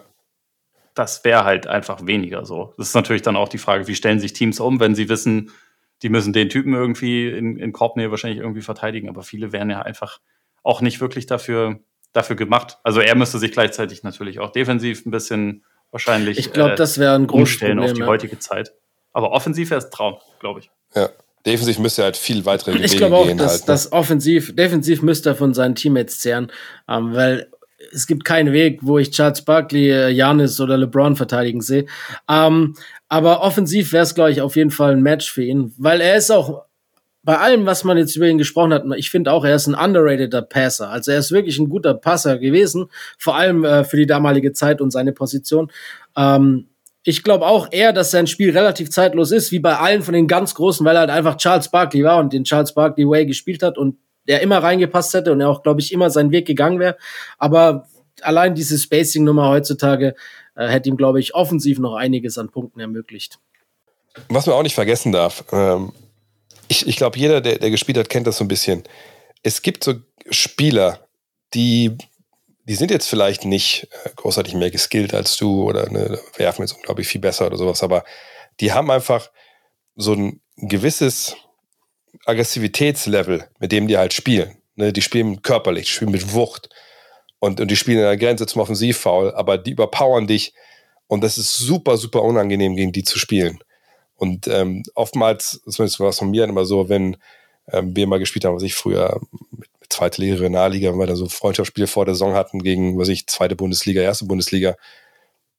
das 0.93 1.23
wäre 1.23 1.45
halt 1.45 1.67
einfach 1.67 2.05
weniger 2.05 2.45
so. 2.45 2.73
Das 2.77 2.89
ist 2.89 2.95
natürlich 2.95 3.21
dann 3.21 3.37
auch 3.37 3.49
die 3.49 3.57
Frage, 3.57 3.87
wie 3.87 3.95
stellen 3.95 4.19
sich 4.19 4.33
Teams 4.33 4.59
um, 4.59 4.79
wenn 4.81 4.95
sie 4.95 5.07
wissen, 5.07 5.51
die 6.01 6.09
müssen 6.09 6.33
den 6.33 6.49
Typen 6.49 6.73
irgendwie 6.73 7.29
in, 7.29 7.57
in 7.57 7.71
Korbnähe 7.71 8.11
wahrscheinlich 8.11 8.39
irgendwie 8.39 8.61
verteidigen, 8.61 9.09
aber 9.09 9.23
viele 9.23 9.51
wären 9.53 9.69
ja 9.69 9.81
einfach 9.81 10.19
auch 10.63 10.81
nicht 10.81 10.99
wirklich 10.99 11.25
dafür, 11.25 11.79
dafür 12.13 12.35
gemacht. 12.35 12.77
Also 12.83 12.99
er 12.99 13.15
müsste 13.15 13.39
sich 13.39 13.51
gleichzeitig 13.51 14.03
natürlich 14.03 14.39
auch 14.39 14.51
defensiv 14.51 15.05
ein 15.05 15.11
bisschen 15.11 15.63
wahrscheinlich 15.91 16.37
ich 16.37 16.51
glaube, 16.53 16.73
äh, 16.73 16.75
das 16.75 16.97
wäre 16.97 17.15
ein 17.15 17.27
großes 17.27 17.59
Problem, 17.59 17.79
auf 17.79 17.93
die 17.93 18.01
ja. 18.01 18.07
heutige 18.07 18.39
Zeit. 18.39 18.73
Aber 19.11 19.31
offensiv 19.31 19.71
wäre 19.71 19.79
es 19.79 19.89
Traum, 19.89 20.17
glaube 20.39 20.61
ich. 20.61 20.71
Ja. 20.95 21.09
Defensiv 21.45 21.79
müsste 21.79 22.01
er 22.01 22.05
halt 22.05 22.17
viel 22.17 22.45
weitere 22.45 22.73
Wege 22.73 22.83
Ich 22.83 22.97
glaube 22.97 23.15
auch, 23.15 23.27
dass, 23.37 23.51
halt, 23.51 23.61
ne? 23.61 23.65
dass 23.67 23.91
offensiv, 23.91 24.55
defensiv 24.55 25.01
müsste 25.01 25.29
er 25.29 25.35
von 25.35 25.53
seinen 25.53 25.73
Teammates 25.73 26.19
zehren, 26.19 26.51
ähm, 26.87 27.13
weil 27.13 27.49
es 27.93 28.07
gibt 28.07 28.25
keinen 28.25 28.51
Weg, 28.51 28.79
wo 28.81 28.99
ich 28.99 29.11
Charles 29.11 29.43
Barkley, 29.43 30.11
Janis 30.11 30.59
oder 30.59 30.77
LeBron 30.77 31.15
verteidigen 31.15 31.61
sehe. 31.61 31.85
Ähm, 32.29 32.75
aber 33.07 33.41
offensiv 33.41 33.93
wäre 33.93 34.03
es, 34.03 34.15
glaube 34.15 34.31
ich, 34.31 34.41
auf 34.41 34.55
jeden 34.55 34.71
Fall 34.71 34.91
ein 34.91 35.01
Match 35.01 35.31
für 35.31 35.43
ihn, 35.43 35.73
weil 35.77 36.01
er 36.01 36.17
ist 36.17 36.29
auch 36.29 36.65
bei 37.29 37.37
allem, 37.37 37.67
was 37.67 37.83
man 37.83 37.95
jetzt 37.95 38.15
über 38.15 38.27
ihn 38.27 38.39
gesprochen 38.39 38.73
hat, 38.73 38.83
ich 38.97 39.11
finde 39.11 39.31
auch, 39.31 39.45
er 39.45 39.53
ist 39.53 39.67
ein 39.67 39.75
underrateder 39.75 40.41
Passer. 40.41 40.89
Also 40.89 41.11
er 41.11 41.19
ist 41.19 41.31
wirklich 41.31 41.59
ein 41.59 41.69
guter 41.69 41.93
Passer 41.93 42.39
gewesen, 42.39 42.87
vor 43.19 43.35
allem 43.35 43.63
äh, 43.63 43.83
für 43.83 43.97
die 43.97 44.07
damalige 44.07 44.51
Zeit 44.51 44.81
und 44.81 44.89
seine 44.89 45.11
Position. 45.11 45.71
Ähm, 46.17 46.69
ich 47.03 47.21
glaube 47.21 47.45
auch 47.45 47.67
eher, 47.69 47.93
dass 47.93 48.09
sein 48.09 48.25
Spiel 48.25 48.49
relativ 48.49 48.89
zeitlos 48.89 49.31
ist, 49.31 49.51
wie 49.51 49.59
bei 49.59 49.77
allen 49.77 50.01
von 50.01 50.15
den 50.15 50.27
ganz 50.27 50.55
Großen, 50.55 50.83
weil 50.83 50.95
er 50.95 51.01
halt 51.01 51.11
einfach 51.11 51.37
Charles 51.37 51.69
Barkley 51.69 52.03
war 52.03 52.17
und 52.17 52.33
den 52.33 52.45
Charles 52.45 52.73
Barkley 52.73 53.07
Way 53.07 53.27
gespielt 53.27 53.61
hat 53.61 53.77
und 53.77 53.99
der 54.27 54.41
immer 54.41 54.63
reingepasst 54.63 55.13
hätte 55.13 55.31
und 55.31 55.39
er 55.39 55.49
auch, 55.49 55.61
glaube 55.61 55.81
ich, 55.81 55.93
immer 55.93 56.09
seinen 56.09 56.31
Weg 56.31 56.47
gegangen 56.47 56.79
wäre. 56.79 56.97
Aber 57.37 57.85
allein 58.23 58.55
diese 58.55 58.75
Spacing-Nummer 58.75 59.49
heutzutage 59.49 60.15
äh, 60.55 60.67
hätte 60.67 60.89
ihm, 60.89 60.97
glaube 60.97 61.19
ich, 61.19 61.35
offensiv 61.35 61.77
noch 61.77 61.93
einiges 61.93 62.39
an 62.39 62.49
Punkten 62.49 62.79
ermöglicht. 62.79 63.37
Was 64.29 64.47
man 64.47 64.55
auch 64.55 64.63
nicht 64.63 64.73
vergessen 64.73 65.11
darf, 65.11 65.43
ähm, 65.51 65.91
ich, 66.69 66.87
ich 66.87 66.95
glaube, 66.95 67.19
jeder, 67.19 67.41
der, 67.41 67.59
der 67.59 67.69
gespielt 67.69 67.97
hat, 67.97 68.09
kennt 68.09 68.27
das 68.27 68.37
so 68.37 68.45
ein 68.45 68.47
bisschen. 68.47 68.83
Es 69.43 69.61
gibt 69.61 69.83
so 69.83 69.95
Spieler, 70.29 71.07
die 71.53 71.97
die 72.69 72.75
sind 72.75 72.91
jetzt 72.91 73.09
vielleicht 73.09 73.45
nicht 73.45 73.87
äh, 74.05 74.09
großartig 74.15 74.53
mehr 74.53 74.69
geskillt 74.69 75.15
als 75.15 75.35
du 75.37 75.63
oder 75.63 75.89
ne, 75.89 76.19
werfen 76.37 76.61
jetzt 76.61 76.73
unglaublich 76.73 77.07
viel 77.07 77.19
besser 77.19 77.47
oder 77.47 77.57
sowas, 77.57 77.81
aber 77.81 78.03
die 78.59 78.71
haben 78.73 78.91
einfach 78.91 79.31
so 79.95 80.13
ein 80.13 80.41
gewisses 80.55 81.35
Aggressivitätslevel, 82.25 83.49
mit 83.57 83.71
dem 83.71 83.87
die 83.87 83.97
halt 83.97 84.13
spielen. 84.13 84.61
Ne, 84.75 84.93
die 84.93 85.01
spielen 85.01 85.41
körperlich, 85.41 85.91
spielen 85.91 86.11
mit 86.11 86.31
Wucht 86.31 86.69
und, 87.39 87.59
und 87.59 87.71
die 87.71 87.75
spielen 87.75 87.97
in 87.97 88.03
der 88.03 88.17
Grenze 88.17 88.45
zum 88.45 88.61
Offensivfoul, 88.61 89.33
aber 89.33 89.57
die 89.57 89.71
überpowern 89.71 90.27
dich 90.27 90.53
und 91.07 91.23
das 91.23 91.39
ist 91.39 91.57
super, 91.57 91.97
super 91.97 92.21
unangenehm, 92.21 92.75
gegen 92.75 92.91
die 92.91 93.03
zu 93.03 93.17
spielen. 93.17 93.57
Und 94.19 94.47
ähm, 94.47 94.83
oftmals, 94.95 95.61
zumindest 95.65 95.99
war 95.99 96.09
es 96.09 96.19
von 96.19 96.29
mir 96.29 96.43
immer 96.43 96.65
so, 96.65 96.89
wenn 96.89 97.15
ähm, 97.71 97.95
wir 97.95 98.05
mal 98.05 98.19
gespielt 98.19 98.43
haben, 98.43 98.55
was 98.55 98.63
ich 98.63 98.75
früher 98.75 99.21
mit 99.57 99.69
zweite 99.89 100.21
Liga, 100.21 100.35
Regionalliga, 100.35 100.91
wenn 100.91 100.99
wir 100.99 101.07
da 101.07 101.15
so 101.15 101.27
Freundschaftsspiele 101.29 101.87
vor 101.87 102.05
der 102.05 102.15
Saison 102.15 102.33
hatten 102.33 102.61
gegen, 102.61 102.99
was 102.99 103.07
ich, 103.07 103.27
zweite 103.27 103.55
Bundesliga, 103.55 104.01
erste 104.01 104.25
Bundesliga. 104.25 104.75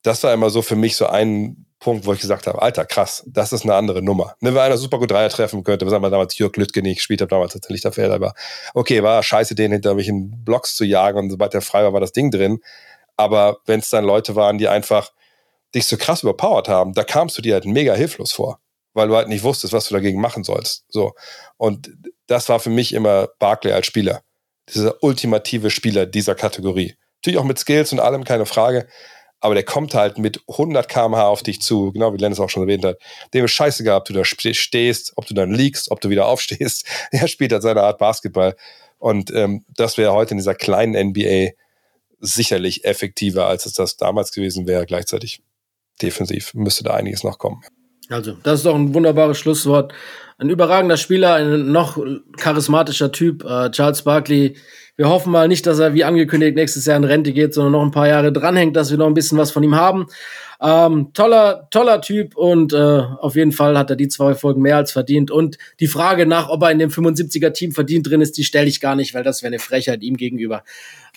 Das 0.03 0.23
war 0.23 0.35
immer 0.35 0.51
so 0.51 0.61
für 0.61 0.77
mich 0.77 0.97
so 0.97 1.07
ein 1.07 1.65
Punkt, 1.79 2.05
wo 2.05 2.13
ich 2.13 2.21
gesagt 2.21 2.47
habe, 2.47 2.61
Alter, 2.61 2.85
krass, 2.85 3.25
das 3.27 3.55
ist 3.55 3.65
eine 3.65 3.75
andere 3.75 4.03
Nummer. 4.03 4.37
Ne, 4.41 4.55
wenn 4.55 4.61
einer 4.61 4.77
super 4.77 4.99
gut 4.99 5.11
Dreier 5.11 5.31
treffen 5.31 5.65
könnte, 5.65 5.87
was 5.87 5.95
haben 5.95 6.03
wir 6.03 6.11
damals 6.11 6.37
Jörg 6.37 6.55
Lüttgen, 6.57 6.85
ich 6.85 6.99
gespielt 6.99 7.23
habe 7.23 7.31
damals 7.31 7.55
als 7.55 7.67
Lichterfeld, 7.71 8.13
aber 8.13 8.35
okay, 8.75 9.03
war 9.03 9.23
scheiße, 9.23 9.55
den 9.55 9.73
hinter 9.73 9.95
mich 9.95 10.09
in 10.09 10.45
Blocks 10.45 10.75
zu 10.75 10.85
jagen 10.85 11.19
und 11.19 11.31
sobald 11.31 11.55
der 11.55 11.63
frei 11.63 11.83
war, 11.83 11.95
war 11.95 12.01
das 12.01 12.13
Ding 12.13 12.31
drin. 12.31 12.61
Aber 13.17 13.59
wenn 13.65 13.81
es 13.81 13.89
dann 13.89 14.05
Leute 14.05 14.37
waren, 14.37 14.59
die 14.59 14.69
einfach 14.69 15.13
dich 15.75 15.87
so 15.87 15.97
krass 15.97 16.23
überpowert 16.23 16.69
haben, 16.69 16.95
da 16.95 17.05
kamst 17.05 17.39
du 17.39 17.43
dir 17.43 17.55
halt 17.55 17.65
mega 17.65 17.95
hilflos 17.95 18.33
vor, 18.33 18.61
weil 18.93 19.09
du 19.09 19.17
halt 19.17 19.29
nicht 19.29 19.45
wusstest, 19.45 19.73
was 19.73 19.89
du 19.89 19.95
dagegen 19.95 20.21
machen 20.21 20.45
sollst. 20.45 20.85
So. 20.89 21.13
Und 21.57 21.91
das 22.27 22.49
war 22.49 22.61
für 22.61 22.71
mich 22.71 22.93
immer 22.93 23.29
Barclay 23.39 23.73
als 23.73 23.87
Spieler. 23.87 24.23
Dieser 24.73 25.03
ultimative 25.03 25.71
Spieler 25.71 26.07
dieser 26.07 26.35
Kategorie. 26.35 26.95
Natürlich 27.17 27.39
auch 27.39 27.45
mit 27.45 27.59
Skills 27.59 27.93
und 27.93 28.01
allem, 28.01 28.25
keine 28.25 28.47
Frage. 28.47 28.87
Aber 29.41 29.55
der 29.55 29.65
kommt 29.65 29.95
halt 29.95 30.19
mit 30.19 30.43
100 30.49 30.89
km/h 30.89 31.27
auf 31.27 31.43
dich 31.43 31.63
zu, 31.63 31.93
genau 31.93 32.13
wie 32.13 32.19
Lennis 32.19 32.41
auch 32.41 32.51
schon 32.51 32.63
erwähnt 32.65 32.85
hat. 32.85 32.99
Dem 33.33 33.47
ist 33.47 33.53
scheißegal, 33.53 33.99
ob 33.99 34.05
du 34.05 34.13
da 34.13 34.23
stehst, 34.25 35.13
ob 35.17 35.27
du 35.27 35.35
dann 35.35 35.53
liegst, 35.53 35.91
ob 35.91 36.01
du 36.01 36.11
wieder 36.11 36.27
aufstehst. 36.29 36.85
Er 37.11 37.27
spielt 37.27 37.53
halt 37.53 37.63
seine 37.63 37.83
Art 37.83 37.99
Basketball. 37.99 38.55
Und 38.99 39.33
ähm, 39.35 39.65
das 39.69 39.97
wäre 39.97 40.13
heute 40.13 40.33
in 40.33 40.39
dieser 40.39 40.55
kleinen 40.55 41.09
NBA 41.09 41.53
sicherlich 42.21 42.85
effektiver, 42.85 43.47
als 43.47 43.65
es 43.65 43.73
das 43.73 43.97
damals 43.97 44.31
gewesen 44.33 44.67
wäre. 44.67 44.85
Gleichzeitig 44.85 45.43
defensiv 46.03 46.55
müsste 46.55 46.85
da 46.85 46.95
einiges 46.95 47.25
noch 47.25 47.39
kommen. 47.39 47.63
Also, 48.09 48.37
das 48.43 48.61
ist 48.61 48.67
doch 48.67 48.75
ein 48.75 48.93
wunderbares 48.93 49.39
Schlusswort. 49.39 49.93
Ein 50.39 50.51
überragender 50.51 50.97
Spieler, 50.97 51.35
ein 51.35 51.71
noch 51.71 51.99
charismatischer 52.37 53.13
Typ, 53.13 53.45
äh, 53.45 53.71
Charles 53.71 54.03
Barkley. 54.03 54.57
Wir 54.97 55.09
hoffen 55.09 55.33
mal 55.33 55.49
nicht, 55.49 55.67
dass 55.67 55.79
er 55.79 55.95
wie 55.95 56.05
angekündigt 56.05 56.57
nächstes 56.57 56.87
Jahr 56.87 56.97
in 56.97 57.05
Rente 57.05 57.33
geht, 57.33 57.55
sondern 57.55 57.73
noch 57.73 57.83
ein 57.83 57.91
paar 57.91 58.09
Jahre 58.09 58.33
dranhängt, 58.33 58.75
dass 58.77 58.91
wir 58.91 58.99
noch 58.99 59.07
ein 59.07 59.15
bisschen 59.15 59.39
was 59.39 59.51
von 59.51 59.63
ihm 59.63 59.77
haben. 59.77 60.07
Ähm, 60.61 61.13
toller, 61.15 61.69
toller 61.71 62.03
Typ 62.03 62.37
und 62.37 62.73
äh, 62.75 62.77
auf 62.77 63.35
jeden 63.35 63.53
Fall 63.53 63.79
hat 63.79 63.89
er 63.91 63.97
die 63.97 64.09
zwei 64.09 64.35
Folgen 64.35 64.61
mehr 64.61 64.77
als 64.77 64.93
verdient. 64.93 65.31
Und 65.31 65.57
die 65.79 65.87
Frage 65.87 66.27
nach, 66.27 66.49
ob 66.51 66.63
er 66.63 66.71
in 66.71 66.79
dem 66.79 66.91
75er 66.91 67.53
Team 67.53 67.73
verdient 67.73 68.11
drin 68.11 68.21
ist, 68.21 68.37
die 68.37 68.45
stelle 68.45 68.69
ich 68.69 68.81
gar 68.81 68.97
nicht, 68.97 69.15
weil 69.15 69.23
das 69.23 69.43
wäre 69.43 69.51
eine 69.51 69.59
Frechheit 69.59 70.03
ihm 70.03 70.17
gegenüber. 70.17 70.65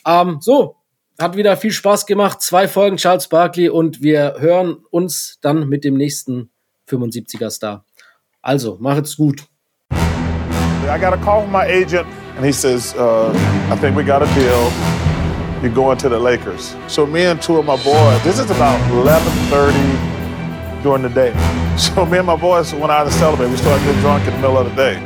Ähm, 0.06 0.38
so, 0.40 0.78
hat 1.20 1.36
wieder 1.36 1.58
viel 1.58 1.72
Spaß 1.72 2.06
gemacht. 2.06 2.42
Zwei 2.42 2.68
Folgen 2.68 2.98
Charles 2.98 3.28
Barkley 3.28 3.70
und 3.70 4.02
wir 4.02 4.36
hören 4.40 4.78
uns 4.92 5.38
dann 5.42 5.70
mit 5.70 5.84
dem 5.84 5.96
nächsten 5.96 6.50
75er 6.90 7.50
Star. 7.50 7.86
Also, 8.42 8.78
macht's 8.80 9.16
gut. 9.16 9.44
I 9.92 11.00
got 11.00 11.14
a 11.14 11.18
call 11.18 11.44
from 11.44 11.52
my 11.52 11.66
agent, 11.66 12.06
and 12.36 12.46
he 12.46 12.52
says, 12.52 12.94
uh, 12.96 13.32
I 13.72 13.76
think 13.78 13.96
we 13.96 14.04
got 14.04 14.22
a 14.22 14.28
deal. 14.36 14.72
You're 15.62 15.74
going 15.74 15.98
to 16.00 16.10
the 16.10 16.20
Lakers. 16.20 16.76
So 16.88 17.06
me 17.06 17.26
and 17.26 17.42
two 17.42 17.58
of 17.58 17.66
my 17.66 17.78
boys, 17.78 18.22
this 18.24 18.38
is 18.38 18.52
about 18.52 18.80
11.30 18.92 20.84
during 20.84 21.04
the 21.04 21.10
day. 21.10 21.34
So 21.76 22.06
me 22.06 22.20
and 22.20 22.28
my 22.28 22.36
boys 22.36 22.72
went 22.72 22.92
out 22.92 23.06
to 23.06 23.12
celebrate. 23.12 23.50
We 23.50 23.58
started 23.58 23.84
getting 23.84 24.02
drunk 24.02 24.28
in 24.28 24.34
the 24.34 24.42
middle 24.42 24.60
of 24.60 24.70
the 24.70 24.76
day. 24.76 24.98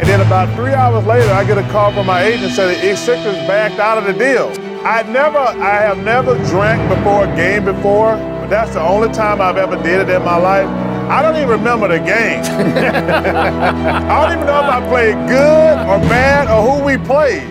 And 0.00 0.08
then 0.08 0.22
about 0.22 0.48
three 0.56 0.72
hours 0.72 1.04
later, 1.04 1.30
I 1.30 1.44
get 1.44 1.58
a 1.58 1.62
call 1.70 1.92
from 1.92 2.06
my 2.06 2.22
agent 2.22 2.54
saying 2.54 2.80
the 2.80 2.96
Sixers 2.96 3.36
backed 3.46 3.78
out 3.78 3.98
of 3.98 4.04
the 4.06 4.14
deal. 4.14 4.50
I 4.84 5.02
never, 5.04 5.38
I 5.38 5.80
have 5.80 5.96
never 6.04 6.36
drank 6.48 6.86
before 6.90 7.24
a 7.24 7.36
game 7.36 7.64
before, 7.64 8.16
but 8.16 8.48
that's 8.48 8.74
the 8.74 8.82
only 8.82 9.08
time 9.14 9.40
I've 9.40 9.56
ever 9.56 9.82
did 9.82 10.02
it 10.02 10.10
in 10.10 10.22
my 10.22 10.36
life. 10.36 10.68
I 11.08 11.22
don't 11.22 11.36
even 11.36 11.48
remember 11.48 11.88
the 11.88 12.00
game. 12.00 12.42
I 12.44 14.26
don't 14.26 14.36
even 14.36 14.46
know 14.46 14.60
if 14.60 14.66
I 14.66 14.86
played 14.88 15.14
good 15.26 15.78
or 15.88 15.98
bad 16.08 16.48
or 16.48 16.60
who 16.78 16.84
we 16.84 16.98
played. 16.98 17.48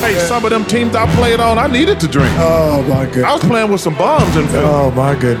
Hey, 0.00 0.18
some 0.26 0.44
of 0.44 0.50
them 0.50 0.64
teams 0.64 0.96
I 0.96 1.06
played 1.14 1.38
on, 1.38 1.56
I 1.56 1.68
needed 1.68 2.00
to 2.00 2.08
drink. 2.08 2.34
Oh 2.36 2.82
my 2.88 3.06
god! 3.06 3.24
I 3.24 3.32
was 3.34 3.44
playing 3.44 3.70
with 3.70 3.80
some 3.80 3.94
bombs 3.94 4.34
in 4.34 4.48
film. 4.48 4.64
Oh 4.66 4.90
my 4.90 5.14
god! 5.14 5.38